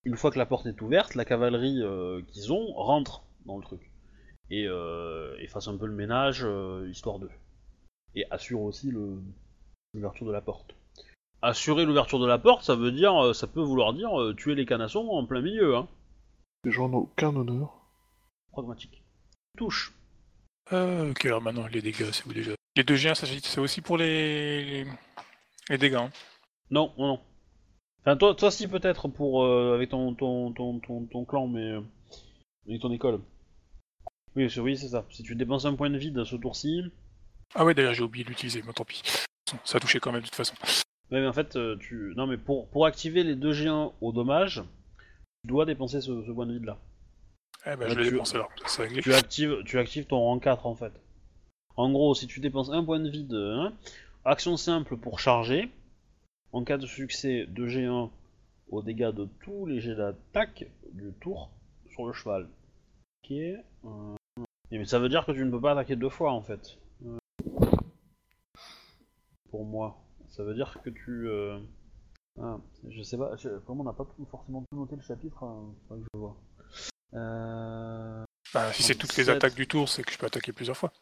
une 0.05 0.17
fois 0.17 0.31
que 0.31 0.39
la 0.39 0.47
porte 0.47 0.65
est 0.65 0.81
ouverte, 0.81 1.17
la 1.17 1.27
cavalerie 1.27 1.83
euh, 1.83 2.23
qu'ils 2.29 2.51
ont 2.51 2.73
rentre 2.73 3.25
dans 3.45 3.59
le 3.59 3.63
truc. 3.63 3.91
Et, 4.49 4.67
euh, 4.67 5.37
et 5.39 5.49
fasse 5.49 5.69
un 5.69 5.77
peu 5.77 5.85
le 5.85 5.93
ménage, 5.93 6.45
euh, 6.45 6.89
histoire 6.89 7.19
d'eux. 7.19 7.31
Et 8.15 8.25
assure 8.31 8.63
aussi 8.63 8.91
l'ouverture 8.91 10.27
de 10.27 10.33
la 10.33 10.41
porte. 10.41 10.75
Assurer 11.43 11.85
l'ouverture 11.85 12.21
de 12.21 12.27
la 12.27 12.39
porte, 12.39 12.63
ça 12.63 12.75
veut 12.75 12.91
dire, 12.91 13.35
ça 13.35 13.47
peut 13.47 13.61
vouloir 13.61 13.93
dire 13.93 14.33
tuer 14.35 14.55
les 14.55 14.65
canassons 14.65 15.07
en 15.11 15.27
plein 15.27 15.43
milieu, 15.43 15.77
hein. 15.77 15.89
Les 16.65 16.73
gens 16.73 16.89
n'ont 16.89 17.01
aucun 17.01 17.37
honneur. 17.37 17.75
Pragmatique. 18.53 19.05
Touche. 19.59 19.96
Euh, 20.73 21.11
ok, 21.11 21.25
alors 21.27 21.43
maintenant, 21.43 21.67
les 21.69 21.81
dégâts, 21.83 22.11
c'est 22.13 22.27
où 22.27 22.33
déjà 22.33 22.53
Les 22.77 22.83
2 22.85 22.97
G1, 22.97 23.15
ça, 23.15 23.27
c'est 23.27 23.61
aussi 23.61 23.81
pour 23.81 23.97
les, 23.99 24.65
les, 24.85 24.87
les 25.69 25.79
dégâts. 25.79 25.95
hein. 25.95 26.11
Non, 26.71 26.93
non, 26.99 27.07
non. 27.07 27.21
Enfin, 28.01 28.17
toi, 28.17 28.35
toi 28.35 28.51
si 28.51 28.67
peut-être 28.69 29.09
pour 29.09 29.45
euh, 29.45 29.75
avec 29.75 29.91
ton 29.91 30.15
ton, 30.15 30.53
ton, 30.53 30.79
ton, 30.81 31.05
ton 31.07 31.25
clan, 31.25 31.47
mais 31.49 31.73
euh, 31.73 31.81
avec 32.69 32.81
ton 32.81 32.93
école. 32.93 33.21
Oui, 34.35 34.51
c'est 34.51 34.61
oui, 34.61 34.77
c'est 34.77 34.89
ça. 34.89 35.05
Si 35.11 35.23
tu 35.23 35.35
dépenses 35.35 35.65
un 35.65 35.75
point 35.75 35.91
de 35.91 35.99
vie 35.99 36.11
de 36.11 36.25
ce 36.25 36.37
tour-ci, 36.37 36.83
Ah 37.55 37.65
ouais, 37.65 37.75
d'ailleurs, 37.75 37.95
j'ai 37.95 38.03
oublié 38.03 38.25
de 38.25 38.29
l'utiliser, 38.31 38.63
mais 38.67 38.73
tant 38.73 38.85
pis. 38.85 39.03
Ça 39.65 39.79
a 39.79 39.81
touché 39.81 40.01
quand 40.01 40.11
même, 40.13 40.21
de 40.23 40.27
toute 40.27 40.35
façon. 40.35 40.55
ouais, 41.11 41.21
mais 41.21 41.27
en 41.27 41.33
fait, 41.33 41.57
euh, 41.57 41.77
tu, 41.79 42.13
non, 42.17 42.27
mais 42.27 42.37
pour 42.37 42.69
pour 42.69 42.87
activer 42.87 43.23
les 43.23 43.35
deux 43.37 43.53
G1 43.53 43.93
au 44.01 44.13
dommage, 44.13 44.63
tu 45.43 45.49
dois 45.49 45.65
dépenser 45.65 46.01
ce, 46.01 46.25
ce 46.25 46.31
point 46.33 46.47
de 46.47 46.59
vie 46.59 46.65
là. 46.67 46.77
Eh 47.69 47.77
ben, 47.77 47.83
Ah, 47.83 47.89
je 47.89 47.99
l'ai 47.99 48.05
tu- 48.05 48.11
dépensé. 48.13 48.39
C'est 48.67 48.83
réglé. 48.83 49.03
tu 49.03 49.13
actives, 49.15 49.63
tu 49.65 49.79
actives 49.79 50.07
ton 50.07 50.19
rang 50.21 50.39
4 50.39 50.67
en 50.67 50.75
fait. 50.75 50.93
En 51.77 51.91
gros, 51.91 52.15
si 52.15 52.27
tu 52.27 52.41
dépenses 52.41 52.71
un 52.71 52.85
point 52.85 53.01
de 53.01 53.09
vie 53.11 53.25
de 53.25 53.53
1, 53.53 53.73
action 54.25 54.57
simple 54.57 54.97
pour 54.97 55.19
charger. 55.19 55.71
En 56.53 56.65
cas 56.65 56.79
de 56.79 56.87
succès, 56.87 57.47
2G1 57.49 58.11
aux 58.71 58.83
dégâts 58.83 59.11
de 59.13 59.29
tous 59.45 59.67
les 59.67 59.81
jets 59.81 59.97
d'attaque 59.97 60.67
du 60.93 61.13
tour 61.21 61.51
sur 61.91 62.07
le 62.07 62.13
cheval. 62.13 62.49
Ok. 63.25 63.33
euh, 63.33 64.15
et 64.71 64.79
mais 64.79 64.85
ça 64.85 64.99
veut 64.99 65.09
dire 65.09 65.27
que 65.27 65.33
tu 65.33 65.45
ne 65.45 65.51
peux 65.51 65.61
pas 65.61 65.73
attaquer 65.73 65.97
deux 65.97 66.09
fois 66.09 66.33
en 66.33 66.43
fait. 66.43 66.79
Euh, 67.05 67.19
Pour 69.51 69.65
moi. 69.65 69.99
Ça 70.29 70.43
veut 70.45 70.55
dire 70.55 70.81
que 70.85 70.91
tu. 70.91 71.29
euh, 71.29 71.59
Ah, 72.39 72.59
je 72.91 73.03
sais 73.03 73.17
pas, 73.17 73.35
je- 73.37 73.49
comment 73.67 73.81
on 73.83 73.87
n'a 73.87 73.93
pas 73.95 74.07
forcément 74.31 74.63
tout 74.71 74.77
noté 74.79 74.95
le 74.95 75.01
chapitre, 75.03 75.43
hein, 75.43 75.73
que 75.89 75.95
je 75.99 76.19
vois. 76.19 76.37
Euh, 77.15 78.25
Bah, 78.53 78.73
si 78.73 78.83
c'est 78.83 78.95
toutes 78.95 79.17
les 79.17 79.31
attaques 79.31 79.55
du 79.55 79.67
tour, 79.67 79.89
c'est 79.89 80.03
que 80.03 80.13
je 80.13 80.19
peux 80.19 80.27
attaquer 80.27 80.53
plusieurs 80.53 80.77
fois. 80.77 80.93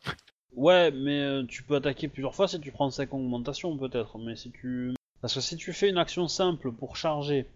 Ouais, 0.54 0.90
mais 0.92 1.20
euh, 1.20 1.44
tu 1.46 1.62
peux 1.62 1.76
attaquer 1.76 2.08
plusieurs 2.08 2.34
fois 2.34 2.46
si 2.46 2.60
tu 2.60 2.70
prends 2.70 2.90
5 2.90 3.12
augmentations 3.12 3.76
peut-être, 3.76 4.18
mais 4.18 4.36
si 4.36 4.50
tu... 4.52 4.94
Parce 5.20 5.34
que 5.34 5.40
si 5.40 5.56
tu 5.56 5.72
fais 5.72 5.88
une 5.88 5.98
action 5.98 6.28
simple 6.28 6.70
pour 6.72 6.96
charger... 6.96 7.46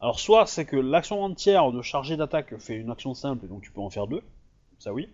Alors 0.00 0.20
soit 0.20 0.46
c'est 0.46 0.66
que 0.66 0.76
l'action 0.76 1.22
entière 1.22 1.72
de 1.72 1.80
charger 1.82 2.16
d'attaque 2.16 2.58
fait 2.58 2.74
une 2.76 2.90
action 2.90 3.14
simple 3.14 3.46
et 3.46 3.48
donc 3.48 3.62
tu 3.62 3.70
peux 3.70 3.80
en 3.80 3.88
faire 3.88 4.06
deux, 4.06 4.22
ça 4.78 4.92
oui. 4.92 5.08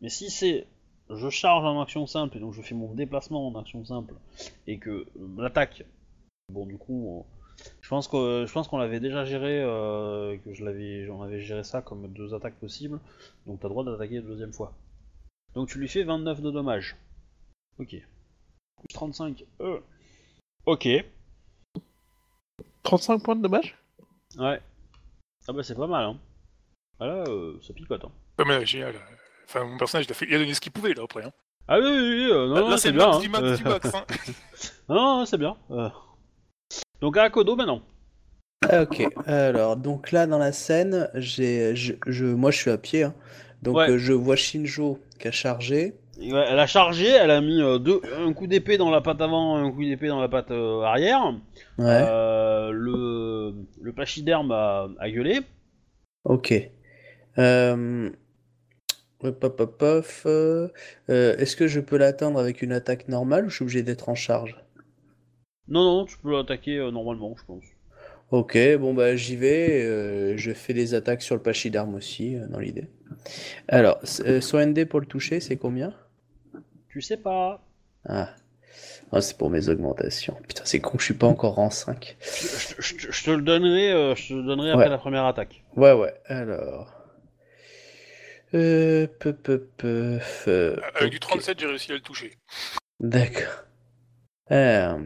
Mais 0.00 0.08
si 0.08 0.30
c'est 0.30 0.66
je 1.10 1.28
charge 1.28 1.64
en 1.64 1.80
action 1.80 2.06
simple 2.06 2.36
et 2.36 2.40
donc 2.40 2.54
je 2.54 2.62
fais 2.62 2.74
mon 2.74 2.94
déplacement 2.94 3.48
en 3.48 3.58
action 3.58 3.84
simple 3.84 4.14
et 4.66 4.78
que 4.78 4.90
euh, 4.90 5.06
l'attaque, 5.38 5.82
bon 6.52 6.66
du 6.66 6.78
coup, 6.78 7.24
je 7.80 7.88
pense 7.88 8.08
que 8.08 8.44
je 8.46 8.52
pense 8.52 8.68
qu'on 8.68 8.78
l'avait 8.78 9.00
déjà 9.00 9.24
géré, 9.24 9.60
euh, 9.62 10.36
que 10.44 10.52
je 10.54 10.64
l'avais, 10.64 11.04
j'en 11.06 11.22
avais 11.22 11.40
géré 11.40 11.64
ça 11.64 11.82
comme 11.82 12.08
deux 12.08 12.34
attaques 12.34 12.58
possibles, 12.58 13.00
donc 13.46 13.60
t'as 13.60 13.68
le 13.68 13.72
droit 13.72 13.84
d'attaquer 13.84 14.16
la 14.16 14.22
deuxième 14.22 14.52
fois. 14.52 14.72
Donc 15.54 15.68
tu 15.68 15.78
lui 15.78 15.88
fais 15.88 16.04
29 16.04 16.40
de 16.40 16.50
dommages. 16.50 16.96
Ok. 17.78 17.90
Plus 17.90 18.94
35. 18.94 19.44
Euh. 19.60 19.80
Ok. 20.66 20.88
35 22.82 23.22
points 23.22 23.36
de 23.36 23.42
dommage 23.42 23.76
Ouais. 24.38 24.60
Ah 25.46 25.52
bah 25.52 25.62
c'est 25.62 25.74
pas 25.74 25.86
mal 25.86 26.04
hein. 26.04 26.18
Ah 27.00 27.06
là, 27.06 27.24
euh, 27.28 27.58
ça 27.62 27.72
picote 27.72 28.04
hein. 28.04 28.12
Ouais, 28.38 28.44
mais 28.46 28.58
là, 28.58 28.64
génial. 28.64 28.94
Enfin, 29.44 29.64
mon 29.64 29.78
personnage, 29.78 30.06
il 30.06 30.10
a, 30.12 30.14
fait... 30.14 30.26
il 30.28 30.34
a 30.34 30.38
donné 30.38 30.54
ce 30.54 30.60
qu'il 30.60 30.72
pouvait, 30.72 30.94
là, 30.94 31.02
après. 31.04 31.24
Hein. 31.24 31.32
Ah 31.66 31.78
oui, 31.78 31.84
oui, 31.86 31.98
oui, 31.98 32.30
euh, 32.30 32.46
non, 32.48 32.54
là, 32.54 32.60
non, 32.60 32.68
là, 32.70 32.78
c'est 32.78 32.92
bien. 32.92 33.06
max 33.06 33.16
hein. 33.16 33.20
du 33.20 33.28
max 33.28 33.44
Euh, 33.44 33.56
du 33.56 33.64
max. 33.64 33.94
Hein. 33.94 34.04
non, 34.88 34.94
non, 35.18 35.26
c'est 35.26 35.38
bien. 35.38 35.56
Donc 37.00 37.16
à 37.16 37.24
Akodo 37.24 37.56
maintenant. 37.56 37.82
Ah, 38.62 38.82
ok, 38.82 39.02
alors, 39.26 39.76
donc 39.76 40.10
là, 40.12 40.26
dans 40.26 40.38
la 40.38 40.52
scène, 40.52 41.08
j'ai, 41.14 41.74
je, 41.76 41.94
je- 42.06 42.24
moi, 42.26 42.50
je 42.50 42.58
suis 42.58 42.70
à 42.70 42.78
pied, 42.78 43.02
hein. 43.04 43.14
donc 43.62 43.78
Ouais. 43.78 43.88
euh, 43.88 43.98
je 43.98 44.12
vois 44.12 44.36
Shinjo 44.36 44.98
qui 45.18 45.28
a 45.28 45.32
chargé. 45.32 45.94
Et 46.20 46.32
ouais, 46.32 46.44
elle 46.48 46.58
a 46.58 46.66
chargé, 46.66 47.06
elle 47.08 47.30
a 47.30 47.40
mis 47.40 47.60
euh, 47.62 47.78
deux, 47.78 48.00
un 48.16 48.32
coup 48.32 48.46
d'épée 48.48 48.76
dans 48.76 48.90
la 48.90 49.00
patte 49.00 49.20
avant, 49.20 49.56
un 49.56 49.70
coup 49.70 49.84
d'épée 49.84 50.08
dans 50.08 50.20
la 50.20 50.28
patte 50.28 50.50
euh, 50.50 50.82
arrière. 50.82 51.32
Ouais, 51.78 52.08
Euh, 52.08 52.70
le, 52.72 53.54
le 53.80 53.92
pachyderme 53.92 54.50
a, 54.50 54.88
a 54.98 55.10
gueulé. 55.10 55.40
ok. 56.24 56.52
Euh... 57.38 58.10
hop, 59.20 59.44
hop, 59.44 59.60
hop, 59.60 59.82
hop, 59.82 60.06
euh, 60.26 60.68
euh, 61.10 61.36
est-ce 61.36 61.54
que 61.56 61.68
je 61.68 61.78
peux 61.80 61.96
l'atteindre 61.96 62.38
avec 62.40 62.62
une 62.62 62.72
attaque 62.72 63.06
normale 63.08 63.46
ou 63.46 63.48
je 63.50 63.54
suis 63.56 63.62
obligé 63.62 63.82
d'être 63.84 64.08
en 64.08 64.14
charge? 64.16 64.56
Non, 65.68 65.84
non, 65.84 66.04
tu 66.06 66.16
peux 66.18 66.32
l'attaquer 66.32 66.78
euh, 66.78 66.90
normalement, 66.90 67.34
je 67.38 67.44
pense. 67.44 67.64
Ok, 68.30 68.58
bon 68.78 68.92
bah 68.92 69.16
j'y 69.16 69.36
vais, 69.36 69.82
euh, 69.84 70.36
je 70.36 70.52
fais 70.52 70.74
les 70.74 70.92
attaques 70.94 71.22
sur 71.22 71.34
le 71.34 71.42
pachyderme 71.42 71.94
aussi, 71.94 72.36
euh, 72.36 72.46
dans 72.48 72.58
l'idée. 72.58 72.88
Alors, 73.68 73.98
euh, 74.26 74.40
son 74.40 74.58
ND 74.58 74.84
pour 74.86 75.00
le 75.00 75.06
toucher, 75.06 75.40
c'est 75.40 75.56
combien? 75.56 75.94
Tu 76.88 77.00
sais 77.00 77.16
pas. 77.16 77.62
Ah. 78.06 78.34
Ah, 79.12 79.22
c'est 79.22 79.38
pour 79.38 79.48
mes 79.48 79.68
augmentations. 79.70 80.36
Putain, 80.46 80.62
c'est 80.66 80.80
con, 80.80 80.98
je 80.98 81.04
suis 81.04 81.14
pas 81.14 81.26
encore 81.26 81.54
rang 81.54 81.70
5. 81.70 82.16
Je, 82.20 82.82
je- 82.82 82.98
je- 82.98 83.10
je 83.12 83.24
te 83.24 83.30
le 83.30 83.40
donnerai, 83.42 83.90
euh, 83.92 84.14
je 84.14 84.28
te 84.28 84.34
le 84.34 84.42
donnerai 84.42 84.70
après 84.72 84.84
Ouais. 84.84 84.90
la 84.90 84.98
première 84.98 85.24
attaque. 85.24 85.64
Ouais, 85.76 85.92
ouais, 85.92 86.14
alors. 86.26 86.94
Euh, 88.54 89.06
peu, 89.18 89.32
peu, 89.34 89.66
peu, 89.76 90.18
euh, 90.48 90.76
Avec 90.94 91.10
du 91.10 91.16
ok. 91.16 91.22
37, 91.22 91.60
j'ai 91.60 91.66
réussi 91.66 91.92
à 91.92 91.94
le 91.94 92.00
toucher. 92.00 92.32
D'accord. 93.00 93.64
Euh, 94.50 94.98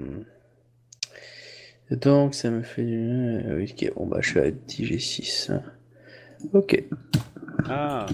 Donc, 1.96 2.34
ça 2.34 2.50
me 2.50 2.62
fait 2.62 2.84
du. 2.84 2.98
euh, 2.98 3.64
Ok, 3.64 3.92
bon, 3.94 4.06
bah, 4.06 4.18
je 4.20 4.30
suis 4.30 4.40
à 4.40 4.50
10 4.50 4.84
G6. 4.84 5.60
Ok. 6.52 6.82
Ah, 7.68 8.06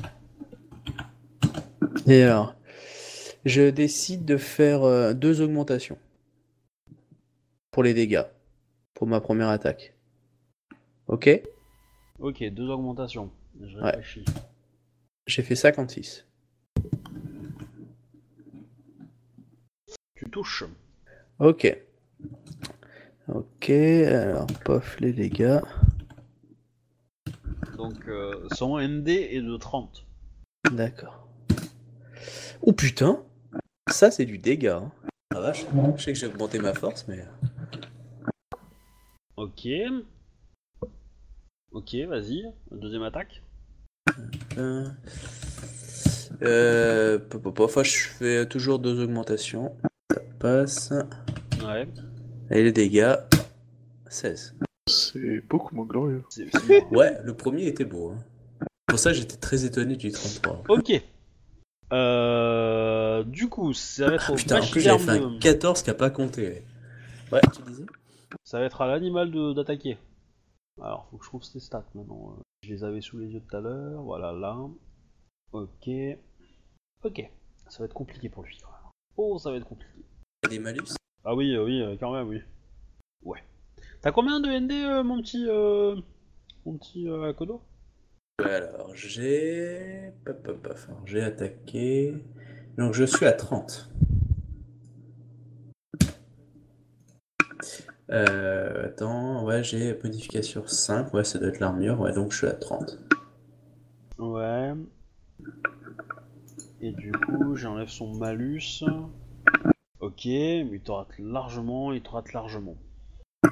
Et 2.06 2.22
alors, 2.22 2.54
je 3.44 3.70
décide 3.70 4.24
de 4.24 4.36
faire 4.36 4.82
euh, 4.82 5.14
deux 5.14 5.40
augmentations 5.40 5.98
pour 7.70 7.82
les 7.82 7.94
dégâts, 7.94 8.24
pour 8.94 9.06
ma 9.06 9.20
première 9.20 9.48
attaque. 9.48 9.94
Ok? 11.06 11.28
ok, 12.18 12.44
deux 12.50 12.68
augmentations. 12.68 13.30
Je 13.60 13.78
Ouais. 13.78 14.02
J'ai 15.26 15.42
fait 15.42 15.54
56. 15.56 16.26
Tu 20.14 20.24
touches. 20.30 20.64
Ok. 21.38 21.76
Ok, 23.28 23.68
alors, 23.70 24.46
pof, 24.64 24.98
les 25.00 25.12
dégâts. 25.12 25.60
Donc 27.76 28.08
euh, 28.08 28.48
son 28.54 28.78
MD 28.78 29.08
est 29.08 29.42
de 29.42 29.56
30. 29.56 30.06
D'accord. 30.72 31.28
Oh 32.62 32.72
putain! 32.72 33.22
Ça, 33.90 34.10
c'est 34.10 34.24
du 34.24 34.38
dégât. 34.38 34.78
Hein. 34.78 34.92
Ah 35.34 35.40
vache, 35.40 35.66
je 35.96 36.02
sais 36.02 36.12
que 36.12 36.18
j'ai 36.18 36.26
augmenté 36.26 36.58
ma 36.58 36.72
force, 36.74 37.06
mais. 37.06 37.24
Ok. 39.36 39.68
Ok, 41.72 41.94
vas-y. 42.08 42.44
Deuxième 42.70 43.02
attaque. 43.02 43.42
Euh, 44.56 44.88
euh, 46.42 47.18
je 47.84 48.08
fais 48.18 48.46
toujours 48.46 48.78
deux 48.78 49.02
augmentations. 49.02 49.76
Ça 50.10 50.20
passe. 50.38 50.92
Ouais. 51.62 51.86
Et 52.50 52.62
les 52.62 52.72
dégâts, 52.72 53.16
16. 54.08 54.56
C'est 54.88 55.40
beaucoup 55.48 55.74
moins 55.74 55.84
glorieux. 55.86 56.24
Ouais, 56.90 57.18
le 57.22 57.34
premier 57.34 57.66
était 57.66 57.84
beau. 57.84 58.12
Hein. 58.12 58.66
Pour 58.86 58.98
ça, 58.98 59.12
j'étais 59.12 59.36
très 59.36 59.64
étonné 59.64 59.96
du 59.96 60.10
33. 60.10 60.62
ok. 60.68 60.92
Euh, 61.92 63.24
du 63.24 63.48
coup, 63.48 63.72
ça 63.72 64.08
va 64.08 64.14
être 64.16 64.32
au 64.32 64.36
Putain, 64.36 64.60
en 64.62 64.66
plus, 64.66 64.80
j'avais 64.80 64.98
fait 64.98 65.10
un 65.10 65.30
de- 65.32 65.38
14 65.38 65.82
qui 65.82 65.90
a 65.90 65.94
pas 65.94 66.10
compté. 66.10 66.62
Ouais, 67.32 67.40
tu 67.54 67.62
disais? 67.62 67.86
Ça 68.44 68.58
va 68.60 68.64
être 68.66 68.80
à 68.82 68.86
l'animal 68.86 69.30
de- 69.30 69.52
d'attaquer. 69.54 69.98
Alors, 70.82 71.08
faut 71.10 71.16
que 71.16 71.24
je 71.24 71.28
trouve 71.30 71.42
ces 71.42 71.60
stats 71.60 71.84
maintenant. 71.94 72.34
Euh, 72.38 72.42
Je 72.64 72.74
les 72.74 72.84
avais 72.84 73.00
sous 73.00 73.18
les 73.18 73.28
yeux 73.28 73.40
tout 73.40 73.56
à 73.56 73.60
l'heure. 73.60 74.02
Voilà, 74.02 74.32
là. 74.32 74.56
Ok. 75.52 75.88
Ok. 77.04 77.30
Ça 77.68 77.78
va 77.80 77.84
être 77.86 77.94
compliqué 77.94 78.28
pour 78.28 78.42
lui. 78.42 78.58
quand 78.62 78.70
même. 78.70 78.90
Oh, 79.16 79.38
ça 79.38 79.50
va 79.50 79.56
être 79.56 79.66
compliqué. 79.66 79.92
Des 80.48 80.58
malus? 80.58 80.94
Ah 81.30 81.34
oui, 81.34 81.54
euh, 81.54 81.62
oui, 81.62 81.82
euh, 81.82 81.94
quand 82.00 82.10
même, 82.10 82.26
oui. 82.26 82.40
Ouais. 83.22 83.40
T'as 84.00 84.12
combien 84.12 84.40
de 84.40 84.48
ND, 84.48 84.72
euh, 84.72 85.02
mon 85.04 85.20
petit... 85.20 85.44
Euh... 85.46 85.94
Mon 86.64 86.78
petit 86.78 87.06
Akodo? 87.06 87.60
Alors, 88.42 88.94
j'ai. 88.94 90.10
alors, 90.24 91.04
J'ai 91.04 91.20
attaqué. 91.20 92.14
Donc, 92.78 92.94
je 92.94 93.04
suis 93.04 93.26
à 93.26 93.32
30. 93.32 93.90
Euh, 98.10 98.86
attends, 98.86 99.44
ouais, 99.44 99.62
j'ai 99.62 99.98
modification 100.02 100.66
5. 100.66 101.12
Ouais, 101.12 101.24
ça 101.24 101.38
doit 101.38 101.48
être 101.48 101.60
l'armure. 101.60 102.00
Ouais, 102.00 102.14
donc 102.14 102.32
je 102.32 102.38
suis 102.38 102.46
à 102.46 102.54
30. 102.54 102.98
Ouais. 104.18 104.72
Et 106.80 106.92
du 106.92 107.12
coup, 107.12 107.54
j'enlève 107.54 107.88
son 107.88 108.14
malus. 108.14 108.82
Ok, 110.00 110.24
mais 110.26 110.68
il 110.72 110.80
te 110.80 110.92
rate 110.92 111.18
largement, 111.18 111.92
il 111.92 112.00
te 112.00 112.10
rate 112.10 112.32
largement. 112.32 112.76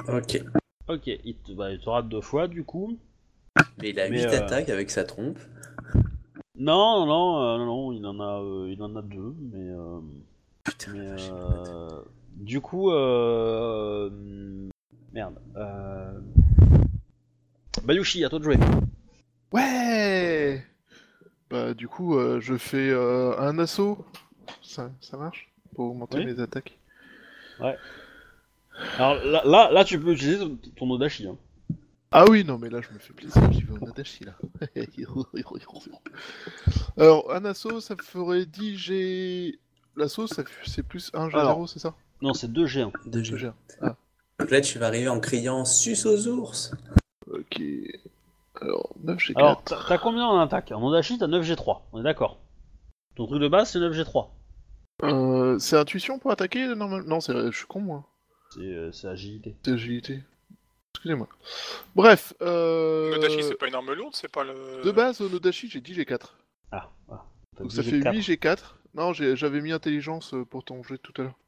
Ok. 0.09 0.43
Ok, 0.89 1.06
il 1.06 1.35
te, 1.35 1.52
bah, 1.52 1.73
il 1.73 1.81
te 1.81 1.89
rate 1.89 2.09
deux 2.09 2.20
fois 2.20 2.47
du 2.47 2.62
coup. 2.62 2.97
Mais 3.78 3.90
il 3.90 4.01
a 4.01 4.09
Mais, 4.09 4.23
8 4.23 4.27
euh, 4.27 4.44
attaques 4.44 4.68
avec 4.68 4.90
sa 4.90 5.05
trompe. 5.05 5.39
Non, 6.55 7.05
non, 7.05 7.06
non, 7.06 7.43
euh, 7.43 7.59
non, 7.59 7.93
il 7.93 8.06
en 8.06 8.20
a, 8.20 8.40
euh, 8.40 8.73
il 8.73 8.82
en 8.82 8.94
a 8.97 9.02
deux, 9.02 9.35
mais, 9.52 9.70
euh, 9.70 10.01
Putain, 10.64 10.93
mais 10.93 11.05
la 11.05 11.10
vache, 11.10 11.31
euh, 11.32 12.02
du 12.36 12.60
coup, 12.60 12.90
euh, 12.93 14.09
merde. 15.12 15.39
Euh... 15.56 16.20
Bayushi, 17.85 18.24
à 18.24 18.28
toi 18.28 18.39
de 18.39 18.44
jouer. 18.44 18.59
Ouais 19.52 20.64
Bah 21.51 21.74
du 21.74 21.89
coup, 21.89 22.16
euh, 22.16 22.40
je 22.40 22.56
fais 22.56 22.90
euh, 22.90 23.39
un 23.39 23.59
assaut. 23.59 24.05
Ça, 24.62 24.90
ça 25.01 25.16
marche? 25.16 25.52
Pour 25.75 25.91
augmenter 25.91 26.19
Oui. 26.19 26.27
mes 26.27 26.41
attaques. 26.41 26.79
Alors 28.99 29.15
là, 29.25 29.43
là, 29.45 29.71
là, 29.73 29.85
tu 29.85 29.99
peux 29.99 30.13
utiliser 30.13 30.39
ton, 30.39 30.59
ton 30.77 30.91
Odachi. 30.91 31.27
Hein. 31.27 31.37
Ah 32.13 32.25
oui, 32.31 32.45
non, 32.45 32.59
mais 32.59 32.71
là, 32.71 32.81
je 32.81 32.93
me 32.95 32.99
fais 32.99 33.13
plaisir, 33.13 33.51
j'y 33.53 33.63
vais 33.63 33.73
au 33.73 33.79
Nadashi, 33.85 34.25
là. 34.25 34.33
Alors, 36.97 37.33
un 37.33 37.45
assaut, 37.45 37.81
ça 37.81 37.95
me 37.95 38.03
ferait 38.03 38.47
10 38.47 38.77
G... 38.77 39.59
L'assaut, 39.97 40.27
c'est 40.27 40.83
plus 40.83 41.11
1 41.15 41.29
G0, 41.29 41.39
Alors. 41.39 41.69
c'est 41.69 41.79
ça? 41.79 41.95
Non, 42.23 42.33
c'est 42.35 42.53
2 42.53 42.67
G1. 42.67 42.93
Deux 43.07 43.23
2 43.23 43.37
G. 43.37 43.51
G1. 43.83 43.95
Donc 44.39 44.51
là, 44.51 44.61
tu 44.61 44.79
vas 44.79 44.87
arriver 44.87 45.09
en 45.09 45.21
criant 45.21 45.65
Sus 45.65 46.07
aux 46.07 46.29
ours. 46.29 46.73
Ok. 47.27 47.61
Alors, 48.61 48.95
9 49.03 49.19
G4. 49.19 49.33
Alors, 49.37 49.63
t'as 49.65 49.99
combien 49.99 50.27
en 50.27 50.39
attaque? 50.39 50.73
En 50.73 50.83
Odachi, 50.87 51.19
t'as 51.19 51.27
9G3, 51.27 51.81
on 51.93 52.01
est 52.01 52.05
d'accord. 52.05 52.39
Ton 53.17 53.27
truc 53.27 53.41
de 53.43 53.49
base, 53.49 53.71
c'est 53.71 53.79
9G3. 53.79 54.29
Euh, 55.02 55.59
c'est 55.59 55.77
intuition 55.77 56.18
pour 56.18 56.31
attaquer 56.31 56.66
normal... 56.74 57.02
Non, 57.06 57.20
c'est... 57.20 57.35
je 57.51 57.56
suis 57.56 57.66
con, 57.66 57.81
moi. 57.81 58.05
C'est 58.55 58.60
euh, 58.60 58.93
c'est 58.93 59.09
agilité. 59.09 59.56
C'est 59.64 59.73
agilité. 59.73 60.23
Excusez-moi. 60.94 61.28
Bref, 61.94 62.32
euh... 62.43 63.10
Nodashi, 63.14 63.43
c'est 63.43 63.55
pas 63.56 63.68
une 63.68 63.74
arme 63.74 63.93
lourde, 63.93 64.14
c'est 64.14 64.31
pas 64.32 64.44
le. 64.44 64.82
De 64.82 64.90
base, 64.90 65.20
au 65.20 65.28
Nodashi, 65.28 65.68
j'ai 65.68 65.81
dit 65.81 65.93
G4. 65.93 66.20
Ah. 66.73 66.90
T'as 67.09 67.62
Donc 67.62 67.73
ça 67.73 67.82
j'ai 67.82 67.90
fait 67.90 68.01
quatre. 68.01 68.14
8 68.14 68.20
G4. 68.23 68.59
Non, 68.94 69.12
j'ai- 69.12 69.36
j'avais 69.36 69.60
mis 69.60 69.73
intelligence 69.73 70.32
euh, 70.32 70.44
pour 70.44 70.64
ton 70.64 70.82
jet 70.82 70.97
tout 70.98 71.12
à 71.20 71.24
l'heure. 71.24 71.39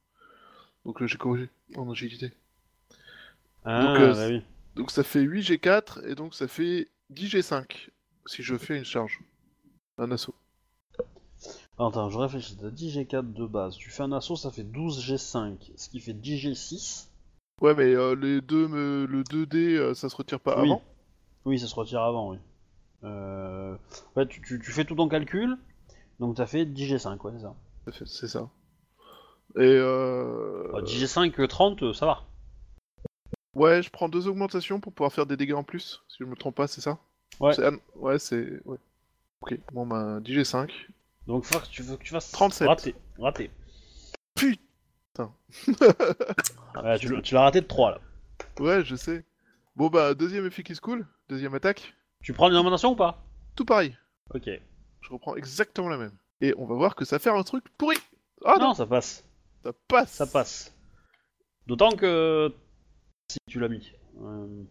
Donc 0.84 1.02
j'ai 1.04 1.16
corrigé 1.18 1.48
en 1.76 1.90
agilité. 1.90 2.32
Ah, 3.64 3.82
Donc, 3.82 3.98
euh, 4.00 4.12
bah 4.14 4.28
oui. 4.28 4.42
Donc 4.76 4.90
ça 4.90 5.02
fait 5.02 5.20
8 5.20 5.40
G4 5.42 6.06
et 6.06 6.14
donc 6.14 6.34
ça 6.34 6.46
fait 6.46 6.88
10 7.10 7.28
G5 7.28 7.88
si 8.26 8.42
je 8.42 8.56
fais 8.56 8.76
une 8.76 8.84
charge. 8.84 9.18
Un 9.96 10.10
assaut. 10.12 10.34
Attends, 11.78 12.10
je 12.10 12.18
réfléchis. 12.18 12.56
T'as 12.60 12.70
10 12.70 12.96
G4 12.98 13.32
de 13.32 13.46
base. 13.46 13.76
Tu 13.76 13.90
fais 13.90 14.02
un 14.02 14.12
assaut, 14.12 14.36
ça 14.36 14.50
fait 14.50 14.64
12 14.64 15.00
G5. 15.04 15.70
Ce 15.76 15.88
qui 15.88 16.00
fait 16.00 16.12
10 16.12 16.36
G6. 16.48 17.06
Ouais, 17.60 17.74
mais 17.74 17.94
euh, 17.94 18.14
les 18.14 18.40
deux, 18.40 18.66
me- 18.68 19.06
le 19.06 19.22
2D, 19.22 19.76
euh, 19.76 19.94
ça 19.94 20.08
se 20.08 20.16
retire 20.16 20.40
pas 20.40 20.60
Oui. 20.60 20.68
avant 20.70 20.82
Oui, 21.44 21.58
ça 21.58 21.66
se 21.66 21.74
retire 21.74 22.02
avant, 22.02 22.30
oui. 22.32 22.38
Euh... 23.04 23.76
Ouais, 24.16 24.26
tu, 24.26 24.40
tu- 24.42 24.60
tu 24.60 24.70
fais 24.72 24.84
tout 24.84 24.94
ton 24.96 25.08
calcul. 25.08 25.56
Donc 26.20 26.36
t'as 26.36 26.46
fait 26.46 26.64
10 26.66 26.92
G5, 26.94 27.20
ouais, 27.24 27.32
c'est 27.36 27.42
ça. 27.42 27.54
Ça 27.86 27.92
fait- 27.92 28.06
C'est 28.06 28.28
ça. 28.28 28.48
Et 29.56 29.60
euh... 29.60 30.68
Bah, 30.72 30.82
10 30.82 31.04
G5, 31.04 31.46
30, 31.46 31.82
euh, 31.84 31.92
ça 31.92 32.06
va. 32.06 32.24
Ouais, 33.54 33.82
je 33.82 33.90
prends 33.90 34.08
deux 34.08 34.26
augmentations 34.28 34.78
pour 34.80 34.92
pouvoir 34.92 35.12
faire 35.12 35.26
des 35.26 35.36
dégâts 35.36 35.54
en 35.54 35.64
plus, 35.64 36.02
si 36.08 36.18
je 36.20 36.24
me 36.24 36.34
trompe 36.36 36.56
pas, 36.56 36.66
c'est 36.66 36.80
ça 36.80 36.98
Ouais. 37.40 37.52
C'est- 37.54 37.64
ah, 37.64 37.70
Ouais, 37.96 38.18
c'est... 38.18 38.60
Ouais. 38.66 38.78
Ok, 39.40 39.56
bon 39.72 39.86
bah 39.86 40.18
10 40.20 40.34
G5. 40.34 40.70
Donc 41.28 41.44
faut 41.44 41.60
que 41.60 41.66
tu, 41.66 41.82
faut 41.84 41.96
que 41.96 42.02
tu 42.02 42.10
fasses 42.10 42.32
37. 42.32 42.66
Raté. 42.68 42.94
Raté. 43.18 43.50
Putain. 44.34 45.32
Ouais, 46.82 46.98
tu, 46.98 47.08
l'as- 47.08 47.22
tu 47.22 47.34
l'as 47.34 47.42
raté 47.42 47.60
de 47.60 47.66
3 47.66 47.90
là. 47.92 48.00
Ouais, 48.60 48.84
je 48.84 48.94
sais. 48.96 49.24
Bon 49.76 49.88
bah 49.88 50.14
deuxième 50.14 50.46
effet 50.46 50.62
qui 50.62 50.74
se 50.74 50.80
cool, 50.80 51.06
deuxième 51.28 51.54
attaque, 51.54 51.94
Tu 52.22 52.32
prends 52.32 52.48
une 52.48 52.54
augmentation 52.56 52.92
ou 52.92 52.96
pas? 52.96 53.24
Tout 53.56 53.64
pareil. 53.64 53.96
Ok. 54.34 54.48
Je 55.00 55.10
reprends 55.12 55.34
exactement 55.36 55.88
la 55.88 55.96
même. 55.98 56.16
Et 56.40 56.54
on 56.56 56.66
va 56.66 56.74
voir 56.76 56.94
que 56.94 57.04
ça 57.04 57.18
fait 57.18 57.30
un 57.30 57.42
truc 57.42 57.64
pourri. 57.76 57.96
Ah 58.44 58.56
non, 58.58 58.68
non, 58.68 58.74
ça 58.74 58.86
passe. 58.86 59.24
ça 59.64 59.72
passe. 59.88 60.10
Ça 60.12 60.26
passe. 60.26 60.74
D'autant 61.66 61.90
que. 61.90 62.52
Si 63.30 63.38
tu 63.48 63.58
l'as 63.60 63.68
mis. 63.68 63.92
Euh... 64.22 64.62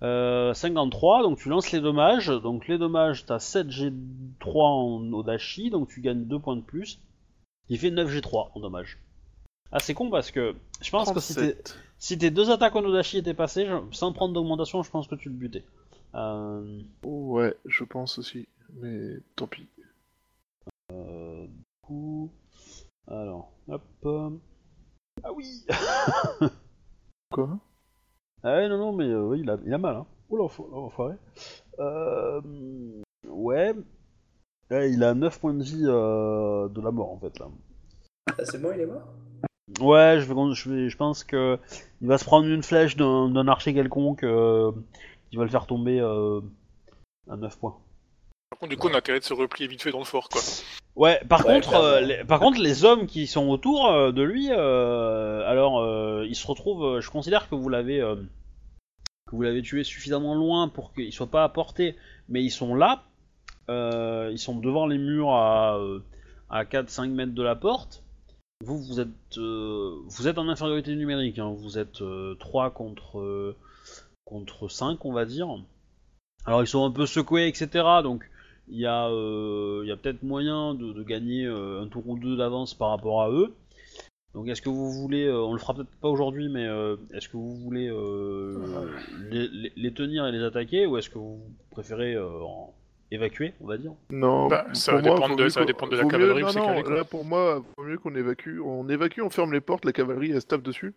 Hein 0.00 0.06
euh, 0.06 0.54
53, 0.54 1.22
donc 1.22 1.38
tu 1.38 1.48
lances 1.48 1.72
les 1.72 1.80
dommages. 1.80 2.28
Donc 2.28 2.68
les 2.68 2.78
dommages, 2.78 3.24
t'as 3.26 3.38
7 3.38 3.68
G3 3.68 4.62
en 4.62 5.12
Odachi, 5.12 5.70
donc 5.70 5.88
tu 5.88 6.00
gagnes 6.00 6.24
2 6.24 6.38
points 6.38 6.56
de 6.56 6.62
plus. 6.62 7.00
Il 7.68 7.78
fait 7.78 7.90
9 7.90 8.10
G3 8.10 8.50
en 8.54 8.60
dommages. 8.60 8.98
Ah, 9.72 9.80
c'est 9.80 9.94
con 9.94 10.10
parce 10.10 10.30
que 10.30 10.54
je 10.80 10.90
pense 10.90 11.10
que 11.12 11.18
si, 11.20 11.34
tes- 11.34 11.40
37. 11.54 11.78
si 11.98 12.18
tes 12.18 12.30
deux 12.30 12.50
attaques 12.50 12.76
en 12.76 12.84
Odachi 12.84 13.18
étaient 13.18 13.34
passées, 13.34 13.66
je- 13.66 13.94
sans 13.96 14.12
prendre 14.12 14.32
d'augmentation, 14.34 14.82
je 14.82 14.90
pense 14.90 15.08
que 15.08 15.16
tu 15.16 15.28
le 15.28 15.34
butais. 15.34 15.64
Euh, 16.14 16.82
Ouais, 17.02 17.54
je 17.64 17.82
pense 17.84 18.18
aussi. 18.18 18.46
Mais 18.74 19.16
tant 19.34 19.46
pis. 19.48 19.66
euh, 20.92 21.46
du 21.46 21.62
coup. 21.82 22.30
Alors, 23.08 23.50
hop. 23.68 23.82
Ah 25.24 25.32
oui 25.32 25.64
Quoi? 27.32 27.58
Ah 28.48 28.58
ouais, 28.58 28.68
non, 28.68 28.78
non, 28.78 28.92
mais 28.92 29.06
euh, 29.06 29.22
oui, 29.22 29.40
il, 29.40 29.50
a, 29.50 29.58
il 29.66 29.74
a 29.74 29.78
mal, 29.78 29.96
hein. 29.96 30.06
Oula, 30.30 30.44
l'enfo- 30.44 30.68
l'enfoiré. 30.70 31.14
Euh, 31.80 32.40
ouais. 33.28 33.74
Ouais, 34.70 34.92
il 34.92 35.02
a 35.02 35.14
9 35.14 35.40
points 35.40 35.52
de 35.52 35.64
vie 35.64 35.82
euh, 35.84 36.68
de 36.68 36.80
la 36.80 36.92
mort, 36.92 37.10
en 37.10 37.18
fait, 37.18 37.36
là. 37.40 37.48
Ah, 38.38 38.44
c'est 38.44 38.62
bon, 38.62 38.70
il 38.72 38.82
est 38.82 38.86
mort? 38.86 39.02
Ouais, 39.80 40.18
je, 40.20 40.32
vais, 40.32 40.54
je, 40.54 40.70
vais, 40.70 40.88
je 40.88 40.96
pense 40.96 41.24
que 41.24 41.58
il 42.00 42.06
va 42.06 42.18
se 42.18 42.24
prendre 42.24 42.46
une 42.46 42.62
flèche 42.62 42.96
d'un 42.96 43.28
d'un 43.30 43.48
archer 43.48 43.74
quelconque 43.74 44.22
euh, 44.22 44.70
qui 45.28 45.36
va 45.36 45.42
le 45.42 45.50
faire 45.50 45.66
tomber 45.66 45.98
euh, 45.98 46.40
à 47.28 47.36
9 47.36 47.58
points. 47.58 47.76
Par 48.50 48.60
contre, 48.60 48.70
du 48.70 48.76
coup, 48.76 48.86
on 48.88 48.94
a 48.94 48.98
intérêt 48.98 49.18
de 49.18 49.24
se 49.24 49.34
replier 49.34 49.66
vite 49.66 49.82
fait 49.82 49.90
dans 49.90 49.98
le 49.98 50.04
fort, 50.04 50.28
quoi. 50.28 50.40
Ouais, 50.96 51.20
par 51.28 51.44
Ouais, 51.44 51.54
contre, 51.60 51.74
euh, 51.74 52.00
les, 52.00 52.24
par 52.24 52.40
contre, 52.40 52.58
les 52.58 52.84
hommes 52.84 53.06
qui 53.06 53.26
sont 53.26 53.48
autour 53.48 53.86
euh, 53.86 54.12
de 54.12 54.22
lui, 54.22 54.48
euh, 54.50 55.46
alors 55.46 55.84
ils 56.24 56.34
se 56.34 56.46
retrouvent. 56.46 57.00
je 57.00 57.10
considère 57.10 57.48
que 57.48 57.54
vous 57.54 57.68
l'avez, 57.68 57.98
que 58.00 59.36
vous 59.36 59.42
l'avez 59.42 59.62
tué 59.62 59.84
suffisamment 59.84 60.34
loin 60.34 60.68
pour 60.68 60.92
qu'ils 60.94 61.12
soient 61.12 61.26
pas 61.30 61.44
à 61.44 61.48
portée, 61.50 61.96
mais 62.28 62.42
ils 62.42 62.50
sont 62.50 62.74
là. 62.74 63.02
ils 63.68 64.38
sont 64.38 64.56
devant 64.58 64.86
les 64.86 64.98
murs 64.98 65.32
à, 65.32 65.78
à 66.48 66.64
4-5 66.64 67.08
mètres 67.10 67.34
de 67.34 67.42
la 67.42 67.56
porte. 67.56 68.02
Vous, 68.64 68.78
vous 68.82 69.00
êtes, 69.00 69.36
vous 69.36 70.28
êtes 70.28 70.38
en 70.38 70.48
infériorité 70.48 70.96
numérique. 70.96 71.38
hein, 71.38 71.54
vous 71.58 71.78
êtes 71.78 72.02
3 72.38 72.70
contre 72.70 73.54
contre 74.24 74.68
5, 74.68 75.04
on 75.04 75.12
va 75.12 75.26
dire. 75.26 75.48
Alors 76.46 76.62
ils 76.62 76.66
sont 76.66 76.86
un 76.86 76.90
peu 76.90 77.04
secoués, 77.04 77.48
etc. 77.48 77.84
Donc 78.02 78.24
il 78.68 78.78
y 78.80 78.86
a, 78.86 79.08
euh, 79.08 79.80
il 79.84 79.88
y 79.88 79.92
a 79.92 79.96
peut-être 79.96 80.22
moyen 80.22 80.74
de, 80.74 80.92
de 80.92 81.02
gagner 81.02 81.46
euh, 81.46 81.82
un 81.82 81.88
tour 81.88 82.08
ou 82.08 82.18
deux 82.18 82.36
d'avance 82.36 82.74
par 82.74 82.90
rapport 82.90 83.22
à 83.22 83.30
eux. 83.30 83.52
Donc 84.34 84.48
est-ce 84.48 84.60
que 84.60 84.68
vous 84.68 84.90
voulez, 84.92 85.24
euh, 85.26 85.38
on 85.40 85.52
le 85.54 85.58
fera 85.58 85.72
peut-être 85.74 85.88
pas 86.02 86.08
aujourd'hui, 86.08 86.48
mais 86.50 86.66
euh, 86.66 86.96
est-ce 87.14 87.28
que 87.28 87.36
vous 87.38 87.56
voulez 87.56 87.88
euh, 87.88 88.58
les, 89.30 89.48
les- 89.48 89.72
les 89.74 89.94
tenir 89.94 90.26
et 90.26 90.32
les 90.32 90.42
attaquer 90.44 90.84
ou 90.86 90.98
est-ce 90.98 91.08
que 91.08 91.18
vous 91.18 91.40
préférez 91.70 92.14
euh, 92.14 92.28
en- 92.42 92.74
évacuer, 93.12 93.54
on 93.62 93.66
va 93.66 93.78
dire? 93.78 93.92
Non, 94.10 94.48
Bah, 94.48 94.66
ça 94.74 94.92
pour 94.92 95.00
va 95.00 95.16
moi, 95.16 95.28
de- 95.36 95.42
mieux 95.44 95.48
ça 95.48 95.60
va 95.60 95.64
qu'on- 95.64 95.72
dépendre 95.72 95.92
de 95.92 95.96
la 95.96 96.02
mieux- 96.04 96.10
cavalerie 96.10 96.42
Non, 96.42 96.52
non, 96.82 96.82
là 96.90 97.04
pour 97.04 97.24
moi, 97.24 97.62
vaut 97.78 97.84
mieux 97.84 97.98
qu'on 97.98 98.14
évacue. 98.14 98.58
On 98.62 98.88
évacue, 98.88 99.20
on 99.22 99.30
ferme 99.30 99.52
les 99.52 99.60
portes, 99.62 99.84
la 99.84 99.92
cavalerie 99.92 100.32
elle 100.32 100.40
se 100.42 100.46
tape 100.46 100.62
dessus. 100.62 100.92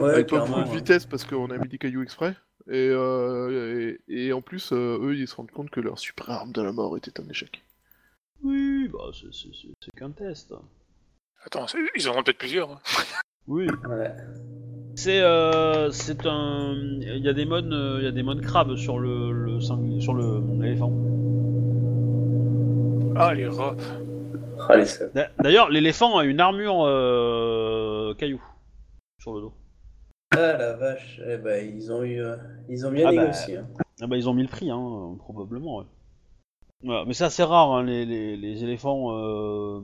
Ouais, 0.00 0.10
avec 0.14 0.28
pas 0.28 0.44
beaucoup 0.44 0.62
de 0.64 0.74
vitesse 0.76 1.06
parce 1.06 1.24
qu'on 1.24 1.50
a 1.50 1.58
mis 1.58 1.68
des 1.68 1.78
cailloux 1.78 2.02
exprès. 2.02 2.34
Et, 2.68 2.88
euh, 2.90 3.96
et, 4.08 4.26
et 4.26 4.32
en 4.32 4.40
plus, 4.42 4.72
euh, 4.72 4.98
eux 5.00 5.14
ils 5.16 5.28
se 5.28 5.36
rendent 5.36 5.50
compte 5.52 5.70
que 5.70 5.80
leur 5.80 5.98
super 5.98 6.28
arme 6.30 6.52
de 6.52 6.62
la 6.62 6.72
mort 6.72 6.96
était 6.96 7.20
un 7.20 7.28
échec. 7.28 7.62
Oui, 8.42 8.88
bah 8.92 9.10
c'est- 9.12 9.32
c'est 9.32 9.54
c'est- 9.54 9.72
c'est 9.84 9.90
qu'un 9.96 10.10
test. 10.10 10.52
Attends, 11.44 11.66
c'est- 11.68 11.78
ils 11.96 12.08
en 12.08 12.16
ont 12.18 12.22
peut-être 12.24 12.38
plusieurs. 12.38 12.70
hein. 12.72 12.80
Oui. 13.46 13.68
Ouais. 13.88 14.10
C'est 14.96 15.20
euh, 15.20 15.90
c'est 15.92 16.26
un, 16.26 16.74
il 17.00 17.18
y 17.24 17.28
a 17.28 17.32
des 17.34 17.44
modes, 17.44 17.72
euh, 17.72 17.98
il 18.00 18.04
y 18.04 18.08
a 18.08 18.12
des 18.12 18.22
modes 18.24 18.40
crabes 18.40 18.74
sur 18.76 18.98
le, 18.98 19.30
le 19.30 19.60
sur 19.60 20.14
le 20.14 20.42
l'éléphant. 20.60 20.92
Ah, 23.14 23.32
les 23.34 23.46
rats. 23.46 23.76
Ah, 24.68 24.76
les 24.76 24.84
D'ailleurs, 25.38 25.70
l'éléphant 25.70 26.18
a 26.18 26.24
une 26.24 26.40
armure 26.40 26.82
euh, 26.84 28.14
caillou 28.14 28.42
sur 29.20 29.34
le 29.34 29.40
dos. 29.42 29.54
Ah 30.32 30.54
la 30.58 30.72
vache, 30.74 31.20
eh 31.26 31.36
ben, 31.36 31.64
ils 31.74 31.92
ont 31.92 32.02
eu, 32.02 32.20
euh, 32.20 32.36
ils 32.68 32.86
ont 32.86 32.90
bien 32.90 33.06
Ah 33.08 33.12
bah, 33.12 33.20
négocié. 33.22 33.56
hein. 33.58 33.66
Ah 34.00 34.06
bah 34.06 34.16
ils 34.16 34.28
ont 34.28 34.34
mis 34.34 34.42
le 34.42 34.48
prix, 34.48 34.70
hein, 34.70 35.16
probablement. 35.18 35.78
Ouais. 35.78 35.84
Voilà, 36.82 37.04
mais 37.06 37.14
c'est 37.14 37.24
assez 37.24 37.42
rare, 37.42 37.72
hein, 37.72 37.82
les, 37.82 38.04
les, 38.04 38.36
les 38.36 38.62
éléphants 38.62 39.16
euh, 39.16 39.80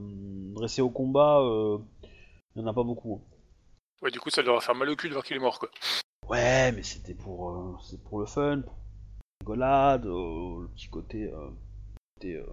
dressés 0.55 0.83
au 0.83 0.91
combat, 0.91 1.41
euh, 1.41 1.79
il 2.55 2.61
y 2.63 2.65
en 2.65 2.69
a 2.69 2.75
pas 2.75 2.83
beaucoup. 2.85 3.15
hein. 3.23 3.29
Ouais, 4.03 4.11
du 4.11 4.21
coup, 4.21 4.31
ça 4.31 4.43
leur 4.43 4.57
va 4.57 4.61
faire 4.61 4.75
mal 4.75 4.89
au 4.91 4.97
cul 4.97 5.09
de 5.09 5.15
voir 5.15 5.25
qu'il 5.25 5.37
est 5.37 5.41
mort, 5.41 5.59
quoi. 5.59 5.71
Ouais, 6.29 6.71
mais 6.73 6.83
c'était 6.83 7.15
pour, 7.15 7.51
euh, 7.51 7.77
c'est 7.83 8.03
pour 8.03 8.21
le 8.21 8.27
fun, 8.27 8.63
pour 9.45 9.55
la 9.57 9.95
rigolade, 9.95 10.07
euh, 10.07 10.63
le 10.63 10.69
petit 10.75 10.89
côté, 10.89 11.25
euh, 11.33 11.49
côté, 12.17 12.37
euh, 12.37 12.47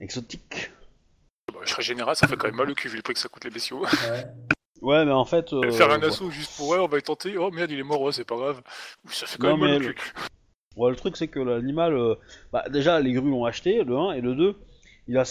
exotique. 0.00 0.70
Bah, 1.52 1.60
je 1.64 1.70
serais 1.70 1.82
général, 1.82 2.16
ça 2.16 2.26
fait 2.28 2.36
quand 2.36 2.48
même 2.48 2.56
mal 2.56 2.70
au 2.70 2.74
cul 2.74 2.88
vu 2.88 2.96
le 2.96 3.02
prix 3.02 3.14
que 3.14 3.20
ça 3.20 3.28
coûte 3.28 3.44
les 3.44 3.50
bestiaux. 3.50 3.82
Ouais. 3.82 4.26
Ouais, 4.84 5.04
mais 5.04 5.12
en 5.12 5.24
fait. 5.24 5.52
euh, 5.52 5.70
Faire 5.72 5.90
un 5.90 6.02
assaut 6.02 6.30
juste 6.30 6.56
pour 6.56 6.68
ouais, 6.68 6.78
on 6.78 6.86
va 6.86 6.98
y 6.98 7.02
tenter. 7.02 7.36
Oh 7.38 7.50
merde, 7.50 7.70
il 7.70 7.78
est 7.78 7.82
mort, 7.84 8.00
ouais, 8.02 8.12
c'est 8.12 8.24
pas 8.24 8.36
grave. 8.36 8.62
Ça 9.08 9.26
fait 9.26 9.38
quand 9.38 9.48
Non, 9.48 9.56
même 9.56 9.70
mal 9.70 9.82
le- 9.82 9.92
cul. 9.94 10.12
Ouais, 10.76 10.90
le 10.90 10.96
truc 10.96 11.16
c'est 11.16 11.28
que 11.28 11.38
l'animal, 11.38 11.94
euh, 11.94 12.16
bah, 12.52 12.64
déjà 12.68 12.98
les 12.98 13.12
grues 13.12 13.30
l'ont 13.30 13.44
acheté, 13.44 13.84
le 13.84 13.96
1, 13.96 14.12
et 14.14 14.20
le 14.20 14.34
2, 14.34 14.56
il 15.06 15.16
a 15.16 15.22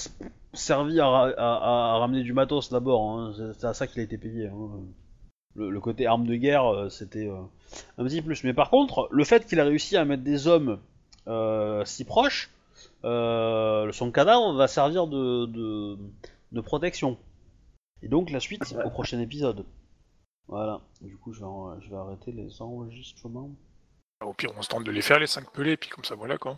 servi 0.54 1.02
à, 1.02 1.08
ra- 1.08 1.34
à- 1.38 1.96
à 1.96 1.98
ramener 1.98 2.24
du 2.24 2.32
matos 2.32 2.70
d'abord, 2.72 3.10
hein. 3.10 3.34
c'est 3.60 3.66
à 3.68 3.74
ça 3.74 3.86
qu'il 3.86 4.00
a 4.00 4.04
été 4.04 4.18
payé. 4.18 4.48
hein. 4.48 4.70
Le, 5.56 5.70
le 5.70 5.80
côté 5.82 6.08
arme 6.08 6.26
de 6.26 6.36
guerre, 6.36 6.66
euh, 6.74 6.88
c'était 6.90 7.28
euh, 7.28 7.36
un 7.98 8.06
petit 8.06 8.22
plus. 8.22 8.44
Mais 8.46 8.54
par 8.54 8.70
contre, 8.70 9.10
le 9.12 9.24
fait 9.26 9.46
qu'il 9.46 9.60
a 9.60 9.66
réussi 9.66 9.98
à 9.98 10.06
mettre 10.06 10.24
des 10.24 10.48
hommes 10.48 10.80
si 11.86 12.06
proches, 12.06 12.50
son 13.04 14.12
cadavre 14.14 14.54
va 14.54 14.68
servir 14.68 15.08
de, 15.08 15.46
de, 15.46 15.98
de 16.54 16.62
protection. 16.62 17.18
Et 18.04 18.08
donc 18.10 18.30
la 18.30 18.40
suite 18.40 18.62
Ouais. 18.72 18.84
au 18.86 18.90
prochain 18.92 19.20
épisode. 19.20 19.66
Voilà, 20.48 20.82
du 21.02 21.18
coup 21.18 21.34
je 21.34 21.40
vais, 21.40 21.46
en- 21.46 21.80
je 21.80 21.90
vais 21.90 21.96
arrêter 21.96 22.32
les 22.32 22.62
enregistrements. 22.62 23.50
Au 24.24 24.34
pire, 24.34 24.52
on 24.56 24.62
se 24.62 24.70
tente 24.70 24.84
de 24.84 24.92
les 24.92 25.02
faire, 25.02 25.20
les 25.20 25.28
5 25.28 25.52
pelés, 25.52 25.76
puis 25.78 25.90
comme 25.90 26.04
ça, 26.06 26.16
voilà, 26.16 26.38
quoi. 26.38 26.56